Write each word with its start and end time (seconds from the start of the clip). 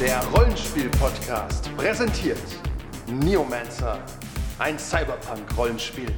Der 0.00 0.24
Rollenspiel-Podcast 0.28 1.76
präsentiert 1.76 2.38
Neomancer, 3.06 3.98
ein 4.58 4.78
Cyberpunk-Rollenspiel. 4.78 6.10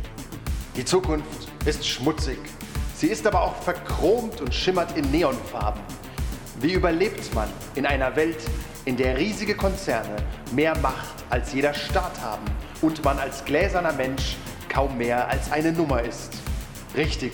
Die 0.76 0.84
Zukunft 0.84 1.48
ist 1.64 1.84
schmutzig, 1.84 2.38
sie 2.94 3.08
ist 3.08 3.26
aber 3.26 3.42
auch 3.42 3.56
verchromt 3.56 4.40
und 4.40 4.54
schimmert 4.54 4.96
in 4.96 5.10
Neonfarben. 5.10 5.82
Wie 6.60 6.74
überlebt 6.74 7.34
man 7.34 7.48
in 7.74 7.84
einer 7.84 8.14
Welt, 8.14 8.38
in 8.84 8.96
der 8.96 9.18
riesige 9.18 9.56
Konzerne 9.56 10.14
mehr 10.52 10.78
Macht 10.78 11.16
als 11.30 11.52
jeder 11.52 11.74
Staat 11.74 12.20
haben 12.20 12.44
und 12.82 13.04
man 13.04 13.18
als 13.18 13.44
gläserner 13.44 13.94
Mensch 13.94 14.36
kaum 14.68 14.96
mehr 14.96 15.26
als 15.26 15.50
eine 15.50 15.72
Nummer 15.72 16.02
ist? 16.02 16.34
Richtig, 16.96 17.32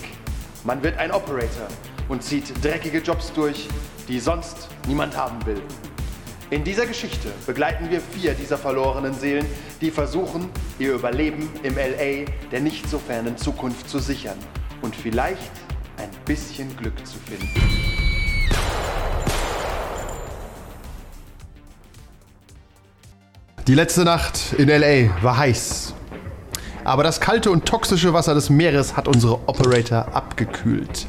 man 0.65 0.83
wird 0.83 0.97
ein 0.97 1.13
Operator 1.13 1.69
und 2.09 2.23
zieht 2.23 2.65
dreckige 2.65 3.01
Jobs 3.01 3.35
durch, 3.35 3.69
die 4.09 4.19
sonst 4.19 4.71
niemand 4.87 5.15
haben 5.15 5.45
will. 5.45 5.61
In 6.51 6.65
dieser 6.65 6.87
Geschichte 6.87 7.29
begleiten 7.47 7.91
wir 7.91 8.01
vier 8.01 8.33
dieser 8.33 8.57
verlorenen 8.57 9.13
Seelen, 9.13 9.45
die 9.83 9.91
versuchen, 9.91 10.49
ihr 10.79 10.95
Überleben 10.95 11.51
im 11.63 11.75
LA 11.77 12.25
der 12.51 12.61
nicht 12.61 12.89
so 12.89 12.99
fernen 12.99 13.37
Zukunft 13.37 13.91
zu 13.91 13.99
sichern 13.99 14.39
und 14.81 14.97
vielleicht 14.97 15.51
ein 15.99 16.09
bisschen 16.25 16.75
Glück 16.79 17.07
zu 17.07 17.19
finden. 17.19 17.51
Die 23.67 23.75
letzte 23.75 24.05
Nacht 24.05 24.55
in 24.57 24.69
LA 24.71 25.23
war 25.23 25.37
heiß. 25.37 25.93
Aber 26.85 27.03
das 27.03 27.21
kalte 27.21 27.51
und 27.51 27.67
toxische 27.67 28.15
Wasser 28.15 28.33
des 28.33 28.49
Meeres 28.49 28.97
hat 28.97 29.07
unsere 29.07 29.35
Operator 29.47 30.15
abgekühlt. 30.15 31.07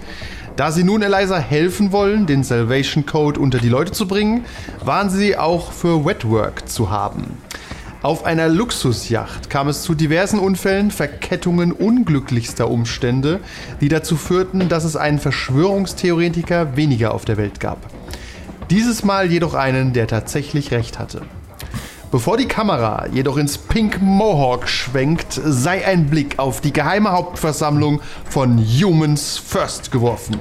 Da 0.60 0.74
sie 0.74 0.84
nun 0.84 1.02
Eliza 1.02 1.38
helfen 1.38 1.94
wollen, 1.94 2.26
den 2.26 2.44
Salvation 2.44 3.06
Code 3.06 3.40
unter 3.40 3.60
die 3.60 3.70
Leute 3.70 3.94
zu 3.94 4.10
bringen, 4.10 4.44
waren 4.84 5.10
sie 5.10 5.38
auch 5.38 5.72
für 5.72 6.04
Wetwork 6.04 6.68
zu 6.68 6.90
haben. 6.90 7.38
Auf 8.02 8.26
einer 8.26 8.50
Luxusjacht 8.50 9.50
kam 9.50 9.70
es 9.70 9.84
zu 9.84 9.96
diversen 9.96 10.38
Unfällen, 10.38 10.92
Verkettungen 10.92 11.72
unglücklichster 11.72 12.70
Umstände, 12.70 13.40
die 13.80 13.88
dazu 13.88 14.18
führten, 14.18 14.68
dass 14.68 14.84
es 14.84 14.98
einen 14.98 15.20
Verschwörungstheoretiker 15.20 16.76
weniger 16.76 17.14
auf 17.14 17.24
der 17.24 17.38
Welt 17.38 17.62
gab. 17.62 17.78
Dieses 18.70 19.06
Mal 19.06 19.32
jedoch 19.32 19.54
einen, 19.54 19.94
der 19.94 20.08
tatsächlich 20.08 20.72
recht 20.72 21.00
hatte. 21.00 21.22
Bevor 22.12 22.38
die 22.38 22.48
Kamera 22.48 23.06
jedoch 23.12 23.38
ins 23.38 23.58
Pink 23.58 24.02
Mohawk 24.02 24.68
schwenkt, 24.68 25.40
sei 25.46 25.86
ein 25.86 26.08
Blick 26.10 26.40
auf 26.40 26.60
die 26.60 26.74
geheime 26.74 27.12
Hauptversammlung 27.12 28.02
von 28.28 28.58
Humans 28.58 29.38
First 29.38 29.92
geworfen. 29.92 30.38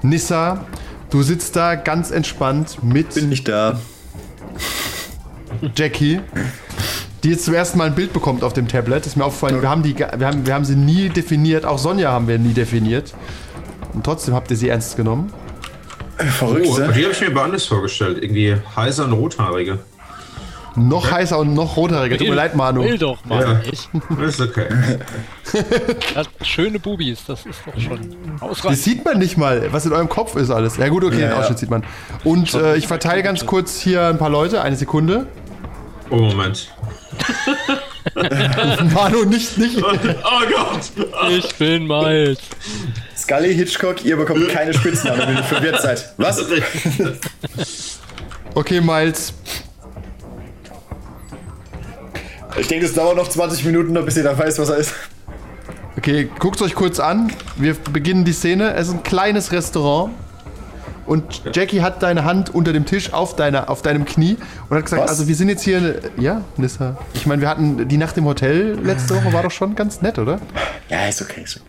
Nissa, 0.00 0.64
du 1.10 1.22
sitzt 1.22 1.54
da 1.56 1.74
ganz 1.74 2.10
entspannt 2.10 2.82
mit 2.82 3.14
Bin 3.14 3.28
nicht 3.28 3.46
da. 3.46 3.78
Jackie, 5.76 6.20
die 7.22 7.28
jetzt 7.30 7.44
zum 7.44 7.52
ersten 7.54 7.76
Mal 7.76 7.88
ein 7.88 7.94
Bild 7.94 8.14
bekommt 8.14 8.42
auf 8.42 8.54
dem 8.54 8.66
Tablet. 8.66 9.04
Ist 9.04 9.16
mir 9.16 9.24
aufgefallen, 9.26 9.60
wir 9.60 9.68
haben, 9.68 9.82
die, 9.82 9.96
wir, 9.98 10.26
haben, 10.26 10.46
wir 10.46 10.54
haben 10.54 10.64
sie 10.64 10.76
nie 10.76 11.10
definiert, 11.10 11.66
auch 11.66 11.78
Sonja 11.78 12.10
haben 12.10 12.26
wir 12.26 12.38
nie 12.38 12.54
definiert. 12.54 13.12
Und 13.92 14.04
trotzdem 14.04 14.32
habt 14.34 14.50
ihr 14.50 14.56
sie 14.56 14.70
ernst 14.70 14.96
genommen. 14.96 15.30
Verrückt, 16.16 16.66
Oh, 16.70 16.78
ne? 16.78 16.92
die 16.96 17.02
habe 17.02 17.12
ich 17.12 17.20
mir 17.20 17.26
aber 17.28 17.44
anders 17.44 17.66
vorgestellt. 17.66 18.22
Irgendwie 18.22 18.56
heiser 18.76 19.04
und 19.04 19.12
rothaarige. 19.12 19.80
Noch 20.74 21.10
heißer 21.10 21.38
und 21.38 21.52
noch 21.54 21.76
rothaariger. 21.76 22.16
Tut 22.16 22.28
mir 22.28 22.34
leid, 22.34 22.56
Manu. 22.56 22.82
Will 22.84 22.96
doch 22.98 23.22
mal 23.26 23.60
Ja. 23.62 24.24
Ist 24.24 24.40
okay. 24.40 24.66
Das 26.14 26.26
schöne 26.42 26.78
Bubis, 26.78 27.24
das 27.26 27.44
ist 27.44 27.60
doch 27.66 27.78
schon 27.78 28.16
Das 28.34 28.42
ausreichend. 28.42 28.78
sieht 28.78 29.04
man 29.04 29.18
nicht 29.18 29.36
mal, 29.36 29.70
was 29.72 29.84
in 29.84 29.92
eurem 29.92 30.08
Kopf 30.08 30.34
ist 30.36 30.50
alles. 30.50 30.78
Ja 30.78 30.88
gut, 30.88 31.04
okay, 31.04 31.16
den 31.16 31.30
ja. 31.30 31.36
Ausschnitt 31.38 31.58
sieht 31.58 31.68
man. 31.70 31.84
Und 32.24 32.54
äh, 32.54 32.76
ich 32.76 32.86
verteile 32.86 33.22
ganz 33.22 33.44
kurz 33.44 33.80
hier 33.80 34.06
ein 34.06 34.16
paar 34.18 34.30
Leute. 34.30 34.62
Eine 34.62 34.76
Sekunde. 34.76 35.26
Oh, 36.10 36.16
Moment. 36.16 36.68
Manu, 38.94 39.24
nicht, 39.26 39.58
nicht. 39.58 39.76
Oh 39.82 39.92
Gott! 39.92 40.90
Ich 41.30 41.54
bin 41.56 41.86
Miles. 41.86 42.38
Scully, 43.16 43.54
Hitchcock, 43.54 44.04
ihr 44.04 44.16
bekommt 44.16 44.48
keine 44.48 44.72
Spitznamen, 44.74 45.20
wenn 45.26 45.36
ihr 45.36 45.44
verwirrt 45.44 45.80
seid. 45.82 46.12
Was? 46.16 46.42
Okay, 48.54 48.82
Miles. 48.82 49.32
Ich 52.58 52.68
denke, 52.68 52.86
das 52.86 52.94
dauert 52.94 53.16
noch 53.16 53.28
20 53.28 53.64
Minuten, 53.64 53.92
bis 54.04 54.16
ihr 54.16 54.22
da 54.24 54.36
weiß, 54.38 54.58
was 54.58 54.68
er 54.68 54.76
ist. 54.76 54.94
Okay, 55.96 56.28
guckt 56.38 56.60
euch 56.62 56.74
kurz 56.74 57.00
an. 57.00 57.32
Wir 57.56 57.74
beginnen 57.74 58.24
die 58.24 58.32
Szene. 58.32 58.74
Es 58.74 58.88
ist 58.88 58.94
ein 58.94 59.02
kleines 59.02 59.52
Restaurant. 59.52 60.12
Und 61.04 61.42
Jackie 61.52 61.82
hat 61.82 62.02
deine 62.02 62.24
Hand 62.24 62.54
unter 62.54 62.72
dem 62.72 62.86
Tisch 62.86 63.12
auf, 63.12 63.34
deiner, 63.34 63.68
auf 63.68 63.82
deinem 63.82 64.04
Knie 64.04 64.36
und 64.68 64.76
hat 64.76 64.84
gesagt, 64.84 65.02
Was? 65.02 65.10
also 65.10 65.26
wir 65.28 65.34
sind 65.34 65.48
jetzt 65.48 65.62
hier, 65.62 66.00
ja, 66.16 66.42
Nissa. 66.56 66.96
Ich 67.12 67.26
meine, 67.26 67.42
wir 67.42 67.48
hatten 67.48 67.88
die 67.88 67.96
Nacht 67.96 68.16
im 68.18 68.24
Hotel 68.24 68.78
letzte 68.82 69.16
Woche, 69.16 69.32
war 69.32 69.42
doch 69.42 69.50
schon 69.50 69.74
ganz 69.74 70.00
nett, 70.00 70.18
oder? 70.18 70.38
Ja, 70.88 71.06
ist 71.08 71.20
okay. 71.20 71.42
Ist 71.42 71.56
okay. 71.56 71.66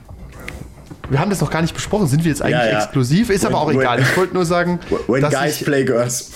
Wir 1.10 1.20
haben 1.20 1.30
das 1.32 1.42
noch 1.42 1.50
gar 1.50 1.62
nicht 1.62 1.74
besprochen. 1.74 2.08
Sind 2.08 2.24
wir 2.24 2.30
jetzt 2.30 2.42
eigentlich 2.44 2.58
Ja, 2.60 2.72
ja. 2.72 2.84
exklusiv? 2.84 3.30
Ist 3.32 3.44
aber 3.46 3.56
When- 3.56 3.62
auch 3.62 3.68
when- 3.70 3.80
egal. 3.80 4.00
Ich 4.02 4.16
wollte 4.16 4.34
nur 4.36 4.46
sagen, 4.46 4.80
When 5.08 5.22
dass 5.22 5.34
guys 5.34 5.60
ich, 5.62 5.66
play 5.66 5.84
girls. 5.84 6.32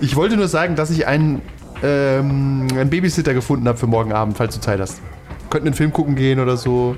ich 0.00 0.16
wollte 0.16 0.36
nur 0.36 0.48
sagen, 0.48 0.74
dass 0.76 0.90
ich 0.90 1.06
einen, 1.06 1.40
ähm, 1.82 2.66
einen 2.70 2.90
Babysitter 2.90 3.34
gefunden 3.34 3.68
habe 3.68 3.78
für 3.78 3.86
morgen 3.86 4.12
Abend, 4.12 4.36
falls 4.36 4.54
du 4.54 4.60
Zeit 4.60 4.80
hast. 4.80 4.98
Wir 4.98 5.50
könnten 5.50 5.68
einen 5.68 5.76
Film 5.76 5.92
gucken 5.92 6.14
gehen 6.16 6.40
oder 6.40 6.56
so. 6.56 6.96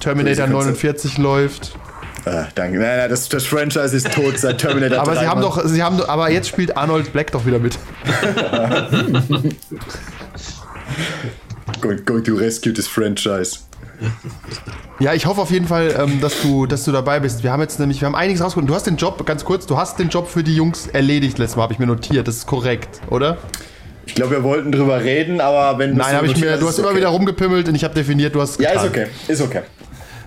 Terminator 0.00 0.46
Crazy 0.46 0.52
Concept. 0.52 0.82
49 0.82 1.18
läuft. 1.18 1.76
Ah, 2.26 2.46
danke. 2.54 2.78
Nein, 2.78 2.98
nein, 2.98 3.10
das, 3.10 3.28
das 3.28 3.46
Franchise 3.46 3.96
ist 3.96 4.12
tot 4.12 4.38
seit 4.38 4.58
Terminator 4.58 4.98
Aber 5.00 5.14
3, 5.14 5.20
sie 5.20 5.26
haben 5.26 5.40
doch, 5.40 5.64
sie 5.64 5.82
haben, 5.82 6.00
aber 6.02 6.30
jetzt 6.30 6.48
spielt 6.48 6.76
Arnold 6.76 7.12
Black 7.12 7.32
doch 7.32 7.46
wieder 7.46 7.58
mit. 7.58 7.78
Going, 11.80 12.04
going 12.04 12.24
to 12.24 12.34
rescue 12.34 12.72
this 12.72 12.86
franchise. 12.86 13.60
Ja, 14.98 15.14
ich 15.14 15.26
hoffe 15.26 15.40
auf 15.40 15.50
jeden 15.50 15.66
Fall, 15.66 15.94
ähm, 15.98 16.20
dass 16.20 16.42
du, 16.42 16.66
dass 16.66 16.84
du 16.84 16.92
dabei 16.92 17.20
bist. 17.20 17.42
Wir 17.42 17.52
haben 17.52 17.60
jetzt 17.60 17.78
nämlich, 17.80 18.00
wir 18.00 18.06
haben 18.06 18.14
einiges 18.14 18.42
rausgefunden. 18.42 18.68
Du 18.68 18.74
hast 18.74 18.86
den 18.86 18.96
Job, 18.96 19.24
ganz 19.26 19.44
kurz, 19.44 19.66
du 19.66 19.76
hast 19.76 19.98
den 19.98 20.08
Job 20.08 20.28
für 20.28 20.42
die 20.42 20.54
Jungs 20.54 20.86
erledigt. 20.86 21.38
Letztes 21.38 21.56
Mal 21.56 21.64
habe 21.64 21.72
ich 21.72 21.78
mir 21.78 21.86
notiert. 21.86 22.28
Das 22.28 22.36
ist 22.36 22.46
korrekt, 22.46 23.00
oder? 23.08 23.38
Ich 24.06 24.14
glaube, 24.14 24.32
wir 24.32 24.42
wollten 24.42 24.72
drüber 24.72 25.02
reden, 25.02 25.40
aber 25.40 25.78
wenn 25.78 25.96
Nein, 25.96 26.16
habe 26.16 26.26
ich 26.26 26.36
mir. 26.36 26.56
Du 26.56 26.66
hast 26.66 26.78
immer 26.78 26.94
wieder 26.96 27.08
rumgepimmelt 27.08 27.68
und 27.68 27.74
ich 27.74 27.84
habe 27.84 27.94
definiert. 27.94 28.34
Du 28.34 28.40
hast. 28.40 28.60
Ja, 28.60 28.70
ist 28.70 28.84
okay. 28.84 29.06
Ist 29.28 29.40
okay. 29.40 29.62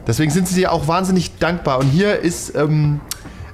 Deswegen 0.07 0.31
sind 0.31 0.47
sie 0.47 0.55
dir 0.55 0.71
auch 0.71 0.87
wahnsinnig 0.87 1.37
dankbar. 1.37 1.79
Und 1.79 1.89
hier 1.89 2.19
ist 2.19 2.55
ähm, 2.55 2.99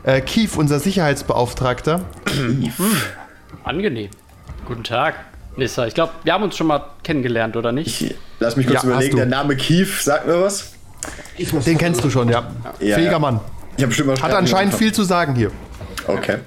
äh, 0.03 0.21
Keith, 0.21 0.55
unser 0.57 0.79
Sicherheitsbeauftragter. 0.79 2.01
Angenehm. 3.63 4.09
Guten 4.65 4.83
Tag, 4.83 5.15
Nissa. 5.59 5.85
Ich 5.85 5.93
glaube, 5.93 6.13
wir 6.23 6.33
haben 6.33 6.43
uns 6.43 6.57
schon 6.57 6.67
mal 6.67 6.83
kennengelernt, 7.03 7.55
oder 7.55 7.71
nicht? 7.71 8.01
Ich, 8.01 8.15
lass 8.39 8.55
mich 8.55 8.65
kurz 8.65 8.83
Ja, 8.83 8.89
überlegen. 8.89 9.15
Der 9.15 9.25
Name 9.27 9.55
Keith, 9.55 10.01
sagt 10.01 10.25
mir 10.25 10.41
was? 10.41 10.73
Den 11.37 11.77
kennst 11.77 12.03
du 12.03 12.09
schon, 12.09 12.29
ja. 12.29 12.51
Ja, 12.79 12.95
Fähiger 12.95 13.11
ja. 13.11 13.19
Mann. 13.19 13.39
Ich 13.77 13.83
habe 13.83 13.87
bestimmt 13.87 14.07
mal 14.07 14.21
Hat 14.21 14.33
anscheinend 14.33 14.73
viel 14.73 14.91
zu 14.91 15.03
sagen 15.03 15.35
hier. 15.35 15.51
Okay. 16.07 16.39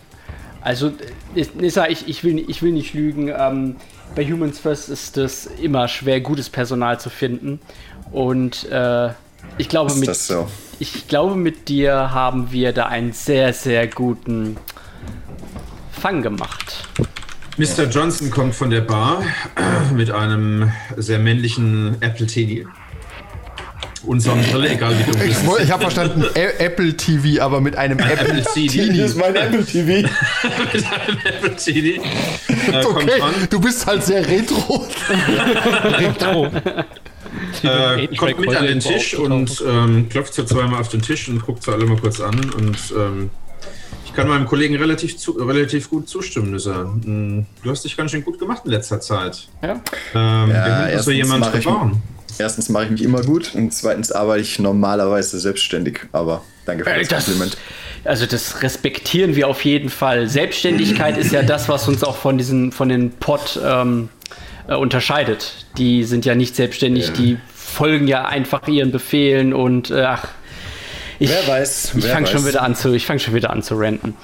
Also, 0.60 0.88
äh, 1.34 1.46
Nissa, 1.54 1.86
ich, 1.88 2.08
ich, 2.08 2.24
will, 2.24 2.44
ich 2.48 2.62
will 2.62 2.72
nicht 2.72 2.94
lügen. 2.94 3.28
Ähm, 3.28 3.76
bei 4.14 4.24
Humans 4.24 4.58
First 4.58 4.88
ist 4.88 5.16
es 5.16 5.46
immer 5.46 5.88
schwer, 5.88 6.20
gutes 6.20 6.50
Personal 6.50 7.00
zu 7.00 7.10
finden. 7.10 7.60
Und 8.10 8.70
äh, 8.70 9.10
ich 9.58 9.68
glaube, 9.68 9.94
mit, 9.94 10.14
so? 10.14 10.48
ich 10.78 11.08
glaube, 11.08 11.36
mit 11.36 11.68
dir 11.68 12.12
haben 12.12 12.52
wir 12.52 12.72
da 12.72 12.86
einen 12.86 13.12
sehr, 13.12 13.52
sehr 13.52 13.86
guten 13.86 14.56
Fang 15.90 16.22
gemacht. 16.22 16.88
Mr. 17.58 17.84
Johnson 17.90 18.30
kommt 18.30 18.54
von 18.54 18.70
der 18.70 18.80
Bar 18.80 19.22
mit 19.94 20.10
einem 20.10 20.72
sehr 20.96 21.18
männlichen 21.18 21.96
Apple 22.00 22.26
TV. 22.26 22.68
Und 24.04 24.18
Sonnenbrille, 24.20 24.70
egal 24.70 24.98
wie 24.98 25.04
dumm 25.12 25.20
Ich, 25.24 25.30
es 25.36 25.46
woll- 25.46 25.58
ist. 25.58 25.66
ich 25.66 25.70
habe 25.70 25.82
verstanden, 25.82 26.24
Apple 26.34 26.96
TV, 26.96 27.40
aber 27.40 27.60
mit 27.60 27.76
einem 27.76 28.00
Apple 28.00 28.40
Apple 28.40 28.42
TV. 28.52 28.88
Das 29.00 29.10
ist 29.12 29.16
mein 29.16 29.36
Apple 29.36 29.64
TV. 29.64 30.08
mit 30.72 30.84
einem 30.84 31.18
Apple 31.24 31.56
TV. 31.56 32.02
Äh, 32.72 32.82
kommt 32.82 32.96
Okay, 33.04 33.22
du 33.48 33.60
bist 33.60 33.86
halt 33.86 34.02
sehr 34.02 34.26
retro. 34.26 34.88
Retro. 35.84 36.46
äh, 37.62 38.08
kommt 38.16 38.40
mit 38.40 38.56
an 38.56 38.66
den 38.66 38.80
Tisch 38.80 39.14
und 39.14 39.62
ähm, 39.64 40.08
klopft 40.08 40.34
so 40.34 40.42
zweimal 40.42 40.80
auf 40.80 40.88
den 40.88 41.02
Tisch 41.02 41.28
und 41.28 41.40
guckt 41.40 41.62
so 41.62 41.70
alle 41.72 41.84
mal 41.84 41.96
kurz 41.98 42.20
an. 42.20 42.40
Und 42.56 42.76
ähm, 42.96 43.30
ich 44.12 44.16
kann 44.16 44.28
meinem 44.28 44.46
Kollegen 44.46 44.76
relativ, 44.76 45.16
zu, 45.16 45.32
relativ 45.32 45.88
gut 45.88 46.06
zustimmen, 46.08 46.50
Nissa. 46.52 46.84
Mm, 46.84 47.46
Du 47.62 47.70
hast 47.70 47.82
dich 47.84 47.96
ganz 47.96 48.10
schön 48.10 48.22
gut 48.22 48.38
gemacht 48.38 48.62
in 48.66 48.70
letzter 48.70 49.00
Zeit. 49.00 49.48
Ja. 49.62 49.70
Ähm, 49.72 49.80
wir 50.50 50.62
haben 50.64 50.84
so 51.00 51.10
erstens 51.10 51.14
jemand 51.16 51.40
mache 51.40 51.58
ich- 51.58 51.64
gebaut. 51.64 51.92
Erstens 52.38 52.68
mache 52.70 52.84
ich 52.84 52.90
mich 52.90 53.02
immer 53.02 53.22
gut 53.22 53.54
und 53.54 53.72
zweitens 53.74 54.10
arbeite 54.12 54.40
ich 54.42 54.58
normalerweise 54.58 55.38
selbstständig. 55.40 56.00
Aber 56.12 56.42
danke 56.66 56.84
für 56.84 56.90
Äh, 56.90 56.98
das 57.00 57.08
das- 57.08 57.24
Kompliment. 57.26 57.56
Also 58.04 58.26
das 58.26 58.62
respektieren 58.62 59.34
wir 59.36 59.48
auf 59.48 59.64
jeden 59.64 59.88
Fall. 59.88 60.28
Selbstständigkeit 60.28 61.16
ist 61.18 61.32
ja 61.32 61.42
das, 61.54 61.68
was 61.68 61.88
uns 61.88 62.02
auch 62.04 62.16
von 62.16 62.36
diesen, 62.38 62.70
von 62.72 62.88
den 62.90 63.12
Pod 63.12 63.58
ähm, 63.64 64.08
äh, 64.68 64.74
unterscheidet. 64.74 65.66
Die 65.78 66.04
sind 66.04 66.24
ja 66.26 66.34
nicht 66.34 66.54
selbstständig, 66.56 67.08
Ja. 67.08 67.12
die 67.14 67.38
folgen 67.54 68.08
ja 68.08 68.24
einfach 68.26 68.66
ihren 68.68 68.90
Befehlen 68.92 69.54
und 69.54 69.90
äh, 69.90 70.02
ach, 70.02 70.28
ich, 71.22 71.30
Wer 71.30 71.46
weiß, 71.46 71.92
ich 71.96 72.04
wer 72.04 72.12
fange 72.14 72.26
schon 72.26 72.40
weiß. 72.42 72.48
wieder 72.48 72.62
an 72.62 72.74
zu, 72.74 72.92
ich 72.92 73.06
fange 73.06 73.20
schon 73.20 73.34
wieder 73.34 73.50
an 73.50 73.62
zu 73.62 73.74
ranten. 73.76 74.14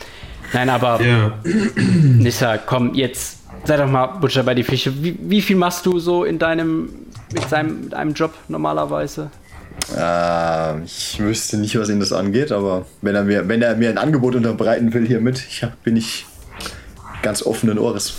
Nein, 0.53 0.69
aber 0.71 1.01
Ja, 1.03 1.39
Nissa, 1.75 2.59
komm, 2.59 2.95
jetzt 2.95 3.39
sei 3.65 3.77
doch 3.77 3.87
mal 3.89 4.07
Butcher 4.07 4.43
bei 4.43 4.55
die 4.55 4.63
Fische. 4.65 4.93
Wie, 5.03 5.17
wie 5.21 5.43
viel 5.43 5.57
machst 5.57 5.85
du 5.87 5.99
so 5.99 6.25
in 6.25 6.39
deinem, 6.39 6.91
mit 7.33 7.49
seinem, 7.49 7.85
mit 7.85 7.95
einem 7.95 8.15
Job 8.15 8.33
normalerweise? 8.49 9.31
Äh, 9.97 10.83
ich 10.85 11.19
wüsste 11.21 11.57
nicht, 11.59 11.79
was 11.79 11.89
ihn 11.89 12.01
das 12.01 12.13
angeht, 12.13 12.51
aber 12.53 12.87
wenn 13.03 13.15
er 13.15 13.25
mir, 13.25 13.49
wenn 13.49 13.63
er 13.63 13.77
mir 13.77 13.91
ein 13.91 13.99
Angebot 13.99 14.35
unterbreiten 14.35 14.93
will 14.93 15.07
hiermit, 15.07 15.43
ich 15.49 15.63
hab, 15.63 15.83
bin 15.85 15.97
ich 15.97 16.27
ganz 17.23 17.43
offenen 17.43 17.79
Ohres 17.79 18.15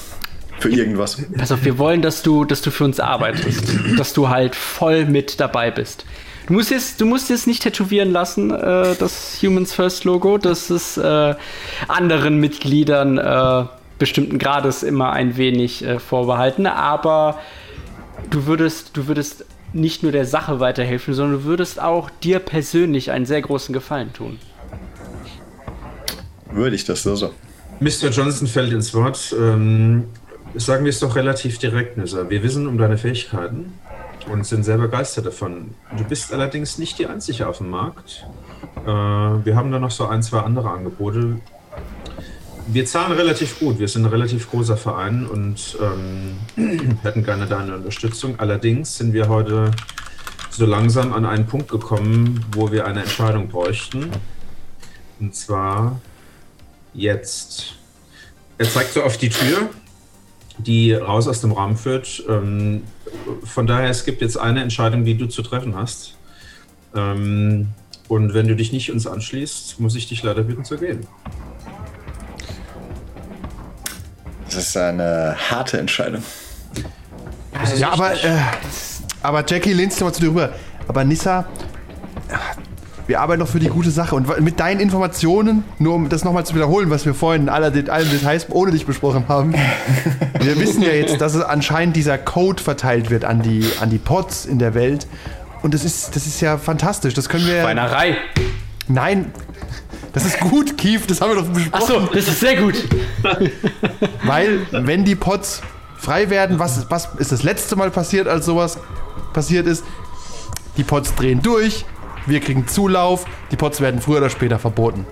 für 0.59 0.69
irgendwas. 0.69 1.17
Pass 1.37 1.51
auf, 1.51 1.63
wir 1.63 1.77
wollen, 1.77 2.01
dass 2.01 2.21
du, 2.21 2.43
dass 2.45 2.61
du 2.61 2.69
für 2.71 2.83
uns 2.83 2.99
arbeitest. 2.99 3.63
dass 3.97 4.13
du 4.13 4.29
halt 4.29 4.55
voll 4.55 5.05
mit 5.05 5.39
dabei 5.39 5.71
bist. 5.71 6.05
Du 6.49 6.55
musst 6.55 6.71
jetzt, 6.71 6.99
du 6.99 7.05
musst 7.05 7.29
jetzt 7.29 7.45
nicht 7.45 7.61
tätowieren 7.61 8.11
lassen, 8.11 8.49
äh, 8.49 8.95
das 8.95 9.37
Humans 9.39 9.71
First 9.71 10.03
Logo. 10.03 10.39
Das 10.39 10.71
ist 10.71 10.97
äh, 10.97 11.35
anderen 11.87 12.39
Mitgliedern 12.39 13.19
äh, 13.19 13.65
bestimmten 13.99 14.39
Grades 14.39 14.81
immer 14.81 15.11
ein 15.11 15.37
wenig 15.37 15.85
äh, 15.85 15.99
vorbehalten. 15.99 16.65
Aber 16.65 17.39
du 18.31 18.47
würdest, 18.47 18.97
du 18.97 19.05
würdest 19.05 19.45
nicht 19.73 20.01
nur 20.01 20.11
der 20.11 20.25
Sache 20.25 20.59
weiterhelfen, 20.59 21.13
sondern 21.13 21.41
du 21.41 21.45
würdest 21.45 21.79
auch 21.79 22.09
dir 22.23 22.39
persönlich 22.39 23.11
einen 23.11 23.27
sehr 23.27 23.43
großen 23.43 23.71
Gefallen 23.71 24.11
tun. 24.13 24.39
Würde 26.51 26.75
ich 26.75 26.83
das 26.83 27.03
so 27.03 27.15
so. 27.15 27.31
Mr. 27.79 28.09
Johnson 28.09 28.47
fällt 28.47 28.73
ins 28.73 28.91
Wort. 28.95 29.35
Ähm, 29.39 30.05
sagen 30.55 30.83
wir 30.83 30.89
es 30.89 30.99
doch 30.99 31.15
relativ 31.15 31.59
direkt, 31.59 31.97
Nissa. 31.97 32.27
Wir 32.27 32.41
wissen 32.41 32.65
um 32.65 32.79
deine 32.79 32.97
Fähigkeiten 32.97 33.73
und 34.27 34.45
sind 34.45 34.63
sehr 34.63 34.77
begeistert 34.77 35.25
davon. 35.25 35.75
Du 35.97 36.03
bist 36.03 36.33
allerdings 36.33 36.77
nicht 36.77 36.99
die 36.99 37.07
Einzige 37.07 37.47
auf 37.47 37.59
dem 37.59 37.69
Markt. 37.69 38.25
Äh, 38.85 38.89
wir 38.89 39.55
haben 39.55 39.71
da 39.71 39.79
noch 39.79 39.91
so 39.91 40.07
ein, 40.07 40.21
zwei 40.23 40.39
andere 40.39 40.69
Angebote. 40.69 41.39
Wir 42.67 42.85
zahlen 42.85 43.13
relativ 43.13 43.59
gut. 43.59 43.79
Wir 43.79 43.87
sind 43.87 44.05
ein 44.05 44.11
relativ 44.11 44.49
großer 44.49 44.77
Verein 44.77 45.25
und 45.25 45.77
ähm, 45.81 46.97
hätten 47.03 47.23
gerne 47.23 47.47
deine 47.47 47.75
Unterstützung. 47.75 48.39
Allerdings 48.39 48.97
sind 48.97 49.13
wir 49.13 49.27
heute 49.27 49.71
so 50.51 50.65
langsam 50.65 51.13
an 51.13 51.25
einen 51.25 51.47
Punkt 51.47 51.69
gekommen, 51.69 52.45
wo 52.51 52.71
wir 52.71 52.85
eine 52.85 53.01
Entscheidung 53.01 53.47
bräuchten. 53.47 54.11
Und 55.19 55.35
zwar 55.35 55.99
jetzt. 56.93 57.75
Er 58.57 58.69
zeigt 58.69 58.93
so 58.93 59.03
auf 59.03 59.17
die 59.17 59.29
Tür, 59.29 59.69
die 60.59 60.93
raus 60.93 61.27
aus 61.27 61.41
dem 61.41 61.51
Raum 61.51 61.77
führt. 61.77 62.23
Ähm, 62.27 62.83
von 63.43 63.67
daher, 63.67 63.89
es 63.89 64.05
gibt 64.05 64.21
jetzt 64.21 64.37
eine 64.37 64.61
Entscheidung, 64.61 65.05
die 65.05 65.15
du 65.15 65.27
zu 65.27 65.41
treffen 65.41 65.75
hast. 65.75 66.15
Ähm, 66.95 67.69
und 68.07 68.33
wenn 68.33 68.47
du 68.47 68.55
dich 68.55 68.71
nicht 68.71 68.91
uns 68.91 69.07
anschließt, 69.07 69.79
muss 69.79 69.95
ich 69.95 70.07
dich 70.07 70.23
leider 70.23 70.43
bitten 70.43 70.65
zu 70.65 70.77
gehen. 70.77 71.05
Das 74.45 74.55
ist 74.55 74.77
eine 74.77 75.35
harte 75.49 75.79
Entscheidung. 75.79 76.23
Ja, 77.77 77.91
aber, 77.91 78.13
äh, 78.23 78.39
aber 79.21 79.45
Jackie, 79.47 79.73
lehnst 79.73 80.01
du 80.01 80.05
mal 80.05 80.13
zu 80.13 80.21
dir 80.21 80.29
rüber. 80.29 80.53
Aber 80.87 81.03
Nissa, 81.03 81.47
wir 83.09 83.21
arbeiten 83.21 83.39
doch 83.39 83.47
für 83.47 83.59
die 83.59 83.69
gute 83.69 83.89
Sache. 83.89 84.13
Und 84.13 84.39
mit 84.41 84.59
deinen 84.59 84.79
Informationen, 84.79 85.63
nur 85.79 85.95
um 85.95 86.09
das 86.09 86.23
nochmal 86.23 86.45
zu 86.45 86.53
wiederholen, 86.53 86.91
was 86.91 87.07
wir 87.07 87.15
vorhin 87.15 87.43
in 87.43 87.49
aller 87.49 87.73
allen 87.91 88.09
Details 88.11 88.45
ohne 88.51 88.71
dich 88.71 88.85
besprochen 88.85 89.27
haben. 89.27 89.55
wir 90.39 90.59
wissen 90.59 90.83
ja 90.83 90.91
jetzt, 90.91 91.19
dass 91.19 91.33
es 91.33 91.41
anscheinend 91.43 91.95
dieser 91.95 92.19
Code 92.19 92.61
verteilt 92.61 93.09
wird 93.09 93.25
an 93.25 93.41
die, 93.41 93.65
an 93.81 93.89
die 93.89 93.97
Pods 93.97 94.45
in 94.45 94.59
der 94.59 94.75
Welt. 94.75 95.07
Und 95.63 95.73
das 95.73 95.85
ist, 95.85 96.15
das 96.15 96.27
ist 96.27 96.39
ja 96.39 96.59
fantastisch. 96.59 97.15
Das 97.15 97.29
können 97.29 97.47
wir. 97.47 97.63
Weinerei. 97.63 98.15
Nein. 98.87 99.33
Das 100.13 100.25
ist 100.25 100.39
gut, 100.39 100.77
Kief, 100.77 101.07
das 101.07 101.19
haben 101.19 101.31
wir 101.31 101.41
doch 101.41 101.47
besprochen. 101.47 101.83
Achso, 101.83 101.99
das 102.13 102.27
ist 102.27 102.39
sehr 102.39 102.57
gut. 102.57 102.75
Weil, 104.23 104.67
wenn 104.71 105.03
die 105.03 105.15
Pots 105.15 105.61
frei 105.97 106.29
werden, 106.29 106.59
was, 106.59 106.85
was 106.91 107.09
ist 107.17 107.31
das 107.31 107.41
letzte 107.41 107.75
Mal 107.75 107.89
passiert, 107.89 108.27
als 108.27 108.45
sowas 108.45 108.77
passiert 109.33 109.65
ist? 109.65 109.83
Die 110.77 110.83
Pots 110.83 111.15
drehen 111.15 111.41
durch, 111.41 111.85
wir 112.25 112.39
kriegen 112.39 112.67
Zulauf, 112.67 113.25
die 113.51 113.55
Pots 113.55 113.81
werden 113.81 114.01
früher 114.01 114.17
oder 114.17 114.29
später 114.29 114.59
verboten. 114.59 115.05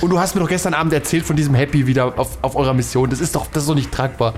Und 0.00 0.10
du 0.10 0.18
hast 0.18 0.34
mir 0.34 0.40
doch 0.40 0.48
gestern 0.48 0.72
Abend 0.72 0.92
erzählt 0.92 1.24
von 1.24 1.36
diesem 1.36 1.54
Happy 1.54 1.86
wieder 1.86 2.18
auf, 2.18 2.38
auf 2.42 2.56
eurer 2.56 2.72
Mission. 2.74 3.10
Das 3.10 3.20
ist 3.20 3.34
doch, 3.34 3.46
das 3.48 3.64
ist 3.64 3.68
doch 3.68 3.74
nicht 3.74 3.92
tragbar. 3.92 4.34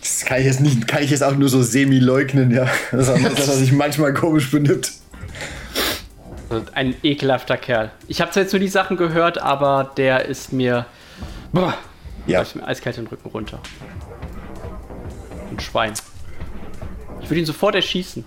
Das 0.00 0.24
kann 0.24 0.40
ich 0.40 0.46
jetzt 0.46 0.60
nicht, 0.60 0.88
kann 0.88 1.02
ich 1.02 1.10
jetzt 1.10 1.22
auch 1.22 1.34
nur 1.36 1.48
so 1.48 1.62
semi 1.62 1.98
leugnen, 1.98 2.50
ja. 2.50 2.66
Das 2.90 3.08
ist 3.08 3.38
dass 3.38 3.48
er 3.48 3.54
sich 3.54 3.72
manchmal 3.72 4.14
komisch 4.14 4.50
benimmt. 4.50 4.92
Ein 6.72 6.94
ekelhafter 7.02 7.56
Kerl. 7.58 7.92
Ich 8.08 8.20
habe 8.20 8.30
zwar 8.32 8.42
jetzt 8.42 8.52
nur 8.52 8.60
die 8.60 8.68
Sachen 8.68 8.96
gehört, 8.96 9.38
aber 9.38 9.92
der 9.96 10.24
ist 10.24 10.52
mir. 10.52 10.86
Boah, 11.52 11.74
Ja. 12.26 12.38
läuft 12.40 12.56
mir 12.56 12.66
eiskalt 12.66 12.96
den 12.96 13.06
Rücken 13.06 13.28
runter. 13.28 13.60
Ein 15.50 15.60
Schwein. 15.60 15.92
Ich 17.20 17.28
würde 17.30 17.40
ihn 17.40 17.46
sofort 17.46 17.74
erschießen. 17.74 18.24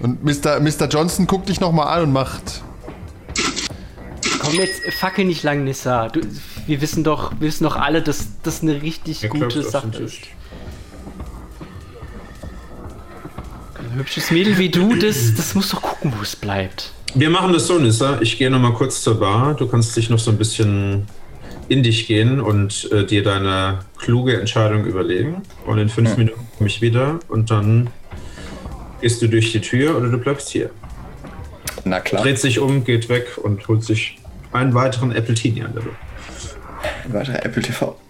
Und 0.00 0.24
Mr. 0.24 0.60
Mr. 0.60 0.88
Johnson 0.88 1.26
guckt 1.26 1.48
dich 1.48 1.60
nochmal 1.60 1.88
an 1.96 2.04
und 2.08 2.12
macht. 2.12 2.62
Komm 4.40 4.54
jetzt, 4.54 4.82
fackel 4.92 5.24
nicht 5.24 5.42
lang, 5.42 5.64
Nissa. 5.64 6.08
Du, 6.08 6.20
wir 6.66 6.80
wissen 6.80 7.04
doch, 7.04 7.32
wir 7.32 7.48
wissen 7.48 7.64
doch 7.64 7.76
alle, 7.76 8.02
dass 8.02 8.26
das 8.42 8.62
eine 8.62 8.82
richtig 8.82 9.22
Er 9.22 9.30
gute 9.30 9.62
Sache 9.62 9.88
ist. 10.02 10.18
Ein 13.78 13.94
hübsches 13.98 14.30
Mädel 14.30 14.58
wie 14.58 14.68
du, 14.68 14.94
das, 14.96 15.34
das 15.34 15.54
muss 15.54 15.70
doch 15.70 15.80
gucken, 15.80 16.12
wo 16.16 16.22
es 16.22 16.36
bleibt. 16.36 16.92
Wir 17.14 17.30
machen 17.30 17.52
das 17.52 17.66
so, 17.66 17.78
Nissa. 17.78 18.20
Ich 18.20 18.38
gehe 18.38 18.50
noch 18.50 18.58
mal 18.58 18.74
kurz 18.74 19.02
zur 19.02 19.18
Bar. 19.20 19.54
Du 19.54 19.66
kannst 19.66 19.96
dich 19.96 20.10
noch 20.10 20.18
so 20.18 20.30
ein 20.30 20.36
bisschen 20.36 21.06
in 21.68 21.82
dich 21.82 22.06
gehen 22.06 22.40
und 22.40 22.90
äh, 22.92 23.06
dir 23.06 23.22
deine 23.22 23.80
kluge 23.96 24.38
Entscheidung 24.38 24.84
überlegen. 24.84 25.42
Und 25.64 25.78
in 25.78 25.88
fünf 25.88 26.16
Minuten 26.16 26.46
komme 26.58 26.68
ich 26.68 26.82
wieder 26.82 27.20
und 27.28 27.50
dann 27.50 27.88
gehst 29.04 29.20
du 29.20 29.28
durch 29.28 29.52
die 29.52 29.60
Tür 29.60 29.98
oder 29.98 30.08
du 30.08 30.16
bleibst 30.16 30.48
hier. 30.48 30.70
Na 31.84 32.00
klar. 32.00 32.22
Dreht 32.22 32.38
sich 32.38 32.58
um, 32.58 32.84
geht 32.84 33.10
weg 33.10 33.36
und 33.36 33.68
holt 33.68 33.84
sich 33.84 34.16
einen 34.50 34.72
weiteren 34.72 35.12
Apple 35.12 35.34
Teenie 35.34 35.62
an 35.62 35.74
der 35.74 35.82
Luft. 35.82 35.98
Weiter 37.08 37.44
Apple 37.44 37.60
TV. 37.60 38.00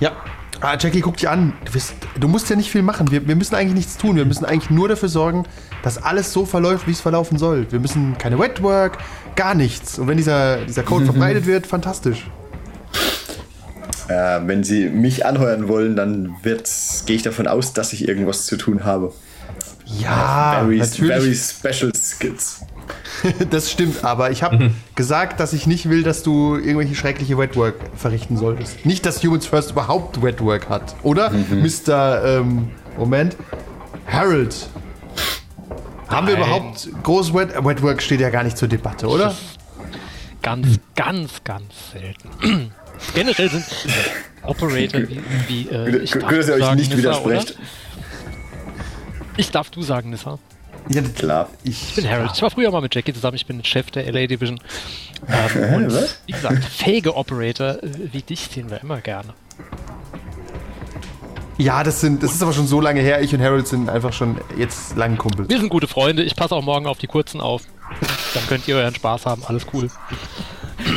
Ja. 0.00 0.10
Ah, 0.60 0.76
Jackie, 0.76 1.02
guck 1.02 1.18
dich 1.18 1.28
an. 1.28 1.52
Du, 1.64 1.72
wirst, 1.72 1.94
du 2.18 2.26
musst 2.26 2.50
ja 2.50 2.56
nicht 2.56 2.72
viel 2.72 2.82
machen. 2.82 3.12
Wir, 3.12 3.28
wir 3.28 3.36
müssen 3.36 3.54
eigentlich 3.54 3.74
nichts 3.74 3.96
tun. 3.96 4.16
Wir 4.16 4.24
müssen 4.24 4.44
eigentlich 4.44 4.70
nur 4.70 4.88
dafür 4.88 5.08
sorgen, 5.08 5.44
dass 5.84 6.02
alles 6.02 6.32
so 6.32 6.44
verläuft, 6.44 6.88
wie 6.88 6.92
es 6.92 7.00
verlaufen 7.00 7.38
soll. 7.38 7.70
Wir 7.70 7.78
müssen 7.78 8.18
keine 8.18 8.40
Wetwork, 8.40 8.98
gar 9.36 9.54
nichts. 9.54 10.00
Und 10.00 10.08
wenn 10.08 10.16
dieser, 10.16 10.64
dieser 10.64 10.82
Code 10.82 11.04
verbreitet 11.12 11.46
wird, 11.46 11.64
fantastisch. 11.64 12.26
Äh, 14.10 14.40
wenn 14.46 14.64
Sie 14.64 14.88
mich 14.88 15.24
anheuern 15.24 15.68
wollen, 15.68 15.94
dann 15.94 16.34
gehe 16.42 17.16
ich 17.16 17.22
davon 17.22 17.46
aus, 17.46 17.74
dass 17.74 17.92
ich 17.92 18.08
irgendwas 18.08 18.44
zu 18.44 18.56
tun 18.56 18.84
habe. 18.84 19.12
Ja, 19.86 20.58
very, 20.60 20.78
natürlich. 20.78 21.38
very 21.40 21.72
special 21.72 21.94
skills. 21.94 22.62
Das 23.50 23.70
stimmt, 23.70 24.02
aber 24.02 24.30
ich 24.30 24.42
habe 24.42 24.70
gesagt, 24.94 25.40
dass 25.40 25.52
ich 25.52 25.66
nicht 25.66 25.90
will, 25.90 26.02
dass 26.02 26.22
du 26.22 26.56
irgendwelche 26.56 26.94
schreckliche 26.94 27.36
Wetwork 27.36 27.74
verrichten 27.94 28.38
solltest. 28.38 28.86
Nicht, 28.86 29.04
dass 29.04 29.22
Humans 29.22 29.46
First 29.46 29.72
überhaupt 29.72 30.22
Wetwork 30.22 30.70
hat. 30.70 30.96
Oder, 31.02 31.30
Mr. 31.30 32.24
Ähm, 32.24 32.70
Moment, 32.96 33.36
Harold. 34.06 34.68
Haben 36.08 36.28
wir 36.28 36.34
überhaupt 36.34 36.88
groß 37.02 37.34
Wet, 37.34 37.62
Wetwork 37.62 38.00
steht 38.00 38.20
ja 38.20 38.30
gar 38.30 38.42
nicht 38.42 38.56
zur 38.56 38.68
Debatte, 38.68 39.06
oder? 39.06 39.34
Ganz, 40.40 40.80
ganz, 40.96 41.44
ganz 41.44 41.74
selten. 41.92 42.72
Generell 43.14 43.50
sind 43.50 43.64
Operator 44.42 45.00
wie, 45.08 45.20
wie 45.48 45.68
äh, 45.68 45.96
ich 45.98 46.12
Gut, 46.12 46.22
darf 46.22 46.30
dass 46.30 46.48
ihr 46.48 46.54
euch 46.54 46.60
sagen, 46.60 46.76
nicht 46.76 46.90
Nissa, 46.94 46.98
widersprecht. 46.98 47.50
oder? 47.52 47.60
Ich 49.36 49.50
darf 49.50 49.70
du 49.70 49.82
sagen, 49.82 50.10
Nissa. 50.10 50.38
Ja, 50.88 51.02
Klar. 51.02 51.50
ich 51.62 51.88
Ich 51.90 51.94
bin 51.96 52.10
Harold. 52.10 52.30
Ich 52.34 52.42
war 52.42 52.50
früher 52.50 52.70
mal 52.70 52.80
mit 52.80 52.94
Jackie 52.94 53.12
zusammen. 53.12 53.36
Ich 53.36 53.46
bin 53.46 53.62
Chef 53.64 53.90
der 53.90 54.10
LA 54.10 54.26
Division. 54.26 54.58
Ähm, 55.28 55.74
und 55.74 55.92
Was? 55.92 56.18
wie 56.26 56.32
gesagt, 56.32 56.64
fähige 56.64 57.16
Operator 57.16 57.82
äh, 57.82 57.90
wie 58.12 58.22
dich 58.22 58.48
sehen 58.52 58.70
wir 58.70 58.80
immer 58.80 59.00
gerne. 59.00 59.34
Ja, 61.58 61.84
das 61.84 62.00
sind, 62.00 62.22
das 62.22 62.32
ist 62.32 62.42
aber 62.42 62.54
schon 62.54 62.66
so 62.66 62.80
lange 62.80 63.00
her. 63.00 63.20
Ich 63.20 63.34
und 63.34 63.42
Harold 63.42 63.68
sind 63.68 63.90
einfach 63.90 64.14
schon 64.14 64.40
jetzt 64.56 64.96
lange 64.96 65.16
Kumpels. 65.16 65.50
Wir 65.50 65.58
sind 65.58 65.68
gute 65.68 65.86
Freunde. 65.86 66.22
Ich 66.22 66.34
passe 66.34 66.54
auch 66.56 66.62
morgen 66.64 66.86
auf 66.86 66.96
die 66.96 67.06
Kurzen 67.06 67.40
auf. 67.40 67.62
Dann 68.32 68.46
könnt 68.46 68.66
ihr 68.66 68.76
euren 68.76 68.94
Spaß 68.94 69.26
haben. 69.26 69.42
Alles 69.44 69.66
cool. 69.74 69.90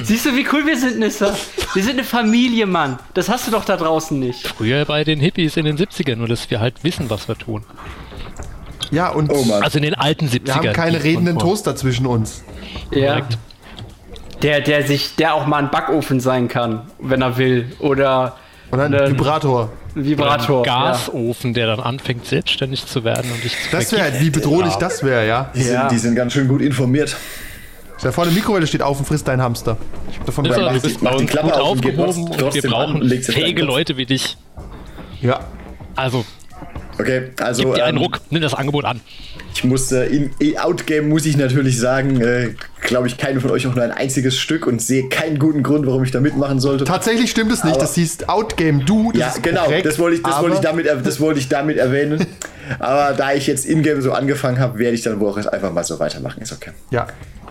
Siehst 0.04 0.26
du, 0.26 0.36
wie 0.36 0.46
cool 0.52 0.66
wir 0.66 0.78
sind, 0.78 1.00
Nissa? 1.00 1.34
Wir 1.74 1.84
sind 1.84 1.94
eine 1.94 2.04
Familie, 2.04 2.66
Mann. 2.66 3.00
Das 3.14 3.30
hast 3.30 3.48
du 3.48 3.52
doch 3.52 3.66
da 3.66 3.78
draußen 3.78 4.20
nicht. 4.20 4.48
Früher 4.48 4.86
bei 4.86 5.04
den 5.04 5.20
Hippies 5.20 5.58
in 5.58 5.66
den 5.66 5.78
70ern, 5.78 6.18
nur 6.18 6.28
dass 6.28 6.50
wir 6.52 6.60
halt 6.60 6.84
wissen, 6.84 7.10
was 7.10 7.28
wir 7.28 7.36
tun. 7.38 7.64
Ja, 8.92 9.10
und 9.10 9.32
Oh. 9.32 9.46
Also 9.62 9.78
in 9.78 9.84
den 9.84 9.96
alten 9.96 10.28
70ern. 10.28 10.46
wir 10.46 10.54
haben 10.56 10.74
keine 10.74 11.04
redenden 11.04 11.40
Toaster 11.40 11.76
zwischen 11.76 12.06
uns. 12.06 12.44
Ja. 12.92 13.22
Der, 14.42 14.62
der 14.62 14.86
sich, 14.86 15.16
der 15.16 15.36
auch 15.36 15.48
mal 15.48 15.58
ein 15.64 15.72
Backofen 15.72 16.20
sein 16.20 16.48
kann, 16.50 16.82
wenn 17.00 17.22
er 17.22 17.38
will. 17.38 17.72
Oder 17.80 18.36
Oder 18.72 18.84
ein 18.84 18.92
Vibrator. 19.12 19.72
ein 19.96 20.04
Vibrator. 20.06 20.64
Ein 20.64 20.66
ja. 20.68 20.92
Gasofen, 20.92 21.54
der 21.54 21.68
dann 21.68 21.80
anfängt, 21.80 22.26
selbstständig 22.26 22.86
zu 22.86 23.04
werden 23.06 23.32
und 23.32 23.44
dich 23.44 23.54
zu 23.54 23.72
Das 23.72 23.92
wäre, 23.94 24.02
vergiften. 24.02 24.26
wie 24.26 24.30
bedrohlich 24.32 24.74
das 24.76 25.02
wäre, 25.04 25.26
ja. 25.28 25.50
Die, 25.56 25.60
Ja. 25.62 25.82
sind, 25.82 25.92
die 25.92 25.98
sind 25.98 26.16
ganz 26.16 26.34
schön 26.34 26.48
gut 26.50 26.62
informiert. 26.62 27.16
Da 28.04 28.12
vorne 28.12 28.32
Mikrowelle 28.32 28.68
steht 28.68 28.82
auf 28.82 29.00
und 29.00 29.06
frisst 29.06 29.28
dein 29.28 29.42
Hamster. 29.42 29.78
Ich 30.12 30.20
hab 30.20 30.26
davon 30.26 30.44
die- 30.44 30.80
bist 30.82 31.02
mach 31.02 31.12
bei 31.12 31.18
die 31.18 31.26
Klappe 31.26 31.48
gut 31.48 31.56
auf 31.56 31.72
und 31.72 31.82
geht 31.82 31.98
aufgehoben 31.98 32.32
trotzdem 32.38 32.64
und 32.64 32.64
wir 32.64 32.70
brauchen 32.70 33.12
jetzt 33.12 33.32
fähige 33.32 33.62
deinen. 33.62 33.68
Leute 33.70 33.98
wie 33.98 34.06
dich. 34.06 34.38
Ja. 35.22 35.40
Also, 35.96 36.26
Okay, 37.00 37.32
also 37.40 37.64
gib 37.64 37.76
dir 37.76 37.86
einen 37.86 37.98
ähm, 37.98 38.04
Ruck, 38.04 38.20
nimm 38.30 38.42
das 38.42 38.54
Angebot 38.54 38.86
an. 38.86 39.02
ich 39.54 39.64
musste 39.64 40.04
in 40.04 40.30
e 40.40 40.58
Outgame 40.60 41.08
muss 41.08 41.26
ich 41.26 41.38
natürlich 41.38 41.80
sagen, 41.80 42.22
äh, 42.22 42.54
glaube 42.82 43.08
ich, 43.08 43.18
keinen 43.18 43.42
von 43.42 43.50
euch 43.50 43.66
auch 43.66 43.74
nur 43.74 43.84
ein 43.84 43.92
einziges 43.92 44.38
Stück 44.38 44.68
und 44.68 44.82
sehe 44.82 45.10
keinen 45.10 45.40
guten 45.40 45.64
Grund, 45.64 45.88
warum 45.88 46.04
ich 46.04 46.12
da 46.12 46.20
mitmachen 46.20 46.60
sollte. 46.60 46.84
Tatsächlich 46.84 47.32
stimmt 47.32 47.52
es 47.52 47.64
nicht. 47.64 47.74
Aber- 47.74 47.82
das 47.82 47.96
hieß 47.96 48.30
Outgame 48.30 48.84
Du. 48.84 49.12
Das 49.12 49.20
ja, 49.20 49.28
ist 49.30 49.44
genau, 49.44 49.64
korrekt, 49.64 49.86
das 49.86 49.98
wollte 49.98 50.18
ich, 50.18 50.24
das 50.24 50.40
wollte 50.42 50.56
ich 50.56 50.62
damit, 50.62 50.86
das 50.86 51.20
wollte 51.20 51.40
ich 51.40 51.50
damit 51.50 51.78
erwähnen. 51.78 52.26
Aber 52.80 53.16
da 53.16 53.34
ich 53.34 53.48
jetzt 53.48 53.66
in-game 53.66 54.02
so 54.02 54.12
angefangen 54.12 54.60
habe, 54.60 54.78
werde 54.80 54.96
ich 54.96 55.02
dann 55.02 55.20
wohl 55.20 55.32
auch 55.32 55.38
jetzt 55.38 55.52
einfach 55.52 55.72
mal 55.72 55.84
so 55.84 56.00
weitermachen. 56.00 56.42
Ist 56.42 56.54
okay. 56.54 56.72
Ja. 56.92 57.08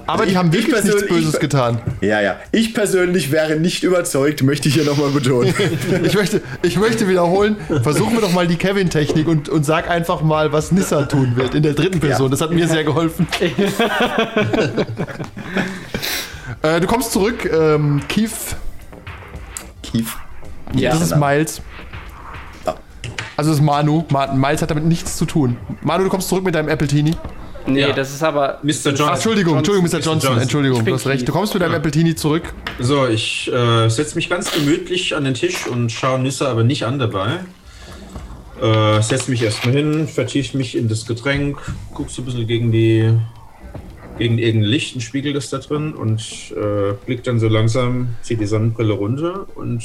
Aber 0.07 0.25
die 0.25 0.33
ich- 0.33 0.37
haben 0.37 0.49
ich 0.49 0.55
wirklich 0.55 0.75
nichts 0.75 0.89
persönlich- 0.91 1.11
Böses 1.11 1.35
ich- 1.35 1.41
getan. 1.41 1.81
Ja, 2.01 2.21
ja. 2.21 2.37
Ich 2.53 2.75
persönlich 2.75 3.31
wäre 3.33 3.57
nicht 3.57 3.83
überzeugt, 3.85 4.43
möchte 4.43 4.69
ich 4.69 4.75
hier 4.75 4.85
nochmal 4.85 5.11
betonen. 5.11 5.55
Ich 6.05 6.15
möchte, 6.15 6.41
ich 6.63 6.77
möchte 6.79 7.09
wiederholen, 7.09 7.57
versuchen 7.83 8.15
wir 8.15 8.21
doch 8.21 8.33
mal 8.33 8.47
die 8.47 8.57
Kevin-Technik 8.57 9.29
und, 9.29 9.49
und 9.49 9.65
sag 9.65 9.89
einfach 9.89 10.23
mal, 10.23 10.53
was 10.53 10.73
Nissa 10.73 11.03
tun 11.05 11.37
wird 11.37 11.55
in 11.55 11.63
der 11.63 11.75
dritten 11.75 12.01
Person. 12.01 12.31
Das 12.31 12.41
hat 12.41 12.51
mir 12.51 12.67
sehr 12.69 12.85
geholfen. 12.85 13.27
äh, 16.63 16.81
du 16.81 16.87
kommst 16.87 17.13
zurück, 17.13 17.45
ähm, 17.53 18.01
Keith, 18.09 18.31
Kief. 19.83 20.17
Ja. 20.75 20.91
das 20.93 21.03
ist 21.03 21.17
Miles. 21.17 21.61
Ah. 22.65 22.75
Also 23.37 23.51
das 23.51 23.59
ist 23.61 23.65
Manu. 23.65 24.05
Ma 24.11 24.33
Miles 24.33 24.63
hat 24.63 24.71
damit 24.71 24.85
nichts 24.85 25.17
zu 25.17 25.25
tun. 25.27 25.57
Manu, 25.83 26.05
du 26.05 26.11
kommst 26.11 26.29
zurück 26.29 26.45
mit 26.45 26.55
deinem 26.55 26.69
Apple 26.69 26.87
Teenie. 26.89 27.15
Nee, 27.67 27.81
Ja. 27.81 27.93
das 27.93 28.13
ist 28.13 28.23
aber. 28.23 28.59
Mr. 28.63 28.71
Johnson. 28.91 29.09
Entschuldigung, 29.09 29.59
Entschuldigung, 29.59 29.89
Mr. 29.91 30.01
Johnson, 30.01 30.19
Johnson. 30.21 30.43
Entschuldigung, 30.43 30.85
du 30.85 30.95
hast 30.95 31.07
recht. 31.07 31.29
Du 31.29 31.33
kommst 31.33 31.55
mit 31.55 31.63
deinem 31.63 31.75
Apple 31.75 31.91
Teenie 31.91 32.15
zurück. 32.15 32.53
So, 32.81 33.07
ich 33.07 33.51
äh, 33.53 33.89
setze 33.89 34.17
mich 34.17 34.29
ganz 34.29 34.51
gemütlich 34.53 35.15
an 35.15 35.25
den 35.25 35.35
Tisch 35.35 35.67
und 35.67 35.91
schaue 35.93 36.19
Nissa 36.19 36.51
aber 36.51 36.65
nicht 36.65 36.85
an 36.85 36.99
dabei. 36.99 37.41
Äh, 38.61 39.03
setze 39.03 39.31
mich 39.31 39.43
erstmal 39.43 39.75
hin, 39.75 40.07
vertiefe 40.09 40.57
mich 40.57 40.77
in 40.77 40.89
das 40.89 41.07
Getränk, 41.07 41.59
guck 41.95 42.11
so 42.11 42.23
ein 42.23 42.27
bisschen 42.27 42.47
gegen 42.47 42.71
die 42.73 43.13
gegen 44.19 44.39
irgendein 44.39 44.71
Licht, 44.71 44.95
ein 44.95 45.01
Spiegel 45.01 45.35
ist 45.35 45.53
da 45.53 45.59
drin 45.59 45.95
und 45.95 46.21
äh, 46.53 46.93
blick 47.07 47.25
dann 47.25 47.41
so 47.41 47.49
langsam, 47.49 48.09
ziehe 48.21 48.39
die 48.39 48.47
Sonnenbrille 48.47 48.93
runter 48.93 49.47
und 49.55 49.83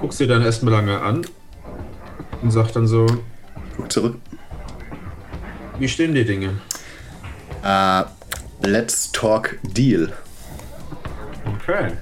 guck 0.00 0.12
sie 0.14 0.26
dann 0.26 0.40
erstmal 0.42 0.72
lange 0.72 1.00
an 1.02 1.26
und 2.42 2.50
sag 2.52 2.72
dann 2.72 2.86
so, 2.86 3.06
Guck 3.76 3.90
zurück. 3.92 4.14
Wie 5.78 5.88
stehen 5.88 6.14
die 6.14 6.24
Dinge? 6.24 6.60
Äh, 7.64 8.04
let's 8.62 9.10
talk 9.12 9.58
Deal. 9.62 10.12
Okay. 11.60 11.92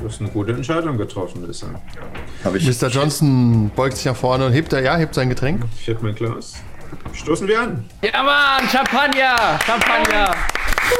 Du 0.00 0.08
hast 0.08 0.20
eine 0.20 0.30
gute 0.30 0.52
Entscheidung 0.52 0.96
getroffen, 0.96 1.46
Nissa. 1.46 1.66
Habe 2.44 2.58
ich. 2.58 2.66
Mr. 2.66 2.88
Johnson 2.88 3.70
beugt 3.76 3.96
sich 3.96 4.06
nach 4.06 4.16
vorne 4.16 4.46
und 4.46 4.52
hebt, 4.52 4.72
er, 4.72 4.82
ja, 4.82 4.96
hebt 4.96 5.14
sein 5.14 5.28
Getränk. 5.28 5.64
Ich 5.78 5.86
hätte 5.88 6.02
mein 6.02 6.14
Glas. 6.14 6.54
Stoßen 7.12 7.46
wir 7.46 7.60
an. 7.60 7.84
Ja, 8.02 8.22
Mann, 8.22 8.68
Champagner! 8.68 9.58
Champagner! 9.64 10.34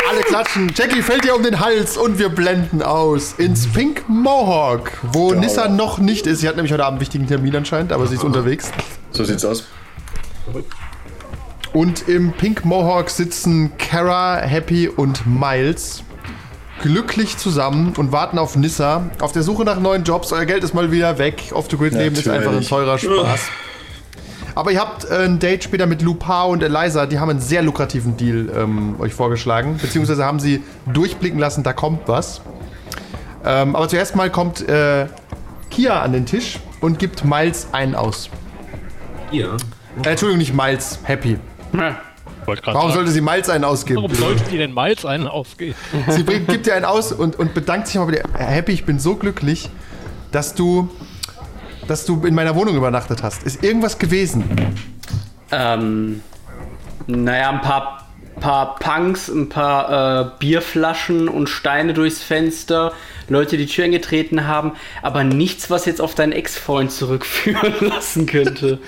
Alle 0.08 0.20
klatschen. 0.20 0.72
Jackie 0.74 1.02
fällt 1.02 1.24
dir 1.24 1.34
um 1.34 1.42
den 1.42 1.58
Hals 1.58 1.96
und 1.96 2.18
wir 2.18 2.28
blenden 2.28 2.82
aus 2.82 3.34
ins 3.38 3.66
Pink 3.66 4.04
Mohawk, 4.08 4.92
wo 5.02 5.32
Nissa 5.32 5.68
noch 5.68 5.98
nicht 5.98 6.26
ist. 6.26 6.40
Sie 6.40 6.48
hat 6.48 6.56
nämlich 6.56 6.72
heute 6.72 6.84
Abend 6.84 6.96
einen 6.96 7.00
wichtigen 7.00 7.26
Termin 7.26 7.56
anscheinend, 7.56 7.92
aber 7.92 8.06
sie 8.06 8.14
ist 8.14 8.24
unterwegs. 8.24 8.70
So 9.10 9.24
sieht's 9.24 9.44
aus. 9.44 9.66
Und 11.72 12.08
im 12.08 12.32
Pink 12.32 12.64
Mohawk 12.64 13.10
sitzen 13.10 13.72
Kara, 13.78 14.38
Happy 14.38 14.88
und 14.88 15.24
Miles 15.26 16.02
glücklich 16.82 17.36
zusammen 17.36 17.92
und 17.96 18.10
warten 18.10 18.38
auf 18.38 18.56
Nissa. 18.56 19.10
Auf 19.20 19.32
der 19.32 19.42
Suche 19.42 19.64
nach 19.64 19.78
neuen 19.78 20.02
Jobs. 20.02 20.32
Euer 20.32 20.46
Geld 20.46 20.64
ist 20.64 20.74
mal 20.74 20.90
wieder 20.90 21.18
weg. 21.18 21.52
Off-the-Grid-Leben 21.52 22.16
ist 22.16 22.28
einfach 22.28 22.52
ein 22.52 22.62
teurer 22.62 22.98
Spaß. 22.98 23.40
Aber 24.54 24.72
ihr 24.72 24.80
habt 24.80 25.04
äh, 25.04 25.24
ein 25.24 25.38
Date 25.38 25.62
später 25.62 25.86
mit 25.86 26.02
Lupao 26.02 26.50
und 26.50 26.62
Eliza. 26.62 27.06
Die 27.06 27.18
haben 27.20 27.30
einen 27.30 27.40
sehr 27.40 27.62
lukrativen 27.62 28.16
Deal 28.16 28.50
ähm, 28.56 28.96
euch 28.98 29.14
vorgeschlagen. 29.14 29.78
Beziehungsweise 29.80 30.24
haben 30.24 30.40
sie 30.40 30.62
durchblicken 30.92 31.38
lassen, 31.38 31.62
da 31.62 31.72
kommt 31.72 32.08
was. 32.08 32.40
Ähm, 33.44 33.76
aber 33.76 33.88
zuerst 33.88 34.16
mal 34.16 34.28
kommt 34.28 34.68
äh, 34.68 35.06
Kia 35.70 36.02
an 36.02 36.12
den 36.12 36.26
Tisch 36.26 36.58
und 36.80 36.98
gibt 36.98 37.24
Miles 37.24 37.68
einen 37.72 37.94
aus. 37.94 38.28
Hier. 39.30 39.56
Äh, 40.02 40.08
Entschuldigung, 40.08 40.38
nicht 40.38 40.54
Miles, 40.54 40.98
Happy. 41.04 41.38
Wollte 41.72 42.62
gerade 42.62 42.76
Warum 42.76 42.90
sagen, 42.90 42.94
sollte 42.94 43.10
sie 43.12 43.20
Miles 43.20 43.48
einen 43.48 43.64
ausgeben? 43.64 44.02
warum 44.02 44.14
sollte 44.14 44.44
die 44.50 44.58
denn 44.58 44.74
Miles 44.74 45.04
einen 45.04 45.26
ausgehen? 45.26 45.74
Sie 46.08 46.22
bringt, 46.22 46.48
gibt 46.48 46.66
dir 46.66 46.74
einen 46.74 46.84
aus 46.84 47.12
und, 47.12 47.38
und 47.38 47.54
bedankt 47.54 47.86
sich 47.86 47.96
mal 47.96 48.06
bei 48.06 48.12
dir. 48.12 48.24
Happy, 48.34 48.72
ich 48.72 48.84
bin 48.84 48.98
so 48.98 49.16
glücklich, 49.16 49.68
dass 50.32 50.54
du, 50.54 50.88
dass 51.86 52.06
du 52.06 52.24
in 52.24 52.34
meiner 52.34 52.54
Wohnung 52.54 52.76
übernachtet 52.76 53.22
hast. 53.22 53.42
Ist 53.42 53.62
irgendwas 53.62 53.98
gewesen? 53.98 54.44
Ähm, 55.52 56.22
naja, 57.06 57.50
ein 57.50 57.60
paar, 57.60 58.08
paar 58.40 58.76
Punks, 58.76 59.28
ein 59.28 59.48
paar 59.48 60.20
äh, 60.20 60.30
Bierflaschen 60.38 61.28
und 61.28 61.48
Steine 61.48 61.94
durchs 61.94 62.22
Fenster, 62.22 62.92
Leute, 63.28 63.56
die 63.56 63.66
Türen 63.66 63.92
getreten 63.92 64.46
haben, 64.46 64.72
aber 65.02 65.24
nichts, 65.24 65.70
was 65.70 65.84
jetzt 65.84 66.00
auf 66.00 66.14
deinen 66.14 66.32
Ex-Freund 66.32 66.90
zurückführen 66.90 67.74
lassen 67.80 68.26
könnte. 68.26 68.78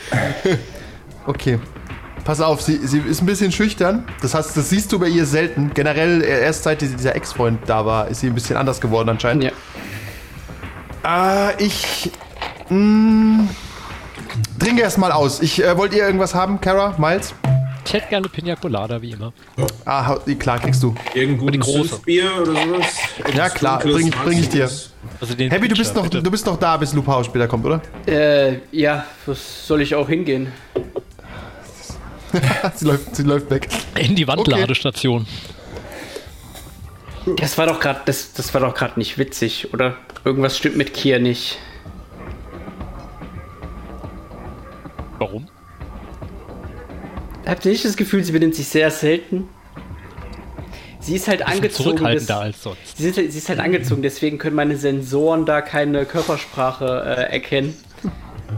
Okay. 1.26 1.58
Pass 2.24 2.40
auf, 2.40 2.62
sie, 2.62 2.76
sie 2.86 2.98
ist 3.00 3.20
ein 3.20 3.26
bisschen 3.26 3.50
schüchtern. 3.50 4.04
Das 4.20 4.34
heißt, 4.34 4.56
das 4.56 4.68
siehst 4.70 4.92
du 4.92 4.98
bei 4.98 5.08
ihr 5.08 5.26
selten. 5.26 5.72
Generell, 5.74 6.22
äh, 6.22 6.42
erst 6.42 6.62
seit 6.62 6.80
dieser 6.80 7.16
Ex-Freund 7.16 7.58
da 7.66 7.84
war, 7.84 8.06
ist 8.08 8.20
sie 8.20 8.28
ein 8.28 8.34
bisschen 8.34 8.56
anders 8.56 8.80
geworden 8.80 9.08
anscheinend. 9.08 9.44
ja. 9.44 9.50
Äh, 11.50 11.62
ich. 11.64 12.12
Mh, 12.68 13.48
trinke 14.58 14.82
erst 14.82 14.98
mal 14.98 15.10
aus. 15.10 15.42
Ich, 15.42 15.62
äh, 15.62 15.76
wollt 15.76 15.92
ihr 15.94 16.04
irgendwas 16.06 16.32
haben, 16.34 16.60
Kara, 16.60 16.94
Miles? 16.96 17.34
Ich 17.84 17.92
hätte 17.92 18.06
gerne 18.08 18.28
Pina 18.28 18.54
Colada, 18.54 19.02
wie 19.02 19.10
immer. 19.10 19.32
Ah, 19.84 20.16
klar, 20.38 20.60
kriegst 20.60 20.80
du. 20.84 20.94
Irgendwo 21.14 21.50
die 21.50 21.58
ein 21.58 21.62
große. 21.62 21.88
Süßbier 21.88 22.30
oder 22.40 22.52
sowas? 22.52 22.86
Ja, 23.34 23.48
klar, 23.48 23.80
bring 23.80 24.06
ich- 24.06 24.14
bring 24.14 24.38
ich 24.38 24.48
dir. 24.48 24.70
Also 25.20 25.34
den 25.34 25.50
Happy, 25.50 25.66
du 25.66 25.74
bist, 25.74 25.94
noch, 25.96 26.04
bitte. 26.04 26.22
du 26.22 26.30
bist 26.30 26.46
noch 26.46 26.56
da, 26.56 26.76
bis 26.76 26.92
Lupao 26.92 27.24
später 27.24 27.48
kommt, 27.48 27.66
oder? 27.66 27.80
Äh, 28.06 28.60
ja, 28.70 29.04
was 29.26 29.66
soll 29.66 29.82
ich 29.82 29.96
auch 29.96 30.08
hingehen? 30.08 30.52
sie, 32.74 32.84
läuft, 32.86 33.16
sie 33.16 33.22
läuft 33.22 33.50
weg. 33.50 33.68
In 33.98 34.14
die 34.16 34.26
Wandladestation. 34.26 35.26
Das 37.36 37.56
war 37.58 37.66
doch 37.66 37.78
gerade, 37.80 38.00
das, 38.06 38.32
das 38.32 38.52
war 38.54 38.60
doch 38.62 38.74
gerade 38.74 38.98
nicht 38.98 39.18
witzig, 39.18 39.72
oder? 39.72 39.96
Irgendwas 40.24 40.56
stimmt 40.56 40.76
mit 40.76 40.92
Kia 40.94 41.18
nicht. 41.18 41.58
Warum? 45.18 45.48
Habt 47.46 47.64
ihr 47.64 47.72
nicht 47.72 47.84
das 47.84 47.96
Gefühl, 47.96 48.24
sie 48.24 48.32
benimmt 48.32 48.54
sich 48.54 48.68
sehr 48.68 48.90
selten? 48.90 49.48
Sie 51.00 51.16
ist 51.16 51.26
halt 51.26 51.42
angezogen. 51.46 51.96
zurückhaltender 51.96 52.34
des- 52.44 52.54
als 52.54 52.62
sonst. 52.62 52.96
Sie 52.98 53.08
ist, 53.08 53.16
sie 53.16 53.38
ist 53.38 53.48
halt 53.48 53.58
angezogen, 53.58 54.02
deswegen 54.02 54.38
können 54.38 54.54
meine 54.54 54.76
Sensoren 54.76 55.44
da 55.46 55.60
keine 55.60 56.04
Körpersprache 56.06 57.04
äh, 57.28 57.32
erkennen. 57.32 57.76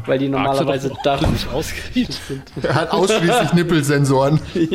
Weil 0.07 0.19
die 0.19 0.29
normalerweise 0.29 0.93
da 1.03 1.21
nicht 1.21 1.49
ausgerichtet 1.49 2.19
sind. 2.29 2.43
Er 2.63 2.75
hat 2.75 2.91
ausschließlich 2.91 3.53
Nippelsensoren. 3.53 4.41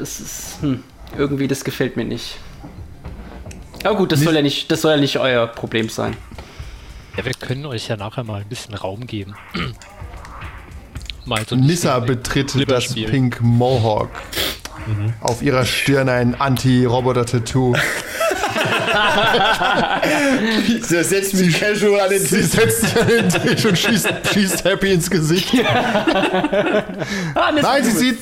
Es 0.00 0.20
ist, 0.20 0.58
hm, 0.60 0.82
irgendwie, 1.16 1.48
das 1.48 1.64
gefällt 1.64 1.96
mir 1.96 2.04
nicht. 2.04 2.36
Aber 3.84 3.96
gut, 3.96 4.12
das 4.12 4.20
soll 4.20 4.34
ja 4.34 4.42
nicht, 4.42 4.70
das 4.70 4.82
soll 4.82 4.92
ja 4.92 4.96
nicht 4.96 5.18
euer 5.18 5.46
Problem 5.46 5.88
sein. 5.88 6.16
Ja, 7.16 7.24
wir 7.24 7.34
können 7.34 7.66
euch 7.66 7.88
ja 7.88 7.96
nachher 7.96 8.24
mal 8.24 8.42
ein 8.42 8.48
bisschen 8.48 8.74
Raum 8.74 9.06
geben. 9.06 9.34
mal 11.24 11.44
so 11.46 11.56
Nissa 11.56 11.98
betritt 12.00 12.54
das. 12.70 12.94
Pink 12.94 13.40
Mohawk. 13.40 14.10
Auf 15.20 15.42
ihrer 15.42 15.64
Stirn 15.64 16.08
ein 16.08 16.34
Anti-Roboter-Tattoo. 16.40 17.74
Sie 20.82 21.04
setzt 21.04 21.34
mich 21.34 21.58
casual 21.58 22.00
an 22.00 22.10
den 22.10 22.20
Sie 22.20 22.36
Tisch. 22.40 22.46
setzt 22.46 22.80
sich 22.82 23.00
an 23.00 23.08
den 23.08 23.28
Tisch 23.28 23.64
und 23.66 23.78
schießt, 23.78 24.08
schießt 24.32 24.64
Happy 24.64 24.92
ins 24.92 25.10
Gesicht. 25.10 25.52
Ah, 27.34 27.52
Nein, 27.52 27.84
sie 27.84 27.90
sieht, 27.90 28.18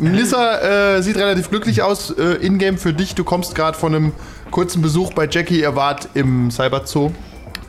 Melissa 0.00 0.96
äh, 0.96 1.02
sieht 1.02 1.16
relativ 1.16 1.50
glücklich 1.50 1.82
aus. 1.82 2.10
Äh, 2.10 2.34
In-game 2.44 2.78
für 2.78 2.92
dich. 2.92 3.14
Du 3.14 3.24
kommst 3.24 3.54
gerade 3.54 3.76
von 3.76 3.94
einem 3.94 4.12
kurzen 4.50 4.80
Besuch 4.82 5.12
bei 5.12 5.28
Jackie. 5.30 5.60
Ihr 5.60 5.76
wart 5.76 6.08
im 6.14 6.50
Cyberzoo. 6.50 7.12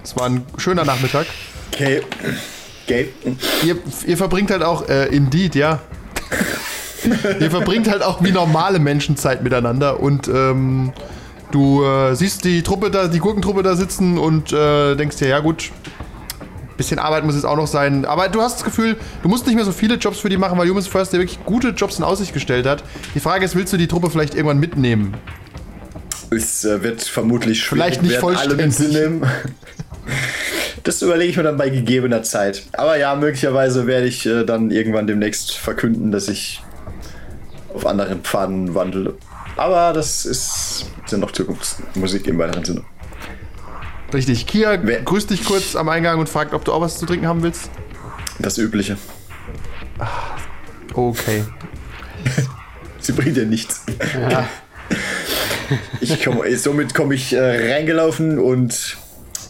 Es 0.03 0.15
war 0.15 0.27
ein 0.27 0.45
schöner 0.57 0.85
Nachmittag. 0.85 1.25
Okay. 1.74 2.01
Okay. 2.85 3.09
Ihr, 3.65 3.77
ihr 4.05 4.17
verbringt 4.17 4.51
halt 4.51 4.63
auch, 4.63 4.88
äh, 4.88 5.07
Indeed, 5.07 5.55
ja. 5.55 5.79
ihr 7.39 7.51
verbringt 7.51 7.89
halt 7.89 8.03
auch 8.03 8.24
wie 8.24 8.31
normale 8.31 8.79
Menschen 8.79 9.17
Zeit 9.17 9.43
miteinander 9.43 10.00
und 10.00 10.27
ähm, 10.27 10.93
du 11.52 11.84
äh, 11.84 12.16
siehst 12.16 12.44
die 12.44 12.62
Truppe 12.64 12.92
da, 12.92 13.08
die 13.08 13.20
Gurkentruppe 13.20 13.64
da 13.64 13.75
sitzen 13.75 14.18
und 14.18 14.52
äh, 14.52 14.96
denkst 14.96 15.18
dir, 15.18 15.28
ja 15.28 15.40
gut, 15.40 15.72
bisschen 16.78 17.00
Arbeit 17.00 17.25
muss 17.25 17.36
es 17.36 17.46
auch 17.46 17.56
noch 17.56 17.68
sein. 17.68 18.06
Aber 18.06 18.28
du 18.30 18.42
hast 18.42 18.58
das 18.58 18.64
Gefühl, 18.64 18.98
du 19.24 19.30
musst 19.30 19.46
nicht 19.46 19.56
mehr 19.56 19.66
so 19.66 19.72
viele 19.72 19.96
Jobs 19.96 20.20
für 20.20 20.30
die 20.30 20.38
machen, 20.38 20.58
weil 20.58 20.68
Humans 20.70 20.88
First 20.88 21.14
dir 21.14 21.20
wirklich 21.20 21.44
gute 21.46 21.70
Jobs 21.70 21.98
in 21.98 22.04
Aussicht 22.04 22.34
gestellt 22.34 22.66
hat. 22.66 22.84
Die 23.14 23.20
Frage 23.20 23.46
ist, 23.46 23.56
willst 23.56 23.72
du 23.74 23.78
die 23.78 23.88
Truppe 23.88 24.10
vielleicht 24.10 24.36
irgendwann 24.36 24.60
mitnehmen? 24.60 25.16
Es 26.32 26.66
äh, 26.66 26.84
wird 26.84 27.04
vermutlich 27.04 27.64
schwierig 27.64 27.84
Vielleicht 27.84 28.02
nicht 28.02 28.14
alle 28.14 28.22
vollständig. 28.22 28.66
mitzunehmen. 28.66 29.25
Das 30.84 31.02
überlege 31.02 31.32
ich 31.32 31.38
mir 31.38 31.44
dann 31.44 31.58
bei 31.58 31.70
gegebener 31.70 32.22
Zeit. 32.22 32.64
Aber 32.74 32.98
ja, 32.98 33.16
möglicherweise 33.16 33.88
werde 33.88 34.06
ich 34.06 34.25
äh, 34.25 34.44
dann 34.44 34.70
irgendwann 34.70 35.08
demnächst 35.08 35.58
verkünden, 35.58 36.12
dass 36.12 36.28
ich 36.28 36.62
auf 37.74 37.86
anderen 37.86 38.22
Pfaden 38.22 38.75
wandle. 38.75 39.16
Aber 39.57 39.93
das 39.93 40.25
ist 40.25 40.85
sind 41.05 41.19
noch 41.21 41.31
Zukunftsmusik 41.31 42.27
im 42.27 42.38
weiteren 42.39 42.65
Sinne. 42.65 42.83
Richtig. 44.13 44.47
Kia 44.47 44.77
Wer- 44.83 45.01
grüßt 45.01 45.29
dich 45.29 45.45
kurz 45.45 45.75
am 45.75 45.89
Eingang 45.89 46.19
und 46.19 46.29
fragt, 46.29 46.53
ob 46.53 46.65
du 46.65 46.74
auch 46.74 46.81
was 46.81 46.97
zu 47.00 47.05
trinken 47.05 47.27
haben 47.27 47.43
willst. 47.43 47.69
Das 48.39 48.57
Übliche. 48.57 48.97
Okay. 50.93 51.43
Sie 53.00 53.12
bringt 53.12 53.38
ja 53.38 53.45
nichts. 53.45 53.83
Ich 56.00 56.24
komm, 56.24 56.41
somit 56.57 56.93
komme 56.93 57.15
ich 57.15 57.33
äh, 57.33 57.74
reingelaufen 57.74 58.38
und 58.38 58.97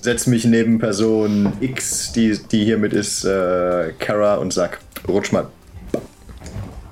setze 0.02 0.30
mich 0.30 0.46
neben 0.46 0.80
Person 0.80 1.52
X, 1.60 2.14
die, 2.14 2.40
die 2.52 2.64
hier 2.64 2.78
mit 2.78 2.94
ist, 2.94 3.26
äh, 3.26 3.92
Kara, 4.00 4.36
und 4.36 4.54
sag, 4.54 4.80
rutsch 5.10 5.34
mal. 5.34 5.48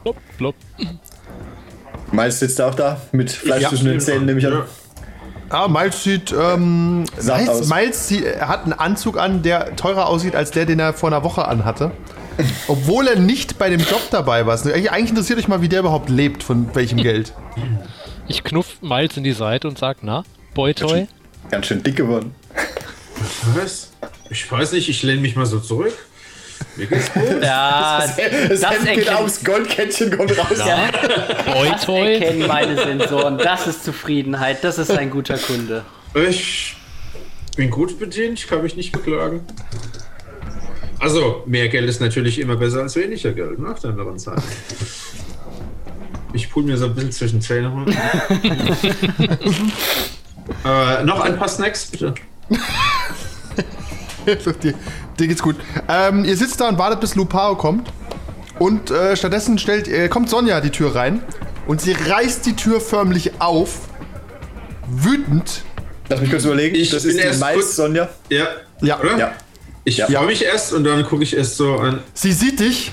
Blop, 0.04 0.18
blop. 0.38 0.56
Miles 2.14 2.40
sitzt 2.40 2.62
auch 2.62 2.76
da 2.76 3.02
mit 3.12 3.32
Fleisch 3.32 3.64
Ja. 3.64 3.70
zwischen 3.70 3.88
den 3.88 4.00
Zähnen, 4.00 4.26
nehme 4.26 4.40
ich 4.40 4.48
an. 4.48 4.64
Ah, 5.50 5.68
Miles 5.68 6.04
sieht, 6.04 6.32
ähm, 6.32 7.04
Miles. 7.22 7.70
Miles 7.70 8.08
sie- 8.08 8.24
er 8.26 8.48
hat 8.48 8.64
einen 8.64 8.74
Anzug 8.74 9.18
an, 9.20 9.42
der 9.44 9.76
teurer 9.76 10.08
aussieht 10.08 10.36
als 10.36 10.52
der, 10.52 10.66
den 10.66 10.80
er 10.80 10.94
vor 10.94 11.10
einer 11.10 11.24
Woche 11.24 11.46
anhatte. 11.48 11.92
Obwohl 12.68 13.08
er 13.08 13.20
nicht 13.20 13.60
bei 13.60 13.70
dem 13.70 13.80
Job 13.82 14.02
dabei 14.10 14.46
war. 14.46 14.54
Eigentlich 14.56 14.92
eigentlich 14.92 15.10
interessiert 15.12 15.38
euch 15.40 15.48
mal, 15.48 15.62
wie 15.62 15.70
der 15.70 15.82
überhaupt 15.82 16.10
lebt, 16.10 16.42
von 16.44 16.74
welchem 16.74 16.98
Geld. 16.98 17.34
Ich 18.28 18.44
knuff 18.44 18.82
Miles 18.82 19.18
in 19.18 19.24
die 19.24 19.34
Seite 19.34 19.68
und 19.68 19.78
sag, 19.78 19.98
na, 20.02 20.24
Boytoy? 20.56 21.08
Ganz 21.52 21.68
schön 21.68 21.84
dick 21.84 21.96
geworden. 21.98 22.34
Was? 23.56 23.92
Ich 24.30 24.50
weiß 24.52 24.72
nicht, 24.72 24.90
ich 24.90 25.04
lehne 25.04 25.22
mich 25.22 25.36
mal 25.36 25.46
so 25.46 25.60
zurück. 25.60 25.94
Mir 26.76 26.88
geht's 26.88 27.14
gut. 27.14 27.44
Ja, 27.44 28.00
Das, 28.02 28.16
das 28.16 28.20
Hemd 28.72 28.86
geht 28.86 29.08
erkennt- 29.08 29.18
aufs 29.20 29.44
Goldkettchen 29.44 30.18
kommt 30.18 30.36
raus. 30.38 30.48
Na, 30.58 30.90
Boytoy? 31.54 32.14
erkennen 32.16 32.48
meine 32.48 32.76
Sensoren. 32.76 33.38
Das 33.38 33.68
ist 33.68 33.86
Zufriedenheit. 33.86 34.64
Das 34.64 34.80
ist 34.80 34.90
ein 34.92 35.12
guter 35.12 35.38
Kunde. 35.38 35.84
Ich 36.16 36.76
bin 37.56 37.70
gut 37.70 38.00
bedient, 38.00 38.40
ich 38.40 38.48
kann 38.48 38.64
mich 38.64 38.76
nicht 38.76 38.92
beklagen. 38.92 39.42
Also, 41.00 41.44
mehr 41.46 41.68
Geld 41.70 41.88
ist 41.90 42.02
natürlich 42.02 42.40
immer 42.40 42.56
besser 42.56 42.82
als 42.82 42.96
weniger 42.96 43.34
Geld, 43.34 43.60
ne, 43.60 43.70
auf 43.72 43.80
der 43.80 43.92
anderen 43.92 44.18
Seite. 44.18 44.42
Ich 46.32 46.50
pull 46.50 46.64
mir 46.64 46.78
so 46.78 46.86
ein 46.86 46.96
bisschen 46.96 47.12
zwischen 47.12 47.42
Zähne 47.42 47.68
rum. 47.68 47.86
äh, 50.66 51.04
noch 51.04 51.20
ein 51.22 51.38
paar 51.38 51.50
Snacks, 51.50 51.86
bitte. 51.86 52.16
dir, 54.64 54.74
dir 55.20 55.28
geht's 55.28 55.42
gut. 55.42 55.56
Ähm, 55.88 56.26
ihr 56.26 56.36
sitzt 56.38 56.60
da 56.62 56.68
und 56.70 56.78
wartet, 56.78 57.00
bis 57.02 57.16
Lupao 57.16 57.56
kommt. 57.56 57.92
Und 58.60 58.92
äh, 58.92 59.16
stattdessen 59.16 59.58
stellt, 59.58 59.88
äh, 59.88 60.08
kommt 60.10 60.30
Sonja 60.30 60.62
die 60.62 60.70
Tür 60.70 60.96
rein. 60.96 61.22
Und 61.68 61.82
sie 61.82 61.94
reißt 61.94 62.46
die 62.46 62.56
Tür 62.56 62.80
förmlich 62.82 63.40
auf. 63.40 63.82
Wütend. 64.88 65.62
Lass 66.10 66.22
mich 66.22 66.30
kurz 66.30 66.46
überlegen. 66.46 66.76
Ich 66.76 66.90
das 66.90 67.04
bin 67.04 67.12
ist 67.12 67.20
die 67.20 67.24
erst 67.26 67.40
Mais, 67.40 67.56
kurz- 67.56 67.76
Sonja. 67.76 68.10
Ja. 68.30 68.48
Ja. 68.82 69.00
Oder? 69.00 69.18
Ja. 69.18 69.32
Ich 69.86 69.98
Ja. 69.98 70.08
freue 70.08 70.28
mich 70.28 70.44
erst 70.44 70.74
und 70.74 70.84
dann 70.84 71.04
gucke 71.06 71.24
ich 71.24 71.36
erst 71.36 71.58
so 71.58 71.76
an. 71.78 72.00
Sie 72.14 72.32
sieht 72.32 72.60
dich, 72.60 72.92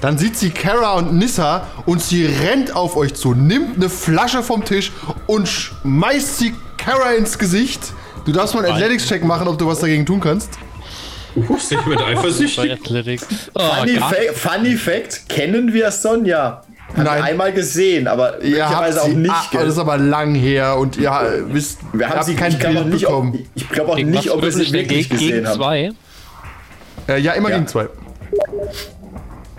dann 0.00 0.18
sieht 0.18 0.36
sie 0.36 0.50
Kara 0.50 0.94
und 0.94 1.14
Nissa 1.14 1.66
und 1.86 2.02
sie 2.02 2.26
rennt 2.26 2.74
auf 2.74 2.96
euch 2.96 3.14
zu, 3.14 3.34
nimmt 3.34 3.76
eine 3.76 3.88
Flasche 3.88 4.42
vom 4.42 4.64
Tisch 4.64 4.92
und 5.26 5.48
schmeißt 5.48 6.38
sie 6.38 6.54
Kara 6.76 7.12
ins 7.12 7.38
Gesicht. 7.38 7.80
Du 8.24 8.32
darfst 8.32 8.54
mal 8.54 8.64
einen 8.64 8.74
Athletics-Check 8.74 9.24
machen, 9.24 9.48
ob 9.48 9.58
du 9.58 9.66
was 9.66 9.78
dagegen 9.80 10.04
tun 10.06 10.20
kannst. 10.20 10.50
Uh, 11.34 11.56
sehe 11.58 11.78
ich 11.80 11.86
mit 11.86 11.98
Bei 11.98 12.06
eifersüchtig. 12.06 12.72
Athletics. 12.72 13.26
Oh, 13.54 13.60
Funny, 13.60 13.96
Fa 13.96 14.14
Funny 14.34 14.76
Fact: 14.76 15.28
Kennen 15.28 15.72
wir 15.72 15.90
Sonja? 15.90 16.62
Haben 16.94 17.04
Nein. 17.04 17.22
einmal 17.22 17.52
gesehen, 17.54 18.06
aber 18.06 18.42
Ihr 18.42 18.68
habt 18.68 18.82
möglicherweise 18.82 19.02
auch 19.02 19.08
nicht. 19.08 19.30
ah, 19.32 19.46
das 19.52 19.68
ist 19.68 19.78
aber 19.78 19.96
lang 19.96 20.34
her 20.34 20.76
und 20.76 20.98
ihr 20.98 21.08
äh, 21.10 21.54
wisst, 21.54 21.78
wir 21.94 22.06
haben 22.10 22.22
sie 22.22 22.34
kein 22.34 22.58
Bild 22.58 22.86
nicht, 22.88 23.06
ob, 23.06 23.22
bekommen. 23.32 23.48
ich 23.54 23.66
glaube 23.70 23.92
auch 23.92 23.96
Gegen 23.96 24.10
nicht, 24.10 24.30
ob 24.30 24.42
wir 24.42 24.52
sie 24.52 24.70
wirklich 24.72 25.08
gegen, 25.08 25.08
gesehen 25.08 25.28
gegen 25.36 25.46
haben. 25.48 25.56
zwei. 25.56 25.90
Äh, 27.08 27.18
ja, 27.20 27.32
immer 27.32 27.48
Ja. 27.48 27.56
gegen 27.56 27.66
zwei. 27.68 27.88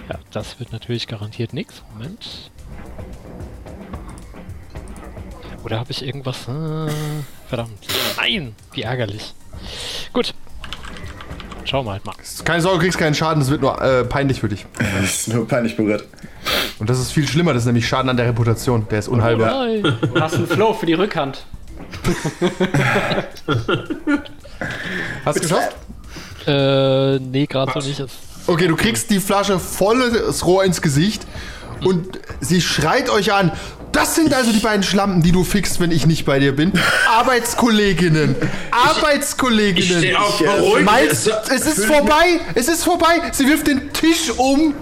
Ja, 0.10 0.20
das 0.32 0.60
wird 0.60 0.72
natürlich 0.74 1.08
garantiert 1.08 1.54
nichts. 1.54 1.82
Moment. 1.94 2.52
Oder 5.64 5.80
habe 5.80 5.92
ich 5.92 6.06
irgendwas? 6.06 6.38
Äh, 6.48 6.92
verdammt. 7.48 7.80
Nein! 8.18 8.54
Wie 8.74 8.82
ärgerlich. 8.84 9.34
Gut. 10.12 10.36
Schauen 11.66 11.86
wir 11.86 11.92
halt 11.94 12.06
mal. 12.06 12.14
Keine 12.44 12.62
Sorge, 12.62 12.78
du 12.80 12.84
kriegst 12.84 12.98
keinen 13.00 13.16
Schaden, 13.16 13.42
es 13.42 13.50
wird 13.50 13.62
nur 13.62 13.82
äh, 13.82 14.04
peinlich 14.04 14.40
für 14.42 14.50
dich. 14.50 14.66
Das 15.02 15.04
ist 15.28 15.28
nur 15.34 15.48
peinlich 15.48 15.76
berührt. 15.78 16.04
Und 16.80 16.90
das 16.90 17.00
ist 17.00 17.12
viel 17.12 17.28
schlimmer, 17.28 17.54
das 17.54 17.64
ist 17.64 17.68
nämlich 17.68 17.88
Schaden 17.88 18.10
an 18.10 18.18
der 18.18 18.26
Reputation. 18.28 18.86
Der 18.92 19.00
ist 19.00 19.08
unheilbar. 19.08 19.66
Nein! 19.66 19.82
Du 20.14 20.20
hast 20.22 20.36
einen 20.36 20.48
Flow 20.48 20.74
für 20.74 20.86
die 20.86 20.94
Rückhand. 20.94 21.46
Hast 25.26 25.38
du 25.38 25.42
geschafft? 25.42 25.76
äh, 26.48 27.20
nee, 27.20 27.46
gerade 27.46 27.72
so 27.80 27.88
nicht. 27.88 28.00
Es- 28.00 28.12
Okay, 28.46 28.68
du 28.68 28.76
kriegst 28.76 29.10
die 29.10 29.22
Flasche 29.22 29.58
volles 29.58 30.46
Rohr 30.46 30.66
ins 30.66 30.82
Gesicht 30.82 31.26
und 31.86 32.20
sie 32.42 32.60
schreit 32.60 33.10
euch 33.10 33.32
an. 33.32 33.54
Das 33.94 34.16
sind 34.16 34.34
also 34.34 34.52
die 34.52 34.60
beiden 34.60 34.84
Schlampen, 34.84 35.22
die 35.22 35.32
du 35.32 35.44
fixst, 35.44 35.80
wenn 35.80 35.92
ich 35.92 36.06
nicht 36.06 36.26
bei 36.26 36.40
dir 36.40 36.54
bin. 36.56 36.74
Arbeitskolleginnen. 37.08 38.36
Arbeitskolleginnen. 38.72 39.92
Ich 40.04 40.10
stehe 40.10 40.20
auf 40.20 40.42
Ich, 40.42 40.46
äh, 40.48 40.50
beruhigt. 40.58 40.92
Miles, 40.92 41.30
es 41.56 41.66
ist 41.66 41.86
vorbei. 41.86 42.40
Es 42.56 42.68
ist 42.68 42.84
vorbei. 42.84 43.22
Sie 43.32 43.48
wirft 43.48 43.68
den 43.68 43.94
Tisch 43.94 44.32
um. 44.36 44.74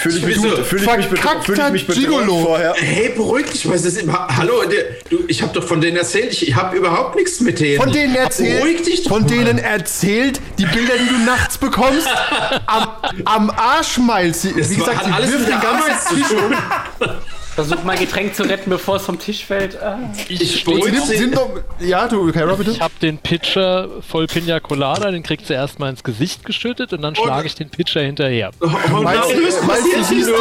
Fühle 0.00 0.16
ich 0.18 0.24
mich, 0.24 0.36
Wieso? 0.36 0.56
fühl 0.64 0.80
ich 0.80 0.86
mich, 0.96 1.06
bedro- 1.06 1.42
fühl 1.44 1.58
ich 1.58 1.72
mich 1.72 1.86
bedroht 1.86 2.04
Gigolo. 2.04 2.44
vorher. 2.44 2.74
Hey, 2.76 3.10
beruhig 3.16 3.46
dich, 3.46 3.68
was 3.68 3.84
ist 3.84 3.98
immer. 3.98 4.26
Hallo, 4.36 4.62
du, 5.10 5.18
ich 5.28 5.42
habe 5.42 5.52
doch 5.52 5.64
von 5.66 5.80
denen 5.80 5.96
erzählt, 5.96 6.32
ich, 6.32 6.48
ich 6.48 6.54
habe 6.54 6.76
überhaupt 6.76 7.14
nichts 7.16 7.40
mit 7.40 7.60
denen. 7.60 7.80
Von 7.82 7.92
denen 7.92 8.12
Beruhig 8.14 8.28
dich 8.38 8.46
erzählt, 8.46 9.06
doch 9.06 9.10
von 9.10 9.22
mal. 9.22 9.28
denen 9.28 9.58
erzählt, 9.58 10.40
die 10.58 10.66
Bilder, 10.66 10.94
die 10.98 11.08
du 11.08 11.18
nachts 11.24 11.58
bekommst, 11.58 12.08
am, 12.66 12.88
am 13.24 13.50
Arsch, 13.50 13.98
Miles. 13.98 14.42
Sie, 14.42 14.54
Das 14.56 14.70
wie 14.70 14.76
gesagt, 14.76 15.04
sie 15.04 15.32
wirft 15.32 15.48
den 15.48 15.60
ganzen 15.60 16.16
Tisch 16.16 16.30
um. 16.32 17.08
Versuch 17.54 17.82
mein 17.84 17.98
Getränk 17.98 18.34
zu 18.34 18.44
retten, 18.44 18.70
bevor 18.70 18.96
es 18.96 19.02
vom 19.02 19.18
Tisch 19.18 19.44
fällt. 19.44 19.76
Ah. 19.82 19.98
Ich, 20.28 20.64
Nimm, 20.66 21.32
doch, 21.32 21.50
ja, 21.80 22.08
du, 22.08 22.32
Kara, 22.32 22.54
bitte. 22.54 22.70
ich 22.70 22.80
habe 22.80 22.94
den 23.02 23.18
Pitcher 23.18 23.88
voll 24.08 24.26
Pina 24.26 24.58
Colada, 24.58 25.10
den 25.10 25.22
kriegt 25.22 25.46
sie 25.46 25.52
erstmal 25.52 25.90
ins 25.90 26.02
Gesicht 26.02 26.46
geschüttet 26.46 26.94
und 26.94 27.02
dann 27.02 27.14
schlage 27.14 27.46
ich 27.46 27.54
den 27.54 27.68
Pitcher 27.68 28.00
hinterher. 28.00 28.50
Oh 28.60 28.66
was 28.72 29.02
meinst, 29.02 29.30
du, 29.32 29.36
siehst, 29.44 30.28
du, 30.28 30.34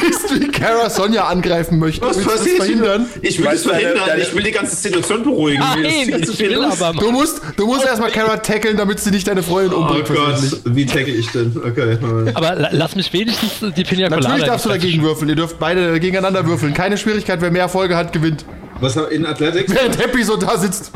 siehst, 0.00 0.40
wie, 0.40 0.48
Kara 0.48 0.88
Sonja 0.90 1.24
angreifen 1.26 1.78
möchte. 1.80 2.06
Was 2.06 2.16
Willst 2.16 2.26
du 2.26 2.30
das 2.30 2.38
passiert 2.40 2.56
verhindern? 2.58 3.06
Ich 3.22 3.38
will 3.40 3.46
es 3.48 3.62
verhindern. 3.64 4.02
deine- 4.06 4.22
Ich 4.22 4.34
will 4.34 4.42
die 4.44 4.50
ganze 4.52 4.76
Situation 4.76 5.24
beruhigen. 5.24 5.58
Nein, 5.60 6.22
ich 6.22 6.36
viel 6.36 6.50
will 6.50 6.64
aber 6.64 6.92
Du 6.92 7.10
musst, 7.10 7.40
du 7.56 7.66
musst 7.66 7.84
erstmal 7.84 8.10
Kara 8.12 8.36
tackeln, 8.36 8.76
damit 8.76 9.00
sie 9.00 9.10
nicht 9.10 9.26
deine 9.26 9.42
Freundin 9.42 9.74
Oh 9.74 9.82
umbringt. 9.82 10.04
persönlich. 10.04 10.50
Gott, 10.52 10.60
wie 10.76 10.86
tackle 10.86 11.14
ich 11.14 11.28
denn? 11.32 11.56
Okay. 11.66 11.98
Aber 12.34 12.54
la- 12.54 12.68
lass 12.70 12.94
mich 12.94 13.12
wenigstens 13.12 13.74
die 13.74 13.82
Pina 13.84 14.08
Colada. 14.08 14.28
Natürlich 14.28 14.46
darfst 14.46 14.66
du 14.66 14.70
dagegen 14.70 15.02
würfeln. 15.02 15.28
Ihr 15.28 15.36
dürft 15.36 15.58
beide 15.58 15.98
gegeneinander 16.12 16.46
würfeln. 16.46 16.74
Keine 16.74 16.96
Schwierigkeit, 16.96 17.40
wer 17.40 17.50
mehr 17.50 17.62
Erfolge 17.62 17.96
hat, 17.96 18.12
gewinnt. 18.12 18.44
Was 18.80 18.96
in 18.96 19.26
Athletics? 19.26 19.72
Während 19.72 19.98
Happy 19.98 20.22
so 20.24 20.36
da 20.36 20.58
sitzt. 20.58 20.92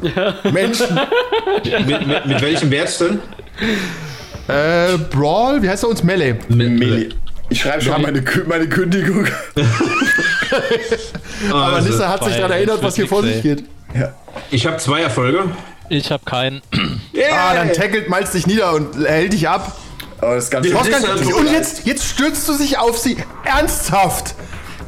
Menschen. 0.53 1.01
mit, 1.65 2.07
mit, 2.07 2.27
mit 2.27 2.43
welchem 2.43 2.71
Wert 2.71 3.01
denn? 3.01 3.21
Äh, 4.49 4.99
Brawl, 5.11 5.63
wie 5.63 5.69
heißt 5.69 5.85
er 5.85 5.89
uns? 5.91 6.03
Melee. 6.03 6.35
Meli. 6.49 7.11
Ich 7.49 7.61
schreibe 7.61 7.83
schon 7.83 8.03
meine, 8.03 8.23
meine 8.47 8.69
Kündigung. 8.69 9.27
Aber 11.51 11.77
Also, 11.77 11.89
Nissa 11.89 12.09
hat 12.09 12.25
sich 12.25 12.37
daran 12.37 12.51
erinnert, 12.53 12.83
was 12.83 12.97
hier 12.97 13.07
vor 13.07 13.23
sich 13.23 13.43
geht. 13.43 13.65
Ich 14.51 14.67
habe 14.67 14.79
zwei 14.79 15.03
Erfolge. 15.03 15.45
Ich 15.89 16.11
habe 16.11 16.25
keinen. 16.25 16.63
Ah, 17.33 17.55
dann 17.55 17.73
tackelt 17.73 18.09
Miles 18.11 18.33
dich 18.33 18.47
nieder 18.47 18.73
und 18.75 19.05
hält 19.07 19.33
dich 19.33 19.49
ab. 19.49 19.77
Aber 20.21 20.35
das 20.37 20.45
ist 20.45 20.51
ganz 20.51 20.67
Nissa, 20.67 21.15
du- 21.17 21.37
und 21.37 21.51
jetzt, 21.51 21.87
jetzt 21.87 22.05
stürzt 22.05 22.49
du 22.49 22.53
sich 22.55 22.79
auf 22.79 22.99
sie. 22.99 23.17
Ernsthaft. 23.45 24.35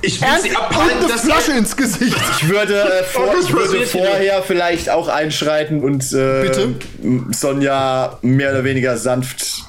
Ich 0.02 0.20
will 0.20 0.28
Ernst 0.28 0.44
sie 0.44 0.50
und 0.50 0.56
abhalten, 0.56 0.98
eine 0.98 1.08
dass 1.08 1.22
Flasche 1.22 1.52
ins 1.52 1.76
Gesicht. 1.76 2.16
Ich 2.40 2.48
würde, 2.48 3.00
äh, 3.00 3.04
vor, 3.12 3.34
ich 3.40 3.52
würde 3.52 3.86
vorher 3.86 4.42
vielleicht 4.42 4.90
auch 4.90 5.08
einschreiten 5.08 5.82
und 5.82 6.12
äh, 6.12 6.42
Bitte? 6.42 6.74
Sonja 7.32 8.18
mehr 8.22 8.50
oder 8.52 8.64
weniger 8.64 8.96
sanft 8.96 9.67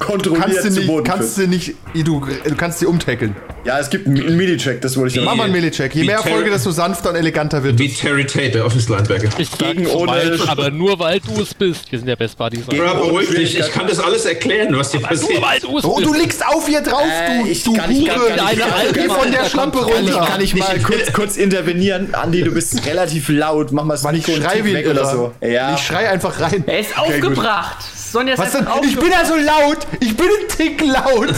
kontrolliert 0.00 0.42
Kannst 0.46 0.64
du 0.64 0.70
zu 0.70 0.78
nicht, 0.80 0.86
Boden 0.88 1.04
kannst 1.04 1.38
du 1.38 1.46
nicht, 1.46 1.74
du, 1.94 2.20
du 2.44 2.54
kannst 2.56 2.80
sie 2.80 2.86
umtackeln. 2.86 3.36
Ja, 3.64 3.78
es 3.78 3.90
gibt 3.90 4.06
einen 4.06 4.36
Mini-Check, 4.38 4.80
das 4.80 4.96
wollte 4.96 5.18
ich 5.18 5.24
Mach 5.24 5.32
noch 5.32 5.36
mal 5.36 5.44
einen 5.44 5.52
Melee-Check. 5.52 5.94
Je 5.94 6.02
Wie 6.02 6.06
mehr 6.06 6.16
Erfolge, 6.16 6.48
desto 6.50 6.70
sanfter 6.70 7.10
und 7.10 7.16
eleganter 7.16 7.62
wird 7.62 7.78
Wie 7.78 7.86
es. 7.88 7.98
Terry 7.98 8.24
Tate, 8.24 8.52
der 8.52 8.64
Office 8.64 8.88
Linebacker. 8.88 9.28
Ich 9.38 9.50
Gegen 9.58 9.86
ohne- 9.86 10.10
Wald, 10.12 10.48
aber 10.48 10.70
nur 10.70 10.98
weil 10.98 11.20
du 11.20 11.42
es 11.42 11.52
bist. 11.52 11.92
Wir 11.92 11.98
sind 11.98 12.08
ja 12.08 12.16
Best 12.16 12.38
Buddies. 12.38 12.64
Bra, 12.64 12.94
beruhig 12.94 13.28
dich, 13.28 13.58
ich 13.58 13.70
kann 13.70 13.86
das 13.86 14.00
alles 14.00 14.24
erklären, 14.24 14.74
was 14.76 14.90
dir 14.92 15.00
Nur 15.00 15.08
passiert. 15.10 15.42
weil 15.42 15.60
du 15.60 15.76
es 15.78 15.84
Oh, 15.84 15.96
bist. 15.96 16.08
du 16.08 16.14
liegst 16.14 16.46
auf 16.46 16.66
ihr 16.70 16.80
drauf, 16.80 17.02
Äh, 17.04 17.42
du, 17.42 17.48
ich 17.50 17.62
du 17.62 17.74
kann- 17.74 17.90
ich 17.90 18.06
kann- 18.06 18.18
Hure. 18.18 18.30
kann- 18.30 18.48
ich 18.54 18.58
kann- 18.60 18.70
Geh 18.94 19.06
kann- 19.06 19.16
von 19.20 19.30
der 19.30 19.44
Schlampe 19.44 19.78
kann- 19.80 19.88
runter. 19.90 20.26
Kann 20.26 20.40
ich 20.40 20.54
mal 20.56 20.78
kurz, 20.80 21.12
kurz 21.12 21.36
intervenieren? 21.36 22.14
Andi, 22.14 22.42
du 22.42 22.52
bist 22.52 22.86
relativ 22.86 23.28
laut. 23.28 23.72
Mach 23.72 23.84
mal 23.84 23.94
das 23.94 24.04
ich 24.04 24.26
Mikro 24.26 24.40
schrei 24.42 24.64
wie 24.64 24.72
weg 24.72 24.88
oder 24.88 25.04
so. 25.04 25.32
Ja. 25.46 25.74
Ich 25.74 25.80
schrei 25.82 26.08
einfach 26.08 26.40
rein. 26.40 26.64
Er 26.66 26.80
ist 26.80 26.98
aufgebracht. 26.98 27.76
Sonja 28.10 28.34
ist 28.34 28.40
Was 28.40 28.52
denn? 28.52 28.66
Ich 28.82 28.98
bin 28.98 29.10
ja 29.10 29.24
so 29.24 29.36
laut. 29.36 29.86
Ich 30.00 30.16
bin 30.16 30.26
ein 30.26 30.48
Tick 30.48 30.82
laut. 30.84 31.32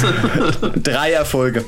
Drei 0.82 1.12
Erfolge. 1.12 1.64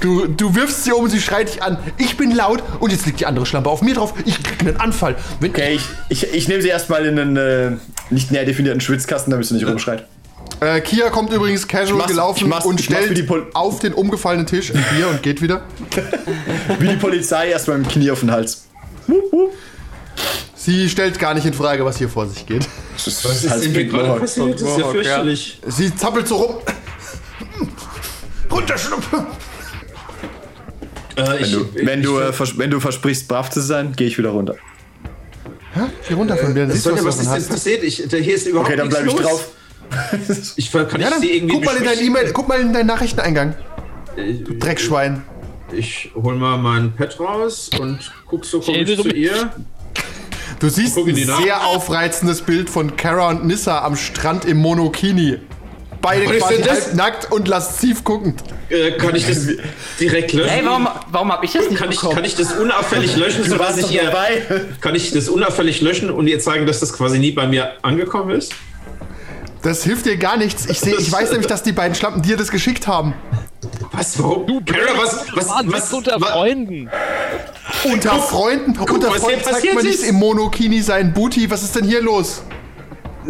Du, 0.00 0.26
du 0.26 0.54
wirfst 0.54 0.84
sie 0.84 0.92
um, 0.92 1.08
sie 1.08 1.20
schreit 1.20 1.48
dich 1.48 1.62
an. 1.62 1.78
Ich 1.96 2.16
bin 2.16 2.30
laut 2.30 2.62
und 2.80 2.92
jetzt 2.92 3.06
liegt 3.06 3.20
die 3.20 3.26
andere 3.26 3.46
Schlampe 3.46 3.70
auf 3.70 3.80
mir 3.80 3.94
drauf. 3.94 4.14
Ich 4.26 4.42
krieg 4.42 4.60
einen 4.60 4.76
Anfall. 4.78 5.16
Wenn 5.40 5.50
Okay, 5.50 5.74
ich, 5.74 5.84
ich, 6.08 6.34
ich 6.34 6.48
nehme 6.48 6.60
sie 6.62 6.68
erstmal 6.68 7.06
in 7.06 7.18
einen 7.18 7.36
äh, 7.36 7.72
nicht 8.10 8.30
näher 8.30 8.44
definierten 8.44 8.80
Schwitzkasten, 8.80 9.30
damit 9.30 9.46
sie 9.46 9.54
nicht 9.54 9.66
rumschreit. 9.66 10.06
Äh, 10.60 10.80
Kia 10.82 11.08
kommt 11.08 11.32
übrigens 11.32 11.66
casual 11.66 12.06
gelaufen 12.06 12.52
und 12.52 12.80
stellt 12.80 13.30
auf 13.54 13.78
den 13.78 13.94
umgefallenen 13.94 14.46
Tisch 14.46 14.72
ein 14.74 14.84
Bier 14.94 15.08
und 15.08 15.22
geht 15.22 15.40
wieder. 15.40 15.62
Wie 16.78 16.88
die 16.88 16.96
Polizei 16.96 17.48
erstmal 17.48 17.78
mit 17.78 17.86
dem 17.86 17.92
Knie 17.92 18.10
auf 18.10 18.20
den 18.20 18.30
Hals. 18.30 18.66
Sie 20.60 20.90
stellt 20.90 21.18
gar 21.18 21.32
nicht 21.32 21.46
in 21.46 21.54
Frage, 21.54 21.86
was 21.86 21.96
hier 21.96 22.10
vor 22.10 22.26
sich 22.26 22.44
geht. 22.44 22.68
Das 22.94 23.06
ist, 23.06 23.24
Was 23.24 23.44
ist 23.44 23.50
passiert? 23.50 23.92
Das 23.94 24.36
ist 24.36 24.78
ja 24.78 24.88
fürchterlich. 24.90 25.58
Sie 25.66 25.96
zappelt 25.96 26.28
so 26.28 26.36
rum. 26.36 26.56
Runterschnuppe. 28.50 29.26
Äh, 31.16 31.22
Wenn 31.22 31.40
ich, 31.42 31.52
du, 31.52 31.66
wenn, 31.74 32.02
du, 32.02 32.20
ich, 32.20 32.26
äh, 32.26 32.32
vers 32.34 32.58
wenn 32.58 32.70
du 32.70 32.78
versprichst, 32.78 33.26
brav 33.26 33.48
zu 33.48 33.62
sein, 33.62 33.94
gehe 33.96 34.06
ich 34.08 34.18
wieder 34.18 34.30
runter. 34.30 34.56
Geh 36.06 36.12
runter 36.14 36.36
von 36.36 36.52
mir, 36.52 36.66
dann 36.66 36.72
siehst 36.72 36.84
was 36.84 37.04
was 37.04 37.20
ist 37.20 37.30
denn 37.32 37.46
passiert? 37.48 37.82
Ich, 37.82 38.06
da, 38.06 38.18
hier 38.18 38.34
ist 38.34 38.46
überhaupt 38.46 38.68
Okay, 38.68 38.76
dann 38.76 38.88
nichts 38.88 39.02
bleibe 39.02 39.18
ich 39.18 39.22
los. 39.22 39.30
drauf. 39.30 39.48
Ich, 40.56 40.70
kann 40.70 40.86
ich 40.94 40.98
Ja, 41.00 41.10
dann 41.10 41.20
sie 41.20 41.30
irgendwie 41.36 41.54
guck 41.54 41.64
mal 41.64 41.76
in 41.76 41.84
dein? 41.84 41.98
E-Mail, 41.98 42.32
guck 42.34 42.48
mal 42.48 42.60
in 42.60 42.72
deinen 42.74 42.86
Nachrichteneingang. 42.86 43.54
Du 44.16 44.54
Dreckschwein. 44.58 45.22
Ich 45.72 46.10
hol 46.14 46.34
mal 46.36 46.58
mein 46.58 46.92
Pad 46.94 47.18
raus 47.18 47.70
und 47.80 47.98
guck 48.26 48.44
so 48.44 48.60
komisch 48.60 48.96
zu 49.00 49.08
ihr. 49.08 49.50
Du 50.60 50.68
siehst 50.68 50.96
ein 50.96 51.14
die 51.14 51.24
Nach- 51.24 51.42
sehr 51.42 51.66
aufreizendes 51.66 52.42
Bild 52.42 52.68
von 52.70 52.96
Kara 52.96 53.30
und 53.30 53.46
Nissa 53.46 53.82
am 53.82 53.96
Strand 53.96 54.44
im 54.44 54.58
Monokini. 54.58 55.38
Beide 56.02 56.26
quasi 56.38 56.62
nackt 56.94 57.30
und 57.32 57.48
lasziv 57.48 58.04
guckend. 58.04 58.42
Äh, 58.70 58.92
kann 58.92 59.14
ich 59.16 59.26
das 59.26 59.46
direkt 59.98 60.32
löschen? 60.32 60.48
Hey, 60.50 60.62
warum, 60.64 60.88
warum 61.10 61.32
hab 61.32 61.42
ich 61.44 61.52
das 61.52 61.68
nicht 61.68 61.78
kann, 61.78 61.90
ich, 61.90 61.96
bekommen? 61.96 62.14
kann 62.14 62.24
ich 62.24 62.36
das 62.36 62.52
unauffällig 62.52 63.16
löschen, 63.16 63.44
sodass 63.44 63.76
warst 63.76 63.78
ich 63.80 63.92
ihr, 63.92 64.04
dabei. 64.04 64.42
kann 64.80 64.94
ich 64.94 65.10
das 65.12 65.28
unauffällig 65.28 65.80
löschen 65.80 66.10
und 66.10 66.26
ihr 66.26 66.38
zeigen, 66.40 66.66
dass 66.66 66.80
das 66.80 66.92
quasi 66.92 67.18
nie 67.18 67.32
bei 67.32 67.46
mir 67.46 67.72
angekommen 67.82 68.30
ist? 68.30 68.52
Das 69.62 69.82
hilft 69.84 70.06
dir 70.06 70.16
gar 70.16 70.36
nichts. 70.38 70.66
Ich, 70.66 70.80
seh, 70.80 70.94
ich 70.94 71.10
weiß 71.10 71.30
nämlich, 71.32 71.48
dass 71.48 71.62
die 71.62 71.72
beiden 71.72 71.94
Schlampen 71.94 72.22
dir 72.22 72.36
das 72.38 72.50
geschickt 72.50 72.86
haben. 72.86 73.12
Was? 73.92 74.18
Warum? 74.22 74.46
Du, 74.46 74.60
Kara, 74.64 74.96
was? 74.96 75.26
Was? 75.34 75.48
Mann, 75.48 75.72
was, 75.72 75.92
unter 75.92 76.18
Freunden. 76.20 76.88
Unter 77.84 78.14
Freunden. 78.20 78.78
unter 78.78 79.08
was 79.08 79.14
hier 79.14 79.20
Freunden 79.20 79.40
zeigt 79.42 79.54
passiert 79.56 79.74
man 79.74 79.84
nicht 79.84 80.02
im 80.04 80.14
Monokini 80.16 80.80
seinen 80.80 81.12
Booty. 81.12 81.50
Was 81.50 81.62
ist 81.62 81.74
denn 81.76 81.84
hier 81.84 82.02
los? 82.02 82.42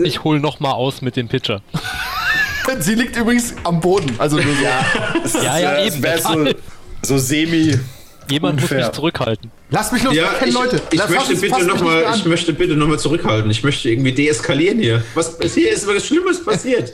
Ich 0.02 0.22
hol 0.24 0.38
noch 0.38 0.60
mal 0.60 0.72
aus 0.72 1.02
mit 1.02 1.16
dem 1.16 1.28
Pitcher. 1.28 1.62
Sie 2.80 2.94
liegt 2.94 3.16
übrigens 3.16 3.54
am 3.64 3.80
Boden. 3.80 4.14
Also 4.18 4.36
nur 4.36 4.54
so. 4.54 5.38
Ja, 5.42 5.58
ja, 5.58 5.72
Äh, 5.72 5.86
eben. 5.88 5.96
es 5.96 6.02
wär 6.02 6.18
so, 6.18 6.46
so 7.02 7.18
semi. 7.18 7.76
Jemand 8.30 8.60
unfair. 8.62 8.78
muss 8.78 8.86
mich 8.86 8.94
zurückhalten. 8.94 9.50
Lass 9.70 9.90
mich 9.90 10.02
los, 10.04 10.14
Ja, 10.14 10.30
wir 10.30 10.38
kennen 10.38 10.48
ich, 10.50 10.54
Leute. 10.54 10.82
ich, 10.92 10.98
Lass- 10.98 11.10
möchte 11.10 11.32
fass- 11.32 11.40
bitte 11.40 11.64
noch 11.64 11.80
mal, 11.82 12.04
ich 12.14 12.24
möchte 12.26 12.52
bitte 12.52 12.74
nochmal 12.76 12.98
zurückhalten. 13.00 13.50
Ich 13.50 13.64
möchte 13.64 13.88
irgendwie 13.90 14.12
deeskalieren 14.12 14.78
hier. 14.78 15.02
Was 15.14 15.36
hier 15.52 15.72
ist 15.72 15.86
was 15.88 16.06
Schlimmes 16.06 16.44
passiert? 16.44 16.92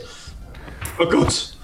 Oh 0.99 1.05
Gott. 1.07 1.56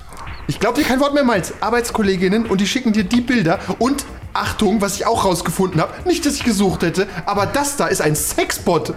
Ich 0.47 0.59
glaube 0.59 0.81
dir 0.81 0.87
kein 0.87 1.01
Wort 1.01 1.15
mehr, 1.15 1.25
Miles. 1.25 1.55
Arbeitskolleginnen 1.61 2.47
und 2.47 2.61
die 2.61 2.67
schicken 2.67 2.93
dir 2.93 3.05
die 3.05 3.21
Bilder. 3.21 3.59
Und 3.79 4.05
Achtung, 4.33 4.81
was 4.81 4.97
ich 4.97 5.07
auch 5.07 5.25
rausgefunden 5.25 5.81
habe. 5.81 5.93
Nicht, 6.07 6.25
dass 6.27 6.35
ich 6.35 6.45
gesucht 6.45 6.83
hätte, 6.83 7.07
aber 7.27 7.47
das 7.47 7.77
da 7.77 7.87
ist 7.87 8.01
ein 8.01 8.17
Sexbot. 8.17 8.95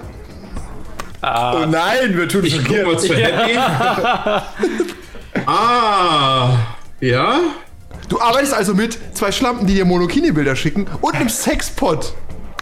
Oh 1.21 1.65
nein, 1.67 2.15
wir 2.15 2.29
tun 2.29 2.45
Ich 2.45 2.63
guck 2.63 2.85
mal 2.85 2.99
zu 2.99 3.13
Happy. 3.15 3.57
ah, 5.45 6.57
ja? 6.99 7.39
Du 8.09 8.21
arbeitest 8.21 8.53
also 8.53 8.75
mit 8.75 8.97
zwei 9.15 9.31
Schlampen, 9.31 9.65
die 9.65 9.73
dir 9.73 9.85
Monokini-Bilder 9.85 10.55
schicken 10.55 10.85
und 11.01 11.15
einem 11.15 11.29
Sexbot. 11.29 12.13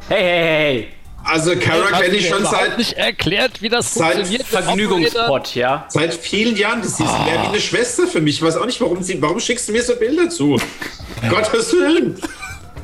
Hey, 0.08 0.22
hey, 0.22 0.38
hey, 0.38 0.56
hey. 0.56 1.03
Also 1.24 1.56
Kara 1.56 1.86
Hast 1.92 2.02
kenne 2.02 2.10
du 2.12 2.18
ich 2.18 2.30
mir 2.30 2.36
schon 2.36 2.46
seit, 2.46 2.78
nicht 2.78 2.94
erklärt, 2.94 3.62
wie 3.62 3.70
das 3.70 3.94
Seit? 3.94 4.28
Vergnügungsspot, 4.46 5.56
ja. 5.56 5.86
seit 5.90 6.14
vielen 6.14 6.56
Jahren. 6.58 6.82
Das 6.82 6.92
ist 6.92 7.00
mehr 7.00 7.42
wie 7.44 7.48
eine 7.48 7.60
Schwester 7.62 8.08
für 8.08 8.22
mich. 8.22 8.36
Ich 8.36 8.42
weiß 8.42 8.58
auch 8.58 8.66
nicht, 8.66 8.82
warum, 8.82 9.02
sie, 9.02 9.22
warum 9.22 9.40
schickst 9.40 9.68
du 9.70 9.72
mir 9.72 9.82
so 9.84 9.96
Bilder 9.96 10.30
zu? 10.30 10.60
Gottes 11.30 11.72
Willen. 11.74 12.20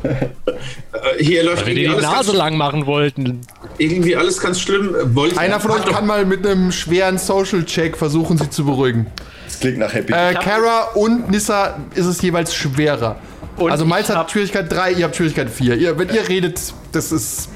Äh, 0.04 1.23
Hier 1.23 1.43
läuft 1.43 1.65
Weil 1.65 1.75
wir 1.75 1.89
die 1.95 2.02
Nase 2.02 2.32
lang 2.32 2.56
machen 2.58 2.86
wollten. 2.86 3.41
irgendwie 3.78 4.15
alles 4.15 4.39
ganz 4.39 4.60
schlimm. 4.62 4.95
Wollte 5.15 5.38
Einer 5.38 5.60
von 5.60 5.71
euch 5.71 5.86
kann 5.86 6.08
mal 6.08 6.25
mit 6.25 6.45
einem 6.45 6.71
schweren 6.71 7.17
Social-Check 7.17 7.97
versuchen, 7.97 8.38
sie 8.38 8.49
zu 8.49 8.65
beruhigen. 8.65 9.08
Das 9.45 9.60
klingt 9.60 9.80
nach 9.80 9.93
Happy. 9.93 10.13
Äh, 10.13 10.34
Kara 10.36 10.91
und 10.95 11.30
Nissa 11.30 11.78
ist 11.95 12.06
es 12.06 12.21
jeweils 12.21 12.54
schwerer. 12.56 13.17
Und 13.58 13.71
also 13.71 13.86
Miles 13.86 14.10
hat 14.10 14.32
Schwierigkeit 14.32 14.71
3, 14.71 14.93
ihr 14.93 15.04
habt 15.06 15.15
Schwierigkeit 15.17 15.49
4. 15.49 15.75
Ihr, 15.75 15.99
wenn 15.99 16.10
ihr 16.10 16.28
redet, 16.30 16.62
das 16.93 17.12
ist. 17.12 17.49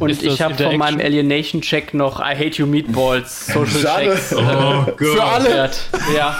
Und 0.00 0.10
ich 0.10 0.40
habe 0.40 0.54
von 0.54 0.64
Interaction? 0.66 0.78
meinem 0.78 1.00
Alienation-Check 1.00 1.94
noch 1.94 2.20
I 2.20 2.34
Hate 2.34 2.56
You 2.58 2.66
Meatballs 2.66 3.46
Social 3.46 3.66
Schade. 3.66 4.04
Checks 4.06 4.34
Oh 4.34 4.86
Für 4.96 5.22
alle. 5.22 5.70
Ja, 6.16 6.36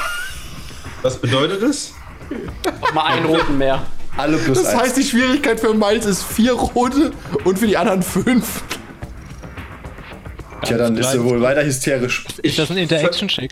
Was 1.03 1.18
bedeutet 1.18 1.62
das? 1.62 1.92
mal 2.94 3.05
einen 3.05 3.27
roten 3.27 3.59
mehr. 3.59 3.83
Alle 4.16 4.37
plus 4.38 4.59
Das 4.62 4.73
eins. 4.75 4.83
heißt, 4.83 4.96
die 4.96 5.03
Schwierigkeit 5.05 5.61
für 5.61 5.73
Miles 5.75 6.05
ist 6.07 6.23
4 6.25 6.53
rote 6.53 7.12
und 7.44 7.59
für 7.59 7.66
die 7.66 7.77
anderen 7.77 8.03
5. 8.03 8.62
Tja, 10.62 10.77
dann 10.77 10.96
ist 10.99 11.14
er 11.14 11.25
wohl 11.25 11.40
weiter 11.40 11.64
hysterisch. 11.64 12.25
Ist 12.42 12.59
das 12.59 12.70
ein 12.70 12.77
Interaction-Check? 12.77 13.51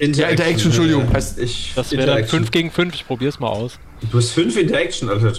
Ja, 0.00 0.28
Interaction, 0.28 0.66
Entschuldigung. 0.66 1.12
Heißt, 1.12 1.38
Ich, 1.38 1.72
Das 1.76 1.90
wäre 1.92 2.02
dann 2.06 2.10
Interaction. 2.18 2.38
5 2.40 2.50
gegen 2.50 2.70
5. 2.70 2.94
Ich 2.94 3.06
probier's 3.06 3.38
mal 3.38 3.48
aus. 3.48 3.78
Du 4.10 4.18
hast 4.18 4.30
fünf 4.32 4.56
Interaction, 4.56 5.08
Alter. 5.08 5.32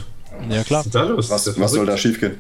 Ja, 0.50 0.64
klar. 0.64 0.80
Was 0.80 0.86
ist 0.86 0.96
da 0.96 1.04
los? 1.04 1.30
Was, 1.30 1.72
soll 1.72 1.86
da 1.86 1.98
schiefgehen? 1.98 2.38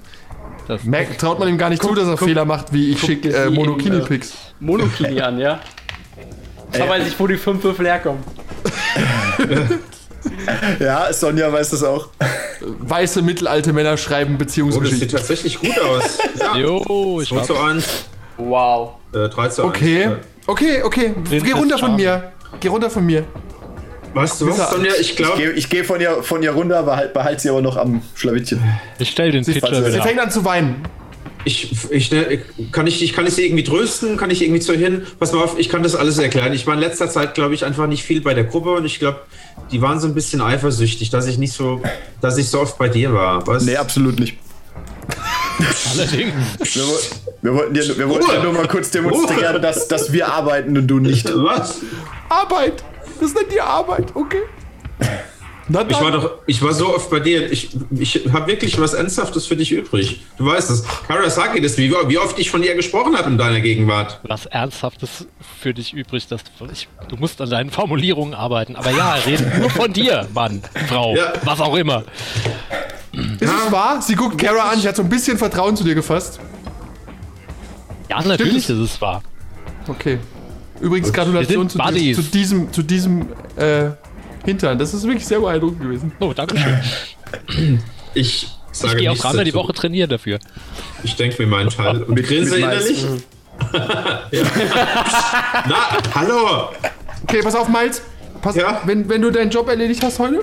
Das 0.69 0.83
merkt, 0.83 1.19
traut 1.19 1.39
man 1.39 1.47
ihm 1.47 1.57
gar 1.57 1.69
nicht 1.69 1.81
zu, 1.81 1.95
dass 1.95 2.07
er 2.07 2.15
Fehler 2.15 2.45
macht, 2.45 2.71
wie 2.71 2.91
ich 2.91 2.99
schicke 2.99 3.29
äh, 3.29 3.47
sie 3.49 3.55
Monokini-Pics. 3.55 4.33
Monokini 4.59 5.19
an, 5.19 5.39
ja. 5.39 5.59
Da 6.71 6.87
weiß 6.87 7.07
ich, 7.07 7.19
wo 7.19 7.25
die 7.25 7.37
fünf 7.37 7.63
Würfel 7.63 7.87
herkommen. 7.87 8.23
Ja, 10.79 11.11
Sonja 11.13 11.51
weiß 11.51 11.69
das 11.69 11.81
auch. 11.83 12.09
weiße 12.59 13.21
mittelalte 13.21 13.71
Männer 13.71 13.95
schreiben 13.95 14.33
Oh, 14.33 14.37
das 14.43 14.53
sieht 14.53 14.69
Beziehungsgeschichten. 14.69 15.09
tatsächlich 15.17 15.59
gut 15.59 15.79
aus. 15.79 16.17
Ja. 16.39 16.57
Jo, 16.57 17.21
ich 17.21 17.29
2 17.29 17.41
zu 17.41 17.55
war 17.55 17.69
1, 17.69 18.05
Wow. 18.37 18.91
äh, 19.13 19.29
3 19.29 19.47
zu 19.47 19.63
1. 19.63 19.69
Okay, 19.69 20.09
okay, 20.45 20.83
okay. 20.83 21.13
Geh 21.29 21.51
runter 21.53 21.77
von 21.77 21.95
mir. 21.95 22.33
Geh 22.59 22.67
runter 22.67 22.89
von 22.89 23.05
mir. 23.05 23.23
Weißt 24.13 24.41
du 24.41 24.47
was, 24.49 24.71
Sonja? 24.71 24.91
Ich 24.99 25.11
Ich 25.11 25.15
glaube, 25.17 25.37
gehe 25.37 25.51
ich 25.51 25.69
geh 25.69 25.83
von, 25.83 25.99
ihr, 26.01 26.23
von 26.23 26.41
ihr 26.41 26.51
runter, 26.51 26.83
behalt, 26.83 27.13
behalt 27.13 27.41
sie 27.41 27.49
aber 27.49 27.61
noch 27.61 27.77
am 27.77 28.01
Schlawittchen. 28.15 28.61
Ich 28.97 29.09
stell 29.09 29.31
den 29.31 29.43
Sie 29.43 29.53
Pitcher 29.53 29.75
Sie 29.83 29.87
wieder 29.91 30.01
ab. 30.01 30.07
fängt 30.07 30.19
an 30.19 30.31
zu 30.31 30.43
weinen. 30.45 30.83
ich, 31.45 31.71
ich, 31.91 32.11
ne, 32.11 32.39
kann, 32.71 32.87
ich, 32.87 33.01
ich, 33.03 33.13
kann 33.13 33.25
ich 33.27 33.33
sie 33.35 33.45
irgendwie 33.45 33.63
trösten? 33.63 34.17
Kann 34.17 34.29
ich 34.31 34.41
irgendwie 34.41 34.59
zu 34.59 34.73
ihr 34.73 34.79
hin? 34.79 35.05
Pass 35.19 35.31
mal 35.31 35.43
auf, 35.43 35.57
ich 35.59 35.69
kann 35.69 35.83
das 35.83 35.95
alles 35.95 36.17
erklären. 36.17 36.53
Ich 36.53 36.65
war 36.67 36.73
in 36.73 36.79
letzter 36.79 37.09
Zeit, 37.09 37.33
glaube 37.35 37.53
ich, 37.53 37.65
einfach 37.65 37.87
nicht 37.87 38.03
viel 38.03 38.21
bei 38.21 38.33
der 38.33 38.43
Gruppe 38.45 38.71
und 38.73 38.85
ich 38.85 38.99
glaube, 38.99 39.21
die 39.71 39.81
waren 39.81 39.99
so 39.99 40.07
ein 40.07 40.15
bisschen 40.15 40.41
eifersüchtig, 40.41 41.11
dass 41.11 41.27
ich 41.27 41.37
nicht 41.37 41.53
so, 41.53 41.81
dass 42.21 42.37
ich 42.37 42.49
so 42.49 42.59
oft 42.61 42.77
bei 42.77 42.89
dir 42.89 43.13
war. 43.13 43.45
Was? 43.47 43.63
Nee, 43.63 43.77
absolut 43.77 44.19
nicht. 44.19 44.37
Allerdings. 45.91 46.33
Wir, 47.41 47.51
wir 47.51 47.53
wollten 47.53 47.73
dir, 47.73 47.97
wir 47.97 48.09
wollten 48.09 48.29
dir 48.29 48.43
nur 48.43 48.51
mal 48.53 48.67
kurz 48.67 48.91
demonstrieren, 48.91 49.61
dass, 49.61 49.87
dass 49.87 50.11
wir 50.11 50.27
arbeiten 50.27 50.77
und 50.77 50.87
du 50.87 50.99
nicht. 50.99 51.25
Was? 51.33 51.77
Arbeit. 52.27 52.83
Das 53.19 53.33
nennt 53.33 53.53
ihr 53.53 53.63
Arbeit, 53.63 54.15
okay? 54.15 54.41
Na 55.71 55.85
Ich 55.87 56.01
war 56.01 56.09
doch, 56.11 56.31
ich 56.47 56.61
war 56.63 56.73
so 56.73 56.95
oft 56.95 57.11
bei 57.11 57.19
dir. 57.19 57.51
Ich, 57.51 57.69
ich 57.91 58.27
habe 58.33 58.47
wirklich 58.47 58.79
was 58.81 58.95
Ernsthaftes 58.95 59.45
für 59.45 59.55
dich 59.55 59.71
übrig. 59.71 60.25
Du 60.37 60.47
weißt 60.47 60.67
es. 60.71 60.83
Karasaki, 61.07 61.61
das, 61.61 61.77
wie, 61.77 61.91
wie 61.91 62.17
oft 62.17 62.39
ich 62.39 62.49
von 62.49 62.63
ihr 62.63 62.73
gesprochen 62.73 63.15
habe 63.15 63.29
in 63.29 63.37
deiner 63.37 63.59
Gegenwart. 63.59 64.19
Was 64.23 64.47
Ernsthaftes 64.47 65.27
für 65.61 65.73
dich 65.75 65.93
übrig, 65.93 66.25
dass 66.27 66.41
du, 66.57 66.65
ich, 66.71 66.87
du 67.07 67.17
musst 67.17 67.39
an 67.39 67.51
deinen 67.51 67.69
Formulierungen 67.69 68.33
arbeiten. 68.33 68.75
Aber 68.75 68.89
ja, 68.89 69.13
reden 69.13 69.51
nur 69.59 69.69
von 69.69 69.93
dir, 69.93 70.27
Mann, 70.33 70.63
Frau, 70.87 71.15
Ja. 71.15 71.33
was 71.43 71.61
auch 71.61 71.75
immer. 71.75 72.03
Ist 73.11 73.41
es 73.43 73.71
wahr? 73.71 74.01
Sie 74.01 74.15
guckt 74.15 74.39
Kara 74.39 74.69
an, 74.71 74.79
sie 74.79 74.87
hat 74.87 74.95
so 74.95 75.03
ein 75.03 75.09
bisschen 75.09 75.37
Vertrauen 75.37 75.75
zu 75.75 75.83
dir 75.83 75.93
gefasst. 75.93 76.39
Ja, 78.09 78.23
natürlich 78.23 78.67
ist 78.67 78.69
es 78.69 78.99
wahr. 79.01 79.21
Okay. 79.87 80.17
Übrigens 80.81 81.11
Gratulation 81.13 81.69
zu, 81.69 81.77
di- 81.93 82.13
zu 82.13 82.21
diesem, 82.21 82.71
zu 82.71 82.81
diesem 82.83 83.27
äh, 83.57 83.89
Hintern. 84.45 84.77
Das 84.79 84.93
ist 84.93 85.03
wirklich 85.03 85.25
sehr 85.25 85.39
beeindruckend 85.39 85.81
gewesen. 85.81 86.11
Oh, 86.19 86.33
danke 86.33 86.57
schön. 86.57 87.81
Ich 88.13 88.47
Ich 88.71 88.77
sage 88.77 88.97
gehe 88.97 89.11
auch 89.11 89.17
dreimal 89.17 89.43
die. 89.43 89.53
Woche 89.53 89.73
trainieren 89.73 90.09
dafür. 90.09 90.39
Ich 91.03 91.15
denke 91.15 91.41
mir 91.43 91.47
meinen 91.49 91.69
Teil 91.69 92.03
und 92.03 92.15
grinse 92.23 92.57
innerlich. 92.57 93.05
ja. 94.31 94.43
Na, 95.67 95.75
hallo! 96.15 96.69
Okay, 97.23 97.41
pass 97.43 97.55
auf, 97.55 97.67
Miles. 97.67 98.01
Pass, 98.41 98.55
Ja? 98.55 98.81
wenn, 98.85 99.09
wenn 99.09 99.21
du 99.21 99.31
deinen 99.31 99.51
Job 99.51 99.67
erledigt 99.67 100.01
hast 100.03 100.17
heute, 100.19 100.39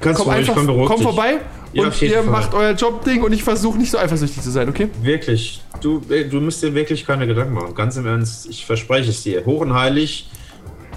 Kannst 0.00 0.20
komm 0.20 0.30
du 0.30 0.36
einfach 0.36 0.54
komm, 0.54 1.00
vorbei 1.02 1.38
Ja, 1.72 1.84
und 1.84 2.02
ihr 2.02 2.22
Fall. 2.22 2.24
macht 2.24 2.54
euer 2.54 2.72
Jobding 2.72 3.22
und 3.22 3.32
ich 3.32 3.42
versuche 3.42 3.78
nicht 3.78 3.90
so 3.90 3.98
eifersüchtig 3.98 4.42
zu 4.42 4.50
sein, 4.50 4.68
okay? 4.68 4.88
Wirklich. 5.02 5.62
Du, 5.80 6.00
du 6.00 6.40
musst 6.40 6.62
dir 6.62 6.74
wirklich 6.74 7.06
keine 7.06 7.26
Gedanken 7.26 7.54
machen. 7.54 7.74
Ganz 7.74 7.96
im 7.96 8.06
Ernst, 8.06 8.46
ich 8.48 8.66
verspreche 8.66 9.10
es 9.10 9.22
dir. 9.22 9.44
Hoch 9.46 9.62
und 9.62 9.72
heilig, 9.72 10.28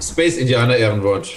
Space 0.00 0.36
Indianer 0.36 0.76
Ehrenwort. 0.76 1.30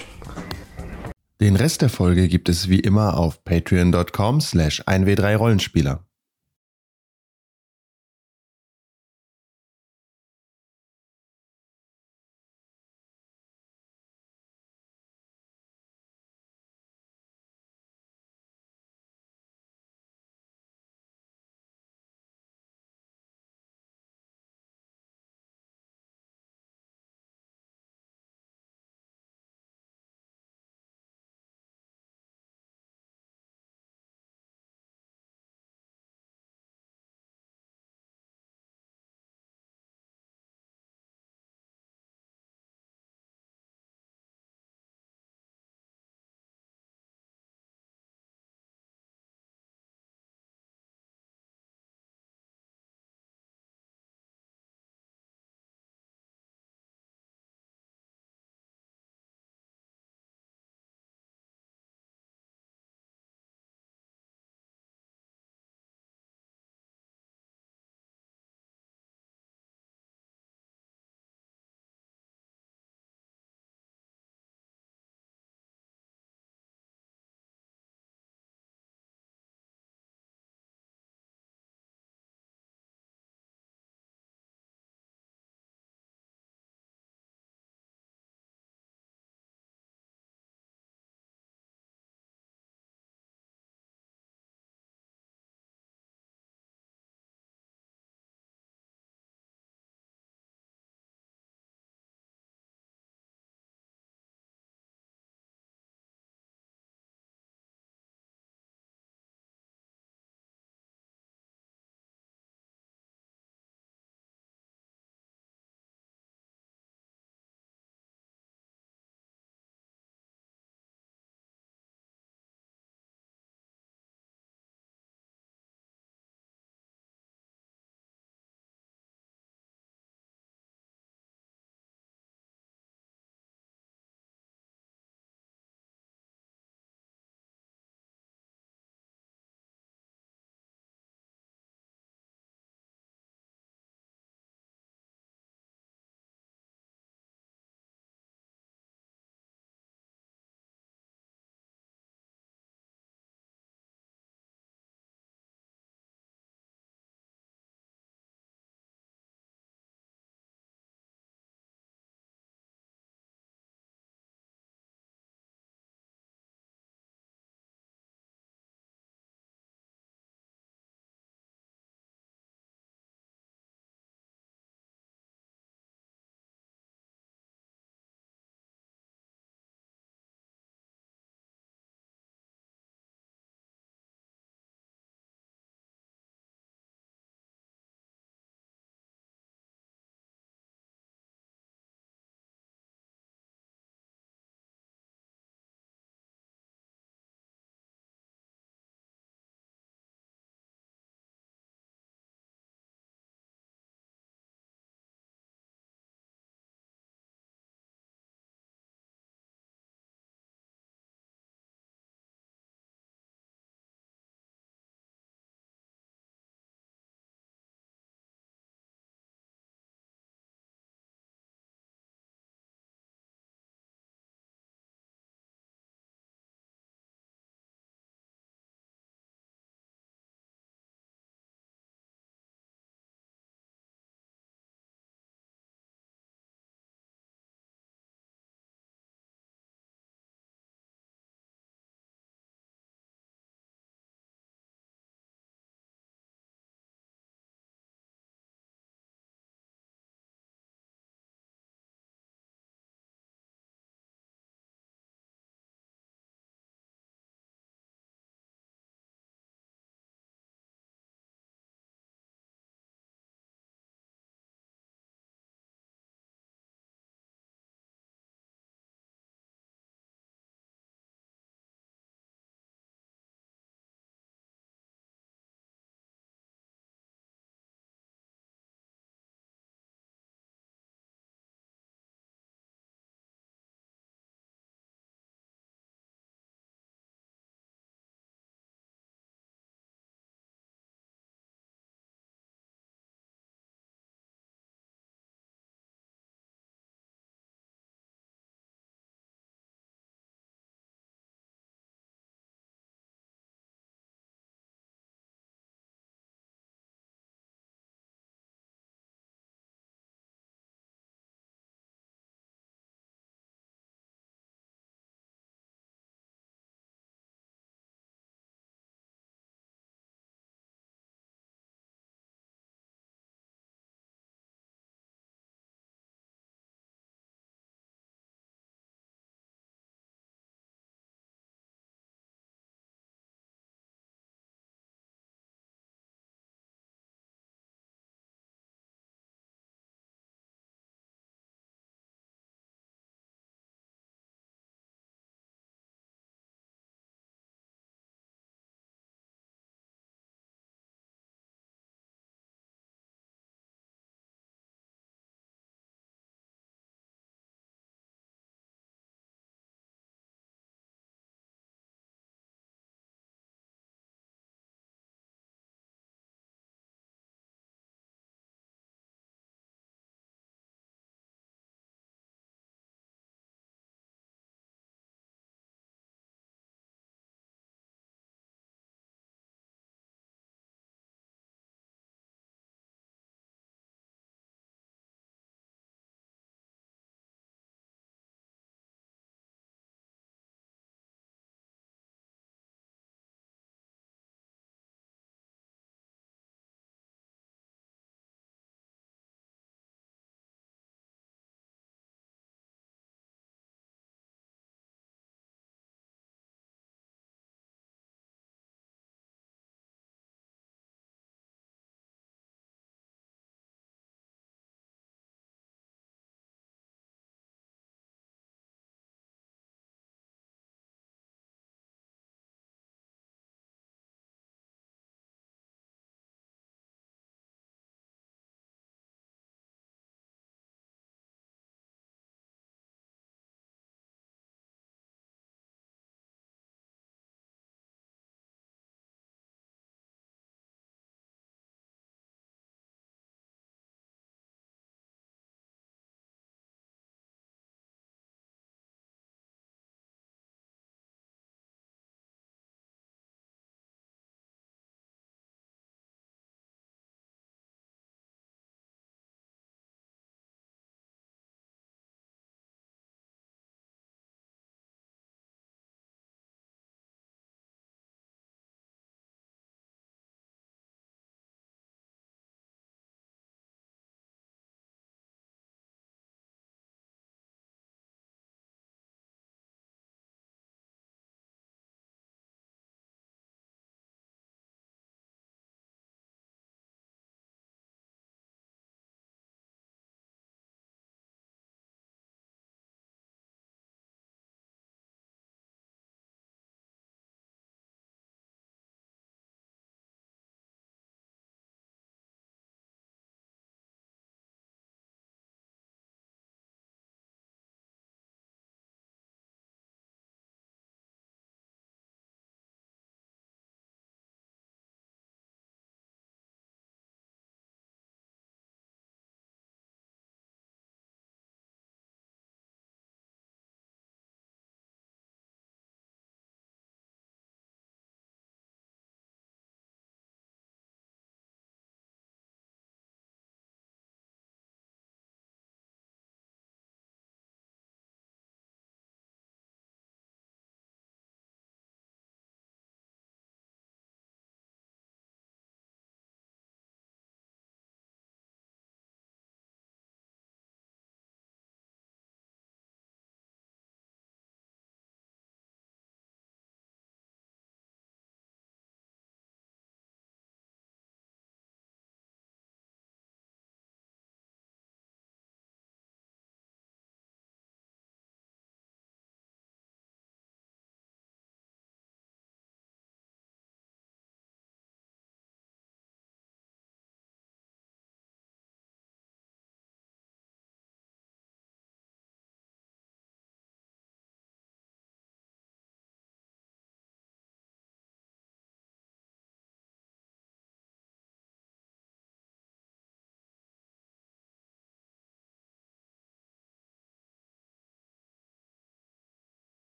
Den 1.40 1.56
Rest 1.56 1.82
der 1.82 1.90
Folge 1.90 2.28
gibt 2.28 2.50
es 2.50 2.68
wie 2.68 2.80
immer 2.80 3.18
auf 3.18 3.44
patreon.com 3.46 4.42
slash 4.42 4.82
1w3rollenspieler. 4.82 6.00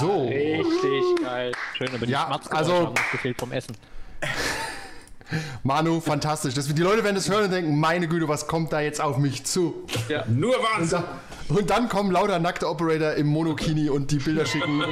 So. 0.00 0.26
Richtig 0.26 1.22
geil. 1.22 1.52
Schön, 1.76 1.88
aber 1.94 2.06
die 2.06 2.12
Ja, 2.12 2.26
Schmatzgeräusche 2.26 2.58
also- 2.72 2.86
haben 2.86 2.94
noch 2.94 3.10
gefehlt 3.12 3.38
vom 3.38 3.52
Essen. 3.52 3.76
Manu, 5.62 6.00
fantastisch. 6.00 6.54
Das, 6.54 6.72
die 6.72 6.80
Leute 6.82 7.04
werden 7.04 7.16
das 7.16 7.28
hören 7.28 7.44
und 7.44 7.50
denken, 7.50 7.78
meine 7.78 8.08
Güte, 8.08 8.28
was 8.28 8.46
kommt 8.46 8.72
da 8.72 8.80
jetzt 8.80 8.98
auf 9.00 9.18
mich 9.18 9.44
zu? 9.44 9.86
Nur 10.28 10.56
Und, 10.56 10.64
Wahnsinn! 10.64 11.02
da, 11.48 11.54
und 11.54 11.68
dann 11.68 11.88
kommen 11.90 12.10
lauter 12.12 12.38
nackte 12.38 12.66
Operator 12.66 13.12
im 13.12 13.26
Monokini 13.26 13.90
und 13.90 14.10
die 14.10 14.16
Bilder 14.18 14.46
schicken. 14.46 14.82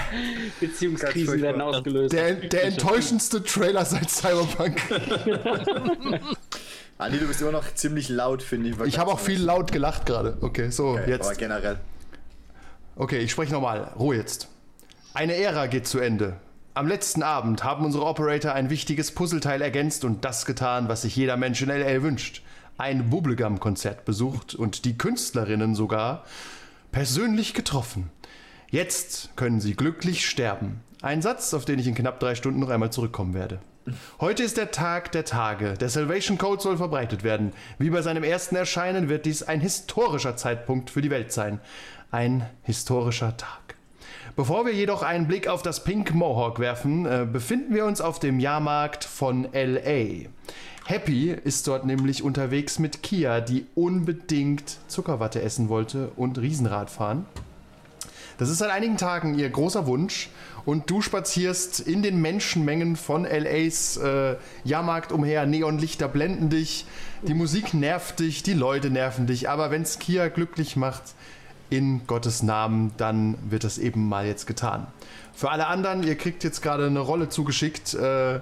Beziehungskrisen 0.60 1.42
werden 1.42 1.60
ausgelöst. 1.60 2.14
Der, 2.14 2.34
der 2.34 2.64
enttäuschendste 2.64 3.42
Trailer 3.42 3.84
seit 3.84 4.08
Cyberpunk. 4.10 4.80
Andi, 6.96 7.18
du 7.18 7.26
bist 7.26 7.42
immer 7.42 7.52
noch 7.52 7.74
ziemlich 7.74 8.08
laut, 8.08 8.42
finde 8.42 8.70
ich. 8.70 8.80
Ich 8.86 8.98
habe 8.98 9.10
auch 9.10 9.20
viel 9.20 9.42
laut 9.42 9.70
gelacht 9.70 10.06
gerade. 10.06 10.38
Okay, 10.40 10.70
so, 10.70 10.90
Okay, 10.92 11.00
Aber 11.02 11.08
jetzt. 11.10 11.38
generell. 11.38 11.78
Okay, 13.00 13.18
ich 13.18 13.30
spreche 13.30 13.52
nochmal. 13.52 13.92
Ruhe 13.96 14.16
jetzt. 14.16 14.48
Eine 15.14 15.36
Ära 15.36 15.68
geht 15.68 15.86
zu 15.86 16.00
Ende. 16.00 16.40
Am 16.74 16.88
letzten 16.88 17.22
Abend 17.22 17.62
haben 17.62 17.84
unsere 17.84 18.04
Operator 18.04 18.54
ein 18.54 18.70
wichtiges 18.70 19.12
Puzzleteil 19.12 19.62
ergänzt 19.62 20.04
und 20.04 20.24
das 20.24 20.46
getan, 20.46 20.88
was 20.88 21.02
sich 21.02 21.14
jeder 21.14 21.36
Mensch 21.36 21.62
in 21.62 21.68
LA 21.68 22.02
wünscht. 22.02 22.42
Ein 22.76 23.08
Bubblegum-Konzert 23.08 24.04
besucht 24.04 24.56
und 24.56 24.84
die 24.84 24.98
Künstlerinnen 24.98 25.76
sogar 25.76 26.24
persönlich 26.90 27.54
getroffen. 27.54 28.10
Jetzt 28.68 29.30
können 29.36 29.60
sie 29.60 29.76
glücklich 29.76 30.28
sterben. 30.28 30.80
Ein 31.00 31.22
Satz, 31.22 31.54
auf 31.54 31.64
den 31.64 31.78
ich 31.78 31.86
in 31.86 31.94
knapp 31.94 32.18
drei 32.18 32.34
Stunden 32.34 32.58
noch 32.58 32.68
einmal 32.68 32.90
zurückkommen 32.90 33.32
werde. 33.32 33.60
Heute 34.20 34.42
ist 34.42 34.56
der 34.56 34.70
Tag 34.70 35.12
der 35.12 35.24
Tage. 35.24 35.74
Der 35.74 35.88
Salvation 35.88 36.38
Code 36.38 36.60
soll 36.60 36.76
verbreitet 36.76 37.22
werden. 37.22 37.52
Wie 37.78 37.90
bei 37.90 38.02
seinem 38.02 38.24
ersten 38.24 38.56
Erscheinen 38.56 39.08
wird 39.08 39.24
dies 39.24 39.42
ein 39.42 39.60
historischer 39.60 40.36
Zeitpunkt 40.36 40.90
für 40.90 41.00
die 41.00 41.10
Welt 41.10 41.32
sein. 41.32 41.60
Ein 42.10 42.46
historischer 42.62 43.36
Tag. 43.36 43.76
Bevor 44.34 44.64
wir 44.64 44.72
jedoch 44.72 45.02
einen 45.02 45.26
Blick 45.26 45.46
auf 45.46 45.60
das 45.60 45.84
Pink 45.84 46.14
Mohawk 46.14 46.58
werfen, 46.58 47.04
äh, 47.04 47.26
befinden 47.30 47.74
wir 47.74 47.84
uns 47.84 48.00
auf 48.00 48.18
dem 48.18 48.40
Jahrmarkt 48.40 49.04
von 49.04 49.46
LA. 49.52 50.26
Happy 50.86 51.30
ist 51.32 51.66
dort 51.66 51.84
nämlich 51.84 52.22
unterwegs 52.22 52.78
mit 52.78 53.02
Kia, 53.02 53.42
die 53.42 53.66
unbedingt 53.74 54.78
Zuckerwatte 54.88 55.42
essen 55.42 55.68
wollte 55.68 56.08
und 56.16 56.38
Riesenrad 56.38 56.88
fahren. 56.88 57.26
Das 58.38 58.48
ist 58.48 58.58
seit 58.58 58.70
einigen 58.70 58.96
Tagen 58.96 59.38
ihr 59.38 59.50
großer 59.50 59.86
Wunsch 59.86 60.30
und 60.64 60.88
du 60.88 61.02
spazierst 61.02 61.80
in 61.80 62.02
den 62.02 62.22
Menschenmengen 62.22 62.96
von 62.96 63.24
LAs 63.24 63.98
äh, 63.98 64.36
Jahrmarkt 64.64 65.12
umher. 65.12 65.44
Neonlichter 65.44 66.08
blenden 66.08 66.48
dich, 66.48 66.86
die 67.26 67.34
Musik 67.34 67.74
nervt 67.74 68.20
dich, 68.20 68.42
die 68.42 68.54
Leute 68.54 68.88
nerven 68.88 69.26
dich, 69.26 69.50
aber 69.50 69.70
wenn's 69.70 69.98
Kia 69.98 70.28
glücklich 70.28 70.74
macht, 70.76 71.02
in 71.70 72.06
Gottes 72.06 72.42
Namen, 72.42 72.92
dann 72.96 73.36
wird 73.50 73.64
das 73.64 73.78
eben 73.78 74.08
mal 74.08 74.26
jetzt 74.26 74.46
getan. 74.46 74.86
Für 75.34 75.50
alle 75.50 75.66
anderen, 75.68 76.02
ihr 76.02 76.16
kriegt 76.16 76.42
jetzt 76.44 76.62
gerade 76.62 76.86
eine 76.86 77.00
Rolle 77.00 77.28
zugeschickt 77.28 77.94
äh, 77.94 78.40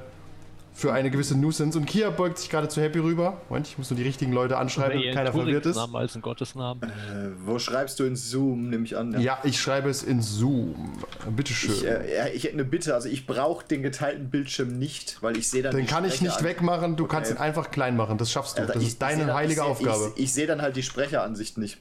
für 0.73 0.93
eine 0.93 1.11
gewisse 1.11 1.35
Nuisance 1.39 1.79
und 1.79 1.87
Kia 1.87 2.11
beugt 2.11 2.37
sich 2.37 2.51
gerade 2.51 2.69
zu 2.69 2.83
Happy 2.83 2.99
rüber. 2.99 3.41
Moment, 3.49 3.67
ich 3.67 3.79
muss 3.79 3.89
nur 3.89 3.97
die 3.97 4.03
richtigen 4.03 4.31
Leute 4.35 4.59
anschreiben, 4.59 4.99
damit 4.99 5.15
keiner 5.15 5.31
ein 5.31 5.35
verwirrt 5.37 5.65
ist. 5.65 5.77
Namen 5.77 5.97
als 5.97 6.15
ein 6.15 6.21
Gottesnamen. 6.21 6.83
Äh, 6.83 6.89
wo 7.47 7.59
schreibst 7.59 7.99
du 7.99 8.05
in 8.05 8.15
Zoom, 8.15 8.69
nehme 8.69 8.85
ich 8.85 8.95
an? 8.95 9.19
Ja, 9.19 9.39
ich 9.43 9.59
schreibe 9.59 9.89
es 9.89 10.03
in 10.03 10.21
Zoom. 10.21 10.93
Bitteschön. 11.35 11.73
Ich, 11.73 11.87
äh, 11.87 12.15
ja, 12.17 12.27
ich 12.27 12.45
hätte 12.45 12.53
eine 12.55 12.67
Bitte. 12.67 12.95
Also 12.95 13.09
ich 13.09 13.27
brauche 13.27 13.67
den 13.67 13.83
geteilten 13.83 14.29
Bildschirm 14.29 14.79
nicht, 14.79 15.17
weil 15.23 15.39
ich 15.39 15.49
sehe 15.49 15.63
dann. 15.63 15.75
Den 15.75 15.87
die 15.87 15.91
kann 15.91 16.05
ich 16.05 16.17
Sprecher 16.17 16.25
nicht 16.31 16.39
an. 16.41 16.45
wegmachen, 16.45 16.97
du 16.97 17.07
kannst 17.07 17.31
ihn 17.31 17.37
Okay. 17.39 17.45
einfach 17.47 17.71
klein 17.71 17.97
machen, 17.97 18.19
das 18.19 18.31
schaffst 18.31 18.59
du. 18.59 18.61
Also 18.63 18.75
Das 18.75 18.83
ich- 18.83 18.89
ist 18.89 18.93
ich 18.95 18.99
deine 18.99 19.25
dann- 19.27 19.35
heilige 19.35 19.53
ich 19.63 19.79
sehe- 19.79 19.91
Aufgabe. 19.91 20.13
Ich, 20.17 20.25
ich 20.25 20.33
sehe 20.35 20.47
dann 20.47 20.61
halt 20.61 20.77
die 20.77 20.83
Sprecheransicht 20.83 21.57
nicht. 21.57 21.79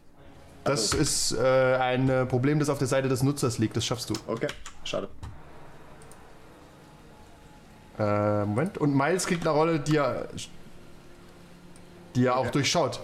Das 0.66 0.93
ist 0.93 1.32
äh, 1.32 1.76
ein 1.76 2.09
äh, 2.09 2.26
Problem, 2.26 2.57
das 2.57 2.70
auf 2.70 2.80
der 2.80 2.88
Seite 2.88 3.07
des 3.07 3.22
Nutzers 3.22 3.59
liegt, 3.59 3.78
das 3.78 3.86
schaffst 3.86 4.09
du. 4.09 4.16
Okay, 4.26 4.47
schade. 4.84 5.07
Äh, 7.99 8.45
Moment. 8.45 8.80
Und 8.80 8.95
Miles 8.95 9.28
kriegt 9.28 9.45
eine 9.45 9.55
Rolle, 9.55 9.80
die 9.80 9.97
er, 9.97 10.28
die 12.16 12.26
er 12.26 12.36
auch 12.38 12.49
durchschaut. 12.49 12.99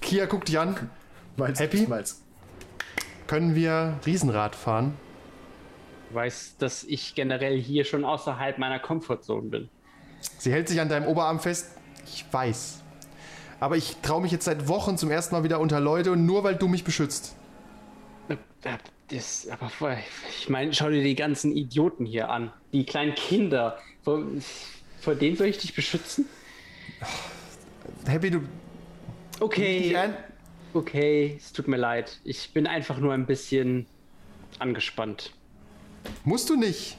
Kia 0.00 0.26
guckt 0.26 0.48
dich 0.48 0.58
an. 0.58 0.90
Miles, 1.36 1.60
Happy? 1.60 1.86
Miles. 1.86 2.20
Können 3.28 3.54
wir 3.54 3.98
Riesenrad 4.04 4.56
fahren? 4.56 4.96
Du 6.10 6.16
weißt, 6.16 6.60
dass 6.60 6.82
ich 6.82 7.14
generell 7.14 7.56
hier 7.60 7.84
schon 7.84 8.04
außerhalb 8.04 8.58
meiner 8.58 8.80
Comfortzone 8.80 9.48
bin. 9.48 9.68
Sie 10.38 10.52
hält 10.52 10.68
sich 10.68 10.80
an 10.80 10.88
deinem 10.88 11.06
Oberarm 11.06 11.38
fest. 11.38 11.70
Ich 12.04 12.24
weiß. 12.30 12.83
Aber 13.64 13.78
ich 13.78 13.96
traue 14.02 14.20
mich 14.20 14.30
jetzt 14.30 14.44
seit 14.44 14.68
Wochen 14.68 14.98
zum 14.98 15.10
ersten 15.10 15.34
Mal 15.34 15.42
wieder 15.42 15.58
unter 15.58 15.80
Leute 15.80 16.12
und 16.12 16.26
nur 16.26 16.44
weil 16.44 16.54
du 16.54 16.68
mich 16.68 16.84
beschützt. 16.84 17.34
Das, 19.08 19.48
aber 19.48 19.96
ich 20.38 20.50
meine, 20.50 20.74
schau 20.74 20.90
dir 20.90 21.02
die 21.02 21.14
ganzen 21.14 21.56
Idioten 21.56 22.04
hier 22.04 22.28
an. 22.28 22.52
Die 22.74 22.84
kleinen 22.84 23.14
Kinder. 23.14 23.78
Vor, 24.02 24.22
vor 25.00 25.14
denen 25.14 25.38
soll 25.38 25.46
ich 25.46 25.56
dich 25.56 25.74
beschützen? 25.74 26.26
Happy, 28.06 28.32
du. 28.32 28.42
Okay. 29.40 29.96
Okay, 30.74 31.34
es 31.38 31.50
tut 31.54 31.66
mir 31.66 31.78
leid. 31.78 32.20
Ich 32.22 32.52
bin 32.52 32.66
einfach 32.66 32.98
nur 32.98 33.14
ein 33.14 33.24
bisschen 33.24 33.86
angespannt. 34.58 35.32
Musst 36.24 36.50
du 36.50 36.56
nicht. 36.56 36.98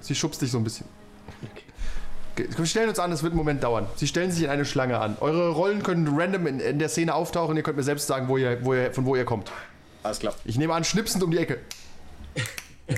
Sie 0.00 0.16
schubst 0.16 0.42
dich 0.42 0.50
so 0.50 0.58
ein 0.58 0.64
bisschen. 0.64 0.88
Wir 2.36 2.66
stellen 2.66 2.88
uns 2.88 2.98
an, 2.98 3.12
es 3.12 3.22
wird 3.22 3.32
einen 3.32 3.38
Moment 3.38 3.62
dauern. 3.62 3.86
Sie 3.96 4.06
stellen 4.06 4.30
sich 4.30 4.44
in 4.44 4.50
eine 4.50 4.64
Schlange 4.64 4.98
an. 4.98 5.16
Eure 5.20 5.50
Rollen 5.50 5.82
können 5.82 6.08
random 6.18 6.46
in, 6.46 6.60
in 6.60 6.78
der 6.78 6.88
Szene 6.88 7.14
auftauchen. 7.14 7.56
Ihr 7.56 7.62
könnt 7.62 7.76
mir 7.76 7.82
selbst 7.82 8.06
sagen, 8.06 8.28
wo 8.28 8.36
ihr, 8.36 8.64
wo 8.64 8.74
ihr, 8.74 8.92
von 8.92 9.04
wo 9.04 9.16
ihr 9.16 9.24
kommt. 9.24 9.50
Alles 10.02 10.18
klar. 10.20 10.34
Ich 10.44 10.56
nehme 10.56 10.74
an, 10.74 10.84
schnipsend 10.84 11.22
um 11.22 11.30
die 11.30 11.38
Ecke. 11.38 11.58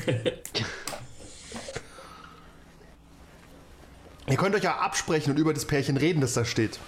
ihr 4.28 4.36
könnt 4.36 4.54
euch 4.54 4.62
ja 4.62 4.76
absprechen 4.76 5.32
und 5.32 5.38
über 5.38 5.52
das 5.52 5.64
Pärchen 5.64 5.96
reden, 5.96 6.20
das 6.20 6.34
da 6.34 6.44
steht. 6.44 6.78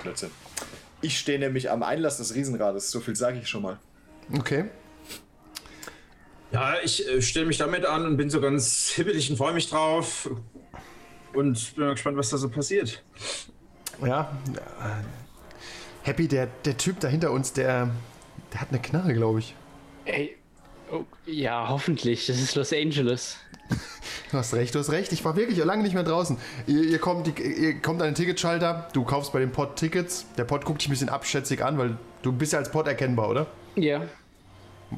Blödsinn. 0.00 0.30
Ich 1.00 1.18
stehe 1.18 1.38
nämlich 1.38 1.70
am 1.70 1.82
Einlass 1.82 2.18
des 2.18 2.34
Riesenrades. 2.34 2.90
So 2.90 3.00
viel 3.00 3.16
sage 3.16 3.40
ich 3.40 3.48
schon 3.48 3.62
mal. 3.62 3.78
Okay. 4.38 4.66
Ja, 6.52 6.74
ich 6.84 7.08
äh, 7.08 7.22
stelle 7.22 7.46
mich 7.46 7.58
damit 7.58 7.86
an 7.86 8.06
und 8.06 8.16
bin 8.18 8.28
so 8.30 8.40
ganz 8.40 8.90
hibbelig 8.90 9.30
und 9.30 9.38
freue 9.38 9.54
mich 9.54 9.70
drauf. 9.70 10.30
Und 11.34 11.74
bin 11.76 11.84
mal 11.84 11.92
gespannt, 11.92 12.16
was 12.16 12.30
da 12.30 12.36
so 12.36 12.48
passiert. 12.48 13.02
Ja. 14.04 14.32
äh, 14.54 16.06
Happy, 16.06 16.28
der, 16.28 16.48
der 16.64 16.76
Typ 16.76 17.00
da 17.00 17.08
hinter 17.08 17.30
uns, 17.30 17.52
der, 17.52 17.90
der 18.52 18.60
hat 18.60 18.68
eine 18.70 18.80
Knarre, 18.80 19.14
glaube 19.14 19.38
ich. 19.38 19.54
Ey. 20.04 20.36
Oh, 20.90 21.04
ja, 21.26 21.68
hoffentlich. 21.68 22.26
Das 22.26 22.38
ist 22.38 22.54
Los 22.54 22.72
Angeles. 22.72 23.38
Du 24.30 24.38
hast 24.38 24.52
recht, 24.54 24.74
du 24.74 24.78
hast 24.78 24.90
recht. 24.90 25.12
Ich 25.12 25.24
war 25.24 25.36
wirklich 25.36 25.58
lange 25.64 25.82
nicht 25.82 25.94
mehr 25.94 26.02
draußen. 26.02 26.36
Ihr, 26.66 26.82
ihr, 26.82 26.98
kommt, 26.98 27.38
ihr 27.38 27.80
kommt 27.80 28.02
an 28.02 28.08
den 28.08 28.14
Ticketschalter, 28.14 28.88
du 28.92 29.04
kaufst 29.04 29.32
bei 29.32 29.40
dem 29.40 29.52
Pod 29.52 29.76
Tickets. 29.76 30.26
Der 30.36 30.44
Pod 30.44 30.64
guckt 30.64 30.80
dich 30.80 30.88
ein 30.88 30.90
bisschen 30.90 31.08
abschätzig 31.08 31.64
an, 31.64 31.78
weil 31.78 31.96
du 32.22 32.32
bist 32.32 32.52
ja 32.52 32.58
als 32.58 32.70
Pod 32.70 32.86
erkennbar, 32.86 33.28
oder? 33.28 33.46
Ja. 33.76 34.02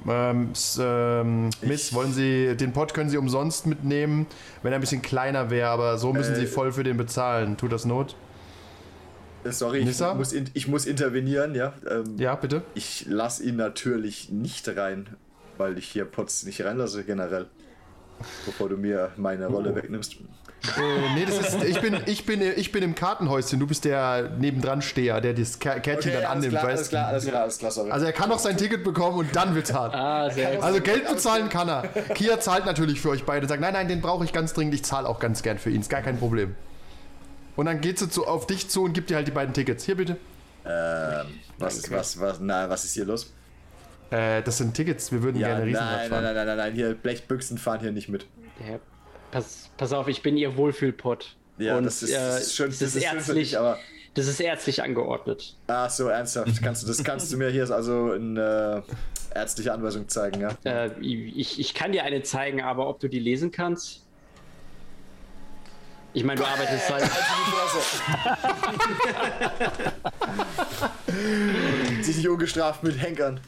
Ähm, 0.08 0.52
ähm, 0.78 1.50
Miss, 1.62 1.92
wollen 1.94 2.12
Sie, 2.12 2.56
den 2.56 2.72
Pod 2.72 2.94
können 2.94 3.10
Sie 3.10 3.16
umsonst 3.16 3.66
mitnehmen, 3.66 4.26
wenn 4.62 4.72
er 4.72 4.78
ein 4.78 4.80
bisschen 4.80 5.02
kleiner 5.02 5.50
wäre, 5.50 5.68
aber 5.68 5.98
so 5.98 6.12
müssen 6.12 6.34
Äh, 6.34 6.40
Sie 6.40 6.46
voll 6.46 6.72
für 6.72 6.84
den 6.84 6.96
bezahlen. 6.96 7.56
Tut 7.56 7.72
das 7.72 7.84
Not? 7.84 8.16
Äh, 9.44 9.50
Sorry, 9.52 9.78
ich 9.80 10.00
muss, 10.00 10.32
in, 10.32 10.50
ich 10.54 10.68
muss 10.68 10.86
intervenieren, 10.86 11.54
ja. 11.54 11.74
Ähm, 11.88 12.16
Ja, 12.18 12.34
bitte? 12.34 12.62
Ich 12.74 13.06
lasse 13.08 13.44
ihn 13.44 13.56
natürlich 13.56 14.30
nicht 14.30 14.68
rein, 14.76 15.08
weil 15.58 15.78
ich 15.78 15.86
hier 15.88 16.04
Pots 16.04 16.44
nicht 16.44 16.64
reinlasse 16.64 17.04
generell. 17.04 17.46
Bevor 18.46 18.68
du 18.68 18.76
mir 18.76 19.10
meine 19.16 19.46
Rolle 19.48 19.72
Oh. 19.72 19.76
wegnimmst. 19.76 20.16
Äh, 20.78 21.14
nee, 21.14 21.24
das 21.26 21.38
ist, 21.54 21.62
ich 21.64 21.80
bin, 21.80 21.96
ich 22.06 22.24
bin, 22.26 22.40
ich 22.40 22.72
bin 22.72 22.82
im 22.82 22.94
Kartenhäuschen, 22.94 23.60
du 23.60 23.66
bist 23.66 23.84
der 23.84 24.30
nebendran 24.38 24.80
Steher, 24.82 25.20
der 25.20 25.34
das 25.34 25.60
Kä- 25.60 25.78
Kärtchen 25.80 26.12
dann 26.14 26.24
alles 26.24 26.30
annimmt, 26.46 26.50
klar, 26.52 26.64
alles 26.68 26.88
klar, 26.88 27.06
alles 27.08 27.26
klar, 27.26 27.42
alles 27.42 27.58
klar, 27.58 27.70
sorry. 27.70 27.90
Also 27.90 28.06
er 28.06 28.12
kann 28.12 28.28
noch 28.30 28.38
sein 28.38 28.56
Ticket 28.56 28.82
bekommen 28.84 29.18
und 29.18 29.36
dann 29.36 29.54
wird's 29.54 29.72
hart. 29.74 29.94
Ah, 29.94 30.30
sehr 30.30 30.62
Also 30.62 30.80
Geld 30.80 31.06
bezahlen 31.08 31.48
kann 31.48 31.68
er. 31.68 31.82
Kia 32.14 32.40
zahlt 32.40 32.64
natürlich 32.66 33.00
für 33.00 33.10
euch 33.10 33.24
beide. 33.24 33.46
Sagt, 33.46 33.60
nein, 33.60 33.72
nein, 33.74 33.88
den 33.88 34.00
brauche 34.00 34.24
ich 34.24 34.32
ganz 34.32 34.54
dringend. 34.54 34.74
Ich 34.74 34.84
zahle 34.84 35.08
auch 35.08 35.20
ganz 35.20 35.42
gern 35.42 35.58
für 35.58 35.70
ihn. 35.70 35.80
Ist 35.82 35.90
gar 35.90 36.02
kein 36.02 36.18
Problem. 36.18 36.54
Und 37.56 37.66
dann 37.66 37.80
geht 37.80 37.98
sie 37.98 38.08
zu, 38.08 38.26
auf 38.26 38.46
dich 38.46 38.68
zu 38.70 38.82
und 38.84 38.94
gibt 38.94 39.10
dir 39.10 39.16
halt 39.16 39.26
die 39.28 39.32
beiden 39.32 39.52
Tickets. 39.54 39.84
Hier 39.84 39.96
bitte. 39.96 40.16
was, 41.58 41.76
ist, 41.76 41.90
was, 41.90 42.18
was, 42.20 42.38
na, 42.40 42.68
was 42.70 42.84
ist 42.84 42.94
hier 42.94 43.04
los? 43.04 43.32
Äh, 44.10 44.42
das 44.42 44.58
sind 44.58 44.74
Tickets. 44.74 45.12
Wir 45.12 45.22
würden 45.22 45.40
Ja, 45.40 45.48
gerne 45.48 45.64
Riesenrad 45.66 45.96
nein, 45.96 46.08
fahren. 46.10 46.22
nein, 46.24 46.34
nein, 46.34 46.46
nein, 46.46 46.56
nein, 46.56 46.72
hier 46.74 46.94
Blechbüchsen 46.94 47.58
fahren 47.58 47.80
hier 47.80 47.92
nicht 47.92 48.08
mit. 48.08 48.26
Ja, 48.60 48.78
pass, 49.34 49.68
pass 49.76 49.92
auf, 49.92 50.08
ich 50.08 50.22
bin 50.22 50.36
ihr 50.36 50.56
Wohlfühlpot. 50.56 51.36
Ja, 51.58 51.76
Und, 51.76 51.84
das 51.84 52.02
ist- 52.02 52.14
das 52.14 52.40
ist 52.46 52.54
schön- 52.56 52.70
das 52.70 52.78
das 52.78 52.88
ist 52.90 52.96
ist 52.96 53.02
ärztlich, 53.04 53.50
dich, 53.50 53.58
aber- 53.58 53.78
das 54.14 54.26
ist 54.28 54.40
ärztlich 54.40 54.82
angeordnet. 54.82 55.56
Ach 55.66 55.90
so, 55.90 56.08
ernsthaft, 56.08 56.62
kannst 56.62 56.82
du, 56.82 56.86
das 56.86 57.02
kannst 57.04 57.32
du 57.32 57.36
mir 57.36 57.50
hier 57.50 57.68
also 57.70 58.12
in 58.12 58.36
äh, 58.36 58.80
ärztliche 59.34 59.72
Anweisung 59.72 60.08
zeigen, 60.08 60.40
ja? 60.40 60.50
Äh, 60.64 60.90
ich, 61.00 61.58
ich 61.58 61.74
kann 61.74 61.90
dir 61.92 62.04
eine 62.04 62.22
zeigen, 62.22 62.62
aber 62.62 62.88
ob 62.88 63.00
du 63.00 63.08
die 63.08 63.18
lesen 63.18 63.50
kannst? 63.50 64.02
Ich 66.12 66.22
meine, 66.22 66.40
du 66.40 66.46
arbeitest 66.46 66.90
halt. 66.92 67.10
Sieh 72.02 72.12
dich 72.12 72.28
ungestraft 72.28 72.82
mit 72.84 73.00
Henkern. 73.00 73.40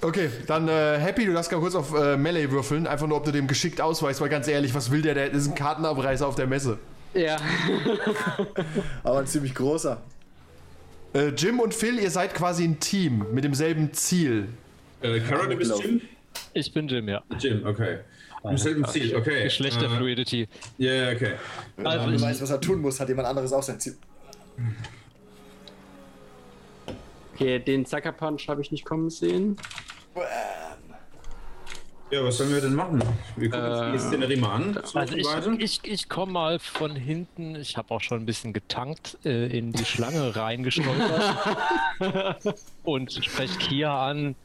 Okay, 0.00 0.30
dann 0.46 0.68
äh, 0.68 0.98
Happy, 0.98 1.26
du 1.26 1.32
darfst 1.32 1.50
gerade 1.50 1.62
kurz 1.62 1.74
auf 1.74 1.92
äh, 1.92 2.16
Melee 2.16 2.50
würfeln, 2.50 2.86
einfach 2.86 3.08
nur, 3.08 3.16
ob 3.16 3.24
du 3.24 3.32
dem 3.32 3.48
geschickt 3.48 3.80
ausweichst, 3.80 4.20
weil 4.20 4.28
ganz 4.28 4.46
ehrlich, 4.46 4.72
was 4.74 4.92
will 4.92 5.02
der? 5.02 5.14
Der 5.14 5.30
ist 5.32 5.48
ein 5.48 5.54
Kartenabreißer 5.56 6.26
auf 6.26 6.36
der 6.36 6.46
Messe. 6.46 6.78
Ja. 7.14 7.36
Aber 9.02 9.18
ein 9.18 9.26
ziemlich 9.26 9.54
großer. 9.54 10.00
Äh, 11.14 11.28
Jim 11.28 11.58
und 11.58 11.74
Phil, 11.74 11.98
ihr 11.98 12.10
seid 12.10 12.34
quasi 12.34 12.64
ein 12.64 12.78
Team 12.78 13.26
mit 13.32 13.42
demselben 13.42 13.92
Ziel. 13.92 14.48
Äh, 15.00 15.18
Kara, 15.20 15.46
du 15.46 15.56
bist 15.56 15.72
Jim? 15.82 16.00
Ich 16.52 16.72
bin 16.72 16.86
Jim, 16.86 17.08
ja. 17.08 17.22
Jim, 17.38 17.66
okay. 17.66 17.98
Im 18.44 18.56
selben 18.56 18.84
Ziel, 18.86 19.16
okay. 19.16 19.44
Geschlechterfluidity. 19.44 20.42
Äh, 20.42 20.48
Ja, 20.78 20.92
ja, 20.92 21.12
okay. 21.12 21.32
Also 21.82 22.06
du 22.06 22.14
ich, 22.14 22.22
weißt, 22.22 22.40
was 22.40 22.50
er 22.50 22.60
tun 22.60 22.80
muss, 22.80 23.00
hat 23.00 23.08
jemand 23.08 23.26
anderes 23.26 23.52
auch 23.52 23.62
sein 23.62 23.80
Ziel. 23.80 23.96
Okay, 27.34 27.58
den 27.58 27.84
Sucker 27.84 28.12
Punch 28.12 28.48
habe 28.48 28.60
ich 28.62 28.70
nicht 28.70 28.84
kommen 28.84 29.10
sehen. 29.10 29.56
Ja, 32.10 32.24
was 32.24 32.38
sollen 32.38 32.54
wir 32.54 32.60
denn 32.62 32.74
machen? 32.74 33.02
Wir 33.36 33.50
gucken 33.50 33.66
uns 33.70 34.02
die 34.02 34.08
Szenerie 34.08 34.36
mal 34.36 34.54
an. 34.54 34.80
So 34.82 34.98
also 34.98 35.14
ich, 35.14 35.26
ich, 35.60 35.80
ich 35.84 36.08
komme 36.08 36.32
mal 36.32 36.58
von 36.58 36.96
hinten. 36.96 37.54
Ich 37.56 37.76
habe 37.76 37.92
auch 37.94 38.00
schon 38.00 38.20
ein 38.20 38.26
bisschen 38.26 38.54
getankt 38.54 39.18
äh, 39.26 39.46
in 39.58 39.72
die 39.72 39.84
Schlange 39.84 40.34
reingestolpert 40.36 41.36
und 42.84 43.12
spreche 43.12 43.58
Kia 43.58 44.08
an. 44.08 44.36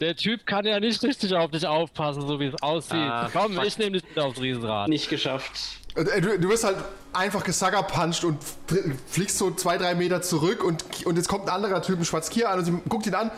Der 0.00 0.16
Typ 0.16 0.44
kann 0.44 0.64
ja 0.66 0.80
nicht 0.80 1.00
richtig 1.04 1.32
auf 1.34 1.52
dich 1.52 1.64
aufpassen, 1.68 2.26
so 2.26 2.40
wie 2.40 2.46
es 2.46 2.60
aussieht. 2.60 2.94
Ah, 2.96 3.30
Komm, 3.32 3.52
fuck. 3.54 3.64
ich 3.64 3.78
nehme 3.78 3.92
dich 3.92 4.02
mit 4.08 4.18
aufs 4.18 4.40
Riesenrad. 4.40 4.88
Nicht 4.88 5.08
geschafft. 5.08 5.52
Äh, 5.94 6.20
Du, 6.20 6.36
du 6.36 6.48
wirst 6.48 6.64
halt 6.64 6.78
einfach 7.12 7.44
gesuggerpunched 7.44 8.24
und 8.24 8.42
fl- 8.68 8.94
fliegst 9.06 9.38
so 9.38 9.52
zwei, 9.52 9.78
drei 9.78 9.94
Meter 9.94 10.20
zurück 10.20 10.64
und, 10.64 10.84
und 11.06 11.14
jetzt 11.14 11.28
kommt 11.28 11.44
ein 11.44 11.50
anderer 11.50 11.80
Typ 11.80 11.98
in 12.00 12.04
Schwarz-Kia 12.04 12.48
an 12.50 12.58
und 12.58 12.64
sie 12.64 12.72
guckt 12.88 13.06
ihn 13.06 13.14
an. 13.14 13.30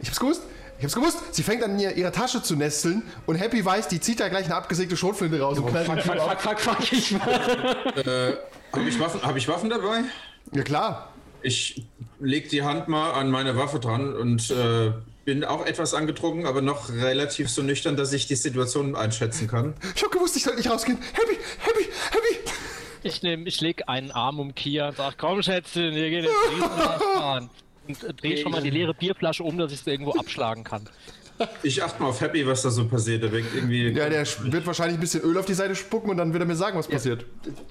Ich 0.00 0.06
hab's 0.08 0.20
gewusst. 0.20 0.42
Ich 0.82 0.84
hab's 0.86 0.94
gewusst. 0.96 1.18
Sie 1.32 1.44
fängt 1.44 1.62
an, 1.62 1.74
in 1.74 1.78
ihr- 1.78 1.96
ihrer 1.96 2.10
Tasche 2.10 2.42
zu 2.42 2.56
nesteln 2.56 3.04
und 3.26 3.36
Happy 3.36 3.64
weiß, 3.64 3.86
die 3.86 4.00
zieht 4.00 4.18
da 4.18 4.28
gleich 4.28 4.46
eine 4.46 4.56
abgesägte 4.56 4.96
Schrotflinte 4.96 5.40
raus 5.40 5.56
und 5.56 5.66
knallt 5.68 5.86
Fuck, 5.86 6.00
fuck, 6.02 6.18
fuck, 6.20 6.40
fuck, 6.40 6.60
fuck, 6.60 6.92
ich 6.92 7.14
war. 7.14 7.30
Habe 8.72 8.88
ich, 8.88 8.98
Waffen, 8.98 9.22
hab 9.22 9.36
ich 9.36 9.46
Waffen 9.46 9.70
dabei? 9.70 10.00
Ja 10.50 10.62
klar. 10.64 11.12
Ich 11.40 11.84
leg 12.18 12.48
die 12.48 12.64
Hand 12.64 12.88
mal 12.88 13.12
an 13.12 13.30
meine 13.30 13.56
Waffe 13.56 13.78
dran 13.78 14.12
und 14.12 14.50
äh, 14.50 14.90
bin 15.24 15.44
auch 15.44 15.64
etwas 15.66 15.94
angetrunken, 15.94 16.46
aber 16.46 16.62
noch 16.62 16.88
relativ 16.90 17.48
so 17.48 17.62
nüchtern, 17.62 17.96
dass 17.96 18.12
ich 18.12 18.26
die 18.26 18.34
Situation 18.34 18.96
einschätzen 18.96 19.46
kann. 19.46 19.74
Ich 19.94 20.02
hab 20.02 20.10
gewusst, 20.10 20.36
ich 20.36 20.42
soll 20.42 20.56
nicht 20.56 20.68
rausgehen. 20.68 20.98
Happy, 21.12 21.38
Happy, 21.60 21.84
Happy. 22.10 22.50
Ich 23.04 23.22
nehme, 23.22 23.46
ich 23.46 23.60
leg 23.60 23.84
einen 23.86 24.10
Arm 24.10 24.40
um 24.40 24.52
Kia 24.56 24.88
und 24.88 24.96
sag, 24.96 25.16
komm 25.16 25.42
Schätzchen, 25.44 25.94
wir 25.94 26.10
gehen 26.10 26.24
jetzt 26.24 26.34
Riesenrad 26.56 27.02
fahren. 27.14 27.50
Und 27.86 28.02
äh, 28.04 28.14
dreh 28.14 28.36
schon 28.36 28.52
mal 28.52 28.62
die 28.62 28.70
leere 28.70 28.94
Bierflasche 28.94 29.42
um, 29.42 29.58
dass 29.58 29.72
ich 29.72 29.80
sie 29.80 29.90
irgendwo 29.90 30.12
abschlagen 30.12 30.64
kann. 30.64 30.88
Ich 31.62 31.82
achte 31.82 32.00
mal 32.02 32.10
auf 32.10 32.20
Happy, 32.20 32.46
was 32.46 32.62
da 32.62 32.70
so 32.70 32.86
passiert. 32.86 33.22
Der 33.22 33.32
wirkt 33.32 33.54
irgendwie. 33.54 33.88
Ja, 33.88 34.08
der 34.08 34.26
wird 34.44 34.66
wahrscheinlich 34.66 34.96
ein 34.96 35.00
bisschen 35.00 35.22
Öl 35.22 35.36
auf 35.38 35.46
die 35.46 35.54
Seite 35.54 35.74
spucken 35.74 36.10
und 36.10 36.16
dann 36.16 36.32
wird 36.32 36.42
er 36.42 36.46
mir 36.46 36.56
sagen, 36.56 36.78
was 36.78 36.88
passiert. 36.88 37.24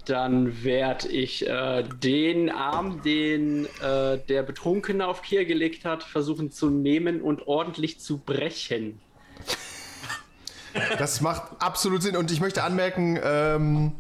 Dann 0.06 0.64
werde 0.64 1.08
ich 1.08 1.48
äh, 1.48 1.84
den 2.04 2.50
Arm, 2.50 3.02
den 3.04 3.66
äh, 3.82 4.18
der 4.28 4.44
Betrunkene 4.44 5.08
auf 5.08 5.22
Kier 5.22 5.46
gelegt 5.46 5.86
hat, 5.86 6.04
versuchen 6.04 6.52
zu 6.52 6.70
nehmen 6.70 7.22
und 7.22 7.48
ordentlich 7.48 8.00
zu 8.00 8.18
brechen. 8.18 9.00
Das 10.98 11.22
macht 11.22 11.44
absolut 11.60 12.02
Sinn. 12.02 12.16
Und 12.18 12.32
ich 12.32 12.40
möchte 12.40 12.64
anmerken, 12.64 13.20
ähm, 13.24 13.92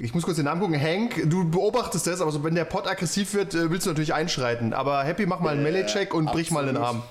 ich 0.00 0.14
muss 0.14 0.24
kurz 0.24 0.36
den 0.36 0.44
Namen 0.46 0.60
gucken. 0.60 0.80
Hank, 0.80 1.28
du 1.30 1.48
beobachtest 1.50 2.06
das, 2.06 2.20
aber 2.20 2.30
so, 2.30 2.42
wenn 2.44 2.54
der 2.54 2.64
Pot 2.64 2.86
aggressiv 2.86 3.34
wird, 3.34 3.54
äh, 3.54 3.70
willst 3.70 3.86
du 3.86 3.90
natürlich 3.90 4.14
einschreiten. 4.14 4.72
Aber 4.72 5.02
Happy, 5.04 5.26
mach 5.26 5.40
mal 5.40 5.50
einen 5.50 5.62
Melee-Check 5.62 6.14
und 6.14 6.26
brich 6.32 6.50
mal 6.50 6.66
den 6.66 6.76
Arm. 6.76 7.02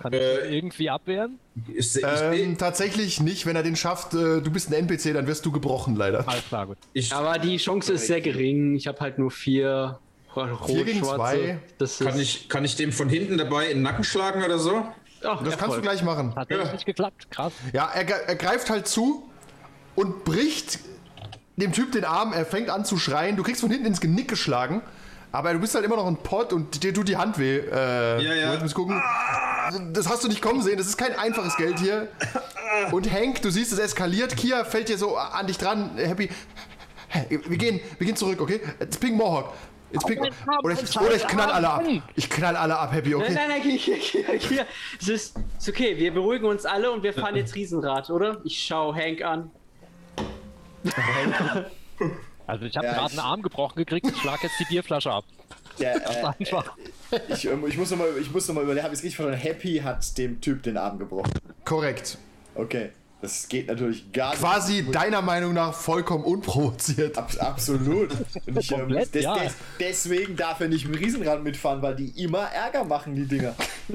Kann 0.00 0.12
ich 0.12 0.20
Äh, 0.20 0.56
irgendwie 0.56 0.88
abwehren? 0.88 1.38
Ich, 1.74 1.94
ich, 1.96 2.02
Ähm, 2.02 2.56
tatsächlich 2.56 3.20
nicht. 3.20 3.44
Wenn 3.44 3.56
er 3.56 3.62
den 3.62 3.76
schafft, 3.76 4.14
äh, 4.14 4.40
du 4.40 4.50
bist 4.50 4.68
ein 4.70 4.74
NPC, 4.74 5.12
dann 5.12 5.26
wirst 5.26 5.44
du 5.44 5.52
gebrochen, 5.52 5.96
leider. 5.96 6.26
Alles 6.26 6.46
klar, 6.48 6.66
gut. 6.66 6.78
ich, 6.94 7.12
Aber 7.14 7.38
die 7.38 7.58
Chance 7.58 7.92
ist 7.94 8.06
sehr 8.06 8.20
gering. 8.20 8.74
Ich 8.76 8.86
habe 8.86 8.98
halt 9.00 9.18
nur 9.18 9.30
vier 9.30 9.98
Vier 10.66 10.84
gegen 10.84 11.02
zwei. 11.02 11.58
Das 11.78 12.00
ist, 12.00 12.06
kann, 12.06 12.20
ich, 12.20 12.48
kann 12.48 12.64
ich 12.64 12.76
dem 12.76 12.92
von 12.92 13.08
hinten 13.08 13.36
dabei 13.36 13.66
in 13.66 13.78
den 13.78 13.82
Nacken 13.82 14.04
schlagen 14.04 14.44
oder 14.44 14.58
so? 14.60 14.84
Ach, 15.24 15.42
Das 15.42 15.58
kannst 15.58 15.76
du 15.76 15.82
gleich 15.82 16.02
machen. 16.02 16.34
Hat 16.36 16.50
ja. 16.50 16.72
nicht 16.72 16.86
geklappt, 16.86 17.30
krass. 17.30 17.52
Ja, 17.72 17.90
er, 17.92 18.08
er 18.28 18.36
greift 18.36 18.70
halt 18.70 18.86
zu 18.86 19.28
und 19.96 20.24
bricht 20.24 20.78
dem 21.60 21.72
Typ 21.72 21.92
den 21.92 22.04
Arm. 22.04 22.32
Er 22.32 22.44
fängt 22.44 22.70
an 22.70 22.84
zu 22.84 22.98
schreien. 22.98 23.36
Du 23.36 23.42
kriegst 23.42 23.60
von 23.60 23.70
hinten 23.70 23.86
ins 23.86 24.00
Genick 24.00 24.28
geschlagen. 24.28 24.82
Aber 25.32 25.52
du 25.52 25.60
bist 25.60 25.74
halt 25.76 25.84
immer 25.84 25.96
noch 25.96 26.08
ein 26.08 26.16
Pot 26.16 26.52
und 26.52 26.82
dir 26.82 26.92
tut 26.92 27.06
die 27.08 27.16
Hand 27.16 27.38
weh. 27.38 27.58
Äh, 27.58 28.22
Ja, 28.22 28.34
ja. 28.34 28.56
Du 28.56 28.62
musst 28.62 28.74
gucken. 28.74 29.00
Das 29.92 30.08
hast 30.08 30.24
du 30.24 30.28
nicht 30.28 30.42
kommen 30.42 30.60
sehen. 30.62 30.76
Das 30.78 30.88
ist 30.88 30.96
kein 30.96 31.16
einfaches 31.16 31.56
Geld 31.56 31.78
hier. 31.78 32.08
Und 32.90 33.10
Hank, 33.12 33.40
du 33.42 33.50
siehst, 33.50 33.72
es 33.72 33.78
eskaliert. 33.78 34.36
Kia 34.36 34.64
fällt 34.64 34.88
dir 34.88 34.98
so 34.98 35.16
an 35.16 35.46
dich 35.46 35.58
dran. 35.58 35.90
Happy. 35.96 36.28
Hey, 37.08 37.26
Wir 37.46 37.56
gehen, 37.56 37.80
wir 37.98 38.06
gehen 38.06 38.16
zurück, 38.16 38.40
okay? 38.40 38.60
It's 38.80 38.96
Ping 38.96 39.16
Mohawk. 39.16 39.52
It's 39.92 40.04
Ping. 40.04 40.18
Oder 40.62 40.74
ich, 40.74 41.00
oder 41.00 41.14
ich 41.14 41.26
knall 41.26 41.50
alle 41.50 41.68
ab. 41.68 41.84
Ich 42.14 42.30
knall 42.30 42.56
alle 42.56 42.78
ab, 42.78 42.92
Happy, 42.92 43.10
Nein, 43.10 43.20
okay? 43.22 43.34
nein, 43.34 43.48
nein, 43.48 43.62
hier, 43.62 43.76
hier, 43.76 43.96
hier, 43.96 44.38
hier. 44.38 44.66
Es 45.00 45.08
ist, 45.08 45.36
ist 45.58 45.68
okay, 45.68 45.96
wir 45.96 46.12
beruhigen 46.14 46.46
uns 46.46 46.64
alle 46.64 46.90
und 46.90 47.02
wir 47.02 47.12
fahren 47.12 47.34
jetzt 47.36 47.54
Riesenrad, 47.56 48.10
oder? 48.10 48.40
Ich 48.44 48.60
schau 48.64 48.94
Hank 48.94 49.22
an. 49.22 49.50
Also 52.46 52.64
ich 52.64 52.76
habe 52.76 52.86
Ja, 52.86 52.94
gerade 52.94 53.12
ich- 53.12 53.18
einen 53.18 53.26
Arm 53.28 53.42
gebrochen 53.42 53.76
gekriegt, 53.76 54.06
ich 54.10 54.16
schlag 54.16 54.42
jetzt 54.42 54.58
die 54.58 54.64
Bierflasche 54.64 55.12
ab. 55.12 55.24
Ja, 55.78 55.92
äh, 55.94 56.24
Einfach. 56.38 56.76
ich, 57.28 57.44
ähm, 57.46 57.64
ich 57.66 57.76
muss 57.78 57.90
nochmal 57.90 58.08
ich 58.20 58.30
muss 58.32 58.48
noch 58.48 58.54
mal 58.56 58.64
überlegen, 58.64 58.84
habe 58.84 58.92
ich 58.94 59.00
es 59.00 59.04
richtig 59.04 59.16
verstanden? 59.16 59.40
Happy 59.40 59.78
hat 59.78 60.18
dem 60.18 60.40
Typ 60.40 60.62
den 60.62 60.76
Arm 60.76 60.98
gebrochen. 60.98 61.30
Korrekt. 61.64 62.18
Okay. 62.54 62.90
Das 63.22 63.48
geht 63.48 63.68
natürlich 63.68 64.10
gar 64.12 64.30
nicht. 64.30 64.40
Quasi 64.40 64.90
deiner 64.90 65.20
Meinung 65.20 65.52
nach 65.52 65.74
vollkommen 65.74 66.24
unprovoziert. 66.24 67.18
Abs 67.18 67.36
absolut. 67.36 68.10
Und 68.46 68.58
ich, 68.58 68.72
ähm, 68.72 68.78
Komplett, 68.80 69.14
des, 69.14 69.24
ja. 69.24 69.36
des, 69.38 69.52
deswegen 69.78 70.36
darf 70.36 70.60
er 70.60 70.68
nicht 70.68 70.86
im 70.86 70.94
Riesenrad 70.94 71.42
mitfahren, 71.42 71.82
weil 71.82 71.96
die 71.96 72.08
immer 72.22 72.44
Ärger 72.44 72.84
machen, 72.84 73.14
die 73.14 73.26
Dinger. 73.26 73.54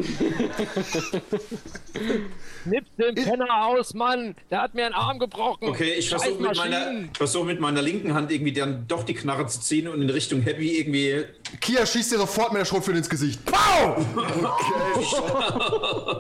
Nimm 2.66 2.86
den 3.00 3.16
Penner 3.16 3.66
aus, 3.66 3.96
Mann! 3.96 4.36
Der 4.52 4.62
hat 4.62 4.76
mir 4.76 4.86
einen 4.86 4.94
Arm 4.94 5.18
gebrochen! 5.18 5.70
Okay, 5.70 5.94
ich 5.98 6.08
versuche 6.10 6.40
mit, 6.42 6.56
meiner, 6.56 7.10
versuch 7.18 7.46
mit 7.46 7.60
meiner 7.60 7.82
linken 7.82 8.14
Hand 8.14 8.32
irgendwie 8.32 8.54
dann 8.54 8.88
doch 8.88 9.04
die 9.04 9.16
Knarre 9.16 9.48
zu 9.48 9.60
ziehen 9.60 9.88
und 9.88 10.04
in 10.04 10.10
Richtung 10.10 10.42
Happy 10.42 10.78
irgendwie. 10.78 11.26
Kia 11.62 11.84
schießt 11.86 12.12
dir 12.12 12.18
sofort 12.18 12.52
mit 12.54 12.60
der 12.60 12.66
Schrotflinte 12.66 13.00
ins 13.00 13.10
Gesicht. 13.10 13.40
Pow! 13.46 14.06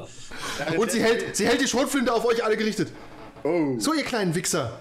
Und 0.77 0.91
sie 0.91 1.01
hält, 1.01 1.35
sie 1.35 1.45
hält 1.47 1.61
die 1.61 1.67
Schrotflinte 1.67 2.13
auf 2.13 2.25
euch 2.25 2.43
alle 2.43 2.57
gerichtet. 2.57 2.91
Oh. 3.43 3.75
So, 3.77 3.93
ihr 3.93 4.03
kleinen 4.03 4.33
Wichser. 4.33 4.79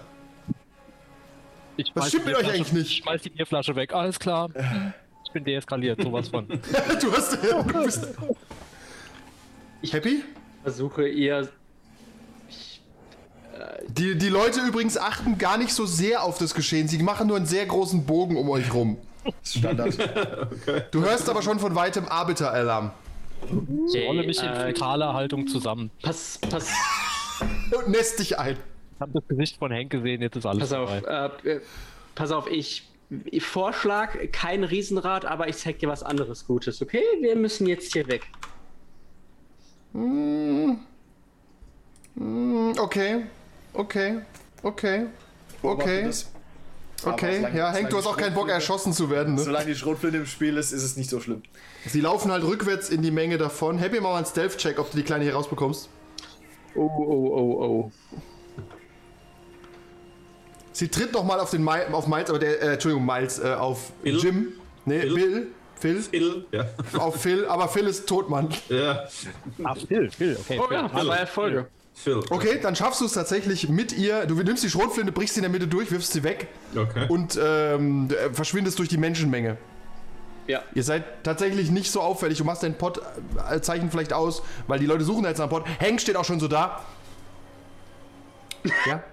Ich 1.77 1.91
Was 1.93 2.09
stimmt 2.09 2.25
mit 2.25 2.35
euch 2.35 2.43
Bierflasche- 2.43 2.49
eigentlich 2.53 2.73
nicht? 2.73 2.91
Ich 2.91 2.97
schmeiß 2.97 3.21
die 3.21 3.29
Bierflasche 3.29 3.75
weg, 3.75 3.93
alles 3.93 4.17
klar. 4.19 4.49
Ich 5.25 5.31
bin 5.31 5.43
deeskaliert, 5.43 6.01
sowas 6.01 6.29
von. 6.29 6.47
Du 7.01 7.11
hast. 7.11 7.37
Du 7.43 7.83
bist, 7.83 8.07
Happy? 9.91 10.23
Versuche 10.63 11.07
ihr. 11.07 11.49
Die, 13.87 14.17
die 14.17 14.29
Leute 14.29 14.61
übrigens 14.61 14.97
achten 14.97 15.37
gar 15.37 15.57
nicht 15.57 15.73
so 15.73 15.85
sehr 15.85 16.23
auf 16.23 16.37
das 16.37 16.53
Geschehen. 16.53 16.87
Sie 16.87 16.97
machen 17.01 17.27
nur 17.27 17.37
einen 17.37 17.45
sehr 17.45 17.65
großen 17.65 18.05
Bogen 18.05 18.35
um 18.37 18.49
euch 18.49 18.73
rum. 18.73 18.97
Standard. 19.43 19.97
Du 20.91 21.03
hörst 21.03 21.29
aber 21.29 21.41
schon 21.41 21.59
von 21.59 21.73
weitem 21.75 22.05
Arbeiteralarm. 22.07 22.91
Ich 23.93 24.05
rolle 24.05 24.25
mich 24.25 24.39
in 24.39 24.45
äh, 24.49 24.63
frontaler 24.63 25.13
Haltung 25.13 25.47
zusammen. 25.47 25.91
Pass, 26.01 26.39
pass, 26.49 26.71
Und 27.75 27.89
nässt 27.89 28.19
dich 28.19 28.37
ein. 28.37 28.57
Ich 28.95 29.01
habe 29.01 29.11
das 29.13 29.27
Gesicht 29.27 29.57
von 29.57 29.71
Henk 29.71 29.91
gesehen, 29.91 30.21
jetzt 30.21 30.37
ist 30.37 30.45
alles 30.45 30.69
pass 30.69 30.73
auf. 30.73 30.89
Äh, 30.89 31.49
äh, 31.49 31.61
pass 32.15 32.31
auf, 32.31 32.49
ich. 32.49 32.87
ich 33.25 33.43
Vorschlag, 33.43 34.17
kein 34.31 34.63
Riesenrad, 34.63 35.25
aber 35.25 35.47
ich 35.47 35.57
zeig 35.57 35.79
dir 35.79 35.89
was 35.89 36.03
anderes 36.03 36.47
Gutes, 36.47 36.81
okay? 36.81 37.03
Wir 37.21 37.35
müssen 37.35 37.67
jetzt 37.67 37.93
hier 37.93 38.07
weg. 38.07 38.25
Okay. 42.77 43.25
Okay. 43.73 44.21
Okay. 44.63 45.05
Okay. 45.61 46.11
Okay. 47.03 47.37
solange- 47.37 47.57
Ja, 47.57 47.71
Hank, 47.71 47.89
du 47.89 47.97
hast 47.97 48.07
auch 48.07 48.17
keinen 48.17 48.33
Bock, 48.33 48.49
erschossen 48.49 48.93
zu 48.93 49.09
werden. 49.09 49.35
Ne? 49.35 49.41
Solange 49.41 49.65
die 49.67 49.75
Schrotflinte 49.75 50.17
im 50.17 50.25
Spiel 50.25 50.57
ist, 50.57 50.71
ist 50.71 50.83
es 50.83 50.97
nicht 50.97 51.09
so 51.09 51.19
schlimm. 51.19 51.43
Sie 51.87 52.01
laufen 52.01 52.31
halt 52.31 52.43
rückwärts 52.43 52.89
in 52.89 53.01
die 53.01 53.11
Menge 53.11 53.37
davon. 53.37 53.77
Happy, 53.77 53.99
mach 53.99 54.11
mal 54.11 54.17
einen 54.17 54.25
Stealth-Check, 54.25 54.79
ob 54.79 54.89
du 54.91 54.97
die 54.97 55.03
Kleine 55.03 55.23
hier 55.23 55.35
rausbekommst. 55.35 55.89
Oh, 56.75 56.81
oh, 56.81 57.31
oh, 57.35 57.63
oh. 57.63 57.91
Sie 60.71 60.89
tritt 60.89 61.13
noch 61.13 61.23
mal 61.23 61.39
auf 61.39 61.51
den 61.51 61.63
Mi 61.63 61.71
auf 61.91 62.07
Miles, 62.07 62.29
aber 62.29 62.39
der, 62.39 62.61
äh, 62.61 62.73
Entschuldigung, 62.73 63.05
Miles, 63.05 63.39
äh, 63.39 63.53
auf 63.53 63.91
Phil? 64.03 64.17
Jim. 64.17 64.47
Nee, 64.85 64.99
Phil? 65.01 65.13
Bill. 65.15 65.47
Phil. 65.79 66.01
Phil? 66.01 66.45
Ja. 66.51 66.65
Auf 66.97 67.21
Phil, 67.21 67.45
aber 67.45 67.67
Phil 67.69 67.87
ist 67.87 68.07
tot, 68.07 68.29
Mann. 68.29 68.49
ja. 68.69 69.05
Ach, 69.63 69.77
Phil, 69.87 70.09
Phil, 70.11 70.37
okay. 70.39 70.59
Oh 70.61 70.67
Phil. 70.67 70.75
ja, 70.77 70.89
aber 70.91 71.17
Erfolge. 71.17 71.67
Phil. 71.97 72.21
Okay, 72.29 72.59
dann 72.61 72.75
schaffst 72.75 72.99
du 73.01 73.05
es 73.05 73.13
tatsächlich 73.13 73.69
mit 73.69 73.93
ihr. 73.97 74.25
Du 74.25 74.35
nimmst 74.35 74.63
die 74.63 74.69
Schrotflinte, 74.69 75.11
brichst 75.13 75.35
sie 75.35 75.39
in 75.39 75.43
der 75.43 75.51
Mitte 75.51 75.67
durch, 75.67 75.91
wirfst 75.91 76.11
sie 76.11 76.23
weg 76.23 76.47
Okay. 76.75 77.05
und 77.07 77.39
ähm, 77.41 78.09
äh, 78.11 78.33
verschwindest 78.33 78.77
durch 78.79 78.89
die 78.89 78.97
Menschenmenge. 78.97 79.57
Ja. 80.47 80.61
Ihr 80.75 80.83
seid 80.83 81.23
tatsächlich 81.23 81.71
nicht 81.71 81.89
so 81.91 82.01
auffällig. 82.01 82.37
Du 82.37 82.43
machst 82.43 82.61
dein 82.63 82.77
Pod-Zeichen 82.77 83.89
vielleicht 83.89 84.13
aus, 84.13 84.43
weil 84.67 84.77
die 84.77 84.85
Leute 84.85 85.03
suchen 85.03 85.23
jetzt 85.25 85.39
nach 85.39 85.49
Pod. 85.49 85.63
Hank 85.79 85.99
steht 86.01 86.17
auch 86.17 86.25
schon 86.25 86.39
so 86.39 86.47
da. 86.47 86.81
Ja? 88.85 89.03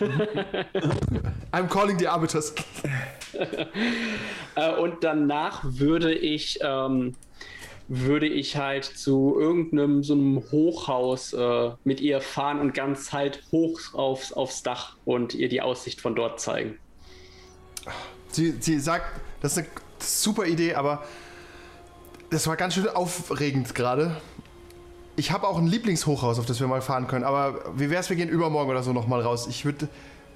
I'm 1.52 1.68
calling 1.68 1.98
the 1.98 2.08
arbiters. 2.08 2.54
Äh, 4.54 4.74
und 4.76 5.02
danach 5.04 5.60
würde 5.64 6.12
ich, 6.14 6.58
ähm, 6.62 7.14
würde 7.94 8.26
ich 8.26 8.56
halt 8.56 8.84
zu 8.86 9.36
irgendeinem 9.38 10.02
so 10.02 10.14
einem 10.14 10.42
Hochhaus 10.50 11.34
äh, 11.34 11.72
mit 11.84 12.00
ihr 12.00 12.22
fahren 12.22 12.58
und 12.58 12.72
ganz 12.72 13.12
halt 13.12 13.42
hoch 13.52 13.78
aufs, 13.92 14.32
aufs 14.32 14.62
Dach 14.62 14.96
und 15.04 15.34
ihr 15.34 15.50
die 15.50 15.60
Aussicht 15.60 16.00
von 16.00 16.14
dort 16.14 16.40
zeigen. 16.40 16.78
Sie, 18.28 18.52
sie 18.60 18.78
sagt, 18.78 19.20
das 19.42 19.52
ist 19.52 19.58
eine 19.58 19.68
super 19.98 20.46
Idee, 20.46 20.74
aber 20.74 21.04
das 22.30 22.46
war 22.46 22.56
ganz 22.56 22.72
schön 22.72 22.88
aufregend 22.88 23.74
gerade. 23.74 24.16
Ich 25.16 25.30
habe 25.30 25.46
auch 25.46 25.58
ein 25.58 25.66
Lieblingshochhaus, 25.66 26.38
auf 26.38 26.46
das 26.46 26.60
wir 26.60 26.68
mal 26.68 26.80
fahren 26.80 27.06
können, 27.08 27.24
aber 27.24 27.62
wie 27.76 27.90
wär's, 27.90 28.08
wir 28.08 28.16
gehen 28.16 28.30
übermorgen 28.30 28.70
oder 28.70 28.82
so 28.82 28.94
nochmal 28.94 29.20
raus? 29.20 29.46
Ich 29.46 29.66
würde. 29.66 29.88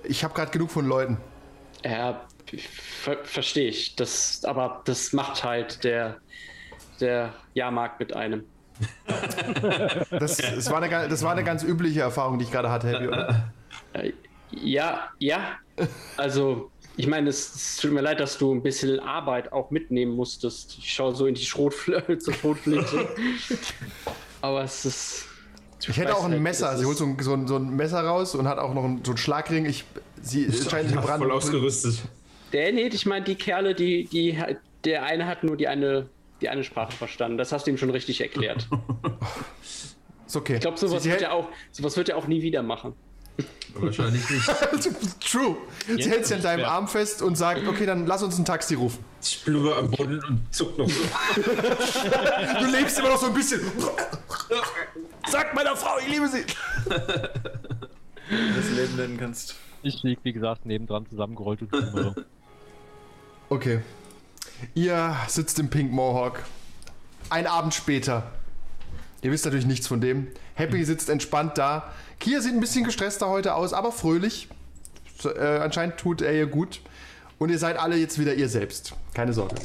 Ich 0.04 0.24
habe 0.24 0.34
gerade 0.34 0.50
genug 0.50 0.70
von 0.70 0.86
Leuten. 0.86 1.16
Ja, 1.82 2.26
ver 3.00 3.16
verstehe 3.24 3.70
ich. 3.70 3.96
Das, 3.96 4.44
aber 4.44 4.82
das 4.84 5.14
macht 5.14 5.42
halt 5.42 5.84
der, 5.84 6.18
der 7.00 7.32
Jahrmarkt 7.54 8.00
mit 8.00 8.14
einem. 8.14 8.44
Das, 10.10 10.36
das, 10.36 10.70
war, 10.70 10.82
eine, 10.82 11.08
das 11.08 11.22
war 11.22 11.32
eine 11.32 11.44
ganz 11.44 11.62
übliche 11.62 12.00
Erfahrung, 12.00 12.38
die 12.38 12.44
ich 12.44 12.50
gerade 12.50 12.70
hatte, 12.70 12.88
Happy, 12.88 13.08
oder? 13.08 13.52
Äh, 13.94 14.12
ja, 14.50 15.08
ja. 15.18 15.52
Also, 16.16 16.70
ich 16.96 17.06
meine, 17.06 17.30
es, 17.30 17.54
es 17.54 17.76
tut 17.76 17.92
mir 17.92 18.00
leid, 18.00 18.20
dass 18.20 18.38
du 18.38 18.52
ein 18.52 18.62
bisschen 18.62 19.00
Arbeit 19.00 19.52
auch 19.52 19.70
mitnehmen 19.70 20.14
musstest. 20.14 20.78
Ich 20.78 20.92
schaue 20.92 21.14
so 21.14 21.26
in 21.26 21.34
die 21.34 21.44
Schrotflinte. 21.44 23.08
Aber 24.40 24.62
es 24.62 24.84
ist. 24.84 25.26
Ich 25.80 25.96
hätte 25.96 26.08
weiß 26.08 26.16
auch 26.16 26.24
ein 26.24 26.32
halt, 26.32 26.42
Messer. 26.42 26.76
Sie 26.78 26.84
holt 26.84 26.96
so 26.96 27.04
ein, 27.04 27.18
so, 27.20 27.34
ein, 27.34 27.46
so 27.46 27.56
ein 27.56 27.76
Messer 27.76 28.00
raus 28.00 28.34
und 28.34 28.48
hat 28.48 28.58
auch 28.58 28.74
noch 28.74 28.84
einen, 28.84 29.04
so 29.04 29.12
einen 29.12 29.18
Schlagring. 29.18 29.66
Ich, 29.66 29.84
sie 30.22 30.50
scheint 30.52 30.90
gebrannt. 30.90 31.18
voll 31.18 31.30
ausgerüstet. 31.30 32.02
Der, 32.52 32.72
nee, 32.72 32.86
ich 32.86 33.06
meine, 33.06 33.24
die 33.24 33.34
Kerle, 33.34 33.74
die, 33.74 34.04
die, 34.04 34.38
der 34.84 35.04
eine 35.04 35.26
hat 35.26 35.44
nur 35.44 35.56
die 35.56 35.68
eine, 35.68 36.08
die 36.40 36.48
eine 36.48 36.64
Sprache 36.64 36.92
verstanden. 36.92 37.38
Das 37.38 37.52
hast 37.52 37.66
du 37.66 37.70
ihm 37.70 37.78
schon 37.78 37.90
richtig 37.90 38.20
erklärt. 38.20 38.68
Ist 40.26 40.36
okay. 40.36 40.54
Ich 40.54 40.60
glaube, 40.60 40.76
sowas, 40.76 41.02
sie, 41.02 41.10
wird 41.10 41.20
sie 41.20 41.26
er 41.26 41.32
auch, 41.32 41.48
sowas 41.70 41.96
wird 41.96 42.08
er 42.08 42.16
auch 42.16 42.26
nie 42.26 42.42
wieder 42.42 42.62
machen. 42.62 42.94
Wahrscheinlich 43.74 44.28
nicht. 44.30 44.46
True. 45.20 45.56
Sie 45.86 45.92
Jetzt 45.92 46.08
hält 46.08 46.26
sich 46.26 46.36
an 46.36 46.42
deinem 46.42 46.60
ja. 46.60 46.68
Arm 46.68 46.88
fest 46.88 47.20
und 47.22 47.36
sagt, 47.36 47.66
okay, 47.68 47.84
dann 47.84 48.06
lass 48.06 48.22
uns 48.22 48.38
ein 48.38 48.44
Taxi 48.44 48.74
rufen. 48.74 49.04
Ich 49.22 49.44
blubber 49.44 49.76
am 49.76 49.90
Boden 49.90 50.22
und 50.24 50.54
zuck 50.54 50.78
noch 50.78 50.88
so. 50.88 51.02
Du 52.60 52.70
lebst 52.70 52.98
immer 52.98 53.10
noch 53.10 53.20
so 53.20 53.26
ein 53.26 53.34
bisschen. 53.34 53.60
Sag 55.28 55.54
meiner 55.54 55.76
Frau, 55.76 55.98
ich 55.98 56.08
liebe 56.08 56.28
sie. 56.28 56.44
das 56.88 58.70
Leben 58.70 58.96
nennen 58.96 59.18
kannst. 59.18 59.56
Ich 59.82 60.02
lieg, 60.02 60.20
wie 60.22 60.32
gesagt, 60.32 60.64
nebendran 60.64 61.06
zusammengerollt 61.06 61.60
und 61.62 61.70
kümmere. 61.70 62.14
Okay. 63.48 63.80
Ihr 64.74 65.16
sitzt 65.28 65.58
im 65.58 65.70
Pink 65.70 65.92
Mohawk. 65.92 66.44
Ein 67.30 67.46
Abend 67.46 67.74
später. 67.74 68.30
Ihr 69.22 69.32
wisst 69.32 69.44
natürlich 69.44 69.66
nichts 69.66 69.86
von 69.86 70.00
dem. 70.00 70.28
Happy 70.54 70.84
sitzt 70.84 71.10
entspannt 71.10 71.58
da. 71.58 71.92
Kia 72.20 72.40
sieht 72.40 72.54
ein 72.54 72.60
bisschen 72.60 72.84
gestresster 72.84 73.28
heute 73.28 73.54
aus, 73.54 73.72
aber 73.72 73.92
fröhlich. 73.92 74.48
Äh, 75.24 75.58
anscheinend 75.58 75.96
tut 75.96 76.22
er 76.22 76.32
ihr 76.32 76.46
gut. 76.46 76.80
Und 77.38 77.50
ihr 77.50 77.58
seid 77.58 77.78
alle 77.78 77.96
jetzt 77.96 78.18
wieder 78.18 78.34
ihr 78.34 78.48
selbst. 78.48 78.94
Keine 79.14 79.32
Sorge. 79.32 79.56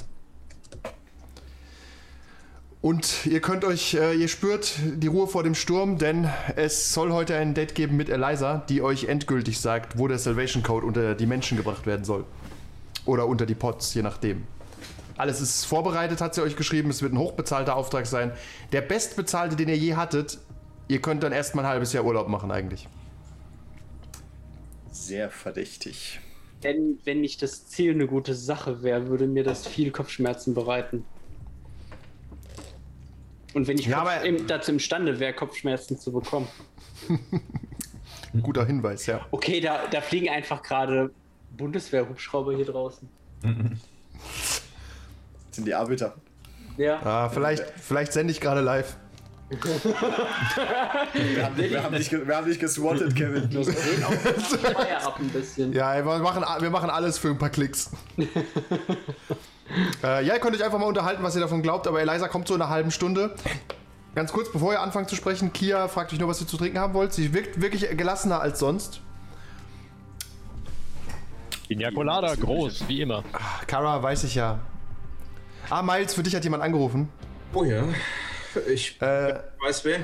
Und 2.82 3.28
ihr 3.28 3.42
könnt 3.42 3.64
euch, 3.64 3.94
äh, 3.94 4.16
ihr 4.16 4.28
spürt 4.28 4.74
die 4.84 5.08
Ruhe 5.08 5.28
vor 5.28 5.44
dem 5.44 5.54
Sturm, 5.54 6.00
denn 6.00 6.28
es 6.56 6.94
soll 6.94 7.12
heute 7.12 7.36
ein 7.38 7.54
Date 7.54 7.76
geben 7.76 7.96
mit 7.96 8.10
Eliza, 8.10 8.64
die 8.68 8.82
euch 8.82 9.04
endgültig 9.04 9.60
sagt, 9.60 10.00
wo 10.00 10.08
der 10.08 10.18
Salvation 10.18 10.64
Code 10.64 10.88
unter 10.88 11.14
die 11.14 11.28
Menschen 11.28 11.58
gebracht 11.58 11.86
werden 11.86 12.04
soll. 12.04 12.26
Oder 13.06 13.28
unter 13.28 13.46
die 13.46 13.54
Pots, 13.54 13.94
je 13.94 14.02
nachdem. 14.02 14.48
Alles 15.18 15.42
ist 15.42 15.66
vorbereitet, 15.66 16.22
hat 16.22 16.36
sie 16.36 16.42
euch 16.42 16.56
geschrieben. 16.56 16.90
Es 16.90 17.02
wird 17.02 17.14
ein 17.14 17.20
hochbezahlter 17.20 17.76
Auftrag 17.76 18.06
sein. 18.06 18.32
Der 18.72 18.82
bestbezahlte, 18.82 19.56
den 19.56 19.70
ihr 19.70 19.78
je 19.78 19.96
hattet. 19.96 20.40
Ihr 20.88 21.02
könnt 21.02 21.24
dann 21.24 21.32
erst 21.32 21.56
mal 21.56 21.64
ein 21.64 21.70
halbes 21.70 21.94
Jahr 21.94 22.04
Urlaub 22.04 22.28
machen, 22.28 22.52
eigentlich. 22.52 22.88
Sehr 24.92 25.30
verdächtig. 25.30 26.20
Wenn, 26.62 27.00
wenn 27.06 27.22
nicht 27.22 27.42
das 27.42 27.68
Ziel 27.68 27.94
eine 27.94 28.08
gute 28.08 28.36
Sache 28.36 28.84
wäre, 28.84 29.08
würde 29.08 29.28
mir 29.28 29.44
das 29.44 29.68
viel 29.68 29.92
Kopfschmerzen 29.92 30.54
bereiten. 30.54 31.06
Und 33.54 33.68
wenn 33.68 33.78
ich 33.78 33.88
Ja, 33.88 34.04
Kopf, 34.04 34.24
im, 34.24 34.48
dazu 34.48 34.72
imstande 34.72 35.20
wäre, 35.20 35.34
Kopfschmerzen 35.34 35.98
zu 35.98 36.12
bekommen. 36.12 36.48
Guter 38.42 38.66
Hinweis, 38.66 39.06
ja. 39.08 39.26
Okay, 39.32 39.60
da, 39.60 39.88
da 39.88 40.02
fliegen 40.02 40.30
einfach 40.30 40.62
gerade 40.62 41.12
Bundeswehr-Hubschrauber 41.58 42.56
hier 42.56 42.66
draußen. 42.66 43.10
Das 45.52 45.58
sind 45.58 45.66
die 45.66 45.74
Arbeiter. 45.76 46.16
Ja. 46.78 47.02
Ah, 47.04 47.30
vielleicht, 47.30 47.64
vielleicht 47.78 48.14
sende 48.14 48.32
ich 48.32 48.40
gerade 48.40 48.62
live. 48.62 48.96
Wir 49.50 49.60
haben, 51.46 51.58
wir 51.58 51.84
haben, 51.84 51.94
dich, 51.96 52.10
ge- 52.10 52.26
wir 52.26 52.38
haben 52.38 52.48
dich 52.48 52.58
geswattet, 52.58 53.14
Kevin. 53.14 53.50
Die 53.50 53.62
drehen 53.62 54.04
auch 54.06 55.06
ab 55.08 55.18
ein 55.20 55.28
bisschen. 55.28 55.74
Ja, 55.74 55.94
wir 55.96 56.20
machen, 56.20 56.46
wir 56.62 56.70
machen 56.70 56.90
alles 56.90 57.18
für 57.18 57.28
ein 57.28 57.38
paar 57.38 57.50
Klicks. 57.50 57.92
äh, 60.04 60.26
ja, 60.26 60.34
ihr 60.36 60.40
könnt 60.40 60.56
euch 60.56 60.64
einfach 60.64 60.80
mal 60.80 60.86
unterhalten, 60.86 61.22
was 61.22 61.36
ihr 61.36 61.42
davon 61.42 61.62
glaubt, 61.62 61.86
aber 61.86 62.00
Eliza 62.00 62.30
kommt 62.30 62.48
so 62.48 62.56
in 62.56 62.62
einer 62.62 62.70
halben 62.72 62.92
Stunde. 62.92 63.36
Ganz 64.16 64.32
kurz, 64.32 64.50
bevor 64.50 64.72
ihr 64.72 64.82
anfangt 64.82 65.10
zu 65.10 65.18
sprechen, 65.18 65.52
Kia 65.52 65.90
fragt 65.90 66.14
euch 66.14 66.20
nur, 66.20 66.30
was 66.30 66.40
ihr 66.40 66.48
zu 66.48 66.56
trinken 66.56 66.80
haben 66.80 66.94
wollt. 66.94 67.12
Sie 67.12 67.34
wirkt 67.34 67.60
wirklich 67.62 67.90
gelassener 67.98 68.40
als 68.40 68.60
sonst. 68.60 69.02
Pina 71.68 71.92
Colada, 71.92 72.36
groß, 72.36 72.86
wie 72.88 73.02
immer. 73.02 73.22
Kara 73.68 74.02
weiß 74.02 74.24
ich 74.24 74.36
ja. 74.36 74.60
Ah, 75.72 75.82
Miles, 75.82 76.14
für 76.14 76.22
dich 76.22 76.36
hat 76.36 76.44
jemand 76.44 76.62
angerufen. 76.64 77.08
Oh 77.54 77.64
ja. 77.64 77.84
Ich 78.70 79.02
Äh, 79.02 79.36
weiß 79.64 79.86
wer. 79.86 80.00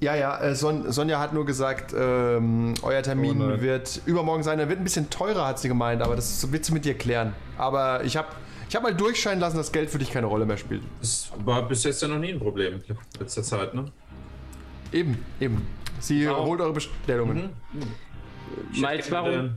Ja, 0.00 0.14
ja, 0.14 0.40
äh, 0.40 0.54
Son 0.54 0.90
Sonja 0.90 1.20
hat 1.20 1.34
nur 1.34 1.44
gesagt, 1.44 1.94
ähm, 1.94 2.72
euer 2.80 3.02
Termin 3.02 3.42
Oh 3.42 3.60
wird 3.60 4.00
übermorgen 4.06 4.42
sein. 4.42 4.58
Er 4.58 4.70
wird 4.70 4.80
ein 4.80 4.84
bisschen 4.84 5.10
teurer, 5.10 5.46
hat 5.46 5.58
sie 5.58 5.68
gemeint, 5.68 6.00
aber 6.00 6.16
das 6.16 6.50
wird 6.50 6.64
sie 6.64 6.72
mit 6.72 6.86
dir 6.86 6.94
klären. 6.94 7.34
Aber 7.58 8.02
ich 8.04 8.16
habe 8.16 8.28
ich 8.70 8.74
hab 8.74 8.82
mal 8.82 8.94
durchscheinen 8.94 9.38
lassen, 9.40 9.58
dass 9.58 9.70
Geld 9.70 9.90
für 9.90 9.98
dich 9.98 10.10
keine 10.10 10.26
Rolle 10.26 10.46
mehr 10.46 10.56
spielt. 10.56 10.82
Das 11.00 11.30
war 11.44 11.68
bis 11.68 11.84
jetzt 11.84 12.00
ja 12.00 12.08
noch 12.08 12.18
nie 12.18 12.32
ein 12.32 12.38
Problem 12.38 12.80
in 12.88 12.96
letzter 13.18 13.42
Zeit, 13.42 13.74
ne? 13.74 13.84
Eben, 14.92 15.22
eben. 15.40 15.66
Sie 15.98 16.26
holt 16.26 16.62
eure 16.62 16.72
Bestellungen. 16.72 17.50
Miles, 18.72 19.10
warum? 19.10 19.56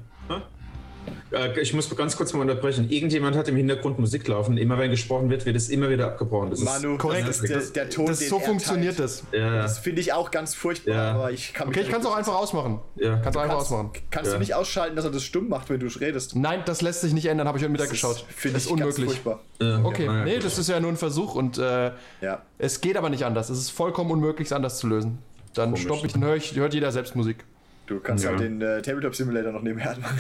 Äh, 1.32 1.60
Ich 1.62 1.74
muss 1.74 1.94
ganz 1.96 2.16
kurz 2.18 2.34
mal 2.34 2.42
unterbrechen. 2.42 2.90
Irgendjemand 2.90 3.36
hat 3.36 3.48
im 3.48 3.56
Hintergrund 3.56 4.00
Musik 4.00 4.28
laufen. 4.28 4.58
Immer 4.58 4.78
wenn 4.78 4.92
gesprochen 4.92 5.30
wird, 5.30 5.46
wird 5.46 5.56
es 5.56 5.70
immer 5.70 5.90
wieder 5.90 6.08
abgebrochen. 6.08 6.50
Das 6.52 6.60
Manu, 6.62 6.98
korrekt. 6.98 7.28
das 7.28 7.40
ist 7.42 7.76
der, 7.76 7.86
der 7.86 7.90
Ton, 7.90 8.06
Das, 8.08 8.20
so 8.28 8.38
er 8.38 8.42
funktioniert 8.46 8.98
teilt. 8.98 9.06
das. 9.10 9.24
ja, 9.32 9.62
Das 9.64 9.80
finde 9.80 10.02
ich 10.02 10.14
auch 10.14 10.32
ganz 10.32 10.54
furchtbar, 10.56 10.94
Ja. 10.94 11.12
aber 11.14 11.32
ich 11.32 11.54
kann 11.54 11.68
Okay, 11.70 11.82
ich 11.82 11.90
kann 11.90 12.02
es 12.02 12.06
auch 12.08 12.16
einfach 12.16 12.36
ausmachen. 12.36 12.80
Ja. 12.96 13.18
Kannst 13.18 13.36
du 13.36 13.40
einfach 13.40 13.56
kannst, 13.58 13.72
ausmachen. 13.72 13.92
kannst 14.12 14.28
Ja. 14.32 14.34
du 14.36 14.40
nicht 14.40 14.54
ausschalten, 14.56 14.96
dass 14.96 15.06
er 15.06 15.12
das 15.12 15.24
stumm 15.24 15.50
macht, 15.50 15.70
wenn 15.70 15.80
du 15.80 15.88
redest? 15.88 16.36
Nein, 16.36 16.62
das 16.66 16.82
lässt 16.82 17.02
sich 17.02 17.14
nicht 17.14 17.26
ändern, 17.26 17.48
habe 17.48 17.58
ich 17.58 17.64
heute 17.64 17.72
Mittag 17.72 17.90
geschaut. 17.90 18.26
Finde 18.30 18.56
das 18.56 18.66
ich 18.66 18.72
ist 18.72 18.78
ganz 18.78 18.96
unmöglich. 18.98 19.06
furchtbar. 19.22 19.40
Ja, 19.62 19.84
Okay, 19.84 20.06
naja, 20.08 20.24
nee, 20.26 20.36
gut. 20.36 20.46
das 20.46 20.58
ist 20.58 20.70
ja 20.70 20.80
nur 20.80 20.92
ein 20.92 20.98
Versuch 20.98 21.36
und 21.36 21.58
äh, 21.58 21.92
Ja. 22.22 22.42
es 22.58 22.82
geht 22.82 22.98
aber 22.98 23.10
nicht 23.10 23.26
anders. 23.26 23.50
Es 23.50 23.58
ist 23.60 23.70
vollkommen 23.72 24.12
unmöglich, 24.12 24.48
es 24.48 24.52
anders 24.54 24.78
zu 24.78 24.88
lösen. 24.88 25.20
Dann 25.54 25.70
Komisch. 25.72 25.84
stopp 25.84 26.04
ich, 26.06 26.14
dann 26.14 26.24
hör 26.24 26.36
ich, 26.36 26.56
hört 26.56 26.74
jeder 26.74 26.92
selbst 26.92 27.16
Musik. 27.16 27.38
Du 27.86 28.00
kannst 28.00 28.24
Ja. 28.24 28.32
halt 28.32 28.40
den 28.40 28.62
äh, 28.62 28.82
Tabletop 28.82 29.14
Simulator 29.16 29.52
noch 29.52 29.62
nebenher 29.62 29.98
machen. 30.00 30.20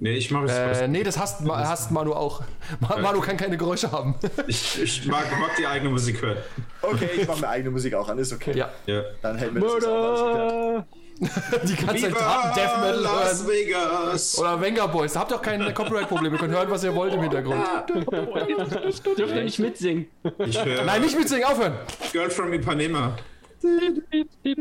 Nee, 0.00 0.14
ich 0.16 0.30
mache 0.30 0.46
es. 0.46 0.80
Äh, 0.80 0.88
nee, 0.88 1.02
das 1.02 1.18
hasst, 1.18 1.40
Ma- 1.42 1.66
hasst 1.66 1.90
Manu 1.90 2.12
auch. 2.12 2.42
Ma- 2.80 2.98
Manu 2.98 3.20
kann 3.20 3.36
keine 3.36 3.56
Geräusche 3.56 3.90
haben. 3.92 4.16
Ich, 4.48 4.82
ich 4.82 5.06
mag, 5.06 5.24
mag 5.40 5.52
die 5.56 5.66
eigene 5.66 5.90
Musik 5.90 6.20
hören. 6.20 6.38
Okay, 6.82 7.08
ich 7.20 7.26
mache 7.28 7.40
mir 7.40 7.48
eigene 7.48 7.70
Musik 7.70 7.94
auch 7.94 8.08
an, 8.08 8.18
ist 8.18 8.32
okay. 8.32 8.52
Ja, 8.56 8.70
Ja. 8.86 9.02
Dann 9.22 9.36
hält 9.38 9.54
mir 9.54 9.60
das 9.60 9.74
geklärt. 9.74 10.84
die 11.64 11.76
ganze 11.76 12.10
Zeit 12.10 12.56
Death 12.56 12.80
Metal 12.80 12.96
Las 13.00 13.38
hören. 13.44 13.48
Vegas! 13.48 14.36
Oder 14.38 14.60
Venga 14.60 14.86
Boys. 14.88 15.12
Da 15.12 15.20
habt 15.20 15.30
ihr 15.30 15.36
auch 15.36 15.42
keine 15.42 15.72
Copyright-Probleme. 15.72 16.34
Ihr 16.36 16.40
könnt 16.40 16.52
hören, 16.52 16.68
was 16.68 16.82
ihr 16.82 16.92
wollt 16.94 17.14
im 17.14 17.22
Hintergrund. 17.22 17.64
Dürft 19.16 19.34
ihr 19.34 19.44
nicht 19.44 19.58
mitsingen? 19.60 20.06
Ich 20.38 20.62
höre 20.64 20.84
Nein, 20.84 21.02
nicht 21.02 21.16
mitsingen, 21.16 21.44
aufhören! 21.44 21.74
Girl 22.12 22.30
from 22.30 22.52
Ipanema. 22.52 23.16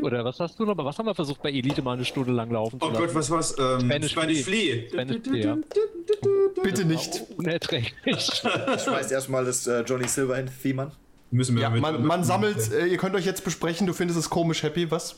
Oder 0.01 0.23
was 0.25 0.39
hast 0.39 0.59
du 0.59 0.65
noch? 0.65 0.77
Was 0.77 0.97
haben 0.97 1.05
wir 1.05 1.15
versucht 1.15 1.41
bei 1.41 1.49
Elite 1.51 1.81
mal 1.81 1.93
eine 1.93 2.05
Stunde 2.05 2.31
lang 2.31 2.49
laufen 2.51 2.79
zu 2.79 2.85
Oh 2.85 2.89
lassen? 2.89 3.05
Gott, 3.05 3.15
was 3.15 3.29
war's? 3.29 3.55
Ähm, 3.59 3.79
Spanish 3.81 4.11
Spanish 4.11 4.43
Flea. 4.43 4.73
Flea. 4.73 4.89
Spanish 4.89 5.21
Flea, 5.23 5.57
Bitte 6.63 6.85
nicht. 6.85 7.21
Unerträglich. 7.37 7.93
Schmeißt 8.83 9.11
erstmal 9.11 9.45
das 9.45 9.67
äh, 9.67 9.81
Johnny 9.81 10.07
Silverhand-Theme 10.07 10.81
an. 10.83 10.91
Müssen 11.31 11.55
wir 11.55 11.63
Ja, 11.63 11.69
mit, 11.69 11.81
man, 11.81 12.05
man 12.05 12.23
sammelt, 12.23 12.71
äh, 12.71 12.85
ihr 12.85 12.97
könnt 12.97 13.15
euch 13.15 13.25
jetzt 13.25 13.43
besprechen, 13.43 13.87
du 13.87 13.93
findest 13.93 14.19
es 14.19 14.29
komisch, 14.29 14.61
Happy, 14.63 14.89
was? 14.91 15.15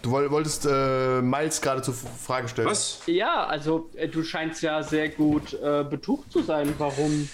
Du 0.00 0.10
woll- 0.10 0.30
wolltest 0.30 0.66
äh, 0.66 1.20
Miles 1.20 1.60
gerade 1.60 1.82
zur 1.82 1.94
Frage 1.94 2.48
stellen. 2.48 2.68
Was? 2.68 3.02
Ja, 3.06 3.44
also 3.46 3.90
äh, 3.96 4.08
du 4.08 4.22
scheinst 4.22 4.62
ja 4.62 4.82
sehr 4.82 5.08
gut 5.10 5.52
äh, 5.62 5.84
betucht 5.88 6.32
zu 6.32 6.42
sein. 6.42 6.72
Warum 6.78 7.28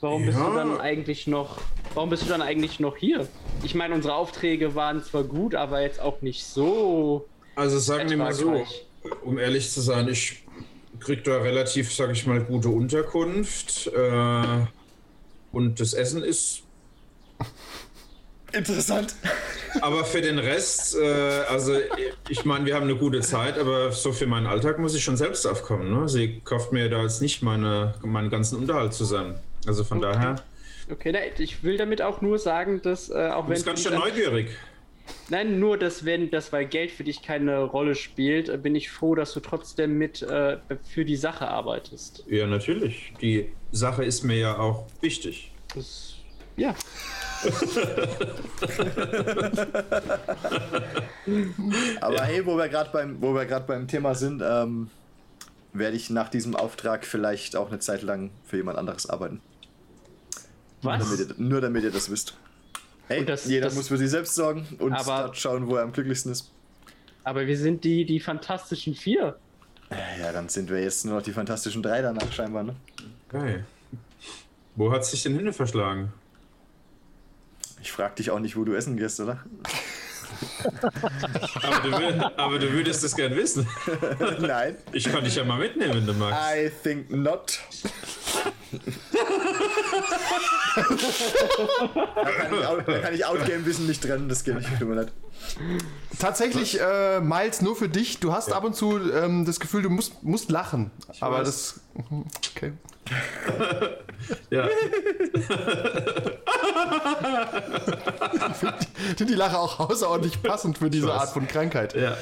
Warum 0.00 0.24
bist 0.26 0.38
Ja. 0.38 0.48
du 0.50 0.54
dann 0.56 0.80
eigentlich 0.80 1.26
noch. 1.26 1.58
Warum 1.94 2.10
bist 2.10 2.22
du 2.24 2.28
dann 2.28 2.42
eigentlich 2.42 2.78
noch 2.78 2.96
hier? 2.96 3.26
Ich 3.64 3.74
meine, 3.74 3.94
unsere 3.94 4.14
Aufträge 4.14 4.74
waren 4.74 5.02
zwar 5.02 5.24
gut, 5.24 5.54
aber 5.54 5.80
jetzt 5.82 6.00
auch 6.00 6.20
nicht 6.22 6.44
so. 6.44 7.26
Also 7.56 7.78
sagen 7.78 8.08
wir 8.08 8.16
mal 8.16 8.32
so, 8.32 8.64
um 9.24 9.38
ehrlich 9.38 9.70
zu 9.70 9.80
sein, 9.80 10.08
ich 10.08 10.44
krieg 11.00 11.24
da 11.24 11.38
relativ, 11.38 11.92
sag 11.92 12.12
ich 12.12 12.26
mal, 12.26 12.40
gute 12.40 12.68
Unterkunft. 12.68 13.88
Äh, 13.88 14.66
und 15.52 15.80
das 15.80 15.94
Essen 15.94 16.22
ist. 16.22 16.62
Interessant. 18.52 19.14
Aber 19.82 20.04
für 20.04 20.22
den 20.22 20.38
Rest, 20.38 20.96
äh, 20.96 21.42
also 21.50 21.74
ich 22.28 22.44
meine, 22.46 22.64
wir 22.64 22.74
haben 22.74 22.84
eine 22.84 22.96
gute 22.96 23.20
Zeit, 23.20 23.58
aber 23.58 23.92
so 23.92 24.12
für 24.12 24.26
meinen 24.26 24.46
Alltag 24.46 24.78
muss 24.78 24.94
ich 24.94 25.04
schon 25.04 25.16
selbst 25.18 25.46
aufkommen. 25.46 25.90
Ne? 25.92 26.08
Sie 26.08 26.40
kauft 26.44 26.72
mir 26.72 26.88
da 26.88 27.02
jetzt 27.02 27.20
nicht 27.20 27.42
meine, 27.42 27.94
meinen 28.02 28.30
ganzen 28.30 28.56
Unterhalt 28.58 28.94
zusammen. 28.94 29.38
Also 29.68 29.84
von 29.84 30.00
daher, 30.00 30.36
Okay, 30.90 31.12
na, 31.12 31.18
ich 31.38 31.62
will 31.62 31.76
damit 31.76 32.00
auch 32.00 32.22
nur 32.22 32.38
sagen, 32.38 32.80
dass 32.82 33.10
äh, 33.10 33.28
auch 33.28 33.42
du 33.44 33.50
wenn. 33.50 33.54
bist 33.54 33.66
ganz 33.66 33.82
du 33.82 33.90
schön 33.90 33.98
neugierig. 33.98 34.56
Nein, 35.28 35.58
nur 35.58 35.78
dass 35.78 36.04
wenn 36.04 36.30
das, 36.30 36.52
weil 36.52 36.66
Geld 36.66 36.90
für 36.90 37.04
dich 37.04 37.22
keine 37.22 37.62
Rolle 37.62 37.94
spielt, 37.94 38.48
äh, 38.48 38.56
bin 38.56 38.74
ich 38.74 38.90
froh, 38.90 39.14
dass 39.14 39.32
du 39.34 39.40
trotzdem 39.40 39.98
mit 39.98 40.22
äh, 40.22 40.58
für 40.82 41.04
die 41.04 41.16
Sache 41.16 41.48
arbeitest. 41.48 42.24
Ja, 42.28 42.46
natürlich. 42.46 43.12
Die 43.20 43.50
Sache 43.70 44.04
ist 44.04 44.22
mir 44.22 44.38
ja 44.38 44.58
auch 44.58 44.86
wichtig. 45.00 45.52
Das, 45.74 46.14
ja. 46.56 46.74
Aber 52.00 52.22
hey, 52.22 52.44
wo 52.46 52.56
wir 52.56 52.68
gerade 52.68 52.90
beim, 52.90 53.20
wo 53.20 53.34
wir 53.34 53.44
gerade 53.46 53.66
beim 53.66 53.86
Thema 53.86 54.14
sind, 54.14 54.42
ähm, 54.44 54.90
werde 55.72 55.96
ich 55.96 56.10
nach 56.10 56.28
diesem 56.30 56.56
Auftrag 56.56 57.04
vielleicht 57.06 57.54
auch 57.56 57.68
eine 57.68 57.78
Zeit 57.78 58.02
lang 58.02 58.30
für 58.44 58.56
jemand 58.56 58.78
anderes 58.78 59.08
arbeiten. 59.08 59.40
Was? 60.82 61.02
Damit 61.04 61.28
ihr, 61.30 61.34
nur 61.38 61.60
damit 61.60 61.84
ihr 61.84 61.90
das 61.90 62.10
wisst. 62.10 62.36
Hey, 63.08 63.20
Und 63.20 63.28
das- 63.28 63.46
jeder 63.46 63.66
das- 63.66 63.74
muss 63.74 63.88
für 63.88 63.96
sich 63.98 64.10
selbst 64.10 64.34
sorgen 64.34 64.66
und 64.78 64.92
Aber- 64.92 65.22
dort 65.24 65.36
schauen, 65.36 65.66
wo 65.66 65.76
er 65.76 65.82
am 65.82 65.92
glücklichsten 65.92 66.30
ist. 66.32 66.50
Aber 67.24 67.46
wir 67.46 67.56
sind 67.58 67.84
die, 67.84 68.04
die 68.04 68.20
fantastischen 68.20 68.94
vier. 68.94 69.38
Ja, 70.20 70.32
dann 70.32 70.48
sind 70.48 70.68
wir 70.70 70.82
jetzt 70.82 71.04
nur 71.06 71.14
noch 71.16 71.22
die 71.22 71.32
fantastischen 71.32 71.82
drei 71.82 72.02
danach 72.02 72.30
scheinbar, 72.32 72.62
ne? 72.62 72.76
Okay. 73.32 73.64
Wo 74.76 74.92
hat 74.92 75.04
sich 75.04 75.22
denn 75.22 75.34
Hände 75.34 75.52
verschlagen? 75.52 76.12
Ich 77.80 77.90
frag 77.92 78.16
dich 78.16 78.30
auch 78.30 78.38
nicht, 78.38 78.56
wo 78.56 78.64
du 78.64 78.74
essen 78.74 78.96
gehst, 78.96 79.18
oder? 79.20 79.42
Aber 81.62 81.80
du, 81.82 81.90
wür- 81.96 82.32
aber 82.36 82.58
du 82.58 82.72
würdest 82.72 83.02
es 83.04 83.14
gern 83.16 83.34
wissen. 83.36 83.66
Nein. 84.40 84.76
Ich 84.92 85.04
kann 85.10 85.24
dich 85.24 85.36
ja 85.36 85.44
mal 85.44 85.58
mitnehmen, 85.58 85.94
wenn 85.94 86.06
du 86.06 86.12
magst. 86.14 86.40
I 86.54 86.70
think 86.82 87.10
not. 87.10 87.58
da, 92.86 92.98
kann 93.00 93.14
ich, 93.14 93.20
ich 93.20 93.26
Outgame-Wissen 93.26 93.86
nicht 93.86 94.02
trennen, 94.02 94.28
das 94.28 94.44
geht 94.44 94.54
nicht, 94.56 94.68
tut 94.78 94.88
mir 94.88 94.94
leid. 94.96 95.12
Tatsächlich, 96.18 96.80
äh, 96.80 97.20
Miles, 97.20 97.62
nur 97.62 97.76
für 97.76 97.88
dich. 97.88 98.18
Du 98.20 98.32
hast 98.32 98.52
ab 98.52 98.64
und 98.64 98.74
zu 98.74 98.98
ähm, 99.12 99.44
das 99.44 99.60
Gefühl, 99.60 99.82
du 99.82 99.90
musst, 99.90 100.22
musst 100.22 100.50
lachen. 100.50 100.90
Aber 101.20 101.38
weiß. 101.38 101.46
das. 101.46 101.80
Mhm, 102.10 102.24
Okay. 102.56 102.72
Ja. 104.50 104.68
Ich 109.10 109.16
finde 109.16 109.32
die 109.32 109.38
Lache 109.38 109.58
auch 109.58 109.80
außerordentlich 109.90 110.42
passend 110.42 110.78
für 110.78 110.90
diese. 110.90 111.12
Art 111.12 111.30
von 111.30 111.46
Krankheit. 111.48 111.94
ja. 111.94 112.16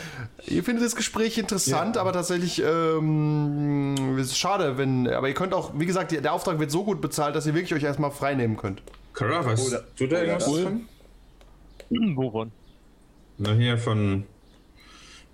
Ihr 0.47 0.63
findet 0.63 0.85
das 0.85 0.95
Gespräch 0.95 1.37
interessant, 1.39 1.97
aber 1.97 2.13
tatsächlich 2.13 2.63
ähm, 2.65 4.17
es 4.19 4.29
ist 4.29 4.39
schade, 4.39 4.79
wenn. 4.79 5.09
Aber 5.09 5.29
ihr 5.29 5.35
könnt 5.35 5.53
auch, 5.55 5.73
wie 5.77 5.87
gesagt, 5.87 6.13
der 6.13 6.33
Auftrag 6.33 6.59
wird 6.61 6.71
so 6.71 6.85
gut 6.85 7.01
bezahlt, 7.01 7.35
dass 7.35 7.47
ihr 7.47 7.55
wirklich 7.55 7.75
euch 7.75 7.83
erstmal 7.83 8.11
frei 8.13 8.35
nehmen 8.35 8.57
könnt. 8.57 8.83
Kara, 9.13 9.45
weißt 9.45 9.69
Oder- 9.69 9.85
du 9.97 10.07
da 10.07 10.21
irgendwas 10.23 10.45
von? 10.45 10.87
Wovon? 12.17 12.53
Na, 13.39 13.53
hier 13.53 13.79
von 13.79 14.25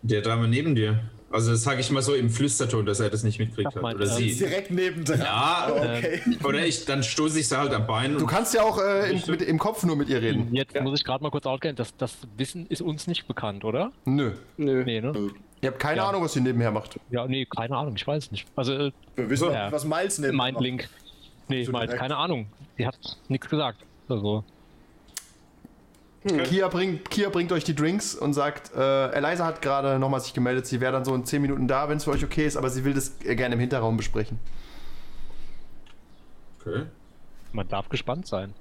der 0.02 0.22
Dame 0.22 0.48
neben 0.48 0.74
dir. 0.74 1.00
Also, 1.32 1.52
das 1.52 1.62
sage 1.62 1.80
ich 1.80 1.90
mal 1.90 2.02
so 2.02 2.14
im 2.14 2.28
Flüsterton, 2.30 2.84
dass 2.86 3.00
er 3.00 3.08
das 3.10 3.22
nicht 3.24 3.38
mitkriegt 3.38 3.74
hat. 3.74 3.82
Oder 3.82 4.00
ähm, 4.00 4.06
sie. 4.06 4.34
Direkt 4.36 4.70
nebendran. 4.70 5.18
Ja, 5.20 5.66
Okay. 5.70 6.20
oder 6.44 6.64
ich, 6.66 6.84
dann 6.84 7.02
stoße 7.02 7.40
ich 7.40 7.48
sie 7.48 7.58
halt 7.58 7.72
am 7.72 7.86
Bein. 7.86 8.18
Du 8.18 8.26
kannst 8.26 8.54
ja 8.54 8.62
auch 8.62 8.78
äh, 8.78 9.10
im, 9.12 9.20
mit, 9.28 9.42
im 9.42 9.58
Kopf 9.58 9.82
nur 9.84 9.96
mit 9.96 10.08
ihr 10.08 10.20
reden. 10.20 10.54
Jetzt 10.54 10.78
muss 10.80 10.98
ich 11.00 11.04
gerade 11.04 11.22
mal 11.24 11.30
kurz 11.30 11.46
outgehen. 11.46 11.74
Das, 11.76 11.96
das 11.96 12.16
Wissen 12.36 12.66
ist 12.66 12.82
uns 12.82 13.06
nicht 13.06 13.26
bekannt, 13.26 13.64
oder? 13.64 13.92
Nö. 14.04 14.32
Nö. 14.56 14.84
Nee, 14.84 15.00
ne? 15.00 15.30
Ihr 15.62 15.68
habt 15.70 15.78
keine 15.80 15.98
Ja. 15.98 16.08
Ahnung, 16.08 16.22
was 16.22 16.32
sie 16.32 16.40
nebenher 16.40 16.70
macht. 16.72 16.98
Ja, 17.10 17.26
nee, 17.26 17.46
keine 17.46 17.76
Ahnung. 17.76 17.94
Ich 17.96 18.06
weiß 18.06 18.30
nicht. 18.32 18.46
Also, 18.56 18.72
äh, 18.74 18.92
Wir 19.16 19.30
wissen, 19.30 19.50
Ja. 19.52 19.70
was 19.72 19.84
Miles 19.84 20.18
nimmt. 20.18 20.36
Mindlink. 20.36 20.88
Nee, 21.48 21.66
Miles, 21.68 21.94
keine 21.94 22.16
Ahnung. 22.16 22.46
Die 22.78 22.86
hat 22.86 22.96
nichts 23.28 23.48
gesagt. 23.48 23.78
Also, 24.08 24.44
Kia, 26.24 26.68
bringt, 26.68 27.10
Kia 27.10 27.30
bringt 27.30 27.50
euch 27.50 27.64
die 27.64 27.74
Drinks 27.74 28.14
und 28.14 28.32
sagt, 28.32 28.72
äh, 28.74 29.10
Eliza 29.10 29.44
hat 29.44 29.60
gerade 29.60 29.98
nochmal 29.98 30.20
sich 30.20 30.34
gemeldet, 30.34 30.66
sie 30.66 30.80
wäre 30.80 30.92
dann 30.92 31.04
so 31.04 31.14
in 31.14 31.24
10 31.24 31.42
Minuten 31.42 31.66
da, 31.66 31.88
wenn 31.88 31.96
es 31.96 32.04
für 32.04 32.12
euch 32.12 32.24
okay 32.24 32.46
ist, 32.46 32.56
aber 32.56 32.70
sie 32.70 32.84
will 32.84 32.94
das 32.94 33.14
äh, 33.24 33.34
gerne 33.34 33.54
im 33.54 33.60
Hinterraum 33.60 33.96
besprechen. 33.96 34.38
Okay. 36.60 36.84
man 37.52 37.66
darf 37.66 37.88
gespannt 37.88 38.28
sein. 38.28 38.54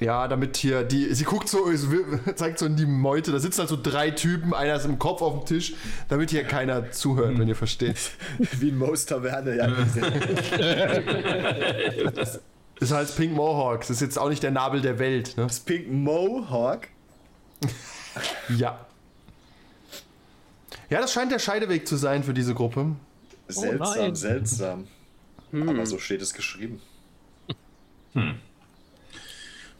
Ja, 0.00 0.26
damit 0.26 0.56
hier 0.56 0.82
die. 0.82 1.14
Sie 1.14 1.22
guckt 1.22 1.48
so, 1.48 1.70
zeigt 2.34 2.58
so 2.58 2.66
in 2.66 2.74
die 2.74 2.86
Meute. 2.86 3.30
Da 3.30 3.38
sitzen 3.38 3.60
halt 3.60 3.68
so 3.68 3.78
drei 3.80 4.10
Typen, 4.10 4.52
einer 4.52 4.74
ist 4.74 4.84
im 4.84 4.98
Kopf 4.98 5.22
auf 5.22 5.38
dem 5.38 5.46
Tisch, 5.46 5.74
damit 6.08 6.30
hier 6.30 6.42
keiner 6.42 6.90
zuhört, 6.90 7.38
wenn 7.38 7.46
ihr 7.46 7.54
versteht. 7.54 8.10
Wie 8.58 8.70
in 8.70 8.78
Moos 8.78 9.06
Taverne, 9.06 9.56
ja. 9.56 9.68
Das 12.76 12.90
ist 12.90 12.92
halt 12.92 13.16
Pink 13.16 13.34
Mohawks. 13.34 13.86
Das 13.86 13.98
ist 13.98 14.00
jetzt 14.00 14.18
auch 14.18 14.28
nicht 14.28 14.42
der 14.42 14.50
Nabel 14.50 14.80
der 14.80 14.98
Welt, 14.98 15.36
ne? 15.36 15.44
Das 15.44 15.60
Pink 15.60 15.92
Mohawk. 15.92 16.88
Ja. 18.56 18.86
Ja, 20.90 21.00
das 21.00 21.12
scheint 21.12 21.32
der 21.32 21.38
Scheideweg 21.38 21.88
zu 21.88 21.96
sein 21.96 22.22
für 22.22 22.34
diese 22.34 22.54
Gruppe. 22.54 22.94
Seltsam, 23.48 23.98
nein. 23.98 24.14
seltsam. 24.14 24.86
Aber 25.52 25.86
so 25.86 25.98
steht 25.98 26.22
es 26.22 26.34
geschrieben. 26.34 26.80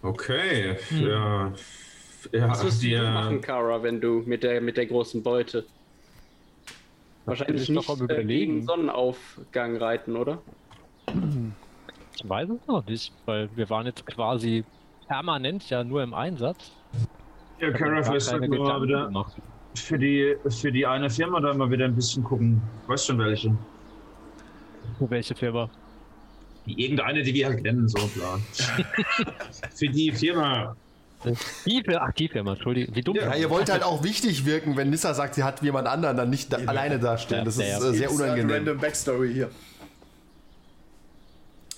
Okay. 0.03 0.77
Ja. 0.91 1.53
Ja, 2.33 2.49
Was 2.49 2.65
wirst 2.65 2.83
du 2.83 3.03
machen, 3.03 3.41
Kara, 3.41 3.83
wenn 3.83 4.01
du 4.01 4.23
mit 4.27 4.43
der, 4.43 4.61
mit 4.61 4.77
der 4.77 4.87
großen 4.87 5.23
Beute? 5.23 5.65
Wahrscheinlich 7.27 7.69
nicht 7.69 7.89
noch 7.89 8.01
äh, 8.09 8.25
gegen 8.25 8.65
Sonnenaufgang 8.67 9.77
reiten, 9.77 10.17
oder? 10.17 10.43
Ich 12.17 12.29
weiß 12.29 12.49
es 12.51 12.67
noch 12.67 12.87
nicht, 12.87 13.13
weil 13.27 13.49
wir 13.57 13.69
waren 13.71 13.87
jetzt 13.87 14.07
quasi 14.07 14.65
permanent 15.07 15.69
ja 15.71 15.85
nur 15.85 16.03
im 16.03 16.15
Einsatz. 16.15 16.73
Ja, 17.61 17.71
Kara, 17.71 17.95
Gar 18.01 18.05
vielleicht 18.05 18.27
keine 18.29 18.41
sollten 18.41 18.53
wir 18.53 18.61
mal 18.61 18.83
wieder 18.83 19.05
gemacht. 19.07 19.33
für 19.75 19.99
die, 19.99 20.37
für 20.49 20.73
die 20.73 20.87
eine 20.87 21.09
Firma 21.11 21.41
da 21.41 21.55
mal 21.55 21.71
wieder 21.71 21.85
ein 21.87 21.95
bisschen 21.95 22.25
gucken. 22.25 22.61
Weißt 22.87 23.07
schon 23.07 23.19
welche? 23.19 23.57
Für 24.99 25.11
welche 25.11 25.35
Firma? 25.35 25.71
Irgendeine, 26.67 27.23
die 27.23 27.35
wir 27.35 27.47
halt 27.47 27.63
kennen, 27.63 27.89
so 27.89 28.07
klar. 28.09 28.41
für 29.75 29.89
die 29.89 30.11
Firma. 30.13 30.75
Die 31.67 31.83
Firma, 31.83 32.07
ach, 32.07 32.13
die 32.13 32.29
Firma, 32.29 32.53
Entschuldigung. 32.53 32.95
Wie 32.95 33.03
dumm. 33.03 33.17
Ja, 33.17 33.35
ihr 33.35 33.49
wollt 33.51 33.71
halt 33.71 33.83
auch 33.83 34.03
wichtig 34.03 34.45
wirken, 34.45 34.77
wenn 34.77 34.91
Nissa 34.91 35.15
sagt, 35.15 35.35
sie 35.37 35.43
hat 35.43 35.63
jemand 35.63 35.89
anderen, 35.89 36.17
dann 36.17 36.29
nicht 36.31 36.53
da, 36.53 36.59
alleine 36.67 36.99
dastehen. 36.99 37.45
Das 37.45 37.57
ist 37.57 37.63
Ja, 37.67 37.79
äh, 37.79 37.81
sehr 37.95 38.11
Insert 38.11 38.27
unangenehm. 38.29 38.51
Random 38.57 38.79
Backstory 38.79 39.33
hier. 39.33 39.51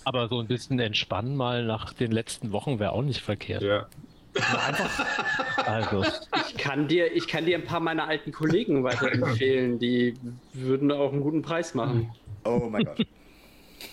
Aber 0.04 0.28
so 0.28 0.38
ein 0.40 0.46
bisschen 0.46 0.78
entspannen 0.78 1.36
mal 1.36 1.64
nach 1.64 1.92
den 1.92 2.12
letzten 2.12 2.52
Wochen 2.52 2.78
wäre 2.78 2.92
auch 2.92 3.02
nicht 3.02 3.20
verkehrt. 3.22 3.62
ja. 3.62 3.86
Also, 5.64 6.04
Ich 6.48 6.56
kann 6.56 6.88
dir, 6.88 7.12
ich 7.14 7.26
kann 7.26 7.46
dir 7.46 7.56
ein 7.56 7.64
paar 7.64 7.80
meiner 7.80 8.06
alten 8.06 8.32
Kollegen 8.32 8.84
weiterempfehlen, 8.84 9.78
die 9.78 10.14
würden 10.52 10.90
auch 10.92 11.12
einen 11.12 11.22
guten 11.22 11.42
Preis 11.42 11.74
machen. 11.74 12.10
Oh 12.44 12.68
mein 12.70 12.84
Gott. 12.84 13.06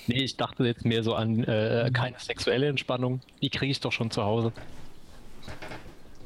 nee, 0.08 0.24
ich 0.24 0.38
dachte 0.38 0.64
jetzt 0.66 0.86
mehr 0.86 1.04
so 1.04 1.16
an 1.16 1.44
äh, 1.44 1.90
keine 1.94 2.18
sexuelle 2.20 2.68
Entspannung. 2.68 3.22
Die 3.42 3.50
kriege 3.50 3.72
ich 3.72 3.80
doch 3.80 3.92
schon 3.92 4.12
zu 4.12 4.24
Hause. 4.24 4.52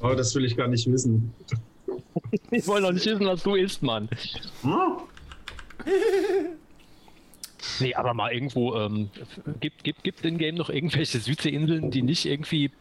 Oh, 0.01 0.13
das 0.13 0.35
will 0.35 0.45
ich 0.45 0.55
gar 0.55 0.67
nicht 0.67 0.91
wissen. 0.91 1.33
Ich 2.51 2.67
wollte 2.67 2.87
doch 2.87 2.93
nicht 2.93 3.05
wissen, 3.05 3.25
was 3.25 3.43
du 3.43 3.55
isst, 3.55 3.81
Mann. 3.81 4.09
Nee, 7.79 7.93
aber 7.95 8.13
mal 8.13 8.31
irgendwo, 8.31 8.75
ähm, 8.75 9.09
gibt, 9.59 9.83
gibt, 9.83 10.03
gibt 10.03 10.25
in 10.25 10.37
Game 10.37 10.55
noch 10.55 10.69
irgendwelche 10.69 11.19
Südseeinseln, 11.19 11.91
die 11.91 12.01
nicht 12.01 12.25
irgendwie 12.25 12.71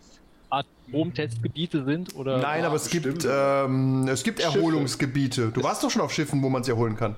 Atomtestgebiete 0.51 1.85
sind? 1.85 2.15
Oder 2.17 2.39
Nein, 2.39 2.65
aber 2.65 2.77
es 2.77 2.89
gibt, 2.89 3.27
ähm, 3.29 4.09
es 4.09 4.23
gibt 4.23 4.41
Erholungsgebiete. 4.41 5.51
Du 5.53 5.63
warst 5.63 5.83
doch 5.83 5.91
schon 5.91 6.03
auf 6.03 6.13
Schiffen, 6.13 6.43
wo 6.43 6.49
man 6.49 6.65
sie 6.65 6.71
erholen 6.71 6.97
kann. 6.97 7.17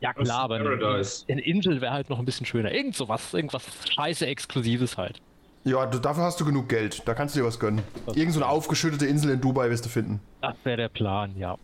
ja 0.00 0.12
klar, 0.12 0.40
aber 0.40 0.56
eine, 0.56 0.76
Paradise. 0.76 1.24
eine 1.28 1.42
Insel 1.42 1.80
wäre 1.80 1.92
halt 1.92 2.10
noch 2.10 2.18
ein 2.18 2.24
bisschen 2.24 2.46
schöner. 2.46 2.72
Irgend 2.72 2.94
sowas, 2.94 3.32
irgendwas 3.34 3.64
scheiße 3.94 4.26
Exklusives 4.26 4.96
halt. 4.96 5.20
Ja, 5.64 5.84
du, 5.84 5.98
dafür 5.98 6.22
hast 6.24 6.40
du 6.40 6.44
genug 6.44 6.68
Geld. 6.68 7.02
Da 7.06 7.14
kannst 7.14 7.34
du 7.34 7.40
dir 7.40 7.46
was 7.46 7.58
gönnen. 7.58 7.82
Irgend 8.14 8.34
so 8.34 8.40
eine 8.40 8.48
aufgeschüttete 8.48 9.06
Insel 9.06 9.32
in 9.32 9.40
Dubai 9.40 9.68
wirst 9.68 9.84
du 9.84 9.88
finden. 9.88 10.20
Das 10.40 10.54
wäre 10.62 10.76
der 10.76 10.88
Plan, 10.88 11.36
ja. 11.36 11.56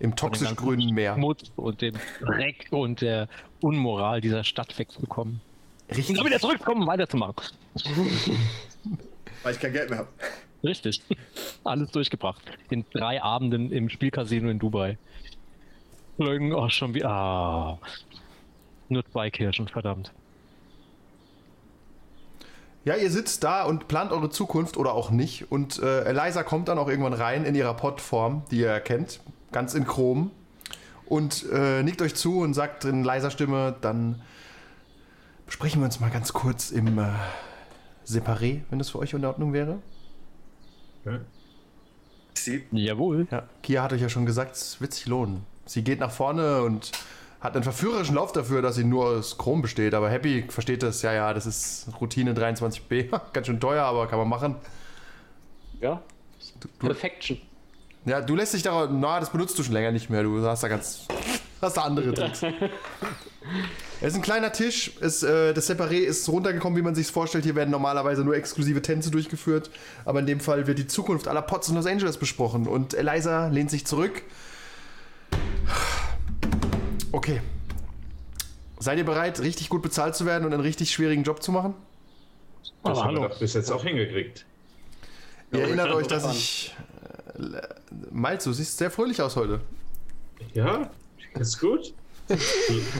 Im 0.00 0.14
toxisch 0.16 0.54
grünen 0.54 0.92
Meer. 0.92 1.14
Schmutz 1.14 1.50
und 1.56 1.80
dem 1.80 1.94
Dreck 2.20 2.66
und 2.70 3.00
der 3.00 3.28
Unmoral 3.60 4.20
dieser 4.20 4.44
Stadt 4.44 4.78
wegzukommen. 4.78 5.40
Richtig. 5.88 6.10
Und 6.10 6.18
dann 6.18 6.26
wieder 6.26 6.40
zurückkommen, 6.40 6.82
um 6.82 6.86
weiterzumachen. 6.86 7.34
Weil 9.44 9.52
ich 9.52 9.60
kein 9.60 9.72
Geld 9.72 9.90
mehr 9.90 10.00
habe. 10.00 10.08
Richtig. 10.64 11.02
Alles 11.62 11.90
durchgebracht. 11.90 12.40
In 12.70 12.84
drei 12.92 13.22
Abenden 13.22 13.70
im 13.70 13.90
Spielcasino 13.90 14.48
in 14.48 14.58
Dubai. 14.58 14.98
Flögen, 16.16 16.52
oh, 16.52 16.68
schon 16.70 16.94
wie. 16.94 17.04
Ah. 17.04 17.78
Nur 18.88 19.04
zwei 19.12 19.30
Kirschen, 19.30 19.68
verdammt. 19.68 20.12
Ja, 22.84 22.96
ihr 22.96 23.10
sitzt 23.10 23.44
da 23.44 23.64
und 23.64 23.88
plant 23.88 24.12
eure 24.12 24.30
Zukunft 24.30 24.76
oder 24.76 24.92
auch 24.94 25.10
nicht. 25.10 25.50
Und 25.50 25.78
äh, 25.82 26.04
Eliza 26.04 26.42
kommt 26.42 26.68
dann 26.68 26.78
auch 26.78 26.88
irgendwann 26.88 27.14
rein 27.14 27.44
in 27.44 27.54
ihrer 27.54 27.74
Podform, 27.74 28.42
die 28.50 28.60
ihr 28.60 28.80
kennt, 28.80 29.20
ganz 29.52 29.74
in 29.74 29.86
Chrom. 29.86 30.30
Und 31.06 31.46
äh, 31.50 31.82
nickt 31.82 32.02
euch 32.02 32.14
zu 32.14 32.40
und 32.40 32.54
sagt 32.54 32.84
in 32.84 33.04
leiser 33.04 33.30
Stimme, 33.30 33.74
dann 33.80 34.22
besprechen 35.46 35.80
wir 35.80 35.86
uns 35.86 36.00
mal 36.00 36.10
ganz 36.10 36.32
kurz 36.32 36.70
im 36.70 36.98
äh, 36.98 37.08
Separé, 38.06 38.62
wenn 38.70 38.78
das 38.78 38.90
für 38.90 38.98
euch 38.98 39.12
in 39.12 39.24
Ordnung 39.24 39.52
wäre. 39.52 39.78
Sie, 42.34 42.64
Jawohl. 42.72 43.26
Ja, 43.30 43.44
Kia 43.62 43.82
hat 43.82 43.92
euch 43.92 44.00
ja 44.00 44.08
schon 44.08 44.26
gesagt, 44.26 44.56
es 44.56 44.80
wird 44.80 44.92
sich 44.92 45.06
lohnen. 45.06 45.44
Sie 45.66 45.82
geht 45.82 46.00
nach 46.00 46.10
vorne 46.10 46.62
und 46.62 46.92
hat 47.40 47.54
einen 47.54 47.62
verführerischen 47.62 48.14
Lauf 48.14 48.32
dafür, 48.32 48.62
dass 48.62 48.76
sie 48.76 48.84
nur 48.84 49.06
aus 49.06 49.38
Chrom 49.38 49.62
besteht. 49.62 49.94
Aber 49.94 50.10
Happy 50.10 50.44
versteht 50.48 50.82
das, 50.82 51.02
ja, 51.02 51.12
ja, 51.12 51.34
das 51.34 51.46
ist 51.46 51.88
Routine 52.00 52.32
23b. 52.32 53.20
Ganz 53.32 53.46
schön 53.46 53.60
teuer, 53.60 53.84
aber 53.84 54.06
kann 54.06 54.18
man 54.18 54.28
machen. 54.28 54.56
Ja. 55.80 56.02
Perfection. 56.78 57.38
Ja, 58.06 58.20
du 58.20 58.34
lässt 58.34 58.54
dich 58.54 58.62
da, 58.62 58.86
na, 58.90 59.20
das 59.20 59.30
benutzt 59.30 59.58
du 59.58 59.62
schon 59.62 59.72
länger 59.72 59.92
nicht 59.92 60.10
mehr. 60.10 60.22
Du 60.22 60.42
hast 60.46 60.62
da 60.62 60.68
ganz, 60.68 61.06
hast 61.60 61.76
da 61.76 61.82
andere 61.82 62.12
Tricks. 62.12 62.42
Es 64.04 64.12
ist 64.12 64.16
ein 64.16 64.22
kleiner 64.22 64.52
Tisch. 64.52 64.92
Es, 65.00 65.22
äh, 65.22 65.54
das 65.54 65.70
Separé 65.70 66.00
ist 66.00 66.28
runtergekommen, 66.28 66.76
wie 66.78 66.82
man 66.82 66.94
sich 66.94 67.06
vorstellt. 67.06 67.44
Hier 67.44 67.54
werden 67.54 67.70
normalerweise 67.70 68.22
nur 68.22 68.36
exklusive 68.36 68.82
Tänze 68.82 69.10
durchgeführt. 69.10 69.70
Aber 70.04 70.20
in 70.20 70.26
dem 70.26 70.40
Fall 70.40 70.66
wird 70.66 70.78
die 70.78 70.86
Zukunft 70.86 71.26
aller 71.26 71.40
Pots 71.40 71.70
in 71.70 71.74
Los 71.74 71.86
Angeles 71.86 72.18
besprochen. 72.18 72.68
Und 72.68 72.92
Eliza 72.92 73.48
lehnt 73.48 73.70
sich 73.70 73.86
zurück. 73.86 74.20
Okay. 77.12 77.40
Seid 78.78 78.98
ihr 78.98 79.06
bereit, 79.06 79.40
richtig 79.40 79.70
gut 79.70 79.80
bezahlt 79.80 80.14
zu 80.14 80.26
werden 80.26 80.44
und 80.44 80.52
einen 80.52 80.62
richtig 80.62 80.92
schwierigen 80.92 81.22
Job 81.22 81.42
zu 81.42 81.50
machen? 81.50 81.72
Das 82.82 83.02
haben 83.02 83.16
wir 83.16 83.26
doch 83.26 83.38
bis 83.38 83.54
jetzt 83.54 83.72
auch 83.72 83.84
hingekriegt. 83.84 84.44
Ihr 85.50 85.60
erinnert 85.60 85.88
kann 85.88 85.96
euch, 85.96 86.08
dass 86.08 86.30
ich. 86.30 86.76
Äh, 87.38 87.62
Miles, 88.10 88.44
du 88.44 88.52
siehst 88.52 88.76
sehr 88.76 88.90
fröhlich 88.90 89.22
aus 89.22 89.34
heute. 89.34 89.62
Ja, 90.52 90.90
ist 91.38 91.58
gut. 91.58 91.94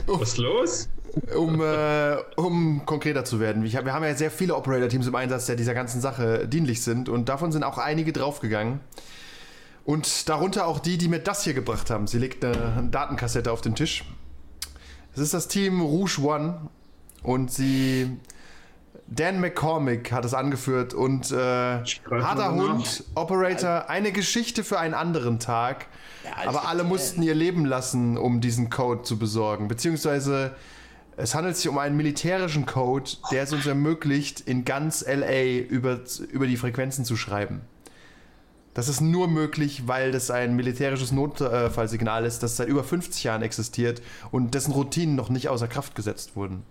Was 0.07 0.29
ist 0.29 0.37
los? 0.37 0.89
Um, 1.33 1.61
äh, 1.61 2.17
um 2.35 2.85
konkreter 2.85 3.23
zu 3.23 3.39
werden. 3.39 3.65
Ich 3.65 3.77
hab, 3.77 3.85
wir 3.85 3.93
haben 3.93 4.03
ja 4.03 4.13
sehr 4.15 4.31
viele 4.31 4.55
Operator-Teams 4.55 5.07
im 5.07 5.15
Einsatz, 5.15 5.45
die 5.45 5.55
dieser 5.55 5.73
ganzen 5.73 6.01
Sache 6.01 6.45
dienlich 6.47 6.83
sind. 6.83 7.07
Und 7.07 7.29
davon 7.29 7.53
sind 7.53 7.63
auch 7.63 7.77
einige 7.77 8.11
draufgegangen. 8.11 8.81
Und 9.85 10.27
darunter 10.27 10.67
auch 10.67 10.79
die, 10.79 10.97
die 10.97 11.07
mir 11.07 11.19
das 11.19 11.43
hier 11.43 11.53
gebracht 11.53 11.89
haben. 11.89 12.07
Sie 12.07 12.17
legt 12.17 12.43
eine 12.43 12.89
Datenkassette 12.91 13.51
auf 13.51 13.61
den 13.61 13.75
Tisch. 13.75 14.03
Es 15.13 15.21
ist 15.21 15.33
das 15.33 15.47
Team 15.47 15.81
Rouge 15.81 16.19
One. 16.21 16.69
Und 17.23 17.51
sie. 17.51 18.17
Dan 19.07 19.39
McCormick 19.39 20.11
hat 20.11 20.25
es 20.25 20.33
angeführt. 20.33 20.93
Und 20.93 21.31
äh, 21.31 21.35
harter 21.35 22.51
nach. 22.51 22.73
Hund, 22.73 23.03
Operator, 23.13 23.89
eine 23.89 24.11
Geschichte 24.11 24.63
für 24.63 24.79
einen 24.79 24.95
anderen 24.95 25.39
Tag. 25.39 25.85
Aber 26.45 26.67
alle 26.67 26.83
mussten 26.83 27.21
ihr 27.21 27.35
Leben 27.35 27.65
lassen, 27.65 28.17
um 28.17 28.41
diesen 28.41 28.69
Code 28.69 29.03
zu 29.03 29.17
besorgen. 29.17 29.67
Beziehungsweise 29.67 30.55
es 31.17 31.33
handelt 31.35 31.55
sich 31.55 31.67
um 31.69 31.77
einen 31.77 31.95
militärischen 31.97 32.65
Code, 32.65 33.09
der 33.31 33.43
es 33.43 33.53
uns 33.53 33.65
ermöglicht, 33.65 34.41
in 34.41 34.65
ganz 34.65 35.05
LA 35.07 35.59
über, 35.69 36.01
über 36.31 36.47
die 36.47 36.57
Frequenzen 36.57 37.05
zu 37.05 37.15
schreiben. 37.15 37.61
Das 38.73 38.89
ist 38.89 38.99
nur 38.99 39.29
möglich, 39.29 39.87
weil 39.87 40.11
das 40.11 40.29
ein 40.29 40.55
militärisches 40.57 41.13
Notfallsignal 41.13 42.25
ist, 42.25 42.43
das 42.43 42.57
seit 42.57 42.67
über 42.67 42.83
50 42.83 43.23
Jahren 43.23 43.41
existiert 43.41 44.01
und 44.31 44.53
dessen 44.53 44.73
Routinen 44.73 45.15
noch 45.15 45.29
nicht 45.29 45.47
außer 45.47 45.69
Kraft 45.69 45.95
gesetzt 45.95 46.35
wurden. 46.35 46.63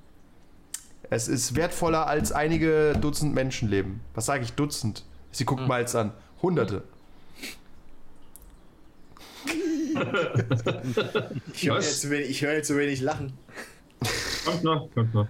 Es 1.08 1.28
ist 1.28 1.56
wertvoller 1.56 2.06
als 2.06 2.32
einige 2.32 2.92
Dutzend 3.00 3.34
Menschenleben. 3.34 4.00
Was 4.14 4.26
sage 4.26 4.44
ich 4.44 4.52
Dutzend? 4.52 5.04
Sie 5.30 5.44
guckt 5.46 5.66
mal 5.66 5.80
jetzt 5.80 5.96
an. 5.96 6.12
Hunderte. 6.42 6.82
ich 11.54 11.68
höre 11.68 11.76
jetzt, 11.76 12.10
wenig- 12.10 12.30
ich 12.30 12.42
höre 12.42 12.54
jetzt 12.54 12.68
zu 12.68 12.76
wenig 12.76 13.00
lachen. 13.00 13.32
Kommt 14.44 14.64
noch, 14.64 14.88
kommt 14.94 15.14
noch. 15.14 15.26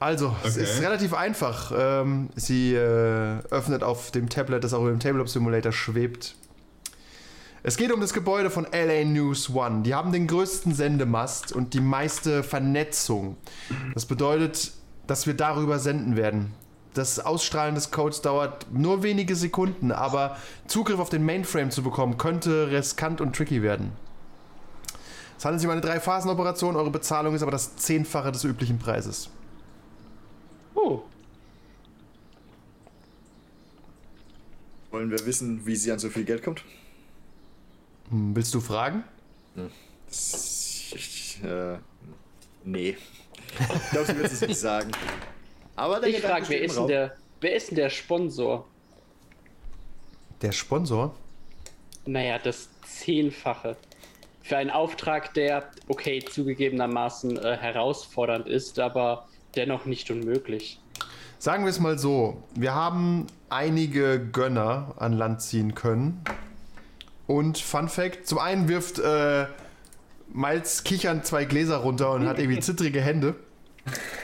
Also, 0.00 0.36
es 0.44 0.54
Okay. 0.56 0.64
ist 0.64 0.82
relativ 0.82 1.14
einfach. 1.14 1.72
Ähm, 1.76 2.28
sie 2.36 2.74
äh, 2.74 3.38
öffnet 3.50 3.82
auf 3.82 4.10
dem 4.10 4.28
Tablet, 4.28 4.62
das 4.64 4.74
auch 4.74 4.86
im 4.86 5.00
Tabletop 5.00 5.28
Simulator 5.28 5.72
schwebt. 5.72 6.34
Es 7.62 7.76
geht 7.76 7.92
um 7.92 8.00
das 8.00 8.12
Gebäude 8.12 8.50
von 8.50 8.66
LA 8.72 9.04
News 9.04 9.48
One. 9.48 9.82
Die 9.82 9.94
haben 9.94 10.12
den 10.12 10.26
größten 10.26 10.74
Sendemast 10.74 11.52
und 11.52 11.74
die 11.74 11.80
meiste 11.80 12.42
Vernetzung. 12.42 13.36
Das 13.94 14.04
bedeutet, 14.04 14.72
dass 15.06 15.26
wir 15.26 15.34
darüber 15.34 15.78
senden 15.78 16.16
werden. 16.16 16.52
Das 16.94 17.20
Ausstrahlen 17.20 17.74
des 17.74 17.90
Codes 17.90 18.20
dauert 18.20 18.66
nur 18.72 19.02
wenige 19.02 19.36
Sekunden, 19.36 19.92
aber 19.92 20.36
Zugriff 20.66 20.98
auf 20.98 21.08
den 21.08 21.24
Mainframe 21.24 21.70
zu 21.70 21.82
bekommen, 21.82 22.18
könnte 22.18 22.70
riskant 22.70 23.20
und 23.22 23.34
tricky 23.34 23.62
werden. 23.62 23.92
Es 25.42 25.44
handelt 25.44 25.60
sich 25.60 25.66
um 25.66 25.72
eine 25.72 25.80
Drei-Phasen-Operation, 25.80 26.76
eure 26.76 26.92
Bezahlung 26.92 27.34
ist 27.34 27.42
aber 27.42 27.50
das 27.50 27.74
Zehnfache 27.74 28.30
des 28.30 28.44
üblichen 28.44 28.78
Preises. 28.78 29.28
Oh, 30.72 31.02
Wollen 34.92 35.10
wir 35.10 35.26
wissen, 35.26 35.66
wie 35.66 35.74
sie 35.74 35.90
an 35.90 35.98
so 35.98 36.10
viel 36.10 36.22
Geld 36.22 36.44
kommt? 36.44 36.62
Hm, 38.10 38.36
Willst 38.36 38.54
du 38.54 38.60
fragen? 38.60 39.02
Das, 40.06 40.92
ich, 40.94 41.40
äh, 41.42 41.76
nee. 42.62 42.96
Ich 43.58 43.90
glaube, 43.90 44.06
sie 44.06 44.16
wird 44.16 44.32
es 44.32 44.42
nicht 44.42 44.60
sagen. 44.60 44.92
Aber 45.74 45.98
der 45.98 46.10
ich 46.10 46.20
frage, 46.20 46.48
wer 46.50 46.62
ist 46.62 46.78
der, 46.86 47.16
wer 47.40 47.56
ist 47.56 47.70
denn 47.70 47.76
der 47.78 47.90
Sponsor? 47.90 48.64
Der 50.40 50.52
Sponsor? 50.52 51.12
Naja, 52.06 52.38
das 52.38 52.68
Zehnfache. 52.86 53.76
Für 54.52 54.58
einen 54.58 54.68
Auftrag, 54.68 55.32
der, 55.32 55.64
okay, 55.88 56.22
zugegebenermaßen 56.22 57.38
äh, 57.38 57.56
herausfordernd 57.56 58.46
ist, 58.46 58.78
aber 58.78 59.26
dennoch 59.56 59.86
nicht 59.86 60.10
unmöglich. 60.10 60.78
Sagen 61.38 61.64
wir 61.64 61.70
es 61.70 61.80
mal 61.80 61.98
so: 61.98 62.42
Wir 62.54 62.74
haben 62.74 63.28
einige 63.48 64.20
Gönner 64.20 64.92
an 64.98 65.14
Land 65.14 65.40
ziehen 65.40 65.74
können. 65.74 66.22
Und 67.26 67.56
Fun 67.56 67.88
Fact: 67.88 68.26
Zum 68.26 68.38
einen 68.38 68.68
wirft 68.68 68.98
äh, 68.98 69.46
Miles 70.34 70.84
kichern 70.84 71.24
zwei 71.24 71.46
Gläser 71.46 71.78
runter 71.78 72.12
und 72.12 72.26
hat 72.26 72.38
irgendwie 72.38 72.60
zittrige 72.60 73.00
Hände. 73.00 73.36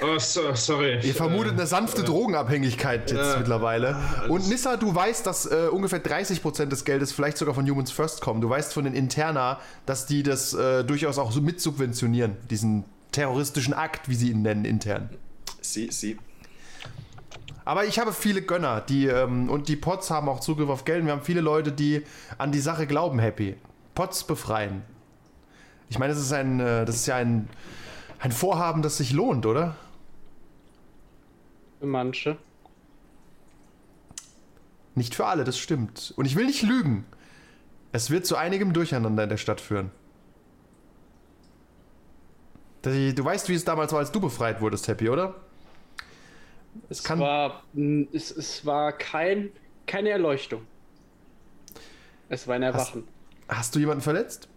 Oh, 0.01 0.19
so, 0.19 0.55
sorry. 0.55 1.01
Ihr 1.03 1.15
vermutet 1.15 1.55
eine 1.55 1.67
sanfte 1.67 2.05
Drogenabhängigkeit 2.05 3.11
jetzt 3.11 3.35
äh, 3.35 3.39
mittlerweile. 3.39 3.97
Und 4.29 4.49
Nissa, 4.49 4.77
du 4.77 4.95
weißt, 4.95 5.27
dass 5.27 5.47
äh, 5.47 5.69
ungefähr 5.71 6.03
30% 6.03 6.67
des 6.67 6.85
Geldes 6.85 7.13
vielleicht 7.13 7.39
sogar 7.39 7.55
von 7.55 7.69
Humans 7.69 7.91
First 7.91 8.21
kommen. 8.21 8.41
Du 8.41 8.49
weißt 8.49 8.73
von 8.73 8.85
den 8.85 8.95
Interna, 8.95 9.59
dass 9.87 10.07
die 10.07 10.23
das 10.23 10.55
äh, 10.55 10.85
durchaus 10.85 11.19
auch 11.19 11.33
so 11.33 11.41
mit 11.41 11.61
subventionieren. 11.61 12.37
Diesen 12.51 12.85
terroristischen 13.11 13.75
Akt, 13.75 14.09
wie 14.09 14.15
sie 14.15 14.31
ihn 14.31 14.43
nennen, 14.43 14.65
intern. 14.65 15.11
Sie, 15.61 15.91
sie. 15.91 16.19
Aber 17.65 17.85
ich 17.85 17.99
habe 17.99 18.13
viele 18.13 18.41
Gönner, 18.43 18.81
die 18.81 19.07
ähm, 19.09 19.51
und 19.51 19.69
die 19.69 19.77
Pots 19.77 20.11
haben 20.11 20.29
auch 20.29 20.41
Zugriff 20.41 20.71
auf 20.71 20.85
Geld. 20.85 21.05
Wir 21.05 21.13
haben 21.13 21.23
viele 21.23 21.41
Leute, 21.41 21.73
die 21.73 22.03
an 22.39 22.53
die 22.53 22.61
Sache 22.61 22.87
glauben, 22.87 23.19
Happy. 23.19 23.57
Pots 23.95 24.25
befreien. 24.25 24.83
Ich 25.91 25.99
meine, 25.99 26.15
das 26.15 26.23
ist 26.23 26.33
ein, 26.33 26.61
äh, 26.61 26.85
das 26.85 26.97
ist 26.97 27.07
ja 27.07 27.17
ein, 27.17 27.49
ein 28.19 28.33
Vorhaben, 28.33 28.83
das 28.83 28.97
sich 28.99 29.13
lohnt, 29.13 29.47
oder? 29.47 29.77
Für 31.81 31.87
manche. 31.87 32.37
Nicht 34.95 35.15
für 35.15 35.27
alle, 35.27 35.45
das 35.45 35.59
stimmt. 35.59 36.13
Und 36.17 36.25
ich 36.25 36.35
will 36.35 36.47
nicht 36.47 36.63
lügen. 36.63 37.07
Es 37.93 38.11
wird 38.11 38.27
zu 38.27 38.37
einigem 38.37 38.73
Durcheinander 38.73 39.23
in 39.23 39.29
der 39.29 39.37
Stadt 39.37 39.61
führen. 39.61 39.91
Du 42.83 43.25
weißt, 43.25 43.49
wie 43.49 43.55
es 43.55 43.65
damals 43.65 43.93
war, 43.93 43.99
als 44.01 44.13
du 44.13 44.21
befreit 44.21 44.61
wurdest, 44.61 44.89
Happy, 44.89 45.09
oder? 45.09 45.35
Es 46.89 47.03
kann- 47.03 47.19
war, 47.21 47.63
es, 48.13 48.31
es 48.31 48.65
war 48.65 48.93
kein, 48.93 49.51
keine 49.87 50.11
Erleuchtung. 50.11 50.63
Es 52.29 52.47
war 52.47 52.55
ein 52.57 52.63
Erwachen. 52.63 53.07
Hast 53.49 53.75
du 53.75 53.79
jemanden 53.79 54.03
verletzt? 54.03 54.49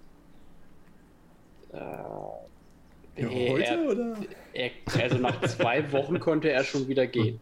Nee, 3.30 3.50
Heute 3.52 3.64
er, 3.64 3.88
oder? 3.90 4.16
er, 4.54 4.72
also 5.02 5.18
nach 5.18 5.42
zwei 5.42 5.92
Wochen 5.92 6.20
konnte 6.20 6.50
er 6.52 6.64
schon 6.64 6.88
wieder 6.88 7.08
gehen. 7.08 7.40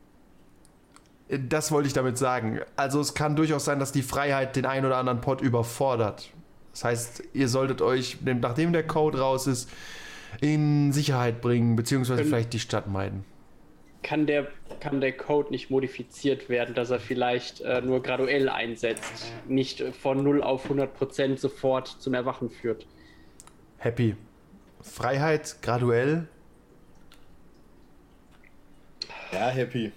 Das 1.30 1.72
wollte 1.72 1.88
ich 1.88 1.94
damit 1.94 2.18
sagen. 2.18 2.60
Also 2.76 3.00
es 3.00 3.14
kann 3.14 3.36
durchaus 3.36 3.66
sein, 3.66 3.80
dass 3.80 3.92
die 3.92 4.02
Freiheit 4.02 4.56
den 4.56 4.66
einen 4.66 4.86
oder 4.86 4.98
anderen 4.98 5.22
Pod 5.22 5.42
überfordert. 5.42 6.32
Das 6.72 6.84
heißt, 6.84 7.24
ihr 7.34 7.48
solltet 7.48 7.82
euch, 7.82 8.18
nachdem 8.24 8.74
der 8.74 8.86
Code 8.86 9.20
raus 9.20 9.46
ist, 9.48 9.70
in 10.42 10.92
Sicherheit 10.92 11.42
bringen, 11.42 11.76
beziehungsweise 11.76 12.22
Können- 12.22 12.30
vielleicht 12.30 12.54
die 12.54 12.60
Stadt 12.60 12.88
meiden. 12.88 13.26
kann, 14.02 14.26
der, 14.28 14.48
kann 14.80 15.02
der 15.02 15.12
Code 15.12 15.50
nicht 15.52 15.70
modifiziert 15.70 16.48
werden, 16.50 16.74
dass 16.74 16.90
er 16.90 17.00
vielleicht 17.00 17.62
äh, 17.62 17.82
nur 17.82 18.02
graduell 18.02 18.48
einsetzt, 18.50 19.32
nicht 19.48 19.82
äh, 19.82 19.92
von 19.92 20.24
0 20.24 20.42
auf 20.42 20.70
100% 20.72 21.38
sofort 21.38 21.88
zum 21.88 22.14
Erwachen 22.14 22.50
führt? 22.50 22.88
Happy. 23.78 24.16
Freiheit 24.82 25.58
graduell. 25.62 26.28
Ja, 29.32 29.50
happy. 29.50 29.92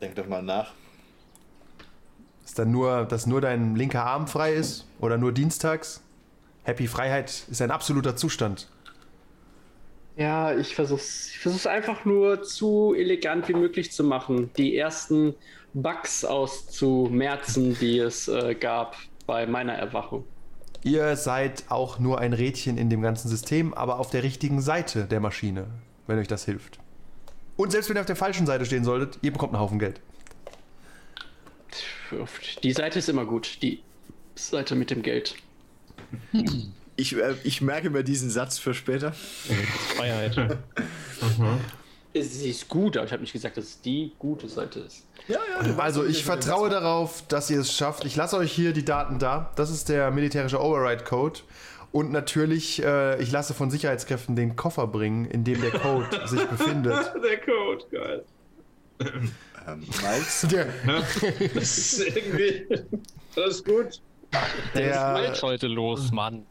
Denk 0.00 0.14
doch 0.16 0.26
mal 0.26 0.42
nach. 0.42 0.72
Ist 2.44 2.58
dann 2.58 2.70
nur, 2.70 3.04
dass 3.04 3.26
nur 3.26 3.40
dein 3.40 3.76
linker 3.76 4.04
Arm 4.04 4.26
frei 4.26 4.54
ist 4.54 4.86
oder 5.00 5.18
nur 5.18 5.32
dienstags? 5.32 6.02
Happy 6.64 6.86
Freiheit 6.86 7.44
ist 7.48 7.62
ein 7.62 7.70
absoluter 7.70 8.16
Zustand. 8.16 8.68
Ja, 10.16 10.54
ich 10.54 10.74
versuch's, 10.74 11.30
ich 11.30 11.38
versuch's 11.38 11.66
einfach 11.66 12.04
nur 12.04 12.42
zu 12.42 12.94
elegant 12.94 13.48
wie 13.48 13.54
möglich 13.54 13.92
zu 13.92 14.04
machen. 14.04 14.50
Die 14.56 14.76
ersten 14.76 15.34
Bugs 15.72 16.24
auszumerzen, 16.24 17.78
die 17.78 17.98
es 18.00 18.28
äh, 18.28 18.54
gab 18.54 18.96
bei 19.26 19.46
meiner 19.46 19.74
Erwachung. 19.74 20.24
Ihr 20.82 21.16
seid 21.16 21.64
auch 21.68 21.98
nur 21.98 22.20
ein 22.20 22.32
Rädchen 22.32 22.78
in 22.78 22.88
dem 22.88 23.02
ganzen 23.02 23.28
System, 23.28 23.74
aber 23.74 23.98
auf 23.98 24.10
der 24.10 24.22
richtigen 24.22 24.62
Seite 24.62 25.04
der 25.04 25.20
Maschine, 25.20 25.66
wenn 26.06 26.18
euch 26.18 26.28
das 26.28 26.44
hilft. 26.44 26.78
Und 27.56 27.72
selbst 27.72 27.90
wenn 27.90 27.96
ihr 27.96 28.00
auf 28.00 28.06
der 28.06 28.16
falschen 28.16 28.46
Seite 28.46 28.64
stehen 28.64 28.84
solltet, 28.84 29.18
ihr 29.20 29.32
bekommt 29.32 29.52
einen 29.52 29.60
Haufen 29.60 29.78
Geld. 29.78 30.00
Die 32.62 32.72
Seite 32.72 32.98
ist 32.98 33.08
immer 33.08 33.26
gut. 33.26 33.58
Die 33.62 33.82
Seite 34.34 34.74
mit 34.74 34.90
dem 34.90 35.02
Geld. 35.02 35.36
Ich, 36.96 37.16
äh, 37.16 37.34
ich 37.44 37.62
merke 37.62 37.88
mir 37.88 38.04
diesen 38.04 38.28
Satz 38.28 38.58
für 38.58 38.74
später. 38.74 39.12
Freiheit. 39.96 40.36
Sie 42.14 42.50
ist 42.50 42.68
gut, 42.68 42.98
aber 42.98 43.06
ich 43.06 43.12
habe 43.12 43.22
nicht 43.22 43.32
gesagt, 43.32 43.56
dass 43.56 43.64
es 43.64 43.80
die 43.80 44.12
gute 44.18 44.50
Seite 44.50 44.80
ist. 44.80 45.06
Also 45.78 46.04
ich 46.04 46.24
vertraue 46.24 46.70
darauf, 46.70 47.22
dass 47.28 47.50
ihr 47.50 47.60
es 47.60 47.72
schafft. 47.72 48.04
Ich 48.04 48.16
lasse 48.16 48.36
euch 48.36 48.52
hier 48.52 48.72
die 48.72 48.84
Daten 48.84 49.18
da. 49.18 49.50
Das 49.56 49.70
ist 49.70 49.88
der 49.88 50.10
militärische 50.10 50.60
Override-Code. 50.60 51.40
Und 51.92 52.12
natürlich, 52.12 52.82
äh, 52.82 53.20
ich 53.20 53.32
lasse 53.32 53.52
von 53.52 53.70
Sicherheitskräften 53.70 54.36
den 54.36 54.54
Koffer 54.54 54.86
bringen, 54.86 55.24
in 55.24 55.42
dem 55.44 55.60
der 55.60 55.72
Code 55.72 56.06
sich 56.26 56.44
befindet. 56.46 57.12
Der 57.22 57.40
Code, 57.40 57.84
geil. 57.90 58.24
Ähm, 59.66 59.80
Miles? 60.02 60.46
Der, 60.50 60.66
Das 61.54 61.78
ist 61.78 62.00
irgendwie. 62.16 62.66
Das 63.34 63.56
ist 63.56 63.64
gut. 63.64 64.00
der, 64.74 65.14
Was 65.30 65.42
heute 65.42 65.66
los, 65.66 66.12
Mann? 66.12 66.46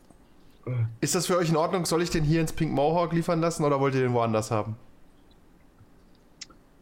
ist 1.01 1.15
das 1.15 1.25
für 1.25 1.37
euch 1.37 1.49
in 1.49 1.55
Ordnung? 1.55 1.85
Soll 1.85 2.01
ich 2.01 2.09
den 2.09 2.23
hier 2.23 2.41
ins 2.41 2.51
Pink 2.53 2.71
Mohawk 2.73 3.13
liefern 3.13 3.39
lassen 3.39 3.63
oder 3.63 3.79
wollt 3.79 3.95
ihr 3.95 4.01
den 4.01 4.13
woanders 4.13 4.51
haben? 4.51 4.75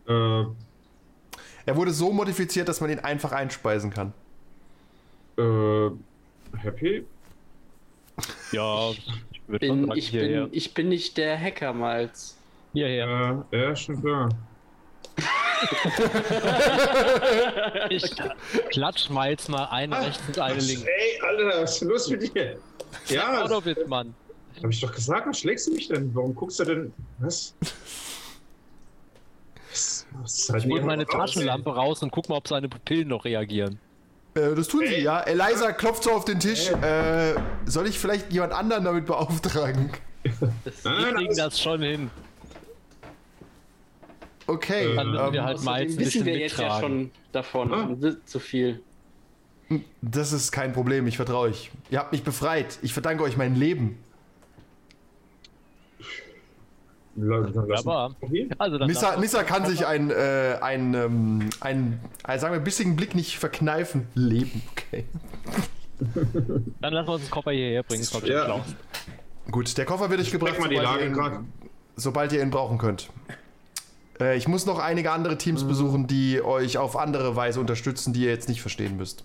Äh, 0.08 0.44
Er 1.68 1.76
wurde 1.76 1.92
so 1.92 2.12
modifiziert, 2.14 2.68
dass 2.70 2.80
man 2.82 2.90
ihn 2.90 3.00
einfach 3.00 3.32
einspeisen 3.34 3.92
kann. 3.92 4.14
äh, 5.38 5.90
happy? 6.58 7.06
Ja, 8.52 8.90
ich 9.32 9.42
würde 9.48 9.68
Bin, 9.68 9.92
ich, 9.94 10.08
hierher. 10.10 10.46
bin, 10.46 10.54
ich 10.54 10.74
bin 10.74 10.90
nicht 10.90 11.18
der 11.18 11.40
Hacker, 11.40 11.74
hierher. 11.74 12.36
Ja, 13.52 13.60
ja, 13.60 13.76
schon 13.76 14.02
klar. 14.02 14.30
Ich 17.90 18.14
klatsch 18.70 19.10
mal 19.10 19.32
jetzt 19.32 19.50
mal 19.50 19.66
eine 19.66 20.00
rechts 20.00 20.22
und 20.28 20.38
eine 20.40 20.60
links. 20.62 20.84
Ey, 20.84 21.20
Alter, 21.28 21.62
was 21.64 21.72
ist 21.74 21.82
denn 21.82 21.88
los 21.90 22.08
mit 22.10 22.36
dir? 22.36 22.58
Ja, 23.08 23.44
Auto 23.44 23.62
mit, 23.66 23.88
Mann. 23.88 24.14
hab 24.64 24.70
ich 24.70 24.80
doch 24.80 24.94
gesagt, 24.94 25.28
was 25.28 25.40
schlägst 25.40 25.66
du 25.68 25.72
mich 25.74 25.88
denn? 25.88 26.14
Warum 26.14 26.36
guckst 26.36 26.60
du 26.60 26.66
denn? 26.66 26.94
Was? 27.20 27.56
Was, 27.60 27.62
was 27.62 27.72
ist 27.72 27.76
halt 29.60 29.67
Ich 30.26 30.50
hol 30.50 30.60
nicht 30.66 30.84
meine 30.86 31.06
Taschenlampe 31.06 31.70
raus 31.76 32.02
und 32.04 32.12
guck 32.12 32.30
mal, 32.30 32.36
ob 32.38 32.48
seine 32.48 32.68
Pupillen 32.70 33.08
noch 33.08 33.26
reagieren. 33.26 33.80
Äh, 34.36 34.54
das 34.56 34.68
tun 34.68 34.84
sie, 34.88 35.02
ja. 35.02 35.22
Eliza 35.22 35.72
klopft 35.72 36.04
so 36.04 36.12
auf 36.12 36.26
den 36.26 36.40
Tisch. 36.40 36.70
Äh, 36.72 37.36
soll 37.66 37.88
ich 37.88 37.98
vielleicht 38.00 38.32
jemand 38.32 38.54
anderen 38.54 38.84
damit 38.84 39.06
beauftragen? 39.06 39.92
Das, 40.66 40.84
Nein, 40.84 41.06
wir 41.06 41.14
kriegen 41.14 41.28
das- 41.30 41.38
das 41.38 41.62
schon 41.62 41.82
hin. 41.82 42.12
Okay. 44.46 44.96
Dann 44.96 45.12
müssen 45.12 45.34
wir 45.34 45.40
ähm, 45.40 45.46
halt 45.46 45.64
meins 45.64 45.94
ein 45.94 46.00
wissen 46.00 46.04
bisschen 46.04 46.26
wir 46.26 46.38
jetzt 46.38 46.58
ja 46.58 46.64
mittragen. 46.66 46.82
schon 46.82 47.12
davon. 47.32 47.74
Ah. 47.74 48.16
Zu 48.26 48.40
viel. 48.40 48.82
das 50.02 50.32
ist 50.32 50.52
kein 50.52 50.72
Problem, 50.72 51.06
ich 51.08 51.18
vertraue 51.18 51.50
euch. 51.50 51.72
Ihr 51.90 52.00
habt 52.00 52.14
mich 52.14 52.24
befreit. 52.24 52.80
Ich 52.82 52.94
verdanke 52.94 53.24
euch 53.24 53.36
mein 53.36 53.56
Leben. 53.56 53.98
Uns- 57.18 57.86
Okay. 58.22 58.50
also 58.58 58.78
dann 58.78 58.88
Nissa, 58.88 59.18
Nissa 59.18 59.44
kann 59.44 59.66
sich 59.66 59.86
ein, 59.86 60.12
äh, 60.12 60.58
ein, 60.62 60.94
ähm, 60.94 61.50
ein, 61.60 62.00
äh, 62.28 62.38
sagen 62.38 62.54
wir, 62.54 62.60
bissigen 62.60 62.96
Blick 62.96 63.16
nicht 63.16 63.40
verkneifen. 63.40 64.08
Leben, 64.14 64.62
okay. 64.72 65.06
dann 66.80 66.94
lassen 66.94 67.08
wir 67.08 67.14
uns 67.14 67.24
den 67.24 67.32
Koffer 67.32 67.52
hierher 67.52 67.84
bringen. 67.84 68.06
Ja. 68.26 68.64
Gut, 69.50 69.78
der 69.78 69.86
Koffer 69.86 70.10
wird 70.10 70.20
euch 70.22 70.32
gebracht, 70.32 70.52
Check 70.54 70.62
mal 70.62 70.70
die 70.70 70.76
sobald, 70.76 71.00
Lage 71.02 71.06
ihr 71.06 71.38
ihn, 71.40 71.48
sobald 71.96 72.32
ihr 72.34 72.42
ihn 72.44 72.52
brauchen 72.52 72.78
könnt. 72.78 73.10
Äh, 74.20 74.38
ich 74.38 74.48
muss 74.48 74.66
noch 74.66 74.78
einige 74.80 75.12
andere 75.12 75.38
Teams 75.38 75.64
Mhm. 75.64 75.68
besuchen, 75.68 76.08
die 76.08 76.42
euch 76.42 76.78
auf 76.78 76.96
andere 76.98 77.36
Weise 77.36 77.60
unterstützen, 77.60 78.14
die 78.14 78.22
ihr 78.26 78.30
jetzt 78.30 78.48
nicht 78.50 78.62
verstehen 78.62 78.98
müsst. 78.98 79.24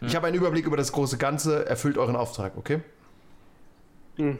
Ich 0.00 0.14
habe 0.14 0.26
einen 0.28 0.36
Überblick 0.36 0.64
über 0.64 0.76
das 0.76 0.92
große 0.92 1.18
Ganze. 1.18 1.66
Erfüllt 1.66 1.98
euren 1.98 2.14
Auftrag, 2.14 2.56
okay? 2.56 2.80
Hm. 4.16 4.38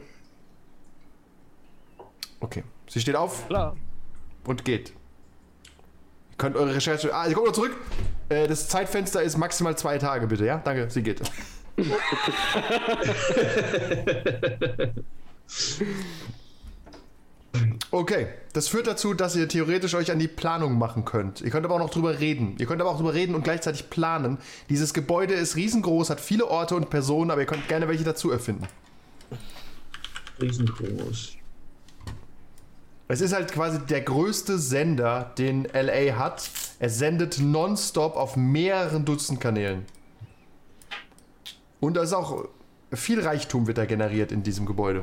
Okay. 2.39 2.63
Sie 2.89 2.99
steht 2.99 3.15
auf 3.15 3.47
Klar. 3.47 3.77
und 4.45 4.65
geht. 4.65 4.89
Ihr 4.89 6.37
könnt 6.37 6.55
eure 6.55 6.75
Recherche. 6.75 7.13
Ah, 7.13 7.27
sie 7.27 7.33
kommt 7.33 7.47
noch 7.47 7.53
zurück. 7.53 7.77
Äh, 8.29 8.47
das 8.47 8.67
Zeitfenster 8.67 9.21
ist 9.21 9.37
maximal 9.37 9.77
zwei 9.77 9.97
Tage, 9.97 10.27
bitte, 10.27 10.45
ja? 10.45 10.57
Danke, 10.57 10.89
sie 10.89 11.03
geht. 11.03 11.21
Okay, 17.91 18.27
das 18.53 18.67
führt 18.67 18.85
dazu, 18.85 19.15
dass 19.15 19.35
ihr 19.35 19.47
theoretisch 19.47 19.95
euch 19.95 20.11
an 20.11 20.19
die 20.19 20.27
Planung 20.27 20.77
machen 20.77 21.05
könnt. 21.05 21.41
Ihr 21.41 21.49
könnt 21.49 21.65
aber 21.65 21.73
auch 21.75 21.79
noch 21.79 21.89
drüber 21.89 22.19
reden. 22.19 22.55
Ihr 22.59 22.67
könnt 22.67 22.81
aber 22.81 22.91
auch 22.91 22.97
drüber 22.97 23.15
reden 23.15 23.33
und 23.33 23.43
gleichzeitig 23.43 23.89
planen. 23.89 24.37
Dieses 24.69 24.93
Gebäude 24.93 25.33
ist 25.33 25.55
riesengroß, 25.55 26.11
hat 26.11 26.21
viele 26.21 26.47
Orte 26.47 26.75
und 26.75 26.91
Personen, 26.91 27.31
aber 27.31 27.41
ihr 27.41 27.47
könnt 27.47 27.67
gerne 27.67 27.87
welche 27.87 28.03
dazu 28.03 28.29
erfinden. 28.29 28.67
Riesengroß. 30.39 31.38
Es 33.11 33.21
ist 33.21 33.33
halt 33.33 33.51
quasi 33.51 33.79
der 33.87 34.01
größte 34.01 34.59
Sender, 34.59 35.31
den 35.35 35.63
LA 35.73 36.15
hat. 36.17 36.47
Er 36.77 36.91
sendet 36.91 37.39
nonstop 37.39 38.15
auf 38.15 38.37
mehreren 38.37 39.03
Dutzend 39.03 39.41
Kanälen. 39.41 39.85
Und 41.79 41.97
da 41.97 42.03
ist 42.03 42.13
auch 42.13 42.45
viel 42.93 43.19
Reichtum 43.19 43.65
wird 43.65 43.79
da 43.79 43.85
generiert 43.85 44.31
in 44.31 44.43
diesem 44.43 44.67
Gebäude. 44.67 45.01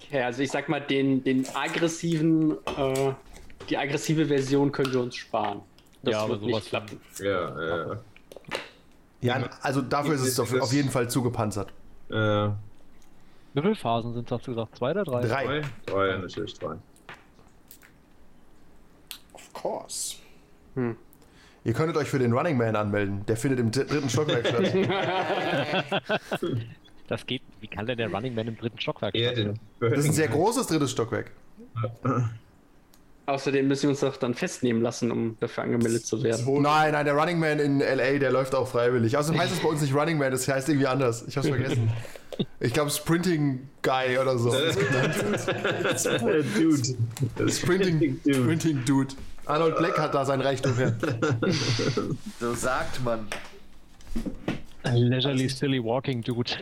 Okay, 0.00 0.22
also 0.22 0.42
ich 0.42 0.52
sag 0.52 0.68
mal, 0.68 0.80
den, 0.80 1.24
den 1.24 1.44
aggressiven, 1.56 2.52
äh, 2.78 3.12
die 3.68 3.76
aggressive 3.76 4.26
Version 4.26 4.70
können 4.70 4.92
wir 4.92 5.00
uns 5.00 5.16
sparen. 5.16 5.60
Das 6.04 6.12
Ja, 6.12 6.20
aber 6.20 6.40
wird 6.40 6.42
nicht 6.42 6.68
klappen. 6.68 7.00
Ja, 7.18 7.92
äh, 7.92 7.96
Ja, 9.22 9.50
also 9.60 9.82
dafür 9.82 10.14
ist 10.14 10.20
es 10.22 10.38
auf, 10.38 10.54
auf 10.54 10.72
jeden 10.72 10.90
Fall 10.90 11.10
zugepanzert. 11.10 11.72
äh, 12.10 12.50
Wie 13.54 13.60
viele 13.62 13.74
Phasen 13.76 14.12
sind 14.14 14.30
das 14.30 14.44
gesagt? 14.44 14.76
Zwei 14.76 14.90
oder 14.90 15.04
drei? 15.04 15.22
Drei. 15.26 15.62
drei? 15.86 16.16
Natürlich 16.18 16.54
drei. 16.58 16.74
Of 19.32 19.52
course. 19.52 20.16
Ihr 21.64 21.72
könntet 21.72 21.96
euch 21.96 22.08
für 22.08 22.18
den 22.18 22.32
Running 22.32 22.56
Man 22.58 22.74
anmelden. 22.76 23.24
Der 23.26 23.36
findet 23.36 23.60
im 23.60 23.70
dr- 23.70 23.84
dritten 23.86 24.10
Stockwerk 24.10 24.46
statt. 24.46 24.74
Das 27.06 27.26
geht. 27.26 27.42
Wie 27.60 27.66
kann 27.66 27.84
denn 27.84 27.98
der 27.98 28.10
Running 28.10 28.34
Man 28.34 28.48
im 28.48 28.56
dritten 28.56 28.80
Stockwerk 28.80 29.14
Er 29.14 29.34
den. 29.34 29.60
Das 29.78 29.92
ist 29.98 30.06
ein 30.06 30.12
sehr 30.12 30.28
großes 30.28 30.66
drittes 30.68 30.90
Stockwerk. 30.92 31.32
Außerdem 33.26 33.66
müssen 33.66 33.84
wir 33.84 33.90
uns 33.90 34.00
doch 34.00 34.18
dann 34.18 34.34
festnehmen 34.34 34.82
lassen, 34.82 35.10
um 35.10 35.38
dafür 35.40 35.64
angemeldet 35.64 36.04
zu 36.04 36.22
werden. 36.22 36.44
Nein, 36.60 36.92
nein, 36.92 37.06
der 37.06 37.14
Running 37.14 37.38
Man 37.38 37.58
in 37.58 37.78
LA, 37.78 38.18
der 38.18 38.30
läuft 38.30 38.54
auch 38.54 38.68
freiwillig. 38.68 39.16
Außerdem 39.16 39.40
heißt 39.40 39.54
es 39.54 39.60
bei 39.60 39.68
uns 39.68 39.80
nicht 39.80 39.94
Running 39.94 40.18
Man, 40.18 40.30
das 40.30 40.46
heißt 40.46 40.68
irgendwie 40.68 40.86
anders. 40.86 41.24
Ich 41.26 41.36
hab's 41.36 41.48
vergessen. 41.48 41.90
Ich 42.60 42.72
glaube 42.74 42.90
Sprinting 42.90 43.68
Guy 43.82 44.18
oder 44.18 44.36
so. 44.36 44.50
Dude. 46.58 46.96
Sprinting, 47.50 48.20
Sprinting 48.28 48.84
Dude. 48.84 49.14
Arnold 49.46 49.76
Black 49.76 49.98
hat 49.98 50.14
da 50.14 50.24
sein 50.24 50.40
Reichtum 50.40 50.74
her. 50.76 50.94
So 52.40 52.54
sagt 52.54 53.02
man. 53.04 53.26
Leisurely 54.82 55.48
Silly 55.48 55.82
Walking 55.82 56.22
Dude. 56.22 56.52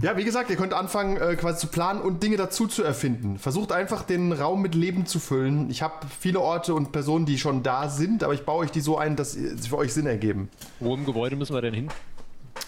Ja, 0.00 0.16
wie 0.16 0.24
gesagt, 0.24 0.48
ihr 0.48 0.56
könnt 0.56 0.72
anfangen, 0.72 1.18
äh, 1.18 1.36
quasi 1.36 1.58
zu 1.58 1.66
planen 1.66 2.00
und 2.00 2.22
Dinge 2.22 2.38
dazu 2.38 2.66
zu 2.66 2.82
erfinden. 2.82 3.38
Versucht 3.38 3.70
einfach, 3.70 4.02
den 4.02 4.32
Raum 4.32 4.62
mit 4.62 4.74
Leben 4.74 5.04
zu 5.04 5.18
füllen. 5.18 5.68
Ich 5.68 5.82
habe 5.82 6.06
viele 6.18 6.40
Orte 6.40 6.72
und 6.72 6.90
Personen, 6.90 7.26
die 7.26 7.36
schon 7.36 7.62
da 7.62 7.90
sind, 7.90 8.24
aber 8.24 8.32
ich 8.32 8.44
baue 8.44 8.64
euch 8.64 8.70
die 8.70 8.80
so 8.80 8.96
ein, 8.96 9.14
dass 9.14 9.32
sie 9.32 9.68
für 9.68 9.76
euch 9.76 9.92
Sinn 9.92 10.06
ergeben. 10.06 10.48
Wo 10.80 10.94
im 10.94 11.04
Gebäude 11.04 11.36
müssen 11.36 11.54
wir 11.54 11.60
denn 11.60 11.74
hin? 11.74 11.88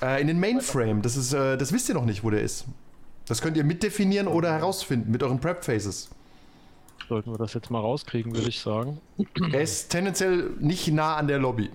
Äh, 0.03 0.21
in 0.21 0.27
den 0.27 0.39
Mainframe, 0.39 1.01
das, 1.01 1.17
ist, 1.17 1.33
äh, 1.33 1.57
das 1.57 1.73
wisst 1.73 1.89
ihr 1.89 1.95
noch 1.95 2.05
nicht, 2.05 2.23
wo 2.23 2.29
der 2.29 2.43
ist. 2.43 2.67
Das 3.27 3.41
könnt 3.41 3.57
ihr 3.57 3.65
mitdefinieren 3.65 4.29
oder 4.29 4.53
herausfinden 4.53 5.11
mit 5.11 5.23
euren 5.23 5.41
Prep-Phases. 5.41 6.11
sollten 7.09 7.31
wir 7.31 7.39
das 7.39 7.55
jetzt 7.55 7.71
mal 7.71 7.81
rauskriegen, 7.81 8.35
würde 8.35 8.51
ich 8.51 8.61
sagen. 8.61 9.01
Er 9.53 9.63
ist 9.63 9.89
tendenziell 9.89 10.51
nicht 10.61 10.87
nah 10.89 11.17
an 11.17 11.29
der 11.29 11.39
Lobby. 11.39 11.71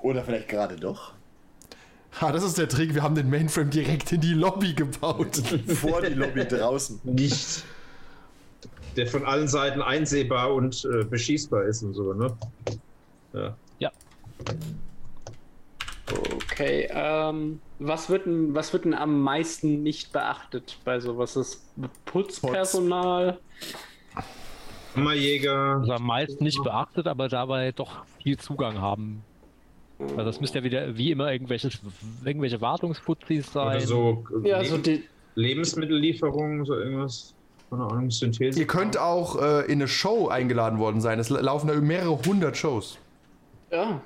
Oder 0.00 0.24
vielleicht 0.24 0.48
gerade 0.48 0.74
doch. 0.74 1.12
Ha, 2.18 2.32
das 2.32 2.42
ist 2.42 2.58
der 2.58 2.68
Trick. 2.68 2.94
Wir 2.94 3.02
haben 3.02 3.14
den 3.14 3.30
Mainframe 3.30 3.70
direkt 3.70 4.12
in 4.12 4.20
die 4.20 4.34
Lobby 4.34 4.74
gebaut. 4.74 5.36
Vor 5.66 6.02
die 6.02 6.14
Lobby 6.14 6.44
draußen. 6.44 7.00
Nicht. 7.04 7.64
Der 8.96 9.06
von 9.06 9.24
allen 9.24 9.46
Seiten 9.46 9.80
einsehbar 9.80 10.52
und 10.52 10.84
äh, 10.84 11.04
beschießbar 11.04 11.64
ist 11.64 11.82
und 11.82 11.94
so, 11.94 12.12
ne? 12.12 12.36
Ja. 13.32 13.56
Ja. 13.78 13.92
Okay, 16.50 16.88
ähm, 16.90 17.60
was 17.78 18.10
wird, 18.10 18.26
denn, 18.26 18.54
was 18.54 18.72
wird 18.72 18.84
denn 18.84 18.94
am 18.94 19.20
meisten 19.22 19.84
nicht 19.84 20.12
beachtet 20.12 20.78
bei 20.84 20.98
sowas? 20.98 21.34
Das 21.34 21.64
Putzpersonal? 22.04 23.38
Hammerjäger. 24.96 25.76
Also 25.80 25.92
am 25.92 26.06
meisten 26.06 26.42
nicht 26.42 26.62
beachtet, 26.62 27.06
aber 27.06 27.28
dabei 27.28 27.70
doch 27.70 28.04
viel 28.22 28.38
Zugang 28.38 28.80
haben. 28.80 29.22
Also 30.00 30.24
das 30.24 30.40
müsste 30.40 30.58
ja 30.58 30.64
wieder 30.64 30.96
wie 30.96 31.10
immer 31.10 31.30
irgendwelches, 31.32 31.78
irgendwelche 32.24 32.60
Wartungsputzis 32.60 33.52
sein. 33.52 33.76
Oder 33.76 33.80
so, 33.86 34.24
äh, 34.44 34.48
Ja, 34.48 34.58
Leb- 34.60 34.64
so 34.68 34.78
die, 34.78 35.04
Lebenmittellieferung, 35.34 36.64
so 36.64 36.74
irgendwas. 36.74 37.34
Keine 37.70 37.84
Ahnung, 37.84 38.10
Synthese. 38.10 38.58
Ihr 38.58 38.66
könnt 38.66 38.98
auch 38.98 39.40
äh, 39.40 39.60
in 39.66 39.72
eine 39.74 39.86
Show 39.88 40.28
eingeladen 40.28 40.78
worden 40.80 41.00
sein. 41.00 41.18
Es 41.20 41.28
la- 41.30 41.40
laufen 41.40 41.68
da 41.68 41.74
mehrere 41.74 42.18
hundert 42.26 42.56
Shows. 42.56 42.98
ja. 43.70 44.00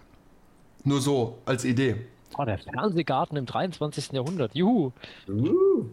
Nur 0.87 1.01
so, 1.01 1.39
als 1.47 1.65
Idee. 1.65 1.97
Oh, 2.37 2.45
der 2.45 2.59
Fernsehgarten 2.59 3.39
im 3.39 3.47
23. 3.47 4.12
Jahrhundert. 4.12 4.55
Juhu. 4.55 4.93
Uh, 5.27 5.87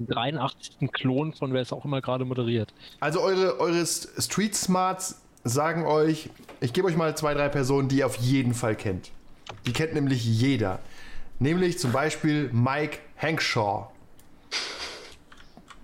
83. 0.00 0.90
Klon 0.92 1.32
von 1.32 1.54
wer 1.54 1.62
es 1.62 1.72
auch 1.72 1.84
immer 1.86 2.02
gerade 2.02 2.24
moderiert. 2.26 2.74
Also 3.00 3.22
eure, 3.22 3.58
eure 3.58 3.86
Street 3.86 4.54
Smarts 4.54 5.22
sagen 5.44 5.86
euch, 5.86 6.28
ich 6.62 6.72
gebe 6.72 6.86
euch 6.88 6.96
mal 6.96 7.14
zwei, 7.16 7.34
drei 7.34 7.48
Personen, 7.48 7.88
die 7.88 7.98
ihr 7.98 8.06
auf 8.06 8.16
jeden 8.16 8.54
Fall 8.54 8.76
kennt. 8.76 9.10
Die 9.66 9.72
kennt 9.72 9.94
nämlich 9.94 10.24
jeder. 10.24 10.78
Nämlich 11.38 11.78
zum 11.78 11.92
Beispiel 11.92 12.48
Mike 12.52 12.98
Hankshaw. 13.18 13.88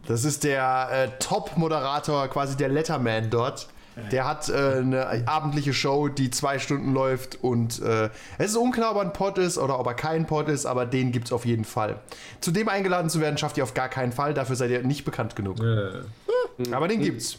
Das 0.07 0.25
ist 0.25 0.45
der 0.45 0.89
äh, 0.91 1.09
Top-Moderator, 1.19 2.29
quasi 2.29 2.57
der 2.57 2.69
Letterman 2.69 3.29
dort. 3.29 3.69
Der 4.13 4.27
hat 4.29 4.49
äh, 4.49 4.55
eine 4.79 5.25
abendliche 5.27 5.75
Show, 5.75 6.07
die 6.07 6.31
zwei 6.31 6.61
Stunden 6.61 6.95
läuft 6.95 7.43
und 7.43 7.83
äh, 7.83 8.11
es 8.39 8.51
ist 8.53 8.57
unklar, 8.57 8.93
ob 8.93 8.99
er 8.99 9.03
ein 9.03 9.13
Pod 9.13 9.39
ist 9.39 9.59
oder 9.59 9.81
ob 9.81 9.89
er 9.89 9.95
kein 9.95 10.25
Pod 10.25 10.49
ist, 10.49 10.67
aber 10.67 10.87
den 10.87 11.11
gibt's 11.11 11.33
auf 11.33 11.45
jeden 11.45 11.65
Fall. 11.65 11.99
Zu 12.41 12.53
dem 12.53 12.69
eingeladen 12.69 13.11
zu 13.11 13.21
werden, 13.21 13.39
schafft 13.39 13.57
ihr 13.57 13.65
auf 13.65 13.75
gar 13.75 13.89
keinen 13.89 14.13
Fall, 14.13 14.35
dafür 14.35 14.55
seid 14.55 14.71
ihr 14.71 14.85
nicht 14.85 15.05
bekannt 15.05 15.35
genug. 15.35 15.59
äh, 15.61 16.73
Aber 16.73 16.87
den 16.87 17.01
gibt's. 17.01 17.39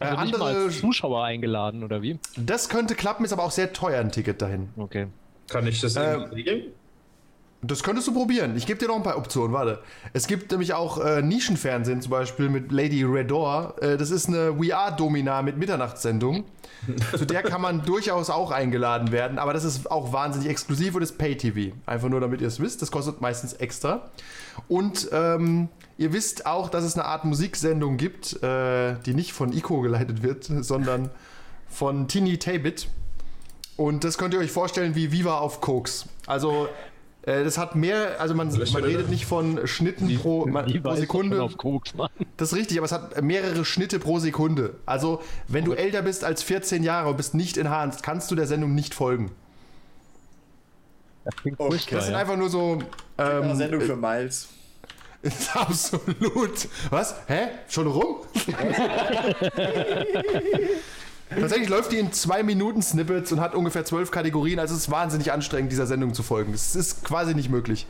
Äh, 0.00 0.04
Also 0.06 0.22
nicht 0.24 0.38
mal 0.38 0.48
andere, 0.48 0.64
als 0.66 0.78
Zuschauer 0.80 1.24
eingeladen, 1.24 1.82
oder 1.84 2.02
wie? 2.02 2.18
das 2.36 2.68
könnte 2.68 2.94
klappen, 2.94 3.24
ist 3.24 3.32
aber 3.32 3.42
auch 3.44 3.50
sehr 3.50 3.72
teuer, 3.72 4.00
ein 4.00 4.12
Ticket 4.12 4.40
dahin. 4.42 4.68
Okay. 4.76 5.06
kann 5.48 5.66
ich 5.66 5.80
das 5.80 5.96
irgendwie 5.96 6.34
regeln? 6.36 6.62
Das 7.60 7.82
könntest 7.82 8.06
du 8.06 8.14
probieren. 8.14 8.56
Ich 8.56 8.66
gebe 8.66 8.78
dir 8.78 8.86
noch 8.86 8.94
ein 8.94 9.02
paar 9.02 9.18
Optionen. 9.18 9.52
Warte. 9.52 9.80
Es 10.12 10.28
gibt 10.28 10.52
nämlich 10.52 10.74
auch 10.74 11.04
äh, 11.04 11.22
Nischenfernsehen, 11.22 12.00
zum 12.00 12.10
Beispiel 12.12 12.48
mit 12.48 12.70
Lady 12.70 13.02
Redor. 13.02 13.74
Äh, 13.82 13.96
das 13.96 14.12
ist 14.12 14.28
eine 14.28 14.60
We 14.60 14.76
Are 14.76 14.94
Domina 14.94 15.42
mit 15.42 15.56
Mitternachtssendung. 15.56 16.44
Zu 17.16 17.26
der 17.26 17.42
kann 17.42 17.60
man 17.60 17.84
durchaus 17.84 18.30
auch 18.30 18.52
eingeladen 18.52 19.10
werden, 19.10 19.40
aber 19.40 19.52
das 19.54 19.64
ist 19.64 19.90
auch 19.90 20.12
wahnsinnig 20.12 20.48
exklusiv 20.48 20.94
und 20.94 21.02
ist 21.02 21.18
Pay-TV. 21.18 21.74
Einfach 21.84 22.08
nur, 22.08 22.20
damit 22.20 22.40
ihr 22.40 22.46
es 22.46 22.60
wisst. 22.60 22.80
Das 22.80 22.92
kostet 22.92 23.20
meistens 23.20 23.54
extra. 23.54 24.08
Und 24.68 25.08
ähm, 25.10 25.68
ihr 25.98 26.12
wisst 26.12 26.46
auch, 26.46 26.70
dass 26.70 26.84
es 26.84 26.94
eine 26.96 27.04
Art 27.04 27.24
Musiksendung 27.24 27.96
gibt, 27.98 28.42
äh, 28.42 28.94
die 29.04 29.14
nicht 29.14 29.32
von 29.32 29.52
Ico 29.52 29.80
geleitet 29.80 30.22
wird, 30.22 30.44
sondern 30.44 31.10
von 31.68 32.08
Tini 32.08 32.38
Tabit. 32.38 32.88
Und 33.76 34.02
das 34.04 34.16
könnt 34.16 34.32
ihr 34.34 34.40
euch 34.40 34.50
vorstellen 34.50 34.94
wie 34.94 35.12
Viva 35.12 35.38
auf 35.38 35.60
Koks. 35.60 36.06
Also, 36.26 36.68
äh, 37.22 37.44
das 37.44 37.58
hat 37.58 37.76
mehr, 37.76 38.20
also 38.20 38.34
man, 38.34 38.48
man 38.48 38.84
redet 38.84 39.08
nicht 39.08 39.26
von 39.26 39.66
Schnitten 39.66 40.16
pro, 40.18 40.46
man, 40.46 40.82
pro 40.82 40.94
Sekunde. 40.96 41.48
Koks, 41.56 41.94
Mann. 41.94 42.08
Das 42.36 42.52
ist 42.52 42.58
richtig, 42.58 42.78
aber 42.78 42.86
es 42.86 42.92
hat 42.92 43.20
mehrere 43.22 43.64
Schnitte 43.64 43.98
pro 43.98 44.18
Sekunde. 44.18 44.76
Also, 44.86 45.20
wenn 45.46 45.64
du 45.64 45.74
älter 45.74 46.02
bist 46.02 46.24
als 46.24 46.42
14 46.42 46.82
Jahre 46.82 47.10
und 47.10 47.16
bist 47.16 47.34
nicht 47.34 47.56
enhanced, 47.56 48.02
kannst 48.02 48.30
du 48.30 48.34
der 48.34 48.46
Sendung 48.46 48.74
nicht 48.74 48.94
folgen. 48.94 49.30
Das 51.24 51.36
klingt 51.36 51.60
Okay. 51.60 51.70
furchtbar, 51.70 51.96
Das 51.96 52.06
sind 52.06 52.14
einfach 52.14 52.36
nur 52.36 52.48
so. 52.48 52.78
Eine 53.16 53.50
Ähm, 53.50 53.56
Sendung 53.56 53.80
für 53.82 53.96
Miles. 53.96 54.48
Ist 55.22 55.56
absolut. 55.56 56.68
Was? 56.90 57.14
Hä? 57.26 57.48
Schon 57.68 57.86
rum? 57.86 58.18
Tatsächlich 61.30 61.68
läuft 61.68 61.92
die 61.92 61.98
in 61.98 62.12
zwei 62.12 62.42
Minuten 62.42 62.80
Snippets 62.82 63.32
und 63.32 63.40
hat 63.40 63.54
ungefähr 63.54 63.84
zwölf 63.84 64.10
Kategorien. 64.10 64.58
Also 64.58 64.74
es 64.74 64.82
ist 64.82 64.90
wahnsinnig 64.90 65.30
anstrengend, 65.30 65.70
dieser 65.70 65.86
Sendung 65.86 66.14
zu 66.14 66.22
folgen. 66.22 66.52
Das 66.52 66.74
ist 66.74 67.04
quasi 67.04 67.34
nicht 67.34 67.50
möglich. 67.50 67.86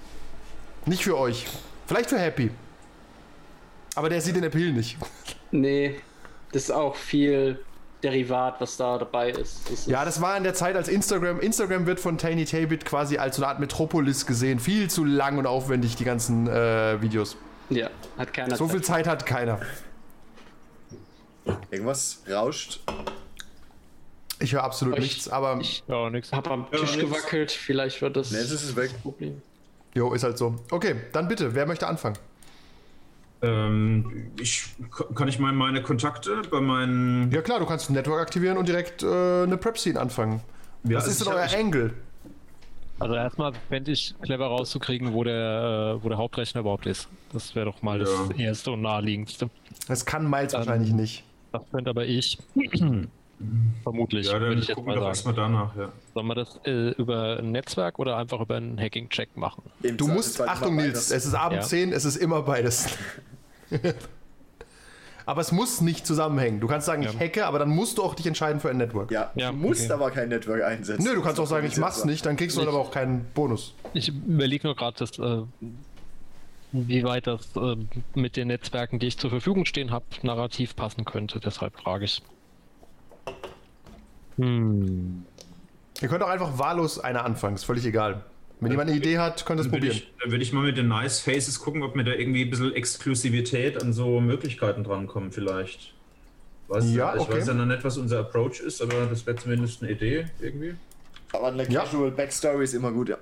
Nicht 0.86 1.04
für 1.04 1.16
euch. 1.16 1.46
Vielleicht 1.86 2.10
für 2.10 2.18
Happy. 2.18 2.50
Aber 3.94 4.08
der 4.08 4.20
sieht 4.20 4.36
den 4.36 4.44
Appeal 4.44 4.72
nicht. 4.72 4.96
Nee, 5.50 6.00
das 6.52 6.64
ist 6.64 6.70
auch 6.70 6.96
viel 6.96 7.60
Derivat, 8.02 8.60
was 8.60 8.76
da 8.76 8.96
dabei 8.98 9.30
ist. 9.30 9.62
Das 9.64 9.72
ist 9.80 9.86
Ja, 9.88 10.04
das 10.04 10.20
war 10.20 10.36
in 10.36 10.44
der 10.44 10.54
Zeit, 10.54 10.76
als 10.76 10.88
Instagram. 10.88 11.40
Instagram 11.40 11.86
wird 11.86 11.98
von 11.98 12.16
Tiny 12.16 12.44
Tabit 12.44 12.84
quasi 12.84 13.18
als 13.18 13.36
so 13.36 13.42
eine 13.42 13.48
Art 13.50 13.58
Metropolis 13.60 14.24
gesehen. 14.26 14.60
Viel 14.60 14.88
zu 14.88 15.04
lang 15.04 15.36
und 15.38 15.46
aufwendig, 15.46 15.96
die 15.96 16.04
ganzen 16.04 16.46
äh, 16.46 17.00
Videos. 17.02 17.36
ja, 17.70 17.90
hat 18.16 18.32
keiner 18.32 18.54
So 18.56 18.68
viel 18.68 18.82
Zeit 18.82 19.06
hat 19.08 19.26
keiner. 19.26 19.58
Irgendwas 21.70 22.22
rauscht. 22.30 22.80
Ich 24.40 24.52
höre 24.52 24.62
absolut 24.62 24.94
Ich- 24.98 25.02
nichts, 25.04 25.28
aber 25.28 25.60
Ja, 25.88 26.10
nix. 26.10 26.30
Hab 26.30 26.48
am 26.50 26.66
Ja, 26.70 26.78
Tisch 26.78 26.96
nix. 26.96 27.08
gewackelt, 27.10 27.50
vielleicht 27.50 28.00
wird 28.00 28.16
das 28.16 28.30
Ne, 28.30 28.38
jetzt 28.38 28.50
ist 28.52 28.62
es 28.62 28.76
weg. 28.76 28.90
Problem. 29.02 29.42
jo, 29.94 30.12
ist 30.14 30.22
halt 30.22 30.38
so. 30.38 30.54
Okay, 30.70 30.94
dann 31.12 31.26
bitte, 31.26 31.54
wer 31.54 31.66
möchte 31.66 31.86
anfangen? 31.88 32.16
Ähm, 33.40 34.32
ich, 34.40 34.64
kann 35.14 35.28
ich 35.28 35.38
mal 35.38 35.52
meine 35.52 35.82
Kontakte 35.82 36.42
bei 36.50 36.60
meinen. 36.60 37.30
Ja 37.30 37.40
klar, 37.42 37.60
du 37.60 37.66
kannst 37.66 37.88
ein 37.88 37.92
Network 37.94 38.20
aktivieren 38.20 38.58
und 38.58 38.68
direkt 38.68 39.02
äh, 39.02 39.42
eine 39.44 39.56
Prep-Scene 39.56 40.00
anfangen. 40.00 40.40
Ja, 40.84 40.96
Was 40.96 41.04
also 41.04 41.10
ist 41.10 41.26
denn 41.26 41.34
euer 41.34 41.58
Angle? 41.60 41.94
Also 43.00 43.14
erstmal 43.14 43.52
fände 43.68 43.92
ich 43.92 44.14
clever 44.22 44.46
rauszukriegen, 44.46 45.12
wo 45.12 45.22
der, 45.22 45.96
äh, 46.00 46.04
wo 46.04 46.08
der 46.08 46.18
Hauptrechner 46.18 46.62
überhaupt 46.62 46.86
ist. 46.86 47.08
Das 47.32 47.54
wäre 47.54 47.66
doch 47.66 47.80
mal 47.82 48.00
Ja. 48.00 48.04
das 48.04 48.36
erste 48.38 48.72
und 48.72 48.82
naheliegendste. 48.82 49.50
Das 49.86 50.04
kann 50.04 50.28
Miles 50.28 50.52
Ähm, 50.52 50.58
wahrscheinlich 50.60 50.92
nicht. 50.92 51.24
Das 51.52 51.62
könnte 51.70 51.90
aber 51.90 52.06
ich. 52.06 52.38
Vermutlich, 53.84 54.26
Ja, 54.26 54.32
würde 54.34 54.48
dann 54.50 54.58
ich 54.58 54.66
jetzt 54.68 54.74
gucken 54.76 54.92
wir 54.92 55.00
doch 55.00 55.06
erstmal 55.08 55.34
danach, 55.34 55.76
ja. 55.76 55.92
Sollen 56.14 56.26
wir 56.26 56.34
das 56.34 56.58
äh, 56.64 56.90
über 56.92 57.38
ein 57.38 57.52
Netzwerk 57.52 57.98
oder 57.98 58.16
einfach 58.16 58.40
über 58.40 58.56
einen 58.56 58.78
Hacking-Check 58.80 59.36
machen? 59.36 59.62
Im 59.82 59.96
Du 59.96 60.08
musst, 60.08 60.40
Achtung 60.40 60.76
Nils, 60.76 61.10
es 61.12 61.24
ist 61.24 61.34
Abend 61.34 61.60
Ja. 61.60 61.66
10, 61.66 61.92
es 61.92 62.04
ist 62.04 62.16
immer 62.16 62.42
beides. 62.42 62.88
aber 65.26 65.40
es 65.40 65.52
muss 65.52 65.80
nicht 65.80 66.06
zusammenhängen. 66.06 66.58
Du 66.60 66.66
kannst 66.66 66.86
sagen, 66.86 67.02
ich 67.02 67.12
Ja. 67.12 67.20
hacke, 67.20 67.46
aber 67.46 67.58
dann 67.58 67.68
musst 67.68 67.98
du 67.98 68.02
auch 68.02 68.14
dich 68.14 68.26
entscheiden 68.26 68.60
für 68.60 68.70
ein 68.70 68.78
Network. 68.78 69.10
Ja, 69.10 69.30
Ja, 69.36 69.50
du 69.50 69.56
musst 69.58 69.82
okay. 69.84 69.92
aber 69.92 70.10
kein 70.10 70.30
Network 70.30 70.62
einsetzen. 70.62 71.04
Nö, 71.04 71.14
du 71.14 71.22
kannst 71.22 71.38
auch 71.38 71.46
sagen, 71.46 71.66
ich 71.66 71.76
mach's 71.76 72.04
nicht, 72.04 72.24
dann 72.26 72.36
kriegst 72.36 72.56
du 72.56 72.60
Nicht. 72.60 72.68
aber 72.70 72.78
auch 72.78 72.90
keinen 72.90 73.24
Bonus. 73.34 73.74
Ich 73.94 74.08
überlege 74.08 74.66
nur 74.66 74.74
gerade, 74.74 74.96
dass, 74.98 75.18
äh, 75.18 75.42
wie 76.72 77.04
weit 77.04 77.26
das 77.26 77.54
äh, 77.56 77.76
mit 78.14 78.36
den 78.36 78.48
Netzwerken, 78.48 78.98
die 78.98 79.06
ich 79.06 79.18
zur 79.18 79.30
Verfügung 79.30 79.64
stehen 79.64 79.90
habe, 79.90 80.04
narrativ 80.22 80.74
passen 80.76 81.04
könnte. 81.04 81.40
Deshalb 81.40 81.78
frage 81.78 82.06
ich. 82.06 82.22
Hm. 84.38 85.24
Ihr 86.00 86.08
könnt 86.08 86.22
auch 86.22 86.28
einfach 86.28 86.58
wahllos 86.58 86.98
einer 86.98 87.24
anfangen, 87.24 87.56
ist 87.56 87.64
völlig 87.64 87.84
egal. 87.84 88.24
Wenn 88.60 88.70
jemand 88.72 88.88
eine 88.90 88.98
Idee 88.98 89.18
hat, 89.18 89.46
könnt 89.46 89.60
ihr 89.60 89.64
es 89.66 89.70
probieren. 89.70 89.92
ich, 89.96 90.12
dann 90.20 90.30
würde 90.32 90.42
ich 90.42 90.52
mal 90.52 90.64
mit 90.64 90.76
den 90.76 90.88
Nice 90.88 91.20
Faces 91.20 91.60
gucken, 91.60 91.82
ob 91.84 91.94
mir 91.94 92.02
da 92.04 92.12
irgendwie 92.12 92.42
ein 92.42 92.50
bisschen 92.50 92.74
Exklusivität 92.74 93.80
an 93.80 93.92
so 93.92 94.20
Möglichkeiten 94.20 94.82
drankommen, 94.82 95.30
vielleicht. 95.30 95.92
Weiß, 96.66 96.92
Ja, 96.92 97.14
ich 97.14 97.20
okay. 97.22 97.34
weiß 97.34 97.46
ja 97.48 97.54
noch 97.54 97.66
nicht, 97.66 97.84
was 97.84 97.96
unser 97.98 98.20
Approach 98.20 98.60
ist, 98.60 98.82
aber 98.82 99.06
das 99.06 99.24
wäre 99.26 99.36
zumindest 99.36 99.82
eine 99.82 99.92
Idee 99.92 100.26
irgendwie. 100.40 100.74
Aber 101.32 101.48
eine 101.48 101.68
Ja. 101.70 101.82
Casual 101.84 102.10
Backstory 102.10 102.64
ist 102.64 102.74
immer 102.74 102.90
gut, 102.90 103.08
ja. 103.10 103.18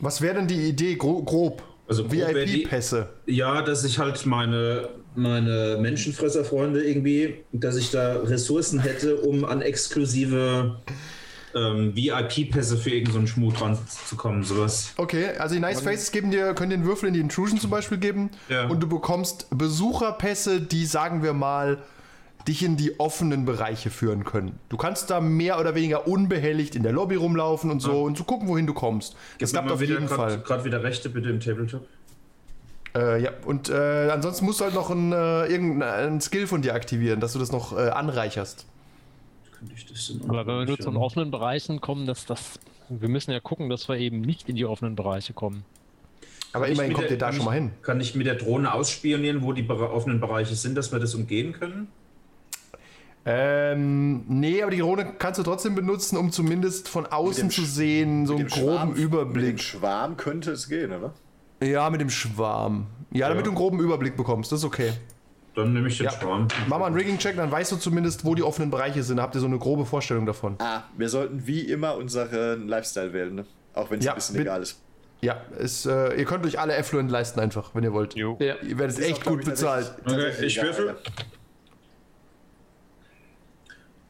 Was 0.00 0.20
wäre 0.20 0.34
denn 0.36 0.46
die 0.46 0.68
Idee 0.68 0.94
gro 0.96 1.22
grob? 1.22 1.62
Also 1.88 2.02
grob 2.02 2.12
die- 2.12 2.18
VIP-Pässe. 2.64 3.08
Ja, 3.26 3.62
dass 3.62 3.82
ich 3.84 3.98
halt 3.98 4.24
meine, 4.26 4.88
meine 5.18 5.78
Menschenfresserfreunde 5.80 6.82
irgendwie, 6.82 7.34
dass 7.52 7.76
ich 7.76 7.90
da 7.90 8.16
Ressourcen 8.20 8.80
hätte, 8.80 9.16
um 9.16 9.44
an 9.44 9.60
exklusive 9.62 10.76
ähm, 11.54 11.94
VIP-Pässe 11.94 12.76
für 12.76 12.90
irgendeinen 12.90 13.26
so 13.26 13.32
Schmut 13.34 13.60
dran 13.60 13.78
zu 14.06 14.16
kommen, 14.16 14.44
sowas. 14.44 14.92
Okay, 14.96 15.28
also 15.38 15.54
die 15.54 15.60
Nice 15.60 15.80
Faces 15.80 16.10
geben 16.10 16.30
dir, 16.30 16.54
können 16.54 16.70
dir 16.70 16.76
einen 16.76 16.86
Würfel 16.86 17.08
in 17.08 17.14
die 17.14 17.20
Intrusion 17.20 17.58
zum 17.58 17.70
Beispiel 17.70 17.98
geben 17.98 18.30
Ja. 18.48 18.66
und 18.68 18.80
du 18.80 18.88
bekommst 18.88 19.46
Besucherpässe, 19.50 20.60
die, 20.60 20.86
sagen 20.86 21.22
wir 21.22 21.32
mal, 21.32 21.78
dich 22.46 22.62
in 22.62 22.76
die 22.76 22.98
offenen 22.98 23.44
Bereiche 23.44 23.90
führen 23.90 24.24
können. 24.24 24.58
Du 24.68 24.76
kannst 24.76 25.10
da 25.10 25.20
mehr 25.20 25.60
oder 25.60 25.74
weniger 25.74 26.06
unbehelligt 26.06 26.76
in 26.76 26.82
der 26.82 26.92
Lobby 26.92 27.16
rumlaufen 27.16 27.70
und 27.70 27.80
so 27.80 28.02
und 28.04 28.16
zu 28.16 28.24
gucken, 28.24 28.48
wohin 28.48 28.66
du 28.66 28.72
kommst. 28.72 29.16
Das 29.38 29.52
klappt 29.52 29.70
auf 29.70 29.82
jeden 29.82 30.08
Fall. 30.08 30.38
Gerade 30.40 30.64
wieder 30.64 30.82
Rechte 30.82 31.10
bitte 31.10 31.28
im 31.28 31.40
Tabletop. 31.40 31.86
Äh, 32.98 33.22
ja, 33.22 33.30
und 33.44 33.68
äh, 33.68 34.08
ansonsten 34.10 34.44
musst 34.46 34.60
du 34.60 34.64
halt 34.64 34.74
noch 34.74 34.90
ein, 34.90 35.12
äh, 35.12 35.46
irgendeinen 35.46 36.20
Skill 36.20 36.46
von 36.46 36.62
dir 36.62 36.74
aktivieren, 36.74 37.20
dass 37.20 37.34
du 37.34 37.38
das 37.38 37.52
noch 37.52 37.76
äh, 37.76 37.88
anreicherst. 37.90 38.66
Könnte 39.58 39.74
ich 39.76 39.86
das 39.86 40.08
denn 40.08 40.22
Aber 40.28 40.46
wenn 40.46 40.58
wir 40.60 40.64
nur 40.66 40.78
zu 40.78 40.90
den 40.90 40.96
offenen 40.96 41.30
Bereichen 41.30 41.80
kommen, 41.80 42.06
dass 42.06 42.26
das. 42.26 42.58
Wir 42.88 43.08
müssen 43.08 43.30
ja 43.32 43.40
gucken, 43.40 43.68
dass 43.68 43.88
wir 43.88 43.96
eben 43.98 44.20
nicht 44.22 44.48
in 44.48 44.56
die 44.56 44.64
offenen 44.64 44.96
Bereiche 44.96 45.32
kommen. 45.34 45.64
Aber 46.54 46.64
Kann 46.64 46.72
immerhin 46.74 46.92
kommt 46.94 47.04
der- 47.04 47.10
ihr 47.12 47.18
da 47.18 47.32
schon 47.32 47.44
mal 47.44 47.52
hin. 47.52 47.70
Kann 47.82 48.00
ich 48.00 48.14
mit 48.14 48.26
der 48.26 48.36
Drohne 48.36 48.72
ausspionieren, 48.72 49.42
wo 49.42 49.52
die 49.52 49.68
offenen 49.68 50.20
Bereiche 50.20 50.54
sind, 50.54 50.74
dass 50.76 50.90
wir 50.90 50.98
das 50.98 51.14
umgehen 51.14 51.52
können? 51.52 51.88
Ähm, 53.26 54.24
nee, 54.28 54.62
aber 54.62 54.70
die 54.70 54.78
Drohne 54.78 55.12
kannst 55.18 55.38
du 55.38 55.42
trotzdem 55.42 55.74
benutzen, 55.74 56.16
um 56.16 56.32
zumindest 56.32 56.88
von 56.88 57.04
außen 57.04 57.50
zu 57.50 57.64
sehen, 57.64 58.24
so 58.26 58.36
einen 58.36 58.46
groben 58.46 58.64
Schwarm- 58.70 58.88
Mit 58.88 58.96
dem 58.98 59.04
Überblick. 59.04 59.60
Schwarm 59.60 60.16
könnte 60.16 60.52
es 60.52 60.68
gehen, 60.68 60.92
oder? 60.92 61.12
Ja, 61.60 61.90
mit 61.90 62.00
dem 62.00 62.10
Schwarm. 62.10 62.86
Ja, 63.10 63.28
damit 63.28 63.40
Ja. 63.40 63.44
du 63.44 63.50
einen 63.50 63.56
groben 63.56 63.80
Überblick 63.80 64.16
bekommst, 64.16 64.52
das 64.52 64.60
ist 64.60 64.64
okay. 64.64 64.92
Dann 65.54 65.72
nehme 65.72 65.88
ich 65.88 65.96
den 65.96 66.04
Ja. 66.06 66.12
Schwarm. 66.12 66.46
Mach 66.68 66.78
mal 66.78 66.86
einen 66.86 66.94
Rigging-Check, 66.96 67.34
dann 67.36 67.50
weißt 67.50 67.72
du 67.72 67.76
zumindest, 67.76 68.24
wo 68.24 68.34
die 68.36 68.42
offenen 68.44 68.70
Bereiche 68.70 69.02
sind. 69.02 69.20
Habt 69.20 69.34
ihr 69.34 69.40
so 69.40 69.46
eine 69.46 69.58
grobe 69.58 69.84
Vorstellung 69.86 70.24
davon. 70.26 70.54
Ah, 70.60 70.82
wir 70.96 71.08
sollten 71.08 71.46
wie 71.46 71.62
immer 71.62 71.96
unseren 71.96 72.68
Lifestyle 72.68 73.12
wählen, 73.12 73.34
ne? 73.34 73.46
Auch 73.74 73.90
wenn 73.90 73.98
es 73.98 74.04
Ja, 74.04 74.12
ein 74.12 74.16
bisschen 74.16 74.36
mit- 74.36 74.42
egal 74.46 74.62
ist. 74.62 74.80
Ja, 75.20 75.40
es, 75.58 75.84
äh, 75.84 76.14
ihr 76.16 76.24
könnt 76.26 76.46
euch 76.46 76.60
alle 76.60 76.78
Affluent 76.78 77.10
leisten 77.10 77.40
einfach, 77.40 77.74
wenn 77.74 77.82
ihr 77.82 77.92
wollt. 77.92 78.14
Ja. 78.14 78.36
Ihr 78.38 78.78
werdet 78.78 78.96
Ist 78.98 79.04
auch, 79.04 79.08
echt 79.10 79.22
glaub 79.22 79.34
gut 79.34 79.42
ich, 79.42 79.48
bezahlt. 79.50 79.92
Okay, 80.06 80.30
ich 80.46 80.62
würfel. 80.62 80.86
ja. 80.86 80.94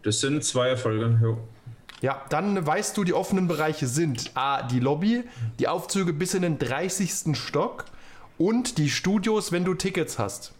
Das 0.02 0.20
sind 0.20 0.44
zwei 0.44 0.68
Erfolge. 0.68 1.18
Jo. 1.22 1.38
Ja, 2.00 2.22
dann 2.28 2.64
weißt 2.64 2.96
du, 2.96 3.04
die 3.04 3.14
offenen 3.14 3.48
Bereiche 3.48 3.86
sind 3.86 4.30
A, 4.34 4.62
die 4.62 4.80
Lobby, 4.80 5.24
die 5.58 5.68
Aufzüge 5.68 6.12
bis 6.12 6.34
in 6.34 6.42
den 6.42 6.58
30. 6.58 7.36
Stock 7.36 7.84
und 8.38 8.78
die 8.78 8.88
Studios, 8.88 9.50
wenn 9.50 9.64
du 9.64 9.74
Tickets 9.74 10.18
hast. 10.18 10.52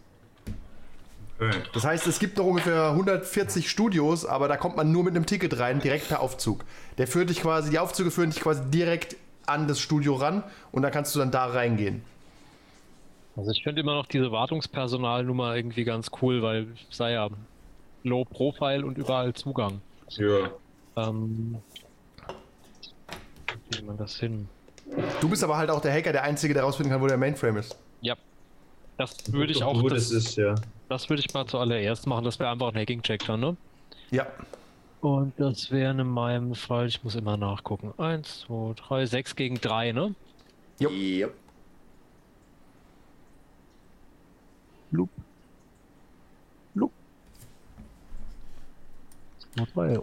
Das 1.73 1.85
heißt, 1.85 2.09
es 2.09 2.19
gibt 2.19 2.37
noch 2.37 2.47
ungefähr 2.47 2.89
140 2.89 3.71
Studios, 3.71 4.27
aber 4.27 4.49
da 4.49 4.57
kommt 4.57 4.77
man 4.77 4.91
nur 4.91 5.05
mit 5.05 5.15
einem 5.15 5.25
Ticket 5.25 5.61
rein, 5.61 5.79
direkt 5.79 6.09
per 6.09 6.21
Aufzug. 6.21 6.65
Der 6.99 7.07
führt 7.07 7.31
dich 7.31 7.41
quasi, 7.41 7.71
die 7.71 7.79
Aufzüge 7.79 8.11
führen 8.11 8.31
dich 8.31 8.41
quasi 8.41 8.63
direkt 8.71 9.17
an 9.47 9.69
das 9.69 9.79
Studio 9.79 10.15
ran 10.15 10.43
und 10.73 10.83
dann 10.83 10.91
kannst 10.91 11.15
du 11.15 11.21
dann 11.21 11.31
da 11.31 11.47
reingehen. 11.47 12.03
Also 13.37 13.53
ich 13.53 13.63
finde 13.63 13.83
immer 13.83 13.95
noch 13.95 14.07
diese 14.07 14.33
Wartungspersonalnummer 14.33 15.55
irgendwie 15.55 15.85
ganz 15.85 16.11
cool, 16.21 16.43
weil 16.43 16.67
sei 16.91 17.13
ja 17.13 17.29
Low 18.03 18.25
Profile 18.25 18.85
und 18.85 18.99
überall 18.99 19.33
Zugang. 19.33 19.81
Ja. 20.09 20.51
Ähm, 20.99 21.57
wie 23.71 23.83
man 23.83 23.97
das 23.97 24.19
hin? 24.19 24.49
Du 25.21 25.29
bist 25.29 25.45
aber 25.45 25.57
halt 25.57 25.71
auch 25.71 25.81
der 25.81 25.93
Hacker, 25.93 26.13
der 26.13 26.23
Einzige, 26.23 26.55
der 26.55 26.63
rausfinden 26.63 26.93
kann, 26.93 27.01
wo 27.01 27.07
der 27.07 27.19
Mainframe 27.19 27.59
ist. 27.59 27.77
Ja. 28.01 28.17
Das 28.97 29.17
würde 29.33 29.53
ich 29.53 29.63
auch. 29.63 29.81
Wo 29.81 29.89
Das, 29.89 30.09
das 30.09 30.25
ist, 30.25 30.37
ja. 30.37 30.55
das 30.89 31.09
würde 31.09 31.23
ich 31.25 31.33
mal 31.33 31.47
zuallererst 31.47 32.07
machen. 32.07 32.25
Das 32.25 32.39
wäre 32.39 32.51
einfach 32.51 32.73
ein 32.73 32.77
Hacking-Check 32.77 33.25
dann, 33.27 33.41
ne? 33.41 33.57
Ja. 34.11 34.27
Und 35.01 35.39
das 35.39 35.71
wäre 35.71 35.93
in 35.93 36.09
meinem 36.09 36.55
Fall, 36.55 36.89
ich 36.89 37.05
muss 37.05 37.15
immer 37.15 37.37
nachgucken. 37.37 37.95
Eins, 37.99 38.41
zwei, 38.41 38.73
drei, 38.75 39.07
sechs 39.07 39.37
gegen 39.37 39.61
drei, 39.61 39.93
ne? 39.93 40.15
Jo. 40.81 40.91
Yep. 40.91 41.35
Loop. 44.91 45.11
Loop. 46.75 46.93
Zwei, 49.55 49.65
drei. 49.75 50.01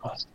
Passt. 0.00 0.28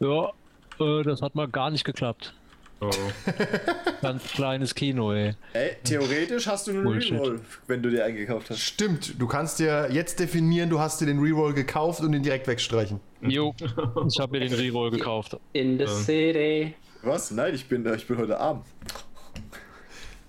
Ja, 0.00 0.32
äh, 0.80 1.02
das 1.02 1.22
hat 1.22 1.34
mal 1.34 1.48
gar 1.48 1.70
nicht 1.70 1.84
geklappt. 1.84 2.34
Oh. 2.80 2.90
Ganz 4.02 4.22
kleines 4.28 4.72
Kino, 4.74 5.12
ey. 5.12 5.34
Ey, 5.52 5.76
theoretisch 5.82 6.46
hast 6.46 6.68
du 6.68 6.70
einen 6.70 6.84
Bullshit. 6.84 7.12
Reroll, 7.14 7.40
wenn 7.66 7.82
du 7.82 7.90
dir 7.90 8.04
eingekauft 8.04 8.50
hast. 8.50 8.60
Stimmt, 8.60 9.20
du 9.20 9.26
kannst 9.26 9.58
dir 9.58 9.88
jetzt 9.90 10.20
definieren, 10.20 10.70
du 10.70 10.78
hast 10.78 11.00
dir 11.00 11.06
den 11.06 11.18
Reroll 11.18 11.54
gekauft 11.54 12.00
und 12.02 12.12
ihn 12.14 12.22
direkt 12.22 12.46
wegstreichen. 12.46 13.00
Jo, 13.20 13.52
ich 13.60 14.20
habe 14.20 14.38
mir 14.38 14.48
den 14.48 14.52
Reroll 14.54 14.92
gekauft. 14.92 15.36
In 15.54 15.76
the 15.78 15.88
city. 15.88 16.74
Was? 17.02 17.32
Nein, 17.32 17.54
ich 17.54 17.68
bin, 17.68 17.84
ich 17.92 18.06
bin 18.06 18.16
heute 18.16 18.38
arm. 18.38 18.62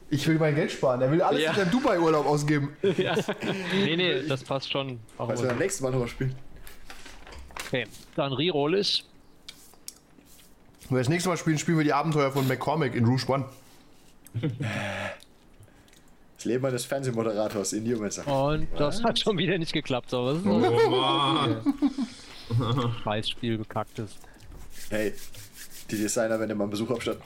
Ich 0.09 0.27
will 0.27 0.39
mein 0.39 0.55
Geld 0.55 0.71
sparen. 0.71 1.01
Er 1.01 1.11
will 1.11 1.21
alles 1.21 1.43
Ja. 1.43 1.53
für 1.53 1.59
seinen 1.59 1.71
Dubai-Urlaub 1.71 2.25
ausgeben. 2.25 2.75
Nee, 2.81 3.95
nee, 3.95 4.23
das 4.27 4.43
passt 4.43 4.71
schon. 4.71 4.99
Machen 5.19 5.29
Weißt 5.29 5.41
du, 5.43 5.45
wir 5.45 5.49
beim 5.49 5.59
nächsten 5.59 5.83
Mal 5.83 5.91
nochmal 5.91 6.07
spielen. 6.07 6.35
Okay, 7.67 7.85
dann 8.15 8.33
Reroll 8.33 8.79
ich. 8.79 9.05
Wenn 10.89 10.95
wir 10.97 11.01
das 11.01 11.09
nächste 11.09 11.29
Mal 11.29 11.37
spielen, 11.37 11.59
spielen 11.59 11.77
wir 11.77 11.83
die 11.83 11.93
Abenteuer 11.93 12.31
von 12.31 12.47
McCormick 12.47 12.95
in 12.95 13.05
Rouge 13.05 13.25
One. 13.27 13.45
Das 16.35 16.45
Leben 16.45 16.65
eines 16.65 16.85
Fernsehmoderators 16.85 17.73
in 17.73 17.83
Newmancer. 17.83 18.25
Und 18.25 18.69
das 18.77 19.03
hat 19.03 19.19
schon 19.19 19.37
wieder 19.37 19.57
nicht 19.57 19.73
geklappt. 19.73 20.13
Aber 20.13 20.35
das 20.35 20.39
ist 20.39 20.47
oh 20.47 20.89
Mann. 20.89 21.57
ein 22.49 22.93
Scheißspiel 23.03 23.57
gekackt 23.57 23.99
ist. 23.99 24.19
Hey, 24.89 25.13
die 25.91 25.97
Designer, 25.97 26.39
wenn 26.39 26.47
ihr 26.47 26.55
mal 26.55 26.63
einen 26.63 26.71
Besuch 26.71 26.89
abstatten. 26.91 27.21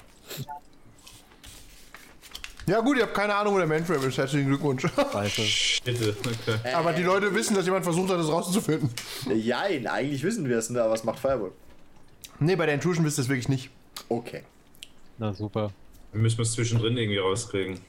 Ja 2.66 2.80
gut, 2.80 2.98
ihr 2.98 3.04
habt 3.04 3.14
keine 3.14 3.36
Ahnung, 3.36 3.54
wo 3.54 3.60
der 3.60 3.68
Mainframe 3.68 4.04
ist. 4.08 4.18
Herzlichen 4.18 4.48
Glückwunsch. 4.48 4.82
Scheiße. 5.14 5.82
Bitte. 5.86 6.16
Okay. 6.20 6.74
Aber 6.74 6.94
die 6.94 7.04
Leute 7.04 7.36
wissen, 7.36 7.56
dass 7.56 7.66
jemand 7.66 7.84
versucht 7.84 8.10
hat, 8.10 8.18
das 8.18 8.30
rauszufinden. 8.30 8.90
Jein, 9.32 9.86
eigentlich 9.86 10.24
wissen 10.24 10.50
wir 10.50 10.58
es, 10.58 10.72
ne? 10.72 10.82
aber 10.82 10.94
was 10.94 11.04
macht 11.04 11.20
Firewall? 11.20 11.52
Nee, 12.46 12.56
bei 12.56 12.66
der 12.66 12.76
Intrusion 12.76 13.06
wisst 13.06 13.18
ihr 13.20 13.24
es 13.24 13.30
wirklich 13.30 13.50
nicht. 13.50 13.70
Okay. 14.10 14.44
Na 15.18 15.34
super. 15.34 15.72
Wir 16.12 16.22
müssen 16.22 16.42
es 16.42 16.52
zwischendrin 16.54 16.98
irgendwie 16.98 17.18
rauskriegen. 17.20 17.80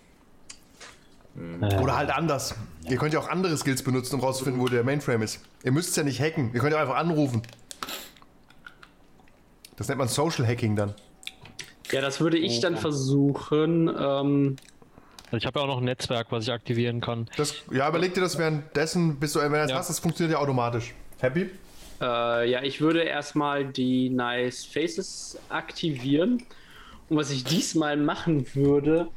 Oder 1.80 1.96
halt 1.96 2.10
anders. 2.10 2.54
Ihr 2.88 2.96
könnt 2.96 3.12
ja 3.12 3.18
auch 3.18 3.28
andere 3.28 3.56
Skills 3.56 3.82
benutzen, 3.82 4.14
um 4.16 4.20
rauszufinden, 4.20 4.62
wo 4.62 4.68
der 4.68 4.84
Mainframe 4.84 5.22
ist. 5.22 5.40
Ihr 5.64 5.72
müsst 5.72 5.90
es 5.90 5.96
ja 5.96 6.04
nicht 6.04 6.20
hacken. 6.20 6.50
Ihr 6.54 6.60
könnt 6.60 6.72
ja 6.72 6.80
einfach 6.80 6.94
anrufen. 6.96 7.42
Das 9.76 9.88
nennt 9.88 9.98
man 9.98 10.06
Social 10.08 10.46
Hacking 10.46 10.76
dann. 10.76 10.94
Ja, 11.90 12.00
das 12.00 12.20
würde 12.20 12.38
ich 12.38 12.60
dann 12.60 12.76
versuchen. 12.76 13.88
Ähm, 13.88 14.56
Also 15.26 15.36
ich 15.38 15.46
habe 15.46 15.58
ja 15.58 15.64
auch 15.64 15.68
noch 15.68 15.78
ein 15.78 15.84
Netzwerk, 15.84 16.28
was 16.30 16.44
ich 16.44 16.52
aktivieren 16.52 17.00
kann. 17.00 17.28
Das, 17.36 17.54
ja, 17.72 17.88
überleg 17.88 18.14
dir 18.14 18.20
das 18.20 18.38
währenddessen, 18.38 19.16
bis 19.16 19.32
du, 19.32 19.40
wenn 19.40 19.50
du 19.52 19.58
das 19.58 19.70
Ja. 19.70 19.78
hast, 19.78 19.88
das 19.90 19.98
funktioniert 19.98 20.38
ja 20.38 20.42
automatisch. 20.42 20.94
Happy? 21.18 21.50
Äh, 22.00 22.50
ja, 22.50 22.62
ich 22.62 22.80
würde 22.80 23.02
erstmal 23.02 23.64
die 23.64 24.10
Nice 24.10 24.64
Faces 24.64 25.38
aktivieren. 25.48 26.42
Und 27.08 27.16
was 27.16 27.30
ich 27.30 27.44
diesmal 27.44 27.96
machen 27.96 28.46
würde, 28.54 29.08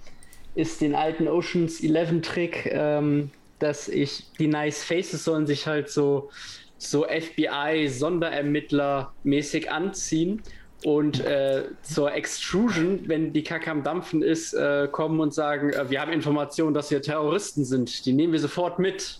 ist 0.55 0.81
den 0.81 0.95
alten 0.95 1.27
Oceans 1.27 1.81
11 1.81 2.21
Trick, 2.21 2.65
ähm, 2.71 3.31
dass 3.59 3.87
ich 3.87 4.25
die 4.39 4.47
Nice 4.47 4.83
Faces 4.83 5.23
sollen 5.23 5.47
sich 5.47 5.67
halt 5.67 5.89
so, 5.89 6.29
so 6.77 7.05
FBI 7.05 7.87
Sonderermittler 7.87 9.13
mäßig 9.23 9.71
anziehen 9.71 10.41
und 10.83 11.19
äh, 11.21 11.63
zur 11.81 12.13
Extrusion, 12.13 13.01
wenn 13.07 13.33
die 13.33 13.43
Kacke 13.43 13.71
am 13.71 13.83
Dampfen 13.83 14.21
ist, 14.21 14.53
äh, 14.53 14.87
kommen 14.91 15.19
und 15.19 15.33
sagen, 15.33 15.71
äh, 15.71 15.89
wir 15.89 16.01
haben 16.01 16.11
Informationen, 16.11 16.73
dass 16.73 16.91
wir 16.91 17.01
Terroristen 17.01 17.65
sind. 17.65 18.05
Die 18.05 18.13
nehmen 18.13 18.33
wir 18.33 18.39
sofort 18.39 18.77
mit. 18.77 19.19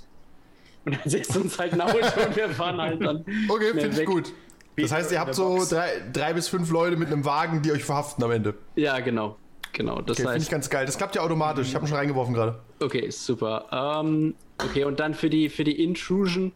Und 0.88 0.94
dann 0.98 1.10
setzt 1.10 1.36
uns 1.36 1.60
halt 1.60 1.74
ein 1.74 1.82
Auto 1.82 1.98
und 1.98 2.36
wir 2.36 2.50
fahren 2.50 2.80
halt 2.82 3.02
dann. 3.02 3.26
Okay, 3.50 3.72
finde 3.80 4.02
ich 4.02 4.06
gut. 4.08 4.32
Das 4.78 4.92
heißt, 4.92 5.12
ihr 5.12 5.20
habt 5.20 5.36
so 5.36 5.66
drei, 5.70 6.02
drei 6.14 6.34
bis 6.34 6.48
fünf 6.48 6.72
Leute 6.72 6.96
mit 6.98 7.12
einem 7.12 7.26
Wagen, 7.26 7.62
die 7.62 7.72
euch 7.72 7.84
verhaften 7.84 8.24
am 8.24 8.32
Ende. 8.32 8.54
Ja, 8.76 9.00
genau. 9.00 9.36
Genau. 9.74 10.02
Das 10.02 10.18
Okay, 10.18 10.28
finde 10.30 10.44
ich 10.44 10.50
ganz 10.50 10.70
geil. 10.70 10.86
Das 10.86 10.98
klappt 10.98 11.16
ja 11.16 11.22
automatisch. 11.24 11.68
Ich 11.68 11.76
habe 11.76 11.86
ihn 11.86 11.90
schon 11.90 11.98
reingeworfen 11.98 12.34
gerade. 12.34 12.60
okay, 12.80 13.10
super. 13.10 14.00
Ähm, 14.02 14.36
okay, 14.64 14.86
und 14.86 15.00
dann 15.00 15.14
für 15.14 15.30
die, 15.30 15.50
für 15.50 15.64
die 15.64 15.84
Intrusion 15.84 16.52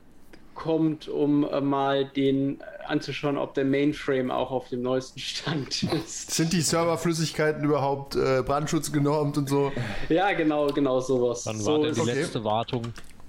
kommt, 0.55 1.09
um 1.09 1.44
äh, 1.48 1.61
mal 1.61 2.05
den 2.05 2.62
anzuschauen, 2.86 3.39
ob 3.39 3.55
der 3.55 3.65
Mainframe 3.65 4.31
auch 4.31 4.51
auf 4.51 4.69
dem 4.69 4.82
neuesten 4.82 5.19
Stand 5.20 5.82
ist. 5.85 6.32
Sind 6.32 6.52
die 6.52 6.61
Serverflüssigkeiten 6.61 7.65
überhaupt 7.65 8.16
äh, 8.16 8.43
brandschutzgenormt 8.43 9.39
und 9.39 9.48
so? 9.48 9.73
Ja, 10.09 10.32
genau, 10.32 10.66
genau 10.69 11.01
sowas. 11.01 11.44
Dann 11.44 11.59
so 11.59 11.73
war 11.73 11.81
der 11.81 11.93
die 11.93 12.01
okay. 12.01 12.12
letzte 12.12 12.44
Wartung. 12.44 12.82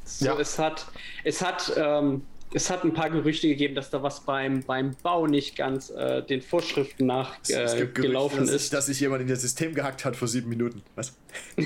So, 0.04 0.26
Ja. 0.26 0.40
es 0.40 0.60
hat, 0.60 0.88
es 1.24 1.42
hat, 1.42 1.72
ähm, 1.78 2.24
es 2.54 2.70
hat 2.70 2.84
ein 2.84 2.94
paar 2.94 3.10
Gerüchte 3.10 3.48
gegeben, 3.48 3.76
dass 3.76 3.90
da 3.90 4.04
was 4.04 4.22
beim, 4.22 4.62
beim 4.64 4.92
Bau 5.04 5.26
nicht 5.28 5.56
ganz 5.56 5.90
äh, 5.90 6.22
den 6.22 6.42
Vorschriften 6.42 7.06
nach 7.06 7.38
Es 7.44 7.50
äh, 7.50 7.56
gibt 7.78 7.96
Gerüchte, 7.96 8.02
gelaufen 8.02 8.40
dass, 8.42 8.48
sich- 8.50 8.56
ist. 8.56 8.74
dass 8.74 8.86
sich 8.88 9.00
jemand 9.00 9.22
in 9.22 9.28
das 9.28 9.42
System 9.42 9.74
gehackt 9.74 10.04
hat 10.06 10.16
vor 10.16 10.28
sieben 10.28 10.50
Minuten. 10.50 10.82
Was? 10.96 11.14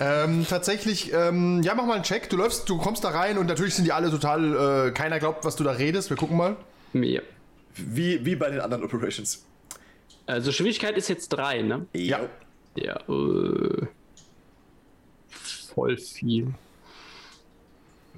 Ähm, 0.00 0.46
tatsächlich, 0.48 1.12
ähm, 1.12 1.60
ja, 1.64 1.74
mach 1.74 1.84
mal 1.84 1.94
einen 1.94 2.04
Check. 2.04 2.30
Du 2.30 2.36
läufst, 2.36 2.68
du 2.68 2.78
kommst 2.78 3.02
da 3.04 3.08
rein 3.10 3.36
und 3.36 3.46
natürlich 3.46 3.74
sind 3.74 3.84
die 3.84 3.92
alle 3.92 4.10
total, 4.10 4.88
äh, 4.88 4.90
keiner 4.92 5.18
glaubt, 5.18 5.44
was 5.44 5.56
du 5.56 5.64
da 5.64 5.72
redest. 5.72 6.08
Wir 6.10 6.16
gucken 6.16 6.36
mal. 6.36 6.56
Ja. 6.92 7.20
Wie, 7.74 8.24
wie 8.24 8.36
bei 8.36 8.48
den 8.50 8.60
anderen 8.60 8.84
Operations. 8.84 9.44
Also 10.26 10.52
Schwierigkeit 10.52 10.96
ist 10.96 11.08
jetzt 11.08 11.28
3, 11.30 11.62
ne? 11.62 11.86
Ja. 11.94 12.20
Ja. 12.76 12.96
Äh, 13.08 13.86
voll 15.74 15.96
viel. 15.96 16.54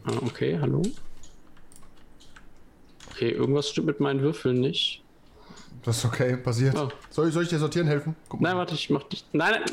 Ah, 0.04 0.12
okay, 0.26 0.58
hallo? 0.60 0.82
Okay, 3.10 3.30
irgendwas 3.30 3.68
stimmt 3.68 3.86
mit 3.86 4.00
meinen 4.00 4.20
Würfeln 4.22 4.60
nicht. 4.60 5.02
Das 5.82 5.98
ist 5.98 6.04
okay, 6.04 6.36
passiert. 6.36 6.76
Oh. 6.76 6.88
Soll, 7.10 7.28
ich, 7.28 7.34
soll 7.34 7.42
ich 7.44 7.48
dir 7.48 7.58
sortieren 7.58 7.86
helfen? 7.86 8.14
Guck 8.28 8.40
Nein, 8.40 8.56
warte, 8.56 8.74
ich 8.74 8.90
mach 8.90 9.02
dich. 9.04 9.24
Nein, 9.32 9.52
nein. 9.52 9.70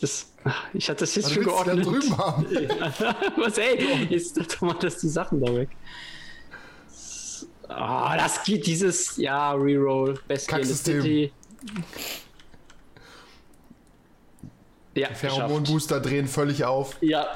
Das, 0.00 0.32
ich 0.72 0.88
hatte 0.88 1.00
das 1.00 1.14
jetzt 1.14 1.26
Was 1.26 1.32
schon 1.32 1.44
willst 1.46 1.60
du 1.60 1.64
geordnet. 1.64 1.86
drüben 1.86 2.18
haben? 2.18 2.46
Was, 3.36 3.58
ey? 3.58 4.06
Jetzt 4.10 4.36
doch 4.36 4.60
mal 4.62 4.74
das 4.74 4.98
die 4.98 5.08
Sachen 5.08 5.40
da 5.40 5.54
weg. 5.54 5.68
Ah, 7.68 8.16
das 8.16 8.42
geht 8.42 8.66
dieses, 8.66 9.16
ja, 9.16 9.52
Reroll. 9.52 10.18
Best 10.26 10.48
Kacksystem. 10.48 11.02
City. 11.02 11.32
Ja. 14.94 15.14
Pheromonbooster 15.14 16.00
drehen 16.00 16.26
völlig 16.26 16.64
auf. 16.64 16.96
Ja, 17.00 17.28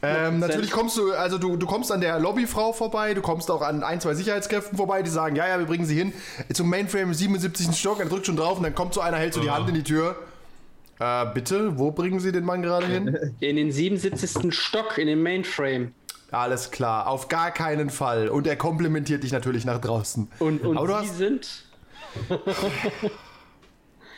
Ähm, 0.00 0.38
natürlich 0.38 0.70
kommst 0.70 0.96
du, 0.96 1.12
also 1.12 1.38
du, 1.38 1.56
du 1.56 1.66
kommst 1.66 1.90
an 1.90 2.00
der 2.00 2.20
Lobbyfrau 2.20 2.72
vorbei, 2.72 3.14
du 3.14 3.20
kommst 3.20 3.50
auch 3.50 3.62
an 3.62 3.82
ein, 3.82 4.00
zwei 4.00 4.14
Sicherheitskräften 4.14 4.76
vorbei, 4.78 5.02
die 5.02 5.10
sagen, 5.10 5.34
ja, 5.34 5.48
ja, 5.48 5.58
wir 5.58 5.66
bringen 5.66 5.86
sie 5.86 5.96
hin 5.96 6.12
zum 6.52 6.70
Mainframe 6.70 7.08
im 7.08 7.14
77. 7.14 7.76
Stock, 7.76 7.98
er 7.98 8.06
drückt 8.06 8.26
schon 8.26 8.36
drauf 8.36 8.58
und 8.58 8.62
dann 8.62 8.74
kommt 8.76 8.94
so 8.94 9.00
einer, 9.00 9.16
hält 9.16 9.34
so 9.34 9.40
die 9.40 9.50
Hand 9.50 9.68
in 9.68 9.74
die 9.74 9.82
Tür. 9.82 10.14
Äh, 11.00 11.26
bitte, 11.34 11.78
wo 11.78 11.90
bringen 11.90 12.20
sie 12.20 12.30
den 12.32 12.44
Mann 12.44 12.62
gerade 12.62 12.86
hin? 12.86 13.34
in 13.40 13.56
den 13.56 13.72
77. 13.72 14.54
Stock, 14.54 14.98
in 14.98 15.06
den 15.08 15.22
Mainframe. 15.22 15.92
Alles 16.30 16.70
klar, 16.70 17.06
auf 17.08 17.28
gar 17.28 17.50
keinen 17.50 17.88
Fall. 17.90 18.28
Und 18.28 18.46
er 18.46 18.56
komplimentiert 18.56 19.24
dich 19.24 19.32
natürlich 19.32 19.64
nach 19.64 19.80
draußen. 19.80 20.28
Und, 20.38 20.64
und 20.64 20.76
Aber 20.76 20.86
du 20.86 20.92
Sie 20.92 21.08
hast- 21.08 21.16
sind. 21.18 21.64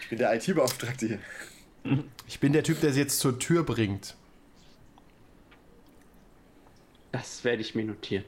Ich 0.02 0.08
bin 0.08 0.18
der 0.18 0.34
IT-Beauftragte 0.34 1.06
hier. 1.06 1.18
Ich 2.26 2.40
bin 2.40 2.52
der 2.52 2.62
Typ, 2.64 2.80
der 2.80 2.92
sie 2.92 3.00
jetzt 3.00 3.20
zur 3.20 3.38
Tür 3.38 3.62
bringt. 3.62 4.16
Das 7.12 7.44
werde 7.44 7.62
ich 7.62 7.74
mir 7.74 7.84
notieren. 7.84 8.24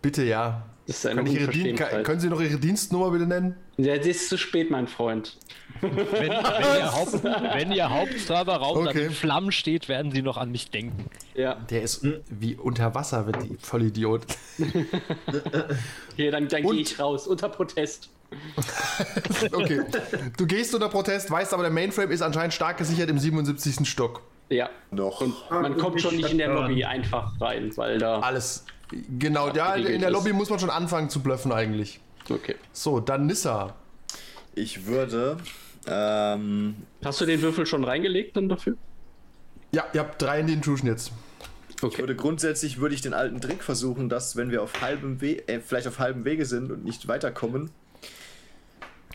Bitte, 0.00 0.22
ja. 0.24 0.64
Das 0.86 0.98
ist 0.98 1.06
eine 1.06 1.22
Dien 1.24 1.76
können 1.76 2.20
Sie 2.20 2.28
noch 2.28 2.40
Ihre 2.40 2.58
Dienstnummer 2.58 3.10
bitte 3.10 3.26
nennen? 3.26 3.56
Ja, 3.76 3.94
es 3.94 4.06
ist 4.06 4.28
zu 4.30 4.38
spät, 4.38 4.70
mein 4.70 4.86
Freund. 4.88 5.36
Wenn, 5.82 5.96
wenn, 5.96 6.32
ihr, 6.32 6.92
Haupt, 6.92 7.24
wenn 7.24 7.72
ihr 7.72 7.90
Hauptserverraum 7.90 8.86
Okay. 8.86 9.06
in 9.06 9.10
Flammen 9.10 9.52
steht, 9.52 9.88
werden 9.88 10.10
sie 10.10 10.22
noch 10.22 10.38
an 10.38 10.50
mich 10.50 10.70
denken. 10.70 11.04
Ja. 11.34 11.56
Der 11.68 11.82
ist 11.82 12.06
wie 12.30 12.54
unter 12.56 12.94
Wasser, 12.94 13.26
wird 13.26 13.42
die 13.42 13.56
Vollidiot. 13.60 14.22
Hier, 16.16 16.30
dann, 16.32 16.48
dann 16.48 16.62
gehe 16.62 16.80
ich 16.80 16.98
raus, 16.98 17.26
unter 17.26 17.48
Protest. 17.48 18.10
Okay. 19.52 19.80
Du 20.36 20.46
gehst 20.46 20.74
unter 20.74 20.88
Protest, 20.90 21.30
weißt 21.30 21.54
aber, 21.54 21.62
der 21.62 21.72
Mainframe 21.72 22.10
ist 22.10 22.20
anscheinend 22.20 22.52
stark 22.52 22.76
gesichert 22.76 23.08
im 23.08 23.18
77. 23.18 23.88
Stock. 23.88 24.22
Ja. 24.50 24.70
Noch. 24.90 25.22
Man 25.50 25.76
kommt 25.76 26.00
schon 26.00 26.16
nicht 26.16 26.30
in 26.30 26.38
der 26.38 26.52
Lobby 26.52 26.84
einfach 26.84 27.38
rein, 27.40 27.70
weil 27.76 27.98
da. 27.98 28.20
Alles. 28.20 28.64
Genau, 29.18 29.50
ja, 29.52 29.74
in 29.74 30.00
der 30.00 30.08
ist. 30.08 30.14
Lobby 30.14 30.32
muss 30.32 30.48
man 30.48 30.58
schon 30.58 30.70
anfangen 30.70 31.10
zu 31.10 31.22
bluffen 31.22 31.52
eigentlich. 31.52 32.00
Okay. 32.30 32.56
So, 32.72 33.00
dann 33.00 33.26
Nissa. 33.26 33.74
Ich 34.54 34.86
würde. 34.86 35.36
Ähm, 35.86 36.76
Hast 37.04 37.20
du 37.20 37.26
den 37.26 37.40
Würfel 37.42 37.66
schon 37.66 37.84
reingelegt 37.84 38.36
dann 38.36 38.48
dafür? 38.48 38.76
Ja, 39.72 39.84
ihr 39.92 40.00
habt 40.00 40.20
drei 40.20 40.40
in 40.40 40.46
die 40.46 40.54
Intrusion 40.54 40.88
jetzt. 40.88 41.12
ich 41.82 41.98
würde 41.98 42.16
grundsätzlich 42.16 42.80
würde 42.80 42.94
ich 42.94 43.02
den 43.02 43.14
alten 43.14 43.40
Trick 43.40 43.62
versuchen, 43.62 44.08
dass 44.08 44.36
wenn 44.36 44.50
wir 44.50 44.62
auf 44.62 44.80
halbem 44.80 45.20
Wege, 45.20 45.46
äh, 45.48 45.60
vielleicht 45.60 45.86
auf 45.86 45.98
halbem 45.98 46.24
Wege 46.24 46.46
sind 46.46 46.70
und 46.70 46.84
nicht 46.84 47.06
weiterkommen, 47.08 47.70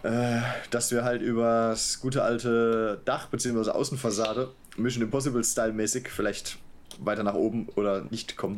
äh, 0.04 0.42
dass 0.70 0.92
wir 0.92 1.04
halt 1.04 1.22
übers 1.22 2.00
gute 2.00 2.24
alte 2.24 3.02
Dach 3.06 3.28
bzw. 3.28 3.72
Außenfassade 3.72 4.52
Mission 4.78 5.04
Impossible 5.04 5.44
Style 5.44 5.74
mäßig 5.74 6.10
vielleicht 6.10 6.58
weiter 7.00 7.24
nach 7.24 7.36
oben 7.36 7.68
oder 7.76 8.06
nicht 8.10 8.38
kommen. 8.38 8.58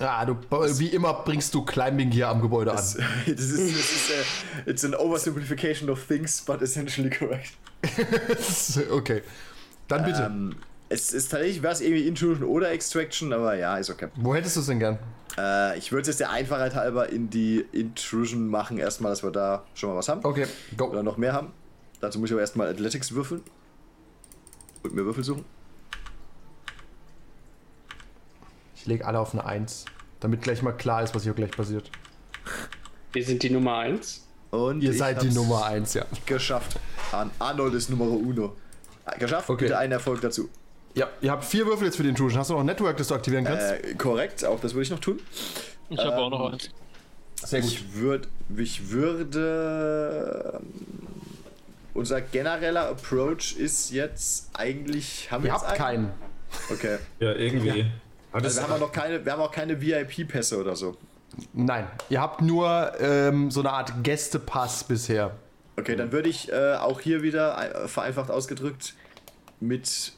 Ah, 0.00 0.24
du, 0.24 0.36
wie 0.78 0.88
immer 0.88 1.12
bringst 1.24 1.54
du 1.54 1.64
Climbing 1.64 2.10
hier 2.10 2.28
am 2.28 2.40
Gebäude 2.40 2.70
Das, 2.72 2.96
an. 2.96 3.04
das 3.26 3.40
ist, 3.40 3.78
das 3.78 3.92
ist 3.92 4.10
äh, 4.10 4.70
it's 4.70 4.84
an 4.84 4.94
oversimplification 4.94 5.90
of 5.90 6.04
things, 6.06 6.40
but 6.40 6.62
essentially 6.62 7.10
correct. 7.10 7.52
okay. 8.90 9.22
Dann 9.88 10.04
bitte. 10.04 10.22
Ähm, 10.24 10.56
es 10.88 11.12
ist 11.12 11.30
tatsächlich, 11.30 11.62
wäre 11.62 11.72
es 11.72 11.80
irgendwie 11.80 12.06
Intrusion 12.06 12.44
oder 12.44 12.70
Extraction, 12.70 13.32
aber 13.32 13.54
ja, 13.54 13.76
ist 13.76 13.90
okay. 13.90 14.08
Wo 14.16 14.34
hättest 14.34 14.56
du 14.56 14.60
es 14.60 14.66
denn 14.66 14.78
gern? 14.78 14.98
Äh, 15.38 15.78
ich 15.78 15.92
würde 15.92 16.02
es 16.02 16.08
jetzt 16.08 16.20
der 16.20 16.30
Einfachheit 16.30 16.74
halber 16.74 17.08
in 17.08 17.30
die 17.30 17.64
Intrusion 17.72 18.48
machen, 18.48 18.78
erstmal, 18.78 19.12
dass 19.12 19.22
wir 19.22 19.30
da 19.30 19.64
schon 19.74 19.90
mal 19.90 19.96
was 19.96 20.08
haben. 20.08 20.24
Okay, 20.24 20.46
go. 20.76 20.86
Oder 20.86 21.02
noch 21.02 21.16
mehr 21.16 21.32
haben. 21.32 21.52
Dazu 22.00 22.18
muss 22.18 22.30
ich 22.30 22.34
aber 22.34 22.40
erstmal 22.40 22.68
Athletics 22.68 23.12
würfeln. 23.12 23.42
Und 24.82 24.94
mir 24.94 25.04
Würfel 25.04 25.24
suchen. 25.24 25.44
Ich 28.76 28.86
lege 28.86 29.06
alle 29.06 29.18
auf 29.20 29.32
eine 29.32 29.44
Eins. 29.44 29.84
Damit 30.20 30.42
gleich 30.42 30.62
mal 30.62 30.72
klar 30.72 31.02
ist, 31.02 31.14
was 31.14 31.22
hier 31.24 31.32
gleich 31.34 31.50
passiert. 31.52 31.90
Wir 33.12 33.24
sind 33.24 33.42
die 33.42 33.50
Nummer 33.50 33.78
1. 33.78 34.26
Und 34.50 34.82
Ihr 34.82 34.92
seid 34.92 35.22
die 35.22 35.30
Nummer 35.30 35.64
eins, 35.64 35.94
ja. 35.94 36.04
Geschafft. 36.26 36.78
An 37.10 37.30
Arnold 37.38 37.72
ist 37.72 37.88
Nummer 37.88 38.04
uno. 38.04 38.54
Äh, 39.06 39.18
Geschafft, 39.18 39.48
Okay. 39.48 39.64
bitte 39.64 39.78
einen 39.78 39.92
Erfolg 39.92 40.20
dazu. 40.20 40.50
Ja, 40.94 41.08
ihr 41.22 41.30
habt 41.30 41.42
vier 41.44 41.64
Würfel 41.64 41.86
jetzt 41.86 41.96
für 41.96 42.02
die 42.02 42.10
Intrusion. 42.10 42.38
Hast 42.38 42.50
du 42.50 42.54
noch 42.54 42.60
ein 42.60 42.66
Network, 42.66 42.98
das 42.98 43.08
du 43.08 43.14
aktivieren 43.14 43.44
kannst? 43.44 43.64
Äh, 43.64 43.94
korrekt, 43.94 44.44
auch 44.44 44.60
das 44.60 44.74
würde 44.74 44.82
ich 44.82 44.90
noch 44.90 44.98
tun. 44.98 45.20
Ich 45.88 45.98
habe 45.98 46.16
auch 46.16 46.26
Ähm, 46.26 46.30
noch 46.38 46.52
eins. 46.52 46.68
Sehr 47.42 47.60
Ich, 47.60 47.94
würd, 47.94 48.28
ich 48.54 48.90
würde. 48.90 50.60
Unser 51.94 52.20
genereller 52.20 52.88
Approach 52.88 53.56
ist 53.58 53.90
jetzt 53.90 54.50
eigentlich. 54.54 55.30
Haben 55.30 55.44
wir 55.44 55.52
habt 55.52 55.66
einen? 55.66 55.76
keinen. 55.76 56.12
Okay. 56.70 56.98
Ja, 57.20 57.32
irgendwie. 57.32 57.84
Hat 58.32 58.44
Also 58.44 58.56
wir 58.60 58.62
haben, 58.62 58.72
auch 58.74 58.80
noch 58.80 58.92
keine, 58.92 59.24
wir 59.24 59.32
haben 59.32 59.42
auch 59.42 59.52
keine 59.52 59.80
VIP-Pässe 59.80 60.58
oder 60.58 60.74
so. 60.74 60.96
Nein. 61.52 61.86
Ihr 62.08 62.20
habt 62.20 62.40
nur 62.40 62.92
ähm, 63.00 63.50
so 63.50 63.60
eine 63.60 63.70
Art 63.72 63.92
Gästepass 64.04 64.84
bisher. 64.84 65.32
Okay, 65.78 65.96
dann 65.96 66.12
würde 66.12 66.28
ich 66.28 66.50
äh, 66.52 66.74
auch 66.74 67.00
hier 67.00 67.22
wieder 67.22 67.84
äh, 67.84 67.88
vereinfacht 67.88 68.30
ausgedrückt 68.30 68.94
mit 69.60 70.12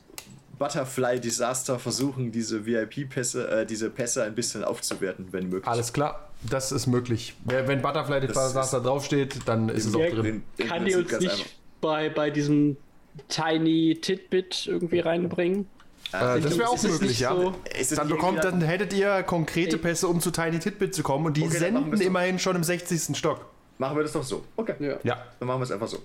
Butterfly 0.58 1.20
Disaster 1.20 1.78
versuchen, 1.78 2.30
diese 2.32 2.66
VIP-Pässe, 2.66 3.48
äh, 3.62 3.66
diese 3.66 3.90
Pässe 3.90 4.22
ein 4.24 4.34
bisschen 4.34 4.64
aufzuwerten, 4.64 5.28
wenn 5.32 5.48
möglich. 5.48 5.66
Alles 5.68 5.92
klar, 5.92 6.28
das 6.42 6.72
ist 6.72 6.86
möglich. 6.86 7.34
Wenn 7.44 7.82
Butterfly 7.82 8.20
Disaster 8.20 8.80
draufsteht, 8.80 9.38
dann 9.46 9.68
ist 9.68 9.86
es 9.86 9.94
auch 9.94 10.00
Ja, 10.00 10.10
drin. 10.10 10.22
Den- 10.24 10.42
den 10.58 10.68
Kann 10.68 10.84
die 10.84 10.94
uns 10.94 11.10
nicht 11.10 11.30
einfach. 11.30 11.44
Bei, 11.84 12.08
bei 12.08 12.30
diesem 12.30 12.76
Tiny 13.28 13.98
Titbit 14.00 14.66
irgendwie 14.66 15.00
reinbringen? 15.00 15.68
Äh, 16.12 16.40
das 16.40 16.58
wäre 16.58 16.68
auch 16.70 16.82
möglich, 16.82 17.00
nicht 17.10 17.20
ja. 17.20 17.34
so- 17.34 17.54
Dann, 17.96 18.08
bekommt, 18.08 18.42
dann 18.42 18.60
hättet 18.62 18.92
ihr 18.94 19.22
konkrete 19.22 19.76
Pässe, 19.78 20.08
um 20.08 20.20
zu 20.20 20.30
Tiny 20.30 20.58
Titbit 20.58 20.94
zu 20.94 21.02
kommen 21.02 21.26
und 21.26 21.36
die 21.36 21.42
Okay, 21.42 21.58
senden 21.58 21.90
wir's 21.90 22.00
so. 22.00 22.06
immerhin 22.06 22.38
schon 22.38 22.56
im 22.56 22.64
60. 22.64 23.16
Stock. 23.16 23.46
Machen 23.78 23.96
wir 23.96 24.02
das 24.04 24.12
doch 24.12 24.22
so. 24.22 24.44
Okay. 24.56 24.74
Ja. 24.78 24.96
Ja. 25.02 25.24
Dann 25.38 25.46
machen 25.48 25.60
wir 25.60 25.64
es 25.64 25.72
einfach 25.72 25.88
so. 25.88 25.98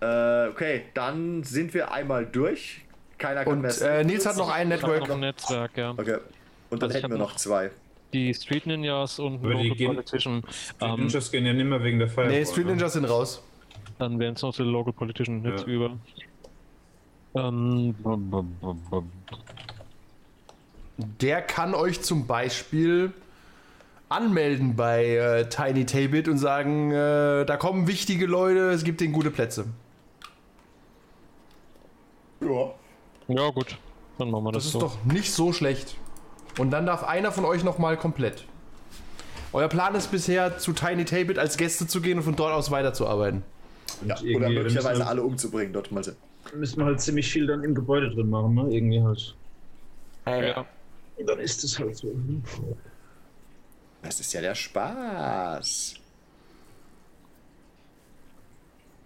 Äh, 0.00 0.48
okay, 0.48 0.82
dann 0.94 1.42
sind 1.44 1.74
wir 1.74 1.92
einmal 1.92 2.26
durch. 2.26 2.80
Keiner 3.18 3.44
kann 3.44 3.52
Und 3.54 3.60
mehr. 3.62 3.80
äh, 3.82 4.04
Nils 4.04 4.24
hat 4.24 4.36
noch 4.38 4.48
ein 4.48 4.72
habe 4.72 4.80
noch 4.82 4.88
Network. 4.88 5.10
ein 5.10 5.20
Netzwerk, 5.20 5.70
ja. 5.76 5.90
okay. 5.90 6.16
Und 6.70 6.82
dann 6.82 6.88
Also 6.90 6.98
hätten 7.02 7.12
wir 7.12 7.18
noch 7.18 7.30
noch- 7.32 7.36
zwei. 7.36 7.70
Die 8.14 8.32
Street 8.34 8.66
Ninjas 8.66 9.18
und 9.20 9.44
Aber 9.44 9.54
die 9.54 9.70
gehen- 9.70 9.88
Politician. 9.94 10.42
die 10.80 10.84
Ähm, 10.84 11.00
Ninjas 11.00 11.30
gehen 11.30 11.44
ja 11.46 11.52
nimmer 11.52 11.82
wegen 11.84 11.98
der 11.98 12.08
Firewall. 12.08 12.28
Nee, 12.38 12.44
Street 12.46 12.66
ne? 12.66 12.72
Ninjas 12.72 12.94
sind 12.94 13.04
raus. 13.04 13.42
Dann 14.00 14.18
wären 14.18 14.34
es 14.34 14.42
noch 14.42 14.54
die 14.54 14.62
Local 14.62 14.92
Politician 14.92 15.44
jetzt 15.44 15.66
Ja. 15.66 15.72
über. 15.72 15.90
Ähm. 17.34 17.94
Der 20.96 21.42
kann 21.42 21.74
euch 21.74 22.02
zum 22.02 22.26
Beispiel 22.26 23.12
anmelden 24.08 24.74
bei 24.74 25.06
äh, 25.16 25.48
Tiny 25.48 25.86
Taybit 25.86 26.28
und 26.28 26.38
sagen, 26.38 26.90
äh, 26.90 27.44
da 27.44 27.56
kommen 27.56 27.86
wichtige 27.86 28.26
Leute, 28.26 28.70
es 28.70 28.82
gibt 28.82 29.00
denen 29.00 29.12
gute 29.12 29.30
Plätze. 29.30 29.66
Ja. 32.40 32.70
ja, 33.28 33.50
gut. 33.50 33.76
Dann 34.18 34.30
machen 34.30 34.44
wir 34.44 34.52
das, 34.52 34.64
Das 34.64 34.66
ist 34.66 34.72
so. 34.72 34.80
doch 34.80 35.04
nicht 35.04 35.32
so 35.32 35.52
schlecht. 35.52 35.96
Und 36.58 36.70
dann 36.72 36.86
darf 36.86 37.04
einer 37.04 37.30
von 37.32 37.44
euch 37.44 37.62
nochmal 37.62 37.96
komplett. 37.96 38.44
Euer 39.52 39.68
Plan 39.68 39.94
ist 39.94 40.10
bisher, 40.10 40.58
zu 40.58 40.72
Tiny 40.72 41.04
Taybit 41.04 41.38
als 41.38 41.56
Gäste 41.56 41.86
zu 41.86 42.00
gehen 42.00 42.18
und 42.18 42.24
von 42.24 42.34
dort 42.36 42.52
aus 42.52 42.70
weiterzuarbeiten. 42.70 43.42
Ja. 44.06 44.16
irgendwie- 44.16 44.36
Oder 44.36 44.50
möglicherweise 44.50 45.06
alle 45.06 45.22
umzubringen 45.22 45.72
dort 45.72 45.90
mal. 45.92 46.02
Müssen 46.54 46.78
wir 46.78 46.84
halt 46.86 47.00
ziemlich 47.00 47.30
viel 47.30 47.46
dann 47.46 47.62
im 47.64 47.74
Gebäude 47.74 48.10
drin 48.10 48.30
machen, 48.30 48.54
ne? 48.54 48.66
Irgendwie 48.70 49.02
halt. 49.02 49.34
ja. 50.26 50.66
Und 51.16 51.26
dann 51.28 51.38
ist 51.38 51.62
es 51.64 51.78
halt 51.78 51.96
so. 51.96 52.12
Das 54.02 54.18
ist 54.20 54.32
ja 54.32 54.40
der 54.40 54.54
Spaß. 54.54 55.94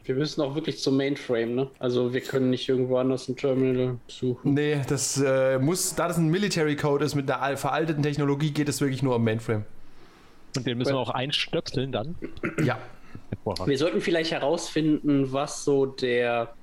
Wir 0.04 0.14
müssen 0.14 0.42
auch 0.42 0.54
wirklich 0.54 0.80
zum 0.82 0.96
Mainframe, 0.98 1.54
ne? 1.54 1.70
Also 1.78 2.12
wir 2.12 2.20
können 2.20 2.50
nicht 2.50 2.68
irgendwo 2.68 2.98
anders 2.98 3.26
ein 3.28 3.36
Terminal 3.36 3.96
suchen. 4.06 4.52
Nee, 4.52 4.82
das 4.86 5.18
äh, 5.24 5.58
muss, 5.58 5.94
da 5.94 6.08
das 6.08 6.18
ein 6.18 6.28
Military 6.28 6.76
Code 6.76 7.04
ist 7.04 7.14
mit 7.14 7.30
einer 7.30 7.40
al- 7.40 7.56
veralteten 7.56 8.02
Technologie, 8.02 8.50
geht 8.50 8.68
es 8.68 8.80
wirklich 8.82 9.02
nur 9.02 9.16
um 9.16 9.24
Mainframe. 9.24 9.64
Und 10.56 10.66
den 10.66 10.76
müssen 10.78 10.92
wir 10.92 10.98
auch 10.98 11.10
einstöpseln 11.10 11.90
dann. 11.90 12.16
Ja. 12.62 12.78
Wir 13.66 13.78
sollten 13.78 14.00
vielleicht 14.00 14.30
herausfinden, 14.30 15.32
was 15.32 15.64
so 15.64 15.86
der, 15.86 16.54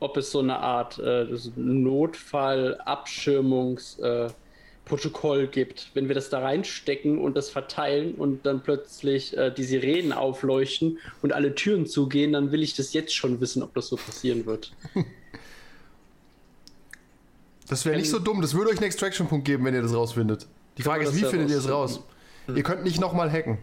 ob 0.00 0.16
es 0.16 0.30
so 0.30 0.40
eine 0.40 0.58
Art 0.58 0.98
äh, 0.98 1.26
Notfall-Abschirmungs- 1.56 4.02
äh, 4.02 4.30
gibt, 5.50 5.90
wenn 5.92 6.08
wir 6.08 6.14
das 6.14 6.30
da 6.30 6.38
reinstecken 6.38 7.18
und 7.18 7.36
das 7.36 7.50
verteilen 7.50 8.14
und 8.14 8.46
dann 8.46 8.62
plötzlich 8.62 9.36
äh, 9.36 9.50
die 9.50 9.64
Sirenen 9.64 10.14
aufleuchten 10.14 10.96
und 11.20 11.34
alle 11.34 11.54
Türen 11.54 11.84
zugehen, 11.84 12.32
dann 12.32 12.52
will 12.52 12.62
ich 12.62 12.74
das 12.74 12.94
jetzt 12.94 13.14
schon 13.14 13.38
wissen, 13.42 13.62
ob 13.62 13.74
das 13.74 13.88
so 13.88 13.96
passieren 13.96 14.46
wird. 14.46 14.72
Das 17.68 17.84
wäre 17.84 17.96
nicht 17.96 18.08
so 18.08 18.18
dumm. 18.18 18.40
Das 18.40 18.54
würde 18.54 18.70
euch 18.70 18.78
einen 18.78 18.86
Extraction-Punkt 18.86 19.44
geben, 19.44 19.66
wenn 19.66 19.74
ihr 19.74 19.82
das 19.82 19.92
rausfindet. 19.92 20.46
Die 20.78 20.82
Frage 20.82 21.04
ist, 21.04 21.14
wie 21.14 21.24
findet 21.24 21.50
ihr 21.50 21.58
es 21.58 21.68
raus? 21.68 21.98
rausfinden? 21.98 22.56
Ihr 22.56 22.62
könnt 22.62 22.82
nicht 22.82 23.00
nochmal 23.00 23.30
hacken. 23.30 23.58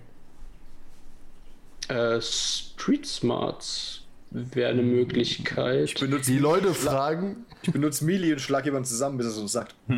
Äh, 1.88 2.22
Street 2.22 3.06
Smarts 3.06 4.02
wäre 4.32 4.72
eine 4.72 4.84
Möglichkeit. 4.84 5.86
Ich 5.86 5.95
benutze 5.95 6.32
Die 6.32 6.40
Leute 6.40 6.74
fragen, 6.74 7.45
ich 7.62 7.72
benutze 7.72 8.06
Melee 8.06 8.34
und 8.34 8.40
schlag 8.40 8.66
jemanden 8.66 8.88
zusammen, 8.88 9.18
bis 9.18 9.28
er 9.28 9.32
es 9.32 9.38
uns 9.38 9.52
sagt. 9.52 9.76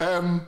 ähm, 0.00 0.42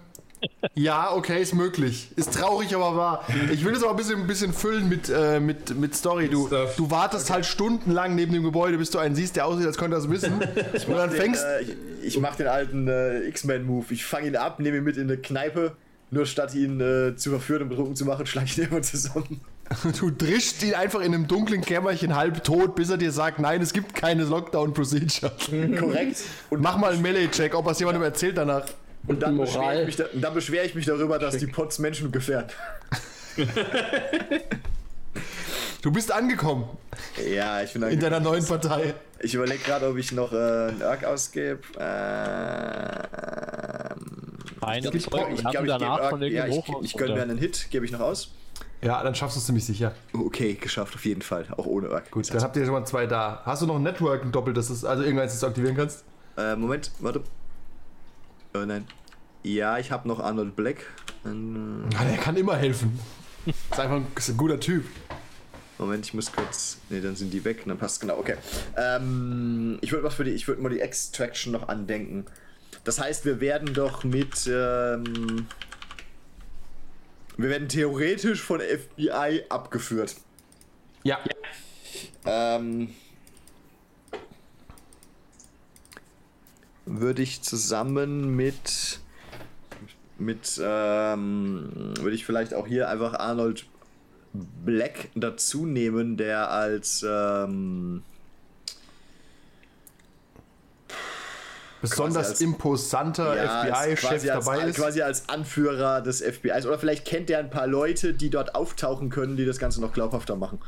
ja, 0.74 1.12
okay, 1.12 1.40
ist 1.40 1.54
möglich. 1.54 2.10
Ist 2.16 2.34
traurig, 2.34 2.74
aber 2.74 2.96
wahr. 2.96 3.24
Ich 3.52 3.64
will 3.64 3.72
das 3.72 3.82
aber 3.82 3.92
ein 3.92 3.96
bisschen, 3.96 4.20
ein 4.20 4.26
bisschen 4.26 4.52
füllen 4.52 4.88
mit, 4.88 5.08
äh, 5.08 5.40
mit, 5.40 5.76
mit 5.78 5.94
Story. 5.94 6.28
Du, 6.28 6.46
Stuff. 6.46 6.76
du 6.76 6.90
wartest 6.90 7.30
halt 7.30 7.46
stundenlang 7.46 8.14
neben 8.14 8.32
dem 8.32 8.42
Gebäude, 8.42 8.78
bis 8.78 8.90
du 8.90 8.98
einen 8.98 9.14
siehst, 9.14 9.36
der 9.36 9.46
aussieht, 9.46 9.66
als 9.66 9.78
könnte 9.78 9.96
er 9.96 10.00
das 10.00 10.10
wissen. 10.10 10.34
Und 10.34 10.96
dann 10.96 11.10
Den, 11.10 11.20
fängst 11.20 11.44
äh, 11.44 11.62
ich 11.62 11.76
ich 12.02 12.20
mache 12.20 12.38
den 12.38 12.48
alten 12.48 12.88
äh, 12.88 13.20
X-Men-Move. 13.28 13.86
Ich 13.90 14.04
fange 14.04 14.28
ihn 14.28 14.36
ab, 14.36 14.60
nehme 14.60 14.78
ihn 14.78 14.84
mit 14.84 14.96
in 14.96 15.04
eine 15.04 15.16
Kneipe. 15.16 15.76
Nur 16.10 16.26
statt 16.26 16.54
ihn 16.54 16.80
äh, 16.80 17.16
zu 17.16 17.30
verführen 17.30 17.62
und 17.62 17.68
betrunken 17.70 17.96
zu 17.96 18.04
machen, 18.04 18.26
schlage 18.26 18.46
ich 18.46 18.54
den 18.54 18.68
immer 18.68 18.82
zusammen. 18.82 19.40
Du 19.98 20.10
drischst 20.10 20.62
ihn 20.62 20.74
einfach 20.74 21.00
in 21.00 21.14
einem 21.14 21.26
dunklen 21.26 21.62
Kämmerchen 21.62 22.14
halb 22.14 22.44
tot, 22.44 22.74
bis 22.76 22.90
er 22.90 22.98
dir 22.98 23.12
sagt, 23.12 23.38
nein, 23.38 23.62
es 23.62 23.72
gibt 23.72 23.94
keine 23.94 24.24
Lockdown-Procedure. 24.24 25.32
Korrekt. 25.78 26.18
Und 26.50 26.60
mach 26.60 26.76
mal 26.76 26.92
einen 26.92 27.02
Melee-Check, 27.02 27.54
ob 27.54 27.64
er 27.66 27.72
es 27.72 27.78
jemandem 27.78 28.02
erzählt 28.02 28.36
danach. 28.36 28.66
Und 29.06 29.22
dann 29.22 29.36
beschwere 29.38 29.80
ich, 29.80 29.86
mich 29.86 29.96
da- 29.96 30.04
dann 30.12 30.34
beschwer 30.34 30.64
ich 30.64 30.74
mich 30.74 30.84
darüber, 30.86 31.18
dass 31.18 31.36
die 31.38 31.46
Pots 31.46 31.78
Menschen 31.78 32.12
gefährden. 32.12 32.50
Du 35.82 35.92
bist 35.92 36.10
angekommen 36.10 36.64
Ja, 37.30 37.60
ich 37.62 37.74
bin 37.74 37.82
in 37.82 38.00
deiner 38.00 38.18
neuen 38.18 38.42
Partei. 38.46 38.94
Ich 39.20 39.34
überlege 39.34 39.62
gerade, 39.62 39.86
ob 39.88 39.98
ich 39.98 40.12
noch 40.12 40.32
äh, 40.32 40.36
einen 40.36 40.80
Erg 40.80 41.04
ausgebe. 41.04 41.58
Ähm, 41.78 43.04
Eine 44.66 44.88
ich 44.88 44.94
ich 44.94 45.06
glaube, 45.10 45.32
ich, 45.32 45.44
gebe 45.44 45.66
von 46.08 46.22
Erg- 46.22 46.32
ja, 46.32 46.46
ich, 46.46 46.62
ich 46.82 46.96
gönne 46.96 47.14
mir 47.14 47.22
einen 47.22 47.38
Hit, 47.38 47.68
gebe 47.70 47.84
ich 47.84 47.92
noch 47.92 48.00
aus. 48.00 48.30
Ja, 48.82 49.02
dann 49.02 49.14
schaffst 49.14 49.36
du 49.36 49.40
es 49.40 49.46
ziemlich 49.46 49.64
sicher. 49.64 49.94
Okay, 50.12 50.54
geschafft, 50.54 50.94
auf 50.94 51.04
jeden 51.06 51.22
Fall. 51.22 51.46
Auch 51.56 51.66
ohne 51.66 51.88
Erg. 51.88 52.10
Gut, 52.10 52.32
dann 52.32 52.42
habt 52.42 52.56
ihr 52.56 52.64
schon 52.64 52.74
mal 52.74 52.84
zwei 52.84 53.06
da. 53.06 53.40
Hast 53.44 53.62
du 53.62 53.66
noch 53.66 53.76
ein 53.76 53.82
Network, 53.82 54.22
ein 54.24 54.32
doppeltes, 54.32 54.68
das 54.68 54.84
also 54.84 55.02
irgendwann 55.02 55.26
das 55.26 55.40
du 55.40 55.46
aktivieren 55.46 55.76
kannst? 55.76 56.04
Äh, 56.36 56.54
Moment, 56.56 56.90
warte. 57.00 57.22
Oh 58.54 58.58
nein. 58.64 58.86
Ja, 59.42 59.78
ich 59.78 59.90
habe 59.90 60.06
noch 60.08 60.20
Arnold 60.20 60.54
Black. 60.56 60.84
Ähm, 61.24 61.84
Ja, 61.92 62.04
der 62.04 62.16
kann 62.18 62.36
immer 62.36 62.56
helfen. 62.56 62.98
Ist 63.46 63.78
einfach 63.78 63.96
ein, 63.96 64.06
ist 64.16 64.28
ein 64.30 64.36
guter 64.36 64.60
Typ. 64.60 64.84
Moment, 65.78 66.06
ich 66.06 66.14
muss 66.14 66.30
kurz. 66.32 66.78
Ne, 66.88 67.00
dann 67.00 67.16
sind 67.16 67.32
die 67.32 67.44
weg. 67.44 67.64
Dann 67.66 67.76
passt 67.78 68.00
genau. 68.00 68.16
Okay. 68.18 68.36
Ähm, 68.76 69.78
ich 69.80 69.92
würde 69.92 70.04
was 70.04 70.14
für 70.14 70.24
die. 70.24 70.30
Ich 70.30 70.46
würde 70.46 70.62
mal 70.62 70.68
die 70.68 70.80
Extraction 70.80 71.52
noch 71.52 71.68
andenken. 71.68 72.26
Das 72.84 73.00
heißt, 73.00 73.24
wir 73.24 73.40
werden 73.40 73.72
doch 73.74 74.04
mit. 74.04 74.46
Ähm, 74.46 75.46
wir 77.36 77.48
werden 77.48 77.68
theoretisch 77.68 78.42
von 78.42 78.60
FBI 78.60 79.44
abgeführt. 79.48 80.16
Ja. 81.02 81.18
Ähm, 82.24 82.94
würde 86.86 87.22
ich 87.22 87.42
zusammen 87.42 88.36
mit 88.36 89.00
mit 90.18 90.60
ähm, 90.62 91.92
würde 91.98 92.14
ich 92.14 92.24
vielleicht 92.24 92.54
auch 92.54 92.66
hier 92.66 92.88
einfach 92.88 93.14
Arnold 93.14 93.66
Black 94.64 95.08
dazu 95.14 95.66
nehmen, 95.66 96.16
der 96.16 96.50
als 96.50 97.04
ähm, 97.08 98.02
Besonders 101.90 102.28
als- 102.28 102.40
imposanter 102.40 103.36
ja, 103.36 103.64
FBI-Chef 103.64 104.00
quasi 104.00 104.30
als, 104.30 104.44
dabei 104.44 104.58
ist. 104.64 104.76
quasi 104.76 105.02
als 105.02 105.28
Anführer 105.28 106.00
des 106.00 106.20
FBIs 106.22 106.66
oder 106.66 106.78
vielleicht 106.78 107.04
kennt 107.04 107.30
er 107.30 107.38
ein 107.38 107.50
paar 107.50 107.66
Leute, 107.66 108.14
die 108.14 108.30
dort 108.30 108.54
auftauchen 108.54 109.10
können, 109.10 109.36
die 109.36 109.44
das 109.44 109.58
Ganze 109.58 109.80
noch 109.80 109.92
glaubhafter 109.92 110.36
machen. 110.36 110.60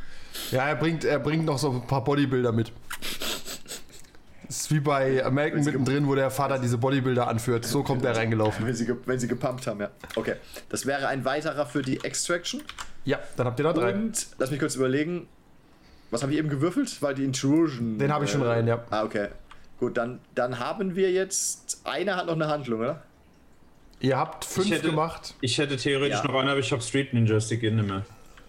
Ja, 0.50 0.68
er 0.68 0.76
bringt, 0.76 1.04
er 1.04 1.18
bringt 1.18 1.44
noch 1.44 1.58
so 1.58 1.70
ein 1.70 1.86
paar 1.86 2.04
Bodybuilder 2.04 2.52
mit. 2.52 2.72
Das 4.46 4.60
ist 4.60 4.70
wie 4.70 4.78
bei 4.80 5.24
American 5.24 5.64
mittendrin, 5.64 6.06
wo 6.06 6.14
der 6.14 6.30
Vater 6.30 6.58
diese 6.58 6.78
Bodybuilder 6.78 7.26
anführt. 7.26 7.64
So 7.64 7.82
kommt 7.82 8.04
er 8.04 8.16
reingelaufen. 8.16 8.64
Wenn 8.64 8.74
sie, 8.74 8.88
wenn 9.04 9.18
sie 9.18 9.26
gepumpt 9.26 9.66
haben, 9.66 9.80
ja. 9.80 9.90
Okay. 10.14 10.36
Das 10.68 10.86
wäre 10.86 11.08
ein 11.08 11.24
weiterer 11.24 11.66
für 11.66 11.82
die 11.82 12.02
Extraction. 12.04 12.62
Ja, 13.04 13.18
dann 13.36 13.46
habt 13.46 13.58
ihr 13.58 13.64
noch 13.64 13.74
drei. 13.74 13.92
Und 13.92 14.26
lass 14.38 14.50
mich 14.50 14.60
kurz 14.60 14.76
überlegen. 14.76 15.26
Was 16.12 16.22
habe 16.22 16.32
ich 16.32 16.38
eben 16.38 16.48
gewürfelt? 16.48 17.02
Weil 17.02 17.14
die 17.14 17.24
Intrusion. 17.24 17.98
Den 17.98 18.12
habe 18.12 18.24
ich 18.24 18.30
schon 18.30 18.42
rein, 18.42 18.68
ja. 18.68 18.84
Ah, 18.90 19.02
okay. 19.02 19.28
Gut, 19.78 19.96
dann, 19.96 20.20
dann 20.34 20.58
haben 20.58 20.96
wir 20.96 21.10
jetzt. 21.12 21.80
Einer 21.84 22.16
hat 22.16 22.26
noch 22.26 22.34
eine 22.34 22.48
Handlung, 22.48 22.80
oder? 22.80 23.02
Ihr 24.00 24.16
habt 24.16 24.44
fünf 24.44 24.66
Ich 24.66 24.72
hätte- 24.72 24.88
gemacht. 24.90 25.34
Ich 25.40 25.58
hätte 25.58 25.76
theoretisch 25.76 26.18
Ja. 26.22 26.26
noch 26.26 26.34
einen, 26.38 26.48
aber 26.48 26.60
ich 26.60 26.70
habe 26.72 26.82
Street 26.82 27.12
Ninja 27.14 27.40
Stick 27.40 27.62
in 27.62 27.76
nicht 27.76 27.88
mehr. 27.88 28.04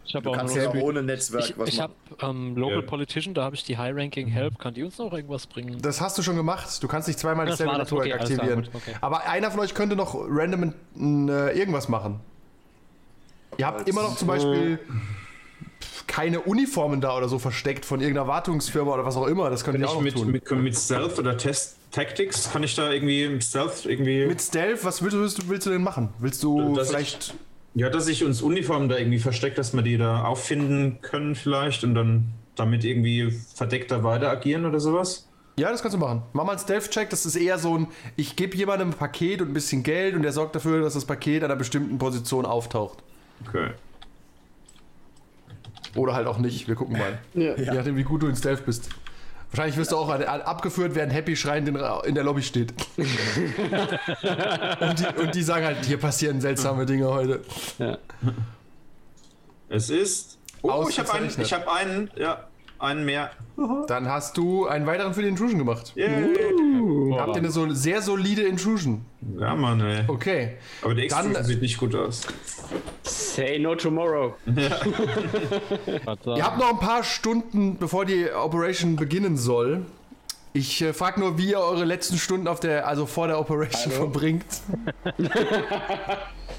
Ich 0.05 0.15
habe 0.15 0.23
Du 0.23 0.29
auch 0.31 0.35
ja 0.55 0.63
noch 0.63 0.75
auch 0.75 0.81
ohne 0.83 1.03
Netzwerk 1.03 1.49
ich, 1.49 1.57
was 1.57 1.67
ich 1.67 1.81
habe 1.81 1.93
ähm, 2.21 2.55
Local 2.55 2.79
Ja. 2.79 2.81
Politician, 2.85 3.33
da 3.33 3.43
habe 3.43 3.55
ich 3.57 3.65
die 3.65 3.77
High 3.77 3.93
Ranking 3.93 4.27
Help. 4.27 4.57
Kann 4.57 4.73
die 4.73 4.83
uns 4.83 4.97
noch 4.97 5.11
irgendwas 5.11 5.47
bringen? 5.47 5.81
Das 5.81 5.99
hast 5.99 6.17
du 6.17 6.21
schon 6.23 6.37
gemacht. 6.37 6.81
Du 6.81 6.87
kannst 6.87 7.09
nicht 7.09 7.19
zweimal 7.19 7.45
Das 7.45 7.57
dasselbe 7.57 7.73
das, 7.77 7.91
Network 7.91 8.01
okay, 8.05 8.09
klar, 8.11 8.21
aktivieren. 8.21 8.63
gut, 8.63 8.71
okay. 8.73 8.95
Aber 9.01 9.27
einer 9.27 9.51
von 9.51 9.59
euch 9.59 9.73
könnte 9.73 9.97
noch 9.97 10.15
random 10.15 10.73
äh, 11.29 11.59
irgendwas 11.59 11.89
machen. 11.89 12.21
Ihr 13.57 13.67
habt 13.67 13.89
immer 13.89 14.01
noch 14.03 14.15
zum 14.15 14.29
Beispiel 14.29 14.79
keine 16.07 16.39
Uniformen 16.41 17.01
da 17.01 17.15
oder 17.17 17.27
so 17.29 17.37
versteckt 17.37 17.85
von 17.85 17.99
irgendeiner 18.01 18.27
Wartungsfirma 18.27 18.93
oder 18.93 19.05
was 19.05 19.15
auch 19.17 19.27
immer. 19.27 19.49
Das 19.49 19.63
könnt 19.63 19.75
Kann 19.75 19.83
ihr 19.83 19.89
ich 19.91 19.95
auch 19.95 20.01
mit, 20.01 20.15
tun. 20.15 20.31
mit, 20.31 20.49
mit 20.51 20.75
Stealth 20.75 21.19
oder 21.19 21.37
Test 21.37 21.75
Tactics, 21.91 22.51
kann 22.51 22.63
ich 22.63 22.75
da 22.75 22.91
irgendwie 22.91 23.27
mit 23.29 23.43
Stealth 23.43 23.85
irgendwie. 23.85 24.25
Mit 24.25 24.41
Stealth, 24.41 24.83
was 24.83 25.01
willst 25.01 25.15
du, 25.15 25.19
willst 25.21 25.37
du, 25.43 25.49
willst 25.49 25.65
du 25.67 25.69
denn 25.71 25.83
machen? 25.83 26.09
Willst 26.19 26.43
du 26.43 26.75
Dass 26.75 26.87
ich- 26.89 26.95
vielleicht. 26.95 27.33
ja, 27.75 27.89
dass 27.89 28.07
ich 28.07 28.23
uns 28.25 28.41
Uniformen 28.41 28.89
da 28.89 28.97
irgendwie 28.97 29.19
versteckt, 29.19 29.57
dass 29.57 29.73
wir 29.73 29.81
die 29.83 29.97
da 29.97 30.23
auffinden 30.23 30.99
können 31.01 31.35
vielleicht 31.35 31.83
und 31.83 31.95
dann 31.95 32.33
damit 32.55 32.83
irgendwie 32.83 33.31
verdeckter 33.55 34.03
weiter 34.03 34.29
agieren 34.31 34.65
oder 34.65 34.79
sowas. 34.79 35.27
Ja, 35.59 35.71
das 35.71 35.81
kannst 35.81 35.95
du 35.95 35.99
machen. 35.99 36.21
Mach 36.33 36.43
mal 36.43 36.51
einen 36.51 36.59
Stealth-Check. 36.59 37.09
Das 37.09 37.25
ist 37.25 37.35
eher 37.35 37.57
so 37.57 37.75
ein, 37.77 37.87
ich 38.15 38.35
gebe 38.35 38.55
jemandem 38.55 38.89
ein 38.89 38.93
Paket 38.93 39.41
und 39.41 39.49
ein 39.49 39.53
bisschen 39.53 39.81
Geld 39.81 40.13
und 40.15 40.21
der 40.23 40.31
sorgt 40.31 40.55
dafür, 40.55 40.81
dass 40.81 40.93
das 40.93 41.05
Paket 41.05 41.43
an 41.43 41.49
einer 41.49 41.57
bestimmten 41.57 41.97
Position 41.97 42.45
auftaucht. 42.45 42.99
Okay. 43.47 43.69
Oder 45.97 46.13
halt 46.13 46.27
auch 46.27 46.37
nicht. 46.37 46.67
Wir 46.67 46.75
gucken 46.75 46.97
mal. 46.97 47.17
Ja. 47.33 47.55
Je 47.55 47.71
nachdem, 47.71 47.97
wie 47.97 48.03
gut 48.03 48.21
du 48.23 48.27
in 48.27 48.35
Stealth 48.35 48.65
bist. 48.65 48.89
Wahrscheinlich 49.51 49.77
wirst 49.77 49.91
du 49.91 49.97
auch 49.97 50.09
abgeführt, 50.09 50.93
während 50.93 51.13
Happy 51.13 51.35
schreiend 51.35 51.69
in, 51.69 52.15
der 52.15 52.23
Lobby 52.23 52.41
steht. 52.43 52.73
und, 52.97 53.07
die, 54.99 55.21
und 55.21 55.35
die 55.35 55.41
sagen 55.41 55.65
halt, 55.65 55.85
hier 55.85 55.97
passieren 55.97 56.41
seltsame 56.41 56.85
Dinge 56.85 57.07
heute. 57.07 57.41
Ja. 57.79 57.97
Es 59.69 59.89
ist. 59.89 60.37
Oh, 60.61 60.87
ich 60.89 60.99
habe 60.99 61.13
einen, 61.13 61.31
ich 61.39 61.53
habe 61.53 61.71
einen, 61.71 62.11
ja, 62.17 62.47
einen 62.77 63.05
mehr. 63.05 63.31
Dann 63.87 64.09
hast 64.09 64.37
du 64.37 64.67
einen 64.67 64.85
weiteren 64.85 65.13
für 65.13 65.21
die 65.21 65.29
Intrusion 65.29 65.57
gemacht. 65.57 65.93
Yay. 67.17 67.25
Habt 67.25 67.35
ihr 67.35 67.41
eine 67.41 67.51
so 67.51 67.69
sehr 67.73 68.01
solide 68.01 68.43
Intrusion? 68.43 69.05
Ja, 69.39 69.55
Mann, 69.55 69.81
ey. 69.81 70.03
Okay. 70.07 70.57
Aber 70.81 70.93
die 70.95 71.07
Dann- 71.07 71.25
Extrusion 71.27 71.43
sieht 71.45 71.61
nicht 71.61 71.77
gut 71.77 71.93
aus. 71.95 72.21
Say 73.03 73.59
no 73.59 73.75
tomorrow. 73.75 74.33
Ihr 74.47 74.69
habt 76.43 76.57
noch 76.57 76.69
ein 76.69 76.79
paar 76.79 77.03
Stunden, 77.03 77.77
bevor 77.77 78.05
die 78.05 78.29
Operation 78.31 78.95
beginnen 78.95 79.37
soll. 79.37 79.85
Ich 80.53 80.81
äh, 80.81 80.91
frage 80.93 81.19
nur, 81.19 81.37
wie 81.37 81.49
ihr 81.51 81.59
eure 81.59 81.85
letzten 81.85 82.17
Stunden 82.17 82.47
auf 82.47 82.59
der, 82.59 82.87
also 82.87 83.05
vor 83.05 83.27
der 83.27 83.39
Operation 83.39 83.91
verbringt. 83.93 84.45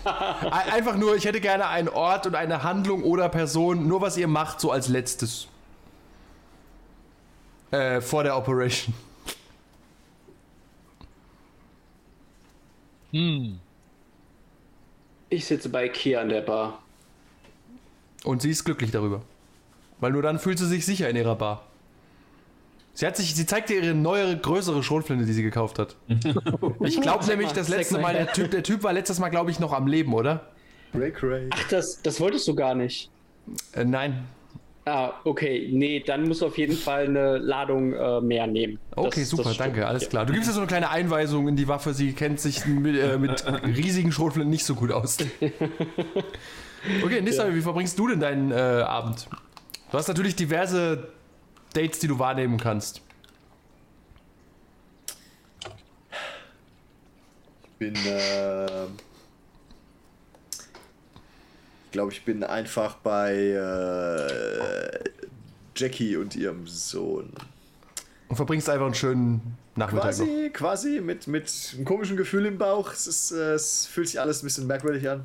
Ein- 0.05 0.73
Einfach 0.73 0.97
nur, 0.97 1.17
ich 1.17 1.25
hätte 1.25 1.41
gerne 1.41 1.67
einen 1.69 1.89
Ort 1.89 2.27
und 2.27 2.35
eine 2.35 2.63
Handlung 2.63 3.03
oder 3.03 3.29
Person, 3.29 3.89
nur 3.89 4.01
was 4.01 4.17
ihr 4.17 4.29
macht, 4.29 4.61
so 4.61 4.71
als 4.71 4.89
letztes. 4.89 5.49
Äh, 7.71 8.01
vor 8.01 8.23
der 8.23 8.37
Operation. 8.37 8.95
Hm. 13.13 13.59
Ich 15.31 15.45
sitze 15.45 15.69
bei 15.69 15.89
Kia 15.89 16.21
an 16.21 16.29
der 16.29 16.41
Bar. 16.41 16.83
Und 18.25 18.43
sie 18.43 18.51
ist 18.51 18.65
glücklich 18.65 18.91
darüber. 18.91 19.23
Weil 20.01 20.13
nur 20.13 20.23
dann 20.23 20.39
fühlt 20.39 20.59
sie 20.59 20.67
sich 20.67 20.85
sicher 20.87 21.09
in 21.09 21.17
ihrer 21.17 21.37
Bar. 21.37 21.65
Sie 22.95 23.07
hat 23.07 23.17
sich, 23.17 23.35
sie 23.35 23.47
zeigt 23.47 23.69
dir 23.69 23.81
ihre 23.81 23.95
neuere, 23.95 24.37
größere 24.37 24.83
Schrotflinte, 24.83 25.25
die 25.25 25.33
sie 25.33 25.43
gekauft 25.43 25.79
hat. 25.79 25.97
Ich 26.81 27.01
glaube 27.01 27.25
nämlich, 27.27 27.53
das 27.53 27.69
letzte 27.69 27.99
Mal, 27.99 28.15
der 28.15 28.33
Typ, 28.33 28.51
der 28.51 28.63
Typ 28.63 28.83
war 28.83 28.93
letztes 28.93 29.19
Mal, 29.19 29.29
glaube 29.29 29.51
ich, 29.51 29.61
noch 29.61 29.73
am 29.73 29.87
Leben, 29.87 30.13
oder? 30.15 30.51
Ray 30.95 31.13
Cray. 31.13 31.49
Ach, 31.51 31.69
das, 31.69 32.03
das 32.03 32.19
wolltest 32.21 32.49
du 32.49 32.55
gar 32.55 32.75
nicht. 32.75 33.11
Äh, 33.73 33.85
nein. 33.85 34.27
Ah, 34.91 35.13
okay. 35.25 35.69
Nee, 35.71 36.01
dann 36.01 36.27
musst 36.29 36.41
du 36.41 36.47
auf 36.47 36.57
jeden 36.57 36.77
Fall 36.77 37.07
eine 37.09 37.37
Ladung 37.39 37.93
äh, 37.93 38.21
mehr 38.23 38.47
nehmen. 38.47 38.79
Okay, 38.97 39.21
Das- 39.21 39.31
super, 39.31 39.43
das 39.45 39.57
danke, 39.59 39.87
alles 39.87 40.05
Ja. 40.05 40.09
klar. 40.09 40.25
Du 40.27 40.33
gibst 40.33 40.49
ja 40.49 40.55
so 40.55 40.61
eine 40.61 40.67
kleine 40.67 40.89
Einweisung 40.91 41.47
in 41.49 41.57
die 41.57 41.69
Waffe. 41.69 41.93
Sie 41.95 42.13
kennt 42.13 42.41
sich 42.41 42.65
mit, 42.65 42.97
äh, 42.97 43.19
mit 43.19 43.45
riesigen 43.65 44.13
Schrotflinten 44.13 44.51
nicht 44.51 44.65
so 44.65 44.75
gut 44.75 44.91
aus. 44.93 45.19
Okay, 47.05 47.21
Nissa, 47.21 47.53
wie 47.53 47.61
verbringst 47.61 47.99
du 47.99 48.07
denn 48.07 48.21
deinen 48.21 48.53
äh, 48.53 48.55
Abend? 48.55 49.27
Du 49.91 49.99
hast 49.99 50.07
natürlich 50.07 50.37
diverse 50.37 51.09
Dates, 51.75 51.99
die 51.99 52.07
du 52.07 52.21
wahrnehmen 52.21 52.57
kannst. 52.57 53.03
bin, 57.81 57.95
äh, 57.95 58.87
ich 61.89 61.93
glaube, 61.93 62.13
ich 62.13 62.23
bin 62.23 62.45
einfach 62.45 62.97
bei 62.97 63.33
äh, 63.35 65.05
Jackie 65.75 66.17
und 66.19 66.37
ihrem 66.37 66.67
Sohn. 66.67 67.33
Und 68.29 68.37
verbringst 68.37 68.69
einfach 68.69 68.85
einen 68.85 68.95
schönen 68.95 69.57
Nachmittag 69.75 70.19
noch. 70.19 70.27
Quasi, 70.27 70.51
quasi 70.53 71.01
mit, 71.01 71.27
mit 71.29 71.51
einem 71.75 71.87
komischen 71.87 72.19
Gefühl 72.19 72.45
im 72.45 72.59
Bauch. 72.59 72.93
Es, 72.93 73.07
ist, 73.07 73.33
äh, 73.33 73.55
es 73.55 73.87
fühlt 73.87 74.07
sich 74.09 74.21
alles 74.21 74.43
ein 74.43 74.47
bisschen 74.47 74.67
merkwürdig 74.67 75.09
an. 75.09 75.25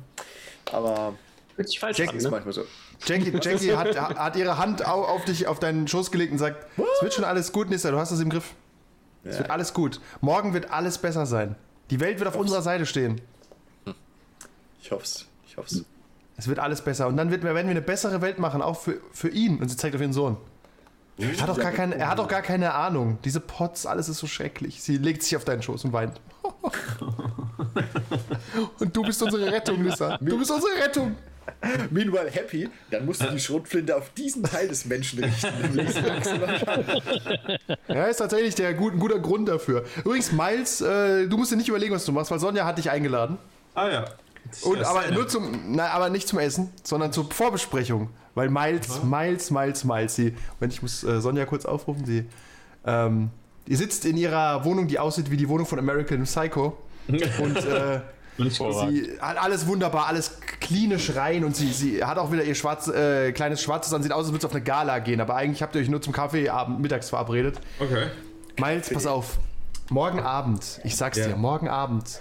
Aber 0.72 1.14
Fühlt 1.54 1.68
sich 1.68 1.78
falsch 1.78 1.98
Jack 1.98 2.08
an, 2.08 2.16
ist 2.16 2.24
ne? 2.24 2.30
manchmal 2.30 2.54
so. 2.54 2.64
Jackie, 3.04 3.30
Jackie 3.42 3.74
hat, 3.76 3.94
hat 3.98 4.36
ihre 4.36 4.56
Hand 4.56 4.86
au- 4.88 5.04
auf 5.04 5.26
dich, 5.26 5.46
auf 5.46 5.60
deinen 5.60 5.86
Schoß 5.86 6.10
gelegt 6.10 6.32
und 6.32 6.38
sagt: 6.38 6.66
Es 6.78 7.02
wird 7.02 7.12
schon 7.12 7.24
alles 7.24 7.52
gut, 7.52 7.68
Nissa, 7.68 7.90
du 7.90 7.98
hast 7.98 8.10
das 8.10 8.20
im 8.20 8.30
Griff. 8.30 8.54
Es 9.22 9.36
wird 9.38 9.50
alles 9.50 9.74
gut. 9.74 10.00
Morgen 10.22 10.54
wird 10.54 10.70
alles 10.70 10.96
besser 10.96 11.26
sein. 11.26 11.56
Die 11.90 12.00
Welt 12.00 12.18
wird 12.20 12.28
auf 12.28 12.36
unserer 12.36 12.62
Seite 12.62 12.86
stehen. 12.86 13.20
Ich 14.82 14.90
hoff's. 14.90 15.26
Ich 15.46 15.56
hoff's. 15.58 15.84
Es 16.36 16.48
wird 16.48 16.58
alles 16.58 16.82
besser. 16.82 17.06
Und 17.06 17.16
dann 17.16 17.30
wird, 17.30 17.44
werden 17.44 17.56
wir 17.56 17.70
eine 17.70 17.82
bessere 17.82 18.20
Welt 18.20 18.38
machen, 18.38 18.62
auch 18.62 18.80
für, 18.80 19.00
für 19.12 19.28
ihn. 19.28 19.58
Und 19.58 19.68
sie 19.68 19.76
zeigt 19.76 19.94
auf 19.94 20.00
ihren 20.00 20.12
Sohn. 20.12 20.36
Er 21.16 21.40
hat, 21.40 21.48
doch 21.48 21.58
gar 21.58 21.70
keine, 21.70 21.94
er 21.94 22.08
hat 22.08 22.18
doch 22.18 22.26
gar 22.26 22.42
keine 22.42 22.74
Ahnung. 22.74 23.18
Diese 23.24 23.38
Pots, 23.38 23.86
alles 23.86 24.08
ist 24.08 24.18
so 24.18 24.26
schrecklich. 24.26 24.82
Sie 24.82 24.96
legt 24.96 25.22
sich 25.22 25.36
auf 25.36 25.44
deinen 25.44 25.62
Schoß 25.62 25.84
und 25.84 25.92
weint. 25.92 26.20
und 28.80 28.96
du 28.96 29.02
bist 29.02 29.22
unsere 29.22 29.52
Rettung, 29.52 29.80
Nissa. 29.82 30.18
Du 30.20 30.36
bist 30.36 30.50
unsere 30.50 30.72
Rettung. 30.82 31.14
Meanwhile 31.90 32.30
happy, 32.30 32.68
dann 32.90 33.06
musst 33.06 33.22
du 33.22 33.26
die 33.26 33.38
Schrotflinte 33.38 33.96
auf 33.96 34.10
diesen 34.10 34.42
Teil 34.42 34.66
des 34.66 34.86
Menschen 34.86 35.22
richten. 35.22 35.78
Ja, 37.88 38.06
ist 38.06 38.16
tatsächlich 38.16 38.54
der 38.54 38.74
gut, 38.74 38.94
ein 38.94 38.98
guter 38.98 39.18
Grund 39.18 39.48
dafür. 39.48 39.84
Übrigens, 40.04 40.32
Miles, 40.32 40.80
äh, 40.80 41.26
du 41.26 41.36
musst 41.36 41.52
dir 41.52 41.56
nicht 41.56 41.68
überlegen, 41.68 41.94
was 41.94 42.04
du 42.04 42.12
machst, 42.12 42.30
weil 42.30 42.38
Sonja 42.38 42.64
hat 42.64 42.78
dich 42.78 42.90
eingeladen. 42.90 43.38
Ah 43.74 43.88
ja. 43.88 44.04
Und, 44.62 44.82
aber 44.84 45.10
nur 45.10 45.28
zum, 45.28 45.74
na, 45.74 45.88
aber 45.88 46.10
nicht 46.10 46.28
zum 46.28 46.38
Essen, 46.38 46.70
sondern 46.82 47.12
zur 47.12 47.30
Vorbesprechung. 47.30 48.10
Weil 48.34 48.48
Miles, 48.50 49.02
Miles, 49.04 49.50
Miles, 49.50 49.84
Miles, 49.84 50.16
sie, 50.16 50.34
wenn 50.58 50.70
ich 50.70 50.82
muss 50.82 51.04
äh, 51.04 51.20
Sonja 51.20 51.46
kurz 51.46 51.64
aufrufen, 51.64 52.04
sie, 52.04 52.24
ähm, 52.84 53.30
die 53.66 53.76
sitzt 53.76 54.04
in 54.04 54.16
ihrer 54.16 54.64
Wohnung, 54.64 54.88
die 54.88 54.98
aussieht 54.98 55.30
wie 55.30 55.36
die 55.36 55.48
Wohnung 55.48 55.66
von 55.66 55.78
American 55.78 56.24
Psycho. 56.24 56.76
Und 57.08 57.20
äh, 57.22 58.00
sie 58.38 59.12
hat 59.20 59.38
alles 59.38 59.66
wunderbar, 59.66 60.06
alles 60.08 60.40
klinisch 60.60 61.14
rein 61.14 61.44
und 61.44 61.54
sie, 61.54 61.72
sie 61.72 62.04
hat 62.04 62.18
auch 62.18 62.32
wieder 62.32 62.42
ihr 62.42 62.54
schwarz, 62.54 62.88
äh, 62.88 63.32
kleines 63.32 63.62
Schwarzes 63.62 63.92
an, 63.92 64.02
sieht 64.02 64.12
aus, 64.12 64.24
als 64.24 64.28
würde 64.28 64.38
es 64.38 64.44
auf 64.44 64.52
eine 64.52 64.64
Gala 64.64 64.98
gehen, 64.98 65.20
aber 65.20 65.36
eigentlich 65.36 65.62
habt 65.62 65.74
ihr 65.76 65.80
euch 65.80 65.88
nur 65.88 66.02
zum 66.02 66.12
Kaffeeabend 66.12 66.80
mittags 66.80 67.10
verabredet. 67.10 67.60
Okay. 67.78 68.08
Miles, 68.58 68.90
pass 68.90 69.06
auf. 69.06 69.38
Morgen 69.90 70.20
Abend, 70.20 70.80
ich 70.82 70.96
sag's 70.96 71.18
Ja. 71.18 71.28
dir, 71.28 71.36
morgen 71.36 71.68
Abend 71.68 72.20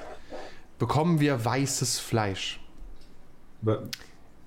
bekommen 0.83 1.19
wir 1.21 1.43
weißes 1.45 1.99
Fleisch. 1.99 2.59
Wa- 3.61 3.83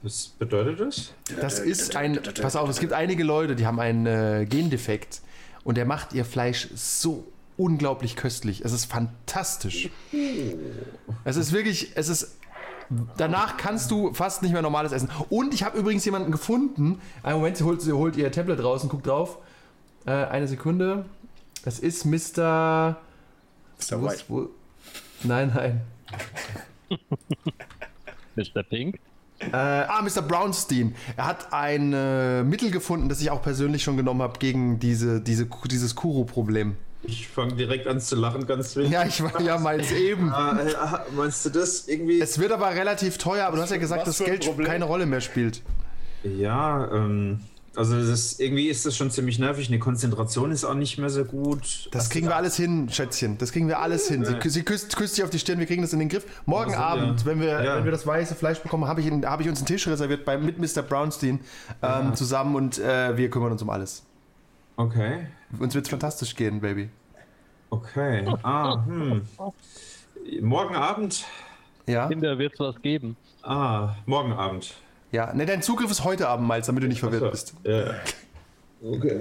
Was 0.02 0.26
bedeutet 0.38 0.80
das? 0.80 1.12
Das 1.40 1.58
ist 1.58 1.96
ein. 1.96 2.20
Pass 2.42 2.56
auf, 2.56 2.68
es 2.68 2.78
gibt 2.78 2.92
einige 2.92 3.24
Leute, 3.24 3.56
die 3.56 3.64
haben 3.66 3.80
einen 3.80 4.04
äh, 4.06 4.46
Gendefekt 4.48 5.22
und 5.64 5.76
der 5.78 5.86
macht 5.86 6.12
ihr 6.12 6.24
Fleisch 6.26 6.68
so 6.74 7.24
unglaublich 7.56 8.16
köstlich. 8.16 8.62
Es 8.64 8.72
ist 8.72 8.84
fantastisch. 8.84 9.88
Es 11.24 11.36
ist 11.36 11.52
wirklich, 11.52 11.92
es 11.94 12.08
ist. 12.10 12.36
Danach 13.16 13.56
kannst 13.56 13.90
du 13.90 14.12
fast 14.14 14.42
nicht 14.42 14.52
mehr 14.52 14.62
normales 14.62 14.92
essen. 14.92 15.08
Und 15.30 15.54
ich 15.54 15.64
habe 15.64 15.76
übrigens 15.78 16.04
jemanden 16.04 16.30
gefunden. 16.30 17.00
Einen 17.22 17.38
Moment, 17.38 17.56
sie 17.56 17.64
holt, 17.64 17.80
sie 17.82 17.92
holt 17.92 18.16
ihr 18.16 18.30
Tablet 18.30 18.62
raus 18.62 18.82
und 18.84 18.90
guckt 18.90 19.06
drauf. 19.06 19.38
Äh, 20.04 20.10
eine 20.12 20.46
Sekunde. 20.46 21.06
Das 21.64 21.78
ist 21.80 22.04
Mr. 22.04 22.96
Mr. 23.80 24.02
White. 24.04 24.24
wo- 24.28 24.50
Nein, 25.24 25.50
nein. 25.54 25.80
Mr. 28.36 28.62
Pink. 28.62 28.98
Äh, 29.38 29.54
ah, 29.54 30.02
Mr. 30.02 30.22
Brownstein. 30.22 30.94
Er 31.16 31.26
hat 31.26 31.52
ein 31.52 31.92
äh, 31.92 32.42
Mittel 32.42 32.70
gefunden, 32.70 33.08
das 33.08 33.20
ich 33.20 33.30
auch 33.30 33.42
persönlich 33.42 33.82
schon 33.82 33.96
genommen 33.96 34.22
habe 34.22 34.38
gegen 34.38 34.78
diese, 34.78 35.20
diese, 35.20 35.46
dieses 35.64 35.94
Kuro-Problem. 35.94 36.76
Ich 37.02 37.28
fange 37.28 37.54
direkt 37.54 37.86
an 37.86 38.00
zu 38.00 38.16
lachen, 38.16 38.46
ganz 38.46 38.74
wild. 38.74 38.90
Ja, 38.90 39.04
ich 39.04 39.22
war 39.22 39.40
ja 39.40 39.58
mal 39.58 39.80
eben. 39.92 40.32
Ah, 40.32 40.58
äh, 40.58 40.74
ah, 40.74 41.06
meinst 41.14 41.44
du 41.44 41.50
das 41.50 41.86
irgendwie? 41.86 42.20
Es 42.20 42.38
wird 42.38 42.50
aber 42.50 42.70
relativ 42.70 43.18
teuer, 43.18 43.46
aber 43.46 43.56
du 43.56 43.62
hast 43.62 43.70
ja 43.70 43.76
gesagt, 43.76 44.06
dass 44.06 44.18
Geld 44.18 44.48
keine 44.64 44.86
Rolle 44.86 45.06
mehr 45.06 45.20
spielt. 45.20 45.62
Ja, 46.24 46.90
ähm, 46.92 47.40
also 47.76 47.96
das 47.96 48.08
ist, 48.08 48.40
irgendwie 48.40 48.68
ist 48.68 48.86
das 48.86 48.96
schon 48.96 49.10
ziemlich 49.10 49.38
nervig. 49.38 49.68
Eine 49.68 49.78
Konzentration 49.78 50.50
ist 50.50 50.64
auch 50.64 50.74
nicht 50.74 50.98
mehr 50.98 51.10
so 51.10 51.24
gut. 51.24 51.88
Das 51.92 52.10
kriegen 52.10 52.26
wir 52.26 52.36
alles 52.36 52.56
hin, 52.56 52.88
Schätzchen. 52.90 53.38
Das 53.38 53.52
kriegen 53.52 53.68
wir 53.68 53.80
alles 53.80 54.08
hin. 54.08 54.24
Sie, 54.24 54.36
sie 54.48 54.62
küsst, 54.62 54.96
küsst 54.96 55.16
dich 55.16 55.24
auf 55.24 55.30
die 55.30 55.38
Stirn, 55.38 55.58
wir 55.58 55.66
kriegen 55.66 55.82
das 55.82 55.92
in 55.92 55.98
den 55.98 56.08
Griff. 56.08 56.24
Morgen 56.46 56.72
Also, 56.74 56.82
Abend, 56.82 57.20
ja. 57.20 57.26
wenn, 57.26 57.40
wir, 57.40 57.64
Ja. 57.64 57.76
wenn 57.76 57.84
wir 57.84 57.92
das 57.92 58.06
weiße 58.06 58.34
Fleisch 58.34 58.58
bekommen, 58.60 58.86
habe 58.86 59.00
ich, 59.00 59.10
hab 59.10 59.40
ich 59.40 59.48
uns 59.48 59.58
einen 59.58 59.66
Tisch 59.66 59.86
reserviert 59.88 60.24
bei, 60.24 60.36
mit 60.38 60.58
Mr. 60.58 60.82
Brownstein 60.82 61.40
ähm, 61.82 62.14
zusammen 62.14 62.54
und 62.56 62.78
äh, 62.78 63.16
wir 63.16 63.30
kümmern 63.30 63.52
uns 63.52 63.62
um 63.62 63.70
alles. 63.70 64.04
Okay. 64.76 65.26
Uns 65.58 65.74
wird's 65.74 65.88
fantastisch 65.88 66.34
gehen, 66.34 66.60
Baby. 66.60 66.88
Okay. 67.70 68.26
Ah, 68.42 68.84
hm. 68.86 69.22
Morgen 70.40 70.74
Abend. 70.76 71.24
Ja? 71.86 72.08
Kinder 72.08 72.38
wird 72.38 72.54
es 72.54 72.60
was 72.60 72.80
geben. 72.82 73.16
Ah, 73.42 73.94
morgen 74.06 74.32
Abend. 74.32 74.74
Ja, 75.12 75.32
ne, 75.34 75.46
dein 75.46 75.62
Zugriff 75.62 75.90
ist 75.90 76.04
heute 76.04 76.28
Abend, 76.28 76.48
Miles, 76.48 76.66
damit 76.66 76.82
du 76.82 76.88
nicht 76.88 77.00
verwirrt 77.00 77.30
bist. 77.30 77.54
Ja. 77.64 77.94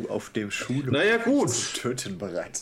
Auf 0.09 0.29
dem 0.31 0.51
Schule. 0.51 0.91
Naja, 0.91 1.17
gut. 1.17 1.49
Töten 1.75 2.17
bereit. 2.17 2.61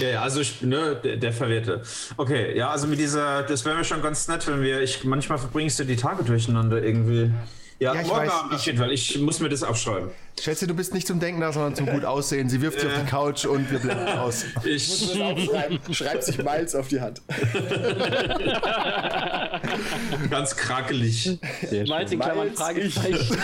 Ja, 0.00 0.08
ja, 0.10 0.22
also 0.22 0.40
ich, 0.40 0.60
ne, 0.62 0.96
der, 1.02 1.16
der 1.16 1.32
Verwirrte. 1.32 1.82
Okay, 2.16 2.56
ja, 2.56 2.70
also 2.70 2.86
mit 2.88 2.98
dieser, 2.98 3.42
das 3.44 3.64
wäre 3.64 3.76
mir 3.76 3.84
schon 3.84 4.02
ganz 4.02 4.26
nett, 4.28 4.46
wenn 4.48 4.60
wir, 4.60 4.80
ich, 4.82 5.04
manchmal 5.04 5.38
verbringst 5.38 5.78
du 5.78 5.84
die 5.84 5.96
Tage 5.96 6.24
durcheinander 6.24 6.82
irgendwie. 6.82 7.30
Ja, 7.78 7.94
Ja, 7.94 8.00
ich 8.00 8.08
morgen 8.08 8.20
weiß, 8.26 8.32
Abend 8.32 8.52
auf 8.54 8.58
ich- 8.60 8.66
jeden 8.66 8.78
Fall. 8.78 8.90
Ich 8.92 9.18
muss 9.20 9.38
mir 9.40 9.48
das 9.48 9.62
aufschreiben. 9.62 10.10
Schätze, 10.42 10.66
du 10.66 10.74
bist 10.74 10.94
nicht 10.94 11.06
zum 11.06 11.20
Denken 11.20 11.40
da, 11.40 11.52
sondern 11.52 11.74
zum 11.74 11.86
gut 11.86 12.04
aussehen. 12.04 12.48
Sie 12.48 12.60
wirft 12.60 12.80
sich 12.80 12.90
auf 12.90 12.98
die 13.00 13.06
Couch 13.06 13.44
und 13.44 13.70
wir 13.70 13.78
blenden 13.78 14.08
aus. 14.18 14.44
Ich, 14.64 15.20
Aufschreiben, 15.20 15.78
schreibt 15.92 16.24
sich 16.24 16.38
Miles 16.38 16.74
auf 16.74 16.88
die 16.88 17.00
Hand. 17.00 17.22
ganz 20.30 20.56
krakelig. 20.56 21.38
Miles 21.70 22.12
in 22.12 22.20
Klammern 22.20 22.54
Fragezeichen. 22.54 23.38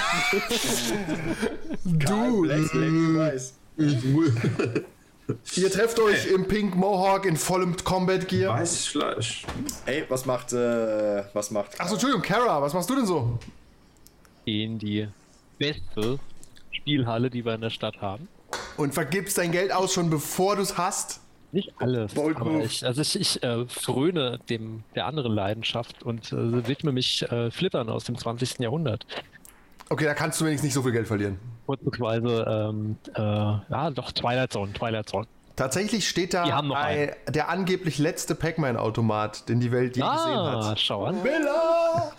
Du, 1.84 2.42
Black 2.42 2.74
Weiß. 2.74 3.54
ihr 5.56 5.70
trefft 5.70 5.98
euch 6.00 6.26
im 6.26 6.48
Pink 6.48 6.76
Mohawk 6.76 7.26
in 7.26 7.36
vollem 7.36 7.76
Combat 7.76 8.26
Gear. 8.28 8.58
Weißes 8.58 8.86
Fleisch. 8.86 9.46
Ey, 9.86 10.04
was 10.08 10.26
macht, 10.26 10.52
äh, 10.52 11.24
was 11.32 11.50
macht? 11.50 11.80
Achso, 11.80 11.94
Entschuldigung, 11.94 12.22
Kara, 12.22 12.60
was 12.60 12.74
machst 12.74 12.90
du 12.90 12.96
denn 12.96 13.06
so? 13.06 13.38
In 14.44 14.78
die 14.78 15.08
beste 15.58 16.18
Spielhalle, 16.84 17.30
die 17.30 17.46
wir 17.46 17.54
in 17.54 17.62
der 17.62 17.70
Stadt 17.70 18.02
haben. 18.02 18.28
Und 18.76 18.92
vergibst 18.92 19.38
dein 19.38 19.52
Geld 19.52 19.72
aus 19.72 19.94
schon 19.94 20.10
bevor 20.10 20.56
du 20.56 20.62
es 20.62 20.76
hast? 20.76 21.20
Nicht 21.50 21.72
alles, 21.78 22.12
ich, 22.64 22.84
also 22.84 23.00
ich, 23.00 23.18
ich 23.18 23.42
äh, 23.44 23.64
fröne 23.68 24.38
dem 24.50 24.82
der 24.96 25.06
anderen 25.06 25.32
Leidenschaft 25.32 26.02
und 26.02 26.32
äh, 26.32 26.66
widme 26.66 26.90
mich 26.90 27.22
äh, 27.30 27.50
Flippern 27.50 27.88
aus 27.88 28.04
dem 28.04 28.18
20. 28.18 28.58
Jahrhundert. 28.58 29.06
Okay, 29.88 30.04
da 30.04 30.14
kannst 30.14 30.40
du 30.40 30.44
wenigstens 30.46 30.66
nicht 30.66 30.74
so 30.74 30.82
viel 30.82 30.90
Geld 30.92 31.06
verlieren. 31.06 31.38
Vorzugsweise, 31.64 32.44
ähm, 32.48 32.96
äh, 33.14 33.20
ja, 33.20 33.90
doch 33.94 34.10
Twilight 34.12 34.52
Zone, 34.52 34.72
Twilight 34.72 35.08
Zone. 35.08 35.26
Tatsächlich 35.56 36.08
steht 36.08 36.34
da 36.34 36.44
Die 36.44 36.52
haben 36.52 36.68
noch 36.68 36.76
ein, 36.76 37.12
der 37.28 37.48
angeblich 37.48 37.98
letzte 37.98 38.34
Pac-Man-Automat, 38.34 39.48
den 39.48 39.60
die 39.60 39.70
Welt 39.70 39.96
je 39.96 40.02
gesehen 40.02 40.10
Ah, 40.12 40.70
hat. 40.70 40.80
schau 40.80 41.04
an. 41.04 41.22
Miller! 41.22 42.12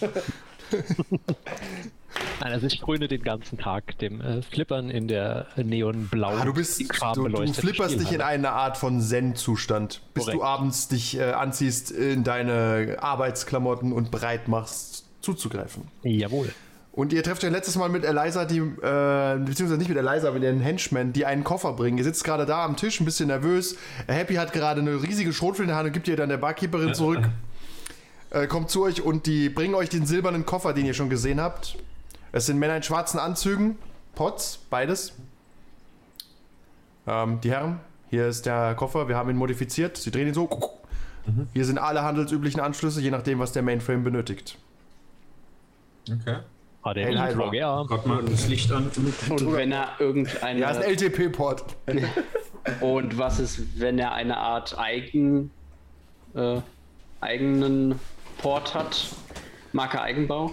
Nein, 2.40 2.52
also 2.52 2.66
ich 2.66 2.80
fröne 2.80 3.08
den 3.08 3.22
ganzen 3.22 3.58
Tag 3.58 3.98
dem 3.98 4.20
äh, 4.20 4.42
Flippern 4.42 4.90
in 4.90 5.08
der 5.08 5.46
neonblau. 5.56 6.36
Ah, 6.36 6.44
du 6.44 6.54
bist, 6.54 6.80
du, 7.14 7.28
du 7.28 7.52
flipperst 7.52 8.00
dich 8.00 8.12
in 8.12 8.20
eine 8.20 8.50
Art 8.50 8.76
von 8.76 9.00
Zen-Zustand, 9.00 10.00
bis 10.14 10.24
du 10.24 10.32
Korrekt. 10.32 10.44
abends 10.44 10.88
dich 10.88 11.18
äh, 11.18 11.32
anziehst 11.32 11.90
in 11.90 12.24
deine 12.24 12.96
Arbeitsklamotten 13.00 13.92
und 13.92 14.10
bereit 14.10 14.48
machst, 14.48 15.04
zuzugreifen. 15.20 15.84
Jawohl. 16.02 16.52
Und 16.92 17.12
ihr 17.12 17.22
trefft 17.22 17.44
euch 17.44 17.52
letztes 17.52 17.76
Mal 17.76 17.88
mit 17.88 18.04
Eliza, 18.04 18.44
die, 18.44 18.58
äh, 18.58 19.38
beziehungsweise 19.38 19.78
nicht 19.78 19.88
mit 19.88 19.96
Eliza, 19.96 20.32
mit 20.32 20.42
ihren 20.42 20.60
Henchmen, 20.60 21.12
die 21.12 21.24
einen 21.24 21.44
Koffer 21.44 21.72
bringen. 21.74 21.98
Ihr 21.98 22.04
sitzt 22.04 22.24
gerade 22.24 22.46
da 22.46 22.64
am 22.64 22.76
Tisch, 22.76 23.00
ein 23.00 23.04
bisschen 23.04 23.28
nervös. 23.28 23.76
Happy 24.08 24.34
hat 24.34 24.52
gerade 24.52 24.80
eine 24.80 25.00
riesige 25.02 25.32
Schrotflinte 25.32 25.64
in 25.64 25.68
der 25.68 25.76
Hand 25.76 25.86
und 25.86 25.92
gibt 25.92 26.08
ihr 26.08 26.16
dann 26.16 26.28
der 26.28 26.38
Barkeeperin 26.38 26.92
zurück. 26.94 27.20
äh, 28.30 28.46
kommt 28.48 28.70
zu 28.70 28.82
euch 28.82 29.02
und 29.02 29.26
die 29.26 29.48
bringen 29.48 29.74
euch 29.74 29.88
den 29.88 30.04
silbernen 30.04 30.46
Koffer, 30.46 30.72
den 30.72 30.84
ihr 30.84 30.94
schon 30.94 31.10
gesehen 31.10 31.40
habt. 31.40 31.76
Es 32.32 32.46
sind 32.46 32.58
Männer 32.58 32.76
in 32.76 32.82
schwarzen 32.82 33.18
Anzügen, 33.18 33.78
Pots, 34.14 34.58
beides. 34.70 35.14
Ähm, 37.06 37.40
die 37.40 37.50
Herren, 37.50 37.80
hier 38.08 38.26
ist 38.26 38.46
der 38.46 38.74
Koffer, 38.74 39.08
wir 39.08 39.16
haben 39.16 39.30
ihn 39.30 39.36
modifiziert. 39.36 39.96
Sie 39.96 40.10
drehen 40.10 40.28
ihn 40.28 40.34
so. 40.34 40.48
Hier 41.52 41.64
sind 41.64 41.78
alle 41.78 42.02
handelsüblichen 42.02 42.60
Anschlüsse, 42.60 43.00
je 43.00 43.10
nachdem, 43.10 43.38
was 43.38 43.52
der 43.52 43.62
Mainframe 43.62 44.02
benötigt. 44.02 44.58
Okay. 46.10 46.38
Ah, 46.82 46.94
der 46.94 47.08
Hydra. 47.08 47.52
ja. 47.52 47.82
Gott 47.82 48.06
mal 48.06 48.24
das 48.24 48.48
Licht 48.48 48.72
an. 48.72 48.90
Und 49.28 49.52
wenn 49.52 49.70
er 49.70 49.90
irgendeine. 49.98 50.60
Ja, 50.60 50.70
ist 50.70 50.78
ein 50.78 50.90
LTP-Port. 50.90 51.64
und 52.80 53.18
was 53.18 53.38
ist, 53.38 53.78
wenn 53.78 53.98
er 53.98 54.12
eine 54.12 54.38
Art 54.38 54.78
eigen, 54.78 55.50
äh, 56.34 56.60
eigenen 57.20 58.00
Port 58.38 58.74
hat? 58.74 59.08
Marke 59.72 60.00
Eigenbau? 60.00 60.52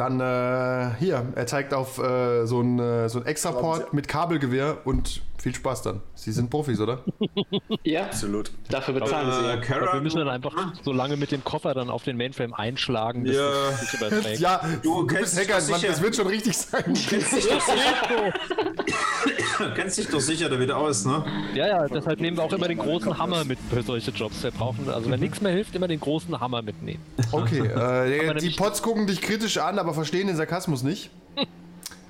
Dann 0.00 0.18
äh, 0.18 0.94
hier, 0.98 1.26
er 1.34 1.46
zeigt 1.46 1.74
auf 1.74 1.98
äh, 1.98 2.46
so 2.46 2.62
ein, 2.62 2.78
äh, 2.78 3.10
so 3.10 3.18
ein 3.20 3.26
Extra-Port 3.26 3.92
mit 3.92 4.08
Kabelgewehr 4.08 4.78
und 4.84 5.20
viel 5.36 5.54
Spaß 5.54 5.82
dann. 5.82 6.00
Sie 6.14 6.32
sind 6.32 6.48
Profis, 6.48 6.80
oder? 6.80 7.04
Ja, 7.84 8.04
Absolut. 8.04 8.50
dafür 8.70 8.94
bezahlen 8.94 9.28
Äh, 9.28 9.32
sie. 9.32 9.38
Aber 9.52 9.60
Kara, 9.60 9.92
wir 9.92 10.00
müssen 10.00 10.16
dann 10.18 10.28
einfach 10.30 10.54
so 10.82 10.92
lange 10.92 11.18
mit 11.18 11.32
dem 11.32 11.44
Koffer 11.44 11.74
dann 11.74 11.90
auf 11.90 12.02
den 12.02 12.16
Mainframe 12.16 12.54
einschlagen, 12.54 13.24
bis 13.24 13.36
Ja. 13.36 13.50
es 13.72 13.80
sich 13.90 14.00
überträgt. 14.00 14.40
Ja, 14.40 14.60
Du 14.82 15.02
du, 15.06 15.14
bist 15.18 15.38
Hacker, 15.38 15.60
Mann, 15.70 15.82
das 15.86 16.00
wird 16.00 16.16
schon 16.16 16.28
richtig 16.28 16.56
sein. 16.58 16.82
kennst 17.08 17.32
dich 17.36 17.46
doch. 17.46 17.60
kennst 19.74 19.98
dich 19.98 20.08
doch 20.08 20.20
sicher 20.20 20.48
damit 20.48 20.70
aus, 20.70 21.04
ne? 21.04 21.24
Ja, 21.54 21.66
ja, 21.66 21.86
deshalb 21.86 22.20
nehmen 22.20 22.36
wir 22.36 22.44
auch 22.44 22.52
immer 22.52 22.68
den 22.68 22.78
großen 22.78 23.18
Hammer 23.18 23.44
mit 23.44 23.58
für 23.70 23.82
solche 23.82 24.10
Jobs. 24.10 24.42
Wir 24.42 24.50
brauchen, 24.50 24.88
also 24.88 25.10
wenn 25.10 25.20
nichts 25.20 25.40
mehr 25.40 25.52
hilft, 25.52 25.74
immer 25.74 25.88
den 25.88 26.00
großen 26.00 26.38
Hammer 26.38 26.62
mitnehmen. 26.62 27.02
Okay, 27.32 27.58
äh, 27.66 28.34
die 28.36 28.50
Pots 28.50 28.82
gucken 28.82 29.06
dich 29.06 29.20
kritisch 29.20 29.58
an, 29.58 29.78
aber 29.78 29.94
verstehen 29.94 30.26
den 30.26 30.36
Sarkasmus 30.36 30.82
nicht. 30.82 31.10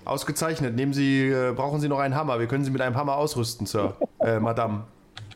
Ausgezeichnet. 0.05 0.75
Nehmen 0.75 0.93
Sie, 0.93 1.29
äh, 1.29 1.53
brauchen 1.55 1.81
Sie 1.81 1.89
noch 1.89 1.99
einen 1.99 2.15
Hammer? 2.15 2.41
Wir 2.41 2.47
können 2.47 2.65
Sie 2.65 2.71
mit 2.71 2.81
einem 2.81 2.97
Hammer 2.97 3.17
ausrüsten, 3.17 3.67
Sir. 3.67 3.97
Äh, 4.19 4.41
Madame. 4.41 4.85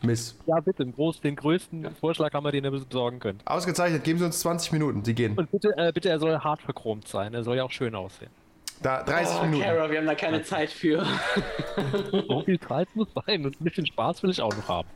Miss. 0.01 0.35
Ja, 0.45 0.59
bitte, 0.59 0.83
den, 0.83 0.93
groß, 0.93 1.21
den 1.21 1.35
größten 1.35 1.87
Vorschlaghammer, 1.99 2.51
den 2.51 2.63
ihr 2.63 2.71
besorgen 2.71 3.19
könnt. 3.19 3.41
Ausgezeichnet. 3.45 4.03
Geben 4.03 4.19
Sie 4.19 4.25
uns 4.25 4.39
20 4.39 4.71
Minuten. 4.71 5.03
Sie 5.03 5.15
gehen. 5.15 5.37
Und 5.37 5.49
bitte, 5.49 5.73
äh, 5.77 5.91
bitte, 5.91 6.09
er 6.09 6.19
soll 6.19 6.37
hart 6.39 6.61
verchromt 6.61 7.07
sein. 7.07 7.33
Er 7.33 7.43
soll 7.43 7.57
ja 7.57 7.63
auch 7.63 7.71
schön 7.71 7.95
aussehen. 7.95 8.29
Da, 8.81 9.03
30 9.03 9.37
Oh, 9.39 9.45
Minuten. 9.45 9.63
Kara, 9.63 9.89
wir 9.89 9.97
haben 9.99 10.05
da 10.05 10.15
keine 10.15 10.43
Zeit 10.43 10.69
für. 10.71 11.05
So 12.27 12.41
viel 12.41 12.59
Zeit 12.59 12.87
muss 12.95 13.07
sein 13.25 13.45
und 13.45 13.59
ein 13.59 13.63
bisschen 13.63 13.85
Spaß 13.85 14.23
will 14.23 14.29
ich 14.29 14.41
auch 14.41 14.55
noch 14.55 14.67
haben. 14.67 14.87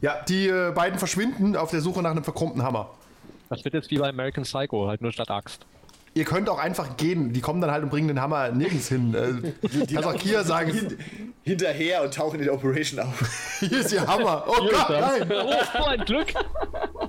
Ja, 0.00 0.22
die 0.28 0.48
äh, 0.48 0.72
beiden 0.72 0.98
verschwinden 0.98 1.56
auf 1.56 1.70
der 1.70 1.80
Suche 1.80 2.02
nach 2.02 2.10
einem 2.10 2.24
verchromten 2.24 2.62
Hammer. 2.62 2.90
Das 3.48 3.64
wird 3.64 3.74
jetzt 3.74 3.90
wie 3.90 3.98
bei 3.98 4.08
American 4.08 4.44
Psycho, 4.44 4.86
halt 4.88 5.00
nur 5.00 5.12
statt 5.12 5.30
Axt. 5.30 5.66
Ihr 6.16 6.24
könnt 6.24 6.48
auch 6.48 6.58
einfach 6.60 6.96
gehen. 6.96 7.32
Die 7.32 7.40
kommen 7.40 7.60
dann 7.60 7.72
halt 7.72 7.82
und 7.82 7.90
bringen 7.90 8.06
den 8.06 8.20
Hammer 8.20 8.50
nirgends 8.52 8.88
hin. 8.88 9.14
Äh, 9.14 9.52
kannst 9.92 10.08
auch 10.08 10.14
Kia 10.16 10.44
sagen, 10.44 10.72
Hin, 10.72 10.98
hinterher 11.42 12.02
und 12.04 12.14
tauchen 12.14 12.38
in 12.38 12.44
der 12.44 12.54
Operation 12.54 13.00
auf. 13.00 13.56
hier 13.60 13.80
ist 13.80 13.92
Ihr 13.92 14.06
Hammer. 14.06 14.44
Oh 14.46 14.68
Gott, 14.70 14.90
nein. 14.90 15.28
Oh, 15.32 15.52
so 15.78 15.84
ein 15.84 16.04
Glück! 16.04 16.32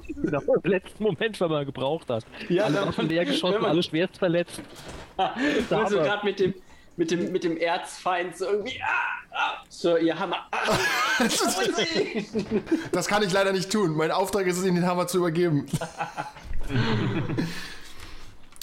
Genau, 0.08 0.42
im 0.64 0.72
letzten 0.72 1.04
Moment, 1.04 1.40
wenn 1.40 1.52
man 1.52 1.66
gebraucht 1.68 2.10
hat. 2.10 2.26
Ja, 2.50 2.64
alle 2.64 2.78
wenn 2.78 2.88
Waffen 2.88 3.08
leer 3.08 3.22
wenn 3.22 3.28
geschossen, 3.28 3.64
alle 3.64 3.84
schwerst 3.84 4.18
verletzt. 4.18 4.62
Also 5.18 5.72
Hammer. 5.72 5.90
gerade 5.90 6.26
mit 6.26 6.40
dem, 6.40 6.54
mit, 6.98 7.12
dem, 7.12 7.32
mit 7.32 7.44
dem 7.44 7.58
Erzfeind 7.58 8.36
so 8.36 8.46
irgendwie. 8.46 8.82
Ah, 8.82 9.36
ah, 9.38 9.64
so, 9.70 9.96
ihr 9.98 10.18
Hammer. 10.20 10.48
Ah, 10.52 10.78
Das 12.92 13.08
kann 13.08 13.24
ich 13.24 13.32
leider 13.32 13.54
nicht 13.54 13.72
tun. 13.72 13.96
Mein 13.96 14.12
Auftrag 14.12 14.46
ist 14.48 14.58
es, 14.58 14.66
Ihnen 14.66 14.76
den 14.76 14.88
Hammer 14.88 15.08
zu 15.08 15.20
übergeben. 15.20 15.68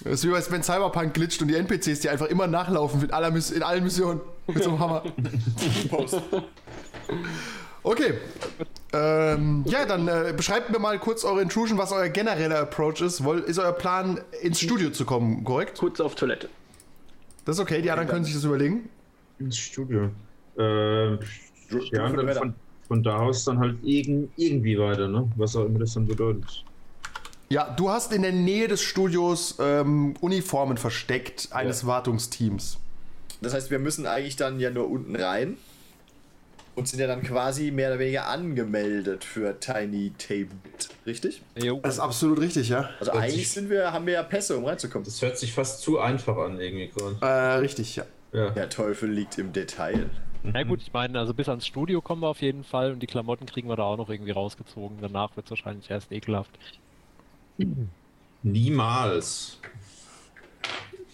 Das 0.04 0.14
ist 0.14 0.24
wie 0.26 0.30
bei- 0.30 0.42
wenn 0.50 0.62
Cyberpunk 0.62 1.14
glitscht 1.14 1.40
und 1.42 1.48
die 1.48 1.54
NPCs, 1.56 2.00
die 2.00 2.08
einfach 2.08 2.26
immer 2.26 2.46
nachlaufen 2.46 3.02
in, 3.02 3.10
aller 3.12 3.28
in 3.34 3.62
allen 3.62 3.84
Missionen 3.84 4.20
mit 4.46 4.62
so 4.62 4.70
einem 4.70 4.78
Hammer. 4.80 5.02
Okay. 7.84 8.14
Ähm, 8.92 9.64
ja, 9.66 9.84
dann 9.86 10.06
äh, 10.06 10.32
beschreibt 10.36 10.70
mir 10.70 10.78
mal 10.78 10.98
kurz 10.98 11.24
eure 11.24 11.40
Intrusion, 11.42 11.78
was 11.78 11.92
euer 11.92 12.08
genereller 12.08 12.60
Approach 12.60 13.00
ist. 13.00 13.24
Woll, 13.24 13.40
ist 13.40 13.58
euer 13.58 13.72
Plan, 13.72 14.20
ins 14.40 14.60
Studio 14.60 14.90
zu 14.90 15.04
kommen, 15.04 15.42
korrekt? 15.44 15.78
Kurz 15.78 15.98
auf 16.00 16.14
Toilette. 16.14 16.48
Das 17.44 17.56
ist 17.56 17.60
okay, 17.62 17.82
die 17.82 17.90
anderen 17.90 18.08
können 18.08 18.24
sich 18.24 18.34
das 18.34 18.44
überlegen. 18.44 18.88
Ins 19.40 19.56
Studio. 19.56 20.10
Äh, 20.58 21.14
ja, 21.14 22.06
und 22.06 22.16
dann 22.16 22.34
von, 22.34 22.54
von 22.86 23.02
da 23.02 23.16
aus 23.16 23.44
dann 23.44 23.58
halt 23.58 23.76
irgend, 23.82 24.30
irgendwie 24.36 24.78
weiter, 24.78 25.08
ne? 25.08 25.28
Was 25.36 25.56
auch 25.56 25.64
immer 25.64 25.80
das 25.80 25.94
dann 25.94 26.06
bedeutet. 26.06 26.64
Ja, 27.52 27.68
du 27.68 27.90
hast 27.90 28.14
in 28.14 28.22
der 28.22 28.32
Nähe 28.32 28.66
des 28.66 28.80
Studios 28.80 29.56
ähm, 29.60 30.14
Uniformen 30.22 30.78
versteckt 30.78 31.50
eines 31.52 31.84
Wartungsteams. 31.86 32.78
Das 33.42 33.52
heißt, 33.52 33.70
wir 33.70 33.78
müssen 33.78 34.06
eigentlich 34.06 34.36
dann 34.36 34.58
ja 34.58 34.70
nur 34.70 34.88
unten 34.88 35.14
rein 35.14 35.58
und 36.76 36.88
sind 36.88 36.98
ja 36.98 37.06
dann 37.06 37.22
quasi 37.22 37.70
mehr 37.70 37.90
oder 37.90 37.98
weniger 37.98 38.26
angemeldet 38.28 39.22
für 39.22 39.60
Tiny 39.60 40.14
Table. 40.16 40.56
Richtig? 41.04 41.42
Jo. 41.62 41.78
Das 41.82 41.96
ist 41.96 42.00
absolut 42.00 42.40
richtig, 42.40 42.70
ja. 42.70 42.88
Also 42.98 43.12
Hört 43.12 43.22
eigentlich 43.22 43.50
sind 43.50 43.68
wir, 43.68 43.92
haben 43.92 44.06
wir 44.06 44.14
ja 44.14 44.22
Pässe, 44.22 44.56
um 44.56 44.64
reinzukommen. 44.64 45.04
Das 45.04 45.20
hört 45.20 45.36
sich 45.36 45.52
fast 45.52 45.82
zu 45.82 45.98
einfach 45.98 46.38
an, 46.38 46.58
irgendwie 46.58 46.88
gerade. 46.88 47.18
Äh, 47.20 47.58
richtig, 47.58 47.96
ja. 47.96 48.04
Ja. 48.32 48.48
Der 48.48 48.70
Teufel 48.70 49.10
liegt 49.10 49.36
im 49.36 49.52
Detail. 49.52 50.08
Na 50.42 50.62
gut, 50.62 50.80
ich 50.80 50.92
meine, 50.94 51.18
also 51.18 51.34
bis 51.34 51.50
ans 51.50 51.66
Studio 51.66 52.00
kommen 52.00 52.22
wir 52.22 52.28
auf 52.28 52.40
jeden 52.40 52.64
Fall 52.64 52.92
und 52.92 53.00
die 53.00 53.06
Klamotten 53.06 53.44
kriegen 53.44 53.68
wir 53.68 53.76
da 53.76 53.82
auch 53.82 53.98
noch 53.98 54.08
irgendwie 54.08 54.30
rausgezogen. 54.30 54.96
Danach 55.02 55.36
wird 55.36 55.46
es 55.46 55.50
wahrscheinlich 55.50 55.90
erst 55.90 56.10
ekelhaft. 56.10 56.58
Niemals. 58.42 59.58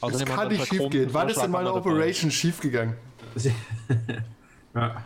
Das 0.00 0.14
Außerdem 0.14 0.28
haben 0.28 0.36
kann 0.36 0.48
nicht 0.48 0.66
schief 0.66 0.90
gehen. 0.90 1.08
Wann 1.12 1.28
ist 1.28 1.40
denn 1.40 1.50
mal 1.50 1.58
eine 1.58 1.68
Vorschlaghammer 1.70 1.74
dabei. 1.74 1.90
Operation 1.90 2.30
schief 2.30 2.60
gegangen? 2.60 2.94
Ja. 4.74 5.02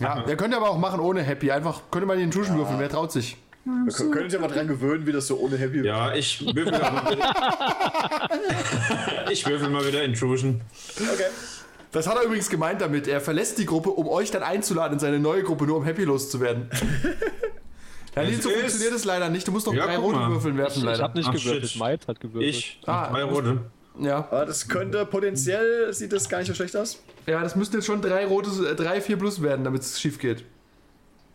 Ja, 0.00 0.22
der 0.22 0.36
könnte 0.36 0.56
aber 0.56 0.70
auch 0.70 0.78
machen 0.78 0.98
ohne 0.98 1.22
Happy. 1.22 1.50
Einfach, 1.52 1.82
könnte 1.90 2.06
man 2.06 2.16
den 2.16 2.24
Intrusion 2.24 2.56
würfeln, 2.56 2.80
wer 2.80 2.88
traut 2.88 3.12
sich? 3.12 3.36
Wir 3.64 3.92
können, 3.92 4.10
können 4.10 4.30
ja 4.30 4.40
mal 4.40 4.48
dran 4.48 4.66
gewöhnen, 4.66 5.06
wie 5.06 5.12
das 5.12 5.28
so 5.28 5.36
ohne 5.38 5.56
Happy 5.56 5.84
Ja, 5.84 6.14
ich 6.14 6.40
würfel 6.44 6.72
mal 6.72 7.12
wieder. 7.12 7.34
ich 9.30 9.46
würfel 9.46 9.68
mal 9.68 9.86
wieder 9.86 10.02
Intrusion. 10.02 10.62
Okay. 10.98 11.26
Das 11.92 12.08
hat 12.08 12.16
er 12.16 12.22
übrigens 12.22 12.48
gemeint 12.48 12.80
damit. 12.80 13.06
Er 13.06 13.20
verlässt 13.20 13.58
die 13.58 13.66
Gruppe, 13.66 13.90
um 13.90 14.08
euch 14.08 14.32
dann 14.32 14.42
einzuladen 14.42 14.94
in 14.94 14.98
seine 14.98 15.20
neue 15.20 15.44
Gruppe, 15.44 15.66
nur 15.66 15.76
um 15.76 15.84
Happy 15.84 16.02
loszuwerden. 16.04 16.68
ja, 18.14 18.22
Nils, 18.24 18.42
so 18.42 18.50
Es 18.50 18.56
funktioniert 18.56 18.94
das 18.94 19.04
leider 19.04 19.28
nicht. 19.28 19.46
Du 19.46 19.52
musst 19.52 19.66
noch 19.66 19.74
Ja, 19.74 19.86
drei 19.86 19.96
rote 19.96 20.18
mal. 20.18 20.30
Würfeln 20.30 20.56
werfen, 20.56 20.78
Ich 20.78 20.84
leider. 20.84 21.02
hab 21.02 21.14
nicht 21.14 21.28
Ach, 21.28 21.32
gewürfelt, 21.34 21.68
shit. 21.70 22.08
Hat 22.08 22.20
gewürfelt. 22.20 22.54
Ich, 22.54 22.80
Ah, 22.86 23.10
drei 23.10 23.24
rote. 23.24 23.58
Ja. 24.00 24.18
Aber 24.30 24.46
das 24.46 24.68
könnte 24.68 25.04
potenziell, 25.06 25.92
sieht 25.92 26.12
das 26.12 26.28
gar 26.28 26.38
nicht 26.38 26.48
so 26.48 26.54
schlecht 26.54 26.74
aus. 26.76 27.02
ja, 27.26 27.42
das 27.42 27.56
müssten 27.56 27.76
jetzt 27.76 27.86
schon 27.86 28.00
drei 28.00 28.24
rote, 28.26 28.50
äh, 28.70 28.74
drei, 28.74 29.00
vier 29.00 29.16
plus 29.18 29.42
werden, 29.42 29.64
damit 29.64 29.82
es 29.82 30.00
schief 30.00 30.18
geht. 30.18 30.44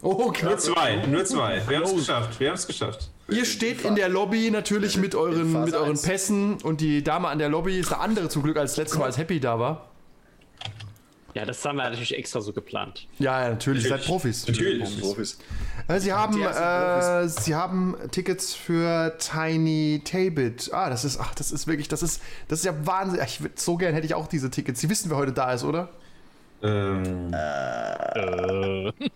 Oh, 0.01 0.13
Nur 0.13 0.33
knapp. 0.33 0.59
zwei, 0.59 1.03
nur 1.07 1.25
zwei. 1.25 1.61
Wir 1.67 1.77
haben 1.77 1.83
es 1.85 1.95
geschafft, 1.95 2.39
wir 2.39 2.49
haben 2.49 2.55
es 2.55 2.67
geschafft. 2.67 3.09
Ihr 3.29 3.45
steht 3.45 3.83
in 3.83 3.95
der 3.95 4.09
Lobby 4.09 4.51
natürlich 4.51 4.95
mit 4.97 5.15
euren, 5.15 5.63
mit 5.63 5.73
euren. 5.73 5.99
Pässen 5.99 6.57
und 6.61 6.81
die 6.81 7.03
Dame 7.03 7.27
an 7.29 7.39
der 7.39 7.49
Lobby 7.49 7.79
ist 7.79 7.91
eine 7.91 8.01
andere 8.01 8.29
zum 8.29 8.43
Glück 8.43 8.57
als 8.57 8.77
letztes 8.77 8.97
Mal, 8.99 9.05
als 9.05 9.17
Happy 9.17 9.39
da 9.39 9.59
war. 9.59 9.89
Ja, 11.37 11.45
das 11.45 11.63
haben 11.63 11.75
wir 11.75 11.83
natürlich 11.83 12.17
extra 12.17 12.41
so 12.41 12.51
geplant. 12.51 13.05
Ja, 13.19 13.43
ja, 13.43 13.49
natürlich, 13.51 13.83
ihr 13.83 13.89
seid 13.91 14.03
Profis. 14.05 14.47
Natürlich. 14.47 14.99
Profis. 14.99 15.37
Äh, 15.87 15.99
Sie 15.99 16.11
haben, 16.11 16.41
äh, 16.41 17.27
Sie 17.27 17.53
haben 17.53 17.95
Tickets 18.09 18.55
für 18.55 19.15
Tiny 19.19 20.01
Tabit. 20.03 20.71
Ah, 20.73 20.89
das 20.89 21.05
ist, 21.05 21.19
ach, 21.19 21.35
das 21.35 21.51
ist 21.51 21.67
wirklich, 21.67 21.87
das 21.89 22.01
ist, 22.01 22.23
das 22.47 22.57
ist 22.59 22.65
ja 22.65 22.73
Wahnsinn. 22.87 23.19
Ich 23.23 23.39
würd, 23.43 23.59
so 23.59 23.77
gern 23.77 23.93
hätte 23.93 24.07
ich 24.07 24.15
auch 24.15 24.25
diese 24.25 24.49
Tickets. 24.49 24.81
Sie 24.81 24.89
wissen, 24.89 25.11
wer 25.11 25.17
heute 25.17 25.31
da 25.31 25.53
ist, 25.53 25.63
oder? 25.63 25.89
Ähm, 26.63 27.31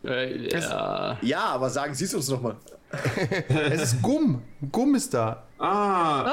Äh, 0.04 0.50
ja. 0.60 1.18
Ja, 1.24 1.44
aber 1.46 1.72
sagen 1.72 1.96
Sie 1.96 2.06
es 2.06 2.14
uns 2.14 2.30
nochmal. 2.30 2.56
Es 3.50 3.82
ist 3.94 4.02
Gumm. 4.04 4.44
Gumm 4.72 4.94
ist 4.94 5.12
da. 5.12 5.42
ah, 5.58 6.32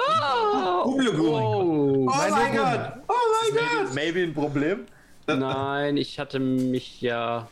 Gummelgum. 0.84 1.28
Oh, 1.28 2.08
Oh 2.10 2.30
mein 2.30 2.56
Gott! 2.56 2.92
Oh 3.08 3.12
mein 3.32 3.54
Gott! 3.86 3.94
Maybe 3.94 4.22
ein 4.22 4.34
Problem? 4.34 4.80
Nein, 5.36 5.96
ich 5.96 6.18
hatte 6.18 6.38
mich 6.38 7.00
ja. 7.00 7.48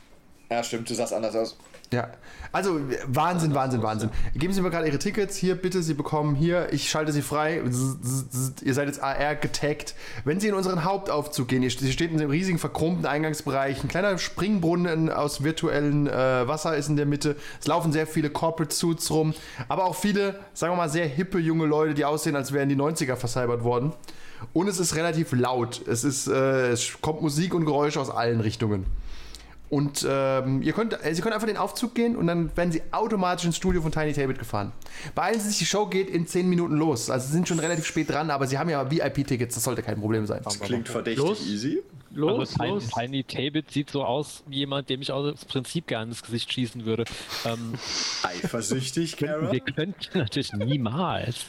Ja, 0.51 0.63
stimmt, 0.63 0.89
du 0.89 0.95
sahst 0.95 1.13
anders 1.13 1.35
aus. 1.35 1.57
Ja, 1.93 2.09
also 2.51 2.81
Wahnsinn, 3.07 3.55
Wahnsinn, 3.55 3.81
Wahnsinn. 3.81 4.11
Geben 4.35 4.53
Sie 4.53 4.61
mir 4.61 4.71
gerade 4.71 4.89
Ihre 4.89 4.99
Tickets. 4.99 5.37
Hier, 5.37 5.55
bitte, 5.55 5.83
Sie 5.85 5.95
bekommen 5.95 6.35
hier, 6.35 6.73
ich 6.73 6.91
schalte 6.91 7.13
Sie 7.13 7.23
frei. 7.23 7.63
Z- 7.65 8.03
z- 8.03 8.33
z- 8.57 8.63
Ihr 8.63 8.75
seid 8.75 8.89
jetzt 8.89 9.01
AR 9.01 9.37
getaggt. 9.37 9.95
Wenn 10.25 10.41
Sie 10.41 10.49
in 10.49 10.55
unseren 10.55 10.83
Hauptaufzug 10.85 11.47
gehen, 11.47 11.63
Sie 11.63 11.93
steht 11.93 12.11
in 12.11 12.19
einem 12.21 12.31
riesigen 12.31 12.59
verchromten 12.59 13.07
Eingangsbereich, 13.07 13.85
ein 13.85 13.89
kleiner 13.89 14.19
Springbrunnen 14.19 15.11
aus 15.11 15.45
virtuellem 15.45 16.09
äh, 16.09 16.49
Wasser 16.49 16.77
ist 16.77 16.89
in 16.89 16.97
der 16.97 17.07
Mitte. 17.07 17.37
Es 17.61 17.69
laufen 17.69 17.93
sehr 17.93 18.09
viele 18.09 18.31
Corporate 18.31 18.75
Suits 18.75 19.09
rum, 19.13 19.33
aber 19.69 19.85
auch 19.85 19.95
viele, 19.95 20.41
sagen 20.55 20.73
wir 20.73 20.79
mal, 20.79 20.89
sehr 20.89 21.07
hippe 21.07 21.39
junge 21.39 21.67
Leute, 21.67 21.95
die 21.95 22.05
aussehen, 22.05 22.35
als 22.35 22.53
wären 22.53 22.69
die 22.69 22.77
90er 22.77 23.15
vercybert 23.15 23.63
worden. 23.63 23.93
Und 24.53 24.69
es 24.69 24.79
ist 24.79 24.95
relativ 24.97 25.33
laut. 25.33 25.87
Es 25.87 26.05
ist, 26.05 26.27
äh, 26.29 26.71
es 26.71 27.01
kommt 27.01 27.23
Musik 27.23 27.55
und 27.55 27.65
Geräusche 27.65 28.01
aus 28.01 28.11
allen 28.11 28.41
Richtungen. 28.41 28.87
Und 29.69 30.07
ähm, 30.09 30.63
ihr 30.63 30.73
könnt, 30.73 30.93
äh, 31.05 31.13
Sie 31.13 31.23
können 31.23 31.35
einfach 31.35 31.49
den 31.49 31.57
Aufzug 31.57 31.95
gehen 31.95 32.15
und 32.15 32.29
dann 32.29 32.57
werden 32.57 32.71
Sie 32.71 32.83
automatisch 32.93 33.47
ins 33.47 33.57
Studio 33.57 33.83
von 33.83 33.91
Tiny 33.91 34.13
Tablet 34.13 34.39
gefahren. 34.39 34.71
Beeilen 35.17 35.41
Sie 35.41 35.49
sich, 35.49 35.59
die 35.59 35.67
Show 35.67 35.87
geht 35.87 36.09
in 36.09 36.27
10 36.27 36.49
Minuten 36.49 36.77
los. 36.77 37.11
Also 37.11 37.27
Sie 37.27 37.33
sind 37.33 37.49
schon 37.49 37.59
relativ 37.59 37.85
spät 37.85 38.09
dran, 38.09 38.31
aber 38.31 38.47
Sie 38.47 38.59
haben 38.59 38.71
ja 38.71 38.89
VIP-Tickets, 38.89 39.57
das 39.57 39.65
sollte 39.65 39.83
kein 39.83 39.99
Problem 40.01 40.25
sein. 40.27 40.41
Das 40.45 40.61
klingt 40.61 40.89
verdächtig 40.89 41.25
Los. 41.25 41.45
easy. 41.49 41.83
Also 42.15 42.29
Los, 42.29 42.51
Tiny, 42.55 42.69
los. 42.69 42.89
Tiny 42.89 43.25
Tabit 43.25 43.71
sieht 43.73 43.91
so 43.91 44.05
aus 44.05 44.45
wie 44.47 44.59
jemand, 44.59 44.89
dem 44.89 45.03
ich 45.03 45.11
aus 45.11 45.41
dem 45.41 45.49
Prinzip 45.49 45.89
gerne 45.89 46.13
ins 46.13 46.23
Gesicht 46.23 46.53
schießen 46.53 46.85
würde. 46.87 47.05
Ähm, 47.45 47.75
Eifersüchtig, 48.23 49.17
Kara. 49.19 49.51
wir 49.51 49.61
könnten 49.61 50.19
natürlich 50.19 50.53
niemals. 50.53 51.47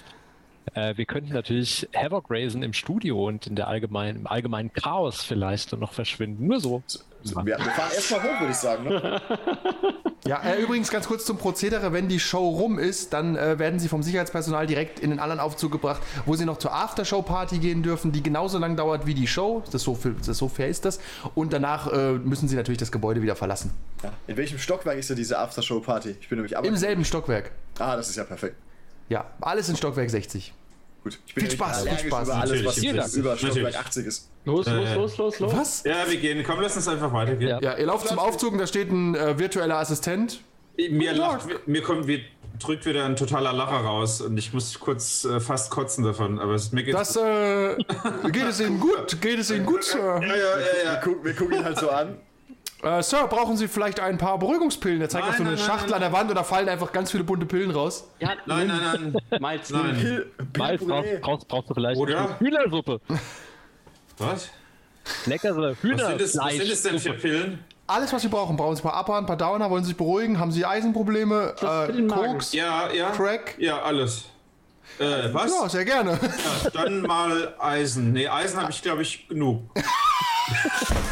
Äh, 0.74 0.98
wir 0.98 1.06
könnten 1.06 1.34
natürlich 1.34 1.88
Havoc 1.96 2.30
raisen 2.30 2.64
im 2.64 2.74
Studio 2.74 3.26
und 3.28 3.48
in 3.48 3.56
der 3.56 3.68
allgemeinen, 3.68 4.20
im 4.20 4.28
allgemeinen 4.28 4.74
Chaos 4.74 5.24
vielleicht 5.24 5.74
dann 5.74 5.80
noch 5.80 5.94
verschwinden. 5.94 6.48
Nur 6.48 6.60
so. 6.60 6.84
Wir, 7.24 7.46
wir 7.46 7.58
fahren 7.58 7.92
erstmal 7.94 8.24
hoch, 8.24 8.40
würde 8.40 8.52
ich 8.52 8.58
sagen. 8.58 8.84
Ne? 8.86 9.22
Ja, 10.28 10.42
äh, 10.42 10.62
übrigens 10.62 10.92
ganz 10.92 11.08
kurz 11.08 11.26
zum 11.26 11.38
Prozedere. 11.38 11.94
Wenn 11.94 12.10
die 12.10 12.20
Show 12.20 12.50
rum 12.50 12.80
ist, 12.80 13.14
dann 13.14 13.38
äh, 13.38 13.60
werden 13.60 13.80
sie 13.80 13.88
vom 13.88 14.04
Sicherheitspersonal 14.04 14.68
direkt 14.68 15.00
in 15.00 15.10
den 15.12 15.20
anderen 15.20 15.40
Aufzug 15.40 15.72
gebracht, 15.72 16.02
wo 16.26 16.36
sie 16.36 16.44
noch 16.44 16.58
zur 16.58 16.74
Aftershow-Party 16.74 17.60
gehen 17.60 17.82
dürfen, 17.82 18.12
die 18.12 18.22
genauso 18.22 18.58
lang 18.58 18.76
dauert 18.76 19.06
wie 19.06 19.14
die 19.14 19.28
Show. 19.28 19.64
Das 19.72 19.84
so, 19.84 19.96
viel, 19.96 20.16
das 20.26 20.38
so 20.38 20.50
fair 20.50 20.68
ist 20.68 20.84
das. 20.84 21.00
Und 21.34 21.54
danach 21.54 21.92
äh, 21.94 22.14
müssen 22.14 22.50
sie 22.50 22.58
natürlich 22.58 22.78
das 22.78 22.92
Gebäude 22.92 23.22
wieder 23.22 23.38
verlassen. 23.38 23.72
Ja. 24.04 24.12
In 24.28 24.36
welchem 24.36 24.60
Stockwerk 24.60 24.98
ist 24.98 25.10
denn 25.10 25.18
diese 25.18 25.40
Aftershow-Party? 25.40 26.18
Ich 26.20 26.28
bin 26.28 26.40
nämlich 26.40 26.58
aber. 26.58 26.68
Im 26.68 26.76
selben 26.76 27.06
Stockwerk. 27.06 27.52
Ah, 27.80 27.96
das 27.96 28.10
ist 28.10 28.18
ja 28.18 28.26
perfekt. 28.26 28.58
Ja, 29.10 29.26
alles 29.42 29.70
in 29.70 29.76
Stockwerk 29.78 30.10
60. 30.10 30.54
Gut. 31.04 31.20
Ich 31.26 31.34
bin 31.36 31.46
Viel 31.46 31.52
Spaß, 31.54 31.84
viel 31.88 32.10
Spaß. 32.10 32.28
über 32.28 32.36
alles, 32.38 32.66
was 32.66 32.76
Natürlich. 32.78 33.14
über 33.16 33.38
Stockwerk 33.38 33.42
Natürlich. 33.56 33.78
80 33.80 34.06
ist. 34.08 34.30
Los, 34.46 34.66
los, 34.66 34.90
Äh. 34.90 34.96
los, 34.96 35.18
los, 35.18 35.40
los. 35.40 35.54
Was? 35.56 35.84
Ja, 35.86 36.10
wir 36.10 36.18
gehen. 36.18 36.44
Komm, 36.46 36.60
lass 36.62 36.76
uns 36.76 36.88
einfach 36.88 37.12
weitergehen. 37.14 37.50
Ja. 37.50 37.60
Ja, 37.62 37.78
ihr 37.78 37.86
lauft 37.86 38.08
zum 38.08 38.20
Aufzug 38.20 38.54
und 38.54 38.58
da 38.60 38.68
steht 38.68 38.92
ein 38.92 39.16
äh, 39.16 39.38
virtueller 39.40 39.78
Assistent. 39.78 40.42
Mir, 40.90 41.14
lacht, 41.14 41.48
mir 41.68 41.82
kommt, 41.82 42.06
mir 42.06 42.20
drückt 42.60 42.86
wieder 42.86 43.06
ein 43.06 43.16
totaler 43.16 43.52
Lacher 43.54 43.78
raus 43.84 44.22
und 44.22 44.38
ich 44.38 44.54
muss 44.54 44.80
kurz 44.80 45.26
äh, 45.26 45.40
fast 45.40 45.72
kotzen 45.72 46.04
davon. 46.04 46.40
Aber 46.40 46.54
es, 46.54 46.72
mir 46.72 46.84
geht's 46.84 46.98
Das, 46.98 47.16
äh, 47.16 47.76
geht 48.32 48.44
es 48.44 48.60
Ihnen 48.60 48.80
gut? 48.80 49.20
Geht 49.22 49.40
es 49.40 49.50
Ihnen 49.50 49.66
gut, 49.66 49.84
Sir? 49.84 50.00
Ja, 50.22 50.28
ja, 50.28 50.36
ja, 50.36 50.36
Wir, 50.36 50.84
ja. 50.86 50.96
gucken, 50.98 51.24
wir 51.24 51.34
gucken 51.36 51.56
ihn 51.58 51.64
halt 51.64 51.80
so 51.80 51.90
an. 51.90 52.18
Äh, 52.84 53.02
Sir, 53.02 53.28
brauchen 53.28 53.58
Sie 53.58 53.68
vielleicht 53.68 54.00
ein 54.00 54.18
paar 54.18 54.38
Beruhigungspillen? 54.38 55.02
Er 55.02 55.10
zeigt 55.10 55.26
Nein, 55.26 55.32
auf 55.32 55.38
so 55.38 55.44
eine 55.44 55.56
nein, 55.56 55.60
Schachtel 55.66 55.86
nein, 55.90 55.94
an 55.96 56.02
der 56.02 56.12
Wand 56.14 56.30
und 56.30 56.36
da 56.36 56.44
fallen 56.44 56.70
einfach 56.70 56.92
ganz 56.92 57.10
viele 57.12 57.24
bunte 57.24 57.46
Pillen 57.48 57.72
raus. 57.72 58.08
Ja, 58.20 58.34
Nein, 58.46 58.68
nein, 58.68 59.14
nein. 59.32 59.40
Malz, 59.42 59.70
Nein. 59.72 59.96
Pil- 60.54 60.78
brauchst, 60.88 61.22
brauchst, 61.22 61.48
brauchst 61.48 61.70
du 61.70 61.74
vielleicht 61.74 62.00
Oder? 62.00 62.20
eine 62.20 62.40
Hühnersuppe. 62.40 63.02
Was? 64.20 64.50
Leckere 65.26 65.56
Was 65.72 65.82
sind, 65.82 66.02
das, 66.22 66.38
was 66.38 66.54
sind 66.56 66.70
das 66.72 66.82
denn 66.84 67.00
für. 67.00 67.14
Pillen? 67.14 67.64
Alles, 67.88 68.12
was 68.12 68.22
Sie 68.22 68.28
brauchen. 68.28 68.58
Brauchen 68.58 68.76
Sie 68.76 68.82
ein 68.84 68.90
paar 68.92 69.00
Upper, 69.02 69.16
ein 69.18 69.26
paar 69.26 69.38
Downer, 69.38 69.70
wollen 69.72 69.84
Sie 69.84 69.90
sich 69.90 69.98
beruhigen? 69.98 70.38
Haben 70.40 70.52
Sie 70.52 70.66
Eisenprobleme? 70.66 71.56
Äh. 71.62 72.08
Koks? 72.08 72.52
Ja, 72.54 72.92
ja. 72.92 73.12
Crack? 73.12 73.56
Ja, 73.58 73.82
alles. 73.82 74.26
Äh, 75.00 75.34
was? 75.34 75.52
Ja, 75.52 75.70
sehr 75.70 75.86
gerne. 75.86 76.12
Ja, 76.64 76.70
dann 76.72 77.02
mal 77.02 77.56
Eisen. 77.60 78.12
Nee, 78.14 78.28
Eisen 78.28 78.60
habe 78.62 78.72
ich, 78.72 78.82
glaube 78.82 79.02
ich, 79.02 79.28
genug. 79.30 79.62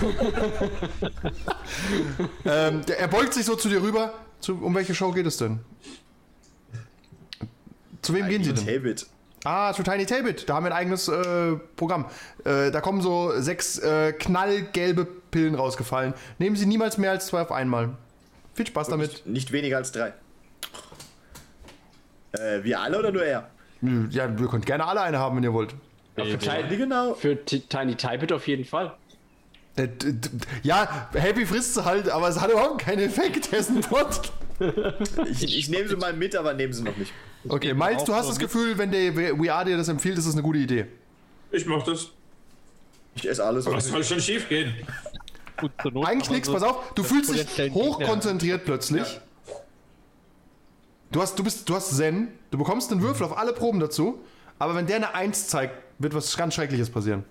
ähm, 2.45 2.85
der, 2.85 2.99
er 2.99 3.07
beugt 3.07 3.34
sich 3.34 3.45
so 3.45 3.55
zu 3.55 3.69
dir 3.69 3.81
rüber. 3.81 4.13
Zu, 4.39 4.55
um 4.61 4.76
welche 4.76 4.93
Show 4.93 5.11
geht 5.11 5.26
es 5.26 5.38
denn? 5.38 5.59
Zu 8.01 8.13
wem 8.13 8.27
gehen 8.27 8.43
Sie 8.43 8.53
denn? 8.53 8.65
David. 8.65 9.07
Ah, 9.43 9.73
zu 9.73 9.84
Tiny 9.84 10.05
Tabit. 10.05 10.49
Da 10.49 10.55
haben 10.55 10.65
wir 10.65 10.72
ein 10.72 10.77
eigenes 10.77 11.07
äh, 11.07 11.55
Programm. 11.76 12.05
Äh, 12.43 12.72
da 12.72 12.81
kommen 12.81 13.01
so 13.01 13.31
sechs 13.39 13.77
äh, 13.77 14.11
knallgelbe 14.13 15.05
Pillen 15.05 15.55
rausgefallen. 15.55 16.13
Nehmen 16.39 16.55
Sie 16.55 16.65
niemals 16.65 16.97
mehr 16.97 17.11
als 17.11 17.27
zwei 17.27 17.41
auf 17.41 17.51
einmal. 17.51 17.89
Viel 18.55 18.65
Spaß 18.67 18.88
damit. 18.88 19.26
Nicht 19.27 19.51
weniger 19.51 19.77
als 19.77 19.91
drei. 19.91 20.13
Äh, 22.34 22.63
wir 22.63 22.80
alle 22.81 22.99
oder 22.99 23.11
nur 23.11 23.23
er? 23.23 23.49
Ja, 24.09 24.26
ihr 24.27 24.47
könnt 24.47 24.65
gerne 24.65 24.85
alle 24.85 25.01
eine 25.01 25.19
haben, 25.19 25.35
wenn 25.35 25.43
ihr 25.43 25.53
wollt. 25.53 25.76
Ja, 26.17 26.23
für, 26.26 26.41
Wie 26.41 26.69
Ti- 26.69 26.77
genau? 26.77 27.13
für 27.13 27.43
Ti- 27.45 27.59
Tiny 27.61 27.95
Typet 27.95 28.31
auf 28.31 28.47
jeden 28.47 28.65
Fall. 28.65 28.95
Äh, 29.76 29.88
Ja, 30.64 31.10
Happy 31.14 31.45
frisst 31.45 31.73
sie 31.73 31.84
halt, 31.85 32.10
aber 32.10 32.30
es 32.30 32.39
hat 32.39 32.52
überhaupt 32.52 32.81
keinen 32.81 32.99
Effekt. 32.99 33.52
Er 33.52 33.60
ist 33.60 33.69
ein 33.69 33.81
Bot. 33.81 34.31
Ich, 35.31 35.57
ich 35.57 35.69
nehme 35.69 35.88
sie 35.89 35.95
mal 35.97 36.14
mit, 36.14 36.35
aber 36.35 36.53
nehmen 36.53 36.72
sie 36.73 36.84
noch 36.84 36.95
nicht. 36.95 37.11
Okay, 37.47 37.73
Miles, 37.73 38.03
du 38.06 38.14
hast 38.14 38.30
das. 38.30 38.39
Gefühl, 38.39 38.77
wenn 38.77 38.91
der 38.91 39.15
We 39.15 39.53
Are 39.53 39.65
dir 39.65 39.77
das 39.77 39.88
empfiehlt, 39.89 40.18
ist 40.18 40.27
das 40.27 40.34
eine 40.34 40.43
gute 40.43 40.60
Idee. 40.60 40.85
Ich 41.52 41.65
mach 41.65 41.84
das. 41.84 42.07
Ich 43.15 43.27
esse 43.30 43.43
alles. 43.43 43.65
Was 43.65 43.88
soll 43.88 44.03
schon 44.03 44.19
schief 44.19 44.47
gehen? 44.49 44.73
Not 45.61 46.06
Eigentlich 46.06 46.30
nichts, 46.30 46.47
so 46.47 46.53
pass 46.53 46.64
auf, 46.64 46.93
du 46.95 47.03
fühlst 47.03 47.34
dich 47.34 47.72
hochkonzentriert 47.73 48.65
plötzlich. 48.65 49.22
Du 51.11 51.22
hast, 51.22 51.39
du, 51.39 51.43
bist, 51.43 51.69
du 51.69 51.76
hast 51.76 51.95
Zen, 51.95 52.27
du 52.52 52.57
bekommst 52.57 52.91
einen 52.91 53.02
Würfel 53.02 53.26
auf 53.26 53.38
alle 53.38 53.53
Proben 53.53 53.80
dazu, 53.80 54.19
aber 54.60 54.76
wenn 54.76 54.85
der 54.85 54.97
eine 54.97 55.14
1 55.15 55.47
zeigt, 55.47 55.76
wird 55.97 56.14
was 56.14 56.35
ganz 56.35 56.56
Schreckliches 56.56 56.89
passieren. 56.89 57.23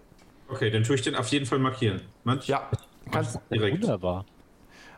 Okay, 0.55 0.71
dann 0.71 0.85
tue 0.85 0.95
ich 0.95 1.03
den 1.03 1.17
auf 1.17 1.27
jeden 1.29 1.47
Fall 1.47 1.59
markieren. 1.59 2.01
Manch? 2.23 2.47
Ja, 2.47 2.69
kannst, 3.11 3.41
Direkt. 3.53 3.83
Wunderbar. 3.83 4.25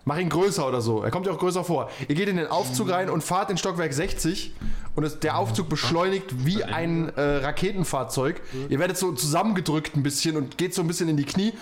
mach 0.04 0.18
ihn 0.18 0.28
größer 0.28 0.66
oder 0.68 0.80
so. 0.82 1.02
Er 1.02 1.10
kommt 1.10 1.26
ja 1.26 1.32
auch 1.32 1.38
größer 1.38 1.64
vor. 1.64 1.90
Ihr 2.08 2.14
geht 2.14 2.28
in 2.28 2.36
den 2.36 2.46
Aufzug 2.48 2.90
rein 2.90 3.08
und 3.08 3.24
fahrt 3.24 3.50
in 3.50 3.56
Stockwerk 3.56 3.92
60 3.92 4.54
und 4.94 5.04
es, 5.04 5.18
der 5.20 5.38
Aufzug 5.38 5.68
beschleunigt 5.68 6.44
wie 6.46 6.62
ein 6.62 7.08
äh, 7.16 7.20
Raketenfahrzeug. 7.38 8.40
Ihr 8.68 8.78
werdet 8.78 8.98
so 8.98 9.12
zusammengedrückt 9.12 9.96
ein 9.96 10.02
bisschen 10.02 10.36
und 10.36 10.58
geht 10.58 10.74
so 10.74 10.82
ein 10.82 10.88
bisschen 10.88 11.08
in 11.08 11.16
die 11.16 11.24
Knie. 11.24 11.52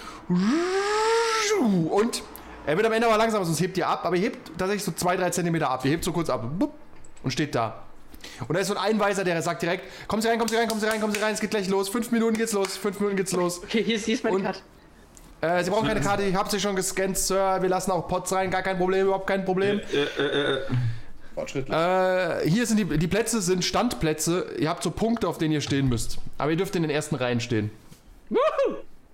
Und 1.90 2.22
er 2.66 2.76
wird 2.76 2.86
am 2.86 2.92
Ende 2.92 3.06
aber 3.06 3.16
langsamer, 3.16 3.44
sonst 3.44 3.60
hebt 3.60 3.78
ihr 3.78 3.88
ab, 3.88 4.04
aber 4.04 4.16
ihr 4.16 4.22
hebt 4.22 4.50
tatsächlich 4.58 4.84
so 4.84 4.90
2-3 4.90 5.30
Zentimeter 5.30 5.70
ab. 5.70 5.84
Ihr 5.84 5.92
hebt 5.92 6.02
so 6.04 6.12
kurz 6.12 6.30
ab 6.30 6.50
und 7.22 7.30
steht 7.30 7.54
da. 7.54 7.84
Und 8.48 8.54
da 8.54 8.60
ist 8.60 8.68
so 8.68 8.74
ein 8.76 8.80
Einweiser, 8.92 9.24
der 9.24 9.40
sagt 9.42 9.62
direkt: 9.62 9.84
Kommen 10.08 10.22
Sie 10.22 10.28
rein, 10.28 10.38
kommen 10.38 10.48
Sie 10.50 10.56
rein, 10.56 10.68
kommen 10.68 10.80
Sie 10.80 10.86
rein, 10.86 11.00
kommen 11.00 11.14
Sie 11.14 11.20
rein, 11.20 11.34
es 11.34 11.40
geht 11.40 11.50
gleich 11.50 11.68
los. 11.68 11.88
Fünf 11.88 12.10
Minuten 12.10 12.36
geht's 12.36 12.52
los, 12.52 12.76
fünf 12.76 12.98
Minuten 13.00 13.16
geht's 13.16 13.32
los. 13.32 13.62
Okay, 13.62 13.82
hier 13.82 13.96
ist, 13.96 14.04
hier 14.06 14.14
ist 14.14 14.24
mein 14.24 14.34
Und- 14.34 14.44
Cut. 14.44 14.62
Äh, 15.40 15.62
Sie 15.62 15.70
brauchen 15.70 15.86
keine 15.86 16.00
Karte, 16.00 16.22
ich 16.22 16.34
habe 16.34 16.48
sie 16.50 16.58
schon 16.58 16.74
gescannt, 16.74 17.18
Sir. 17.18 17.58
Wir 17.60 17.68
lassen 17.68 17.90
auch 17.90 18.08
Pots 18.08 18.32
rein, 18.32 18.50
gar 18.50 18.62
kein 18.62 18.78
Problem, 18.78 19.06
überhaupt 19.06 19.26
kein 19.26 19.44
Problem. 19.44 19.80
Äh, 19.92 20.22
äh, 20.22 20.52
äh, 20.54 20.60
Fortschrittlich. 21.34 21.76
Äh, 21.76 22.48
hier 22.48 22.64
sind 22.66 22.78
die, 22.78 22.98
die 22.98 23.08
Plätze 23.08 23.42
sind 23.42 23.64
Standplätze. 23.64 24.46
Ihr 24.58 24.68
habt 24.70 24.82
so 24.82 24.90
Punkte, 24.90 25.28
auf 25.28 25.36
denen 25.36 25.52
ihr 25.52 25.60
stehen 25.60 25.88
müsst. 25.88 26.18
Aber 26.38 26.50
ihr 26.52 26.56
dürft 26.56 26.76
in 26.76 26.82
den 26.82 26.90
ersten 26.90 27.16
Reihen 27.16 27.40
stehen. 27.40 27.70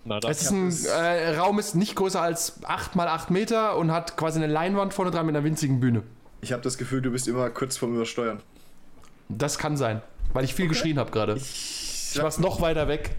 Na, 0.04 0.20
das 0.20 0.38
Es 0.38 0.42
ist 0.50 0.88
ein 0.88 1.02
äh, 1.04 1.36
Raum 1.36 1.58
ist 1.58 1.74
nicht 1.74 1.94
größer 1.94 2.20
als 2.20 2.60
8 2.64 2.96
mal 2.96 3.08
8 3.08 3.30
Meter 3.30 3.76
und 3.76 3.90
hat 3.90 4.16
quasi 4.16 4.38
eine 4.42 4.52
Leinwand 4.52 4.94
vorne 4.94 5.10
dran 5.10 5.26
mit 5.26 5.34
einer 5.36 5.44
winzigen 5.44 5.80
Bühne. 5.80 6.02
Ich 6.40 6.52
habe 6.52 6.62
das 6.62 6.78
Gefühl, 6.78 7.02
du 7.02 7.10
bist 7.10 7.28
immer 7.28 7.50
kurz 7.50 7.76
vorm 7.76 7.94
Übersteuern. 7.94 8.40
Das 9.38 9.58
kann 9.58 9.76
sein, 9.76 10.02
weil 10.32 10.44
ich 10.44 10.54
viel 10.54 10.68
geschrien 10.68 10.98
habe 10.98 11.10
gerade. 11.10 11.36
Ich 11.36 12.18
mach's 12.22 12.38
noch 12.38 12.60
weiter 12.60 12.88
weg. 12.88 13.10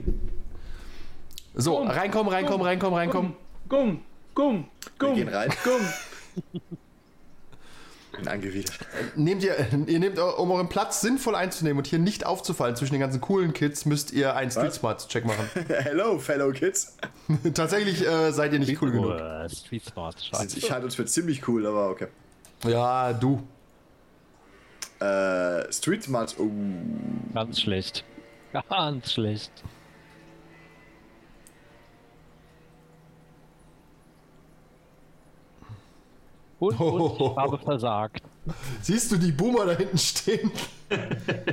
So, 1.54 1.78
Gumm, 1.78 1.88
reinkommen, 1.88 2.32
reinkommen, 2.32 2.66
reinkommen, 2.66 2.96
reinkommen. 2.98 3.34
Gumm, 3.68 4.02
gumm, 4.36 4.66
Wir 4.82 4.92
gumm, 5.00 5.16
gehen 5.16 5.28
rein. 5.30 5.50
gumm. 5.64 6.52
Bin 8.18 8.28
angewidert. 8.28 8.78
Nehmt 9.16 9.42
ihr, 9.42 9.56
ihr 9.88 10.00
nehmt, 10.00 10.20
um 10.20 10.52
euren 10.52 10.68
Platz 10.68 11.00
sinnvoll 11.00 11.34
einzunehmen 11.34 11.78
und 11.78 11.88
hier 11.88 12.00
nicht 12.00 12.26
aufzufallen 12.26 12.76
zwischen 12.76 12.94
den 12.94 13.00
ganzen 13.00 13.22
coolen 13.22 13.54
Kids, 13.54 13.86
müsst 13.86 14.12
ihr 14.12 14.36
einen 14.36 14.52
Street 14.52 14.74
Smarts 14.74 15.08
Check 15.08 15.24
machen. 15.26 15.50
Hello, 15.68 16.20
fellow 16.20 16.52
kids. 16.52 16.98
Tatsächlich 17.54 18.06
äh, 18.06 18.32
seid 18.32 18.52
ihr 18.52 18.60
nicht 18.60 18.82
cool 18.82 18.92
genug. 18.92 19.14
Oh, 19.18 19.48
Street 19.50 19.86
Smart. 19.86 20.22
Scheiße. 20.22 20.58
Ich 20.58 20.72
halte 20.72 20.86
uns 20.86 20.96
für 20.96 21.06
ziemlich 21.06 21.48
cool, 21.48 21.66
aber 21.66 21.90
okay. 21.90 22.08
Ja, 22.66 23.14
du. 23.14 23.42
Äh, 25.02 25.72
Street 25.74 26.04
Smarts. 26.04 26.36
Oh. 26.38 26.50
Ganz 27.34 27.60
schlecht. 27.62 28.06
Ganz 28.70 29.14
schlecht. 29.14 29.52
Und, 36.60 36.80
und 36.80 37.20
ich 37.20 37.36
habe 37.38 37.58
versagt. 37.58 38.22
Siehst 38.84 39.12
du 39.12 39.18
die 39.18 39.32
Boomer 39.32 39.66
da 39.66 39.72
hinten 39.74 39.98
stehen? 39.98 40.52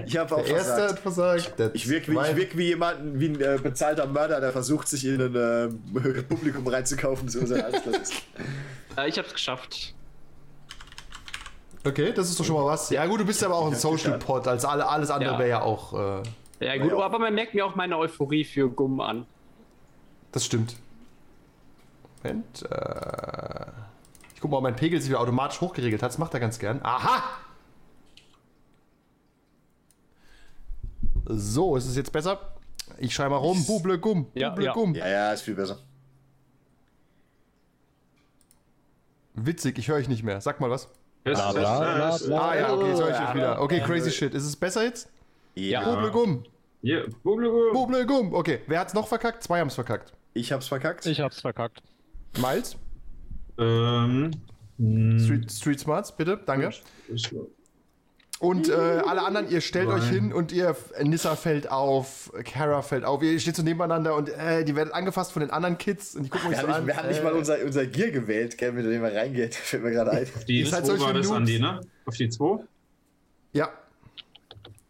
Ich 0.04 0.16
habe 0.18 0.36
auch 0.36 0.44
Der 0.44 0.56
erste 0.56 0.72
versagt. 0.72 0.90
hat 0.92 0.98
versagt. 0.98 1.58
Der 1.58 1.74
Ich 1.74 1.88
wirke 1.88 2.12
wie, 2.12 2.18
ich 2.30 2.36
wirk 2.36 2.58
wie 2.58 2.64
jemand, 2.66 3.18
wie 3.18 3.28
ein 3.28 3.40
äh, 3.40 3.58
bezahlter 3.62 4.06
Mörder, 4.06 4.40
der 4.40 4.52
versucht, 4.52 4.86
sich 4.88 5.06
in 5.06 5.20
ein 5.20 5.34
äh, 5.96 6.22
Publikum 6.24 6.66
reinzukaufen, 6.66 7.28
so 7.28 7.46
sein 7.46 7.62
alles 7.62 7.82
das 7.84 7.96
ist. 8.10 8.22
Äh, 8.98 9.08
ich 9.08 9.18
hab's 9.18 9.32
geschafft. 9.32 9.94
Okay, 11.88 12.12
das 12.12 12.28
ist 12.28 12.38
doch 12.38 12.44
schon 12.44 12.56
mal 12.56 12.64
was. 12.66 12.90
Ja 12.90 13.06
gut, 13.06 13.20
du 13.20 13.24
bist 13.24 13.42
aber 13.44 13.54
auch 13.56 13.66
ein 13.66 13.74
Social 13.74 14.18
Pod, 14.18 14.46
als 14.46 14.64
alle, 14.64 14.86
alles 14.88 15.10
andere 15.10 15.32
Ja. 15.32 15.38
wäre 15.38 15.48
ja 15.48 15.62
auch. 15.62 15.92
Äh, 15.94 16.22
Ja, 16.60 16.76
gut, 16.76 16.90
Ja. 16.92 16.98
aber 17.04 17.18
man 17.18 17.34
merkt 17.34 17.54
mir 17.54 17.64
auch 17.64 17.74
meine 17.76 17.96
Euphorie 17.96 18.44
für 18.44 18.68
Gumm 18.68 19.00
an. 19.00 19.26
das 20.32 20.44
stimmt. 20.44 20.76
Moment. 22.22 22.62
Äh, 22.70 23.66
ich 24.34 24.40
guck 24.40 24.50
mal, 24.50 24.56
ob 24.58 24.62
mein 24.64 24.76
Pegel 24.76 25.00
sich 25.00 25.08
wieder 25.08 25.20
automatisch 25.20 25.60
hochgeregelt 25.60 26.02
hat. 26.02 26.10
Das 26.10 26.18
macht 26.18 26.34
er 26.34 26.40
ganz 26.40 26.58
gern. 26.58 26.80
Aha! 26.82 27.22
So, 31.26 31.76
ist 31.76 31.86
es 31.86 31.96
jetzt 31.96 32.12
besser? 32.12 32.40
Ich 32.98 33.14
schreibe 33.14 33.30
mal 33.30 33.36
rum. 33.36 33.64
Buble 33.66 33.98
Gumm. 33.98 34.26
Ja, 34.34 34.50
Buble 34.50 34.64
ja. 34.66 34.72
Gumm. 34.72 34.94
Ja, 34.94 35.08
ja, 35.08 35.32
ist 35.32 35.42
viel 35.42 35.54
besser. 35.54 35.78
Witzig, 39.34 39.78
ich 39.78 39.88
höre 39.88 39.96
euch 39.96 40.08
nicht 40.08 40.22
mehr. 40.24 40.40
Sag 40.40 40.60
mal 40.60 40.70
was. 40.70 40.88
Bla, 41.24 41.52
bla, 41.52 42.16
bla, 42.16 42.38
Ah 42.40 42.56
ja, 42.56 42.72
okay, 42.72 42.88
jetzt 42.88 43.00
höre 43.02 43.10
ich 43.10 43.28
euch 43.28 43.34
wieder. 43.34 43.60
Okay, 43.60 43.80
crazy 43.80 44.10
shit. 44.10 44.34
Ist 44.34 44.44
es 44.44 44.56
besser 44.56 44.84
jetzt? 44.84 45.10
Ja. 45.54 45.84
Bublegum. 45.94 46.44
Ja, 46.82 47.00
Bublegum. 47.22 47.72
Bublegum. 47.72 48.34
Okay, 48.34 48.60
wer 48.66 48.80
hat's 48.80 48.94
noch 48.94 49.08
verkackt? 49.08 49.42
Zwei 49.42 49.58
haben's 49.60 49.74
verkackt. 49.74 50.12
Ich 50.34 50.52
hab's 50.52 50.68
verkackt. 50.68 51.04
Ich 51.06 51.20
hab's 51.20 51.40
verkackt. 51.40 51.82
Miles, 52.40 52.76
Ähm, 53.58 54.30
Street, 54.78 55.50
Street 55.50 55.80
Smarts, 55.80 56.14
bitte, 56.16 56.38
danke. 56.46 56.70
Und 58.40 58.68
äh, 58.68 58.72
alle 58.72 59.22
anderen, 59.24 59.50
ihr 59.50 59.60
stellt 59.60 59.88
euch 59.88 60.08
hin 60.08 60.32
und 60.32 60.52
ihr, 60.52 60.76
Nissa 61.02 61.34
fällt 61.34 61.70
auf, 61.72 62.30
Kara 62.44 62.82
fällt 62.82 63.04
auf, 63.04 63.20
ihr 63.22 63.38
steht 63.40 63.56
so 63.56 63.64
nebeneinander 63.64 64.14
und 64.14 64.28
äh, 64.28 64.64
die 64.64 64.76
werdet 64.76 64.94
angefasst 64.94 65.32
von 65.32 65.40
den 65.40 65.50
anderen 65.50 65.76
Kids 65.76 66.14
und 66.14 66.22
die 66.22 66.28
gucken 66.28 66.50
euch 66.50 66.56
Wir 66.56 66.60
so 66.62 66.68
haben, 66.68 66.68
nicht, 66.68 66.78
an. 66.82 66.86
wir 66.86 66.96
haben 66.96 67.08
nicht 67.08 67.20
äh, 67.20 67.24
mal 67.24 67.32
unser, 67.32 67.56
unser 67.64 67.86
Gear 67.86 68.10
gewählt, 68.10 68.56
gell, 68.56 68.70
mit 68.72 68.84
dem 68.86 69.02
wir 69.02 69.12
reingehen. 69.12 69.50
Fällt 69.52 69.82
mir 69.82 69.90
gerade 69.90 70.12
ein. 70.12 70.26
die 70.46 70.60
Ihr 70.60 70.66
seid 70.68 70.86
2 70.86 70.96
solche 70.96 71.04
war 71.06 71.12
das, 71.14 71.26
Noobs. 71.26 71.36
Andi, 71.36 71.58
ne? 71.58 71.80
Auf 72.06 72.14
die 72.14 72.28
2? 72.28 72.60
Ja, 73.54 73.70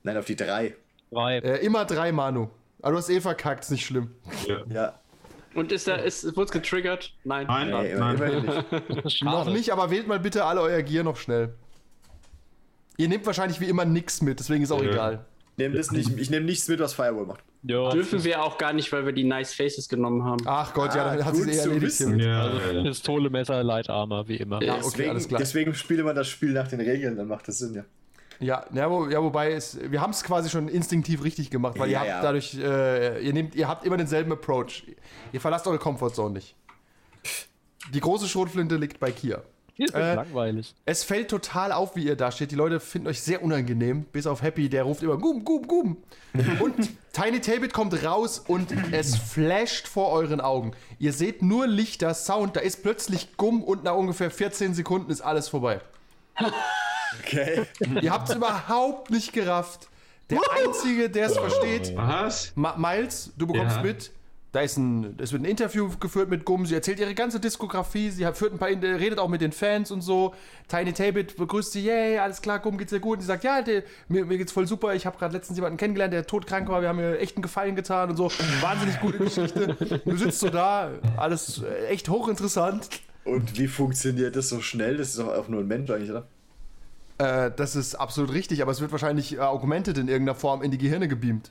Nein, 0.02 0.16
auf 0.18 0.24
die 0.26 0.36
drei. 0.36 0.74
Drei. 1.10 1.38
äh, 1.38 1.64
immer 1.64 1.84
drei 1.86 2.12
Manu. 2.12 2.48
Aber 2.82 2.92
du 2.92 2.98
hast 2.98 3.08
eh 3.10 3.20
verkackt, 3.20 3.64
ist 3.64 3.70
nicht 3.70 3.84
schlimm. 3.86 4.10
Ja. 4.46 4.58
Ja. 4.68 4.94
Und 5.54 5.72
ist 5.72 5.88
da, 5.88 5.96
ist, 5.96 6.36
wurde 6.36 6.52
getriggert? 6.52 7.14
Nein. 7.24 7.46
Nein, 7.46 7.68
Nee, 7.70 7.94
nein. 7.94 8.16
immerhin 8.16 8.64
nicht. 9.04 9.22
Noch 9.24 9.46
nicht, 9.46 9.70
aber 9.72 9.90
wählt 9.90 10.06
mal 10.06 10.20
bitte 10.20 10.44
alle 10.44 10.60
euer 10.60 10.82
Gear 10.82 11.02
noch 11.02 11.16
schnell. 11.16 11.54
Ihr 12.98 13.08
nehmt 13.08 13.24
wahrscheinlich 13.24 13.60
wie 13.60 13.66
immer 13.66 13.84
nix 13.84 14.20
mit, 14.20 14.38
deswegen 14.40 14.62
ist 14.64 14.70
auch 14.72 14.82
Ja. 14.82 14.90
egal. 14.90 15.24
Nehm 15.56 15.72
das 15.72 15.90
nicht, 15.90 16.16
ich 16.18 16.30
nehme 16.30 16.46
nichts 16.46 16.68
mit, 16.68 16.78
was 16.78 16.92
Firewall 16.94 17.26
macht. 17.26 17.42
Ja, 17.62 17.90
Dürfen 17.90 18.22
wir 18.22 18.42
auch 18.44 18.58
gar 18.58 18.72
nicht, 18.72 18.92
weil 18.92 19.04
wir 19.06 19.12
die 19.12 19.24
Nice 19.24 19.52
Faces 19.54 19.88
genommen 19.88 20.22
haben. 20.24 20.38
Ach 20.44 20.72
Gott, 20.72 20.94
ja, 20.94 21.06
Ah, 21.06 21.16
dann 21.16 21.24
hat 21.24 21.34
sie 21.34 21.50
eh 21.50 21.52
zu 21.52 21.70
erledigt. 21.70 22.00
Ja, 22.00 22.42
also 22.42 22.58
ja, 22.58 22.72
ja. 22.72 22.82
Pistole, 22.82 23.30
Messer, 23.30 23.64
Light 23.64 23.90
Armor, 23.90 24.28
wie 24.28 24.36
immer. 24.36 24.62
Ja, 24.62 24.74
okay, 24.74 24.82
deswegen, 24.84 25.10
alles 25.10 25.28
klar. 25.28 25.40
deswegen 25.40 25.74
spielt 25.74 26.04
man 26.04 26.14
das 26.14 26.28
Spiel 26.28 26.52
nach 26.52 26.68
den 26.68 26.80
Regeln, 26.80 27.16
dann 27.16 27.26
macht 27.26 27.48
das 27.48 27.58
Sinn, 27.58 27.74
ja. 27.74 27.84
Ja, 28.40 28.64
ja, 28.72 28.88
wo, 28.88 29.08
ja 29.08 29.20
wobei 29.20 29.50
es, 29.52 29.78
wir 29.90 30.00
haben 30.00 30.10
es 30.12 30.22
quasi 30.22 30.48
schon 30.48 30.68
instinktiv 30.68 31.24
richtig 31.24 31.50
gemacht, 31.50 31.76
weil 31.76 31.90
ihr 31.90 31.98
habt 31.98 32.08
ja. 32.08 32.22
dadurch, 32.22 32.54
äh, 32.56 33.20
ihr 33.20 33.32
nehmt, 33.32 33.56
ihr 33.56 33.66
habt 33.66 33.84
immer 33.84 33.96
denselben 33.96 34.30
Approach. 34.30 34.84
Ihr 35.32 35.40
verlasst 35.40 35.66
eure 35.66 35.78
Comfortzone 35.78 36.34
nicht. 36.34 36.54
Die 37.92 38.00
große 38.00 38.28
Schrotflinte 38.28 38.76
liegt 38.76 39.00
bei 39.00 39.10
Kia. 39.10 39.42
Hier 39.78 39.86
ist 39.86 39.94
Äh, 39.94 40.14
langweilig. 40.16 40.74
Es 40.86 41.04
fällt 41.04 41.30
total 41.30 41.70
auf, 41.70 41.94
wie 41.94 42.04
ihr 42.04 42.16
da 42.16 42.32
steht. 42.32 42.50
Die 42.50 42.56
Leute 42.56 42.80
finden 42.80 43.06
euch 43.06 43.22
sehr 43.22 43.42
unangenehm, 43.44 44.02
bis 44.12 44.26
auf 44.26 44.42
Happy, 44.42 44.68
der 44.68 44.82
ruft 44.82 45.04
immer 45.04 45.16
Gum, 45.16 45.44
Gum, 45.44 45.66
Gum. 45.68 45.96
Und 46.60 46.74
Tiny 47.12 47.40
Tabit 47.40 47.72
kommt 47.72 48.04
raus 48.04 48.40
und 48.46 48.72
es 48.92 49.16
flasht 49.16 49.88
vor 49.88 50.10
euren 50.12 50.40
Augen. 50.40 50.72
Ihr 50.98 51.12
seht 51.12 51.42
nur 51.42 51.66
Lichter, 51.66 52.12
Sound, 52.14 52.54
da 52.56 52.60
ist 52.60 52.82
plötzlich 52.82 53.36
Gumm 53.36 53.62
und 53.64 53.82
nach 53.84 53.94
ungefähr 53.94 54.30
14 54.30 54.74
Sekunden 54.74 55.10
ist 55.10 55.20
alles 55.20 55.48
vorbei. 55.48 55.80
Okay. 57.20 57.64
Ihr 58.02 58.12
habt 58.12 58.28
es 58.28 58.36
überhaupt 58.36 59.10
nicht 59.10 59.32
gerafft. 59.32 59.88
Der 60.30 60.38
Einzige, 60.64 61.08
der 61.08 61.26
es 61.26 61.38
versteht, 61.38 61.96
Was? 61.96 62.52
Ma 62.54 62.76
Miles, 62.76 63.32
du 63.36 63.46
bekommst 63.46 63.76
Ja. 63.76 63.82
mit. 63.82 64.10
Da 64.52 64.60
ist 64.62 64.78
ein, 64.78 65.14
es 65.18 65.32
wird 65.32 65.42
ein 65.42 65.44
Interview 65.44 65.90
geführt 66.00 66.30
mit 66.30 66.46
Gum. 66.46 66.64
Sie 66.64 66.74
erzählt 66.74 66.98
ihre 67.00 67.14
ganze 67.14 67.38
Diskografie. 67.38 68.08
Sie 68.10 68.24
hat, 68.24 68.38
führt 68.38 68.54
ein 68.54 68.58
paar, 68.58 68.68
redet 68.68 69.18
auch 69.18 69.28
mit 69.28 69.42
den 69.42 69.52
Fans 69.52 69.90
und 69.90 70.00
so. 70.00 70.34
Tiny 70.68 70.94
Tabit 70.94 71.36
begrüßt 71.36 71.72
sie, 71.72 71.84
yay, 71.84 72.18
alles 72.18 72.40
klar, 72.40 72.58
Gum 72.58 72.78
geht's 72.78 72.90
dir 72.90 73.00
gut. 73.00 73.16
Und 73.18 73.20
sie 73.20 73.26
sagt, 73.26 73.44
ja, 73.44 73.60
der, 73.60 73.82
mir, 74.08 74.24
mir 74.24 74.38
geht's 74.38 74.52
voll 74.52 74.66
super. 74.66 74.94
Ich 74.94 75.04
habe 75.04 75.18
gerade 75.18 75.34
letztens 75.34 75.58
jemanden 75.58 75.76
kennengelernt, 75.76 76.14
der 76.14 76.26
todkrank 76.26 76.68
war. 76.68 76.80
Wir 76.80 76.88
haben 76.88 76.96
mir 76.96 77.18
echt 77.18 77.36
einen 77.36 77.42
Gefallen 77.42 77.76
getan 77.76 78.08
und 78.08 78.16
so. 78.16 78.30
Wahnsinnig 78.62 78.98
gute 79.00 79.18
Geschichte. 79.18 80.00
Du 80.04 80.16
sitzt 80.16 80.40
so 80.40 80.48
da, 80.48 80.92
alles 81.18 81.62
echt 81.90 82.08
hochinteressant. 82.08 82.88
Und 83.24 83.58
wie 83.58 83.68
funktioniert 83.68 84.34
das 84.34 84.48
so 84.48 84.62
schnell? 84.62 84.96
Das 84.96 85.10
ist 85.10 85.18
doch 85.18 85.28
auch 85.28 85.48
nur 85.48 85.60
ein 85.60 85.66
Mensch 85.66 85.90
eigentlich, 85.90 86.10
oder? 86.10 86.26
Äh, 87.18 87.50
das 87.54 87.76
ist 87.76 87.96
absolut 87.96 88.32
richtig, 88.32 88.62
aber 88.62 88.72
es 88.72 88.80
wird 88.80 88.92
wahrscheinlich 88.92 89.36
äh, 89.36 89.40
augmented 89.40 89.98
in 89.98 90.08
irgendeiner 90.08 90.38
Form 90.38 90.62
in 90.62 90.70
die 90.70 90.78
Gehirne 90.78 91.08
gebeamt. 91.08 91.50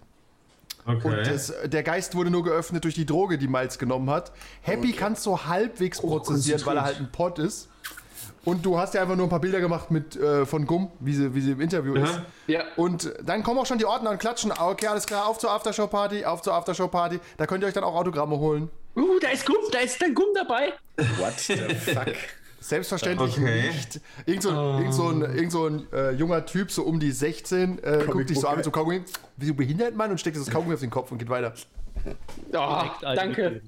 Und 0.85 1.03
Okay. 1.05 1.23
das, 1.23 1.53
der 1.65 1.83
Geist 1.83 2.15
wurde 2.15 2.29
nur 2.29 2.43
geöffnet 2.43 2.83
durch 2.85 2.95
die 2.95 3.05
Droge, 3.05 3.37
die 3.37 3.47
Miles 3.49 3.77
genommen 3.77 4.09
hat. 4.09 4.31
Happy 4.61 4.93
kann 4.93 5.13
es 5.13 5.23
so 5.23 5.45
halbwegs 5.45 5.99
prozessieren, 5.99 6.61
weil 6.65 6.77
er 6.77 6.83
halt 6.83 6.97
ein 6.99 7.11
Pot 7.11 7.39
ist. 7.39 7.67
Und 8.45 8.65
du 8.65 8.77
hast 8.79 8.93
ja 8.93 9.01
einfach 9.01 9.17
nur 9.17 9.25
ein 9.25 9.29
paar 9.29 9.41
Bilder 9.41 9.59
gemacht 9.59 9.91
mit 9.91 10.15
äh, 10.15 10.45
von 10.45 10.65
Gum, 10.65 10.89
wie 11.01 11.13
sie, 11.13 11.35
wie 11.35 11.41
sie 11.41 11.51
im 11.51 11.59
Interview 11.59 11.95
ist. 11.95 12.21
Ja. 12.47 12.63
Und 12.77 13.13
dann 13.21 13.43
kommen 13.43 13.59
auch 13.59 13.65
schon 13.65 13.77
die 13.77 13.83
Ordner 13.85 14.11
und 14.11 14.19
klatschen. 14.19 14.53
Ah, 14.53 14.69
Okay, 14.69 14.87
alles 14.87 15.05
klar, 15.05 15.27
auf 15.27 15.37
zur 15.37 15.51
Aftershow-Party, 15.51 16.23
auf 16.23 16.41
zur 16.41 16.53
Aftershow-Party. 16.53 17.19
Da 17.35 17.45
könnt 17.45 17.63
ihr 17.63 17.67
euch 17.67 17.73
dann 17.73 17.83
auch 17.83 17.95
Autogramme 17.95 18.37
holen. 18.39 18.69
Uh, 18.95 19.19
da 19.19 19.27
ist 19.29 19.45
Gumm, 19.45 19.57
da 19.73 19.79
ist 19.79 20.01
dann 20.01 20.13
Gumm 20.15 20.27
dabei. 20.33 20.71
What 21.17 21.37
the 21.37 21.55
fuck? 21.75 22.13
Selbstverständlich 22.59 23.37
Okay. 23.37 23.67
nicht. 23.67 24.01
Irgend 24.25 24.43
so, 24.43 24.49
ein- 24.49 24.77
irgend 24.79 24.93
so 24.93 25.07
ein, 25.09 25.21
irgend 25.21 25.51
so 25.51 25.65
ein 25.67 25.87
äh, 25.93 26.11
junger 26.11 26.45
Typ, 26.45 26.71
so 26.71 26.83
um 26.83 26.99
die 26.99 27.11
16, 27.11 27.81
äh, 27.83 28.03
guckt 28.09 28.29
dich 28.29 28.39
so 28.39 28.47
an 28.47 28.55
mit 28.57 28.65
so 28.65 28.71
Kaugummi. 28.71 29.01
Wie 29.37 29.45
so 29.45 29.53
behindert 29.53 29.95
man 29.95 30.11
und 30.11 30.19
steckt 30.19 30.37
das 30.37 30.49
Kaugummi 30.49 30.73
auf 30.73 30.79
den 30.79 30.89
Kopf 30.89 31.11
und 31.11 31.17
geht 31.19 31.29
weiter. 31.29 31.53
Oh, 32.53 32.83
danke. 33.01 33.61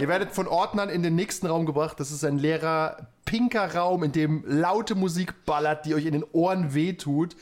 Ihr 0.00 0.08
werdet 0.08 0.32
von 0.32 0.46
Ordnern 0.46 0.88
in 0.90 1.02
den 1.02 1.14
nächsten 1.14 1.46
Raum 1.46 1.66
gebracht. 1.66 1.98
Das 2.00 2.10
ist 2.10 2.24
ein 2.24 2.38
leerer, 2.38 3.08
pinker 3.24 3.74
Raum, 3.74 4.02
in 4.02 4.12
dem 4.12 4.44
laute 4.46 4.94
Musik 4.94 5.44
ballert, 5.44 5.86
die 5.86 5.94
euch 5.94 6.04
in 6.06 6.12
den 6.12 6.24
Ohren 6.32 6.74
wehtut. 6.74 7.34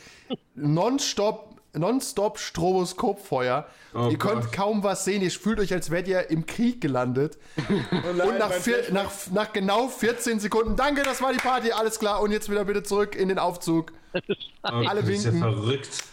Nonstop. 0.55 1.56
Nonstop 1.79 2.39
Stroboskopfeuer. 2.39 3.67
Oh 3.95 4.09
ihr 4.11 4.19
könnt 4.19 4.43
Gott. 4.43 4.53
kaum 4.53 4.83
was 4.83 5.05
sehen. 5.05 5.23
Ihr 5.23 5.31
fühlt 5.31 5.61
euch, 5.61 5.73
als 5.73 5.91
wärt 5.91 6.09
ihr 6.09 6.31
im 6.31 6.47
Krieg 6.47 6.81
gelandet. 6.81 7.39
Und 7.91 8.39
nach, 8.39 8.53
vier, 8.53 8.93
nach, 8.93 9.11
nach 9.33 9.53
genau 9.53 9.89
14 9.89 10.41
Sekunden, 10.41 10.77
danke, 10.77 11.03
das 11.03 11.23
war 11.23 11.33
die 11.33 11.39
Party, 11.39 11.73
alles 11.73 11.99
klar. 11.99 12.21
Und 12.21 12.33
jetzt 12.33 12.51
wieder 12.51 12.65
bitte 12.65 12.83
zurück 12.83 13.15
in 13.15 13.29
den 13.29 13.39
Aufzug. 13.39 13.93
Oh, 14.15 14.21
alle 14.63 15.03
das 15.03 15.11
ist 15.11 15.25
ja 15.25 15.33
winken. 15.33 15.53
verrückt. 15.55 16.05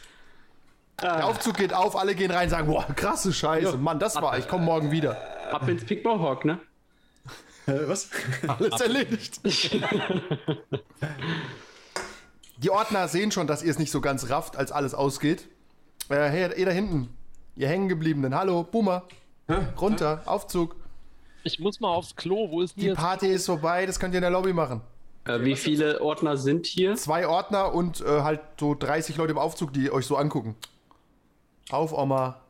Der 1.01 1.25
Aufzug 1.27 1.57
geht 1.57 1.73
auf, 1.73 1.95
alle 1.95 2.15
gehen 2.15 2.31
rein, 2.31 2.49
sagen, 2.49 2.67
boah, 2.67 2.85
krasse 2.95 3.33
Scheiße. 3.33 3.77
Mann, 3.77 3.99
das 3.99 4.15
war, 4.15 4.37
ich 4.37 4.47
komme 4.47 4.63
morgen 4.63 4.91
wieder. 4.91 5.17
Ab 5.51 5.67
ins 5.67 5.83
Mohawk, 6.03 6.45
ne? 6.45 6.59
Äh, 7.65 7.87
was? 7.87 8.09
Alles 8.45 8.81
erledigt. 8.81 9.39
Die 12.57 12.69
Ordner 12.69 13.07
sehen 13.07 13.31
schon, 13.31 13.47
dass 13.47 13.63
ihr 13.63 13.71
es 13.71 13.79
nicht 13.79 13.91
so 13.91 14.01
ganz 14.01 14.29
rafft, 14.29 14.57
als 14.57 14.73
alles 14.73 14.93
ausgeht. 14.93 15.47
Äh, 16.09 16.15
hey, 16.29 16.59
ihr 16.59 16.65
da 16.65 16.71
hinten, 16.71 17.09
ihr 17.55 17.67
hängengebliebenen, 17.67 18.35
hallo, 18.35 18.63
Boomer, 18.63 19.03
runter, 19.79 20.21
Aufzug. 20.25 20.75
Ich 21.43 21.59
muss 21.59 21.79
mal 21.79 21.89
aufs 21.89 22.15
Klo. 22.15 22.49
Wo 22.49 22.61
ist 22.61 22.75
Die 22.77 22.81
hier? 22.81 22.95
Party 22.95 23.27
ist 23.27 23.45
vorbei, 23.45 23.85
das 23.85 23.99
könnt 23.99 24.13
ihr 24.13 24.19
in 24.19 24.23
der 24.23 24.31
Lobby 24.31 24.53
machen. 24.53 24.81
Äh, 25.25 25.41
wie 25.41 25.55
viele 25.55 26.01
Ordner 26.01 26.37
sind 26.37 26.65
hier? 26.65 26.95
Zwei 26.95 27.27
Ordner 27.27 27.73
und 27.73 28.01
äh, 28.01 28.21
halt 28.21 28.41
so 28.59 28.75
30 28.75 29.15
Leute 29.17 29.31
im 29.31 29.37
Aufzug, 29.37 29.73
die 29.73 29.91
euch 29.91 30.05
so 30.05 30.17
angucken. 30.17 30.55
Auf, 31.69 31.93
Oma. 31.93 32.41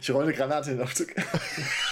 Ich 0.00 0.10
rolle 0.10 0.24
eine 0.24 0.34
Granate 0.34 0.70
in 0.70 0.78
den 0.78 0.84
Aufzug. 0.84 1.08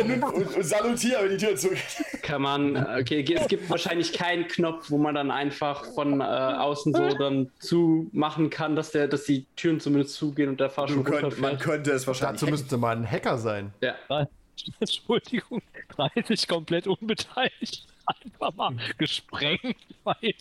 und, 0.00 0.22
und, 0.22 0.56
und 0.56 0.64
salutiere, 0.64 1.24
wenn 1.24 1.30
die 1.30 1.44
Tür 1.44 1.56
zugeht. 1.56 1.82
Kann 2.22 2.42
man, 2.42 2.76
okay, 2.76 3.24
es 3.34 3.48
gibt 3.48 3.68
wahrscheinlich 3.70 4.12
keinen 4.12 4.48
Knopf, 4.48 4.90
wo 4.90 4.98
man 4.98 5.14
dann 5.14 5.30
einfach 5.30 5.84
von 5.94 6.20
äh, 6.20 6.24
außen 6.24 6.94
so 6.94 7.08
dann 7.14 7.50
zumachen 7.58 8.50
kann, 8.50 8.76
dass, 8.76 8.90
der, 8.90 9.08
dass 9.08 9.24
die 9.24 9.46
Türen 9.56 9.80
zumindest 9.80 10.14
zugehen 10.14 10.48
und 10.48 10.60
der 10.60 10.70
Fahrstuhl 10.70 11.02
Man 11.02 11.12
könnte, 11.12 11.40
man 11.40 11.58
könnte 11.58 11.92
es 11.92 12.06
wahrscheinlich. 12.06 12.40
Dazu 12.40 12.50
müsste 12.50 12.76
man 12.76 12.98
ein 13.02 13.10
Hacker 13.10 13.38
sein. 13.38 13.72
Ja. 13.80 13.94
Entschuldigung, 14.80 15.62
30 15.96 16.48
komplett 16.48 16.86
unbeteiligt. 16.86 17.86
Einfach 18.06 18.54
mal 18.54 18.74
gesprengt. 18.96 19.76
Weil 20.04 20.34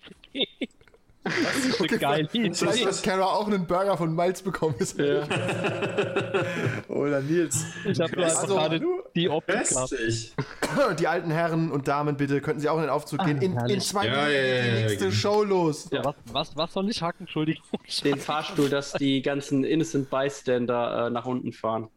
das 1.44 1.66
ist 1.66 1.80
eine 1.82 1.98
geile 2.00 2.30
Vielleicht 2.30 2.64
Idee. 2.82 2.86
hat 2.86 3.04
Kara 3.04 3.26
auch 3.26 3.48
einen 3.48 3.68
Burger 3.68 3.98
von 3.98 4.16
Miles 4.16 4.42
bekommen. 4.42 4.76
Oder 6.88 7.22
Nils. 7.22 7.66
Ich 7.86 8.00
habe 8.00 8.24
Also, 8.24 8.56
gerade 8.56 8.82
die 9.16 9.30
Optik 9.30 9.68
gehabt. 9.70 11.00
Die 11.00 11.08
alten 11.08 11.32
Herren 11.32 11.72
und 11.72 11.88
Damen, 11.88 12.18
bitte, 12.18 12.42
könnten 12.42 12.60
Sie 12.62 12.70
auch 12.70 12.76
in 12.78 12.82
den 12.84 12.90
Aufzug 12.90 13.24
gehen. 13.26 13.42
In, 13.42 13.58
in 13.68 13.82
zwei 13.82 14.06
Ja, 14.06 14.12
Minuten 14.12 14.32
ja, 14.34 14.42
ja, 14.42 14.62
die 14.62 14.68
ja, 14.68 14.74
nächste 14.88 15.06
ja. 15.06 15.12
Show 15.12 15.44
los. 15.44 15.90
Was, 15.92 16.16
was, 16.32 16.56
was 16.56 16.74
soll 16.74 16.90
ich 16.90 17.02
hacken? 17.02 17.22
Entschuldigung. 17.26 17.64
Den 18.04 18.18
Fahrstuhl, 18.18 18.70
dass 18.70 18.94
die 18.94 19.22
ganzen 19.22 19.64
Innocent 19.64 20.10
Bystander 20.10 21.08
äh, 21.08 21.10
nach 21.10 21.26
unten 21.26 21.52
fahren. 21.54 21.88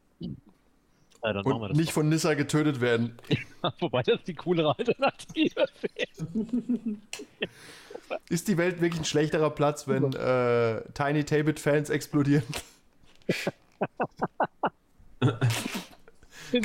Ja, 1.22 1.38
Und 1.42 1.60
das. 1.68 1.76
nicht 1.76 1.92
von 1.92 2.08
Nissa 2.08 2.32
getötet 2.34 2.80
werden. 2.80 3.18
Wobei 3.80 4.02
das 4.02 4.22
die 4.24 4.34
coolere 4.34 4.74
Alternative 4.78 5.66
wäre. 5.82 6.32
Ist 8.28 8.48
die 8.48 8.58
Welt 8.58 8.80
wirklich 8.80 9.02
ein 9.02 9.04
schlechterer 9.04 9.50
Platz, 9.50 9.88
wenn 9.88 10.12
äh, 10.12 10.82
Tiny 10.94 11.24
Tabit-Fans 11.24 11.90
explodieren? 11.90 12.44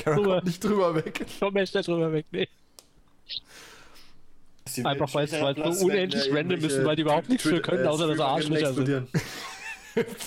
Kommt 0.03 0.45
nicht 0.45 0.63
drüber 0.63 0.95
weg. 0.95 1.25
Komm 1.39 1.53
mehr 1.53 1.67
schnell 1.67 1.83
drüber 1.83 2.11
weg. 2.11 2.25
Nee. 2.31 2.47
Einfach 4.83 5.13
weil 5.13 5.25
es 5.25 5.31
weil 5.33 5.59
es 5.59 5.79
so 5.79 5.85
unendlich 5.85 6.33
random 6.33 6.63
ist, 6.63 6.83
weil 6.83 6.95
die 6.95 7.03
überhaupt 7.03 7.29
nichts 7.29 7.43
für 7.43 7.61
können, 7.61 7.85
außer 7.85 8.07
dass 8.07 8.17
sie 8.17 8.25
Arschlöcher 8.25 8.73
sind. 8.73 9.07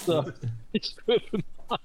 So, 0.06 0.24
ich 0.72 0.96
würfel 1.04 1.40
mal. 1.68 1.78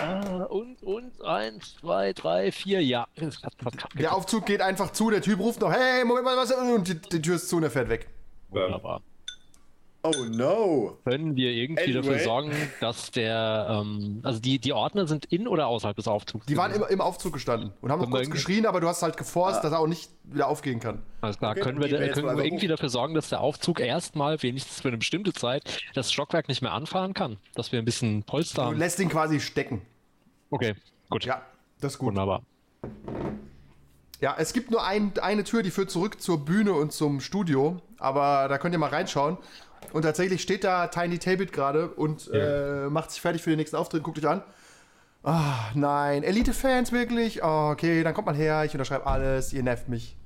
Ah, 0.00 0.44
und, 0.44 0.82
und, 0.84 1.22
eins, 1.24 1.74
zwei, 1.80 2.12
drei, 2.12 2.52
vier, 2.52 2.82
ja. 2.82 3.08
Der 3.98 4.14
Aufzug 4.14 4.46
geht 4.46 4.60
einfach 4.60 4.92
zu, 4.92 5.10
der 5.10 5.22
Typ 5.22 5.40
ruft 5.40 5.60
noch, 5.60 5.72
hey, 5.72 6.04
Moment 6.04 6.24
mal, 6.24 6.36
was? 6.36 6.52
Und 6.52 6.86
die, 6.86 7.00
die 7.00 7.20
Tür 7.20 7.34
ist 7.36 7.48
zu 7.48 7.56
und 7.56 7.64
er 7.64 7.70
fährt 7.70 7.88
weg. 7.88 8.08
Wunderbar. 8.50 9.02
Oh 10.16 10.24
no. 10.24 10.98
Können 11.04 11.36
wir 11.36 11.50
irgendwie 11.50 11.82
Anyway. 11.82 11.94
dafür 12.02 12.18
sorgen, 12.20 12.52
dass 12.80 13.10
der, 13.10 13.66
ähm, 13.82 14.20
also 14.22 14.40
die, 14.40 14.58
die 14.58 14.72
Ordner 14.72 15.06
sind 15.06 15.24
in 15.26 15.46
oder 15.48 15.66
außerhalb 15.66 15.96
des 15.96 16.08
Aufzugs? 16.08 16.46
Die 16.46 16.56
waren 16.56 16.72
im, 16.72 16.82
im 16.88 17.00
Aufzug 17.00 17.32
gestanden 17.34 17.72
und 17.80 17.90
haben 17.92 18.00
wir 18.00 18.08
kurz 18.08 18.30
geschrien, 18.30 18.66
aber 18.66 18.80
du 18.80 18.88
hast 18.88 19.02
halt 19.02 19.16
geforst, 19.16 19.62
dass 19.64 19.72
er 19.72 19.78
auch 19.80 19.86
nicht 19.86 20.10
wieder 20.24 20.48
aufgehen 20.48 20.80
kann. 20.80 21.02
Alles 21.20 21.38
klar, 21.38 21.52
Okay, 21.52 21.60
können 21.60 21.80
wir, 21.80 21.90
wir 21.90 22.08
können 22.12 22.36
wir 22.36 22.44
irgendwie 22.44 22.66
hoch. 22.66 22.72
dafür 22.76 22.88
sorgen, 22.88 23.14
dass 23.14 23.28
der 23.28 23.40
Aufzug 23.40 23.80
erstmal, 23.80 24.42
wenigstens 24.42 24.80
für 24.80 24.88
eine 24.88 24.98
bestimmte 24.98 25.32
Zeit, 25.32 25.82
das 25.94 26.12
Stockwerk 26.12 26.48
nicht 26.48 26.62
mehr 26.62 26.72
anfahren 26.72 27.14
kann? 27.14 27.36
Dass 27.54 27.72
wir 27.72 27.78
ein 27.78 27.84
bisschen 27.84 28.22
Polster 28.22 28.62
Du 28.62 28.68
haben? 28.68 28.78
lässt 28.78 28.98
ihn 29.00 29.08
quasi 29.08 29.40
stecken. 29.40 29.82
Okay, 30.50 30.74
gut. 31.10 31.24
Ja, 31.24 31.42
das 31.80 31.92
ist 31.94 31.98
gut. 31.98 32.08
Wunderbar. 32.08 32.42
Ja, 34.20 34.34
es 34.36 34.52
gibt 34.52 34.70
nur 34.72 34.84
ein, 34.84 35.12
eine 35.22 35.44
Tür, 35.44 35.62
die 35.62 35.70
führt 35.70 35.90
zurück 35.92 36.20
zur 36.20 36.44
Bühne 36.44 36.72
und 36.72 36.92
zum 36.92 37.20
Studio, 37.20 37.80
aber 37.98 38.48
da 38.48 38.58
könnt 38.58 38.74
ihr 38.74 38.78
mal 38.78 38.90
reinschauen. 38.90 39.38
Und 39.92 40.02
tatsächlich 40.02 40.42
steht 40.42 40.64
da 40.64 40.86
Tiny 40.88 41.18
Tabit 41.18 41.52
gerade 41.52 41.88
und 41.88 42.30
äh, 42.32 42.88
macht 42.88 43.10
sich 43.10 43.20
fertig 43.20 43.42
für 43.42 43.50
den 43.50 43.58
nächsten 43.58 43.76
Auftritt. 43.76 44.02
Guckt 44.02 44.18
euch 44.18 44.28
an. 44.28 44.42
Ah, 45.22 45.70
nein. 45.74 46.22
Elite-Fans 46.22 46.92
wirklich? 46.92 47.42
Oh, 47.42 47.70
okay, 47.72 48.02
dann 48.02 48.14
kommt 48.14 48.26
mal 48.26 48.36
her, 48.36 48.64
ich 48.64 48.72
unterschreibe 48.72 49.06
alles, 49.06 49.52
ihr 49.52 49.62
nervt 49.62 49.88
mich. 49.88 50.16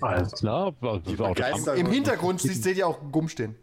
Alles 0.00 0.32
klar. 0.32 0.74
Geister- 1.34 1.74
Im 1.76 1.86
Hintergrund 1.86 2.40
seht 2.40 2.76
ihr 2.76 2.86
auch 2.86 2.98
Gumm 3.12 3.28
stehen. 3.28 3.54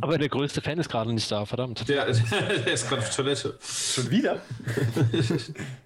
Aber 0.00 0.16
der 0.18 0.28
größte 0.28 0.60
Fan 0.60 0.78
ist 0.78 0.88
gerade 0.88 1.12
nicht 1.12 1.30
da, 1.30 1.44
verdammt. 1.44 1.88
Der, 1.88 2.04
der 2.12 2.72
ist 2.72 2.88
gerade 2.88 3.02
auf 3.02 3.14
Toilette. 3.14 3.58
Schon 3.60 4.10
wieder? 4.10 4.40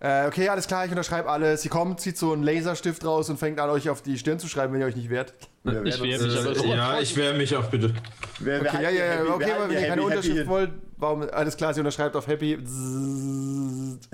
Äh, 0.00 0.26
okay, 0.28 0.48
alles 0.48 0.68
klar, 0.68 0.84
ich 0.84 0.90
unterschreibe 0.92 1.28
alles. 1.28 1.62
Sie 1.62 1.68
kommt, 1.68 1.98
zieht 2.00 2.16
so 2.16 2.32
einen 2.32 2.44
Laserstift 2.44 3.04
raus 3.04 3.28
und 3.30 3.36
fängt 3.38 3.58
an, 3.58 3.68
euch 3.70 3.90
auf 3.90 4.00
die 4.00 4.16
Stirn 4.16 4.38
zu 4.38 4.46
schreiben, 4.46 4.72
wenn 4.72 4.80
ihr 4.80 4.86
euch 4.86 4.94
nicht 4.94 5.10
wehrt. 5.10 5.34
Wir 5.64 5.84
Ich 5.84 6.00
wehre 6.00 6.24
mich 6.24 6.38
aber 6.38 6.54
so. 6.54 6.64
Ja, 6.66 7.00
ich 7.00 7.16
wehre 7.16 7.34
mich 7.34 7.56
auch 7.56 7.64
bitte. 7.66 7.92
wir- 8.38 8.62
wir 8.62 8.68
Okay, 8.72 8.82
ja, 8.84 8.90
ja, 8.90 9.04
ja, 9.04 9.12
happy- 9.14 9.28
okay, 9.28 9.44
aber 9.44 9.52
halten 9.54 9.62
wenn 9.74 9.82
ihr 9.82 9.88
keine 9.88 10.02
happy 10.02 10.14
Unterschrift 10.14 10.46
wollt, 10.46 10.70
warum, 10.98 11.22
alles 11.32 11.56
klar, 11.56 11.74
sie 11.74 11.80
unterschreibt 11.80 12.14
auf 12.14 12.28
Happy. 12.28 12.56
Zzzzt. 12.62 14.08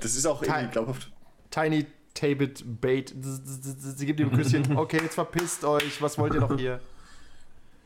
Das 0.00 0.14
ist 0.14 0.26
auch 0.26 0.42
irgendwie 0.42 0.68
glaubhaft. 0.72 1.10
Tiny 1.50 1.86
Tabit 2.14 2.64
Bait. 2.80 3.14
Sie 3.20 4.06
gibt 4.06 4.20
ihm 4.20 4.30
ein 4.30 4.36
Küsschen. 4.36 4.74
Okay, 4.78 5.00
jetzt 5.02 5.14
verpisst 5.14 5.64
euch. 5.64 6.00
Was 6.00 6.16
wollt 6.18 6.32
ihr 6.34 6.40
noch 6.40 6.56
hier? 6.56 6.80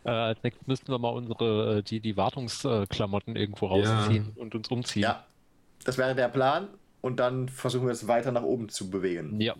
Äh, 0.05 0.11
als 0.11 0.39
nächstes 0.44 0.66
müssten 0.69 0.89
wir 0.93 0.98
mal 0.98 1.09
unsere, 1.09 1.78
äh, 1.78 1.82
die, 1.82 1.98
die 1.98 2.16
Wartungsklamotten 2.16 3.35
irgendwo 3.36 3.66
rausziehen 3.66 4.32
und 4.36 4.55
uns 4.55 4.69
umziehen. 4.69 5.02
Ja, 5.02 5.24
das 5.85 5.98
wäre 5.98 6.15
der 6.15 6.28
Plan. 6.28 6.69
Und 7.05 7.16
dann 7.20 7.51
versuchen 7.51 7.85
wir 7.85 7.93
es 7.93 8.09
weiter 8.09 8.32
nach 8.32 8.44
oben 8.44 8.70
zu 8.70 8.89
bewegen. 8.89 9.39
Ja. 9.39 9.55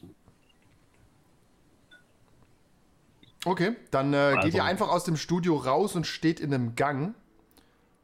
Okay, 3.44 3.76
dann 3.90 4.14
äh, 4.14 4.30
geht 4.36 4.44
Also- 4.44 4.56
ihr 4.56 4.64
einfach 4.64 4.88
aus 4.88 5.04
dem 5.04 5.18
Studio 5.18 5.56
raus 5.56 5.94
und 5.94 6.06
steht 6.06 6.40
in 6.40 6.54
einem 6.54 6.74
Gang. 6.74 7.14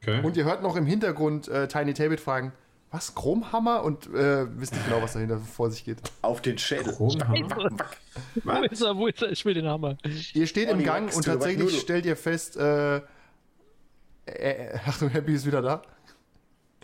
Okay. 0.03 0.21
Und 0.23 0.37
ihr 0.37 0.45
hört 0.45 0.63
noch 0.63 0.77
im 0.77 0.85
Hintergrund 0.85 1.49
äh, 1.49 1.69
Tiny 1.69 1.95
Tabit 1.95 2.21
fragen, 2.21 2.53
was, 2.91 3.15
Chromhammer? 3.15 3.83
Und 3.83 4.09
äh, 4.09 4.47
wisst 4.61 4.75
nicht 4.75 4.85
genau, 4.85 5.01
was 5.01 5.15
dahinter 5.15 5.39
vor 5.39 5.71
sich 5.71 5.87
geht. 5.87 6.03
Auf 6.21 6.43
den 6.43 6.59
Schädel. 6.59 6.95
Wo 6.99 7.09
ist 7.09 8.83
er? 8.83 8.97
Wo 8.99 9.07
ist 9.07 9.23
er? 9.23 9.31
Ich 9.31 9.43
will 9.47 9.55
den 9.55 9.67
Hammer. 9.67 9.97
Ihr 10.35 10.47
steht 10.47 10.69
im 10.69 10.77
Olli 10.77 10.85
Gang 10.85 11.17
und 11.17 11.25
tatsächlich 11.25 11.81
stellt 11.81 12.05
ihr 12.05 12.17
fest, 12.17 12.59
äh, 12.59 12.97
äh, 14.27 14.79
Achtung, 14.85 15.09
Happy 15.09 15.33
ist 15.33 15.47
wieder 15.47 15.63
da. 15.63 15.83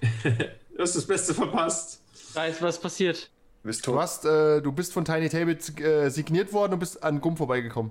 Du 0.77 0.83
hast 0.83 0.95
das 0.95 1.07
Beste 1.07 1.33
verpasst. 1.33 2.03
Da 2.37 2.45
ist 2.45 2.61
was 2.61 2.79
passiert. 2.79 3.31
Du 3.63 3.69
bist 3.69 3.87
Du, 3.87 3.99
hast, 3.99 4.27
äh, 4.27 4.61
du 4.61 4.71
bist 4.71 4.93
von 4.93 5.07
Tiny 5.07 5.31
Tabit 5.31 5.81
äh, 5.81 6.11
signiert 6.11 6.53
worden 6.53 6.75
und 6.75 6.81
bist 6.81 7.03
an 7.03 7.23
Gumm 7.23 7.39
vorbeigekommen. 7.39 7.91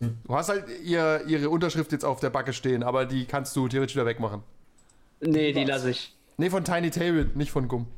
Du 0.00 0.34
hast 0.34 0.48
halt 0.48 0.66
ihr, 0.84 1.24
ihre 1.26 1.50
Unterschrift 1.50 1.90
jetzt 1.90 2.04
auf 2.04 2.20
der 2.20 2.30
Backe 2.30 2.52
stehen, 2.52 2.84
aber 2.84 3.04
die 3.04 3.24
kannst 3.24 3.56
du 3.56 3.66
theoretisch 3.66 3.96
wieder 3.96 4.06
wegmachen. 4.06 4.44
Nee, 5.20 5.52
die 5.52 5.64
lasse 5.64 5.90
ich. 5.90 6.14
Nee, 6.36 6.50
von 6.50 6.64
Tiny 6.64 6.90
Tabit, 6.90 7.34
nicht 7.34 7.50
von 7.50 7.66
Gumm. 7.66 7.88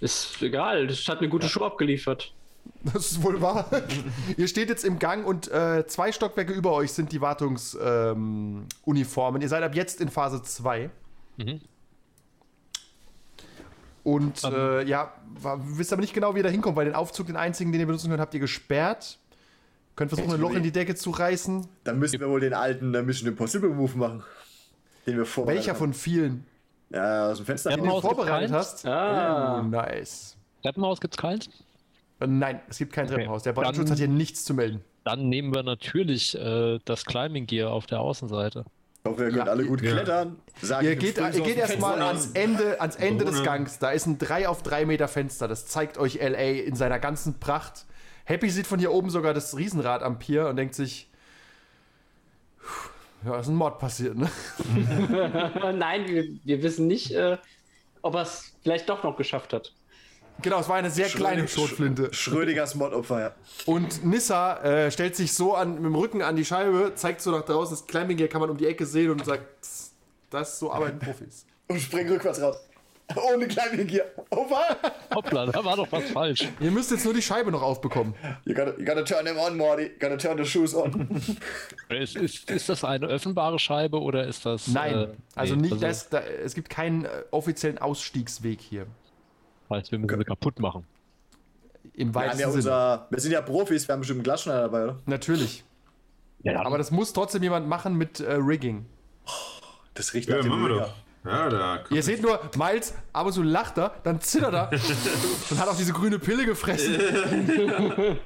Ist 0.00 0.40
egal, 0.40 0.86
das 0.86 1.08
hat 1.08 1.18
eine 1.18 1.28
gute 1.28 1.48
Show 1.48 1.64
abgeliefert. 1.64 2.32
Das 2.84 3.10
ist 3.10 3.24
wohl 3.24 3.42
wahr. 3.42 3.68
ihr 4.36 4.46
steht 4.46 4.68
jetzt 4.68 4.84
im 4.84 5.00
Gang 5.00 5.26
und 5.26 5.50
äh, 5.50 5.84
zwei 5.88 6.12
Stockwerke 6.12 6.52
über 6.52 6.70
euch 6.72 6.92
sind 6.92 7.10
die 7.10 7.20
Wartungsuniformen. 7.20 9.40
Ähm, 9.40 9.42
ihr 9.42 9.48
seid 9.48 9.64
ab 9.64 9.74
jetzt 9.74 10.00
in 10.00 10.10
Phase 10.10 10.44
2. 10.44 10.90
Und 14.06 14.44
äh, 14.44 14.84
ja, 14.84 15.12
wa- 15.40 15.58
wisst 15.60 15.92
aber 15.92 16.00
nicht 16.00 16.14
genau, 16.14 16.32
wie 16.34 16.38
ihr 16.38 16.44
da 16.44 16.48
hinkommt, 16.48 16.76
weil 16.76 16.84
den 16.84 16.94
Aufzug, 16.94 17.26
den 17.26 17.34
einzigen, 17.34 17.72
den 17.72 17.80
ihr 17.80 17.86
benutzen 17.86 18.08
könnt, 18.08 18.20
habt 18.20 18.34
ihr 18.34 18.40
gesperrt. 18.40 19.18
Könnt 19.96 20.10
versuchen, 20.12 20.32
ein 20.32 20.40
Loch 20.40 20.52
in 20.54 20.62
die 20.62 20.70
Decke 20.70 20.94
zu 20.94 21.10
reißen. 21.10 21.66
Dann 21.82 21.98
müssen 21.98 22.20
wir 22.20 22.28
wohl 22.28 22.38
den 22.38 22.54
alten 22.54 22.92
Mission 23.04 23.28
Impossible 23.28 23.70
Move 23.70 23.98
machen. 23.98 24.22
Den 25.08 25.16
wir 25.16 25.26
vorbereitet 25.26 25.58
Welcher 25.66 25.74
von 25.74 25.92
vielen, 25.92 26.44
haben. 26.92 26.94
Ja, 26.94 27.30
aus 27.30 27.38
dem 27.38 27.46
Fenster. 27.46 27.70
Den 27.70 27.78
du 27.80 27.84
Treppenhaus 27.90 28.02
gibt's 28.02 28.16
vorbereitet 28.16 28.50
keins? 28.52 28.66
hast? 28.66 28.86
Ah. 28.86 29.58
Oh, 29.58 29.62
nice. 29.64 30.36
Treppenhaus 30.62 31.00
gibt's 31.00 31.16
keins? 31.16 31.48
Äh, 32.20 32.26
Nein, 32.28 32.60
es 32.68 32.78
gibt 32.78 32.92
kein 32.92 33.08
Treppenhaus. 33.08 33.42
Der 33.42 33.54
Brandschutz 33.54 33.86
Dann- 33.86 33.90
hat 33.92 33.98
hier 33.98 34.06
nichts 34.08 34.44
zu 34.44 34.54
melden. 34.54 34.84
Dann 35.02 35.28
nehmen 35.28 35.52
wir 35.52 35.62
natürlich 35.64 36.38
äh, 36.38 36.78
das 36.84 37.04
Climbing 37.04 37.46
Gear 37.46 37.72
auf 37.72 37.86
der 37.86 38.00
Außenseite. 38.00 38.64
Ich 39.06 39.12
hoffe, 39.12 39.22
ihr 39.24 39.30
könnt 39.30 39.46
Ja. 39.46 39.52
alle 39.52 39.64
gut 39.64 39.80
Ja. 39.82 39.92
klettern. 39.92 40.36
Sag 40.62 40.82
Ihr 40.82 40.92
ich 40.92 40.98
geht, 40.98 41.18
ihr 41.18 41.32
so 41.32 41.42
geht 41.42 41.56
erstmal 41.56 42.00
ans 42.02 42.30
Ende, 42.34 42.80
ans 42.80 42.96
Ende 42.96 43.24
des. 43.24 43.42
Gangs. 43.42 43.78
Da 43.78 43.90
ist 43.90 44.06
ein 44.06 44.18
3 44.18 44.48
auf 44.48 44.62
3 44.62 44.84
Meter 44.86 45.08
Fenster. 45.08 45.48
Das 45.48 45.66
zeigt 45.66 45.98
euch 45.98 46.16
LA 46.20 46.62
in 46.64 46.74
seiner 46.76 46.98
ganzen 46.98 47.38
Pracht. 47.38 47.84
Happy 48.24 48.50
sieht 48.50 48.66
von 48.66 48.78
hier 48.78 48.92
oben 48.92 49.10
sogar 49.10 49.34
das 49.34 49.56
Riesenrad 49.56 50.02
am 50.02 50.18
Pier 50.18 50.48
und 50.48 50.56
denkt 50.56 50.74
sich, 50.74 51.08
"Puh, 52.60 53.28
ja, 53.30 53.38
ist 53.38 53.48
ein 53.48 53.54
Mord 53.54 53.78
passiert, 53.78 54.16
ne? 54.16 54.28
Nein, 55.74 56.06
wir, 56.08 56.24
wir 56.44 56.62
wissen 56.62 56.86
nicht, 56.86 57.12
äh, 57.12 57.36
ob 58.02 58.14
er 58.14 58.22
es 58.22 58.52
vielleicht 58.62 58.88
doch 58.88 59.02
noch 59.04 59.16
geschafft 59.16 59.52
hat. 59.52 59.72
Genau, 60.42 60.60
es 60.60 60.68
war 60.68 60.76
eine 60.76 60.90
sehr 60.90 61.08
kleine 61.08 61.48
Schrotflinte. 61.48 62.12
Schrödingers 62.12 62.74
Mordopfer, 62.74 63.20
ja. 63.20 63.34
Und 63.64 64.04
Nissa 64.04 64.62
äh, 64.62 64.90
stellt 64.90 65.16
sich 65.16 65.32
so 65.32 65.54
an, 65.54 65.74
mit 65.76 65.84
dem 65.84 65.94
Rücken 65.94 66.22
an 66.22 66.36
die 66.36 66.44
Scheibe, 66.44 66.92
zeigt 66.94 67.20
so 67.20 67.30
nach 67.30 67.44
draußen, 67.44 67.76
das 67.76 67.86
Climbing 67.86 68.16
Gear 68.16 68.28
kann 68.28 68.40
man 68.40 68.50
um 68.50 68.56
die 68.56 68.66
Ecke 68.66 68.86
sehen 68.86 69.10
und 69.10 69.24
sagt, 69.24 69.46
das 70.30 70.58
so 70.58 70.72
arbeiten 70.72 70.98
Profis. 70.98 71.46
Und 71.68 71.80
spring 71.80 72.08
rückwärts 72.08 72.40
raus. 72.40 72.56
Ohne 73.32 73.46
Gier. 73.46 74.04
Oh, 74.30 74.46
was? 74.48 74.76
Hoppla, 75.14 75.46
da 75.46 75.64
war 75.64 75.76
doch 75.76 75.90
was 75.90 76.10
falsch. 76.10 76.48
Ihr 76.58 76.70
müsst 76.70 76.90
jetzt 76.90 77.04
nur 77.04 77.14
die 77.14 77.22
Scheibe 77.22 77.52
noch 77.52 77.62
aufbekommen. 77.62 78.14
You 78.44 78.54
gotta, 78.54 78.74
you 78.78 78.84
gotta 78.84 79.02
turn 79.02 79.24
them 79.24 79.36
on, 79.38 79.56
Morty. 79.56 79.84
You 79.84 79.98
gotta 80.00 80.16
turn 80.16 80.38
the 80.38 80.44
shoes 80.44 80.74
on. 80.74 81.08
Ist, 81.88 82.16
ist, 82.16 82.50
ist 82.50 82.68
das 82.68 82.82
eine 82.82 83.06
öffnbare 83.06 83.60
Scheibe 83.60 84.00
oder 84.00 84.26
ist 84.26 84.44
das. 84.44 84.66
Nein, 84.66 84.94
äh, 84.94 85.08
also 85.36 85.54
nee, 85.54 85.68
nicht, 85.68 85.80
das, 85.80 86.08
da, 86.08 86.18
es 86.18 86.54
gibt 86.54 86.68
keinen 86.68 87.04
äh, 87.04 87.08
offiziellen 87.30 87.78
Ausstiegsweg 87.78 88.60
hier. 88.60 88.86
Heißt, 89.70 89.90
wir 89.92 89.98
müssen 89.98 90.18
sie 90.18 90.24
kaputt 90.24 90.58
machen. 90.60 90.86
Im 91.94 92.14
Wir, 92.14 92.20
haben 92.22 92.28
weitesten 92.28 92.40
ja 92.40 92.46
Sinne. 92.48 92.56
unser, 92.56 93.06
wir 93.10 93.20
sind 93.20 93.32
ja 93.32 93.40
Profis, 93.42 93.88
wir 93.88 93.92
haben 93.92 94.00
bestimmt 94.00 94.18
einen 94.18 94.24
Glasschneider 94.24 94.62
dabei, 94.62 94.84
oder? 94.84 94.98
Natürlich. 95.06 95.64
Ja, 96.42 96.64
Aber 96.64 96.78
das 96.78 96.90
muss 96.90 97.12
trotzdem 97.12 97.42
jemand 97.42 97.66
machen 97.68 97.94
mit 97.96 98.20
äh, 98.20 98.34
Rigging. 98.34 98.86
Das 99.94 100.12
riecht 100.14 100.28
Ja, 100.28 100.36
nach 100.36 100.42
dem 100.42 100.50
machen 100.50 100.62
wir 100.64 100.68
Mega. 100.74 100.84
doch. 100.84 100.94
Ja, 101.24 101.48
da. 101.48 101.84
Ihr 101.90 102.02
seht 102.04 102.22
nur, 102.22 102.38
Miles, 102.56 102.94
aber 103.12 103.32
so 103.32 103.42
lacht 103.42 103.78
er, 103.78 103.96
dann 104.04 104.20
zittert 104.20 104.54
er 104.54 104.70
und 105.50 105.58
hat 105.58 105.66
auch 105.68 105.76
diese 105.76 105.92
grüne 105.92 106.18
Pille 106.20 106.44
gefressen. 106.46 106.96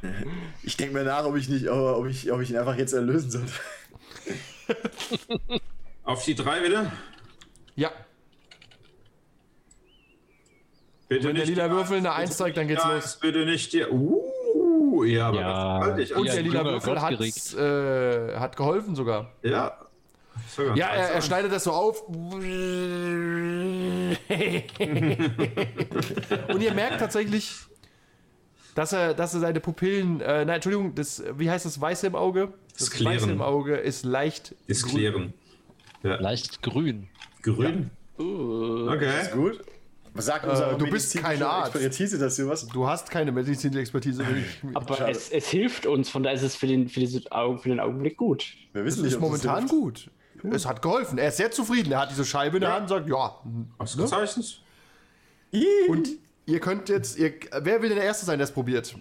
Ich 0.62 0.76
denke 0.76 0.92
mir 0.94 1.04
nach, 1.04 1.24
ob 1.24 1.36
ich 1.36 1.48
nicht, 1.48 1.68
ob 1.70 2.06
ich, 2.06 2.30
ob 2.30 2.40
ich 2.42 2.50
ihn 2.50 2.58
einfach 2.58 2.76
jetzt 2.76 2.92
erlösen 2.92 3.30
sollte. 3.30 3.52
Auf 6.04 6.24
die 6.24 6.34
drei 6.34 6.62
wieder. 6.62 6.92
Ja, 7.76 7.90
Bitte 11.11 11.27
wenn 11.27 11.35
der 11.35 11.45
nicht. 11.45 11.57
lila 11.57 11.69
Würfel 11.73 11.97
eine 11.97 12.12
1 12.12 12.37
zeigt, 12.37 12.57
dann 12.57 12.69
geht's 12.69 12.85
ja, 12.85 12.95
los. 12.95 13.19
Bitte 13.20 13.45
nicht 13.45 13.73
dir. 13.73 13.93
Uh, 13.93 15.03
ja, 15.03 15.27
aber 15.27 15.41
Ja. 15.41 15.78
das 15.81 15.89
halte 15.89 16.03
ich 16.03 16.15
Und 16.15 16.24
Ja, 16.27 16.35
der 16.35 16.43
lila 16.45 16.65
Würfel 16.65 17.03
hat, 17.03 17.20
äh, 17.20 18.37
hat 18.39 18.57
geholfen 18.57 18.95
sogar. 18.95 19.32
Ja. 19.43 19.77
Sogar 20.55 20.77
Ja, 20.77 20.87
er, 20.87 21.09
er 21.15 21.20
schneidet 21.20 21.51
das 21.51 21.65
so 21.65 21.73
auf. 21.73 22.09
Und 22.09 22.43
ihr 26.61 26.74
merkt 26.74 27.01
tatsächlich, 27.01 27.57
dass 28.77 28.93
er, 28.93 29.12
dass 29.12 29.35
er 29.35 29.41
seine 29.41 29.59
Pupillen, 29.59 30.20
äh, 30.20 30.45
nein, 30.45 30.55
Entschuldigung, 30.57 30.95
das, 30.95 31.24
wie 31.37 31.51
heißt 31.51 31.66
das 31.66 31.81
Weiße 31.81 32.07
im 32.07 32.15
Auge? 32.15 32.53
Das. 32.78 33.05
Weiße 33.05 33.32
im 33.32 33.43
Auge 33.43 33.74
ist 33.74 34.05
leicht. 34.05 34.55
ist 34.69 34.85
grün. 34.85 34.95
klären. 34.95 35.32
Ja. 36.05 36.20
leicht 36.20 36.62
grün. 36.62 37.09
Grün. 37.43 37.91
Okay. 38.16 39.23
Ist 39.23 39.32
gut. 39.32 39.61
Was 40.15 40.27
sagt 40.27 40.45
unsere 40.47 40.74
Äh, 40.74 40.78
du 40.78 40.91
bist 40.91 41.15
kein 41.16 41.43
Arzt. 41.43 41.74
Expertise 41.77 42.19
dazu, 42.19 42.49
was? 42.49 42.66
Du 42.66 42.87
hast 42.87 43.11
keine 43.11 43.31
medizinische 43.32 43.81
Expertise. 43.81 44.23
ich- 44.24 44.61
Aber 44.77 45.09
es, 45.09 45.31
es 45.31 45.49
hilft 45.49 45.87
uns, 45.87 46.09
von 46.11 46.23
daher 46.23 46.37
ist 46.37 46.43
es 46.43 46.57
für 46.57 46.66
den, 46.66 46.89
für, 46.89 47.01
diese 47.01 47.31
Augen, 47.32 47.59
für 47.59 47.69
den 47.69 47.81
Augenblick 47.81 48.16
gut. 48.16 48.45
Wir 48.73 48.85
wissen 48.85 49.03
nicht, 49.03 49.12
ist 49.15 49.20
momentan 49.20 49.59
hilft. 49.61 49.70
gut. 49.70 50.11
Es 50.53 50.66
hat 50.66 50.81
geholfen. 50.82 51.19
Er 51.19 51.28
ist 51.28 51.37
sehr 51.37 51.51
zufrieden. 51.51 51.93
Er 51.93 52.01
hat 52.01 52.11
diese 52.11 52.24
Scheibe 52.24 52.57
in 52.57 52.62
der 52.62 52.73
Hand 52.73 52.82
und 52.82 52.89
sagt, 52.89 53.09
ja. 53.09 53.37
Ausgezeichnet. 53.78 54.62
Und 55.89 56.09
ihr 56.47 56.61
könnt 56.61 56.89
jetzt, 56.89 57.19
ihr, 57.19 57.35
wer 57.61 57.82
will 57.82 57.89
denn 57.91 57.99
der 57.99 58.07
Erste 58.07 58.24
sein, 58.24 58.39
der 58.39 58.45
es 58.45 58.53
probiert? 58.53 58.95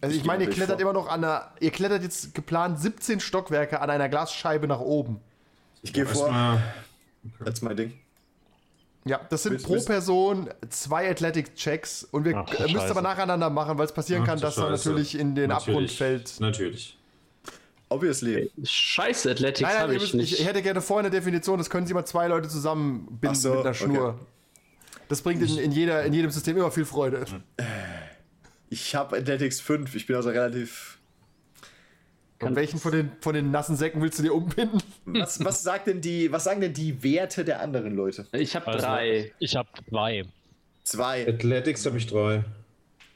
Also 0.00 0.16
ich, 0.16 0.22
geh 0.22 0.26
meine, 0.26 0.44
ihr 0.44 0.50
klettert 0.50 0.80
vor. 0.80 0.90
immer 0.90 0.92
noch 0.92 1.08
an 1.08 1.24
einer, 1.24 1.50
ihr 1.60 1.70
klettert 1.70 2.02
jetzt 2.02 2.34
geplant 2.34 2.78
17 2.80 3.20
Stockwerke 3.20 3.80
an 3.80 3.90
einer 3.90 4.08
Glasscheibe 4.08 4.66
nach 4.66 4.80
oben. 4.80 5.20
Ich 5.82 5.92
gehe 5.92 6.06
vor. 6.06 6.58
Ist 7.44 7.62
mein 7.62 7.76
Ding. 7.76 7.92
Ja, 9.06 9.20
das 9.28 9.42
sind 9.42 9.52
Willst- 9.52 9.66
pro 9.66 9.74
willst- 9.74 9.86
Person 9.86 10.48
zwei 10.70 11.10
Athletic-Checks 11.10 12.04
und 12.10 12.24
wir 12.24 12.36
Ach, 12.38 12.48
müsst 12.58 12.70
Scheiße. 12.72 12.90
aber 12.90 13.02
nacheinander 13.02 13.50
machen, 13.50 13.76
weil 13.76 13.84
es 13.84 13.92
passieren 13.92 14.22
Ach, 14.22 14.26
kann, 14.28 14.40
dass 14.40 14.56
er 14.56 14.70
natürlich 14.70 15.18
in 15.18 15.34
den 15.34 15.50
Abgrund 15.50 15.74
Natürlich. 15.76 15.98
fällt. 15.98 16.40
Natürlich. 16.40 16.98
Obviously. 17.90 18.50
Scheiße, 18.62 19.30
Athletics 19.30 19.68
habe 19.78 19.94
ich 19.94 20.00
müsst, 20.00 20.14
nicht. 20.14 20.40
ich 20.40 20.46
hätte 20.46 20.62
gerne 20.62 20.80
vorher 20.80 21.06
eine 21.06 21.10
Definition, 21.14 21.58
das 21.58 21.68
können 21.68 21.86
Sie 21.86 21.92
mal 21.94 22.06
zwei 22.06 22.28
Leute 22.28 22.48
zusammenbinden 22.48 23.34
so, 23.34 23.50
mit 23.50 23.60
einer 23.60 23.74
Schnur. 23.74 24.08
okay. 24.08 24.18
Das 25.08 25.20
bringt 25.20 25.42
in, 25.42 25.58
in, 25.58 25.70
jeder, 25.70 26.02
in 26.04 26.14
jedem 26.14 26.30
System 26.30 26.56
immer 26.56 26.70
viel 26.70 26.86
Freude. 26.86 27.26
Ich 28.70 28.94
habe 28.94 29.18
Athletics 29.18 29.60
5. 29.60 29.94
Ich 29.94 30.06
bin 30.06 30.16
also 30.16 30.30
relativ. 30.30 30.98
Und 32.40 32.56
welchen 32.56 32.78
von 32.78 32.92
den, 32.92 33.12
von 33.20 33.34
den 33.34 33.50
nassen 33.50 33.76
Säcken 33.76 34.02
willst 34.02 34.18
du 34.18 34.22
dir 34.22 34.34
umbinden? 34.34 34.78
Was, 35.06 35.42
was, 35.44 35.62
sagt 35.62 35.86
denn 35.86 36.00
die, 36.00 36.30
was 36.32 36.44
sagen 36.44 36.60
denn 36.60 36.74
die 36.74 37.02
Werte 37.02 37.44
der 37.44 37.60
anderen 37.60 37.94
Leute? 37.94 38.26
Ich 38.32 38.54
habe 38.56 38.66
Also, 38.66 38.80
drei. 38.80 39.32
Ich 39.38 39.56
habe 39.56 39.68
zwei. 39.88 40.24
Zwei. 40.82 41.26
Athletics 41.28 41.86
habe 41.86 41.96
ich 41.96 42.06
drei. 42.06 42.44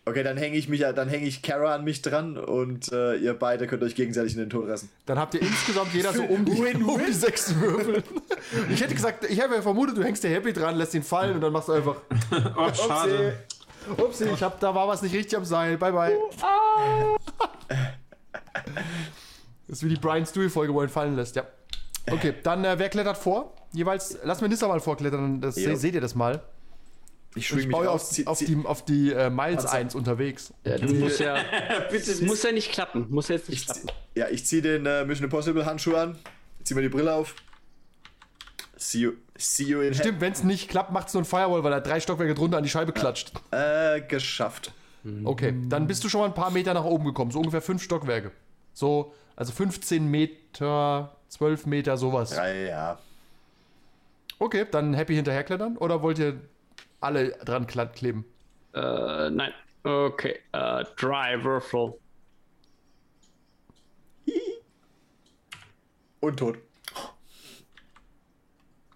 Okay, 0.08 0.22
dann 0.22 0.38
hänge 0.38 0.56
ich 0.56 0.70
mich, 0.70 0.80
dann 0.80 1.08
hänge 1.08 1.26
ich 1.26 1.42
Kara 1.42 1.74
an 1.74 1.84
mich 1.84 2.00
dran 2.00 2.38
und 2.38 2.90
äh, 2.92 3.16
ihr 3.16 3.34
beide 3.34 3.66
könnt 3.66 3.82
euch 3.82 3.94
gegenseitig 3.94 4.32
in 4.32 4.38
den 4.38 4.48
Tod 4.48 4.66
reißen. 4.66 4.88
Dann 5.04 5.18
habt 5.18 5.34
ihr 5.34 5.42
insgesamt 5.42 5.92
jeder 5.92 6.14
so 6.14 6.22
um 6.22 6.46
die, 6.46 6.52
um 6.82 6.98
die 7.06 7.12
sechs 7.12 7.54
Würfel. 7.60 8.02
Ich 8.72 8.80
hätte 8.80 8.94
gesagt, 8.94 9.28
ich 9.28 9.38
habe 9.42 9.56
ja 9.56 9.60
vermutet, 9.60 9.98
du 9.98 10.02
hängst 10.02 10.24
dir 10.24 10.30
Happy 10.30 10.54
dran, 10.54 10.76
lässt 10.76 10.94
ihn 10.94 11.02
fallen 11.02 11.34
und 11.34 11.42
dann 11.42 11.52
machst 11.52 11.68
du 11.68 11.72
einfach. 11.72 11.96
Oh, 12.56 12.72
schade. 12.72 13.34
Upsi, 13.98 14.30
ich 14.32 14.42
hab, 14.42 14.58
da 14.60 14.74
war 14.74 14.88
was 14.88 15.02
nicht 15.02 15.14
richtig 15.14 15.36
am 15.36 15.44
Seil. 15.44 15.76
Bye 15.76 15.92
bye. 15.92 16.16
Das 19.66 19.78
ist 19.78 19.82
wie 19.84 19.88
die 19.90 19.96
Brian 20.00 20.24
Stewie-Folge, 20.24 20.72
wo 20.72 20.80
er 20.80 20.86
ihn 20.86 20.90
fallen 20.90 21.16
lässt, 21.16 21.36
ja. 21.36 21.44
Okay, 22.10 22.34
dann 22.42 22.64
äh, 22.64 22.78
wer 22.78 22.88
klettert 22.88 23.18
vor? 23.18 23.54
Jeweils, 23.72 24.18
lass 24.24 24.40
mir 24.40 24.48
Nissa 24.48 24.66
mal 24.66 24.80
vorklettern, 24.80 25.40
das, 25.42 25.56
Jo. 25.56 25.74
seht 25.76 25.94
ihr 25.94 26.00
das 26.00 26.14
mal. 26.14 26.42
Ich 27.34 27.42
Ich 27.42 27.48
schwing 27.48 27.58
mich 27.66 27.70
baue 27.72 27.90
auf. 27.90 28.00
auf, 28.10 28.26
auf 28.26 28.38
die, 28.38 28.56
auf 28.64 28.84
die 28.86 29.12
äh, 29.12 29.28
Miles 29.28 29.64
Warte. 29.64 29.76
1 29.76 29.94
unterwegs. 29.94 30.54
Ja, 30.64 30.78
du 30.78 30.94
musst 30.94 31.20
ja. 31.20 31.36
Das 31.92 32.20
muss 32.22 32.42
ja 32.42 32.52
nicht 32.52 32.72
klappen. 32.72 33.06
Muss 33.10 33.28
ja 33.28 33.34
jetzt 33.36 33.50
nicht 33.50 33.60
ich 33.60 33.66
klappen. 33.66 33.88
zieh- 33.88 34.18
Ja, 34.20 34.28
ich 34.28 34.46
ziehe 34.46 34.62
den 34.62 34.86
äh, 34.86 35.04
Mission 35.04 35.24
Impossible 35.24 35.66
Handschuh 35.66 35.94
an, 35.96 36.16
zieh 36.64 36.72
mir 36.74 36.80
die 36.82 36.88
Brille 36.88 37.12
auf. 37.12 37.34
See 38.76 39.00
you, 39.00 39.12
see 39.36 39.64
you 39.64 39.80
in 39.82 39.92
Stimmt, 39.92 40.20
wenn 40.22 40.32
es 40.32 40.44
nicht 40.44 40.70
klappt, 40.70 40.92
macht 40.92 41.08
es 41.08 41.14
nur 41.14 41.22
ein 41.24 41.26
Firewall, 41.26 41.62
weil 41.64 41.72
er 41.72 41.80
drei 41.82 42.00
Stockwerke 42.00 42.34
drunter 42.34 42.56
an 42.56 42.62
die 42.62 42.70
Scheibe 42.70 42.92
klatscht. 42.92 43.32
Äh, 43.50 44.00
geschafft. 44.02 44.72
Okay, 45.24 45.54
dann 45.68 45.86
bist 45.86 46.04
du 46.04 46.08
schon 46.08 46.20
mal 46.20 46.26
ein 46.26 46.34
paar 46.34 46.50
Meter 46.50 46.74
nach 46.74 46.84
oben 46.84 47.04
gekommen, 47.04 47.30
so 47.30 47.38
ungefähr 47.38 47.62
fünf 47.62 47.82
Stockwerke. 47.82 48.32
So, 48.72 49.14
also 49.36 49.52
15 49.52 50.06
Meter, 50.06 51.16
12 51.28 51.66
Meter, 51.66 51.96
sowas. 51.96 52.30
Drei, 52.30 52.66
ja. 52.66 52.98
Okay, 54.38 54.66
dann 54.70 54.94
happy 54.94 55.14
hinterherklettern 55.14 55.76
oder 55.76 56.02
wollt 56.02 56.18
ihr 56.18 56.40
alle 57.00 57.30
dran 57.44 57.66
kleben? 57.66 58.24
Äh, 58.74 59.30
nein. 59.30 59.52
Okay. 59.82 60.40
Äh, 60.52 60.84
Dry 60.96 61.42
Würfel. 61.42 61.94
Und 66.20 66.36
tot. 66.36 66.58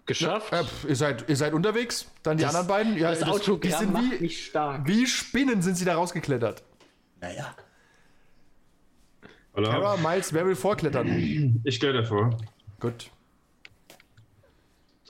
Geschafft. 0.05 0.51
Äh, 0.51 0.63
pf, 0.65 0.85
ihr, 0.85 0.95
seid, 0.95 1.29
ihr 1.29 1.35
seid 1.35 1.53
unterwegs, 1.53 2.07
dann 2.23 2.37
die 2.37 2.43
Das- 2.43 2.53
anderen 2.55 2.67
beiden. 2.67 2.97
Ja, 2.97 3.09
das 3.11 3.19
die 3.19 3.25
Autogramm 3.25 3.79
sind 3.79 3.93
macht 3.93 4.11
wie, 4.11 4.19
mich 4.21 4.45
stark. 4.47 4.85
wie 4.87 5.07
Spinnen 5.07 5.61
sind 5.61 5.75
sie 5.75 5.85
da 5.85 5.95
rausgeklettert. 5.95 6.61
Naja. 7.21 7.55
Kara, 9.55 9.95
Voilà. 9.95 9.97
Miles, 10.01 10.33
wer 10.33 10.45
will 10.45 10.55
vorklettern? 10.55 11.61
Ich 11.63 11.79
gehe 11.79 11.93
davor. 11.93 12.37
Gut. 12.79 13.09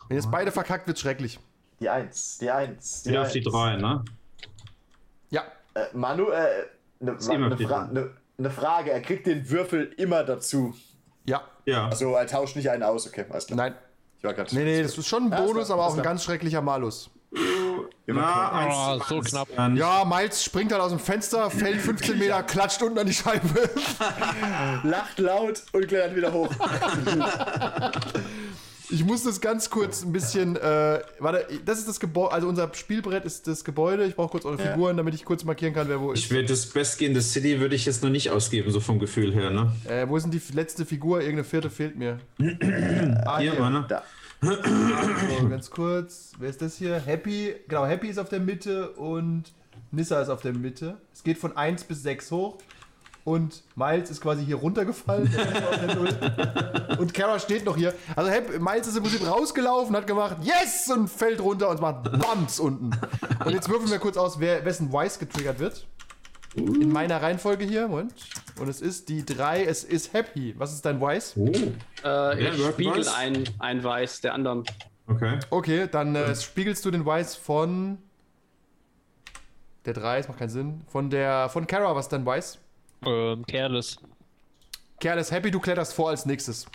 Wenn 0.09 0.17
jetzt 0.17 0.29
beide 0.29 0.51
verkackt, 0.51 0.85
wird's 0.85 0.99
schrecklich. 0.99 1.39
Die 1.79 1.89
Eins, 1.89 2.37
die 2.39 2.51
Eins. 2.51 3.03
Die 3.03 3.09
Wieder 3.11 3.21
auf 3.23 3.31
die 3.31 3.41
drei, 3.41 3.77
ne? 3.77 4.03
Ja, 5.29 5.43
Äh, 5.73 5.85
Manu, 5.93 6.29
äh, 6.29 6.65
eine 7.01 7.13
ne 7.49 7.55
die 7.55 7.65
Fra 7.65 7.87
ne, 7.87 8.11
ne 8.37 8.49
Frage. 8.51 8.91
Er 8.91 9.01
kriegt 9.01 9.25
den 9.25 9.49
Würfel 9.49 9.91
immer 9.97 10.23
dazu. 10.23 10.75
ja, 11.25 11.41
Ja. 11.65 11.87
Also, 11.87 12.13
er 12.13 12.27
tauscht 12.27 12.55
nicht 12.55 12.69
einen 12.69 12.83
aus. 12.83 13.07
Okay, 13.07 13.25
alles 13.29 13.47
klar. 13.47 13.57
nein. 13.57 13.75
Ich 14.25 14.37
war 14.37 14.45
Nee, 14.51 14.63
nee, 14.63 14.81
das 14.81 14.97
ist 14.97 15.05
schon 15.07 15.25
ein 15.25 15.31
Ja, 15.31 15.41
Bonus, 15.41 15.69
aber 15.69 15.85
auch 15.85 15.97
ein 15.97 16.01
ganz 16.01 16.23
schrecklicher 16.23 16.61
Malus. 16.61 17.09
Na, 18.05 18.51
eins, 18.51 18.73
Oh, 18.77 19.03
so 19.09 19.15
eins, 19.17 19.29
knapp. 19.31 19.49
Ja, 19.75 20.05
Miles 20.05 20.41
springt 20.45 20.71
halt 20.71 20.81
aus 20.81 20.91
dem 20.91 20.99
Fenster, 20.99 21.49
fällt 21.49 21.81
15 21.81 22.17
Meter, 22.17 22.41
klatscht 22.43 22.81
unten 22.81 22.99
an 22.99 23.05
die 23.07 23.13
Scheibe. 23.13 23.69
Lacht 24.83 25.19
laut 25.19 25.63
und 25.73 25.87
klettert 25.89 26.15
wieder 26.15 26.31
hoch. 26.31 26.49
Ich 28.93 29.03
muss 29.03 29.23
das 29.23 29.41
ganz 29.41 29.69
kurz 29.71 30.03
ein 30.03 30.11
bisschen. 30.13 30.55
Äh, 30.55 30.99
warte, 31.19 31.47
das 31.65 31.79
ist 31.79 31.87
das 31.87 31.99
Gebäude. 31.99 32.31
Also 32.31 32.47
unser 32.47 32.71
Spielbrett 32.73 33.25
ist 33.25 33.47
das 33.47 33.63
Gebäude. 33.63 34.05
Ich 34.05 34.15
brauche 34.15 34.29
kurz 34.29 34.45
eure 34.45 34.61
Ja. 34.63 34.71
Figuren, 34.71 34.97
damit 34.97 35.15
ich 35.15 35.25
kurz 35.25 35.43
markieren 35.43 35.73
kann, 35.73 35.89
wer 35.89 35.99
wo 35.99 36.13
Ich 36.13 36.25
ist. 36.25 36.31
würde 36.31 36.47
das 36.49 36.67
Best 36.67 37.01
in 37.01 37.15
the 37.15 37.21
City 37.21 37.59
würde 37.59 37.75
ich 37.75 37.85
jetzt 37.85 38.03
noch 38.03 38.11
nicht 38.11 38.29
ausgeben, 38.29 38.69
so 38.71 38.79
vom 38.79 38.99
Gefühl 38.99 39.33
her, 39.33 39.49
ne? 39.49 39.71
Äh, 39.85 40.07
wo 40.07 40.15
ist 40.15 40.23
denn 40.23 40.31
die 40.31 40.41
letzte 40.53 40.85
Figur? 40.85 41.19
Irgendeine 41.21 41.43
vierte 41.43 41.69
fehlt 41.71 41.97
mir. 41.97 42.19
ah, 43.25 43.39
Hier, 43.39 43.53
hier. 43.53 43.69
ne? 43.69 43.85
Da. 43.89 44.03
So, 44.41 45.47
ganz 45.49 45.69
kurz. 45.71 46.33
Wer 46.37 46.49
ist 46.49 46.61
das 46.61 46.75
hier? 46.77 46.99
Happy. 46.99 47.55
Genau, 47.67 47.85
Happy 47.85 48.07
ist 48.09 48.19
auf 48.19 48.29
der 48.29 48.41
Mitte 48.41 48.89
und 48.91 49.45
Nissa 49.91 50.21
ist 50.21 50.29
auf 50.29 50.41
der 50.41 50.53
Mitte. 50.53 50.97
Es 51.13 51.23
geht 51.23 51.37
von 51.37 51.55
1 51.57 51.85
bis 51.85 52.03
6 52.03 52.29
hoch. 52.31 52.57
Und 53.23 53.63
Miles 53.75 54.09
ist 54.09 54.19
quasi 54.21 54.43
hier 54.43 54.57
runtergefallen. 54.57 55.33
Und 56.99 57.13
Kara 57.13 57.39
steht 57.39 57.63
noch 57.65 57.77
hier. 57.77 57.93
Also 58.15 58.29
Happy, 58.29 58.59
Miles 58.59 58.87
ist 58.87 58.97
im 58.97 59.03
Prinzip 59.03 59.25
rausgelaufen, 59.25 59.95
hat 59.95 60.07
gemacht 60.07 60.37
Yes! 60.41 60.89
und 60.93 61.07
fällt 61.07 61.39
runter 61.39 61.69
und 61.69 61.79
macht 61.79 62.03
Bams 62.03 62.59
unten. 62.59 62.91
Und 63.45 63.53
jetzt 63.53 63.69
würfeln 63.69 63.89
wir 63.89 63.99
kurz 63.99 64.17
aus, 64.17 64.39
wer, 64.39 64.65
wessen 64.65 64.91
Wise 64.91 65.19
getriggert 65.19 65.59
wird. 65.59 65.87
In 66.55 66.91
meiner 66.91 67.21
Reihenfolge 67.21 67.65
hier. 67.65 67.87
Moment. 67.87 68.13
Und 68.59 68.67
es 68.67 68.81
ist 68.81 69.09
die 69.09 69.25
3, 69.25 69.63
es 69.63 69.83
ist 69.83 70.13
Happy. 70.13 70.53
Was 70.57 70.73
ist 70.73 70.85
dein 70.85 70.99
Wise? 71.01 71.39
Äh, 72.03 72.49
ich 72.49 72.65
spiegel 72.65 73.07
ein, 73.07 73.43
ein 73.59 73.83
Weiß 73.83 74.21
der 74.21 74.33
anderen. 74.33 74.63
Okay. 75.07 75.39
Okay, 75.49 75.87
dann 75.89 76.15
äh, 76.15 76.35
spiegelst 76.35 76.85
du 76.85 76.91
den 76.91 77.05
Wise 77.05 77.37
von 77.37 77.97
der 79.85 79.93
3, 79.93 80.19
es 80.19 80.27
macht 80.27 80.39
keinen 80.39 80.49
Sinn. 80.49 80.81
Von 80.87 81.09
der 81.09 81.49
von 81.49 81.67
Kara, 81.67 81.95
was 81.95 82.05
ist 82.05 82.13
dein 82.13 82.25
Wise? 82.25 82.57
Ähm, 83.05 83.45
Careless. 83.45 83.97
Ist 85.03 85.31
happy, 85.31 85.51
du 85.51 85.59
kletterst 85.59 85.93
vor 85.93 86.09
als 86.09 86.25
nächstes. 86.25 86.65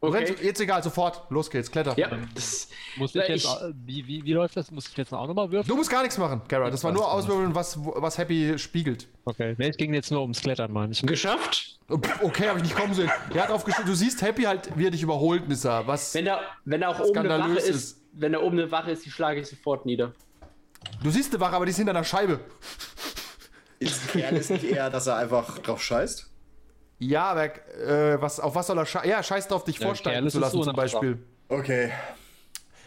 Okay. 0.00 0.16
rennst, 0.24 0.42
jetzt 0.42 0.60
egal, 0.60 0.80
sofort. 0.82 1.22
Los 1.30 1.50
geht's, 1.50 1.70
kletter. 1.70 1.98
Ja, 1.98 2.08
das, 2.34 2.68
Muss 2.96 3.14
ich 3.16 3.28
jetzt, 3.28 3.44
ich- 3.44 3.74
wie, 3.84 4.06
wie, 4.06 4.24
wie 4.24 4.32
läuft 4.32 4.56
das? 4.56 4.70
Muss 4.70 4.86
ich 4.88 4.96
jetzt 4.96 5.12
auch 5.12 5.26
nochmal 5.26 5.50
würfeln? 5.50 5.68
Du 5.68 5.74
musst 5.76 5.90
gar 5.90 6.02
nichts 6.02 6.18
machen, 6.18 6.40
Kara. 6.46 6.70
Das 6.70 6.84
war 6.84 6.92
nur 6.92 7.10
auswürfeln, 7.10 7.54
was, 7.54 7.76
was 7.80 8.16
Happy 8.16 8.56
spiegelt. 8.58 9.08
Okay. 9.24 9.56
Nee, 9.58 9.68
es 9.70 9.76
ging 9.76 9.92
jetzt 9.94 10.12
nur 10.12 10.20
ums 10.22 10.40
Klettern, 10.40 10.72
meine 10.72 10.92
ich. 10.92 11.02
geschafft. 11.02 11.78
Oh, 11.88 11.98
Okay, 12.22 12.48
habe 12.48 12.58
ich 12.58 12.64
nicht 12.64 12.76
kommen 12.76 12.94
sehen. 12.94 13.10
Er 13.34 13.44
hat 13.44 13.50
aufgestellt, 13.50 13.88
du 13.88 13.94
siehst 13.94 14.22
Happy 14.22 14.42
halt, 14.42 14.70
wie 14.76 14.86
er 14.86 14.90
dich 14.92 15.02
überholt, 15.02 15.48
Nissa. 15.48 15.84
Was? 15.86 16.14
Wenn 16.14 16.26
da, 16.26 16.42
wenn 16.64 16.80
da 16.80 16.88
auch 16.88 17.00
oben 17.00 17.18
eine 17.18 17.28
Wache 17.30 17.58
ist, 17.58 17.68
ist. 17.68 18.00
wenn 18.12 18.32
da 18.32 18.40
oben 18.40 18.58
eine 18.58 18.70
Wache 18.70 18.90
ist, 18.92 19.04
die 19.04 19.10
schlage 19.10 19.40
ich 19.40 19.48
sofort 19.48 19.84
nieder. 19.84 20.12
Du 21.02 21.10
siehst 21.10 21.32
eine 21.32 21.40
Wache, 21.40 21.56
aber 21.56 21.64
die 21.66 21.70
ist 21.70 21.76
hinter 21.78 21.90
einer 21.92 22.04
Scheibe. 22.04 22.38
Ist 23.78 24.14
ist 24.14 24.50
nicht 24.50 24.64
eher, 24.64 24.90
dass 24.90 25.06
er 25.06 25.16
einfach 25.16 25.58
drauf 25.58 25.82
scheißt? 25.82 26.30
Ja, 26.98 27.30
aber 27.30 27.44
äh, 27.76 28.20
was, 28.20 28.40
auf 28.40 28.54
was 28.54 28.66
soll 28.66 28.78
er 28.78 28.86
scheißen? 28.86 29.08
Ja, 29.08 29.22
scheiß 29.22 29.48
drauf, 29.48 29.64
dich 29.64 29.78
Ja, 29.78 29.86
vorsteigen 29.86 30.28
zu 30.28 30.40
lassen 30.40 30.56
so 30.56 30.64
zum 30.64 30.74
Beispiel. 30.74 31.24
Okay. 31.48 31.92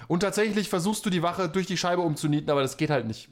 Und 0.07 0.19
tatsächlich 0.19 0.68
versuchst 0.68 1.05
du 1.05 1.09
die 1.09 1.23
Wache 1.23 1.47
durch 1.47 1.68
die 1.68 1.77
Scheibe 1.77 2.01
umzunieten, 2.01 2.49
aber 2.49 2.61
das 2.61 2.76
geht 2.76 2.89
halt 2.89 3.07
nicht. 3.07 3.30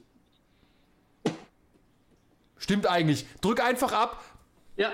Stimmt 2.58 2.88
eigentlich. 2.88 3.26
Drück 3.42 3.62
einfach 3.62 3.92
ab. 3.92 4.24
Ja, 4.78 4.92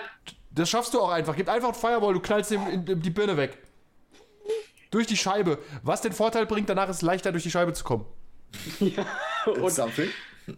Das 0.51 0.69
schaffst 0.69 0.93
du 0.93 1.01
auch 1.01 1.11
einfach. 1.11 1.35
Gib 1.35 1.49
einfach 1.49 1.69
ein 1.69 1.75
Fireball, 1.75 2.13
du 2.13 2.19
knallst 2.19 2.51
ihm 2.51 2.85
die 3.01 3.09
Birne 3.09 3.37
weg. 3.37 3.57
Durch 4.89 5.07
die 5.07 5.17
Scheibe. 5.17 5.59
Was 5.83 6.01
den 6.01 6.13
Vorteil 6.13 6.45
bringt, 6.45 6.69
danach 6.69 6.89
ist 6.89 6.97
es 6.97 7.01
leichter 7.01 7.31
durch 7.31 7.43
die 7.43 7.51
Scheibe 7.51 7.73
zu 7.73 7.83
kommen. 7.83 8.05
und, 9.45 9.69
Something. 9.71 10.09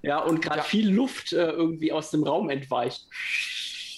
Ja, 0.02 0.20
und 0.20 0.42
gerade 0.42 0.60
Ja. 0.60 0.64
viel 0.64 0.90
Luft 0.90 1.34
äh, 1.34 1.50
irgendwie 1.52 1.92
aus 1.92 2.12
dem 2.12 2.24
Raum 2.24 2.50
entweicht. 2.50 3.08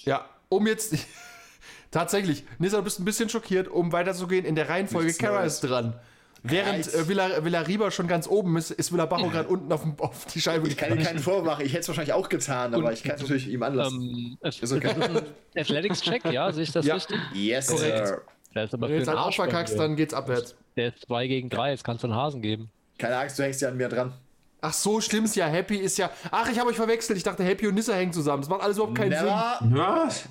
Ja, 0.06 0.26
um 0.50 0.68
jetzt. 0.68 0.96
Tatsächlich, 1.92 2.44
Nissa, 2.60 2.78
du 2.78 2.84
bist 2.84 3.00
ein 3.00 3.06
bisschen 3.06 3.30
schockiert, 3.30 3.68
um 3.68 3.92
weiterzugehen. 3.92 4.46
In 4.46 4.54
der 4.56 4.70
Reihenfolge, 4.70 5.12
Kara 5.14 5.44
ist 5.44 5.62
dran. 5.62 6.00
Während 6.44 6.94
äh, 6.94 7.08
Villa, 7.08 7.44
Villariba 7.44 7.92
schon 7.92 8.08
ganz 8.08 8.28
oben 8.28 8.56
ist, 8.58 8.72
ist 8.72 8.94
Villabajo 8.94 9.30
gerade 9.30 9.50
unten 9.50 9.72
auf, 9.74 9.82
auf 9.98 10.26
die 10.28 10.40
Scheibe 10.40 10.68
Ich 10.70 10.78
kann 10.78 10.92
ihm 10.98 11.04
keinen 11.04 11.20
Vorwurf 11.20 11.44
machen. 11.46 11.66
Ich 11.66 11.74
hätte 11.74 11.82
es 11.82 11.88
wahrscheinlich 11.90 12.14
auch 12.14 12.30
getan, 12.30 12.74
aber 12.74 12.94
ich 12.94 13.04
kann 13.04 13.16
es 13.16 13.22
natürlich 13.22 13.50
ihm 13.50 13.62
anlassen. 13.64 14.38
Ähm, 14.42 14.50
Ist 14.50 14.72
okay. 14.72 14.94
Athletics-Check, 15.58 16.26
ja? 16.32 16.52
Sehe 16.54 16.64
ich 16.64 16.72
das 16.72 16.86
Ja. 16.86 16.94
richtig? 16.96 17.18
yes, 17.34 17.68
korrekt. 17.68 18.08
sir. 18.08 18.22
Der 18.56 18.64
ist 18.64 18.74
aber 18.74 18.88
Wenn 18.88 18.94
du 18.94 19.00
jetzt 19.00 19.10
auch 19.10 19.18
Arsch 19.26 19.36
verkackst, 19.36 19.78
dann 19.78 19.96
geht's 19.96 20.14
abwärts. 20.14 20.56
Der 20.78 20.88
ist 20.94 21.06
2 21.08 21.28
gegen 21.28 21.50
3, 21.50 21.72
jetzt 21.72 21.84
kannst 21.84 22.04
du 22.04 22.08
einen 22.08 22.16
Hasen 22.16 22.42
geben. 22.42 22.70
Keine 22.98 23.18
Angst, 23.18 23.38
du 23.38 23.44
hängst 23.44 23.62
ja 23.62 23.68
an 23.70 23.78
mir 23.78 23.90
dran. 23.90 24.14
Ach 24.62 24.74
so, 24.74 25.00
stimmt's 25.00 25.36
ja. 25.36 25.48
Happy 25.48 25.78
ist 25.78 25.98
ja. 25.98 26.10
Ach, 26.32 26.50
ich 26.52 26.60
habe 26.60 26.70
euch 26.70 26.76
verwechselt. 26.76 27.18
Ich 27.18 27.24
dachte, 27.24 27.44
Happy 27.44 27.68
und 27.68 27.76
Nissa 27.76 27.94
hängen 27.94 28.12
zusammen. 28.14 28.42
Das 28.42 28.50
macht 28.50 28.62
alles 28.62 28.78
überhaupt 28.78 28.96
keinen 28.98 29.12
Sinn. 29.12 29.26
Never. 29.72 30.06
Was? 30.06 30.26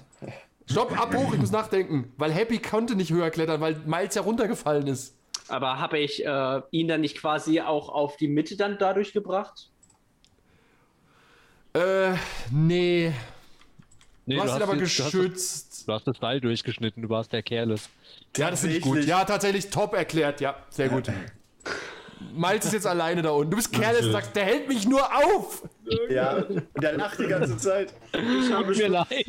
Stopp, 0.71 1.01
ab 1.01 1.15
hoch, 1.15 1.33
ich 1.33 1.41
muss 1.41 1.51
nachdenken. 1.51 2.13
Weil 2.19 2.31
Happy 2.31 2.59
konnte 2.59 2.95
nicht 2.95 3.11
höher 3.11 3.31
klettern, 3.31 3.61
weil 3.63 3.77
Miles 3.87 4.15
ja 4.15 4.23
runtergefallen 4.23 4.87
ist. 4.87 5.15
Aber 5.49 5.79
habe 5.81 5.99
ich 5.99 6.23
äh, 6.27 6.61
ihn 6.73 6.89
dann 6.89 7.01
nicht 7.01 7.17
quasi 7.17 7.63
auch 7.63 7.89
auf 7.89 8.19
die 8.19 8.29
Mitte 8.29 8.55
dann 8.57 8.77
dadurch 8.79 9.15
gebracht? 9.15 9.71
Äh, 11.73 12.13
nee. 12.51 13.13
Nee, 14.27 14.37
Du 14.37 14.43
hast 14.43 14.57
ihn 14.57 14.63
aber 14.63 14.75
jetzt- 14.77 14.97
geschützt. 14.99 15.89
Du 15.89 15.93
hast 15.95 16.07
das 16.07 16.19
Seil 16.19 16.39
durchgeschnitten, 16.43 17.03
du 17.03 17.09
warst 17.09 17.33
der 17.33 17.43
Careless. 17.43 17.89
Ja, 18.37 18.51
das 18.51 18.61
finde 18.61 18.77
ich 18.77 18.83
gut. 18.83 19.03
Ja, 19.05 19.25
tatsächlich 19.25 19.71
top 19.71 19.95
erklärt. 19.95 20.43
Ja, 20.43 20.55
sehr 20.69 20.91
gut. 20.91 21.11
Miles 22.35 22.65
ist 22.67 22.73
jetzt 22.73 22.87
alleine 22.87 23.23
da 23.23 23.31
unten. 23.31 23.51
Du 23.51 23.57
bist 23.57 23.73
careless 23.73 24.07
und 24.07 24.13
sagst, 24.13 24.35
der 24.37 24.45
hält 24.45 24.69
mich 24.69 24.87
nur 24.87 25.03
auf. 25.15 25.63
Ja, 26.11 26.37
und 26.37 26.63
der 26.83 26.97
lacht 26.97 27.19
die 27.19 27.27
ganze 27.27 27.57
Zeit. 27.57 27.93
Tut 28.13 28.77
mir 28.77 28.89
leid. 28.89 29.27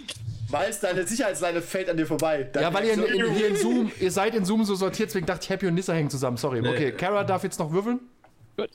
Weiß, 0.49 0.79
deine 0.79 1.05
Sicherheitsleine 1.05 1.61
fällt 1.61 1.89
an 1.89 1.97
dir 1.97 2.07
vorbei. 2.07 2.43
Dann 2.51 2.63
Ja, 2.63 2.73
weil 2.73 2.85
ihr 2.85 2.93
in, 2.93 2.99
so- 3.01 3.05
in, 3.05 3.33
hier 3.35 3.47
in 3.49 3.55
Zoom, 3.55 3.91
ihr 3.99 4.11
seid 4.11 4.33
in 4.33 4.45
Zoom 4.45 4.63
so 4.65 4.73
sortiert, 4.75 5.09
deswegen 5.09 5.27
dachte 5.27 5.43
ich, 5.43 5.49
Happy 5.49 5.67
und 5.67 5.75
Nissa 5.75 5.93
hängen 5.93 6.09
zusammen. 6.09 6.37
Sorry. 6.37 6.59
Okay, 6.67 6.91
Kara 6.91 7.23
darf 7.23 7.43
jetzt 7.43 7.59
noch 7.59 7.71
würfeln. 7.71 7.99
Gut. 8.57 8.69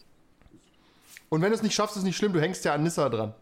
Und 1.30 1.42
wenn 1.42 1.48
du 1.50 1.56
es 1.56 1.62
nicht 1.62 1.74
schaffst, 1.74 1.96
ist 1.96 2.04
nicht 2.04 2.16
schlimm, 2.16 2.32
du 2.32 2.40
hängst 2.40 2.64
ja 2.64 2.74
an 2.74 2.84
Nissa 2.84 3.08
dran. 3.08 3.34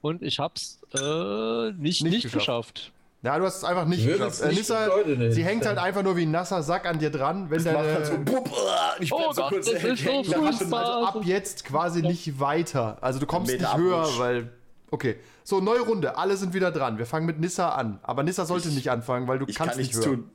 Und 0.00 0.22
ich 0.22 0.38
hab's 0.38 0.80
äh, 0.94 1.72
nicht, 1.72 2.02
Nicht 2.02 2.02
nicht, 2.04 2.22
geschafft. 2.32 2.34
geschafft. 2.38 2.92
Ja, 3.22 3.36
du 3.38 3.44
hast 3.44 3.56
es 3.56 3.64
einfach 3.64 3.84
nicht 3.84 4.06
geschafft. 4.06 4.40
Äh, 4.42 4.48
nicht 4.48 4.58
Nissa, 4.58 4.88
nicht. 5.04 5.32
sie 5.34 5.42
hängt 5.44 5.66
halt 5.66 5.76
einfach 5.78 6.04
nur 6.04 6.16
wie 6.16 6.24
ein 6.24 6.30
nasser 6.30 6.62
Sack 6.62 6.86
an 6.86 7.00
dir 7.00 7.10
dran. 7.10 7.50
Wenn 7.50 7.62
macht 7.64 7.74
deine, 7.74 7.92
halt 7.94 8.06
so, 8.06 8.18
bupp, 8.18 8.48
ah, 8.52 8.92
ich 9.00 9.10
bleib 9.10 9.22
Oh 9.28 9.32
so 9.32 9.42
Gott, 9.42 9.50
kurz 9.50 9.66
das 9.72 9.82
ist 9.82 10.04
so 10.04 10.36
also 10.76 10.76
ab 11.04 11.20
jetzt 11.24 11.64
quasi 11.64 12.02
nicht 12.02 12.38
weiter. 12.38 12.98
Also 13.00 13.18
du 13.18 13.26
kommst 13.26 13.50
Meter 13.50 13.74
nicht 13.74 13.76
höher, 13.76 13.98
Abrutsch. 13.98 14.18
weil. 14.18 14.52
Okay. 14.90 15.16
So, 15.42 15.60
neue 15.60 15.80
Runde. 15.80 16.16
Alle 16.16 16.36
sind 16.36 16.54
wieder 16.54 16.70
dran. 16.70 16.98
Wir 16.98 17.06
fangen 17.06 17.26
mit 17.26 17.40
Nissa 17.40 17.70
an. 17.70 17.98
Aber 18.02 18.22
Nissa 18.22 18.44
sollte 18.46 18.68
nicht 18.68 18.90
anfangen, 18.90 19.26
weil 19.26 19.38
du 19.40 19.46
Ich 19.48 19.56
kannst 19.56 19.72
kann 19.72 19.78
nicht 19.80 19.94
nichts 19.94 20.06
höher. 20.06 20.14
tun. 20.16 20.30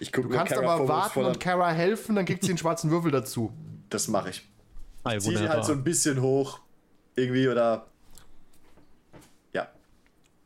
Ich 0.00 0.12
guck 0.12 0.24
Du 0.24 0.30
kannst 0.30 0.52
Kara 0.52 0.74
aber 0.74 0.88
warten 0.88 1.24
und. 1.24 1.38
Kara 1.40 1.70
helfen, 1.70 2.16
dann 2.16 2.24
kriegt 2.24 2.42
sie 2.42 2.48
den 2.48 2.58
schwarzen 2.58 2.90
Würfel 2.90 3.12
dazu. 3.12 3.52
Das 3.88 4.08
mache 4.08 4.30
ich. 4.30 4.48
Ei, 5.04 5.18
Zieh 5.18 5.36
sie 5.36 5.48
halt 5.48 5.64
so 5.64 5.72
ein 5.72 5.84
bisschen 5.84 6.20
hoch. 6.20 6.58
Irgendwie 7.14 7.46
oder. 7.48 7.86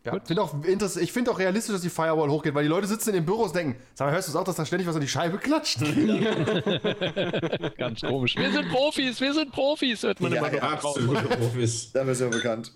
Ja. 0.09 0.15
Ja, 0.15 0.21
find 0.25 0.41
auch 0.41 0.55
ich 1.01 1.13
finde 1.13 1.31
auch 1.31 1.39
realistisch, 1.39 1.73
dass 1.75 1.83
die 1.83 1.91
Firewall 1.91 2.31
hochgeht, 2.31 2.55
weil 2.55 2.63
die 2.63 2.69
Leute 2.69 2.87
sitzen 2.87 3.11
in 3.11 3.17
den 3.17 3.25
Büros 3.27 3.49
und 3.49 3.57
denken, 3.57 3.81
sag 3.95 4.07
mal, 4.07 4.13
hörst 4.15 4.29
du 4.29 4.33
es 4.33 4.37
auch, 4.37 4.45
dass 4.45 4.57
da 4.57 4.65
ständig 4.65 4.87
was 4.89 4.95
an 4.95 5.01
die 5.03 5.09
Scheibe 5.09 5.39
klatscht? 5.39 5.81
Ganz 7.79 8.01
komisch. 8.01 8.37
Wir 8.37 8.51
sind 8.53 8.69
Profis, 8.71 9.21
wir 9.21 9.35
sind 9.35 9.53
Profis, 9.53 10.03
hört 10.03 10.21
man 10.21 10.33
Ja, 10.33 10.39
immer 10.47 10.55
ja. 10.55 10.63
Absolute 10.63 11.23
Profis. 11.37 11.93
Dafür 11.93 12.15
sind 12.15 12.33
wir 12.33 12.39
bekannt. 12.39 12.73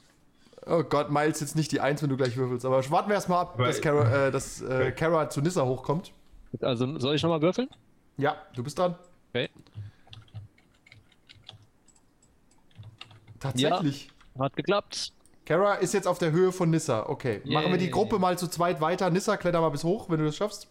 Oh 0.67 0.83
Gott, 0.85 1.11
Miles 1.11 1.41
jetzt 1.41 1.57
nicht 1.57 1.73
die 1.73 1.81
Eins, 1.81 2.03
wenn 2.03 2.11
du 2.11 2.17
gleich 2.17 2.37
würfelst. 2.37 2.65
Aber 2.67 2.89
warten 2.91 3.09
wir 3.09 3.15
erstmal 3.15 3.41
ab, 3.41 3.55
Weil- 3.59 3.67
dass 3.69 3.81
Kara, 3.81 4.27
äh, 4.27 4.31
dass, 4.31 4.61
äh, 4.63 4.93
Kara 4.93 5.29
zu 5.29 5.41
Nissa 5.41 5.65
hochkommt. 5.65 6.13
Also 6.61 6.99
soll 6.99 7.15
ich 7.17 7.23
nochmal 7.23 7.41
würfeln? 7.43 7.69
Ja, 8.19 8.37
du 8.55 8.63
bist 8.63 8.79
dran. 8.79 8.95
Okay. 9.31 9.49
Tatsächlich. 13.41 14.11
Hat 14.39 14.55
geklappt. 14.57 15.13
Kara 15.45 15.75
ist 15.75 15.95
jetzt 15.95 16.07
auf 16.07 16.19
der 16.19 16.31
Höhe 16.31 16.53
von 16.53 16.71
Nissa. 16.71 17.07
Okay. 17.09 17.43
Machen 17.45 17.71
wir 17.71 17.79
die. 17.79 17.91
Gruppe 17.91 18.19
mal 18.19 18.39
zu 18.39 18.49
zweit 18.49 18.81
weiter. 18.81 19.11
Nissa, 19.11 19.37
kletter 19.37 19.61
mal 19.61 19.71
bis 19.71 19.85
hoch, 19.85 20.09
wenn 20.09 20.19
du 20.19 20.27
das 20.27 20.37
schaffst. 20.37 20.69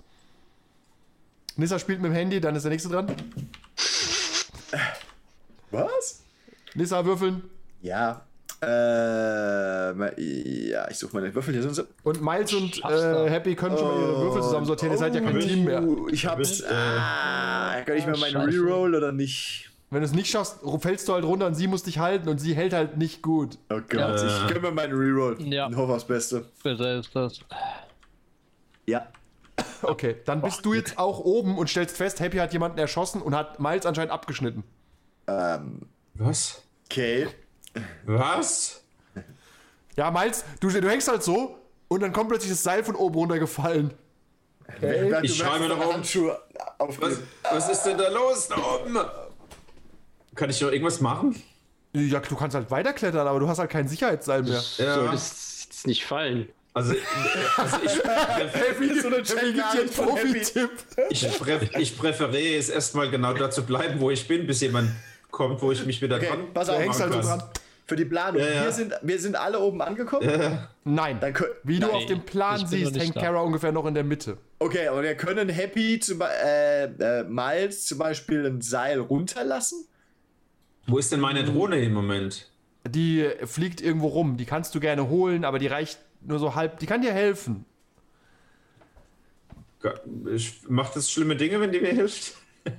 Nissa 1.58 1.80
spielt 1.80 2.02
mit 2.02 2.12
dem 2.12 2.16
Handy, 2.16 2.40
dann 2.40 2.56
ist 2.56 2.64
der 2.64 2.72
nächste 2.72 2.90
dran. 2.90 3.14
Was? 5.72 6.24
Nissa 6.76 7.06
würfeln. 7.06 7.44
Ja. 7.82 8.22
Äh, 8.64 10.70
ja, 10.70 10.90
ich 10.90 10.98
suche 10.98 11.16
meine 11.16 11.34
Würfel 11.34 11.54
hier. 11.54 11.64
Sind 11.64 11.76
sie? 11.76 11.84
Und 12.04 12.22
Miles 12.22 12.54
und 12.54 12.80
äh. 12.86 13.30
Happy 13.30 13.56
können 13.56 13.78
schon 13.78 13.88
mal 13.88 14.00
ihre 14.00 14.22
Würfel 14.22 14.42
zusammen 14.44 14.66
sortieren. 14.66 14.94
Ihr 14.94 15.00
seid 15.00 15.16
ja 15.16 15.22
kein 15.22 15.40
Team 15.40 15.66
mehr. 15.66 15.84
Oh, 15.84 16.08
Ich 16.10 16.26
hab's. 16.28 16.64
Ah, 16.64 17.82
kann 17.86 17.98
ich 17.98 18.06
mir 18.06 18.18
meinen 18.18 18.38
Reroll 18.38 18.96
oder 18.96 19.12
nicht? 19.12 19.71
Wenn 19.92 20.00
du 20.00 20.06
es 20.06 20.14
nicht 20.14 20.32
schaffst, 20.32 20.60
fällst 20.80 21.08
du 21.10 21.14
halt 21.14 21.26
runter 21.26 21.48
und 21.48 21.56
sie 21.56 21.68
muss 21.68 21.84
dich 21.84 22.00
halten 22.00 22.30
und 22.30 22.38
sie 22.40 22.56
hält 22.56 22.72
halt 22.72 22.96
nicht 22.96 23.22
gut. 23.22 23.58
Oh 23.70 23.82
Gott, 23.90 24.24
ich 24.24 24.48
gönn 24.48 24.62
mir 24.62 24.72
meinen 24.72 24.94
Reroll. 24.94 25.36
Ja. 25.42 25.66
Und 25.66 25.76
hoffe 25.76 25.94
aufs 25.94 26.06
Beste. 26.06 26.46
Besser 26.64 27.00
ist 27.00 27.14
das. 27.14 27.42
Ja. 28.86 29.08
Okay, 29.82 30.16
dann 30.26 30.42
bist 30.42 30.66
du 30.66 30.74
jetzt 30.74 30.98
auch 30.98 31.20
oben 31.20 31.58
und 31.58 31.70
stellst 31.70 31.98
fest, 31.98 32.22
Happy 32.22 32.38
hat 32.38 32.54
jemanden 32.54 32.78
erschossen 32.78 33.22
und 33.22 33.36
hat 33.36 33.60
Miles 33.60 33.86
anscheinend 33.86 34.14
abgeschnitten. 34.14 34.64
Ähm, 35.28 35.82
Was? 36.14 36.62
okay. 36.86 37.28
Was? 38.06 38.86
Ja, 39.98 40.10
Miles, 40.10 40.46
du, 40.62 40.70
du 40.70 40.90
hängst 40.90 41.10
halt 41.10 41.22
so 41.22 41.58
und 41.90 42.02
dann 42.02 42.14
kommt 42.14 42.30
plötzlich 42.30 42.52
das 42.52 42.64
Seil 42.64 42.86
von 42.86 42.96
oben 42.96 43.16
runtergefallen. 43.16 43.94
Während 44.80 45.26
Ich 45.26 45.36
schreibe 45.36 45.68
merkst, 45.68 45.72
doch 45.72 45.78
deine 45.80 45.86
auf. 45.86 45.94
Handschuhe 45.96 46.40
Was, 46.80 47.20
was 47.52 47.70
ist 47.70 47.84
denn 47.84 47.98
da 47.98 48.08
los 48.08 48.48
da 48.48 48.56
oben? 48.56 48.98
Kann 50.36 50.50
ich 50.50 50.62
noch 50.62 50.72
irgendwas 50.72 51.02
machen? 51.02 51.36
Ja, 51.94 52.20
du 52.20 52.36
kannst 52.36 52.56
halt 52.56 52.72
weiterklettern, 52.72 53.28
aber 53.28 53.40
du 53.40 53.48
hast 53.48 53.60
halt 53.60 53.70
kein 53.70 53.88
Sicherheitsseil 53.88 54.44
mehr. 54.44 54.62
Ja. 54.78 54.96
Solltest 54.96 55.66
jetzt 55.66 55.88
nicht 55.88 56.06
fallen. 56.06 56.48
Also, 56.74 56.94
also 57.58 57.78
ich, 57.84 58.02
Happy, 58.54 59.00
so 59.02 59.08
eine. 59.08 59.24
Profi-Tipp. 59.88 60.70
ich, 61.10 61.28
prä, 61.40 61.60
ich 61.80 61.98
präferiere 61.98 62.58
es 62.60 62.70
erstmal 62.70 63.10
genau 63.10 63.34
da 63.34 63.52
zu 63.52 63.64
bleiben, 63.64 64.00
wo 64.00 64.10
ich 64.10 64.26
bin, 64.26 64.48
bis 64.48 64.62
jemand 64.62 64.92
kommt, 65.32 65.62
wo 65.62 65.74
ich 65.74 65.86
mich 65.86 66.02
wieder 66.02 66.16
Okay, 66.16 66.28
dran 66.28 66.54
pass 66.54 66.68
Du 66.68 66.74
auf. 66.74 66.80
hängst 66.80 67.02
halt 67.02 67.14
so 67.14 67.20
dran. 67.22 67.44
Für 67.88 67.96
die 67.98 68.06
Planung. 68.06 68.40
Ja, 68.40 68.48
ja. 68.48 68.64
Wir, 68.64 68.72
sind, 68.72 68.94
wir 69.02 69.20
sind 69.20 69.36
alle 69.36 69.60
oben 69.60 69.82
angekommen. 69.82 70.60
Nein. 70.86 71.18
Dann 71.20 71.34
Wie 71.64 71.78
du 71.78 71.88
Nein, 71.88 71.96
auf 71.96 72.06
dem 72.06 72.22
Plan 72.22 72.66
siehst, 72.66 72.98
hängt 72.98 73.18
da. 73.18 73.22
Kara 73.22 73.42
ungefähr 73.42 73.74
noch 73.74 73.86
in 73.86 73.94
der 73.94 74.06
Mitte. 74.06 74.38
Okay, 74.60 74.88
aber 74.88 75.04
wir 75.04 75.16
können 75.16 75.50
Happy, 75.50 76.00
zum, 76.00 76.22
äh, 76.22 76.84
äh, 76.86 77.24
Miles 77.26 77.86
zum 77.88 77.98
Beispiel 77.98 78.46
ein 78.46 78.62
Seil 78.62 79.00
runterlassen. 79.02 79.88
Wo 80.88 80.98
ist 80.98 81.12
denn 81.12 81.20
meine 81.20 81.44
Drohne 81.44 81.80
im 81.80 81.94
Moment? 81.94 82.50
Die 82.88 83.30
fliegt 83.46 83.82
irgendwo 83.82 84.08
rum. 84.08 84.38
Die 84.38 84.46
kannst 84.46 84.74
du 84.74 84.80
gerne 84.80 85.08
holen, 85.10 85.46
aber 85.46 85.60
die 85.60 85.68
reicht 85.68 86.00
nur 86.22 86.40
so 86.40 86.56
halb. 86.56 86.80
Die 86.80 86.86
kann 86.86 87.02
dir 87.02 87.14
helfen. 87.14 87.66
Ich, 90.34 90.68
macht 90.68 90.96
das 90.96 91.10
schlimme 91.10 91.36
Dinge, 91.36 91.60
wenn 91.60 91.72
die 91.72 91.80
mir 91.80 91.94
hilft? 91.94 92.34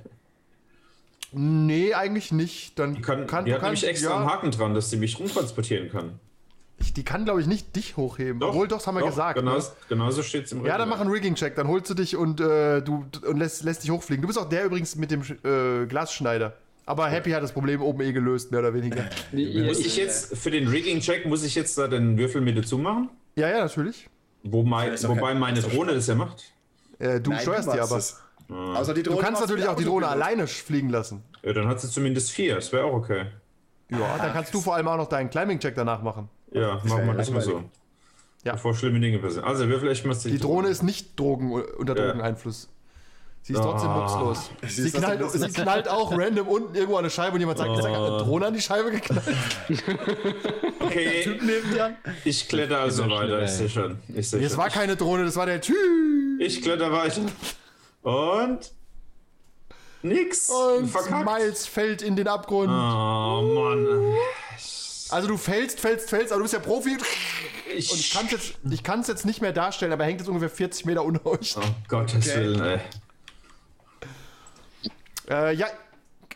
Nee, 1.35 1.95
eigentlich 1.95 2.31
nicht. 2.31 2.77
Dann 2.77 2.93
Die, 2.93 3.01
kann, 3.01 3.25
kann, 3.25 3.45
die 3.45 3.49
du 3.49 3.55
hat 3.55 3.63
kannst, 3.63 3.81
nämlich 3.81 3.89
extra 3.89 4.17
einen 4.17 4.27
ja, 4.27 4.31
Haken 4.31 4.51
dran, 4.51 4.75
dass 4.75 4.91
sie 4.91 4.97
mich 4.97 5.19
rumtransportieren 5.19 5.89
kann. 5.89 6.19
Die 6.95 7.03
kann, 7.03 7.25
glaube 7.25 7.41
ich, 7.41 7.47
nicht 7.47 7.75
dich 7.75 7.97
hochheben. 7.97 8.43
Obwohl, 8.43 8.67
doch, 8.67 8.77
das 8.77 8.85
haben 8.85 8.95
wir 8.95 8.99
doch, 8.99 9.07
gesagt. 9.07 9.39
Genau, 9.39 9.57
ne? 9.57 9.63
Genauso 9.89 10.21
steht 10.21 10.45
es 10.45 10.51
im 10.51 10.63
Ja, 10.63 10.77
dann 10.77 10.89
mach 10.89 10.99
einen 10.99 11.09
Rigging-Check. 11.09 11.55
Dann 11.55 11.67
holst 11.67 11.89
du 11.89 11.95
dich 11.95 12.15
und, 12.15 12.39
äh, 12.39 12.81
du, 12.81 13.05
und 13.25 13.37
lässt, 13.37 13.63
lässt 13.63 13.83
dich 13.83 13.89
hochfliegen. 13.89 14.21
Du 14.21 14.27
bist 14.27 14.37
auch 14.37 14.47
der 14.47 14.65
übrigens 14.65 14.95
mit 14.95 15.09
dem 15.09 15.21
äh, 15.43 15.87
Glasschneider. 15.87 16.55
Aber 16.85 17.07
Happy 17.07 17.31
hat 17.31 17.41
das 17.41 17.51
Problem 17.53 17.81
oben 17.81 18.01
eh 18.01 18.11
gelöst, 18.11 18.51
mehr 18.51 18.59
oder 18.59 18.73
weniger. 18.73 19.03
Muss 19.31 19.79
ich 19.79 19.95
jetzt 19.95 20.35
für 20.37 20.51
den 20.51 20.67
Rigging-Check, 20.67 21.25
muss 21.25 21.43
ich 21.43 21.55
jetzt 21.55 21.77
da 21.77 21.87
den 21.87 22.17
Würfel 22.17 22.41
mit 22.41 22.57
dazu 22.57 22.77
machen? 22.77 23.09
ja, 23.35 23.49
ja, 23.49 23.59
natürlich. 23.59 24.09
Wo 24.45 24.63
mein, 24.63 24.93
doch 24.95 25.07
wobei 25.09 25.29
kein- 25.31 25.39
meine 25.39 25.61
Drohne 25.61 25.93
das 25.93 26.07
ja 26.07 26.15
macht. 26.15 26.43
Äh, 26.99 27.21
du 27.21 27.31
Nein, 27.31 27.39
steuerst 27.39 27.71
die 27.71 27.77
machst 27.77 27.91
aber. 27.91 27.97
es. 27.97 28.19
Außer 28.49 28.93
die 28.93 29.03
Drohne 29.03 29.17
Du 29.17 29.23
kannst 29.23 29.39
natürlich 29.41 29.63
du 29.63 29.71
auch 29.71 29.75
die 29.77 29.85
Drohne 29.85 30.07
alleine 30.09 30.47
fliegen 30.47 30.89
lassen. 30.89 31.23
Ja, 31.43 31.53
dann 31.53 31.67
hat 31.69 31.79
sie 31.79 31.89
zumindest 31.89 32.31
vier, 32.31 32.55
das 32.55 32.71
wäre 32.73 32.83
auch 32.83 32.93
okay. 32.93 33.27
Ja, 33.89 34.17
dann 34.17 34.33
kannst 34.33 34.53
du 34.53 34.59
vor 34.59 34.75
allem 34.75 34.87
auch 34.89 34.97
noch 34.97 35.07
deinen 35.07 35.29
Climbing-Check 35.29 35.75
danach 35.75 36.01
machen. 36.01 36.29
Ja, 36.51 36.81
machen 36.83 37.07
wir 37.07 37.13
das 37.13 37.31
mal 37.31 37.41
so. 37.41 37.63
Ja. 38.43 38.53
Bevor 38.53 38.75
schlimme 38.75 38.99
Dinge 38.99 39.19
passieren. 39.19 39.45
Also, 39.47 39.69
Würfel 39.69 39.89
echt 39.89 40.05
mal 40.05 40.15
Die 40.15 40.37
Drohne 40.37 40.67
ist 40.67 40.83
nicht 40.83 41.17
Drogen, 41.17 41.53
unter 41.53 41.95
Ja. 41.97 42.13
Sie 43.45 43.51
ist 43.53 43.61
trotzdem 43.61 43.89
Ah. 43.89 43.99
nutzlos. 43.99 44.49
Sie 44.63 44.81
Sie 44.83 44.87
ist 44.87 44.95
knallt, 44.95 45.29
sie 45.31 45.47
knallt 45.49 45.87
auch 45.89 46.11
random 46.17 46.47
unten 46.47 46.73
irgendwo 46.75 46.95
an 46.95 47.03
eine 47.03 47.09
Scheibe 47.09 47.33
und 47.35 47.41
jemand 47.41 47.57
sagt, 47.59 47.75
gesagt, 47.75 47.93
hat 47.95 48.01
eine 48.01 48.17
Drohne 48.19 48.45
an 48.47 48.53
die 48.53 48.61
Scheibe 48.61 48.89
geknallt. 48.91 49.23
Okay, 50.79 51.39
neben 51.41 51.71
dir. 51.73 51.95
ich 52.23 52.47
kletter 52.47 52.79
also 52.79 53.09
weiter, 53.09 53.41
ich 53.43 53.49
sehe 53.51 53.69
schon. 53.69 53.97
Ich 54.13 54.29
sehe 54.29 54.41
Das 54.41 54.51
schon. 54.51 54.57
war 54.59 54.69
keine 54.69 54.95
Drohne, 54.95 55.25
das 55.25 55.35
war 55.35 55.45
der 55.45 55.59
Typ. 55.61 55.75
Ich 56.39 56.61
kletter 56.61 56.91
weiter. 56.91 57.21
Und. 58.03 58.71
Nix. 60.03 60.49
Und 60.49 60.87
Verkackt. 60.89 61.25
Miles 61.25 61.65
fällt 61.65 62.01
in 62.01 62.15
den 62.15 62.27
Abgrund. 62.27 62.69
Oh 62.69 63.41
Mann. 63.55 64.13
Also 65.09 65.27
du 65.29 65.37
fällst, 65.37 65.79
fällst, 65.79 66.09
fällst, 66.09 66.31
aber 66.31 66.39
du 66.39 66.43
bist 66.43 66.53
ja 66.53 66.59
Profi. 66.59 66.91
Und 66.91 67.01
ich 67.75 67.91
Ich. 67.93 68.13
kann 68.13 68.25
es 68.25 68.31
jetzt, 68.31 68.53
ich 68.69 69.07
jetzt 69.07 69.25
nicht 69.25 69.41
mehr 69.41 69.53
darstellen, 69.53 69.93
aber 69.93 70.03
er 70.03 70.09
hängt 70.09 70.19
jetzt 70.19 70.27
ungefähr 70.27 70.49
40 70.49 70.85
Meter 70.85 71.03
unter 71.05 71.25
euch. 71.25 71.55
Oh 71.57 71.61
Gottes 71.87 72.27
Okay. 72.27 72.39
Willen, 72.39 72.61
ey. 72.61 72.79
Äh, 75.29 75.55
ja, 75.55 75.67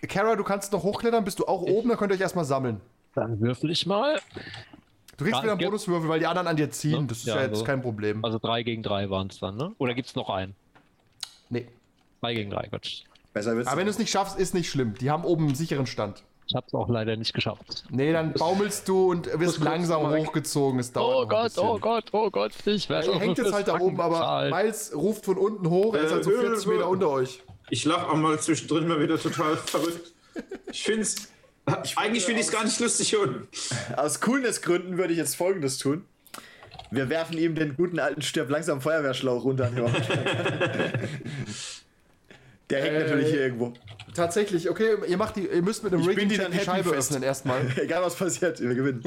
Kara, 0.08 0.36
du 0.36 0.44
kannst 0.44 0.72
noch 0.72 0.84
hochklettern, 0.84 1.24
bist 1.24 1.40
du 1.40 1.46
auch 1.46 1.62
oben, 1.62 1.90
dann 1.90 1.98
könnt 1.98 2.12
ihr 2.12 2.16
euch 2.16 2.22
erstmal 2.22 2.46
sammeln. 2.46 2.82
Dann 3.16 3.40
würfel 3.40 3.72
ich 3.72 3.86
mal. 3.86 4.20
Du 5.18 5.24
kriegst 5.26 5.38
Ja, 5.38 5.44
wieder 5.44 5.54
einen 5.54 5.62
Bonuswürfel, 5.62 6.08
weil 6.08 6.20
die 6.20 6.28
anderen 6.28 6.48
an 6.48 6.56
dir 6.56 6.70
ziehen. 6.70 7.02
Ja, 7.02 7.08
Das 7.08 7.18
ist 7.18 7.26
ja, 7.26 7.36
ja, 7.36 7.42
jetzt 7.44 7.52
also- 7.54 7.64
kein 7.66 7.82
Problem. 7.82 8.24
Also 8.24 8.38
3 8.38 8.62
gegen 8.64 8.84
3 8.84 9.10
waren 9.10 9.28
es 9.28 9.40
dann, 9.40 9.58
ne? 9.58 9.74
Oder 9.80 9.96
gibt 9.96 10.08
es 10.08 10.16
noch 10.16 10.30
einen? 10.30 10.56
Nee. 11.50 11.68
3 12.22 12.34
gegen 12.36 12.52
3, 12.52 12.68
Gott. 12.70 13.04
Besser 13.34 13.56
wird's. 13.56 13.68
Aber 13.68 13.78
wenn 13.78 13.86
du 13.86 13.92
es 13.92 13.98
nicht 14.00 14.12
schaffst, 14.12 14.38
ist 14.40 14.54
nicht 14.54 14.70
schlimm. 14.70 14.94
Die 14.96 15.10
haben 15.10 15.24
oben 15.24 15.46
einen 15.46 15.56
sicheren 15.56 15.88
Stand. 15.88 16.24
Ich 16.48 16.56
hab's 16.56 16.74
auch 16.74 16.88
leider 16.88 17.18
nicht 17.18 17.34
geschafft. 17.34 17.84
Nee, 17.90 18.14
dann 18.14 18.32
baumelst 18.34 18.88
du 18.88 19.12
und 19.12 19.28
wirst 19.40 19.60
langsam 19.60 20.10
hochgezogen. 20.16 20.80
Es 20.80 20.94
dauert 20.94 21.26
Oh 21.26 21.28
Gott, 21.28 21.58
oh 21.58 21.78
Gott, 21.78 22.06
oh 22.14 22.30
Gott, 22.30 22.54
ich 22.66 22.88
werde 22.88 23.12
Er 23.12 23.20
hängt 23.20 23.38
jetzt 23.38 23.52
halt 23.52 23.68
da 23.68 23.78
oben, 23.80 24.00
aber 24.00 24.50
Miles 24.50 24.96
ruft 24.96 25.26
von 25.26 25.38
unten 25.38 25.70
hoch. 25.70 25.94
Er 25.94 26.04
ist 26.04 26.14
halt 26.14 26.24
so 26.24 26.32
Äh, 26.32 26.40
40 26.40 26.66
äh, 26.66 26.70
Meter 26.70 26.90
unter 26.90 27.10
euch. 27.10 27.44
Ich 27.70 27.84
lache 27.86 28.08
auch 28.10 28.16
mal 28.16 28.40
zwischendrin 28.40 28.88
mal 28.88 29.02
wieder 29.02 29.20
total 29.20 29.58
verrückt. 29.58 30.14
Ich 30.72 30.84
finde 30.84 31.02
es. 31.02 31.16
Eigentlich 31.98 32.24
finde 32.24 32.40
ich 32.40 32.48
es 32.48 32.52
gar 32.54 32.64
nicht 32.64 32.80
lustig 32.80 33.10
hier 33.10 33.20
unten. 33.22 33.48
Aus 33.98 34.22
Coolness-Gründen 34.22 34.98
würde 34.98 35.12
ich 35.12 35.20
jetzt 35.20 35.36
folgendes 35.36 35.78
tun. 35.78 36.06
Wir 36.92 37.10
werfen 37.10 37.38
ihm 37.38 37.56
den 37.56 37.76
guten 37.76 38.00
alten 38.00 38.22
Stirb 38.22 38.50
langsam 38.50 38.80
Feuerwehrschlauch 38.80 39.44
runter. 39.44 39.70
Der 42.70 42.82
hängt 42.84 42.96
Äh, 42.96 43.00
natürlich 43.04 43.28
hier 43.30 43.42
irgendwo. 43.42 43.74
Tatsächlich, 44.14 44.70
okay, 44.70 44.96
ihr, 45.08 45.18
macht 45.18 45.36
die, 45.36 45.46
ihr 45.48 45.62
müsst 45.62 45.84
mit 45.84 45.94
einem 45.94 46.02
Ich 46.02 46.08
bin 46.08 46.30
Rigging 46.30 46.50
die 46.52 46.58
die 46.58 46.64
Scheibe 46.64 46.90
fest. 46.90 47.12
öffnen 47.12 47.24
erstmal. 47.24 47.62
Egal 47.78 48.02
was 48.04 48.16
passiert, 48.16 48.60
wir 48.60 48.74
gewinnen. 48.76 49.04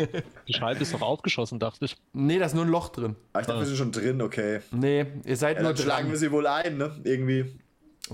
Die 0.48 0.52
Scheibe 0.54 0.80
ist 0.82 0.94
doch 0.94 1.02
aufgeschossen, 1.02 1.58
dachte 1.58 1.84
ich. 1.86 1.96
Nee, 2.12 2.38
da 2.38 2.46
ist 2.46 2.54
nur 2.54 2.64
ein 2.64 2.70
Loch 2.70 2.90
drin. 2.90 3.16
Ah, 3.32 3.40
ich 3.40 3.46
dachte, 3.46 3.60
wir 3.60 3.66
sind 3.66 3.76
schon 3.76 3.92
drin, 3.92 4.22
okay. 4.22 4.60
Nee, 4.70 5.06
ihr 5.24 5.36
seid 5.36 5.56
Ja, 5.56 5.62
nur 5.62 5.72
dann 5.74 5.82
schlagen 5.82 6.04
wir 6.08 6.12
dran. 6.12 6.20
sie 6.20 6.30
wohl 6.30 6.46
ein, 6.46 6.76
ne? 6.78 7.00
Irgendwie. 7.04 7.46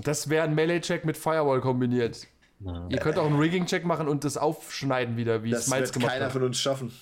Das 0.02 0.28
wäre 0.28 0.44
ein 0.44 0.54
Melee-Check 0.54 1.04
mit 1.04 1.16
Firewall 1.16 1.60
kombiniert. 1.60 2.26
Ihr 2.88 2.98
könnt 2.98 3.18
auch 3.18 3.26
einen 3.26 3.38
Rigging-Check 3.38 3.84
machen 3.84 4.08
und 4.08 4.24
das 4.24 4.36
aufschneiden 4.36 5.16
wieder, 5.16 5.42
wie 5.44 5.52
es 5.52 5.66
Das 5.66 5.68
Miles 5.68 5.88
wird 5.88 5.92
gemacht 5.94 6.12
keiner 6.12 6.24
hat. 6.26 6.32
von 6.32 6.42
uns 6.42 6.58
schaffen. 6.58 6.92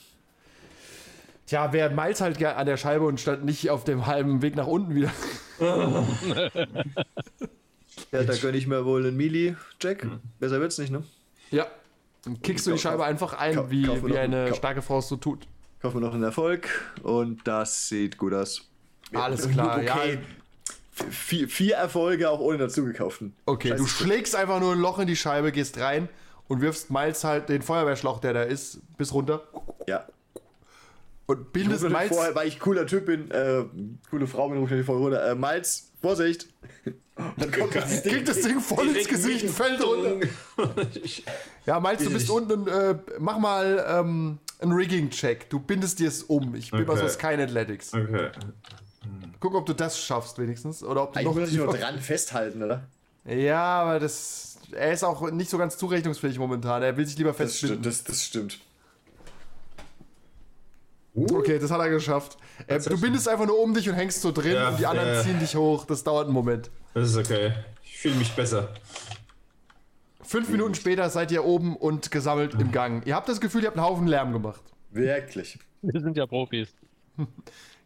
Tja, 1.46 1.72
wer 1.72 1.90
Miles 1.90 2.20
halt 2.20 2.42
an 2.42 2.66
der 2.66 2.76
Scheibe 2.76 3.04
und 3.06 3.20
stand 3.20 3.44
nicht 3.44 3.68
auf 3.70 3.84
dem 3.84 4.06
halben 4.06 4.42
Weg 4.42 4.56
nach 4.56 4.66
unten 4.66 4.94
wieder. 4.94 5.10
Ja, 8.10 8.22
da 8.22 8.34
gönne 8.36 8.56
ich 8.56 8.66
mir 8.66 8.84
wohl 8.84 9.06
einen 9.06 9.16
Melee-Jack. 9.16 10.02
Hm. 10.02 10.20
Besser 10.40 10.60
wird's 10.60 10.78
nicht, 10.78 10.90
ne? 10.90 11.02
Ja. 11.50 11.66
Dann 12.24 12.40
kickst 12.42 12.66
du 12.66 12.72
die 12.72 12.78
Scheibe 12.78 13.04
einfach 13.04 13.34
ein, 13.34 13.54
kauf- 13.56 13.70
wie, 13.70 13.82
kauf 13.84 14.04
wie 14.04 14.16
eine 14.18 14.48
kauf- 14.48 14.56
starke 14.58 14.82
Frau 14.82 14.98
es 14.98 15.08
so 15.08 15.16
tut. 15.16 15.46
Kaufen 15.80 15.96
wir 15.96 16.06
noch 16.06 16.14
einen 16.14 16.22
Erfolg 16.22 16.68
und 17.02 17.46
das 17.46 17.88
sieht 17.88 18.16
gut 18.16 18.32
aus. 18.32 18.68
Alles 19.12 19.48
klar, 19.48 19.76
okay. 19.82 20.14
ja. 20.14 20.18
Vier, 21.10 21.48
vier 21.48 21.74
Erfolge 21.76 22.30
auch 22.30 22.38
ohne 22.40 22.58
dazugekauften. 22.58 23.34
Okay, 23.46 23.70
Scheiße. 23.70 23.82
du 23.82 23.86
schlägst 23.88 24.36
einfach 24.36 24.60
nur 24.60 24.72
ein 24.72 24.78
Loch 24.80 24.98
in 25.00 25.06
die 25.08 25.16
Scheibe, 25.16 25.50
gehst 25.50 25.78
rein 25.78 26.08
und 26.46 26.60
wirfst 26.60 26.90
Miles 26.90 27.24
halt 27.24 27.48
den 27.48 27.62
Feuerwehrschlauch, 27.62 28.20
der 28.20 28.32
da 28.32 28.42
ist, 28.42 28.78
bis 28.96 29.12
runter. 29.12 29.42
Ja. 29.88 30.06
Und 31.26 31.40
Ich 31.40 31.52
bindest 31.52 31.82
Miles. 31.88 32.08
vorher, 32.14 32.34
weil 32.34 32.46
ich 32.48 32.60
cooler 32.60 32.86
Typ 32.86 33.06
bin, 33.06 33.30
äh, 33.30 33.64
coole 34.10 34.26
Frau 34.26 34.48
bin, 34.50 34.58
rufe 34.58 34.76
ich 34.76 34.84
vorher 34.86 35.02
runter. 35.04 35.30
Äh, 35.30 35.34
Miles, 35.34 35.90
Vorsicht! 36.00 36.48
Dann 37.38 37.50
kommt 37.52 37.74
das 37.76 38.02
Ding. 38.02 38.12
Kriegt 38.12 38.28
das 38.28 38.40
Ding 38.42 38.60
voll 38.60 38.88
ins 38.88 39.08
Gesicht, 39.08 39.42
mitten- 39.44 39.54
fällt 39.54 39.82
runter. 39.82 40.26
Ja, 41.66 41.80
Miles, 41.80 42.04
du 42.04 42.10
bist 42.10 42.28
unten 42.28 42.52
und 42.52 42.68
äh, 42.68 42.94
mach 43.18 43.38
mal 43.38 43.82
ähm, 43.88 44.38
einen 44.60 44.72
Rigging-Check. 44.72 45.48
Du 45.48 45.58
bindest 45.58 45.98
dir 45.98 46.08
es 46.08 46.22
um. 46.24 46.54
Ich 46.56 46.70
bin 46.70 46.80
Okay. 46.82 46.88
mal 46.90 46.98
sonst 46.98 47.18
kein 47.18 47.40
Athletics. 47.40 47.94
Okay. 47.94 48.28
Guck, 49.44 49.56
ob 49.56 49.66
du 49.66 49.74
das 49.74 49.98
schaffst 49.98 50.38
wenigstens. 50.38 50.82
Oder 50.82 51.02
ob 51.02 51.12
du 51.12 51.20
Ich 51.20 51.26
noch 51.26 51.34
muss 51.34 51.50
dich 51.50 51.58
nur 51.58 51.66
dran 51.66 51.98
festhalten, 51.98 52.62
oder? 52.62 52.84
Ja, 53.26 53.82
aber 53.82 54.00
das. 54.00 54.56
Er 54.72 54.90
ist 54.90 55.04
auch 55.04 55.30
nicht 55.32 55.50
so 55.50 55.58
ganz 55.58 55.76
zurechnungsfähig 55.76 56.38
momentan. 56.38 56.82
Er 56.82 56.96
will 56.96 57.04
sich 57.04 57.18
lieber 57.18 57.34
Das 57.34 57.54
stimmt. 57.58 57.72
festbinden. 57.72 57.82
Das, 57.82 58.04
das 58.04 58.24
stimmt. 58.24 58.58
Okay, 61.14 61.58
das 61.58 61.70
hat 61.70 61.78
er 61.78 61.90
geschafft. 61.90 62.38
Äh, 62.68 62.80
du 62.80 62.98
bindest 62.98 63.28
einfach 63.28 63.44
nur 63.44 63.60
um 63.60 63.74
dich 63.74 63.86
und 63.86 63.96
hängst 63.96 64.22
so 64.22 64.32
drin 64.32 64.54
Ja, 64.54 64.70
und 64.70 64.78
die 64.78 64.86
anderen 64.86 65.12
ja. 65.12 65.20
ziehen 65.22 65.38
dich 65.38 65.54
hoch. 65.56 65.84
Das 65.84 66.02
dauert 66.04 66.24
einen 66.24 66.32
Moment. 66.32 66.70
Das 66.94 67.10
ist 67.10 67.18
okay. 67.18 67.52
Ich 67.82 67.98
fühle 67.98 68.14
mich 68.14 68.32
besser. 68.34 68.70
Fünf 70.22 70.48
Minuten 70.48 70.74
später 70.74 71.10
seid 71.10 71.30
ihr 71.32 71.44
oben 71.44 71.76
und 71.76 72.10
gesammelt 72.10 72.54
im 72.54 72.72
Gang. 72.72 73.06
Ihr 73.06 73.14
habt 73.14 73.28
das 73.28 73.42
Gefühl, 73.42 73.60
ihr 73.60 73.66
habt 73.66 73.76
einen 73.76 73.86
Haufen 73.86 74.06
Lärm 74.06 74.32
gemacht. 74.32 74.62
Wirklich. 74.90 75.58
Wir 75.82 76.00
sind 76.00 76.16
ja 76.16 76.24
Profis. 76.26 76.68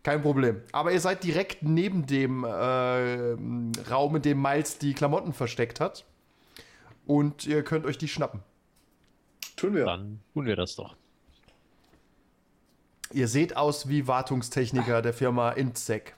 Kein 0.02 0.22
Problem. 0.22 0.62
Aber 0.72 0.92
ihr 0.92 1.00
seid 1.00 1.24
direkt 1.24 1.62
neben 1.62 2.06
dem 2.06 2.44
äh, 2.44 2.48
Raum, 3.90 4.16
in 4.16 4.22
dem 4.22 4.40
Miles 4.40 4.78
die 4.78 4.94
Klamotten 4.94 5.32
versteckt 5.32 5.80
hat. 5.80 6.04
Und 7.06 7.46
ihr 7.46 7.62
könnt 7.64 7.84
euch 7.84 7.98
die 7.98 8.08
schnappen. 8.08 8.40
Tun 9.56 9.74
wir. 9.74 9.84
Dann 9.84 10.20
tun 10.34 10.46
wir 10.46 10.56
das 10.56 10.76
doch. 10.76 10.94
Ihr 13.12 13.26
seht 13.28 13.56
aus 13.56 13.88
wie 13.88 14.06
Wartungstechniker 14.06 15.02
der 15.02 15.14
Firma 15.14 15.50
Intsec. 15.50 16.14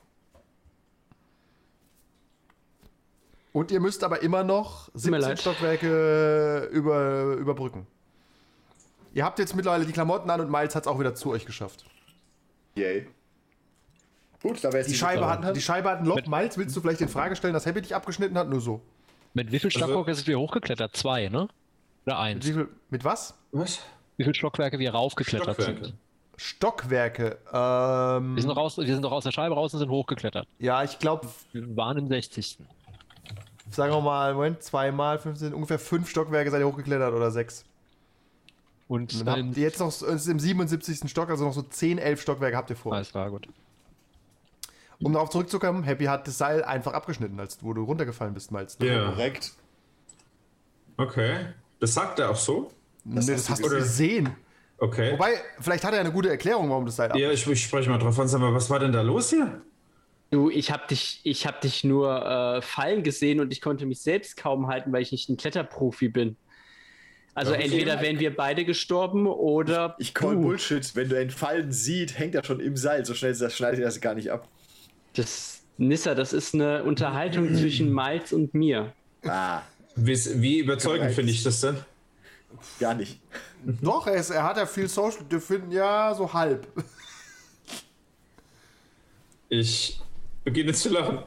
Und 3.52 3.70
ihr 3.70 3.81
müsst 3.81 4.05
aber 4.05 4.23
immer 4.23 4.44
noch 4.44 4.93
mir 4.94 5.01
17 5.01 5.20
leid. 5.20 5.40
Stockwerke 5.40 6.69
über, 6.73 7.35
überbrücken. 7.35 7.86
Ihr 9.12 9.24
habt 9.24 9.39
jetzt 9.40 9.57
mittlerweile 9.57 9.86
die 9.86 9.93
Klamotten 9.93 10.31
an 10.31 10.40
und 10.40 10.51
Miles 10.51 10.74
hat 10.74 10.85
es 10.85 10.86
auch 10.86 11.01
wieder 11.01 11.15
zu 11.15 11.31
euch 11.31 11.47
geschafft. 11.47 11.85
Yay. 12.77 13.09
Gut, 14.42 14.58
da 14.64 14.68
wäre 14.68 14.78
jetzt 14.78 14.90
Die 14.90 14.94
Scheibe, 14.96 15.28
hat, 15.28 15.54
die 15.56 15.60
Scheibe 15.60 15.90
hat 15.90 15.98
ein 16.00 16.06
Loch. 16.06 16.24
Miles, 16.26 16.56
willst 16.56 16.74
du 16.76 16.80
vielleicht 16.80 17.00
in 17.00 17.08
Frage 17.08 17.36
stellen, 17.36 17.52
dass 17.54 17.66
Happy 17.66 17.82
dich 17.82 17.94
abgeschnitten 17.94 18.38
hat? 18.38 18.48
Nur 18.48 18.60
so. 18.60 18.80
Mit 19.34 19.52
wie 19.52 19.58
viel 19.58 19.70
Stockwerke 19.70 20.14
sind 20.14 20.26
wir 20.26 20.38
hochgeklettert? 20.38 20.96
Zwei, 20.96 21.28
ne? 21.28 21.48
Oder 22.06 22.14
Mit, 22.14 22.14
eins? 22.16 22.46
wie 22.46 22.52
viel, 22.52 22.68
mit 22.88 23.04
was? 23.04 23.34
Was? 23.52 23.80
Wie 24.16 24.24
viele 24.24 24.34
Stockwerke 24.34 24.78
wir 24.78 24.92
raufgeklettert 24.92 25.54
Stockwerke. 25.54 25.84
sind? 25.84 25.94
Stockwerke. 26.36 27.38
Ähm, 27.52 28.34
Wir 28.34 28.42
sind, 28.42 28.50
raus, 28.50 28.78
wir 28.78 28.86
sind 28.86 29.02
doch 29.02 29.12
aus 29.12 29.24
der 29.24 29.30
Scheibe 29.32 29.54
raus 29.54 29.74
und 29.74 29.78
sind 29.80 29.90
hochgeklettert. 29.90 30.46
ja, 30.58 30.82
ich 30.82 30.98
glaube, 30.98 31.28
Wir 31.52 31.76
waren 31.76 31.98
im 31.98 32.08
60. 32.08 32.58
sagen 33.70 33.92
wir 33.92 34.00
mal, 34.00 34.32
Moment, 34.34 34.62
zweimal 34.62 35.18
15, 35.18 35.52
ungefähr 35.52 35.78
fünf 35.78 36.08
Stockwerke 36.08 36.50
seid 36.50 36.60
ihr 36.60 36.66
hochgeklettert 36.66 37.12
oder 37.12 37.30
sechs. 37.30 37.64
Und 38.88 39.12
Dann 39.20 39.26
dann 39.26 39.46
habt 39.48 39.56
ihr 39.58 39.62
jetzt 39.62 39.78
noch, 39.78 39.88
es 39.88 40.02
ist 40.02 40.26
im 40.28 40.40
77. 40.40 41.08
Stock, 41.10 41.28
also 41.30 41.44
noch 41.44 41.52
so 41.52 41.62
10, 41.62 41.98
11 41.98 42.22
Stockwerke 42.22 42.56
habt 42.56 42.70
ihr 42.70 42.76
vor. 42.76 42.94
Alles 42.94 43.10
klar, 43.10 43.30
gut. 43.30 43.46
Um 45.02 45.12
darauf 45.14 45.31
zurückzukommen, 45.31 45.82
Happy 45.85 46.05
hat 46.05 46.27
das 46.27 46.36
Seil 46.39 46.62
einfach 46.62 46.93
abgeschnitten, 46.93 47.40
als 47.40 47.62
wo 47.62 47.72
du 47.72 47.85
runtergefallen 47.85 48.35
bist, 48.35 48.52
Miles. 48.52 48.77
Ja. 48.82 49.10
Korrekt. 49.10 49.52
Okay. 50.97 51.47
Das 51.78 51.94
sagt 51.94 52.18
er 52.18 52.31
auch 52.31 52.36
so? 52.36 52.70
Nee, 53.05 53.16
das, 53.16 53.28
hast 53.31 53.48
du 53.48 53.52
hast 53.52 53.62
du 53.62 53.66
oder- 53.68 53.77
gesehen. 53.78 54.31
Okay. 54.78 55.12
Wobei, 55.12 55.35
vielleicht 55.60 55.85
hat 55.85 55.93
er 55.93 56.01
eine 56.01 56.12
gute 56.12 56.31
Erklärung, 56.31 56.70
warum 56.70 56.86
das 56.86 56.97
Seil 56.97 57.10
ab. 57.12 57.18
ja, 57.18 57.31
ich, 57.31 57.47
ich 57.47 57.62
spreche 57.64 57.90
mal 57.90 57.98
drauf 57.98 58.18
an. 58.18 58.28
Sag 58.28 58.40
mal, 58.40 58.55
was 58.55 58.70
war 58.70 58.78
denn 58.78 58.93
da 58.93 59.02
los 59.02 59.28
hier? 59.31 59.60
Du, 60.31 60.48
ich 60.48 60.70
hab 60.70 60.89
dich, 60.89 61.20
ich 61.24 61.47
hab 61.47 61.60
dich 61.60 61.82
nur 61.85 62.24
äh, 62.24 62.62
fallen 62.62 63.02
gesehen 63.02 63.40
und 63.40 63.52
ich 63.52 63.60
konnte 63.60 63.85
mich 63.85 64.01
selbst 64.01 64.36
kaum 64.36 64.68
halten, 64.68 64.93
weil 64.93 65.02
ich 65.02 65.12
nicht 65.12 65.28
ein 65.28 65.36
Kletterprofi 65.36 66.09
bin. 66.09 66.36
Also 67.35 67.52
Ja, 67.52 67.59
okay. 67.59 67.66
entweder 67.66 68.01
wären 68.01 68.20
wir 68.20 68.35
beide 68.35 68.64
gestorben 68.64 69.27
oder 69.27 69.97
Ich 69.98 70.14
call 70.14 70.35
du. 70.36 70.43
Bullshit. 70.43 70.94
Wenn 70.97 71.09
du 71.09 71.18
einen 71.18 71.31
Fallen 71.31 71.72
sieht, 71.72 72.18
hängt 72.18 72.35
er 72.35 72.44
schon 72.44 72.60
im 72.60 72.77
Seil. 72.77 73.05
So 73.05 73.12
schnell 73.14 73.35
das 73.36 73.55
schneidet 73.55 73.81
er 73.81 73.86
das 73.86 74.01
gar 74.01 74.14
nicht 74.14 74.31
ab. 74.31 74.48
Das, 75.14 75.60
Nissa, 75.78 76.14
das 76.14 76.32
ist 76.32 76.54
eine 76.54 76.84
Unterhaltung 76.84 77.54
zwischen 77.56 77.92
Miles 77.92 78.32
und 78.32 78.54
mir. 78.54 78.92
Ah, 79.24 79.62
Wie, 79.96 80.16
wie 80.40 80.58
überzeugend 80.60 81.12
finde 81.14 81.32
ich 81.32 81.42
das 81.42 81.60
denn? 81.60 81.76
gar 82.80 82.94
nicht. 82.94 83.20
Doch, 83.64 84.08
er, 84.08 84.14
ist, 84.14 84.30
er 84.30 84.42
hat 84.42 84.56
ja 84.56 84.66
viel 84.66 84.88
Social. 84.88 85.24
Wir 85.28 85.40
finden 85.40 85.70
ja 85.70 86.12
so 86.14 86.32
halb. 86.32 86.66
Ich 89.48 90.00
beginne 90.44 90.72
zu 90.72 90.88
lachen. 90.88 91.20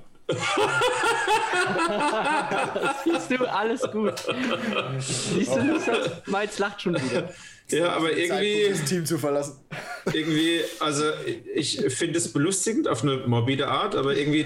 Siehst 3.03 3.31
du, 3.31 3.51
alles 3.51 3.81
gut. 3.91 4.13
Siehst 4.99 5.55
du, 5.55 5.63
Nissa, 5.63 5.93
Miles 6.25 6.59
lacht 6.59 6.81
schon 6.81 6.95
wieder. 6.95 7.29
Ja, 7.69 7.93
aber 7.93 8.11
irgendwie, 8.15 8.69
das 8.69 8.83
Team 8.85 9.05
zu 9.05 9.17
verlassen. 9.17 9.59
irgendwie, 10.11 10.61
also 10.79 11.05
ich 11.55 11.79
finde 11.93 12.17
es 12.17 12.31
belustigend 12.31 12.87
auf 12.87 13.03
eine 13.03 13.17
morbide 13.27 13.67
Art, 13.67 13.95
aber 13.95 14.15
irgendwie 14.15 14.45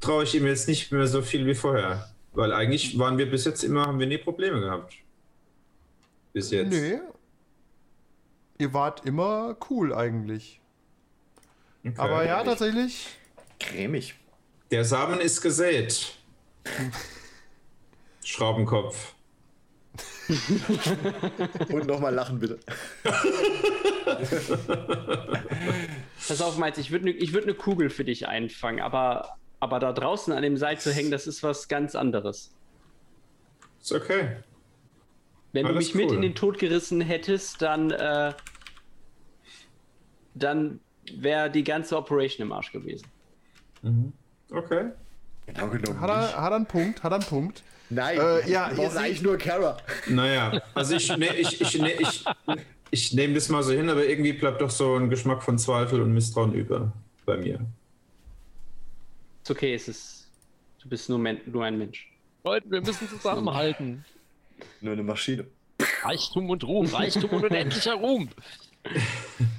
traue 0.00 0.24
ich 0.24 0.34
ihm 0.34 0.46
jetzt 0.46 0.68
nicht 0.68 0.90
mehr 0.92 1.06
so 1.06 1.22
viel 1.22 1.46
wie 1.46 1.54
vorher. 1.54 2.08
Weil 2.32 2.52
eigentlich 2.52 2.98
waren 2.98 3.18
wir 3.18 3.30
bis 3.30 3.44
jetzt 3.44 3.64
immer, 3.64 3.86
haben 3.86 3.98
wir 3.98 4.06
nie 4.06 4.18
Probleme 4.18 4.60
gehabt. 4.60 4.94
Bis 6.32 6.50
jetzt. 6.50 6.70
Nee. 6.70 7.00
Ihr 8.58 8.72
wart 8.72 9.06
immer 9.06 9.56
cool 9.70 9.94
eigentlich. 9.94 10.60
Okay. 11.84 11.94
Aber 11.96 12.24
ja, 12.24 12.42
tatsächlich. 12.42 13.06
Cremig. 13.60 14.14
Der 14.70 14.84
Samen 14.84 15.20
ist 15.20 15.40
gesät. 15.40 16.14
Schraubenkopf. 18.22 19.14
Und 21.70 21.86
nochmal 21.86 22.14
lachen, 22.14 22.38
bitte. 22.38 22.58
Pass 26.28 26.42
auf, 26.42 26.58
Miles, 26.58 26.76
ich 26.78 26.90
würde 26.90 27.06
ne, 27.06 27.10
ich 27.12 27.32
würd 27.32 27.44
eine 27.44 27.54
Kugel 27.54 27.88
für 27.88 28.04
dich 28.04 28.28
einfangen, 28.28 28.80
aber, 28.80 29.38
aber 29.60 29.78
da 29.78 29.92
draußen 29.92 30.32
an 30.32 30.42
dem 30.42 30.58
Seil 30.58 30.78
zu 30.78 30.92
hängen, 30.92 31.10
das 31.10 31.26
ist 31.26 31.42
was 31.42 31.68
ganz 31.68 31.94
anderes. 31.94 32.54
Ist 33.80 33.92
okay. 33.92 34.36
Wenn 35.52 35.64
du 35.64 35.70
Alles 35.70 35.86
mich 35.86 35.94
mit 35.94 36.10
cool. 36.10 36.16
in 36.16 36.22
den 36.22 36.34
Tod 36.34 36.58
gerissen 36.58 37.00
hättest, 37.00 37.62
dann, 37.62 37.90
äh, 37.90 38.34
dann 40.34 40.80
wäre 41.10 41.50
die 41.50 41.64
ganze 41.64 41.96
Operation 41.96 42.46
im 42.46 42.52
Arsch 42.52 42.70
gewesen. 42.70 43.06
Okay. 44.50 44.90
Genau 45.46 45.68
genommen. 45.68 46.00
Hat 46.00 46.10
er, 46.10 46.40
hat 46.40 46.52
er 46.52 46.56
einen 46.56 46.66
Punkt? 46.66 47.02
Hat 47.02 47.12
er 47.12 47.16
einen 47.16 47.24
Punkt? 47.24 47.62
Nein, 47.90 48.18
Äh, 48.18 48.50
ja, 48.50 48.70
wir 48.76 48.94
eigentlich 48.96 49.22
nur 49.22 49.38
Kara. 49.38 49.78
Naja, 50.08 50.60
also 50.74 50.94
ich, 50.94 51.08
ne, 51.16 51.34
ich, 51.36 51.60
ich, 51.60 51.78
ne, 51.80 51.92
ich, 51.92 52.24
ich 52.90 53.12
nehme 53.14 53.34
das 53.34 53.48
mal 53.48 53.62
so 53.62 53.72
hin, 53.72 53.88
aber 53.88 54.06
irgendwie 54.06 54.34
bleibt 54.34 54.60
doch 54.60 54.70
so 54.70 54.94
ein 54.96 55.08
Geschmack 55.08 55.42
von 55.42 55.58
Zweifel 55.58 56.02
und 56.02 56.12
Misstrauen 56.12 56.52
über 56.52 56.92
bei 57.24 57.38
mir. 57.38 57.60
Ist 59.42 59.50
okay, 59.50 59.74
es 59.74 59.88
ist. 59.88 60.28
Du 60.82 60.88
bist 60.88 61.08
nur, 61.08 61.18
Men 61.18 61.40
nur 61.46 61.64
ein 61.64 61.78
Mensch. 61.78 62.10
Leute, 62.44 62.70
wir 62.70 62.80
müssen 62.82 63.08
zusammenhalten. 63.08 64.04
Nur 64.80 64.92
eine 64.92 65.02
Maschine. 65.02 65.46
Reichtum 66.02 66.50
und 66.50 66.64
Ruhm, 66.64 66.86
Reichtum 66.86 67.30
und 67.30 67.44
unendlicher 67.44 67.94
Ruhm. 67.94 68.28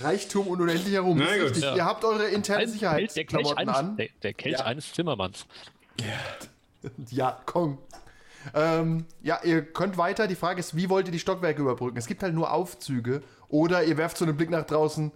Reichtum 0.00 0.46
und 0.48 0.60
unendlicher 0.60 1.00
Ruhm. 1.00 1.18
Na 1.18 1.36
gut. 1.44 1.56
Ja. 1.56 1.74
Ihr 1.76 1.84
habt 1.84 2.04
eure 2.04 2.26
internen 2.28 2.62
Ein- 2.72 2.78
der 2.78 2.90
Kelch, 2.90 3.10
Sicherheitsklamotten 3.12 3.58
eines, 3.58 3.74
an. 3.76 3.96
der, 3.96 4.08
der 4.22 4.32
Kelch 4.34 4.58
Ja. 4.58 4.64
eines 4.64 4.92
Zimmermanns. 4.92 5.46
Ja, 7.10 7.40
komm. 7.46 7.78
Ähm, 8.54 9.06
ja, 9.22 9.40
ihr 9.42 9.62
könnt 9.62 9.96
weiter. 9.96 10.26
Die 10.26 10.34
Frage 10.34 10.60
ist, 10.60 10.76
wie 10.76 10.90
wollt 10.90 11.06
ihr 11.06 11.12
die 11.12 11.18
Stockwerke 11.18 11.62
überbrücken? 11.62 11.96
Es 11.96 12.06
gibt 12.06 12.22
halt 12.22 12.34
nur 12.34 12.52
Aufzüge. 12.52 13.22
Oder 13.48 13.84
ihr 13.84 13.96
werft 13.96 14.18
so 14.18 14.24
einen 14.26 14.36
Blick 14.36 14.50
nach 14.50 14.66
draußen. 14.66 15.10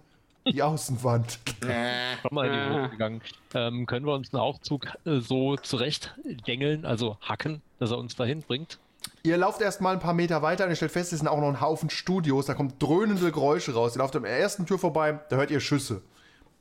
Die 0.47 0.63
Außenwand. 0.63 1.37
Komm 1.61 2.33
mal 2.35 2.47
in 2.47 2.53
die 2.53 2.57
Ah. 2.57 2.77
Luft 2.81 2.91
gegangen. 2.91 3.21
Ähm, 3.53 3.85
können 3.85 4.05
wir 4.07 4.13
uns 4.15 4.33
einen 4.33 4.41
Aufzug 4.41 4.87
äh, 5.05 5.19
so 5.19 5.57
zurecht 5.57 6.15
dengeln, 6.47 6.85
also 6.85 7.17
hacken, 7.21 7.61
dass 7.77 7.91
er 7.91 7.99
uns 7.99 8.15
dahin 8.15 8.41
bringt? 8.41 8.79
Ihr 9.23 9.37
lauft 9.37 9.61
erstmal 9.61 9.93
ein 9.93 9.99
paar 9.99 10.13
Meter 10.13 10.41
weiter 10.41 10.63
und 10.65 10.69
ihr 10.69 10.75
stellt 10.75 10.91
fest, 10.91 11.11
es 11.13 11.19
sind 11.19 11.27
auch 11.27 11.39
noch 11.39 11.49
ein 11.49 11.61
Haufen 11.61 11.89
Studios. 11.89 12.45
Da 12.45 12.53
kommen 12.53 12.73
dröhnende 12.79 13.31
Geräusche 13.31 13.73
raus. 13.73 13.95
Ihr 13.95 13.99
lauft 13.99 14.15
an 14.15 14.23
der 14.23 14.37
ersten 14.37 14.65
Tür 14.65 14.79
vorbei, 14.79 15.19
da 15.29 15.35
hört 15.35 15.51
ihr 15.51 15.59
Schüsse. 15.59 16.01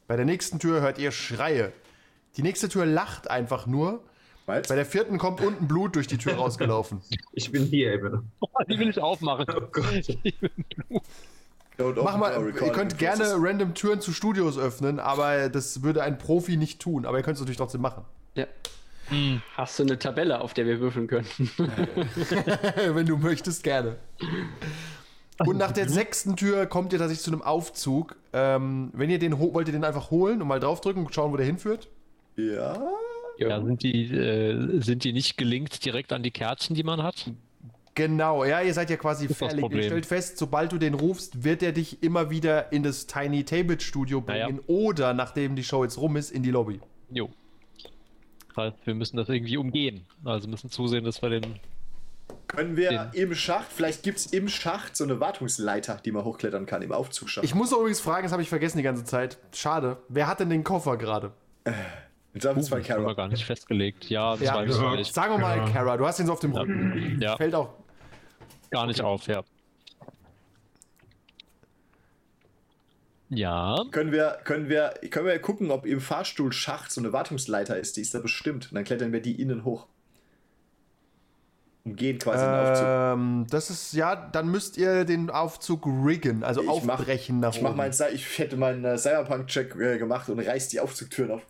Bei 0.06 0.16
der 0.16 0.24
nächsten 0.24 0.58
Tür 0.58 0.80
hört 0.80 0.98
ihr 0.98 1.12
Schreie. 1.12 1.72
Die 2.36 2.42
nächste 2.42 2.68
Tür 2.68 2.86
lacht 2.86 3.30
einfach 3.30 3.66
nur. 3.66 4.02
Was? 4.46 4.66
Bei 4.68 4.74
der 4.76 4.86
vierten 4.86 5.18
kommt 5.18 5.40
unten 5.42 5.68
Blut 5.68 5.94
durch 5.94 6.06
die 6.06 6.18
Tür 6.18 6.34
rausgelaufen. 6.34 7.00
Ich 7.32 7.52
bin 7.52 7.66
hier 7.66 7.92
eben. 7.92 8.32
Boah, 8.40 8.64
die 8.68 8.78
will 8.78 8.88
ich 8.88 8.98
aufmachen. 8.98 9.46
Oh 9.54 9.60
Gott. 9.70 9.84
Don't 11.78 11.94
Mach 12.02 12.14
open 12.14 12.20
mal, 12.20 12.36
our 12.36 12.46
ihr 12.48 12.72
könnt 12.72 12.98
gerne 12.98 13.22
process. 13.22 13.36
random 13.38 13.74
Türen 13.74 14.00
zu 14.00 14.12
Studios 14.12 14.58
öffnen, 14.58 14.98
aber 14.98 15.48
das 15.48 15.82
würde 15.82 16.02
ein 16.02 16.18
Profi 16.18 16.56
nicht 16.56 16.80
tun. 16.80 17.06
Aber 17.06 17.18
ihr 17.18 17.22
könnt 17.22 17.36
es 17.36 17.40
natürlich 17.40 17.58
trotzdem 17.58 17.80
machen. 17.82 18.04
Ja. 18.34 18.46
Hast 19.56 19.78
du 19.78 19.84
eine 19.84 19.98
Tabelle, 19.98 20.40
auf 20.40 20.54
der 20.54 20.66
wir 20.66 20.80
würfeln 20.80 21.06
können? 21.06 21.26
Wenn 22.94 23.06
du 23.06 23.16
möchtest, 23.16 23.62
gerne. 23.62 23.96
Und 25.38 25.56
nach 25.56 25.72
der 25.72 25.88
sechsten 25.88 26.36
Tür 26.36 26.66
kommt 26.66 26.92
ihr 26.92 26.98
tatsächlich 26.98 27.22
zu 27.22 27.30
einem 27.30 27.42
Aufzug. 27.42 28.16
Ähm, 28.32 28.90
wenn 28.92 29.08
ihr 29.08 29.18
den 29.18 29.38
wollt 29.38 29.68
ihr 29.68 29.72
den 29.72 29.84
einfach 29.84 30.10
holen 30.10 30.42
und 30.42 30.48
mal 30.48 30.58
draufdrücken 30.58 31.06
und 31.06 31.14
schauen, 31.14 31.32
wo 31.32 31.36
der 31.36 31.46
hinführt? 31.46 31.88
Ja. 32.36 32.76
Ja, 33.38 33.64
sind 33.64 33.82
die, 33.84 34.12
äh, 34.12 34.80
sind 34.80 35.04
die 35.04 35.12
nicht 35.12 35.36
gelinkt 35.36 35.84
direkt 35.84 36.12
an 36.12 36.24
die 36.24 36.32
Kärtchen, 36.32 36.74
die 36.74 36.82
man 36.82 37.02
hat? 37.04 37.30
Genau, 37.94 38.44
ja, 38.44 38.60
ihr 38.62 38.74
seid 38.74 38.90
ja 38.90 38.96
quasi 38.96 39.28
fertig. 39.28 39.64
Ihr 39.72 39.82
stellt 39.84 40.06
fest, 40.06 40.38
sobald 40.38 40.72
du 40.72 40.78
den 40.78 40.94
rufst, 40.94 41.44
wird 41.44 41.62
er 41.62 41.72
dich 41.72 42.02
immer 42.02 42.30
wieder 42.30 42.72
in 42.72 42.82
das 42.82 43.06
Tiny 43.06 43.44
Table 43.44 43.80
Studio 43.80 44.22
Naja. 44.26 44.46
bringen 44.46 44.60
oder, 44.66 45.14
nachdem 45.14 45.56
die 45.56 45.64
Show 45.64 45.84
jetzt 45.84 45.98
rum 45.98 46.16
ist, 46.16 46.30
in 46.30 46.42
die 46.42 46.50
Lobby. 46.50 46.80
Jo. 47.10 47.30
Das 48.58 48.72
heißt, 48.74 48.86
wir 48.88 48.94
müssen 48.96 49.16
das 49.16 49.28
irgendwie 49.28 49.56
umgehen. 49.56 50.04
Also 50.24 50.48
müssen 50.48 50.68
zusehen, 50.68 51.04
dass 51.04 51.22
wir 51.22 51.30
den. 51.30 51.60
Können 52.48 52.76
wir 52.76 52.88
Den- 53.12 53.22
im 53.30 53.34
Schacht, 53.36 53.66
vielleicht 53.70 54.02
gibt 54.02 54.18
es 54.18 54.26
im 54.26 54.48
Schacht 54.48 54.96
so 54.96 55.04
eine 55.04 55.20
Wartungsleiter, 55.20 56.00
die 56.04 56.10
man 56.10 56.24
hochklettern 56.24 56.66
kann, 56.66 56.82
im 56.82 56.90
Aufzugsschacht. 56.90 57.44
Ich 57.44 57.54
muss 57.54 57.70
übrigens 57.72 58.00
fragen, 58.00 58.24
das 58.24 58.32
habe 58.32 58.42
ich 58.42 58.48
vergessen 58.48 58.78
die 58.78 58.82
ganze 58.82 59.04
Zeit. 59.04 59.38
Schade. 59.54 59.98
Wer 60.08 60.26
hat 60.26 60.40
denn 60.40 60.50
den 60.50 60.64
Koffer 60.64 60.96
gerade? 60.96 61.30
Zweifelsfall 62.36 62.80
Das 62.80 62.90
haben 62.90 62.98
wir 63.02 63.04
Kara. 63.04 63.14
gar 63.14 63.28
nicht 63.28 63.44
festgelegt. 63.44 64.10
Ja, 64.10 64.32
das 64.32 64.40
Ja. 64.40 64.54
weiß 64.56 64.74
ich 64.74 64.82
Ja. 64.82 64.96
nicht. 64.96 65.14
Sagen 65.14 65.34
wir 65.34 65.38
mal, 65.38 65.56
Ja. 65.58 65.68
Kara, 65.68 65.96
du 65.96 66.04
hast 66.06 66.18
ihn 66.18 66.26
so 66.26 66.32
auf 66.32 66.40
dem 66.40 66.52
Rücken. 66.52 67.18
Ja, 67.20 67.36
Fällt 67.36 67.54
auch. 67.54 67.70
gar 68.70 68.86
nicht 68.86 69.00
auf, 69.02 69.26
ja. 69.28 69.42
Ja, 73.30 73.84
Können 73.90 74.10
wir, 74.12 74.38
können, 74.44 74.68
wir, 74.70 74.94
können 75.10 75.26
wir 75.26 75.38
gucken, 75.38 75.70
ob 75.70 75.84
im 75.84 76.00
Fahrstuhlschacht 76.00 76.90
so 76.90 77.00
eine 77.00 77.12
Wartungsleiter 77.12 77.76
ist? 77.78 77.96
Die 77.96 78.00
ist 78.00 78.14
da 78.14 78.20
bestimmt. 78.20 78.68
Und 78.70 78.74
dann 78.76 78.84
klettern 78.84 79.12
wir 79.12 79.20
die 79.20 79.40
innen 79.40 79.64
hoch. 79.64 79.86
Und 81.84 81.96
gehen 81.96 82.18
quasi 82.18 82.44
in 82.44 82.50
den 82.50 82.60
Aufzug. 82.60 82.86
Ähm, 82.86 83.46
das 83.50 83.70
ist, 83.70 83.92
ja, 83.92 84.16
dann 84.16 84.48
müsst 84.48 84.76
ihr 84.78 85.04
den 85.04 85.30
Aufzug 85.30 85.86
riggen, 85.86 86.42
also 86.42 86.60
Ich 86.62 86.66
mach- 86.84 86.98
aufbrechen 87.00 87.40
nach 87.40 87.54
Ich, 87.54 87.62
mach 87.62 87.70
oben. 87.72 87.80
Cy- 87.80 88.10
ich 88.12 88.38
hätte 88.38 88.56
meinen 88.56 88.84
äh, 88.84 88.96
Cyberpunk-Check 88.98 89.74
äh, 89.76 89.98
gemacht 89.98 90.28
und 90.28 90.38
reiß 90.40 90.68
die 90.68 90.80
Aufzugtüren 90.80 91.30
auf. 91.32 91.42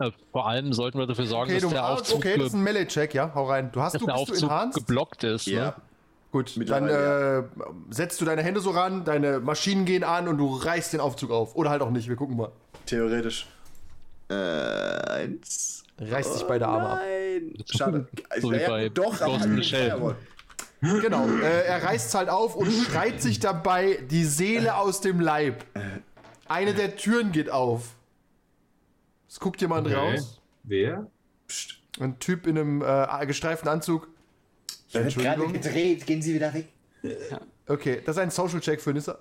äh, 0.00 0.10
vor 0.32 0.48
allem 0.48 0.72
sollten 0.72 0.98
wir 0.98 1.06
dafür 1.06 1.26
sorgen, 1.26 1.50
okay, 1.52 1.60
dass 1.60 1.68
du, 1.70 1.74
der 1.74 1.88
Aufzug, 1.88 2.18
okay, 2.18 2.36
das 2.38 2.46
ist 2.48 2.54
ein 2.54 2.62
Melee-Check, 2.62 3.14
ja, 3.14 3.32
hau 3.34 3.44
rein. 3.48 3.70
Du 3.72 3.80
hast 3.80 3.94
du, 3.94 4.06
der 4.06 4.14
bist 4.14 4.26
du 4.28 4.32
Aufzug 4.32 4.50
enhanced? 4.50 4.74
geblockt 4.86 5.24
ist. 5.24 5.46
Ne? 5.48 5.74
Gut, 6.30 6.68
dann 6.68 6.88
äh, 6.88 7.42
setzt 7.90 8.20
du 8.20 8.26
deine 8.26 8.42
Hände 8.42 8.60
so 8.60 8.70
ran, 8.70 9.04
deine 9.04 9.40
Maschinen 9.40 9.86
gehen 9.86 10.04
an 10.04 10.28
und 10.28 10.36
du 10.36 10.54
reißt 10.54 10.92
den 10.92 11.00
Aufzug 11.00 11.30
auf. 11.30 11.56
Oder 11.56 11.70
halt 11.70 11.80
auch 11.80 11.90
nicht, 11.90 12.08
wir 12.08 12.16
gucken 12.16 12.36
mal. 12.36 12.52
Theoretisch. 12.84 13.46
Äh, 14.28 14.34
eins. 14.34 15.84
Reißt 15.98 16.34
sich 16.34 16.42
beide 16.44 16.68
Arme 16.68 16.88
ab. 16.90 17.00
Nein. 17.00 17.54
Schade. 17.74 18.08
So 18.40 18.52
wie 18.52 18.56
Ja, 18.56 18.68
bei 18.68 18.88
doch, 18.90 19.18
Ghost. 19.18 19.48
Genau, 20.80 21.26
äh, 21.26 21.64
er 21.66 21.82
reißt 21.82 22.14
halt 22.14 22.28
auf 22.28 22.54
und 22.54 22.70
schreit 22.70 23.20
sich 23.20 23.40
dabei 23.40 23.98
die 24.10 24.24
Seele 24.24 24.76
aus 24.76 25.00
dem 25.00 25.18
Leib. 25.20 25.64
Eine 26.46 26.74
der 26.74 26.96
Türen 26.96 27.32
geht 27.32 27.50
auf. 27.50 27.94
Es 29.28 29.40
guckt 29.40 29.60
jemand 29.60 29.86
Okay. 29.86 29.96
raus. 29.96 30.40
Wer? 30.62 31.06
Ein 31.98 32.18
Typ 32.20 32.46
in 32.46 32.58
einem 32.58 32.82
äh, 32.82 33.26
gestreiften 33.26 33.68
Anzug. 33.68 34.08
Da 34.92 35.04
wird 35.04 35.16
gerade 35.16 35.46
gedreht. 35.48 36.06
Gehen 36.06 36.22
Sie 36.22 36.34
wieder 36.34 36.52
weg. 36.54 36.68
Okay, 37.66 38.00
das 38.04 38.16
ist 38.16 38.22
ein 38.22 38.30
Social 38.30 38.60
Check 38.60 38.80
für 38.80 38.92
Nissa. 38.92 39.18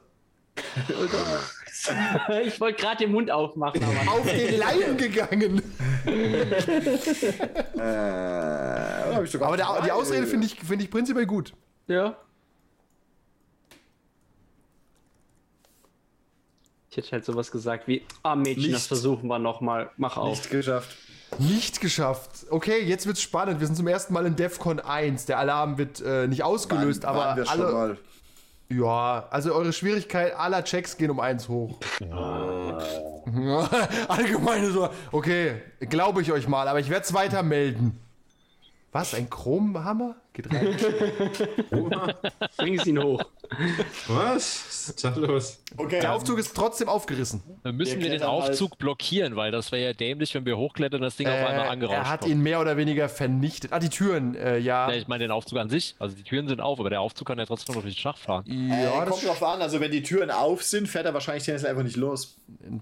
ich 2.44 2.60
wollte 2.60 2.81
gerade 2.81 2.98
den 3.06 3.11
Mund 3.11 3.30
aufmachen, 3.30 3.84
aber. 3.84 4.11
Auf 4.11 4.26
den 4.26 4.57
Leim 4.57 4.98
gegangen. 4.98 5.61
Äh, 7.77 9.23
ich 9.23 9.35
Aber 9.41 9.57
der, 9.57 9.81
die. 9.84 9.91
Ausrede 9.91 10.26
finde 10.26 10.48
ich, 10.48 10.56
find 10.56 10.81
ich 10.81 10.89
prinzipiell 10.89 11.26
gut. 11.26 11.53
Ja. 11.88 12.18
Ich 16.89 16.98
hätte 16.98 17.11
halt 17.11 17.26
sowas 17.26 17.52
gesagt 17.52 17.88
wie, 17.88 18.03
ah 18.23 18.35
Mädchen, 18.35 18.64
Nicht. 18.64 18.73
das 18.76 18.88
versuchen 18.88 19.27
wir 19.27 19.38
nochmal. 19.38 19.91
Mach 19.98 20.18
auf. 20.18 20.38
Nicht 20.38 20.49
geschafft. 20.49 20.95
Nicht 21.40 21.82
geschafft. 21.82 22.32
Okay, 22.49 22.82
jetzt 22.84 23.06
wird's 23.06 23.22
spannend. 23.22 23.60
Wir 23.60 23.68
sind 23.68 23.76
zum 23.76 23.88
ersten 23.88 24.14
Mal 24.14 24.26
in 24.26 24.36
DEFCON 24.36 24.80
1. 24.80 25.26
Der 25.26 25.38
Alarm 25.40 25.78
wird 25.78 26.02
äh, 26.02 26.28
nicht 26.28 26.44
ausgelöst, 26.44 27.04
Waren- 27.04 27.16
waren 27.18 27.38
aber 27.40 27.45
schon 27.45 27.62
alle. 27.62 27.74
mal. 27.74 27.98
Ja, 28.70 29.26
also 29.30 29.54
eure 29.54 29.72
Schwierigkeit 29.72 30.36
aller 30.36 30.64
Checks 30.64 30.98
gehen 30.98 31.10
um 31.10 31.20
eins 31.22 31.48
hoch. 31.48 31.80
Allgemeine 34.08 34.72
so, 34.72 34.90
okay, 35.12 35.62
glaube 35.82 36.22
ich 36.22 36.32
euch 36.32 36.48
mal, 36.48 36.68
aber 36.68 36.80
ich 36.80 36.90
werde 36.90 37.06
es 37.06 37.14
weiter 37.14 37.44
melden. 37.44 37.98
Was, 38.91 39.14
ein 39.14 39.30
Chromhammer? 39.30 40.16
Geht 40.38 40.54
rein. 40.54 40.78
Bring 42.58 42.80
sie 42.80 42.92
ihn 42.92 43.02
hoch. 43.04 43.24
Was? 44.08 44.66
Was 44.68 44.90
ist 44.90 45.04
da 45.04 45.10
los? 45.16 45.60
Okay. 45.76 46.00
Der 46.00 46.14
Aufzug 46.14 46.38
ist 46.38 46.56
trotzdem 46.56 46.88
aufgerissen. 46.90 47.42
Dann 47.64 47.76
müssen 47.76 47.96
Wir 47.98 48.04
wir 48.04 48.10
den 48.12 48.22
halt- 48.22 48.30
Aufzug 48.30 48.78
blockieren, 48.78 49.36
weil 49.36 49.52
das 49.52 49.72
wäre 49.72 49.84
ja 49.84 49.94
dämlich, 49.94 50.36
wenn 50.36 50.46
wir 50.46 50.56
hochklettern 50.58 51.00
und 51.02 51.06
das 51.06 51.16
Ding 51.16 51.28
auf 51.28 51.34
einmal 51.34 51.66
Äh, 51.66 51.70
angerauscht 51.70 51.98
er 51.98 52.10
hat 52.10 52.20
kommt. 52.22 52.32
ihn 52.32 52.42
mehr 52.42 52.60
oder 52.62 52.78
weniger 52.78 53.10
vernichtet. 53.10 53.74
Ah, 53.74 53.80
die 53.80 53.90
Türen, 53.90 54.36
äh, 54.36 54.58
ja. 54.60 54.90
Ja, 54.92 54.96
ich 54.96 55.08
meine 55.08 55.24
den 55.24 55.32
Aufzug 55.32 55.58
an 55.58 55.70
sich. 55.70 55.96
Also 55.98 56.16
die 56.16 56.24
Türen 56.24 56.48
sind 56.48 56.62
auf, 56.62 56.80
aber 56.80 56.90
der 56.92 57.02
Aufzug 57.02 57.28
kann 57.28 57.40
ja 57.40 57.46
trotzdem 57.46 57.74
noch 57.76 57.82
durch 57.82 57.96
den 57.96 58.00
Schacht 58.00 58.20
fahren. 58.20 58.46
Äh, 58.48 58.84
Ja, 58.84 59.00
das 59.06 59.10
kommt 59.10 59.26
drauf 59.28 59.42
an, 59.44 59.62
also 59.62 59.80
wenn 59.80 59.92
die 59.92 60.04
Türen 60.04 60.30
auf 60.30 60.62
sind, 60.64 60.88
fährt 60.88 61.06
er 61.06 61.14
wahrscheinlich 61.16 61.44
tendenziell 61.44 61.72
einfach 61.72 61.84
nicht 61.84 61.98
los. 61.98 62.38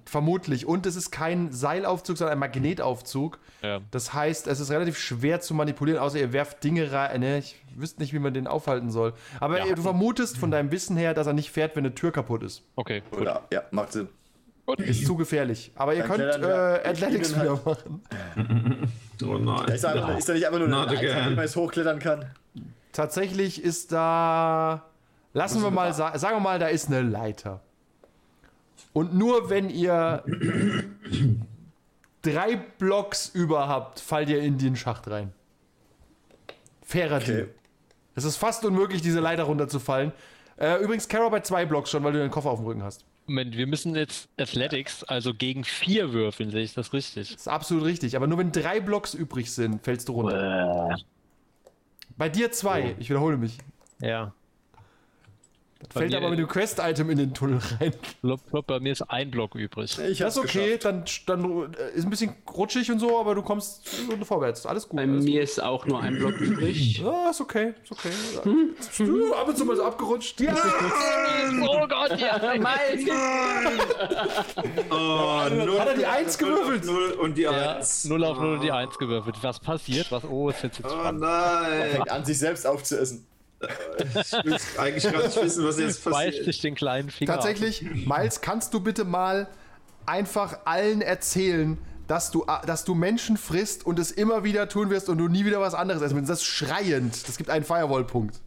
vermutlich. 0.06 0.65
Und 0.65 0.86
es 0.86 0.95
ist 0.95 1.11
kein 1.11 1.52
Seilaufzug, 1.53 2.18
sondern 2.18 2.34
ein 2.34 2.40
Magnetaufzug. 2.40 3.40
Ja. 3.61 3.80
Das 3.91 4.14
heißt, 4.14 4.48
es 4.48 4.60
ist 4.60 4.69
relativ 4.72 4.98
schwer 4.98 5.40
zu 5.41 5.53
manipulieren, 5.53 5.99
außer 5.99 6.19
ihr 6.19 6.34
werft 6.34 6.64
Dinge 6.64 6.91
rein. 6.91 7.22
Ne, 7.22 7.38
ich 7.45 7.80
wüsste 7.81 8.01
nicht, 8.01 8.13
wie 8.13 8.19
man 8.19 8.34
den 8.34 8.47
aufhalten 8.47 8.89
soll. 8.91 9.13
Aber 9.39 9.65
Ja. 9.65 9.73
du 9.76 9.81
vermutest 9.81 10.38
von 10.38 10.51
deinem 10.51 10.72
Wissen 10.72 10.97
her, 10.97 11.13
dass 11.13 11.27
er 11.27 11.34
nicht 11.34 11.51
fährt, 11.51 11.76
wenn 11.76 11.85
eine 11.85 11.95
Tür 11.95 12.11
kaputt 12.11 12.43
ist. 12.43 12.63
Okay, 12.76 13.01
gut. 13.11 13.22
Oder? 13.22 13.43
Ja, 13.51 13.63
macht 13.72 13.91
Sinn. 13.93 14.09
Ist 14.77 15.05
zu 15.05 15.15
gefährlich. 15.15 15.72
Aber 15.76 15.93
ihr 15.93 16.03
Dann 16.07 16.17
könnt 16.17 16.43
äh, 16.43 16.89
Athletics 16.89 17.35
wieder 17.39 17.63
halt- 17.65 17.65
machen. 17.65 18.01
Oh 19.23 19.38
nein. 19.38 19.69
Ist, 19.69 19.84
da 19.85 19.91
einfach, 19.93 20.17
ist 20.17 20.27
da 20.27 20.34
nicht 20.34 20.45
einfach 20.45 20.59
nur 20.59 20.67
eine 20.67 20.93
Leiter, 20.93 21.30
wie 21.30 21.35
man 21.35 21.45
es 21.45 21.55
hochklettern 21.55 21.99
kann? 21.99 22.26
Tatsächlich 22.91 23.63
ist 23.63 23.93
da. 23.93 24.84
Lassen 25.31 25.61
wir 25.63 25.72
mal 25.72 25.93
sa 25.93 26.17
sagen 26.17 26.35
wir 26.38 26.41
mal, 26.41 26.59
da 26.59 26.67
ist 26.67 26.88
eine 26.88 27.01
Leiter. 27.01 27.61
Und 28.91 29.13
nur 29.15 29.49
wenn 29.49 29.69
ihr 29.69 30.22
drei 32.22 32.55
Blocks 32.77 33.30
über 33.30 33.67
habt, 33.67 33.99
fallt 33.99 34.30
ihr 34.30 34.39
in 34.41 34.57
den 34.57 34.76
Schacht 34.76 35.07
rein. 35.09 35.31
Fairer 36.85 37.17
Okay. 37.17 37.25
Deal. 37.25 37.49
Es 38.15 38.23
ist 38.23 38.37
fast 38.37 38.63
unmöglich, 38.63 39.01
diese 39.01 39.19
Leiter 39.19 39.43
runterzufallen. 39.43 40.13
Äh, 40.57 40.81
übrigens, 40.81 41.09
Carol 41.09 41.29
bei 41.29 41.41
zwei 41.41 41.65
Blocks 41.65 41.89
schon, 41.89 42.01
weil 42.03 42.13
du 42.13 42.19
den 42.19 42.31
Koffer 42.31 42.49
auf 42.49 42.59
dem 42.59 42.65
Rücken 42.65 42.83
hast. 42.83 43.03
Moment, 43.27 43.57
wir 43.57 43.67
müssen 43.67 43.95
jetzt 43.95 44.29
Athletics, 44.39 45.03
also 45.03 45.33
gegen 45.33 45.63
vier 45.65 46.13
würfeln, 46.13 46.51
sehe 46.51 46.61
ich 46.61 46.73
das 46.73 46.93
richtig? 46.93 47.31
Das 47.31 47.41
ist 47.41 47.47
absolut 47.49 47.83
richtig. 47.83 48.15
Aber 48.15 48.27
nur 48.27 48.37
wenn 48.37 48.51
drei 48.51 48.79
Blocks 48.79 49.13
übrig 49.13 49.51
sind, 49.51 49.83
fällst 49.83 50.07
du 50.07 50.13
runter. 50.13 50.95
Bei 52.17 52.29
dir 52.29 52.51
zwei. 52.51 52.95
Ich 52.99 53.09
wiederhole 53.09 53.35
mich. 53.37 53.57
Ja. 53.99 54.33
Fällt 55.93 56.15
aber 56.15 56.29
mit 56.29 56.39
dem 56.39 56.47
Quest-Item 56.47 57.09
in 57.09 57.17
den 57.17 57.33
Tunnel 57.33 57.59
rein. 57.79 57.93
Plop, 58.21 58.39
plop, 58.49 58.67
bei 58.67 58.79
mir 58.79 58.91
ist 58.91 59.01
ein 59.03 59.31
Block 59.31 59.55
übrig. 59.55 59.97
Ich 59.99 60.19
Das 60.19 60.37
ist 60.37 60.43
okay, 60.43 60.77
dann, 60.81 61.03
dann 61.27 61.73
äh, 61.73 61.91
ist 61.95 62.05
ein 62.05 62.09
bisschen 62.09 62.35
rutschig 62.53 62.91
und 62.91 62.99
so, 62.99 63.19
aber 63.19 63.35
du 63.35 63.41
kommst 63.41 63.87
vorwärts. 64.23 64.65
Alles 64.65 64.87
gut. 64.89 64.97
Bei 64.97 65.03
alles 65.03 65.23
mir 65.23 65.41
ist 65.41 65.61
auch 65.61 65.85
nur 65.85 66.01
ein 66.01 66.17
Block 66.17 66.39
übrig. 66.39 66.97
gut. 67.01 67.05
Ja, 67.15 67.29
ist 67.29 67.41
okay, 67.41 67.73
ist 67.83 67.91
okay. 67.91 68.09
Du, 68.97 69.33
ab 69.35 69.47
und 69.47 69.57
zu 69.57 69.65
mal 69.65 69.75
so 69.75 69.83
abgerutscht. 69.83 70.39
Ja! 70.41 70.55
Oh 71.67 71.87
Gott, 71.87 72.19
ja! 72.19 72.39
Oh, 74.89 75.41
null, 75.49 75.79
Hat 75.79 75.87
er 75.89 75.95
die 75.95 76.05
Eins 76.05 76.37
gewürfelt? 76.37 76.85
Null 76.85 77.11
und 77.11 77.37
die 77.37 77.43
Ja, 77.43 77.77
1. 77.77 78.05
0 78.05 78.23
auf 78.23 78.39
0 78.39 78.53
und 78.55 78.61
die 78.61 78.71
1 78.71 78.97
gewürfelt. 78.97 79.35
Was 79.41 79.59
passiert? 79.59 80.11
Was? 80.11 80.23
Oh, 80.23 80.49
ist 80.49 80.63
jetzt, 80.63 80.77
jetzt 80.79 80.87
Oh 80.87 80.89
spannend. 80.99 81.21
nein. 81.21 81.89
Fängt 81.91 82.11
an, 82.11 82.25
sich 82.25 82.37
selbst 82.37 82.65
aufzuessen. 82.67 83.25
Ich 83.61 84.34
will 84.45 84.57
eigentlich 84.77 85.03
gar 85.03 85.23
nicht 85.23 85.41
wissen, 85.41 85.65
was 85.65 85.80
jetzt 85.80 86.03
Beißt 86.03 86.15
passiert. 86.15 86.45
sich 86.45 86.61
den 86.61 86.76
kleinen 86.76 87.10
Finger. 87.10 87.34
Tatsächlich, 87.34 87.82
Miles, 87.82 88.41
kannst 88.41 88.73
du 88.73 88.80
bitte 88.80 89.06
mal 89.06 89.48
einfach 90.06 90.60
allen 90.65 91.02
erzählen, 91.02 91.77
dass 92.07 92.32
du, 92.32 92.45
dass 92.68 92.86
du 92.86 92.94
Menschen 92.94 93.38
frisst 93.38 93.86
und 93.86 93.98
es 93.98 94.11
immer 94.11 94.44
wieder 94.44 94.69
tun 94.69 94.90
wirst 94.90 95.10
und 95.10 95.18
du 95.18 95.27
nie 95.27 95.45
wieder 95.45 95.60
was 95.60 95.73
anderes 95.73 96.02
essen 96.02 96.18
willst. 96.18 96.30
Das 96.30 96.40
ist 96.40 96.45
schreiend. 96.45 97.27
Das 97.27 97.38
gibt 97.38 97.49
einen 97.49 97.65
Firewall-Punkt. 97.65 98.40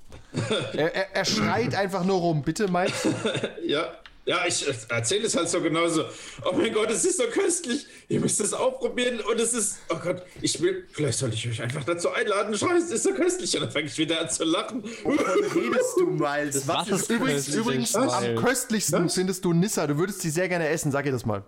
er, 0.74 0.94
er, 0.94 1.16
er 1.16 1.24
schreit 1.24 1.74
einfach 1.74 2.04
nur 2.04 2.18
rum. 2.18 2.42
Bitte, 2.42 2.68
Miles. 2.70 3.08
Ja, 3.64 3.92
ja, 4.28 4.44
ich 4.46 4.62
erzähle 4.90 5.26
es 5.26 5.34
halt 5.34 5.48
so 5.48 5.62
genauso. 5.62 6.04
Oh 6.44 6.52
mein 6.52 6.70
Gott, 6.74 6.90
es 6.90 7.02
ist 7.06 7.16
so 7.16 7.24
köstlich. 7.28 7.86
Ihr 8.10 8.20
müsst 8.20 8.38
es 8.42 8.52
ausprobieren 8.52 9.20
und 9.20 9.40
es 9.40 9.54
ist. 9.54 9.78
Oh 9.88 9.96
Gott, 9.96 10.22
ich 10.42 10.60
will. 10.60 10.86
Vielleicht 10.92 11.18
sollte 11.18 11.34
ich 11.34 11.48
euch 11.48 11.62
einfach 11.62 11.82
dazu 11.84 12.10
einladen. 12.10 12.54
Schau, 12.54 12.68
es 12.76 12.90
ist 12.90 13.04
so 13.04 13.14
köstlich. 13.14 13.54
Und 13.56 13.62
dann 13.62 13.70
fange 13.70 13.86
ich 13.86 13.96
wieder 13.96 14.20
an 14.20 14.28
zu 14.28 14.44
lachen. 14.44 14.84
Wovon 14.84 15.18
redest 15.18 15.96
du, 15.96 16.06
Miles? 16.08 16.68
Was 16.68 16.90
Was 16.90 17.00
ist 17.00 17.10
Übrigens, 17.10 17.48
übrigens 17.54 17.94
Was? 17.94 18.12
am 18.12 18.36
köstlichsten 18.36 19.08
findest 19.08 19.46
du 19.46 19.54
Nissa. 19.54 19.86
Du 19.86 19.96
würdest 19.96 20.20
sie 20.20 20.28
sehr 20.28 20.48
gerne 20.50 20.68
essen. 20.68 20.92
Sag 20.92 21.06
ihr 21.06 21.12
das 21.12 21.24
mal. 21.24 21.42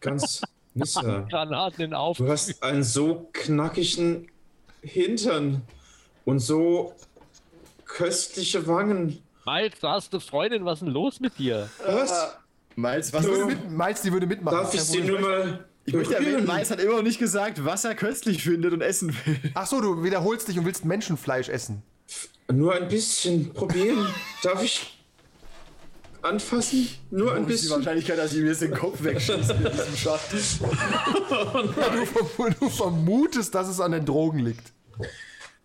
Ganz. 0.00 0.42
Nissa, 0.74 1.20
Granaten 1.30 1.84
in 1.84 1.94
Auf. 1.94 2.16
du 2.16 2.28
hast 2.28 2.60
einen 2.60 2.82
so 2.82 3.28
knackigen 3.32 4.26
Hintern 4.82 5.62
und 6.24 6.40
so 6.40 6.92
köstliche 7.84 8.66
Wangen. 8.66 9.23
Miles, 9.46 9.78
du 9.80 9.88
hast 9.88 10.12
eine 10.12 10.20
Freundin, 10.20 10.64
was 10.64 10.74
ist 10.80 10.86
denn 10.86 10.92
los 10.94 11.20
mit 11.20 11.38
dir? 11.38 11.68
Was? 11.86 12.34
Miles, 12.76 13.12
was 13.12 13.22
Die 13.22 13.28
würde 13.28 13.40
Du- 13.42 13.46
mit, 13.48 13.70
Miles, 13.70 14.02
die 14.02 14.12
würde 14.12 14.26
mitmachen. 14.26 14.58
Darf 14.58 14.74
ich 14.74 14.80
sie 14.82 15.00
nur 15.02 15.20
mal. 15.20 15.64
Ich 15.86 15.92
möchte 15.94 16.14
erwähnen? 16.14 16.46
Miles 16.46 16.70
hat 16.70 16.80
immer 16.80 16.96
noch 16.96 17.02
nicht 17.02 17.18
gesagt, 17.18 17.62
was 17.64 17.84
er 17.84 17.94
köstlich 17.94 18.42
findet 18.42 18.72
und 18.72 18.80
essen 18.80 19.14
will. 19.26 19.38
Ach 19.54 19.66
so, 19.66 19.80
du 19.82 20.02
wiederholst 20.02 20.48
dich 20.48 20.58
und 20.58 20.64
willst 20.64 20.84
Menschenfleisch 20.86 21.48
essen. 21.50 21.82
Nur 22.50 22.74
ein 22.74 22.88
bisschen 22.88 23.52
probieren. 23.52 24.06
Darf 24.42 24.62
ich 24.62 24.98
anfassen? 26.22 26.88
Nur 27.10 27.34
ein 27.34 27.44
Wo 27.44 27.48
ist 27.48 27.48
die 27.48 27.52
bisschen. 27.52 27.70
Wahrscheinlichkeit, 27.76 28.18
dass 28.18 28.32
ich 28.32 28.38
ihm 28.40 28.46
jetzt 28.46 28.62
den 28.62 28.72
Kopf 28.72 29.02
wegschieße 29.02 29.54
mit 29.54 29.72
diesem 29.74 29.96
Shot? 29.96 30.20
Ja, 31.30 31.90
du, 32.36 32.50
du 32.60 32.68
vermutest, 32.70 33.54
dass 33.54 33.68
es 33.68 33.78
an 33.80 33.92
den 33.92 34.04
Drogen 34.06 34.38
liegt. 34.38 34.72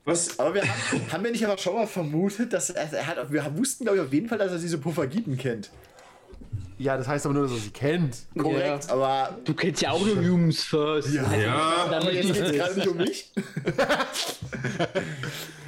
Was? 0.05 0.39
Aber 0.39 0.53
wir 0.53 0.61
haben, 0.61 1.11
haben 1.11 1.23
wir 1.23 1.31
nicht 1.31 1.45
aber 1.45 1.57
schon 1.57 1.75
mal 1.75 1.87
vermutet, 1.87 2.53
dass 2.53 2.69
er, 2.69 2.91
er 2.91 3.07
hat, 3.07 3.31
wir 3.31 3.57
wussten, 3.57 3.83
glaube 3.83 3.97
ich, 3.99 4.03
auf 4.03 4.13
jeden 4.13 4.27
Fall, 4.27 4.37
dass 4.37 4.51
er 4.51 4.59
diese 4.59 4.77
Puffagiten 4.77 5.37
kennt. 5.37 5.69
Ja, 6.77 6.95
das 6.95 7.07
heißt 7.07 7.25
aber 7.25 7.35
nur, 7.35 7.43
dass 7.43 7.51
er 7.51 7.57
sie 7.57 7.71
kennt. 7.71 8.17
Korrekt, 8.37 8.89
aber, 8.89 9.37
Du 9.43 9.53
kennst 9.53 9.81
ja 9.81 9.91
auch 9.91 10.03
nur 10.03 10.15
Humans 10.15 10.63
First. 10.63 11.13
Ja. 11.13 11.31
Ja. 11.33 11.55
aber 11.91 12.11
jetzt 12.11 12.33
geht 12.33 12.43
es 12.43 12.51
gerade 12.53 12.75
nicht 12.75 12.87
um 12.87 12.97
mich. 12.97 13.31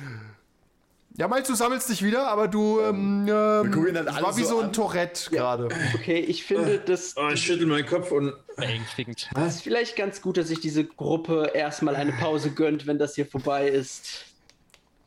Ja, 1.17 1.27
Miles, 1.27 1.47
du 1.47 1.55
sammelst 1.55 1.89
dich 1.89 2.03
wieder, 2.03 2.27
aber 2.29 2.47
du, 2.47 2.79
ähm, 2.79 3.27
ähm, 3.27 3.93
dann 3.93 4.07
es 4.07 4.15
alle 4.15 4.25
war 4.25 4.37
wie 4.37 4.43
so 4.43 4.49
so 4.49 4.59
ein 4.59 4.65
an. 4.67 4.73
Tourette 4.73 5.29
gerade. 5.29 5.67
Okay, 5.93 6.19
ich 6.19 6.45
finde, 6.45 6.79
das 6.79 7.15
Oh, 7.17 7.29
ich 7.33 7.41
schüttel 7.43 7.67
meinen 7.67 7.85
Kopf 7.85 8.11
und. 8.11 8.33
Beängstigend. 8.55 9.29
ist 9.45 9.61
vielleicht 9.61 9.95
ganz 9.97 10.21
gut, 10.21 10.37
dass 10.37 10.47
sich 10.47 10.61
diese 10.61 10.85
Gruppe 10.85 11.51
erstmal 11.53 11.95
eine 11.95 12.13
Pause 12.13 12.51
gönnt, 12.51 12.87
wenn 12.87 12.97
das 12.97 13.15
hier 13.15 13.25
vorbei 13.25 13.67
ist. 13.67 14.25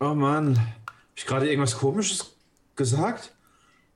Oh 0.00 0.15
Mann. 0.15 0.58
Hab 0.58 0.94
ich 1.16 1.26
gerade 1.26 1.49
irgendwas 1.49 1.78
Komisches 1.78 2.36
gesagt? 2.76 3.33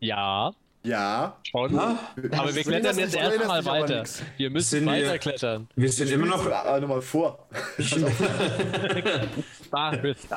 Ja, 0.01 0.53
Ja, 0.89 1.37
schon. 1.43 1.79
Aber 1.79 2.55
wir 2.55 2.63
klettern 2.63 2.99
jetzt 2.99 3.15
erstmal 3.15 3.65
weiter. 3.65 4.05
Wir 4.37 4.51
müssen 4.51 4.69
Sind 4.71 4.85
wir- 4.87 4.93
weiter 4.93 5.19
klettern. 5.19 5.69
Wir 5.77 5.93
sind 5.93 6.11
immer 6.11 6.27
noch. 6.27 6.51
aber 6.51 6.81
nochmal 6.81 7.03
vor. 7.03 7.47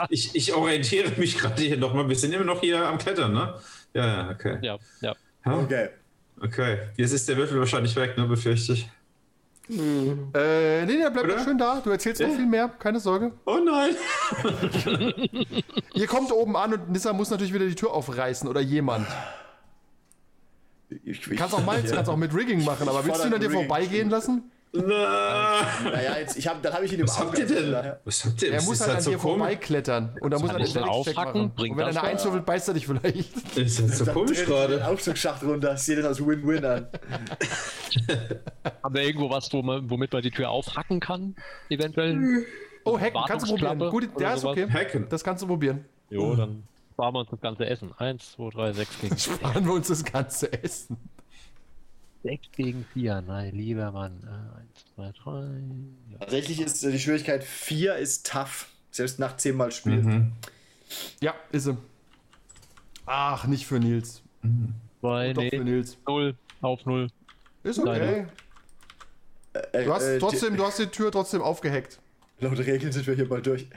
Ich, 0.10 0.36
ich 0.36 0.54
orientiere 0.54 1.10
mich 1.18 1.38
gerade 1.38 1.62
hier 1.62 1.78
nochmal. 1.78 2.08
Wir 2.10 2.18
sind 2.18 2.34
immer 2.34 2.44
noch 2.44 2.60
hier 2.60 2.86
am 2.86 2.98
Klettern, 2.98 3.32
ne? 3.34 3.54
Ja, 3.94 4.06
ja, 4.06 4.30
okay. 4.30 4.58
Ja, 4.62 4.78
ja. 5.00 5.16
Okay. 5.46 5.90
Okay. 6.42 6.78
Jetzt 6.98 7.14
ist 7.14 7.30
der 7.30 7.38
Würfel 7.38 7.58
wahrscheinlich 7.60 7.96
weg, 7.96 8.18
ne? 8.18 8.26
Befürchte 8.26 8.74
ich. 8.74 8.90
Äh, 9.70 10.86
nee, 10.86 10.98
der 10.98 11.12
bleibt 11.12 11.32
Oder? 11.32 11.44
schön 11.46 11.58
da. 11.58 11.80
Du 11.82 11.92
erzählst 11.92 12.22
noch 12.22 12.30
viel 12.36 12.46
mehr, 12.46 12.68
keine 12.68 13.00
Sorge. 13.00 13.32
Oh 13.46 13.58
nein! 13.64 13.96
Ihr 15.94 16.08
kommt 16.08 16.32
oben 16.34 16.58
an 16.58 16.74
und 16.74 16.92
Nissa 16.92 17.14
muss 17.14 17.30
natürlich 17.30 17.54
wieder 17.54 17.66
die 17.68 17.76
Tür 17.76 17.94
aufreißen 17.94 18.50
oder 18.50 18.60
jemand. 18.60 19.08
Ich, 21.04 21.26
ich, 21.32 21.38
Kannst 21.38 21.56
auch 21.56 21.66
Miles, 21.66 21.92
kannst 21.92 22.10
auch 22.10 22.18
mit 22.18 22.34
Rigging 22.36 22.64
machen, 22.66 22.88
aber 22.88 23.06
willst 23.06 23.24
du 23.24 23.28
ihn 23.28 23.34
an 23.34 23.40
dir 23.40 23.50
Rigging. 23.50 23.68
vorbeigehen 23.68 24.10
lassen? 24.10 24.52
Na, 24.74 25.66
Naja, 25.84 26.18
jetzt, 26.20 26.38
ich 26.38 26.48
hab, 26.48 26.62
dann 26.62 26.74
habe 26.74 26.86
ich 26.86 26.94
ihn 26.94 27.02
im 27.02 27.08
was 27.08 27.20
habt 27.20 27.38
ihr 27.38 27.46
denn? 27.46 27.76
Was 28.06 28.24
habt 28.24 28.42
ihr? 28.42 28.54
Er 28.54 28.62
muss 28.62 28.76
ist 28.76 28.82
halt 28.82 28.90
an 28.90 28.96
halt 28.96 29.04
so 29.04 29.12
dir 29.12 29.18
komisch? 29.18 29.38
vorbeiklettern 29.38 30.16
und 30.22 30.32
da 30.32 30.40
muss 30.40 30.50
er 30.50 30.60
den 30.60 31.14
machen. 31.14 31.52
Bringt 31.56 31.72
Und 31.74 31.78
wenn 31.78 31.88
er 31.88 31.94
das 31.94 31.98
eine 31.98 32.04
was? 32.06 32.12
Eins 32.12 32.24
würfelt, 32.26 32.46
beißt 32.46 32.68
er 32.70 32.74
dich 32.74 32.88
vielleicht. 32.88 33.36
Ist 33.58 33.82
halt 33.82 33.94
so 33.94 34.06
komisch 34.06 34.46
gerade. 34.46 34.88
Aufzugsschacht 34.88 35.44
runter. 35.44 35.74
Ich 35.74 35.82
sehe 35.82 35.98
das 35.98 36.06
als 36.06 36.26
Win-Win 36.26 36.64
an. 36.64 36.88
Haben 38.84 38.96
wir 38.96 39.02
irgendwo 39.02 39.30
was, 39.30 39.52
wo 39.52 39.62
man, 39.62 39.90
womit 39.90 40.14
man 40.14 40.22
die 40.22 40.32
Tür 40.32 40.50
aufhacken 40.50 41.02
kann? 41.02 41.36
Eventuell? 41.70 42.46
Oh, 42.86 42.98
Hacken, 42.98 43.22
kannst 43.28 43.48
du 43.50 43.56
probieren. 43.56 43.90
Gut, 43.90 44.10
der 44.20 44.36
ist 44.36 44.46
okay. 44.46 44.68
Hacken. 44.70 45.08
Das 45.10 45.24
kannst 45.24 45.44
du 45.44 45.48
probieren. 45.48 45.84
Jo, 46.10 46.36
dann 46.36 46.64
sparen 47.02 47.16
wir 47.16 47.20
uns 47.22 47.30
das 47.32 47.42
ganze 47.42 47.66
Essen. 47.66 47.92
Eins, 47.98 48.32
zwei, 48.34 48.50
drei, 48.52 48.74
sechs 48.74 49.00
gegen 49.00 49.18
Sparen 49.18 49.66
wir 49.66 49.74
uns 49.74 49.88
das 49.88 50.04
ganze 50.04 50.54
Essen. 50.64 50.98
sechs 52.22 52.48
gegen 52.52 52.86
vier. 52.94 53.22
Nein, 53.22 53.56
lieber 53.56 53.92
Mann. 53.92 54.22
Äh, 54.24 54.60
Eins, 54.60 54.86
zwei, 54.94 55.12
drei. 55.12 55.50
Ja. 56.12 56.20
Tatsächlich 56.20 56.62
ist 56.62 56.84
äh, 56.84 56.92
die 56.92 57.00
Schwierigkeit 57.00 57.44
4 57.44 57.96
ist 57.96 58.28
tough. 58.30 58.68
Selbst 58.92 59.18
nach 59.20 59.38
10 59.38 59.56
Mal 59.56 59.72
spielen. 59.72 60.34
Ja, 61.22 61.34
ist 61.52 61.64
sie. 61.64 61.78
Ach, 63.06 63.48
nicht 63.48 63.66
für 63.66 63.80
Nils. 63.80 64.22
Zwei, 65.00 65.34
Doch 65.34 65.42
für 65.44 65.58
nee, 65.58 65.64
Nils. 65.64 65.98
null, 66.08 66.36
auf 66.62 66.86
null. 66.86 67.08
Ist 67.64 67.80
okay. 67.80 68.28
Äh, 69.54 69.86
Du 69.86 69.94
hast 69.94 70.20
trotzdem, 70.20 70.56
du 70.56 70.66
hast 70.66 70.78
die 70.78 70.88
Tür 70.88 71.12
trotzdem 71.12 71.42
aufgehackt. 71.42 72.00
Laut 72.40 72.60
Regeln 72.60 72.92
sind 72.92 73.08
wir 73.08 73.16
hier 73.16 73.28
bald 73.30 73.48
durch. 73.48 73.68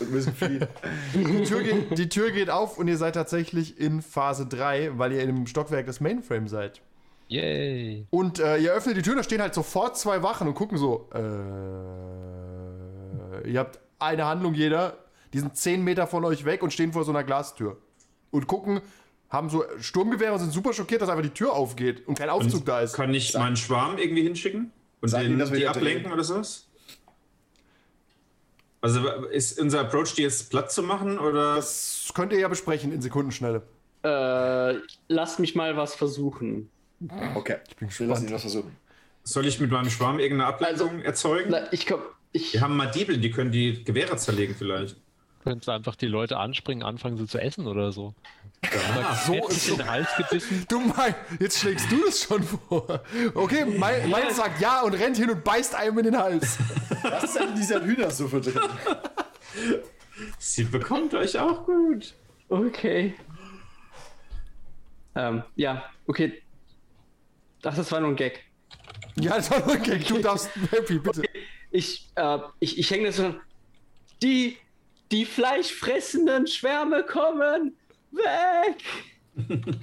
Und 0.00 0.10
müssen 0.12 0.34
fliehen. 0.34 0.66
Die 1.14 1.44
Tür, 1.44 1.62
geht, 1.62 1.98
die 1.98 2.08
Tür 2.08 2.30
geht 2.30 2.50
auf 2.50 2.78
und 2.78 2.88
ihr 2.88 2.96
seid 2.96 3.14
tatsächlich 3.14 3.78
in 3.80 4.02
Phase 4.02 4.46
3, 4.46 4.98
weil 4.98 5.12
ihr 5.12 5.20
in 5.22 5.34
dem 5.34 5.46
Stockwerk 5.46 5.86
des 5.86 6.00
Mainframe 6.00 6.48
seid. 6.48 6.80
Yay. 7.28 8.06
Und 8.10 8.38
äh, 8.38 8.58
ihr 8.58 8.72
öffnet 8.72 8.96
die 8.96 9.02
Tür, 9.02 9.16
da 9.16 9.22
stehen 9.22 9.42
halt 9.42 9.54
sofort 9.54 9.98
zwei 9.98 10.22
Wachen 10.22 10.48
und 10.48 10.54
gucken 10.54 10.78
so. 10.78 11.08
Äh, 11.14 11.18
ihr 13.50 13.60
habt 13.60 13.78
eine 13.98 14.24
Handlung 14.26 14.54
jeder, 14.54 14.96
die 15.32 15.40
sind 15.40 15.56
10 15.56 15.82
Meter 15.84 16.06
von 16.06 16.24
euch 16.24 16.44
weg 16.44 16.62
und 16.62 16.72
stehen 16.72 16.92
vor 16.92 17.04
so 17.04 17.10
einer 17.12 17.24
Glastür. 17.24 17.76
Und 18.30 18.46
gucken, 18.46 18.80
haben 19.30 19.50
so 19.50 19.64
Sturmgewehre 19.78 20.32
und 20.32 20.38
sind 20.38 20.52
super 20.52 20.72
schockiert, 20.72 21.02
dass 21.02 21.08
einfach 21.08 21.22
die 21.22 21.30
Tür 21.30 21.52
aufgeht 21.52 22.06
und 22.06 22.18
kein 22.18 22.30
Aufzug 22.30 22.64
da 22.64 22.80
ist. 22.80 22.94
Kann 22.94 23.12
ich 23.12 23.34
meinen 23.34 23.56
Schwarm 23.56 23.98
irgendwie 23.98 24.22
hinschicken? 24.22 24.72
Und 25.00 25.12
den, 25.12 25.32
ihm, 25.32 25.38
dass 25.38 25.50
wir 25.50 25.56
die 25.56 25.62
die 25.62 25.68
ablenken 25.68 26.12
oder 26.12 26.24
sowas? 26.24 26.67
Also 28.80 29.06
ist 29.30 29.58
unser 29.60 29.80
Approach, 29.80 30.14
die 30.14 30.22
jetzt 30.22 30.50
platt 30.50 30.70
zu 30.70 30.82
machen? 30.82 31.18
Oder? 31.18 31.56
Das 31.56 32.10
könnt 32.14 32.32
ihr 32.32 32.38
ja 32.38 32.48
besprechen 32.48 32.92
in 32.92 33.02
Sekundenschnelle. 33.02 33.62
Äh, 34.04 34.74
lasst 35.08 35.40
mich 35.40 35.54
mal 35.54 35.76
was 35.76 35.94
versuchen. 35.94 36.70
Okay, 37.34 37.56
ich 37.68 37.76
bin 37.76 37.88
gespannt. 37.88 38.10
Lass 38.10 38.22
ihn 38.22 38.32
was 38.32 38.40
versuchen. 38.42 38.76
Soll 39.24 39.46
ich 39.46 39.60
mit 39.60 39.70
meinem 39.70 39.90
Schwarm 39.90 40.20
irgendeine 40.20 40.48
Ablenkung 40.48 41.02
erzeugen? 41.02 41.50
Na, 41.50 41.72
ich 41.72 41.86
komm. 41.86 42.00
Ich, 42.32 42.54
Wir 42.54 42.60
haben 42.60 42.76
mal 42.76 42.90
Diebel, 42.90 43.18
die 43.18 43.30
können 43.30 43.50
die 43.50 43.84
Gewehre 43.84 44.16
zerlegen 44.16 44.54
vielleicht. 44.56 44.96
Könntest 45.44 45.68
du 45.68 45.72
einfach 45.72 45.96
die 45.96 46.06
Leute 46.06 46.36
anspringen, 46.36 46.82
anfangen 46.82 47.16
sie 47.16 47.26
zu 47.26 47.38
essen 47.38 47.66
oder 47.66 47.90
so. 47.90 48.14
So 49.24 49.32
Fett 49.32 49.48
ist 49.50 49.68
in 49.68 49.76
den 49.76 49.88
Hals 49.88 50.08
gebissen. 50.16 50.64
Du 50.68 50.80
mein, 50.80 51.14
jetzt 51.38 51.58
schlägst 51.60 51.90
du 51.90 52.04
das 52.04 52.22
schon 52.22 52.42
vor. 52.42 53.02
Okay, 53.34 53.64
mein, 53.64 54.10
mein 54.10 54.34
sagt 54.34 54.60
ja 54.60 54.82
und 54.82 54.94
rennt 54.94 55.16
hin 55.16 55.30
und 55.30 55.44
beißt 55.44 55.74
einem 55.74 55.98
in 55.98 56.04
den 56.04 56.18
Hals. 56.18 56.58
Was 57.02 57.24
ist 57.24 57.36
denn 57.36 57.50
in 57.50 57.54
dieser 57.54 57.84
Hühnersuppe 57.84 58.40
drin? 58.40 58.60
Sie 60.38 60.64
bekommt 60.64 61.14
euch 61.14 61.38
auch 61.38 61.64
gut. 61.64 62.14
Okay. 62.48 63.14
Ähm, 65.14 65.42
ja, 65.56 65.84
okay. 66.06 66.42
Ach, 67.62 67.74
das 67.74 67.90
war 67.92 68.00
nur 68.00 68.10
ein 68.10 68.16
Gag. 68.16 68.44
Ja, 69.16 69.36
das 69.36 69.50
war 69.50 69.60
nur 69.60 69.74
ein 69.74 69.82
Gag. 69.82 70.06
Du 70.06 70.18
darfst 70.18 70.50
happy, 70.70 70.98
bitte. 70.98 71.22
Ich, 71.70 72.08
äh, 72.16 72.38
ich, 72.60 72.78
ich 72.78 72.90
hänge 72.90 73.06
das 73.06 73.16
so. 73.16 73.34
Die, 74.22 74.58
die 75.12 75.24
fleischfressenden 75.24 76.46
Schwärme 76.46 77.04
kommen 77.04 77.77
weg. 78.12 78.82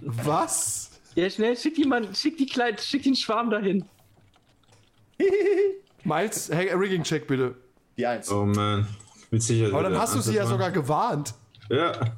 Was? 0.04 0.92
Ja, 1.16 1.30
schnell, 1.30 1.56
schick 1.56 1.76
die, 1.76 1.86
Mann, 1.86 2.14
schick 2.14 2.38
die 2.38 2.46
Kleid, 2.46 2.82
schick 2.82 3.04
den 3.04 3.16
Schwarm 3.16 3.50
dahin. 3.50 3.86
Miles, 6.04 6.50
hey, 6.50 6.74
Rigging-Check 6.74 7.28
bitte. 7.28 7.56
Die 7.98 8.06
Eins. 8.06 8.30
Oh 8.32 8.46
man. 8.46 8.88
Mit 9.32 9.42
Sicherheit. 9.42 9.74
Aber 9.74 9.84
dann 9.84 9.98
hast 9.98 10.16
du 10.16 10.20
sie 10.20 10.36
ja 10.36 10.46
sogar 10.46 10.72
gewarnt. 10.72 11.34
Ja. 11.70 12.18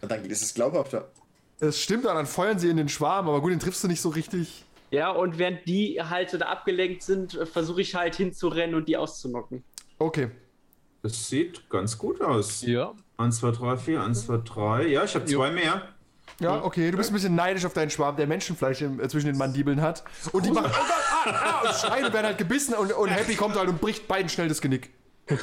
Und 0.00 0.10
dann 0.10 0.24
ist 0.24 0.42
es 0.42 0.54
glaubhafter. 0.54 1.10
Es 1.58 1.80
stimmt, 1.80 2.04
dann 2.04 2.26
feuern 2.26 2.58
sie 2.58 2.68
in 2.68 2.76
den 2.76 2.88
Schwarm, 2.88 3.28
aber 3.28 3.40
gut, 3.40 3.50
den 3.50 3.58
triffst 3.58 3.82
du 3.82 3.88
nicht 3.88 4.00
so 4.00 4.10
richtig. 4.10 4.64
Ja, 4.90 5.10
und 5.10 5.38
während 5.38 5.66
die 5.66 6.00
halt 6.00 6.30
so 6.30 6.38
da 6.38 6.46
abgelenkt 6.46 7.02
sind, 7.02 7.34
äh, 7.34 7.46
versuche 7.46 7.80
ich 7.80 7.94
halt 7.94 8.14
hinzurennen 8.14 8.74
und 8.76 8.88
die 8.88 8.96
auszunocken. 8.96 9.64
Okay. 9.98 10.30
Das 11.02 11.28
sieht 11.28 11.68
ganz 11.68 11.98
gut 11.98 12.20
aus. 12.20 12.62
Ja. 12.62 12.94
1, 13.18 13.38
2, 13.38 13.50
3, 13.52 13.76
4, 13.76 14.02
1, 14.02 14.26
2, 14.26 14.36
3. 14.44 14.86
Ja, 14.88 15.04
ich 15.04 15.14
habe 15.14 15.24
zwei 15.24 15.50
mehr. 15.50 15.82
Ja, 16.38 16.62
okay, 16.62 16.90
du 16.90 16.98
bist 16.98 17.10
ein 17.10 17.14
bisschen 17.14 17.34
neidisch 17.34 17.64
auf 17.64 17.72
deinen 17.72 17.88
Schwarm, 17.88 18.16
der 18.16 18.26
Menschenfleisch 18.26 18.82
im, 18.82 19.00
äh, 19.00 19.08
zwischen 19.08 19.28
den 19.28 19.38
Mandibeln 19.38 19.80
hat. 19.80 20.04
Und 20.32 20.44
die 20.44 20.50
machen, 20.50 20.70
oh 20.70 20.84
Gott, 21.24 21.34
ah, 21.34 21.60
ah, 21.62 21.68
und 21.68 21.74
schreien 21.74 22.04
und 22.04 22.12
werden 22.12 22.26
halt 22.26 22.36
gebissen 22.38 22.74
und, 22.74 22.92
und 22.92 23.08
Happy 23.08 23.34
kommt 23.36 23.56
halt 23.56 23.68
und 23.68 23.80
bricht 23.80 24.06
beiden 24.06 24.28
schnell 24.28 24.48
das 24.48 24.60
Genick. 24.60 24.90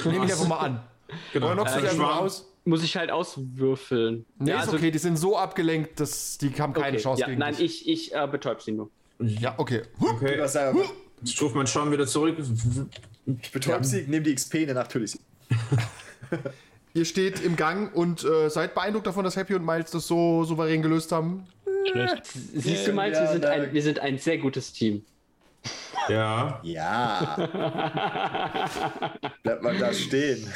Nehme 0.06 0.26
ich 0.26 0.32
einfach 0.32 0.48
mal 0.48 0.58
an. 0.60 0.84
Genau. 1.32 1.48
Oder 1.48 1.56
knockst 1.56 1.74
du 1.74 1.78
Ein 1.78 1.84
dich 1.84 1.92
einfach 1.92 2.06
mal 2.06 2.14
Schwarm. 2.14 2.26
aus? 2.26 2.50
Muss 2.66 2.84
ich 2.84 2.96
halt 2.96 3.12
auswürfeln. 3.12 4.26
Nee, 4.38 4.52
ja, 4.52 4.58
ist 4.58 4.66
also- 4.68 4.78
okay, 4.78 4.92
die 4.92 5.00
sind 5.00 5.18
so 5.18 5.38
abgelenkt, 5.38 6.00
dass 6.00 6.38
die 6.38 6.50
haben 6.52 6.74
keine 6.74 6.90
okay, 6.90 6.98
Chance 7.04 7.22
ja, 7.22 7.28
gegen 7.28 7.40
Nein, 7.40 7.56
dich. 7.56 7.88
ich, 7.88 8.12
ich 8.12 8.16
äh, 8.16 8.28
betäub 8.28 8.62
sie 8.62 8.72
nur. 8.74 8.90
Ja, 9.20 9.56
okay. 9.58 9.82
Okay. 10.00 10.40
Ich 11.24 11.42
rufe 11.42 11.58
meinen 11.58 11.68
Schwarm 11.68 11.92
wieder 11.92 12.06
zurück. 12.06 12.38
Ich 13.42 13.52
betäub 13.52 13.84
sie, 13.84 14.02
nehme 14.04 14.22
die 14.22 14.36
XP, 14.36 14.66
danach 14.68 14.88
töte 14.88 15.06
ich 15.06 15.12
sie. 15.12 15.20
Ihr 16.96 17.06
steht 17.06 17.42
im 17.44 17.56
Gang 17.56 17.94
und 17.96 18.24
äh, 18.24 18.50
seid 18.50 18.76
beeindruckt 18.76 19.08
davon, 19.08 19.24
dass 19.24 19.36
Happy 19.36 19.56
und 19.56 19.66
Miles 19.66 19.90
das 19.92 20.06
so 20.08 20.44
souverän 20.44 20.82
gelöst 20.82 21.12
haben. 21.12 21.48
Schlecht. 21.92 22.22
Siehst 22.54 22.88
du, 22.88 22.94
Miles, 22.94 23.18
wir, 23.18 23.26
ja, 23.26 23.32
sind 23.32 23.46
ein, 23.46 23.74
wir 23.74 23.82
sind 23.82 24.00
ein 24.00 24.18
sehr 24.20 24.38
gutes 24.38 24.72
Team. 24.74 25.04
Ja. 26.08 26.60
Ja. 26.64 27.36
Bleibt 29.44 29.64
mal 29.64 29.78
da 29.78 29.92
stehen. 29.94 30.52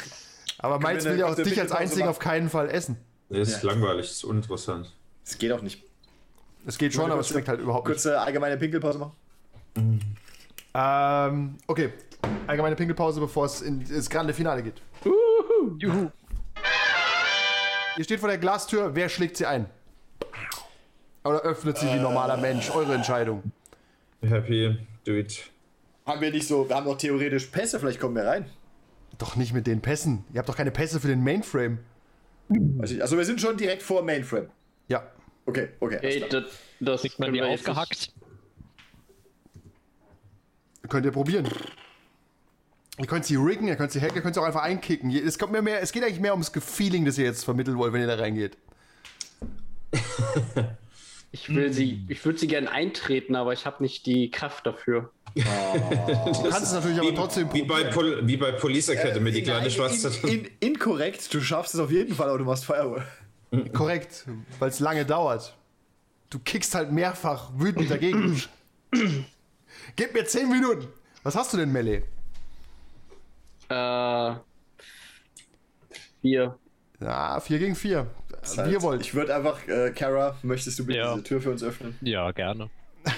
Aber 0.58 0.78
Miles 0.78 1.04
will 1.06 1.18
ja 1.18 1.26
auch 1.26 1.34
kurze 1.34 1.50
dich 1.50 1.60
als 1.60 1.72
einzigen 1.72 2.08
auf 2.08 2.18
keinen 2.18 2.48
Fall 2.50 2.68
essen. 2.70 2.96
Das 3.30 3.48
ist 3.48 3.62
langweilig, 3.62 4.06
das 4.06 4.16
ist 4.16 4.24
uninteressant. 4.24 4.92
Es 5.24 5.36
geht 5.38 5.52
auch 5.52 5.62
nicht. 5.62 5.82
Es 6.66 6.78
geht 6.78 6.92
schon, 6.94 7.10
aber 7.10 7.20
es 7.20 7.26
kurze- 7.26 7.32
schmeckt 7.34 7.48
halt 7.48 7.60
überhaupt 7.60 7.86
nicht. 7.88 7.96
Kurze 7.96 8.20
allgemeine 8.20 8.56
Pinkelpause 8.56 8.98
machen. 8.98 9.12
Ähm, 10.74 11.56
okay. 11.66 11.92
Allgemeine 12.46 12.76
Pinkelpause, 12.76 13.20
bevor 13.20 13.46
es 13.46 13.60
ins 13.62 14.08
grande 14.10 14.32
Finale 14.34 14.62
geht. 14.62 14.80
Juhu. 15.78 16.10
Ihr 17.98 18.04
steht 18.04 18.20
vor 18.20 18.28
der 18.28 18.38
Glastür, 18.38 18.94
wer 18.94 19.08
schlägt 19.08 19.36
sie 19.36 19.46
ein? 19.46 19.66
Oder 21.24 21.40
öffnet 21.40 21.78
sie 21.78 21.86
wie 21.88 21.98
normaler 21.98 22.36
Mensch? 22.36 22.70
Eure 22.70 22.94
Entscheidung. 22.94 23.42
Happy, 24.22 24.78
do 25.04 25.12
it. 25.14 25.50
Haben 26.06 26.20
wir 26.20 26.30
nicht 26.30 26.46
so, 26.46 26.68
wir 26.68 26.76
haben 26.76 26.86
doch 26.86 26.96
theoretisch 26.96 27.46
Pässe, 27.46 27.80
vielleicht 27.80 27.98
kommen 28.00 28.14
wir 28.14 28.24
rein. 28.24 28.48
Doch 29.18 29.34
nicht 29.34 29.52
mit 29.52 29.66
den 29.66 29.80
Pässen. 29.82 30.24
Ihr 30.32 30.38
habt 30.38 30.48
doch 30.48 30.56
keine 30.56 30.70
Pässe 30.70 31.00
für 31.00 31.08
den 31.08 31.22
Mainframe. 31.24 31.78
Weiß 32.48 32.92
ich- 32.92 33.02
Also 33.02 33.18
wir 33.18 33.24
sind 33.24 33.40
schon 33.40 33.56
direkt 33.56 33.82
vor 33.82 34.02
Mainframe. 34.02 34.48
Ja. 34.86 35.02
Okay, 35.44 35.70
okay. 35.80 35.98
Ey, 36.00 36.20
klar. 36.20 36.42
das, 36.42 36.52
das 36.80 37.00
Kriegt 37.00 37.18
man 37.18 37.32
die 37.32 37.42
aufgehackt? 37.42 38.12
Könnt 40.88 41.04
ihr 41.04 41.12
probieren. 41.12 41.48
Ihr 42.98 43.06
könnt 43.06 43.24
sie 43.24 43.36
riggen, 43.36 43.68
ihr 43.68 43.76
könnt 43.76 43.92
sie 43.92 44.00
hacken, 44.00 44.16
ihr 44.16 44.22
könnt 44.22 44.34
sie 44.34 44.40
auch 44.40 44.46
einfach 44.46 44.62
einkicken. 44.62 45.10
Es, 45.10 45.38
kommt 45.38 45.52
mir 45.52 45.62
mehr, 45.62 45.80
es 45.80 45.92
geht 45.92 46.02
eigentlich 46.02 46.20
mehr 46.20 46.32
ums 46.32 46.50
Feeling, 46.50 47.04
das 47.04 47.16
ihr 47.16 47.24
jetzt 47.24 47.44
vermitteln 47.44 47.78
wollt, 47.78 47.92
wenn 47.92 48.00
ihr 48.00 48.06
da 48.06 48.16
reingeht. 48.16 48.56
Ich 51.30 51.54
will 51.54 51.72
sie, 51.72 52.06
ich 52.08 52.24
würde 52.24 52.38
sie 52.38 52.46
gerne 52.46 52.70
eintreten, 52.70 53.36
aber 53.36 53.52
ich 53.52 53.66
habe 53.66 53.82
nicht 53.82 54.06
die 54.06 54.30
Kraft 54.30 54.66
dafür. 54.66 55.10
Du 55.34 55.42
kannst 55.42 56.62
es 56.62 56.72
natürlich 56.72 56.98
aber 56.98 57.14
trotzdem 57.14 57.52
Wie 57.52 57.62
bei, 57.64 57.84
Pol 57.84 58.26
wie 58.26 58.38
bei 58.38 58.52
Police 58.52 58.88
Academy, 58.88 59.30
die 59.30 59.42
kleine 59.42 59.60
Nein, 59.60 59.70
schwarze. 59.70 60.10
in, 60.26 60.46
in, 60.46 60.50
inkorrekt, 60.60 61.32
du 61.34 61.40
schaffst 61.42 61.74
es 61.74 61.80
auf 61.80 61.90
jeden 61.90 62.14
Fall, 62.14 62.30
aber 62.30 62.38
du 62.38 62.44
machst 62.44 62.64
Firewall. 62.64 63.06
Korrekt, 63.74 64.24
weil 64.58 64.70
es 64.70 64.80
lange 64.80 65.04
dauert. 65.04 65.54
Du 66.30 66.38
kickst 66.38 66.74
halt 66.74 66.92
mehrfach 66.92 67.50
wütend 67.56 67.90
dagegen. 67.90 68.42
Gib 69.96 70.14
mir 70.14 70.24
10 70.24 70.48
Minuten. 70.48 70.88
Was 71.22 71.36
hast 71.36 71.52
du 71.52 71.58
denn, 71.58 71.70
Melee? 71.70 72.04
Äh. 73.68 74.34
Vier. 76.20 76.58
Ja, 77.00 77.40
4 77.40 77.58
gegen 77.58 77.74
4. 77.76 78.06
Wie 78.42 78.56
ihr 78.58 78.64
Halt, 78.64 78.82
wollt. 78.82 79.00
Ich 79.02 79.14
würde 79.14 79.34
einfach, 79.34 79.66
äh, 79.68 79.90
Kara, 79.90 80.36
möchtest 80.42 80.78
du 80.78 80.86
bitte 80.86 80.98
Ja. 80.98 81.12
diese 81.12 81.24
Tür 81.24 81.40
für 81.40 81.50
uns 81.50 81.62
öffnen? 81.62 81.96
Ja, 82.00 82.30
gerne. 82.32 82.70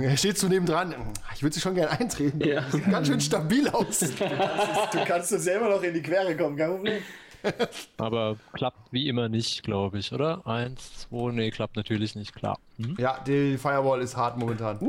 Er 0.00 0.16
steht 0.16 0.36
zu 0.36 0.48
neben 0.48 0.66
dran. 0.66 0.92
Ich 1.36 1.42
würde 1.44 1.54
sie 1.54 1.60
schon 1.60 1.76
gerne 1.76 1.92
eintreten. 1.92 2.40
Ja. 2.40 2.68
Sieht 2.68 2.90
ganz 2.90 3.06
schön 3.06 3.20
stabil 3.20 3.68
aus. 3.68 4.00
Du 4.00 5.04
kannst 5.06 5.32
uns 5.32 5.44
selber 5.44 5.68
noch 5.68 5.82
in 5.84 5.94
die 5.94 6.02
Quere 6.02 6.36
kommen, 6.36 6.56
kein 6.56 6.70
Problem. 6.70 7.00
Aber 7.98 8.36
klappt 8.54 8.92
wie 8.92 9.06
immer 9.08 9.28
nicht, 9.28 9.62
glaube 9.62 9.98
ich, 9.98 10.12
oder? 10.12 10.44
Eins, 10.48 11.06
zwei, 11.08 11.30
nee, 11.30 11.50
klappt 11.52 11.76
natürlich 11.76 12.16
nicht, 12.16 12.34
klar. 12.34 12.58
Hm? 12.78 12.96
ja, 12.98 13.20
die 13.24 13.56
Firewall 13.56 14.00
ist 14.02 14.16
hart 14.16 14.36
momentan. 14.36 14.80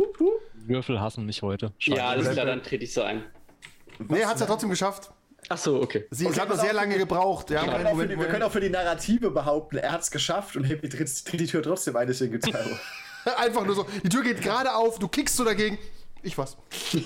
Würfel 0.65 0.99
hassen 0.99 1.25
mich 1.27 1.43
heute. 1.43 1.71
Schade. 1.77 1.97
Ja, 1.99 2.07
alles 2.09 2.31
klar, 2.31 2.45
dann 2.47 2.63
trete 2.63 2.83
ich 2.85 2.93
so 2.93 3.03
ein. 3.03 3.21
Nee, 3.99 4.25
hat 4.25 4.35
es 4.35 4.41
ja 4.41 4.47
trotzdem 4.47 4.69
geschafft. 4.69 5.11
Ach 5.47 5.57
so, 5.57 5.81
okay. 5.81 6.05
Sie 6.09 6.25
Okay, 6.25 6.39
hat 6.39 6.49
pass 6.49 6.61
sehr 6.61 6.73
lange 6.73 6.97
gebraucht. 6.97 7.51
Ja, 7.51 7.63
Wir 7.65 7.71
können, 7.73 7.87
auch 7.87 8.01
die, 8.01 8.09
wir 8.19 8.27
können 8.27 8.43
auch 8.43 8.51
für 8.51 8.61
die 8.61 8.69
Narrative 8.69 9.29
behaupten, 9.29 9.77
er 9.77 9.91
hat 9.91 10.01
es 10.01 10.09
geschafft 10.09 10.55
und 10.55 10.63
Happy 10.63 10.89
tritt, 10.89 11.25
tritt 11.25 11.39
die 11.39 11.45
Tür 11.45 11.61
trotzdem 11.61 11.95
ein, 11.95 12.07
deswegen 12.07 12.31
gibt's 12.31 12.47
Firewall. 12.49 12.79
Einfach 13.37 13.65
nur 13.65 13.75
so. 13.75 13.85
Die 14.03 14.09
Tür 14.09 14.23
geht 14.23 14.41
gerade 14.41 14.73
auf, 14.75 14.97
du 14.99 15.07
kickst 15.07 15.35
so 15.35 15.43
dagegen. 15.43 15.77
Ich 16.23 16.35
was. 16.37 16.57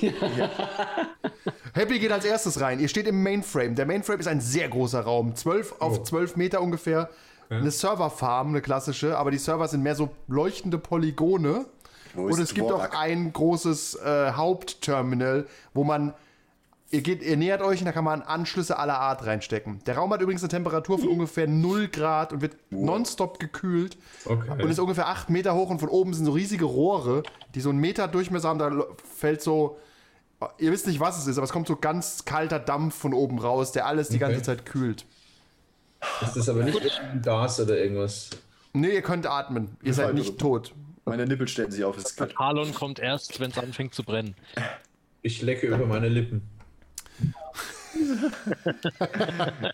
Happy 1.73 1.99
geht 1.99 2.11
als 2.11 2.25
erstes 2.25 2.61
rein. 2.61 2.79
Ihr 2.79 2.87
steht 2.87 3.07
im 3.07 3.21
Mainframe. 3.21 3.75
Der 3.75 3.85
Mainframe 3.85 4.19
ist 4.19 4.27
ein 4.27 4.41
sehr 4.41 4.69
großer 4.69 5.01
Raum. 5.01 5.35
12 5.35 5.75
auf 5.79 6.03
12 6.03 6.35
Meter 6.37 6.61
ungefähr. 6.61 7.09
Eine 7.49 7.71
Serverfarm, 7.71 8.49
eine 8.49 8.61
klassische, 8.61 9.17
aber 9.17 9.31
die 9.31 9.39
Server 9.39 9.67
sind 9.67 9.81
mehr 9.81 9.95
so 9.95 10.09
leuchtende 10.27 10.77
Polygone. 10.77 11.65
Wo 12.13 12.25
Und 12.25 12.39
es 12.39 12.53
gibt 12.53 12.67
auch 12.67 12.83
Dvorak? 12.83 12.95
ein 12.97 13.33
großes 13.33 13.95
äh, 13.95 14.31
Hauptterminal, 14.33 15.47
wo 15.73 15.83
man. 15.83 16.13
Ihr, 16.91 17.01
geht, 17.01 17.21
ihr 17.21 17.37
nähert 17.37 17.61
euch 17.61 17.79
und 17.81 17.85
da 17.85 17.91
kann 17.91 18.03
man 18.03 18.23
Anschlüsse 18.23 18.79
aller 18.79 18.99
Art 18.99 19.23
reinstecken. 19.25 19.79
Der 19.85 19.95
Raum 19.95 20.11
hat 20.11 20.21
übrigens 20.21 20.41
eine 20.41 20.49
Temperatur 20.49 20.97
von 20.97 21.07
ungefähr 21.07 21.47
0 21.47 21.87
Grad 21.89 22.33
und 22.33 22.41
wird 22.41 22.57
nonstop 22.71 23.39
gekühlt. 23.39 23.95
Okay. 24.25 24.63
Und 24.63 24.69
ist 24.71 24.79
ungefähr 24.79 25.07
8 25.07 25.29
Meter 25.29 25.53
hoch 25.53 25.69
und 25.69 25.79
von 25.79 25.89
oben 25.89 26.15
sind 26.15 26.25
so 26.25 26.31
riesige 26.31 26.65
Rohre, 26.65 27.21
die 27.53 27.61
so 27.61 27.69
einen 27.69 27.77
Meter 27.79 28.07
Durchmesser 28.07 28.49
haben. 28.49 28.57
Da 28.59 28.71
fällt 29.17 29.41
so. 29.43 29.77
Ihr 30.57 30.71
wisst 30.71 30.87
nicht, 30.87 30.99
was 30.99 31.19
es 31.19 31.27
ist, 31.27 31.37
aber 31.37 31.45
es 31.45 31.51
kommt 31.51 31.67
so 31.67 31.75
ganz 31.75 32.25
kalter 32.25 32.59
Dampf 32.59 32.95
von 32.95 33.13
oben 33.13 33.37
raus, 33.39 33.71
der 33.71 33.85
alles 33.85 34.07
die 34.09 34.15
Okay. 34.15 34.25
ganze 34.25 34.41
Zeit 34.41 34.65
kühlt. 34.65 35.05
Ist 36.21 36.35
das 36.37 36.49
aber 36.49 36.63
nicht 36.63 36.79
Gas 37.21 37.59
oder 37.59 37.77
irgendwas? 37.77 38.29
Nee, 38.73 38.91
ihr 38.95 39.01
könnt 39.01 39.27
atmen. 39.27 39.75
Ihr 39.83 39.93
seid 39.93 40.13
nicht 40.15 40.39
tot. 40.39 40.73
Meine 41.05 41.25
Nippel 41.27 41.47
stellen 41.47 41.71
sich 41.71 41.83
auf, 41.83 41.97
es 41.97 42.05
ist 42.11 42.17
kalt. 42.17 42.37
Halon 42.37 42.73
kommt 42.73 42.99
erst, 42.99 43.39
wenn 43.39 43.51
es 43.51 43.57
anfängt 43.57 43.93
zu 43.93 44.03
brennen. 44.03 44.35
Ich 45.21 45.41
lecke 45.41 45.67
über 45.67 45.85
meine 45.85 46.07
Lippen. 46.07 46.41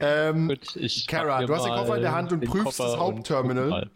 Ähm, 0.00 0.48
Gut, 0.48 0.74
ich 0.76 1.06
Kara, 1.06 1.46
du 1.46 1.54
hast 1.54 1.64
den 1.64 1.72
Koffer 1.72 1.96
in 1.96 2.02
der 2.02 2.14
Hand 2.14 2.32
und 2.32 2.40
prüfst 2.44 2.64
Koffer 2.78 2.84
das 2.90 2.96
Hauptterminal. 2.98 3.90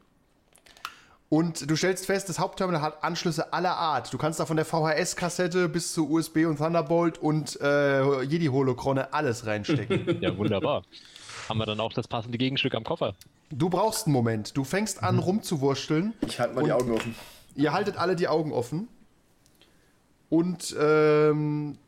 und 1.28 1.68
du 1.68 1.74
stellst 1.74 2.06
fest, 2.06 2.28
das 2.28 2.38
Hauptterminal 2.38 2.82
hat 2.82 3.02
Anschlüsse 3.02 3.52
aller 3.52 3.76
Art. 3.76 4.12
Du 4.12 4.16
kannst 4.18 4.38
da 4.38 4.46
von 4.46 4.56
der 4.56 4.64
VHS-Kassette 4.64 5.68
bis 5.68 5.92
zu 5.92 6.08
USB 6.08 6.46
und 6.46 6.58
Thunderbolt 6.58 7.18
und 7.18 7.60
äh, 7.60 8.22
Jedi-Holochrone 8.22 9.12
alles 9.12 9.44
reinstecken. 9.46 10.18
Ja, 10.22 10.36
wunderbar. 10.36 10.84
Haben 11.48 11.58
wir 11.58 11.66
dann 11.66 11.80
auch 11.80 11.92
das 11.92 12.06
passende 12.06 12.38
Gegenstück 12.38 12.74
am 12.74 12.84
Koffer? 12.84 13.14
du 13.50 13.68
brauchst 13.68 14.06
einen 14.06 14.12
Moment. 14.12 14.56
Du 14.56 14.62
fängst 14.62 15.02
an 15.02 15.18
rumzuwurschteln. 15.18 16.14
Ich 16.26 16.38
halte 16.38 16.54
mal 16.54 16.62
die 16.62 16.72
Augen 16.72 16.92
offen. 16.92 17.14
Ihr 17.56 17.72
haltet 17.72 17.96
alle 17.96 18.14
die 18.14 18.28
Augen 18.28 18.52
offen. 18.52 18.86
Und 20.28 20.76
ähm, 20.78 21.78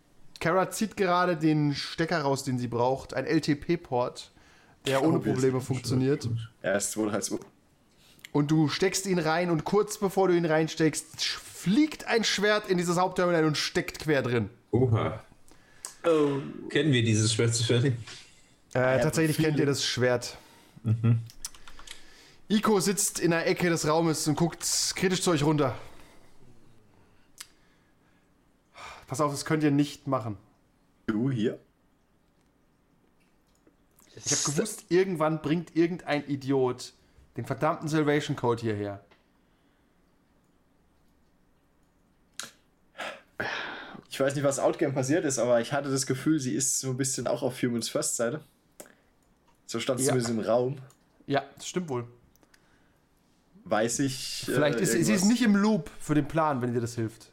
Kara 0.41 0.71
zieht 0.71 0.97
gerade 0.97 1.37
den 1.37 1.75
Stecker 1.75 2.23
raus, 2.23 2.45
den 2.45 2.59
sie 2.59 2.69
braucht. 2.69 3.15
Ein 3.15 3.27
LTP-Port, 3.27 4.31
der 4.87 5.03
ohne 5.03 5.19
Oh, 5.19 5.25
wir 5.25 5.33
Probleme 5.35 5.61
funktioniert. 5.61 6.29
Erst 6.63 6.93
2, 6.93 7.11
3, 7.11 7.21
2. 7.21 7.37
Und 8.33 8.51
du 8.51 8.69
steckst 8.69 9.07
ihn 9.07 9.19
rein 9.19 9.51
und 9.51 9.65
kurz 9.65 9.99
bevor 9.99 10.29
du 10.29 10.37
ihn 10.37 10.47
reinsteckst, 10.47 11.25
fliegt 11.25 12.07
ein 12.07 12.25
Schwert 12.25 12.69
in 12.69 12.79
dieses 12.79 12.97
Hauptterminal 12.97 13.45
und 13.45 13.57
steckt 13.57 13.99
quer 13.99 14.23
drin. 14.23 14.49
Oha. 14.71 15.21
Kennen 16.71 16.93
wir 16.93 17.03
dieses 17.03 17.35
Schwert 17.35 17.55
zufällig? 17.55 17.95
Äh, 18.73 19.01
tatsächlich 19.01 19.37
kennt 19.37 19.59
ihr 19.59 19.67
das 19.67 19.85
Schwert. 19.85 20.39
Iko 22.49 22.81
sitzt 22.81 23.21
in 23.21 23.33
der 23.33 23.47
Ecke 23.47 23.69
des 23.69 23.87
Raumes 23.87 24.27
und 24.27 24.37
guckt 24.37 24.65
kritisch 24.97 25.21
zu 25.23 25.33
euch 25.33 25.43
runter. 25.43 25.75
Pass 29.11 29.21
auf, 29.21 29.33
das 29.33 29.45
könnt 29.45 29.65
ihr 29.65 29.73
nicht 29.73 30.07
machen. 30.07 30.37
Du 31.09 31.33
hier? 31.33 31.59
Ich 34.15 34.31
habe 34.31 34.43
gewusst, 34.53 34.85
irgendwann 34.89 35.43
bringt 35.43 35.75
irgendein 35.75 36.29
Idiot 36.29 36.93
den 37.37 37.45
verdammten 37.45 37.89
Salvation 37.89 38.37
Code 38.37 38.61
hierher. 38.63 39.05
Ich 44.09 44.21
weiß 44.21 44.37
nicht, 44.37 44.45
was 44.45 44.61
Outgame 44.61 44.93
passiert 44.95 45.25
ist, 45.25 45.41
aber 45.41 45.61
ich 45.61 45.73
hatte 45.73 45.91
das 45.91 46.07
Gefühl, 46.07 46.39
sie 46.39 46.55
ist 46.55 46.79
so 46.79 46.91
ein 46.91 46.97
bisschen 46.97 47.27
auch 47.27 47.43
auf 47.43 47.61
Humans 47.61 47.89
First 47.89 48.15
Seite. 48.15 48.45
So 49.67 49.81
stand 49.81 49.99
es 49.99 50.07
Ja. 50.07 50.13
zumindest 50.13 50.31
im 50.35 50.39
Raum. 50.41 50.77
Ja, 51.27 51.43
das 51.57 51.67
stimmt 51.67 51.89
wohl. 51.89 52.07
Weiß 53.65 53.99
ich. 53.99 54.43
äh, 54.49 54.53
Vielleicht 54.53 54.79
ist 54.79 54.93
sie 54.93 54.99
ist 55.01 55.09
irgendwas? 55.09 55.29
nicht 55.31 55.43
im 55.43 55.57
Loop 55.57 55.91
für 55.99 56.15
den 56.15 56.29
Plan, 56.29 56.63
wenn 56.63 56.73
dir 56.75 56.81
das 56.81 56.95
hilft. 56.95 57.30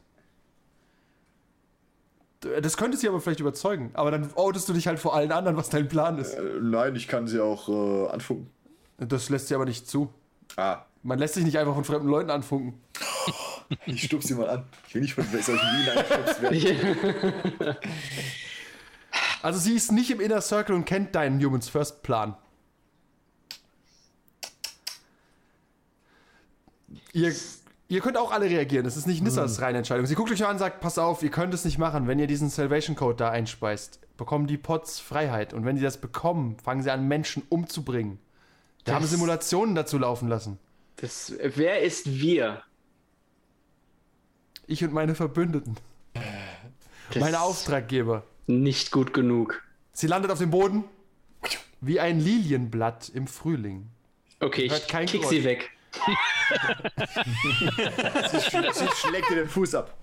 Das 2.62 2.78
könnte 2.78 2.98
sie 2.98 3.08
aber 3.08 3.20
vielleicht 3.20 3.40
überzeugen. 3.40 3.90
Aber 3.94 4.12
dann 4.12 4.32
outest 4.36 4.70
du 4.70 4.74
dich 4.74 4.88
halt 4.88 5.00
vor 5.00 5.16
allen 5.16 5.32
anderen, 5.32 5.58
was 5.58 5.70
dein 5.70 5.88
Plan 5.88 6.18
ist. 6.20 6.34
Äh, 6.34 6.60
nein, 6.62 6.96
ich 6.96 7.08
kann 7.08 7.28
sie 7.28 7.40
auch 7.42 7.68
äh, 7.68 8.10
anfunken. 8.10 8.50
Das 8.98 9.30
lässt 9.30 9.48
sie 9.48 9.56
aber 9.56 9.66
nicht 9.66 9.90
zu. 9.90 10.14
Ah, 10.56 10.84
Man 11.04 11.20
lässt 11.20 11.34
sich 11.36 11.44
nicht 11.44 11.58
einfach 11.58 11.74
von 11.74 11.84
fremden 11.84 12.08
Leuten 12.08 12.30
anfunken. 12.30 12.80
ich 13.86 14.04
stupf 14.04 14.24
sie 14.24 14.36
mal 14.36 14.50
an. 14.50 14.66
Ich 14.88 14.96
will 14.96 15.02
nicht 15.02 15.14
von 15.14 15.26
solchen 15.26 15.52
Wien 15.54 15.90
angestupst 15.90 16.42
werden. 16.42 17.76
Also 19.44 19.60
sie 19.60 19.76
ist 19.76 19.92
nicht 19.92 20.10
im 20.10 20.20
Inner 20.20 20.42
Circle 20.42 20.76
und 20.76 20.86
kennt 20.86 21.14
deinen 21.16 21.42
Humans 21.44 21.70
First 21.70 22.02
Plan. 22.02 22.36
Ihr, 27.14 27.34
ihr 27.88 28.02
könnt 28.02 28.18
auch 28.18 28.32
alle 28.32 28.46
reagieren. 28.50 28.86
Das 28.86 28.98
ist 28.98 29.08
nicht 29.08 29.22
Nissas 29.22 29.62
reine 29.62 29.80
Entscheidung. 29.80 30.06
Sie 30.06 30.16
guckt 30.16 30.32
euch 30.32 30.44
an 30.44 30.52
und 30.52 30.60
sagt, 30.60 30.80
pass 30.82 30.98
auf, 30.98 31.24
ihr 31.24 31.32
könnt 31.32 31.54
es 31.54 31.66
nicht 31.66 31.78
machen. 31.78 32.08
Wenn 32.08 32.20
ihr 32.20 32.28
diesen 32.28 32.50
Salvation 32.50 32.96
Code 32.96 33.18
da 33.18 33.30
einspeist, 33.30 34.00
bekommen 34.18 34.48
die 34.48 34.58
Pots 34.58 35.00
Freiheit. 35.00 35.54
Und 35.54 35.66
wenn 35.66 35.76
die 35.76 35.82
das 35.82 35.98
bekommen, 35.98 36.58
fangen 36.64 36.82
sie 36.84 36.92
an, 36.92 37.08
Menschen 37.08 37.44
umzubringen. 37.50 38.20
Wir 38.86 38.96
haben 38.96 39.06
Simulationen 39.06 39.76
dazu 39.76 39.98
laufen 39.98 40.30
lassen. 40.30 40.60
Das, 40.98 41.34
wer 41.42 41.82
ist 41.82 42.20
wir? 42.20 42.62
Ich 44.66 44.84
und 44.84 44.94
meine 44.94 45.16
Verbündeten. 45.16 45.78
Das 47.10 47.22
Meine 47.22 47.42
Auftraggeber. 47.42 48.24
Nicht 48.48 48.92
gut 48.92 49.14
genug. 49.14 49.64
Sie 49.94 50.08
landet 50.08 50.32
auf 50.32 50.40
dem 50.40 50.52
Boden 50.52 50.84
wie 51.82 52.00
ein 52.00 52.20
Lilienblatt 52.20 53.10
im 53.10 53.28
Frühling. 53.28 53.88
Okay, 54.40 54.64
ich 54.64 54.88
kick 54.88 55.12
Geräusch. 55.12 55.30
sie 55.30 55.44
weg. 55.44 55.72
Sie 58.32 58.88
schlägt 58.96 59.30
dir 59.30 59.36
den 59.36 59.50
Fuß 59.50 59.76
ab. 59.76 59.94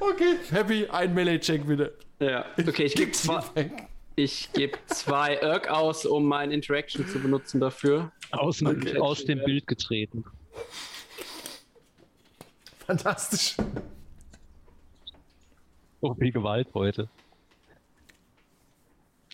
Okay. 0.00 0.36
Happy, 0.50 0.86
ein 0.88 1.14
Melee-Check 1.14 1.66
bitte. 1.66 1.96
Ja, 2.18 2.44
okay, 2.58 2.84
ich 2.84 2.94
gebe 2.94 3.14
sie 3.14 3.28
zwei, 3.28 3.70
ich 4.16 4.52
geb 4.52 4.78
zwei 4.86 5.36
Irk 5.36 5.68
aus, 5.68 6.04
um 6.06 6.26
mein 6.26 6.50
Interaction 6.50 7.06
zu 7.06 7.20
benutzen 7.20 7.60
dafür. 7.60 8.10
Aus, 8.32 8.62
Okay. 8.62 8.98
aus 8.98 9.24
dem 9.24 9.42
Bild 9.44 9.66
getreten. 9.66 10.24
Fantastisch. 12.86 13.56
So 16.00 16.14
viel 16.14 16.32
Gewalt 16.32 16.68
heute. 16.74 17.08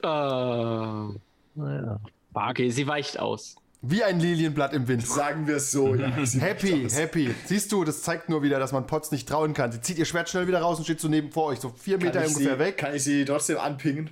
Äh, 0.03 0.07
Naja. 0.07 2.01
okay, 2.35 2.71
sie 2.71 2.87
weicht 2.87 3.19
aus. 3.19 3.57
Wie 3.85 4.05
ein 4.05 4.21
Lilienblatt 4.21 4.73
im 4.75 4.87
Wind. 4.87 5.05
Sagen 5.05 5.49
wir 5.49 5.57
es 5.57 5.73
so. 5.73 5.97
Ja. 5.97 6.07
Happy, 6.39 6.89
happy. 6.89 7.35
Siehst 7.47 7.73
du, 7.73 7.83
das 7.83 8.03
zeigt 8.03 8.29
nur 8.29 8.45
wieder, 8.45 8.61
dass 8.61 8.71
man 8.71 8.87
Potts 8.87 9.11
nicht 9.11 9.29
trauen 9.29 9.55
kann. 9.55 9.73
Sie 9.73 9.81
zieht 9.81 9.99
ihr 9.99 10.05
Schwert 10.05 10.29
schnell 10.29 10.47
wieder 10.47 10.61
raus 10.61 10.79
und 10.79 10.85
steht 10.85 11.01
so 11.01 11.09
neben 11.09 11.33
vor 11.33 11.47
euch, 11.47 11.59
so 11.59 11.71
vier 11.71 11.99
Kann 11.99 12.07
Meter 12.07 12.21
ungefähr 12.21 12.55
sie, 12.55 12.59
weg. 12.61 12.77
kann 12.79 12.95
ich 12.95 13.03
sie 13.03 13.25
trotzdem 13.25 13.59
anpingen? 13.59 14.11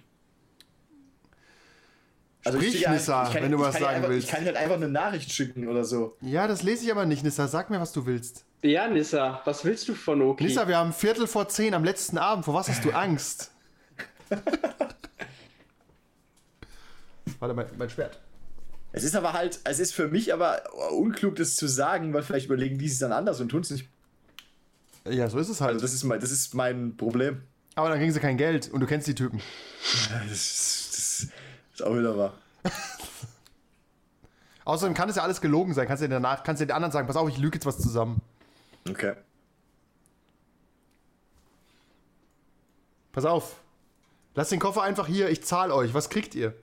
Also 2.44 2.58
Sprich, 2.58 2.88
Nissa, 2.88 3.28
ich 3.28 3.32
kann, 3.34 3.42
wenn 3.44 3.52
du 3.52 3.60
was 3.60 3.74
sagen 3.78 3.96
einfach, 3.96 4.08
willst. 4.08 4.28
Ich 4.28 4.34
kann 4.34 4.44
halt 4.44 4.56
einfach 4.56 4.74
eine 4.74 4.88
Nachricht 4.88 5.30
schicken 5.30 5.68
oder 5.68 5.84
so. 5.84 6.16
Ja, 6.20 6.48
das 6.48 6.64
lese 6.64 6.86
ich 6.86 6.90
aber 6.90 7.06
nicht, 7.06 7.22
Nissa. 7.22 7.46
Sag 7.46 7.70
mir, 7.70 7.80
was 7.80 7.92
du 7.92 8.06
willst. 8.06 8.44
Ja, 8.62 8.88
Nissa, 8.88 9.40
was 9.44 9.64
willst 9.64 9.88
du 9.88 9.94
von 9.94 10.20
Oki? 10.22 10.44
Nissa, 10.44 10.66
wir 10.66 10.78
haben 10.78 10.92
Viertel 10.92 11.28
vor 11.28 11.48
zehn 11.48 11.74
am 11.74 11.84
letzten 11.84 12.18
Abend. 12.18 12.44
Vor 12.44 12.54
was 12.54 12.68
hast 12.68 12.84
du 12.84 12.90
Angst? 12.90 13.52
Warte, 17.38 17.54
mein, 17.54 17.66
mein 17.78 17.88
Schwert. 17.90 18.18
Es 18.92 19.04
ist 19.04 19.14
aber 19.14 19.32
halt, 19.32 19.60
es 19.64 19.78
ist 19.78 19.94
für 19.94 20.08
mich 20.08 20.32
aber 20.32 20.62
unklug, 20.92 21.36
das 21.36 21.56
zu 21.56 21.68
sagen, 21.68 22.12
weil 22.12 22.22
vielleicht 22.22 22.46
überlegen 22.46 22.78
die 22.78 22.88
sich 22.88 22.98
dann 22.98 23.12
anders 23.12 23.40
und 23.40 23.48
tun 23.50 23.60
es 23.60 23.70
nicht. 23.70 23.88
Ja, 25.04 25.28
so 25.28 25.38
ist 25.38 25.48
es 25.48 25.60
halt. 25.60 25.74
Also 25.74 25.82
das 25.82 25.94
ist 25.94 26.04
mein, 26.04 26.20
das 26.20 26.30
ist 26.30 26.54
mein 26.54 26.96
Problem. 26.96 27.42
aber 27.76 27.88
dann 27.88 27.98
kriegen 27.98 28.12
sie 28.12 28.20
kein 28.20 28.36
Geld 28.36 28.68
und 28.72 28.80
du 28.80 28.86
kennst 28.86 29.06
die 29.06 29.14
Typen. 29.14 29.40
Das 30.10 30.30
ist, 30.30 30.88
das 30.92 31.28
ist 31.74 31.82
auch 31.82 31.96
wieder 31.96 32.16
wahr. 32.16 32.34
Außerdem 34.64 34.94
kann 34.94 35.08
es 35.08 35.16
ja 35.16 35.22
alles 35.22 35.40
gelogen 35.40 35.72
sein. 35.72 35.86
Kannst 35.86 36.02
du 36.02 36.08
dir 36.08 36.14
danach, 36.14 36.42
kannst 36.42 36.60
du 36.60 36.66
den 36.66 36.74
anderen 36.74 36.92
sagen, 36.92 37.06
pass 37.06 37.16
auf, 37.16 37.28
ich 37.28 37.38
lüge 37.38 37.56
jetzt 37.56 37.66
was 37.66 37.78
zusammen. 37.78 38.20
Okay. 38.88 39.14
Pass 43.12 43.24
auf. 43.24 43.56
Lass 44.34 44.48
den 44.48 44.60
Koffer 44.60 44.82
einfach 44.82 45.06
hier, 45.06 45.28
ich 45.30 45.42
zahle 45.42 45.74
euch. 45.74 45.94
Was 45.94 46.10
kriegt 46.10 46.34
ihr? 46.34 46.54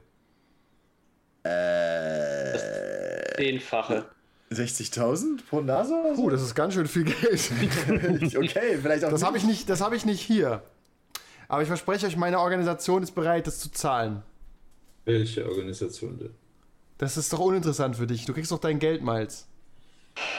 Zehnfache. 3.38 4.06
60.000 4.52 5.46
pro 5.50 5.62
Nase 5.62 5.94
oder 5.94 6.16
so? 6.16 6.22
Puh, 6.24 6.30
das 6.30 6.42
ist 6.42 6.56
ganz 6.56 6.74
schön 6.74 6.88
viel 6.88 7.04
Geld. 7.04 7.52
okay, 8.38 8.78
vielleicht 8.82 9.04
auch 9.04 9.10
Das 9.12 9.20
nicht. 9.20 9.28
habe 9.28 9.38
ich 9.38 9.44
nicht, 9.44 9.70
das 9.70 9.82
habe 9.82 9.96
ich 9.96 10.06
nicht 10.06 10.22
hier. 10.22 10.64
Aber 11.50 11.62
ich 11.62 11.68
verspreche 11.68 12.08
euch, 12.08 12.16
meine 12.18 12.40
Organisation 12.40 13.04
ist 13.04 13.12
bereit, 13.14 13.46
das 13.48 13.60
zu 13.60 13.72
zahlen. 13.72 14.24
Welche 15.06 15.48
Organisation 15.48 16.18
denn? 16.18 16.34
Das 16.98 17.18
ist 17.18 17.32
doch 17.32 17.40
uninteressant 17.40 17.96
für 17.98 18.08
dich. 18.08 18.26
Du 18.26 18.34
kriegst 18.34 18.52
doch 18.52 18.60
dein 18.60 18.80
Geld, 18.80 19.04
Miles. 19.04 19.48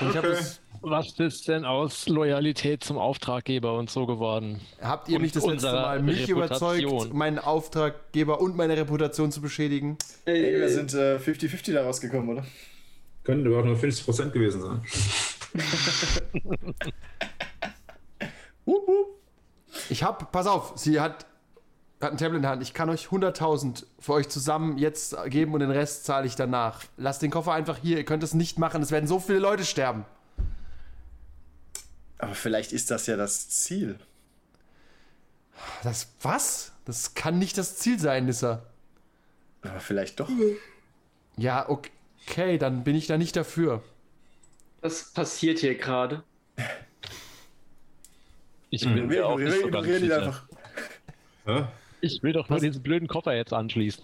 Und 0.00 0.08
Okay. 0.16 0.22
das, 0.22 0.60
Was 0.80 1.18
ist 1.18 1.48
denn 1.48 1.64
aus 1.64 2.08
Loyalität 2.08 2.84
zum 2.84 2.98
Auftraggeber 2.98 3.76
und 3.76 3.90
so 3.90 4.06
geworden? 4.06 4.60
habt 4.80 5.08
ihr 5.08 5.16
Und 5.16 5.22
mich 5.22 5.32
das 5.32 5.44
letzte 5.44 5.72
Mal 5.72 6.00
mich 6.02 6.28
Reputation. 6.28 6.88
überzeugt, 6.92 7.14
meinen 7.14 7.38
Auftraggeber 7.40 8.40
und 8.40 8.56
meine 8.56 8.76
Reputation 8.76 9.32
zu 9.32 9.40
beschädigen? 9.40 9.98
Ey, 10.24 10.60
wir 10.60 10.68
sind 10.68 10.94
äh, 10.94 11.16
50-50 11.16 11.72
da 11.72 11.82
rausgekommen, 11.84 12.28
oder? 12.28 12.46
Könnten 13.24 13.46
aber 13.48 13.60
auch 13.60 13.64
nur 13.64 13.76
50% 13.76 14.30
gewesen 14.30 14.62
sein. 14.62 14.82
Ich 19.90 20.02
hab, 20.02 20.30
pass 20.32 20.46
auf, 20.46 20.72
sie 20.76 21.00
hat, 21.00 21.26
hat 22.00 22.12
ein 22.12 22.16
Tablet 22.16 22.36
in 22.36 22.42
der 22.42 22.50
Hand. 22.52 22.62
Ich 22.62 22.74
kann 22.74 22.88
euch 22.90 23.06
100.000 23.06 23.84
für 23.98 24.12
euch 24.12 24.28
zusammen 24.28 24.78
jetzt 24.78 25.16
geben 25.26 25.52
und 25.54 25.60
den 25.60 25.70
Rest 25.70 26.04
zahle 26.04 26.26
ich 26.26 26.36
danach. 26.36 26.84
Lasst 26.96 27.22
den 27.22 27.30
Koffer 27.30 27.52
einfach 27.52 27.78
hier. 27.78 27.96
Ihr 27.96 28.04
könnt 28.04 28.22
es 28.22 28.34
nicht 28.34 28.58
machen. 28.58 28.82
Es 28.82 28.90
werden 28.90 29.08
so 29.08 29.18
viele 29.18 29.40
Leute 29.40 29.64
sterben. 29.64 30.04
Aber 32.18 32.34
vielleicht 32.34 32.72
ist 32.72 32.90
das 32.90 33.06
ja 33.06 33.16
das 33.16 33.48
Ziel. 33.48 33.98
Das, 35.82 36.08
was? 36.22 36.72
Das 36.84 37.14
kann 37.14 37.38
nicht 37.38 37.58
das 37.58 37.76
Ziel 37.78 37.98
sein, 37.98 38.26
Nissa. 38.26 38.62
Aber 39.62 39.80
vielleicht 39.80 40.20
doch. 40.20 40.30
Ja, 41.36 41.68
okay, 41.68 42.58
dann 42.58 42.84
bin 42.84 42.94
ich 42.96 43.06
da 43.08 43.18
nicht 43.18 43.34
dafür. 43.36 43.82
Was 44.80 45.12
passiert 45.12 45.58
hier 45.58 45.76
gerade? 45.76 46.22
Ich 48.70 48.82
bin 48.82 49.06
mir 49.06 49.26
auch 49.26 49.38
nicht 49.38 49.60
so 49.60 49.68
ganz 49.68 49.86
Ignorieren 49.86 50.02
ihn 50.02 50.08
sicher. 50.08 50.22
einfach. 50.22 50.48
Hä? 51.46 51.64
Ich 52.00 52.22
will 52.22 52.32
doch 52.32 52.48
nur 52.48 52.58
diesen 52.58 52.82
blöden 52.82 53.08
Koffer 53.08 53.34
jetzt 53.34 53.52
anschließen. 53.52 54.02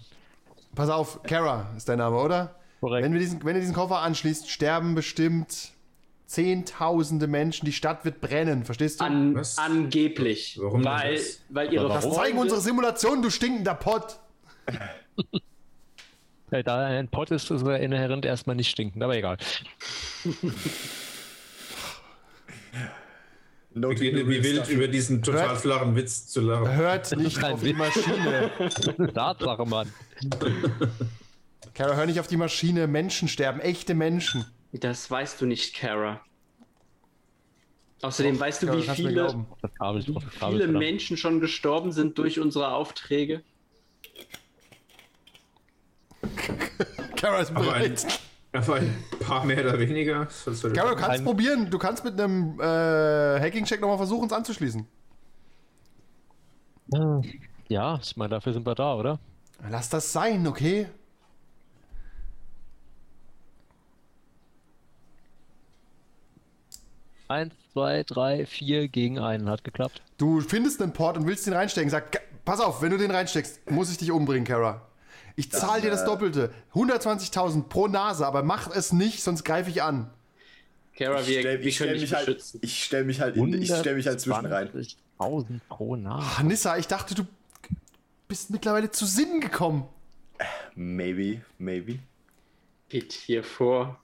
Pass 0.75 0.89
auf, 0.89 1.23
Kara 1.23 1.71
ist 1.77 1.87
dein 1.87 1.99
Name, 1.99 2.17
oder? 2.17 2.55
Korrekt. 2.81 3.05
Wenn, 3.05 3.13
wir 3.13 3.19
diesen, 3.19 3.43
wenn 3.43 3.55
ihr 3.55 3.61
diesen 3.61 3.75
Koffer 3.75 3.99
anschließt, 3.99 4.49
sterben 4.49 4.95
bestimmt 4.95 5.71
zehntausende 6.25 7.27
Menschen. 7.27 7.65
Die 7.65 7.71
Stadt 7.71 8.03
wird 8.03 8.19
brennen, 8.19 8.65
verstehst 8.65 8.99
du? 8.99 9.05
An, 9.05 9.35
Was? 9.35 9.57
angeblich. 9.57 10.57
Warum 10.61 10.83
weil, 10.83 11.15
das? 11.15 11.41
weil 11.49 11.73
ihre 11.73 11.87
das 11.87 12.09
zeigen 12.11 12.37
unsere 12.37 12.61
Simulationen, 12.61 13.21
du 13.21 13.29
stinkender 13.29 13.75
Pott. 13.75 14.19
Da 16.63 16.85
ein 16.85 17.09
Pott 17.09 17.31
ist, 17.31 17.49
ist 17.49 17.63
er 17.63 17.79
inhärent 17.79 18.23
erstmal 18.23 18.55
nicht 18.55 18.69
stinkend, 18.69 19.03
aber 19.03 19.17
egal. 19.17 19.37
No 23.77 23.89
bin 23.89 23.99
wie 24.29 24.41
wild 24.41 24.69
über 24.69 24.87
diesen 24.87 25.21
total 25.21 25.49
Hört- 25.49 25.57
flachen 25.59 25.95
Witz 25.97 26.27
zu 26.27 26.39
lachen. 26.39 26.71
Hört 26.73 27.15
nicht 27.17 27.43
auf 27.43 27.61
die 27.61 27.73
Maschine. 27.73 28.49
Tatsache, 29.13 29.65
Mann. 29.65 29.91
Kara, 31.73 31.95
hör 31.95 32.05
nicht 32.05 32.21
auf 32.21 32.27
die 32.27 32.37
Maschine. 32.37 32.87
Menschen 32.87 33.27
sterben, 33.27 33.59
echte 33.59 33.93
Menschen. 33.93 34.45
Das 34.71 35.11
weißt 35.11 35.41
du 35.41 35.45
nicht, 35.45 35.75
Kara. 35.75 36.21
Außerdem 38.01 38.39
weißt 38.39 38.63
du, 38.63 38.77
wie 38.77 38.81
viele, 38.83 39.45
Kabel, 39.77 40.03
viele. 40.39 40.67
Menschen 40.67 41.17
schon 41.17 41.41
gestorben 41.41 41.91
sind 41.91 42.17
durch 42.17 42.39
unsere 42.39 42.69
Aufträge? 42.71 43.41
Kara 47.17 47.39
ist 47.39 47.51
Aber 47.51 47.73
ein, 47.73 47.81
bereit. 47.89 48.19
Aber 48.57 48.75
ein 48.75 49.03
paar 49.19 49.45
mehr 49.45 49.59
oder 49.63 49.79
weniger. 49.79 50.27
Kara, 50.73 50.89
du 50.91 50.95
kannst 50.95 51.23
probieren. 51.23 51.69
Du 51.69 51.77
kannst 51.77 52.03
mit 52.03 52.19
einem 52.19 52.59
äh, 52.59 52.63
Hacking-Check 53.39 53.81
nochmal 53.81 53.97
versuchen, 53.97 54.27
es 54.27 54.33
anzuschließen. 54.33 54.85
Äh, 56.93 56.97
Ja, 57.67 57.99
ich 58.01 58.15
meine, 58.17 58.29
dafür 58.29 58.53
sind 58.53 58.65
wir 58.65 58.75
da, 58.75 58.95
oder? 58.95 59.19
Lass 59.69 59.89
das 59.89 60.11
sein, 60.13 60.45
okay? 60.47 60.87
Eins, 67.27 67.53
zwei, 67.73 68.03
drei, 68.03 68.45
vier 68.45 68.87
gegen 68.87 69.19
einen. 69.19 69.49
Hat 69.49 69.63
geklappt. 69.63 70.01
Du 70.17 70.41
findest 70.41 70.81
einen 70.81 70.93
Port 70.93 71.17
und 71.17 71.25
willst 71.27 71.47
den 71.47 71.53
reinstecken. 71.53 71.89
Sag, 71.89 72.11
"Ka- 72.11 72.19
pass 72.45 72.59
auf, 72.59 72.81
wenn 72.81 72.91
du 72.91 72.97
den 72.97 73.11
reinsteckst, 73.11 73.69
muss 73.71 73.91
ich 73.91 73.97
dich 73.97 74.11
umbringen, 74.11 74.45
Kara. 74.45 74.81
Ich 75.35 75.51
zahle 75.51 75.81
dir 75.81 75.91
das 75.91 76.05
Doppelte. 76.05 76.53
120.000 76.73 77.63
pro 77.63 77.87
Nase, 77.87 78.25
aber 78.25 78.43
mach 78.43 78.73
es 78.73 78.93
nicht, 78.93 79.21
sonst 79.21 79.43
greife 79.43 79.69
ich 79.69 79.83
an. 79.83 80.09
Kara, 80.97 81.19
Ich 81.21 81.27
wir, 81.27 81.39
stell, 81.41 81.59
wir 81.59 81.67
ich 81.67 81.75
stell 81.75 81.99
mich 81.99 82.13
halt, 82.13 82.45
ich 82.61 82.83
stell 82.83 83.03
mich 83.03 83.19
halt, 83.19 83.35
in, 83.35 83.53
ich 83.61 83.75
stell 83.75 83.95
mich 83.95 84.07
halt 84.07 84.21
zwischen 84.21 84.45
rein. 84.45 84.69
100 85.17 85.67
pro 85.67 85.95
Nase. 85.95 86.25
Ach, 86.25 86.43
Nissa, 86.43 86.77
ich 86.77 86.87
dachte, 86.87 87.15
du 87.15 87.27
bist 88.27 88.49
mittlerweile 88.49 88.91
zu 88.91 89.05
Sinnen 89.05 89.41
gekommen. 89.41 89.85
Maybe, 90.75 91.41
maybe. 91.57 91.99
Geht 92.89 93.13
hier 93.13 93.43
vor. 93.43 93.99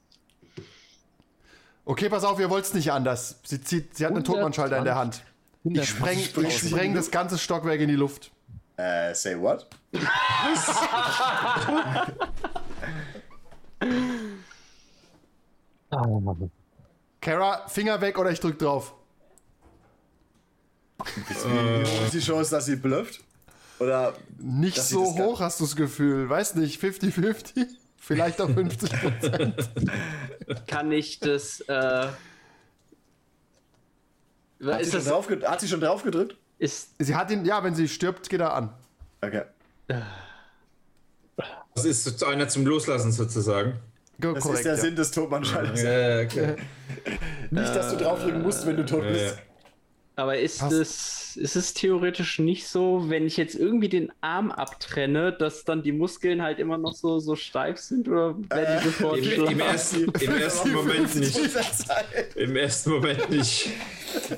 Okay, 1.85 2.09
pass 2.09 2.23
auf, 2.23 2.39
ihr 2.39 2.49
wollt's 2.49 2.73
nicht 2.73 2.91
anders. 2.91 3.39
Sie, 3.43 3.61
zieht, 3.61 3.95
sie 3.95 4.05
hat 4.05 4.11
einen 4.11 4.23
120. 4.23 4.25
Totmannschalter 4.25 4.77
in 4.77 4.85
der 4.85 4.95
Hand. 4.95 5.23
Ich 5.63 5.89
spreng, 5.89 6.19
ich 6.19 6.57
spreng 6.57 6.93
das 6.95 7.11
ganze 7.11 7.37
Stockwerk 7.37 7.79
in 7.79 7.87
die 7.87 7.95
Luft. 7.95 8.31
Äh, 8.81 9.13
say 9.13 9.35
what? 9.35 9.67
Kara, 17.21 17.67
Finger 17.67 18.01
weg 18.01 18.17
oder 18.17 18.31
ich 18.31 18.39
drück 18.39 18.57
drauf. 18.57 18.95
Wie 21.15 21.85
hoch 21.85 22.05
ist 22.05 22.13
die 22.13 22.19
Chance, 22.19 22.51
dass 22.51 22.65
sie 22.65 22.75
blufft? 22.75 23.21
Oder 23.79 24.13
Nicht 24.39 24.81
so 24.81 25.13
kann. 25.13 25.25
hoch 25.25 25.39
hast 25.41 25.59
du 25.59 25.65
das 25.65 25.75
Gefühl. 25.75 26.29
Weiß 26.29 26.55
nicht, 26.55 26.81
50-50? 26.81 27.67
Vielleicht 27.97 28.41
auch 28.41 28.49
50% 28.49 30.65
Kann 30.67 30.91
ich 30.91 31.19
das. 31.19 31.61
Äh, 31.61 32.07
hat 34.63 34.85
sie, 34.85 34.91
das 34.91 35.05
drauf, 35.05 35.27
hat 35.29 35.61
sie 35.61 35.67
schon 35.67 35.81
drauf 35.81 36.03
gedrückt? 36.03 36.37
Ist, 36.61 36.89
Sie 36.99 37.15
hat 37.15 37.31
ihn, 37.31 37.43
ja, 37.43 37.63
wenn 37.63 37.73
sie 37.73 37.87
stirbt, 37.87 38.29
geht 38.29 38.39
er 38.39 38.53
an. 38.53 38.69
Okay. 39.21 39.43
Das 41.73 41.85
ist 41.85 42.23
einer 42.23 42.47
zum 42.47 42.65
Loslassen 42.65 43.11
sozusagen. 43.11 43.79
Go, 44.19 44.33
Das 44.33 44.43
korrekt, 44.43 44.59
ist 44.59 44.65
der 44.65 44.75
ja. 44.75 44.81
Sinn 44.81 44.95
des 44.95 45.11
Totmannschalters. 45.11 45.81
Ja, 45.81 46.21
okay. 46.21 46.55
Nicht, 47.49 47.75
dass 47.75 47.91
du 47.91 47.97
draufdrücken 47.97 48.43
musst, 48.43 48.65
wenn 48.67 48.77
du 48.77 48.85
tot 48.85 49.01
bist. 49.01 49.37
Aber 50.21 50.37
ist 50.37 50.59
Passt. 50.59 50.73
es, 50.73 51.37
ist 51.37 51.55
es 51.55 51.73
theoretisch 51.73 52.37
nicht 52.39 52.67
so, 52.67 53.09
wenn 53.09 53.25
ich 53.25 53.37
jetzt 53.37 53.55
irgendwie 53.55 53.89
den 53.89 54.11
Arm 54.21 54.51
abtrenne, 54.51 55.33
dass 55.33 55.65
dann 55.65 55.81
die 55.81 55.91
Muskeln 55.91 56.41
halt 56.41 56.59
immer 56.59 56.77
noch 56.77 56.93
so, 56.93 57.19
so 57.19 57.35
steif 57.35 57.77
sind 57.79 58.07
oder 58.07 58.35
werden 58.49 58.79
die 58.79 58.85
sofort 58.85 59.17
Im, 59.17 59.23
schlaff? 59.25 59.51
im, 59.51 59.59
ersten, 59.59 60.11
Im 60.19 60.37
ersten 60.37 60.71
Moment 60.71 61.15
nicht. 61.15 61.39
Im 62.35 62.55
ersten 62.55 62.91
Moment 62.91 63.29
nicht. 63.31 63.69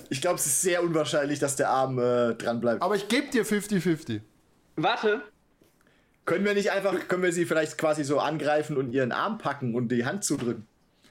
Ich 0.09 0.21
glaube, 0.21 0.37
es 0.37 0.45
ist 0.45 0.61
sehr 0.61 0.81
unwahrscheinlich, 0.83 1.39
dass 1.39 1.55
der 1.55 1.69
Arm 1.69 1.99
äh, 1.99 2.35
dran 2.35 2.61
bleibt. 2.61 2.81
Aber 2.81 2.95
ich 2.95 3.07
gebe 3.07 3.27
dir 3.29 3.45
50-50. 3.45 4.21
Warte, 4.75 5.21
Können 6.25 6.45
wir 6.45 6.53
nicht 6.53 6.71
einfach, 6.71 7.07
können 7.09 7.23
wir 7.23 7.33
sie 7.33 7.45
vielleicht 7.45 7.77
quasi 7.77 8.03
so 8.05 8.19
angreifen 8.19 8.77
und 8.77 8.91
ihren 8.93 9.11
Arm 9.11 9.37
packen 9.37 9.75
und 9.75 9.89
die 9.89 10.05
Hand 10.05 10.23
zudrücken? 10.23 10.65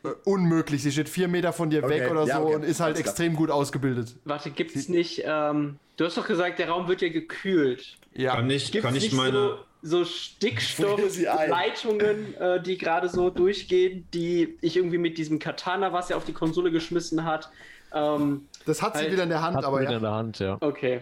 Äh, 0.04 0.08
Unmöglich. 0.24 0.82
Sie 0.82 0.92
steht 0.92 1.08
vier 1.08 1.28
Meter 1.28 1.52
von 1.52 1.70
dir 1.70 1.84
Okay, 1.84 2.00
weg 2.00 2.10
oder 2.10 2.24
ja, 2.24 2.38
so 2.38 2.46
okay. 2.46 2.54
und 2.56 2.64
ist 2.64 2.80
halt 2.80 2.94
Alles 2.94 3.02
klar. 3.04 3.12
extrem 3.12 3.36
gut 3.36 3.50
ausgebildet. 3.50 4.16
warte, 4.24 4.50
gibt's 4.50 4.88
nicht, 4.88 5.22
ähm, 5.24 5.76
du 5.96 6.04
hast 6.04 6.16
doch 6.16 6.26
gesagt, 6.26 6.58
der 6.58 6.68
Raum 6.68 6.88
wird 6.88 7.02
ja 7.02 7.08
gekühlt. 7.08 7.96
Ja. 8.14 8.34
Kann 8.36 8.50
ich, 8.50 8.72
Gibt's 8.72 8.86
kann 8.86 8.96
ich 8.96 9.04
nicht 9.04 9.14
meine. 9.14 9.58
so, 9.82 9.82
so 9.82 10.04
sie. 10.04 10.10
Stickstoffleitungen, 10.12 12.34
äh, 12.36 12.62
die 12.62 12.78
gerade 12.78 13.08
so 13.08 13.30
durchgehen, 13.30 14.06
die 14.12 14.56
ich 14.60 14.76
irgendwie 14.76 14.98
mit 14.98 15.18
diesem 15.18 15.38
Katana, 15.38 15.92
was 15.92 16.10
er 16.10 16.16
auf 16.16 16.24
die 16.24 16.32
Konsole 16.32 16.70
geschmissen 16.70 17.24
hat, 17.24 17.50
ähm, 17.94 18.46
Das 18.66 18.82
hat 18.82 18.94
sie 18.94 19.00
Halt. 19.04 19.12
wieder 19.12 19.22
in 19.24 19.28
der 19.28 19.42
Hand, 19.42 19.56
Hat 19.56 19.64
aber 19.64 19.80
wieder 19.80 19.90
ja. 19.92 19.96
in 19.98 20.02
der 20.02 20.12
Hand, 20.12 20.38
ja. 20.38 20.56
okay. 20.60 21.00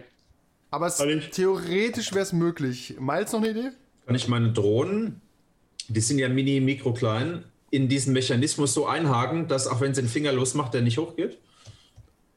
Aber 0.71 0.87
es, 0.87 0.97
theoretisch 1.31 2.11
wäre 2.13 2.23
es 2.23 2.33
möglich. 2.33 2.95
Miles 2.99 3.31
noch 3.33 3.41
eine 3.41 3.49
Idee? 3.51 3.69
Kann 4.05 4.15
ich 4.15 4.27
meine 4.27 4.51
Drohnen, 4.53 5.21
die 5.89 5.99
sind 5.99 6.19
ja 6.19 6.29
mini, 6.29 6.59
mikro 6.61 6.93
klein, 6.93 7.43
in 7.71 7.87
diesen 7.89 8.13
Mechanismus 8.13 8.73
so 8.73 8.85
einhaken, 8.85 9.47
dass 9.47 9.67
auch 9.67 9.81
wenn 9.81 9.93
sie 9.95 10.01
den 10.01 10.09
Finger 10.09 10.31
losmacht, 10.31 10.73
der 10.73 10.81
nicht 10.81 10.97
hochgeht? 10.97 11.39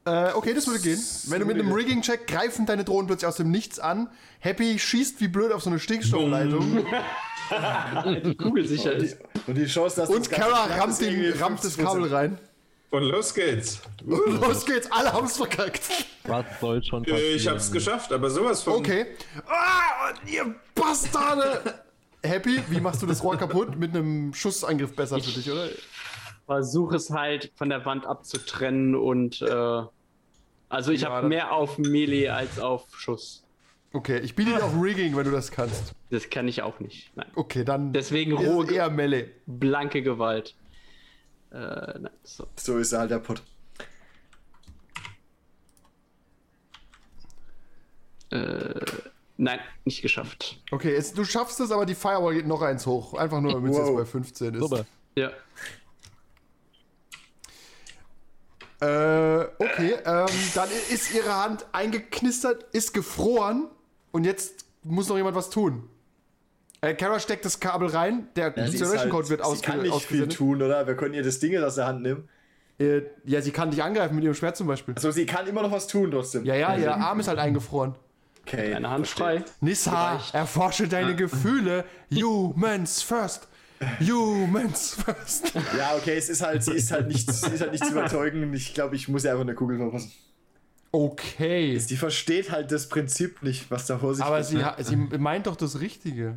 Äh, 0.05 0.33
okay, 0.33 0.53
das 0.53 0.67
würde 0.67 0.79
gehen. 0.79 0.99
Wenn 1.27 1.39
du 1.39 1.47
mit 1.47 1.59
einem 1.59 1.71
Rigging-Check 1.71 2.27
greifen 2.27 2.65
deine 2.65 2.83
Drohnen 2.83 3.07
plötzlich 3.07 3.27
aus 3.27 3.37
dem 3.37 3.49
Nichts 3.49 3.79
an. 3.79 4.07
Happy 4.39 4.77
schießt 4.77 5.19
wie 5.19 5.27
blöd 5.27 5.51
auf 5.51 5.63
so 5.63 5.69
eine 5.69 5.79
Stickstoffleitung. 5.79 6.85
Die 8.23 8.35
Kugel 8.35 8.67
sicher 8.67 8.93
ist. 8.93 9.17
Und 9.47 9.55
die 9.55 9.65
Chance, 9.65 9.97
dass 9.97 10.09
Und 10.09 10.29
Kara 10.31 10.65
rammt, 10.65 10.93
ist 10.93 11.01
den, 11.01 11.33
rammt 11.39 11.63
das 11.63 11.77
50%. 11.77 11.83
Kabel 11.83 12.13
rein. 12.13 12.37
Und 12.91 13.03
los 13.03 13.33
geht's. 13.33 13.81
Los 14.05 14.65
geht's, 14.65 14.91
alle 14.91 15.11
haben's 15.11 15.37
verkackt. 15.37 15.81
Was 16.23 16.45
soll 16.61 16.83
schon 16.83 17.03
passieren? 17.03 17.35
Ich 17.35 17.47
hab's 17.47 17.71
geschafft, 17.71 18.13
aber 18.13 18.29
sowas 18.29 18.63
von. 18.63 18.75
Okay. 18.75 19.07
Ah, 19.47 20.13
ihr 20.25 20.55
Bastarde! 20.73 21.84
Happy, 22.27 22.61
wie 22.69 22.79
machst 22.79 23.01
du 23.01 23.05
das 23.05 23.23
Rohr 23.23 23.37
kaputt? 23.37 23.77
Mit 23.77 23.95
einem 23.95 24.33
Schussangriff 24.33 24.95
besser 24.95 25.19
für 25.21 25.31
dich, 25.31 25.49
oder? 25.51 25.69
Versuche 26.45 26.95
es 26.95 27.09
halt 27.09 27.51
von 27.55 27.69
der 27.69 27.85
Wand 27.85 28.05
abzutrennen 28.05 28.95
und 28.95 29.41
äh, 29.41 29.81
also 30.69 30.91
ich 30.91 31.01
Ja, 31.01 31.09
habe 31.09 31.27
mehr 31.27 31.51
auf 31.53 31.77
Melee 31.77 32.29
als 32.29 32.59
auf 32.59 32.87
Schuss. 32.97 33.43
Okay, 33.93 34.19
ich 34.19 34.35
biete 34.35 34.51
dir 34.51 34.63
auch 34.63 34.73
Rigging, 34.81 35.15
wenn 35.15 35.23
du 35.23 35.31
das 35.31 35.51
kannst. 35.51 35.93
Das 36.09 36.29
kann 36.29 36.47
ich 36.47 36.61
auch 36.61 36.79
nicht. 36.79 37.15
Nein. 37.15 37.27
Okay, 37.35 37.63
dann 37.63 37.93
Deswegen 37.93 38.35
ist 38.35 38.41
es 38.41 38.47
roh, 38.47 38.63
eher 38.63 38.89
Melee. 38.89 39.31
blanke 39.45 40.01
Gewalt. 40.03 40.55
Äh, 41.51 41.55
nein, 41.99 42.09
so. 42.23 42.47
So 42.57 42.77
ist 42.77 42.91
er 42.91 42.99
halt 42.99 43.11
der 43.11 43.19
Pott. 43.19 43.41
Nein, 49.37 49.59
nicht 49.85 50.01
geschafft. 50.01 50.61
Okay, 50.71 50.93
jetzt, 50.93 51.17
du 51.17 51.23
schaffst 51.25 51.59
es, 51.59 51.71
aber 51.71 51.85
die 51.85 51.95
Firewall 51.95 52.33
geht 52.35 52.47
noch 52.47 52.61
eins 52.61 52.85
hoch. 52.85 53.13
Einfach 53.13 53.41
nur, 53.41 53.53
damit 53.53 53.71
es 53.71 53.77
Wow. 53.77 53.87
jetzt 53.89 53.97
bei 53.97 54.05
15 54.05 54.53
ist. 54.55 54.59
Super. 54.61 54.85
Ja. 55.15 55.31
Äh, 58.81 59.45
okay, 59.57 59.93
ähm, 60.05 60.27
dann 60.53 60.69
ist 60.91 61.13
ihre 61.13 61.33
Hand 61.43 61.65
eingeknistert, 61.71 62.65
ist 62.73 62.93
gefroren 62.93 63.67
und 64.11 64.25
jetzt 64.25 64.65
muss 64.83 65.07
noch 65.07 65.15
jemand 65.15 65.35
was 65.35 65.49
tun. 65.49 65.89
Äh, 66.81 66.93
Kara 66.93 67.19
steckt 67.19 67.45
das 67.45 67.59
Kabel 67.59 67.87
rein, 67.87 68.27
der 68.35 68.47
Ja, 68.47 68.49
Generation 68.49 68.97
halt, 68.99 69.09
Code 69.09 69.29
wird 69.29 69.45
sie 69.45 69.61
kann 69.61 69.77
nicht 69.77 69.85
viel 69.87 69.93
ausgesendet. 69.93 70.33
tun, 70.37 70.61
oder? 70.61 70.85
Wir 70.85 70.95
können 70.95 71.13
ihr 71.13 71.23
das 71.23 71.39
Ding 71.39 71.57
aus 71.57 71.75
der 71.75 71.87
Hand 71.87 72.01
nehmen. 72.01 72.27
Äh, 72.77 73.03
ja, 73.23 73.41
sie 73.41 73.51
kann 73.51 73.71
dich 73.71 73.81
angreifen 73.81 74.13
mit 74.15 74.25
ihrem 74.25 74.33
Schwert 74.35 74.57
zum 74.57 74.67
Beispiel. 74.67 74.93
Also 74.95 75.09
sie 75.11 75.25
kann 75.25 75.47
immer 75.47 75.61
noch 75.61 75.71
was 75.71 75.87
tun 75.87 76.11
trotzdem. 76.11 76.43
Ja, 76.43 76.55
ja, 76.55 76.75
ihr 76.75 76.93
Arm 76.93 77.21
ist 77.21 77.29
halt 77.29 77.39
eingefroren. 77.39 77.95
Okay. 78.47 78.73
Eine 78.73 78.89
Hand 78.89 79.07
frei. 79.07 79.43
Nissa, 79.61 80.21
erforsche 80.33 80.87
deine 80.87 81.15
Gefühle. 81.15 81.85
Humans 82.13 83.01
first. 83.01 83.47
Humans 83.99 84.95
first. 85.03 85.51
Ja, 85.77 85.95
okay, 85.97 86.15
es 86.15 86.29
ist 86.29 86.41
halt, 86.41 86.63
sie 86.63 86.73
ist 86.73 86.91
halt 86.91 87.07
nicht, 87.07 87.31
sie 87.31 87.49
ist 87.51 87.61
halt 87.61 87.71
nicht 87.71 87.83
zu 87.83 87.91
überzeugen. 87.91 88.53
Ich 88.53 88.73
glaube, 88.73 88.95
ich 88.95 89.07
muss 89.09 89.23
ihr 89.23 89.31
einfach 89.31 89.41
eine 89.43 89.55
Kugel 89.55 89.77
verpassen. 89.77 90.11
Okay. 90.91 91.77
Die 91.89 91.97
versteht 91.97 92.51
halt 92.51 92.71
das 92.71 92.87
Prinzip 92.87 93.43
nicht, 93.43 93.69
was 93.69 93.85
da 93.87 93.97
vor 93.99 94.15
sich 94.15 94.23
Aber 94.23 94.37
geht, 94.37 94.45
sie, 94.47 94.55
ne? 94.57 94.65
ha- 94.65 94.75
sie 94.81 94.95
meint 94.95 95.47
doch 95.47 95.55
das 95.57 95.79
Richtige. 95.81 96.35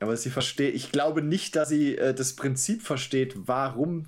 Aber 0.00 0.16
sie 0.16 0.30
versteht, 0.30 0.74
ich 0.74 0.92
glaube 0.92 1.22
nicht, 1.22 1.56
dass 1.56 1.68
sie 1.70 1.96
äh, 1.96 2.12
das 2.14 2.34
Prinzip 2.34 2.82
versteht, 2.82 3.34
warum 3.46 4.06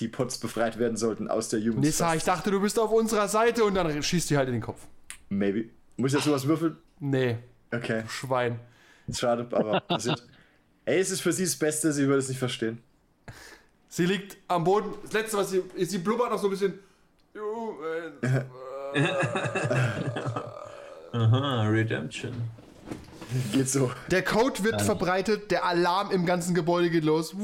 die 0.00 0.08
Pots 0.08 0.38
befreit 0.38 0.78
werden 0.78 0.96
sollten 0.96 1.28
aus 1.28 1.48
der 1.48 1.60
Humans. 1.60 1.86
Nissa, 1.86 2.14
ich 2.14 2.24
dachte, 2.24 2.50
du 2.50 2.60
bist 2.60 2.78
auf 2.78 2.90
unserer 2.92 3.28
Seite 3.28 3.64
und 3.64 3.74
dann 3.74 4.02
schießt 4.02 4.28
die 4.30 4.36
halt 4.36 4.48
in 4.48 4.54
den 4.54 4.62
Kopf. 4.62 4.80
Maybe. 5.28 5.66
Muss 5.96 6.10
ich 6.12 6.16
jetzt 6.18 6.24
sowas 6.24 6.46
würfeln? 6.46 6.76
Nee, 7.00 7.38
Okay. 7.72 8.02
Schwein. 8.08 8.60
Schade, 9.12 9.46
aber 9.50 9.80
passiert. 9.80 10.22
Ey, 10.84 10.98
es 11.00 11.10
ist 11.10 11.20
für 11.20 11.32
sie 11.32 11.44
das 11.44 11.56
Beste, 11.56 11.92
sie 11.92 12.06
würde 12.06 12.18
es 12.18 12.28
nicht 12.28 12.38
verstehen. 12.38 12.82
Sie 13.88 14.06
liegt 14.06 14.36
am 14.48 14.64
Boden. 14.64 14.94
Das 15.02 15.12
letzte, 15.12 15.36
was 15.36 15.50
sie. 15.50 15.62
Sie 15.84 15.98
blubbert 15.98 16.30
noch 16.30 16.38
so 16.38 16.46
ein 16.48 16.50
bisschen. 16.50 16.78
Aha, 21.12 21.68
Redemption. 21.68 22.32
Geht 23.52 23.68
so. 23.68 23.90
Der 24.10 24.22
Code 24.22 24.62
wird 24.64 24.80
verbreitet, 24.82 25.50
der 25.50 25.64
Alarm 25.64 26.10
im 26.10 26.24
ganzen 26.26 26.54
Gebäude 26.54 26.90
geht 26.90 27.04
los. 27.04 27.34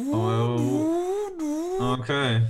Okay. 1.80 2.42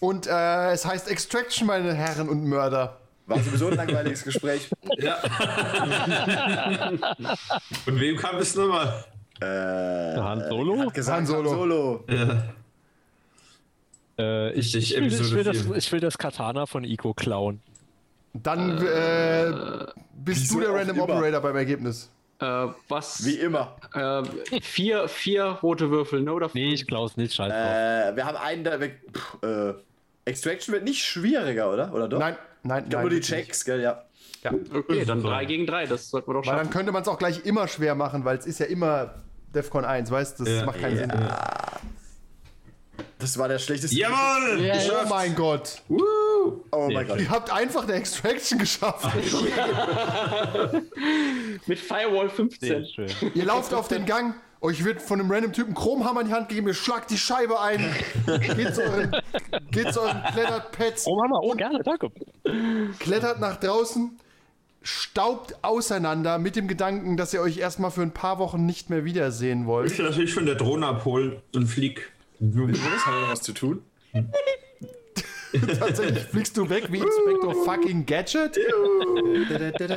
Und 0.00 0.26
äh, 0.26 0.72
es 0.72 0.84
heißt 0.86 1.08
Extraction, 1.08 1.66
meine 1.66 1.94
Herren 1.94 2.28
und 2.28 2.44
Mörder. 2.44 3.01
War 3.34 3.42
sowieso 3.42 3.68
ein 3.68 3.76
langweiliges 3.76 4.24
Gespräch. 4.24 4.68
Von 7.84 8.00
wem 8.00 8.16
kam 8.16 8.36
es 8.38 8.54
nochmal? 8.54 9.04
Äh, 9.40 9.44
Han 10.20 10.42
Solo? 10.48 10.78
hat 10.78 10.94
gesagt, 10.94 11.18
Han 11.18 11.26
Solo. 11.26 11.50
Han 11.50 11.58
Solo. 11.58 12.04
Äh, 14.18 14.52
ich, 14.52 14.74
ich, 14.76 14.94
will, 14.96 15.06
ich, 15.06 15.32
will 15.32 15.44
das, 15.44 15.56
ich 15.76 15.92
will 15.92 16.00
das 16.00 16.18
Katana 16.18 16.66
von 16.66 16.84
Ico 16.84 17.14
klauen. 17.14 17.60
Dann 18.34 18.78
äh, 18.78 19.52
bist 20.14 20.52
du 20.52 20.60
der 20.60 20.70
Random 20.74 20.96
immer. 20.96 21.04
Operator 21.04 21.40
beim 21.40 21.56
Ergebnis. 21.56 22.10
Äh, 22.40 22.66
was? 22.88 23.24
Wie 23.24 23.34
immer. 23.34 23.76
Äh, 23.94 24.60
vier, 24.60 25.08
vier 25.08 25.44
rote 25.62 25.90
Würfel, 25.90 26.22
ne? 26.22 26.32
Oder 26.32 26.50
Nee, 26.54 26.74
ich 26.74 26.86
klaus 26.86 27.16
nicht, 27.16 27.34
scheiß 27.34 27.52
drauf. 27.52 27.58
Äh, 27.60 28.16
wir 28.16 28.24
haben 28.26 28.36
einen 28.36 28.64
da 28.64 28.80
weg. 28.80 29.00
Pff, 29.14 29.42
äh, 29.42 29.74
Extraction 30.24 30.72
wird 30.72 30.84
nicht 30.84 31.04
schwieriger, 31.04 31.72
oder? 31.72 31.92
Oder 31.92 32.08
doch? 32.08 32.18
Nein, 32.18 32.36
nein, 32.62 32.90
wirklich 32.90 33.24
Checks, 33.26 33.64
gell, 33.64 33.80
ja. 33.80 34.04
Okay, 34.74 35.04
dann 35.04 35.22
drei 35.22 35.44
gegen 35.44 35.66
drei, 35.66 35.86
das 35.86 36.10
sollten 36.10 36.28
wir 36.28 36.34
doch 36.34 36.40
Weil 36.46 36.56
dann 36.56 36.64
schaffen. 36.66 36.70
könnte 36.72 36.92
man 36.92 37.02
es 37.02 37.08
auch 37.08 37.18
gleich 37.18 37.44
immer 37.46 37.68
schwer 37.68 37.94
machen, 37.94 38.24
weil 38.24 38.36
es 38.38 38.46
ist 38.46 38.58
ja 38.58 38.66
immer 38.66 39.14
Defcon 39.54 39.84
1, 39.84 40.10
weißt 40.10 40.40
du? 40.40 40.44
Das 40.44 40.54
Ja. 40.60 40.64
macht 40.66 40.80
keinen 40.80 40.96
Sinn. 40.96 41.12
Das 43.18 43.38
war 43.38 43.46
der 43.46 43.58
schlechteste. 43.60 43.96
Jawohl! 43.96 44.58
Oh 44.58 44.72
geschafft. 44.74 45.08
mein 45.10 45.34
Gott. 45.36 45.82
Oh 46.72 46.88
mein 46.92 47.06
Gott. 47.06 47.20
Ihr 47.20 47.30
habt 47.30 47.52
einfach 47.52 47.84
eine 47.84 47.92
Extraction 47.92 48.58
geschafft. 48.58 49.06
Mit 51.66 51.78
Firewall 51.78 52.28
15. 52.28 52.68
Sehr 52.68 52.84
schön. 52.84 53.08
Ihr 53.34 53.44
lauft 53.44 53.72
auf 53.74 53.86
den 53.88 54.06
Gang, 54.06 54.34
euch 54.62 54.84
wird 54.84 55.02
von 55.02 55.20
einem 55.20 55.30
random 55.30 55.52
Typen 55.52 55.74
Chromhammer 55.74 56.20
in 56.22 56.28
die 56.28 56.32
Hand 56.32 56.48
gegeben, 56.48 56.68
ihr 56.68 56.74
schlagt 56.74 57.10
die 57.10 57.18
Scheibe 57.18 57.60
ein, 57.60 57.80
geht 58.56 58.74
zu 58.74 58.82
euren, 58.82 59.16
geht 59.70 59.92
zu 59.92 60.00
euren 60.00 60.22
Kletterpads, 60.32 61.06
Oh 61.06 61.16
Mama, 61.16 61.38
oh 61.42 61.52
gerne, 61.54 61.80
danke. 61.82 62.08
klettert 62.98 63.40
nach 63.40 63.56
draußen, 63.56 64.18
staubt 64.82 65.56
auseinander 65.62 66.38
mit 66.38 66.56
dem 66.56 66.68
Gedanken, 66.68 67.16
dass 67.16 67.34
ihr 67.34 67.40
euch 67.42 67.58
erstmal 67.58 67.90
für 67.90 68.02
ein 68.02 68.12
paar 68.12 68.38
Wochen 68.38 68.64
nicht 68.64 68.88
mehr 68.90 69.04
wiedersehen 69.04 69.62
Ich 69.62 69.66
wollt. 69.66 69.98
will 69.98 70.04
natürlich 70.06 70.34
von 70.34 70.46
der 70.46 70.54
Drohne 70.54 70.86
abholen 70.86 71.40
und 71.54 71.66
flieg. 71.66 72.12
Wir 72.38 72.66
noch 72.66 73.28
was 73.28 73.42
zu 73.42 73.52
tun. 73.52 73.82
Tatsächlich 75.78 76.24
fliegst 76.24 76.56
du 76.56 76.68
weg 76.68 76.88
wie 76.90 76.98
Inspector 76.98 77.54
fucking 77.64 78.06
Gadget 78.06 78.58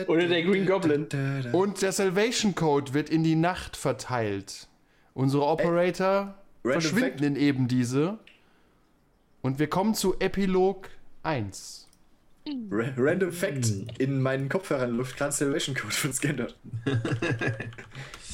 Oder 0.07 0.27
der 0.27 0.43
Green 0.43 0.65
Goblin. 0.65 1.07
und 1.53 1.81
der 1.81 1.91
Salvation 1.91 2.55
Code 2.55 2.93
wird 2.93 3.09
in 3.09 3.23
die 3.23 3.35
Nacht 3.35 3.77
verteilt. 3.77 4.67
Unsere 5.13 5.45
Operator 5.45 6.35
Random 6.63 6.81
verschwinden 6.81 7.23
in 7.23 7.35
eben 7.35 7.67
diese. 7.67 8.19
Und 9.41 9.59
wir 9.59 9.67
kommen 9.67 9.93
zu 9.93 10.19
Epilog 10.19 10.89
1. 11.23 11.87
Ra 12.69 12.91
Random 12.97 13.31
Fact: 13.31 13.71
In 13.97 14.21
meinen 14.21 14.49
Kopfhörern 14.49 14.91
läuft 14.91 15.17
gerade 15.17 15.31
Salvation 15.31 15.75
Code 15.75 15.93
von 15.93 16.13
Scanner. 16.13 16.47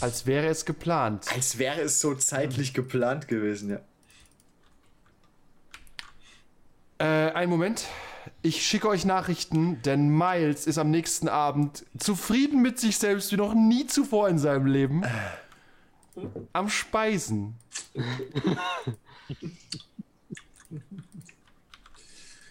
Als 0.01 0.25
wäre 0.25 0.47
es 0.47 0.65
geplant. 0.65 1.27
Als 1.33 1.57
wäre 1.57 1.81
es 1.81 2.01
so 2.01 2.15
zeitlich 2.15 2.73
geplant 2.73 3.27
gewesen, 3.27 3.69
ja. 3.69 3.79
Äh, 7.01 7.31
einen 7.31 7.49
Moment. 7.49 7.87
Ich 8.43 8.63
schicke 8.63 8.87
euch 8.87 9.05
Nachrichten, 9.05 9.81
denn 9.81 10.07
Miles 10.15 10.67
ist 10.67 10.77
am 10.77 10.91
nächsten 10.91 11.27
Abend 11.27 11.83
zufrieden 11.97 12.61
mit 12.61 12.79
sich 12.79 12.99
selbst 12.99 13.31
wie 13.31 13.37
noch 13.37 13.55
nie 13.55 13.87
zuvor 13.87 14.29
in 14.29 14.37
seinem 14.37 14.67
Leben. 14.67 15.03
Am 16.53 16.69
Speisen. 16.69 17.55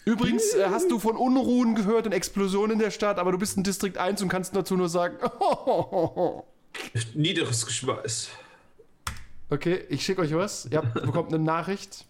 Übrigens 0.03 0.53
äh, 0.53 0.67
hast 0.69 0.91
du 0.91 0.99
von 0.99 1.15
Unruhen 1.15 1.73
gehört 1.75 2.05
und 2.05 2.11
Explosionen 2.11 2.73
in 2.73 2.79
der 2.79 2.91
Stadt, 2.91 3.19
aber 3.19 3.31
du 3.31 3.37
bist 3.37 3.55
in 3.55 3.63
Distrikt 3.63 3.97
1 3.97 4.21
und 4.21 4.27
kannst 4.27 4.53
dazu 4.53 4.75
nur 4.75 4.89
sagen. 4.89 5.15
Niederes 7.13 7.65
Geschweiß. 7.65 8.31
Okay, 9.49 9.85
ich 9.87 10.03
schicke 10.03 10.19
euch 10.21 10.33
was. 10.35 10.65
Ihr 10.65 10.79
habt, 10.79 10.93
bekommt 10.93 11.33
eine 11.33 11.41
Nachricht. 11.41 12.05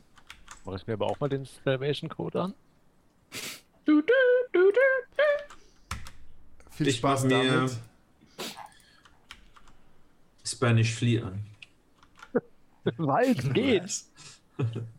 Mach 0.65 0.75
ich 0.75 0.87
mir 0.87 0.93
aber 0.93 1.07
auch 1.07 1.19
mal 1.19 1.29
den 1.29 1.45
Salvation 1.45 2.09
Code 2.09 2.41
an. 2.41 2.53
Du, 3.85 4.01
du, 4.01 4.13
du, 4.53 4.59
du, 4.59 4.71
du. 4.71 5.95
Viel 6.71 6.87
Ich 6.87 6.97
Spaß 6.97 7.27
damit. 7.27 7.77
Spanish 10.45 10.93
Flea 10.93 11.23
an. 11.23 11.45
Weil 12.97 13.31
es 13.31 13.53
geht. 13.53 14.03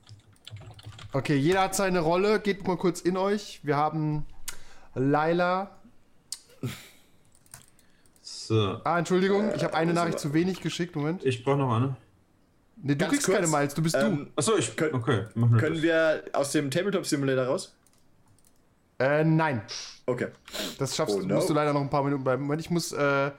Okay, 1.14 1.36
jeder 1.36 1.60
hat 1.60 1.74
seine 1.74 2.00
Rolle. 2.00 2.40
Geht 2.40 2.66
mal 2.66 2.78
kurz 2.78 3.02
in 3.02 3.18
euch. 3.18 3.60
Wir 3.62 3.76
haben 3.76 4.24
Laila. 4.94 5.76
So. 8.22 8.80
Ah, 8.84 8.98
Entschuldigung, 8.98 9.52
ich 9.54 9.62
habe 9.62 9.74
eine 9.74 9.92
Nachricht 9.92 10.18
zu 10.18 10.32
wenig 10.32 10.62
geschickt. 10.62 10.96
Moment. 10.96 11.22
Ich 11.22 11.44
brauche 11.44 11.58
noch 11.58 11.76
eine. 11.76 11.96
Nee, 12.84 12.94
du 12.94 12.98
Ganz 12.98 13.12
kriegst 13.12 13.26
kurz, 13.26 13.36
keine 13.36 13.46
Miles, 13.46 13.74
du 13.74 13.82
bist 13.82 13.94
ähm, 13.94 14.30
Achso, 14.34 14.56
ich. 14.56 14.76
Können- 14.76 14.94
okay, 14.94 15.24
Können 15.34 15.74
das. 15.74 15.82
wir 15.82 16.24
aus 16.32 16.50
dem 16.50 16.68
Tabletop 16.70 17.06
Simulator 17.06 17.44
raus? 17.44 17.72
du. 18.98 19.04
Äh, 19.04 19.24
nein. 19.24 19.62
Okay. 20.04 20.28
Das 20.78 20.96
schaffst 20.96 21.14
Oh, 21.14 21.20
du. 21.20 21.26
no. 21.26 21.36
Musst 21.36 21.48
du 21.48 21.54
leider 21.54 21.72
noch 21.72 21.80
ein 21.80 21.90
paar 21.90 22.02
Minuten 22.02 22.24
bleiben. 22.24 22.42
Moment, 22.42 22.60
ich 22.60 22.70
muss. 22.70 22.90
Äh, 22.92 23.30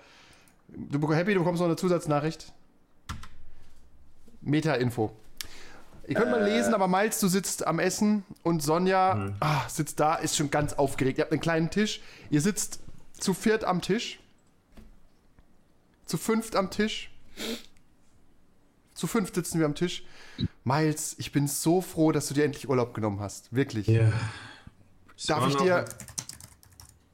du 0.69 1.13
Happy, 1.13 1.33
du 1.33 1.39
bekommst 1.41 1.59
noch 1.59 1.67
eine 1.67 1.75
Zusatznachricht. 1.75 2.51
Meta-Info. 4.41 5.11
Ihr 6.07 6.15
könnt 6.15 6.31
mal 6.31 6.43
lesen, 6.43 6.73
aber 6.73 6.87
Miles, 6.89 7.19
du 7.21 7.27
sitzt 7.29 7.65
am 7.65 7.79
Essen 7.79 8.23
und 8.43 8.61
Sonja 8.61 9.31
ah, 9.39 9.61
sitzt 9.69 9.99
da, 10.01 10.15
ist 10.15 10.35
schon 10.35 10.51
ganz 10.51 10.73
aufgeregt. 10.73 11.17
Ihr 11.17 11.23
habt 11.23 11.31
einen 11.31 11.39
kleinen 11.41 11.69
Tisch. 11.69 12.01
Ihr 12.29 12.41
sitzt 12.41 12.79
zu 13.17 13.33
viert 13.33 13.63
am 13.63 13.81
Tisch. 13.81 14.19
Zu 16.05 16.17
fünft 16.17 16.57
am 16.57 16.69
Tisch. 16.71 17.09
Zu 18.93 19.07
fünft 19.07 19.35
sitzen 19.35 19.59
wir 19.59 19.65
am 19.65 19.75
Tisch. 19.75 20.03
Miles, 20.63 21.15
ich 21.17 21.31
bin 21.31 21.47
so 21.47 21.81
froh, 21.81 22.11
dass 22.11 22.27
du 22.27 22.33
dir 22.33 22.45
endlich 22.45 22.69
Urlaub 22.69 22.93
genommen 22.93 23.19
hast. 23.19 23.53
Wirklich. 23.53 23.87
Ja. 23.87 24.11
Darf 25.27 25.47
ich 25.47 25.55
dir. 25.55 25.85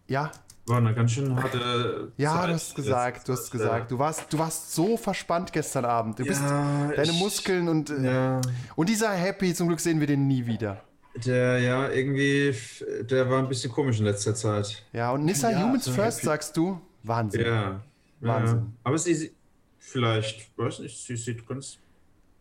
Ja, 0.07 0.31
War 0.65 0.77
eine 0.77 0.93
ganz 0.93 1.11
schön 1.11 1.35
harte. 1.41 2.11
ja, 2.17 2.33
Zeit. 2.35 2.49
du 2.49 2.53
hast 2.53 2.75
gesagt, 2.75 3.27
du 3.27 3.33
hast 3.33 3.51
gesagt. 3.51 3.91
Du 3.91 3.99
warst, 3.99 4.31
du 4.33 4.39
warst 4.39 4.73
so 4.73 4.97
verspannt 4.97 5.53
gestern 5.53 5.85
Abend. 5.85 6.19
Du 6.19 6.23
bist 6.25 6.41
Ja, 6.41 6.91
deine 6.95 7.11
ich- 7.11 7.19
Muskeln 7.19 7.67
und 7.69 7.89
äh, 7.91 8.01
Ja. 8.13 8.41
und 8.75 8.89
dieser 8.89 9.11
Happy, 9.11 9.53
zum 9.53 9.67
Glück 9.67 9.79
sehen 9.79 9.99
wir 9.99 10.07
den 10.07 10.27
nie 10.27 10.45
wieder. 10.45 10.81
Der, 11.25 11.59
ja, 11.59 11.89
irgendwie, 11.89 12.55
der 13.01 13.29
war 13.29 13.39
ein 13.39 13.49
bisschen 13.49 13.71
komisch 13.71 13.99
in 13.99 14.05
letzter 14.05 14.35
Zeit. 14.35 14.83
Ja, 14.93 15.11
und 15.11 15.25
Nissa 15.25 15.49
Ja, 15.51 15.63
Humans 15.63 15.85
so 15.85 15.91
First 15.91 16.17
happy. 16.19 16.25
sagst 16.27 16.57
du? 16.57 16.79
Wahnsinn. 17.03 17.41
Ja. 17.45 17.81
Wahnsinn. 18.21 18.57
Ja. 18.57 18.65
Aber 18.83 18.97
sie, 18.97 19.13
sie- 19.15 19.31
vielleicht, 19.79 20.57
weiß 20.57 20.79
nicht, 20.79 20.97
sie 21.05 21.15
sieht 21.15 21.47
ganz. 21.47 21.77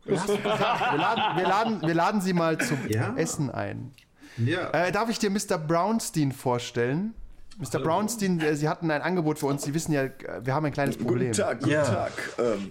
Ja. 0.05 0.27
Wir 0.27 0.37
laden, 0.99 1.37
wir, 1.39 1.49
laden, 1.49 1.83
wir 1.83 1.95
laden 1.95 2.21
sie 2.21 2.33
mal 2.33 2.59
zum 2.59 2.79
Ja. 2.89 3.15
Essen 3.17 3.51
ein. 3.51 3.93
Ja. 4.39 4.71
Äh, 4.71 4.93
darf 4.93 5.09
ich 5.11 5.19
dir 5.19 5.31
Mr. 5.31 5.59
Brownstein 5.59 6.33
vorstellen? 6.33 7.15
Mr. 7.59 7.81
Brownstein, 7.81 8.41
äh, 8.41 8.55
Sie 8.55 8.69
hatten 8.69 8.91
ein 8.91 9.03
Angebot 9.03 9.39
für 9.41 9.47
uns. 9.47 9.65
Sie 9.65 9.75
wissen 9.75 9.93
ja, 9.93 10.05
äh, 10.05 10.13
wir 10.45 10.55
haben 10.55 10.65
ein 10.67 10.73
kleines 10.73 10.97
Problem. 10.97 11.33
Guten 11.33 11.43
Tag, 11.43 11.59
guten 11.59 11.73
Ja. 11.73 11.85
Tag. 11.85 12.13
Ähm, 12.39 12.71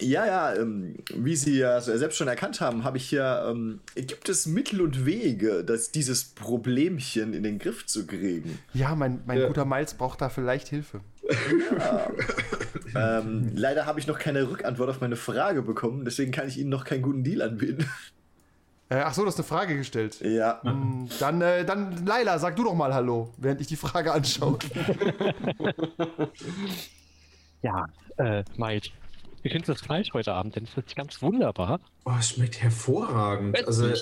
ja, 0.00 0.26
ja, 0.26 0.54
ähm, 0.56 0.96
wie 1.14 1.36
Sie 1.36 1.56
ja 1.58 1.80
selbst 1.80 2.16
schon 2.18 2.28
erkannt 2.28 2.60
haben, 2.60 2.84
habe 2.84 2.98
ich 2.98 3.08
hier, 3.08 3.46
ähm, 3.48 3.80
gibt 3.94 4.28
es 4.28 4.44
Mittel 4.46 4.82
und 4.82 5.06
Wege, 5.06 5.64
das, 5.64 5.90
dieses 5.92 6.24
Problemchen 6.24 7.32
in 7.32 7.42
den 7.44 7.58
Griff 7.58 7.86
zu 7.86 8.06
kriegen. 8.06 8.58
Ja, 8.74 8.94
mein, 8.94 9.22
mein 9.26 9.38
Ja. 9.38 9.46
guter 9.46 9.64
Miles 9.64 9.94
braucht 9.94 10.20
da 10.20 10.28
vielleicht 10.28 10.68
Hilfe. 10.68 11.00
Ähm, 12.94 13.50
leider 13.54 13.84
habe 13.84 14.00
ich 14.00 14.06
noch 14.06 14.18
keine 14.18 14.48
Rückantwort 14.48 14.88
auf 14.88 15.02
meine 15.02 15.16
Frage 15.16 15.60
bekommen, 15.60 16.06
deswegen 16.06 16.32
kann 16.32 16.48
ich 16.48 16.56
Ihnen 16.56 16.70
noch 16.70 16.84
keinen 16.84 17.02
guten 17.02 17.24
Deal 17.24 17.42
anbieten. 17.42 17.86
Äh, 18.88 18.98
ach 18.98 19.12
so, 19.14 19.22
du 19.22 19.26
hast 19.26 19.34
eine 19.34 19.42
Frage 19.42 19.76
gestellt. 19.76 20.20
ja. 20.20 20.62
Dann, 21.18 21.40
äh, 21.40 21.64
dann, 21.64 22.06
Laila, 22.06 22.38
sag 22.38 22.54
du 22.54 22.62
doch 22.62 22.74
mal 22.74 22.94
Hallo, 22.94 23.34
während 23.36 23.60
ich 23.60 23.66
die 23.66 23.74
Frage 23.74 24.12
anschaue. 24.12 24.60
Ja, 27.62 27.86
äh, 28.18 28.44
Miles. 28.56 28.90
Wie 29.42 29.48
findest 29.48 29.68
du 29.68 29.72
das 29.72 29.82
Fleisch 29.82 30.12
heute 30.12 30.32
Abend? 30.32 30.54
Denn 30.54 30.64
es 30.64 30.76
ist 30.76 30.94
ganz 30.94 31.20
wunderbar. 31.20 31.80
Oh, 32.04 32.12
es 32.16 32.30
schmeckt 32.30 32.62
hervorragend. 32.62 33.58
Weiß 33.58 33.66
Also. 33.66 33.92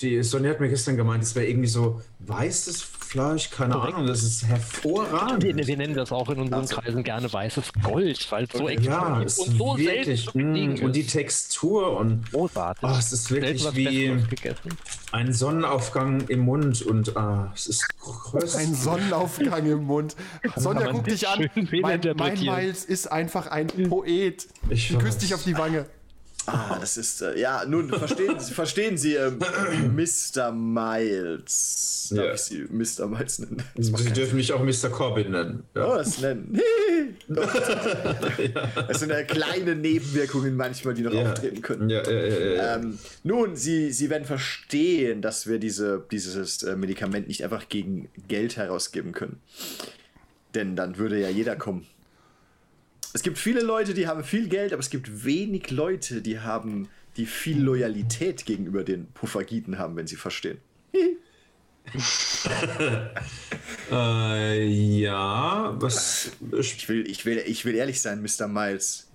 Die 0.00 0.22
Sonja 0.22 0.50
hat 0.50 0.60
mir 0.60 0.68
gestern 0.68 0.96
gemeint, 0.96 1.22
es 1.22 1.34
wäre 1.34 1.46
irgendwie 1.46 1.68
so 1.68 2.00
weißes 2.20 2.82
Fleisch, 2.82 3.50
keine 3.50 3.74
Korrekt. 3.74 3.94
Ahnung, 3.94 4.08
das 4.08 4.22
ist 4.22 4.44
hervorragend. 4.46 5.42
Wir, 5.42 5.56
wir 5.56 5.76
nennen 5.76 5.94
das 5.94 6.10
auch 6.10 6.28
in 6.28 6.40
unseren 6.40 6.66
Kreisen 6.66 7.04
gerne 7.04 7.32
weißes 7.32 7.72
Gold, 7.82 8.26
weil 8.30 8.44
es 8.44 8.50
so 8.52 8.68
ja, 8.68 9.22
explodiert 9.22 9.26
es 9.26 9.38
und 9.38 9.46
ist 9.48 9.58
so 9.58 9.76
selten 9.76 9.88
wirklich, 9.88 10.24
zu 10.24 10.30
kriegen 10.32 10.74
mm, 10.74 10.84
und 10.84 10.96
die 10.96 11.00
ist. 11.00 11.12
Textur 11.12 11.96
und 11.98 12.30
Großartig. 12.32 12.82
oh, 12.82 12.96
es 12.98 13.12
ist 13.12 13.30
wirklich 13.30 13.62
Selten 13.62 13.76
wie 13.76 14.26
ein 15.12 15.32
Sonnenaufgang 15.32 16.26
im 16.28 16.40
Mund 16.40 16.82
und 16.82 17.16
ah, 17.16 17.52
es 17.54 17.68
ist 17.68 17.86
größer. 18.00 18.58
Ein 18.58 18.74
Sonnenaufgang 18.74 19.64
im 19.66 19.84
Mund. 19.84 20.16
Sonja, 20.56 20.88
guck 20.90 21.04
dich 21.04 21.26
an. 21.28 21.48
Mein, 21.80 22.00
mein. 22.16 22.38
Miles 22.38 22.84
ist 22.84 23.10
einfach 23.10 23.46
ein 23.46 23.68
Poet. 23.88 24.48
Ich 24.68 24.94
weiß. 24.94 25.18
dich 25.18 25.34
auf 25.34 25.44
die 25.44 25.56
Wange. 25.56 25.86
Ah, 26.46 26.78
das 26.80 26.96
ist, 26.96 27.22
äh, 27.22 27.38
ja, 27.38 27.64
nun 27.66 27.88
verstehen 27.88 28.38
Sie, 28.38 28.54
verstehen 28.54 28.96
Sie, 28.96 29.14
ähm, 29.14 29.38
Mr. 29.96 30.52
Miles. 30.52 32.08
Darf 32.14 32.24
Ja. 32.24 32.34
ich 32.34 32.40
Sie 32.40 32.66
Mr. 32.70 33.06
Miles 33.08 33.38
nennen? 33.40 33.62
Sie 33.76 34.12
dürfen 34.12 34.36
mich 34.36 34.52
auch 34.52 34.62
Mr. 34.62 34.88
Corbin 34.90 35.32
nennen. 35.32 35.64
Oh, 35.74 35.78
Ja. 35.80 35.96
das 35.98 36.20
nennen. 36.20 36.58
Das 38.88 39.00
sind 39.00 39.10
ja 39.10 39.22
kleine 39.24 39.74
Nebenwirkungen 39.74 40.56
manchmal, 40.56 40.94
die 40.94 41.02
noch 41.02 41.12
Ja. 41.12 41.32
auftreten 41.32 41.62
können. 41.62 41.90
Ja, 41.90 42.08
ja, 42.08 42.12
ja. 42.26 42.76
Ähm, 42.76 42.98
nun, 43.24 43.56
Sie, 43.56 43.90
Sie 43.92 44.10
werden 44.10 44.24
verstehen, 44.24 45.22
dass 45.22 45.46
wir 45.48 45.58
diese, 45.58 46.04
dieses 46.10 46.62
äh, 46.62 46.76
Medikament 46.76 47.26
nicht 47.28 47.42
einfach 47.42 47.68
gegen 47.68 48.08
Geld 48.28 48.56
herausgeben 48.56 49.12
können. 49.12 49.40
Denn 50.54 50.76
dann 50.76 50.98
würde 50.98 51.20
ja 51.20 51.28
jeder 51.28 51.56
kommen. 51.56 51.86
Es 53.16 53.22
gibt 53.22 53.38
viele 53.38 53.62
Leute, 53.62 53.94
die 53.94 54.06
haben 54.06 54.22
viel 54.24 54.46
Geld, 54.46 54.74
aber 54.74 54.80
es 54.80 54.90
gibt 54.90 55.24
wenig 55.24 55.70
Leute, 55.70 56.20
die 56.20 56.40
haben, 56.40 56.90
die 57.16 57.24
viel 57.24 57.58
Loyalität 57.58 58.44
gegenüber 58.44 58.84
den 58.84 59.06
Puffagiten 59.06 59.78
haben, 59.78 59.96
wenn 59.96 60.06
sie 60.06 60.16
verstehen. 60.16 60.58
Äh, 63.92 64.64
ja, 64.66 65.72
was. 65.78 66.32
Ich 66.58 66.88
will, 66.88 67.08
ich 67.08 67.24
will, 67.24 67.38
ich 67.38 67.64
will 67.64 67.76
ehrlich 67.76 68.02
sein, 68.02 68.20
Mr. 68.20 68.48
Miles. 68.48 69.06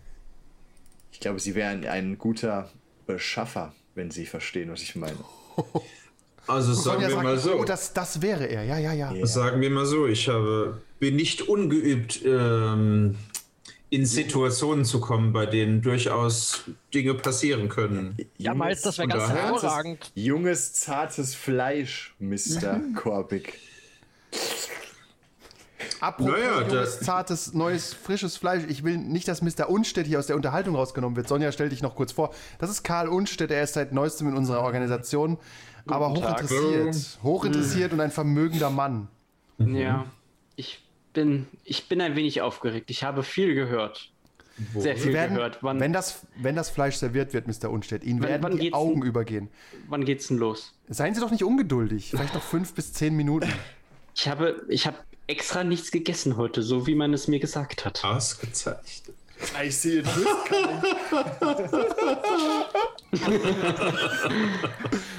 Ich 1.11 1.19
glaube, 1.19 1.41
Sie 1.41 1.53
wären 1.53 1.85
ein 1.85 2.17
guter 2.17 2.71
Beschaffer, 3.05 3.75
wenn 3.95 4.09
Sie 4.09 4.25
verstehen, 4.25 4.71
was 4.71 4.81
ich 4.81 4.95
meine. 4.95 5.17
Also 6.47 6.73
sagen 6.73 7.01
Sonja 7.01 7.07
wir 7.09 7.13
sagt, 7.15 7.23
mal 7.23 7.37
so. 7.37 7.55
oh, 7.59 7.65
das, 7.65 7.93
das 7.93 8.21
wäre 8.21 8.45
er. 8.45 8.63
Ja, 8.63 8.77
ja, 8.77 8.93
ja. 8.93 9.25
Sagen 9.25 9.59
wir 9.59 9.69
mal 9.69 9.85
so, 9.85 10.07
ich 10.07 10.29
habe, 10.29 10.81
bin 10.99 11.17
nicht 11.17 11.41
ungeübt, 11.41 12.21
ähm, 12.25 13.15
in 13.91 14.05
Situationen 14.05 14.85
zu 14.85 15.01
kommen, 15.01 15.33
bei 15.33 15.45
denen 15.45 15.81
durchaus 15.81 16.63
Dinge 16.93 17.13
passieren 17.13 17.67
können. 17.67 18.15
Ja, 18.37 18.53
Miles, 18.53 18.81
das 18.81 18.97
wäre 18.97 19.09
ganz 19.09 19.29
hervorragend. 19.29 20.11
Junges, 20.15 20.73
zartes 20.73 21.35
Fleisch, 21.35 22.15
Mr. 22.17 22.79
Korbig. 22.95 23.59
Apropos 25.99 26.31
Naja, 26.31 26.61
junges, 26.61 27.01
zartes, 27.01 27.53
neues, 27.53 27.93
frisches 27.93 28.37
Fleisch. 28.37 28.63
Ich 28.69 28.85
will 28.85 28.97
nicht, 28.97 29.27
dass 29.27 29.41
Mr. 29.41 29.69
Unstedt 29.69 30.07
hier 30.07 30.19
aus 30.19 30.27
der 30.27 30.37
Unterhaltung 30.37 30.75
rausgenommen 30.75 31.17
wird. 31.17 31.27
Sonja, 31.27 31.51
stell 31.51 31.67
dich 31.67 31.81
noch 31.81 31.95
kurz 31.95 32.13
vor. 32.13 32.33
Das 32.59 32.69
ist 32.69 32.83
Karl 32.83 33.09
Unstedt, 33.09 33.51
er 33.51 33.61
ist 33.61 33.73
seit 33.73 33.91
neuestem 33.91 34.29
in 34.29 34.37
unserer 34.37 34.61
Organisation, 34.61 35.37
aber 35.85 36.13
Tag. 36.13 36.43
hochinteressiert. 36.43 37.19
Hochinteressiert 37.23 37.91
und 37.91 37.99
ein 37.99 38.11
vermögender 38.11 38.69
Mann. 38.69 39.09
Ja, 39.57 40.05
ich 40.55 40.81
bin, 41.13 41.47
ich 41.63 41.87
bin 41.87 42.01
ein 42.01 42.15
wenig 42.15 42.41
aufgeregt. 42.41 42.89
Ich 42.89 43.03
habe 43.03 43.23
viel 43.23 43.53
gehört. 43.55 44.09
Sehr 44.75 44.95
Sie 44.95 45.03
viel 45.03 45.13
werden, 45.13 45.35
gehört. 45.35 45.59
Wann, 45.61 45.79
wenn, 45.79 45.93
das, 45.93 46.21
wenn 46.35 46.55
das 46.55 46.69
Fleisch 46.69 46.95
serviert 46.97 47.33
wird, 47.33 47.47
Mr. 47.47 47.69
Unstedt, 47.71 48.03
Ihnen 48.03 48.21
Wann- 48.21 48.29
werden 48.29 48.43
wann 48.43 48.57
die 48.57 48.73
Augen 48.73 49.01
übergehen. 49.01 49.49
wann 49.87 50.05
geht's 50.05 50.27
denn 50.27 50.37
los? 50.37 50.73
Seien 50.89 51.15
Sie 51.15 51.21
doch 51.21 51.31
nicht 51.31 51.43
ungeduldig. 51.43 52.09
Vielleicht 52.11 52.33
noch 52.35 52.43
fünf 52.43 52.73
bis 52.73 52.93
zehn 52.93 53.15
Minuten. 53.15 53.51
Ich 54.15 54.27
habe, 54.27 54.63
ich 54.67 54.85
habe 54.85 54.97
extra 55.27 55.63
nichts 55.63 55.89
gegessen 55.91 56.37
heute, 56.37 56.61
so 56.61 56.85
wie 56.85 56.95
man 56.95 57.13
es 57.13 57.27
mir 57.27 57.39
gesagt 57.39 57.85
hat. 57.85 58.03
Ausgezeichnet. 58.03 59.15
I 59.61 59.69
see 59.69 59.99
it 59.99 60.07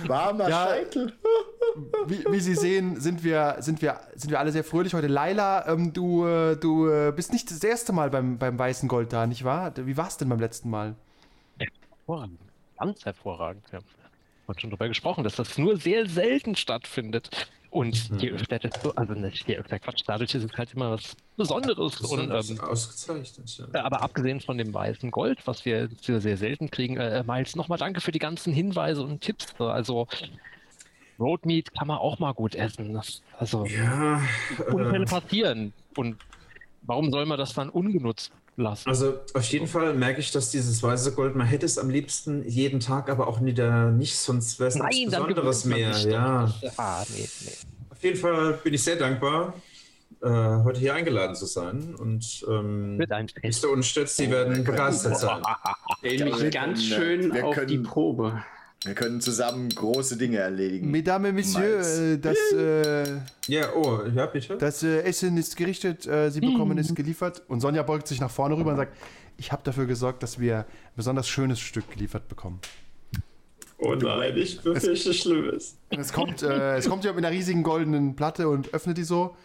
Warmer 0.06 0.48
Ja. 0.48 0.66
Scheitel. 0.68 1.12
Wie, 2.06 2.24
wie 2.30 2.40
Sie 2.40 2.54
sehen, 2.54 3.00
sind 3.00 3.24
wir, 3.24 3.56
sind, 3.60 3.80
wir, 3.82 4.00
sind 4.14 4.30
wir 4.30 4.38
alle 4.38 4.52
sehr 4.52 4.64
fröhlich 4.64 4.94
heute. 4.94 5.06
Laila, 5.06 5.66
ähm, 5.68 5.92
du, 5.92 6.26
äh, 6.26 6.56
du 6.56 6.88
äh, 6.88 7.12
bist 7.14 7.32
nicht 7.32 7.50
das 7.50 7.62
erste 7.62 7.92
Mal 7.92 8.10
beim, 8.10 8.38
beim 8.38 8.58
Weißen 8.58 8.88
Gold 8.88 9.12
da, 9.12 9.26
nicht 9.26 9.44
wahr? 9.44 9.72
Wie 9.76 9.96
war 9.96 10.08
es 10.08 10.16
denn 10.16 10.28
beim 10.28 10.40
letzten 10.40 10.70
Mal? 10.70 10.94
Hervorragend. 11.58 12.40
Ganz 12.78 13.04
hervorragend. 13.04 13.64
Ja. 13.72 13.78
Wir 13.78 14.48
haben 14.48 14.58
schon 14.58 14.70
darüber 14.70 14.88
gesprochen, 14.88 15.24
dass 15.24 15.36
das 15.36 15.56
nur 15.56 15.76
sehr 15.76 16.08
selten 16.08 16.56
stattfindet. 16.56 17.48
Und 17.70 18.20
je 18.20 18.30
öfter 18.32 18.58
das 18.58 18.82
so, 18.82 18.94
also 18.94 19.14
nicht 19.14 19.48
je 19.48 19.56
öfter 19.56 19.78
Quatsch, 19.78 20.02
dadurch 20.06 20.34
ist 20.34 20.44
es 20.44 20.52
halt 20.58 20.74
immer 20.74 20.90
was 20.90 21.16
Besonderes. 21.36 22.00
Und, 22.00 22.30
ähm, 22.30 22.60
Ausgezeichnet. 22.60 23.58
äh, 23.72 23.76
Ja. 23.78 23.84
aber 23.84 24.02
abgesehen 24.02 24.40
von 24.40 24.58
dem 24.58 24.72
weißen 24.72 25.10
Gold, 25.10 25.46
was 25.46 25.64
wir 25.64 25.88
sehr, 26.00 26.20
sehr 26.20 26.36
selten 26.36 26.70
kriegen, 26.70 26.96
äh, 26.98 27.22
Miles, 27.26 27.56
nochmal 27.56 27.78
danke 27.78 28.00
für 28.00 28.12
die 28.12 28.18
ganzen 28.18 28.52
Hinweise 28.52 29.02
und 29.02 29.20
Tipps. 29.20 29.46
Also 29.58 30.06
Roadmeat 31.18 31.72
kann 31.74 31.88
man 31.88 31.98
auch 31.98 32.18
mal 32.18 32.32
gut 32.32 32.54
essen. 32.54 32.94
Das, 32.94 33.22
also 33.38 33.64
ja 33.66 34.20
Unfälle 34.70 35.04
äh, 35.04 35.06
passieren. 35.06 35.72
Und 35.96 36.16
warum 36.82 37.10
soll 37.10 37.26
man 37.26 37.38
das 37.38 37.54
dann 37.54 37.68
ungenutzt 37.70 38.32
lassen? 38.56 38.88
also 38.88 39.14
auf 39.34 39.44
jeden 39.44 39.66
Fall 39.66 39.94
merke 39.94 40.20
ich, 40.20 40.30
dass 40.30 40.50
dieses 40.50 40.82
weiße 40.82 41.14
Gold, 41.14 41.34
man 41.36 41.46
hätte 41.46 41.64
es 41.66 41.78
am 41.78 41.88
liebsten 41.90 42.46
jeden 42.48 42.80
Tag, 42.80 43.08
aber 43.08 43.26
auch 43.26 43.42
wieder 43.42 43.90
nicht, 43.90 44.16
sonst 44.16 44.58
wäre 44.60 44.68
es 44.68 44.74
nichts 44.74 45.10
Besonderes 45.10 45.64
mehr. 45.64 45.90
Ja. 45.98 46.52
Ah, 46.76 47.04
nee, 47.14 47.28
nee. 47.44 47.52
Auf 47.90 48.02
jeden 48.02 48.18
Fall 48.18 48.54
bin 48.64 48.74
ich 48.74 48.82
sehr 48.82 48.96
dankbar, 48.96 49.54
äh, 49.56 49.71
heute 50.28 50.78
hier 50.80 50.94
eingeladen 50.94 51.34
zu 51.34 51.46
sein. 51.46 51.94
Und 51.98 52.44
ähm, 52.48 52.98
Wird 52.98 53.12
ein 53.12 53.28
Fest. 53.28 53.64
Mr. 53.64 53.70
Unstedt, 53.70 54.08
Sie 54.08 54.30
werden 54.30 54.64
begeistert 54.64 55.18
sein. 55.18 55.42
Stell 55.98 56.24
mich 56.24 56.50
ganz 56.52 56.52
können, 56.52 56.74
äh, 56.74 56.76
schön 56.78 57.34
wir 57.34 57.46
auf 57.46 57.54
können- 57.54 57.66
die 57.68 57.78
Probe. 57.78 58.42
Wir 58.84 58.94
können 58.94 59.20
zusammen 59.20 59.68
große 59.68 60.16
Dinge 60.16 60.38
erledigen. 60.38 60.90
Mesdames 60.90 61.28
et 61.28 61.34
Messieurs, 61.36 61.98
äh, 62.00 62.18
das, 62.18 62.36
äh, 62.52 63.20
Ja, 63.46 63.72
oh, 63.76 64.00
ja, 64.12 64.26
bitte. 64.26 64.56
das 64.56 64.82
äh, 64.82 65.02
Essen 65.02 65.36
ist 65.36 65.56
gerichtet, 65.56 66.04
äh, 66.08 66.30
Sie 66.30 66.40
bekommen 66.40 66.72
Mhm. 66.72 66.78
es 66.78 66.92
geliefert. 66.92 67.42
Und 67.46 67.60
Sonja 67.60 67.84
beugt 67.84 68.08
sich 68.08 68.20
nach 68.20 68.30
vorne 68.30 68.56
rüber 68.56 68.70
und 68.72 68.76
sagt, 68.78 68.96
ich 69.38 69.52
habe 69.52 69.62
dafür 69.62 69.86
gesorgt, 69.86 70.24
dass 70.24 70.40
wir 70.40 70.58
ein 70.58 70.64
besonders 70.96 71.28
schönes 71.28 71.60
Stück 71.60 71.88
geliefert 71.92 72.28
bekommen. 72.28 72.58
Oh 73.78 73.94
nein, 73.94 74.36
ich 74.36 74.60
befürchte 74.60 75.14
Schlimmes. 75.14 75.76
Es 75.90 76.12
kommt, 76.12 76.42
äh, 76.42 76.76
es 76.76 76.88
kommt 76.88 77.04
ja 77.04 77.12
mit 77.12 77.24
einer 77.24 77.34
riesigen 77.34 77.62
goldenen 77.62 78.14
Platte 78.16 78.48
und 78.48 78.74
öffnet 78.74 78.96
die 78.98 79.04
so. 79.04 79.36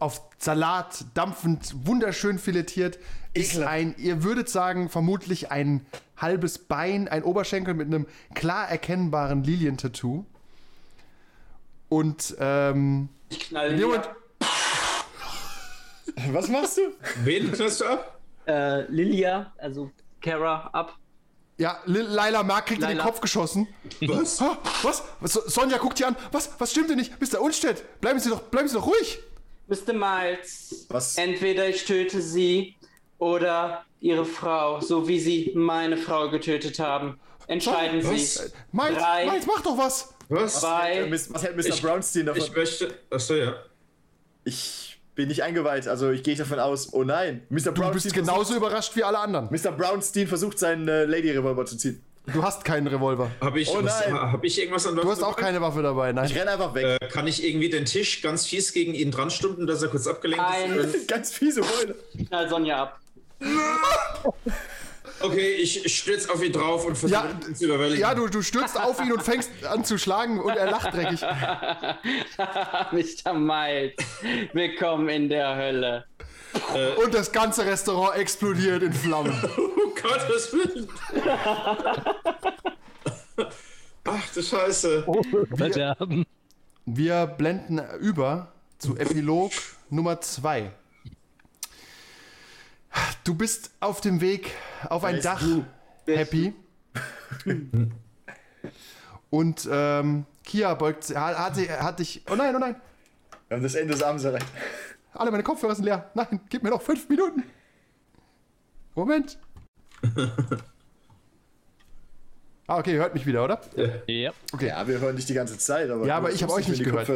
Auf 0.00 0.20
Salat, 0.38 1.04
dampfend, 1.14 1.74
wunderschön 1.86 2.38
filetiert. 2.38 2.98
Ist 3.34 3.52
Ekelhaft. 3.54 3.72
ein, 3.72 3.94
ihr 3.98 4.22
würdet 4.22 4.48
sagen, 4.48 4.88
vermutlich 4.88 5.50
ein 5.50 5.84
halbes 6.16 6.58
Bein, 6.58 7.08
ein 7.08 7.22
Oberschenkel 7.24 7.74
mit 7.74 7.86
einem 7.88 8.06
klar 8.34 8.68
erkennbaren 8.68 9.44
Lilientattoo. 9.44 10.24
Und 11.88 12.36
ähm, 12.38 13.08
Ich 13.30 13.40
knall 13.48 13.76
Moment, 13.78 14.08
Was 16.32 16.48
machst 16.48 16.76
du? 16.78 16.82
Wen 17.24 17.50
knallst 17.52 17.80
du 17.80 17.84
ab? 17.86 18.18
äh, 18.46 18.82
Lilia, 18.90 19.52
also 19.58 19.90
Kara, 20.20 20.68
ab. 20.72 20.96
Ja, 21.58 21.78
Laila 21.86 22.42
Mark 22.42 22.66
kriegt 22.66 22.82
in 22.82 22.88
den. 22.88 22.98
Kopf 22.98 23.20
geschossen. 23.20 23.68
Was? 24.02 24.40
Ha, 24.40 24.58
was? 24.82 25.02
was? 25.20 25.32
So- 25.32 25.42
Sonja 25.48 25.78
guckt 25.78 25.98
die 25.98 26.04
an. 26.04 26.16
Was? 26.32 26.50
Was 26.58 26.70
stimmt 26.70 26.88
denn 26.90 26.96
nicht? 26.98 27.12
Mr. 27.20 27.40
Unstedt, 27.40 28.00
bleiben 28.00 28.18
Sie 28.20 28.30
doch, 28.30 28.40
bleiben 28.42 28.68
Sie 28.68 28.74
doch 28.74 28.86
ruhig. 28.86 29.18
Mr. 29.66 29.92
Miles, 29.92 30.86
Was? 30.88 31.18
entweder 31.18 31.68
ich 31.68 31.84
töte 31.84 32.22
sie 32.22 32.76
oder 33.18 33.84
ihre 34.00 34.24
Frau, 34.24 34.80
so 34.80 35.06
wie 35.08 35.20
sie 35.20 35.52
meine 35.54 35.96
Frau 35.98 36.30
getötet 36.30 36.78
haben. 36.78 37.20
Entscheiden 37.48 38.02
Was? 38.02 38.34
Sie. 38.36 38.40
Miles, 38.72 38.96
Drei. 38.98 39.26
Miles, 39.26 39.46
mach 39.46 39.60
doch 39.60 39.76
was. 39.76 40.14
Was? 40.30 40.60
Zwei. 40.60 41.10
Was 41.10 41.42
hält 41.42 41.56
Mr. 41.56 41.66
Ich- 41.66 41.82
Brownstein 41.82 42.26
davon? 42.26 42.42
Ich 42.42 42.54
möchte. 42.54 42.94
Achso, 43.10 43.34
ja. 43.34 43.56
Ich 44.44 44.87
bin 45.18 45.26
nicht 45.26 45.42
eingeweiht, 45.42 45.88
also 45.88 46.12
ich 46.12 46.22
gehe 46.22 46.36
davon 46.36 46.60
aus, 46.60 46.92
oh 46.92 47.02
nein. 47.02 47.42
Mr. 47.50 47.56
Du 47.58 47.72
Brownstein 47.72 47.92
bist 47.92 48.14
genauso 48.14 48.54
überrascht 48.54 48.94
wie 48.94 49.02
alle 49.02 49.18
anderen. 49.18 49.48
Versucht, 49.48 49.72
Mr. 49.72 49.76
Brownstein 49.76 50.26
versucht 50.28 50.58
seinen 50.60 50.86
äh, 50.86 51.06
Lady-Revolver 51.06 51.66
zu 51.66 51.76
ziehen. 51.76 52.00
Du 52.32 52.40
hast 52.40 52.64
keinen 52.64 52.86
Revolver. 52.86 53.28
Habe 53.40 53.58
ich, 53.60 53.68
Oh 53.68 53.82
was, 53.82 54.00
nein. 54.06 54.14
hab 54.14 54.44
ich 54.44 54.56
irgendwas 54.60 54.86
an 54.86 54.94
Du 54.94 55.10
hast 55.10 55.24
auch 55.24 55.34
keine 55.34 55.60
Waffe 55.60 55.82
dabei, 55.82 56.12
nein. 56.12 56.26
Ich 56.26 56.36
renne 56.36 56.52
einfach 56.52 56.72
weg. 56.72 57.00
Äh, 57.00 57.08
kann 57.08 57.26
ich 57.26 57.44
irgendwie 57.44 57.68
den 57.68 57.84
Tisch 57.84 58.22
ganz 58.22 58.46
fies 58.46 58.72
gegen 58.72 58.94
ihn 58.94 59.10
dran 59.10 59.30
stunden, 59.30 59.66
dass 59.66 59.82
er 59.82 59.88
kurz 59.88 60.06
abgelenkt 60.06 60.44
Eins. 60.44 60.94
ist? 60.94 61.08
Ganz 61.08 61.32
fiese 61.32 61.62
Beule. 61.62 61.96
Knall 62.28 62.48
Sonja 62.48 62.82
ab. 62.84 63.00
Okay, 65.20 65.54
ich 65.54 65.94
stürze 65.96 66.32
auf 66.32 66.42
ihn 66.42 66.52
drauf 66.52 66.84
und 66.86 66.96
versuche 66.96 67.20
Ja, 67.20 67.48
ihn 67.48 67.54
zu 67.54 67.64
überwältigen. 67.64 68.00
Ja, 68.00 68.14
du, 68.14 68.28
du 68.28 68.42
stürzt 68.42 68.78
auf 68.78 69.00
ihn 69.00 69.12
und 69.12 69.22
fängst 69.22 69.50
an 69.64 69.84
zu 69.84 69.98
schlagen 69.98 70.40
und 70.40 70.56
er 70.56 70.70
lacht 70.70 70.94
dreckig. 70.94 71.20
Mr. 72.92 73.34
Miles, 73.34 73.94
willkommen 74.52 75.08
in 75.08 75.28
der 75.28 75.56
Hölle. 75.56 76.04
Und 77.02 77.14
das 77.14 77.32
ganze 77.32 77.66
Restaurant 77.66 78.16
explodiert 78.16 78.82
in 78.82 78.92
Flammen. 78.92 79.34
Oh 79.90 80.00
Gottes 80.00 80.52
Willen. 80.52 80.88
Ach 84.04 84.22
du 84.32 84.42
Scheiße. 84.42 85.04
Verderben. 85.56 86.24
Wir 86.86 87.26
blenden 87.26 87.80
über 88.00 88.52
zu 88.78 88.96
Epilog 88.96 89.50
Nummer 89.90 90.20
2. 90.20 90.70
Du 93.24 93.34
bist 93.34 93.70
auf 93.80 94.00
dem 94.00 94.20
Weg 94.20 94.52
auf 94.88 95.04
ein 95.04 95.16
Weißt 95.16 95.24
Dach, 95.24 95.40
du? 95.42 95.64
Happy. 96.06 96.54
Und 99.30 99.68
ähm, 99.70 100.24
Kia 100.44 100.72
beugt, 100.74 101.14
hat, 101.14 101.38
hat, 101.38 101.56
sie- 101.56 101.70
hat 101.70 101.98
dich. 101.98 102.22
Oh 102.30 102.34
nein, 102.34 102.56
oh 102.56 102.58
nein. 102.58 102.76
Wir 103.48 103.56
haben 103.56 103.62
das 103.62 103.74
Ende 103.74 103.92
des 103.94 104.02
Abends 104.02 104.24
erreicht. 104.24 104.46
Alle 105.12 105.30
meine 105.30 105.42
Kopfhörer 105.42 105.74
sind 105.74 105.84
leer. 105.84 106.10
Nein, 106.14 106.40
gib 106.48 106.62
mir 106.62 106.70
noch 106.70 106.80
fünf 106.82 107.08
Minuten. 107.08 107.42
Moment. 108.94 109.38
Ah, 112.70 112.76
okay, 112.80 112.92
ihr 112.92 112.98
hört 112.98 113.14
mich 113.14 113.24
wieder, 113.24 113.42
oder? 113.42 113.62
Ja. 114.06 114.30
Okay. 114.52 114.66
Ja, 114.66 114.86
wir 114.86 115.00
hören 115.00 115.16
dich 115.16 115.24
die 115.24 115.32
ganze 115.32 115.56
Zeit, 115.56 115.88
aber. 115.88 116.04
Ja, 116.04 116.18
aber 116.18 116.30
ich 116.32 116.42
habe 116.42 116.52
euch 116.52 116.68
nicht 116.68 116.84
gehört. 116.84 117.08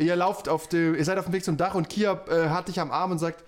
Ihr 0.00 0.16
lauft 0.16 0.48
auf 0.48 0.66
die, 0.66 0.78
ihr 0.96 1.04
seid 1.04 1.18
auf 1.18 1.26
dem 1.26 1.34
Weg 1.34 1.44
zum 1.44 1.58
Dach 1.58 1.74
und 1.74 1.90
Kia 1.90 2.24
äh, 2.30 2.48
hat 2.48 2.68
dich 2.68 2.80
am 2.80 2.90
Arm 2.90 3.10
und 3.10 3.18
sagt, 3.18 3.44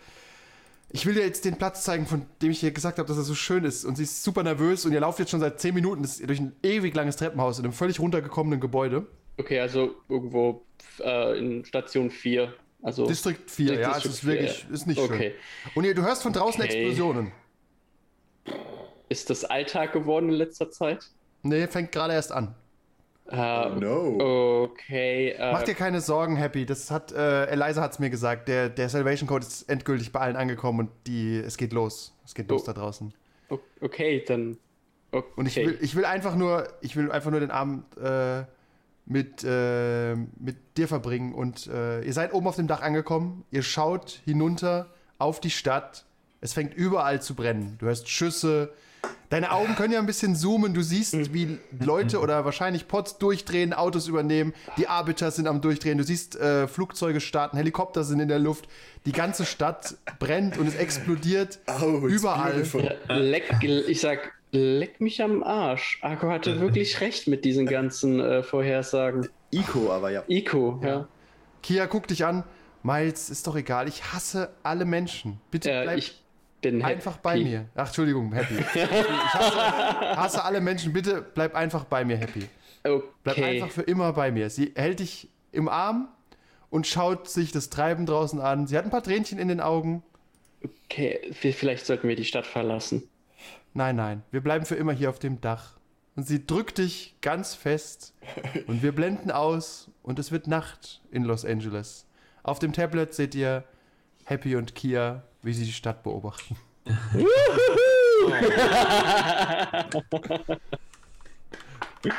ich 0.89 1.05
will 1.05 1.15
dir 1.15 1.25
jetzt 1.25 1.45
den 1.45 1.57
Platz 1.57 1.83
zeigen, 1.83 2.07
von 2.07 2.27
dem 2.41 2.51
ich 2.51 2.61
dir 2.61 2.71
gesagt 2.71 2.99
habe, 2.99 3.09
dass 3.09 3.17
er 3.17 3.25
so 3.25 3.35
schön 3.35 3.65
ist. 3.65 3.85
Und 3.85 3.97
sie 3.97 4.05
ist 4.05 4.23
super 4.23 4.43
nervös 4.43 4.85
und 4.85 4.93
ihr 4.93 5.01
lauft 5.01 5.19
jetzt 5.19 5.31
schon 5.31 5.41
seit 5.41 5.61
10 5.61 5.75
Minuten 5.75 6.09
durch 6.27 6.39
ein 6.39 6.55
ewig 6.63 6.95
langes 6.95 7.17
Treppenhaus 7.17 7.59
in 7.59 7.65
einem 7.65 7.73
völlig 7.73 7.99
runtergekommenen 7.99 8.61
Gebäude. 8.61 9.07
Okay, 9.39 9.61
also 9.61 9.97
irgendwo 10.09 10.65
äh, 11.01 11.39
in 11.39 11.65
Station 11.65 12.11
4. 12.11 12.53
Also 12.83 13.07
Distrikt 13.07 13.51
4, 13.51 13.81
ja, 13.81 13.97
es 13.97 14.05
ist 14.05 14.25
wirklich, 14.25 14.65
4, 14.65 14.75
ist 14.75 14.87
nicht 14.87 15.01
okay. 15.01 15.35
schön. 15.65 15.73
Und 15.75 15.85
ihr, 15.85 15.95
du 15.95 16.03
hörst 16.03 16.23
von 16.23 16.33
draußen 16.33 16.63
Okay. 16.63 16.85
Explosionen. 16.85 17.33
Ist 19.09 19.29
das 19.31 19.45
Alltag 19.45 19.93
geworden 19.93 20.29
in 20.29 20.37
letzter 20.37 20.71
Zeit? 20.71 21.11
Nee, 21.43 21.67
fängt 21.67 21.93
gerade 21.93 22.15
erst 22.15 22.33
an. 22.33 22.55
Äh, 23.31 23.71
No. 23.71 24.63
Okay. 24.71 25.31
Äh, 25.31 25.53
Mach 25.53 25.63
dir 25.63 25.75
keine 25.75 26.01
Sorgen, 26.01 26.37
Happy. 26.37 26.65
Das 26.67 26.91
hat, 26.91 27.13
äh, 27.13 27.47
Eliza 27.47 27.81
hat 27.83 27.93
es 27.93 27.99
mir 27.99 28.11
gesagt. 28.11 28.49
Der, 28.49 28.69
der 28.69 28.89
Salvation 28.89 29.27
Code 29.29 29.45
ist 29.45 29.69
endgültig 29.69 30.13
bei 30.13 30.21
allen 30.21 30.37
angekommen 30.37 30.81
und 30.81 30.91
die, 31.07 31.37
es 31.39 31.57
geht 31.57 31.73
los. 31.73 32.15
Es 32.25 32.35
geht 32.35 32.49
los 32.51 32.63
Oh. 32.63 32.67
da 32.67 32.73
draußen. 32.73 33.13
okay, 33.81 34.25
dann. 34.27 34.59
Okay. 35.13 35.27
Und 35.37 35.47
ich 35.47 35.57
will, 35.57 35.79
ich 35.81 35.95
will 35.97 36.05
einfach 36.05 36.35
nur, 36.37 36.69
ich 36.81 36.97
will 36.97 37.11
einfach 37.11 37.31
nur 37.31 37.41
den 37.41 37.51
Abend 37.51 37.85
äh, 37.97 38.45
mit, 39.07 39.45
äh, 39.45 40.15
mit 40.15 40.57
dir 40.77 40.89
verbringen. 40.89 41.33
Und 41.35 41.69
äh, 41.69 42.03
ihr 42.03 42.13
seid 42.13 42.33
oben 42.35 42.47
auf 42.47 42.57
dem 42.57 42.67
Dach 42.67 42.83
angekommen. 42.83 43.45
Ihr 43.51 43.63
schaut 43.63 44.21
hinunter 44.25 44.87
auf 45.19 45.41
die 45.41 45.51
Stadt. 45.51 46.05
Es 46.41 46.53
fängt 46.53 46.75
überall 46.75 47.23
zu 47.23 47.35
brennen. 47.35 47.77
Du 47.79 47.87
hörst 47.87 48.09
Schüsse. 48.09 48.73
Deine 49.29 49.51
Augen 49.53 49.75
können 49.75 49.93
ja 49.93 49.99
ein 49.99 50.07
bisschen 50.07 50.37
zoomen. 50.37 50.73
Du 50.75 50.83
siehst, 50.83 51.33
wie 51.35 51.59
Leute 51.81 52.21
oder 52.21 52.45
wahrscheinlich 52.45 52.87
Pots 52.89 53.19
durchdrehen, 53.19 53.73
Autos 53.73 54.07
übernehmen. 54.09 54.55
Die 54.77 54.89
Arbiter 54.89 55.31
sind 55.31 55.49
am 55.49 55.61
Durchdrehen. 55.61 55.99
Du 55.99 56.05
siehst 56.05 56.37
äh, 56.37 56.69
Flugzeuge 56.69 57.21
starten, 57.21 57.57
Helikopter 57.57 58.05
sind 58.05 58.21
in 58.21 58.29
der 58.29 58.39
Luft. 58.39 58.69
Die 59.05 59.13
ganze 59.13 59.45
Stadt 59.45 59.97
brennt 60.19 60.59
und 60.59 60.67
es 60.67 60.75
explodiert 60.77 61.59
Oh, 61.81 62.07
überall. 62.07 62.63
leck, 63.09 63.63
ich 63.63 64.01
sag, 64.01 64.33
leck 64.53 65.01
mich 65.01 65.23
am 65.23 65.43
Arsch. 65.43 65.99
Arco 66.03 66.29
hatte 66.31 66.61
wirklich 66.61 67.01
recht 67.01 67.27
mit 67.29 67.45
diesen 67.45 67.67
ganzen 67.67 68.21
äh, 68.21 68.43
Vorhersagen. 68.43 69.29
Ico, 69.53 69.93
aber 69.93 70.11
ja. 70.11 70.23
Ico, 70.29 70.81
ja. 70.85 71.09
Kia, 71.63 71.87
guck 71.87 72.07
dich 72.09 72.25
an. 72.25 72.45
Miles, 72.83 73.31
ist 73.31 73.47
doch 73.47 73.57
egal. 73.57 73.89
Ich 73.89 74.13
hasse 74.13 74.51
alle 74.63 74.85
Menschen. 74.85 75.41
Bitte 75.51 75.71
Äh, 75.71 75.83
bleib 75.83 75.99
ich 75.99 76.23
bin 76.61 76.83
einfach 76.83 77.19
bei 77.19 77.33
happy. 77.39 77.45
mir. 77.45 77.65
Ach, 77.75 77.87
Entschuldigung, 77.87 78.33
Happy. 78.33 78.55
Ich 78.75 78.85
hasse, 79.35 80.17
hasse 80.17 80.45
alle 80.45 80.61
Menschen. 80.61 80.93
Bitte 80.93 81.23
bleib 81.23 81.55
einfach 81.55 81.85
bei 81.85 82.05
mir, 82.05 82.17
Happy. 82.17 82.47
Bleib 82.83 83.03
Okay. 83.27 83.45
einfach 83.63 83.71
für 83.71 83.83
immer 83.83 84.13
bei 84.13 84.31
mir. 84.31 84.49
Sie 84.51 84.73
hält 84.77 85.01
dich 85.01 85.29
im 85.53 85.69
Arm 85.69 86.09
und 86.71 86.87
schaut 86.87 87.29
sich 87.29 87.53
das 87.53 87.71
Treiben 87.71 88.07
draußen 88.07 88.41
an. 88.41 88.67
Sie 88.67 88.77
hat 88.77 88.85
ein 88.85 88.91
paar 88.91 89.03
Tränchen 89.03 89.39
in 89.39 89.49
den 89.49 89.61
Augen. 89.61 90.03
okay, 90.85 91.21
vi- 91.43 91.53
vielleicht 91.53 91.87
sollten 91.87 92.09
wir 92.09 92.17
die 92.17 92.25
Stadt 92.25 92.47
verlassen. 92.47 93.09
Nein, 93.75 93.97
nein, 93.97 94.23
wir 94.31 94.41
bleiben 94.41 94.65
für 94.65 94.75
immer 94.77 94.93
hier 94.93 95.11
auf 95.11 95.19
dem 95.19 95.41
Dach. 95.41 95.75
Und 96.17 96.27
sie 96.27 96.47
drückt 96.47 96.79
dich 96.79 97.15
ganz 97.21 97.55
fest. 97.55 98.15
Und 98.67 98.83
wir 98.83 98.93
blenden 98.93 99.31
aus 99.31 99.91
und 100.03 100.19
es 100.19 100.33
wird 100.33 100.47
Nacht 100.47 101.03
in 101.11 101.25
Los 101.25 101.45
Angeles. 101.45 102.07
Auf 102.43 102.59
dem 102.59 102.73
Tablet 102.73 103.13
seht 103.15 103.35
ihr 103.35 103.65
Happy 104.27 104.57
und 104.57 104.75
Kia, 104.75 105.23
wie 105.43 105.53
sie 105.53 105.65
die 105.65 105.73
Stadt 105.73 106.03
beobachten. 106.03 106.57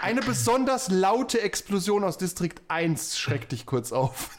Eine 0.02 0.22
besonders 0.22 0.90
laute 0.90 1.42
Explosion 1.42 2.06
aus 2.06 2.18
Distrikt 2.18 2.62
1 2.70 3.18
schreckt 3.20 3.52
dich 3.52 3.66
kurz 3.66 3.92
auf. 3.92 4.30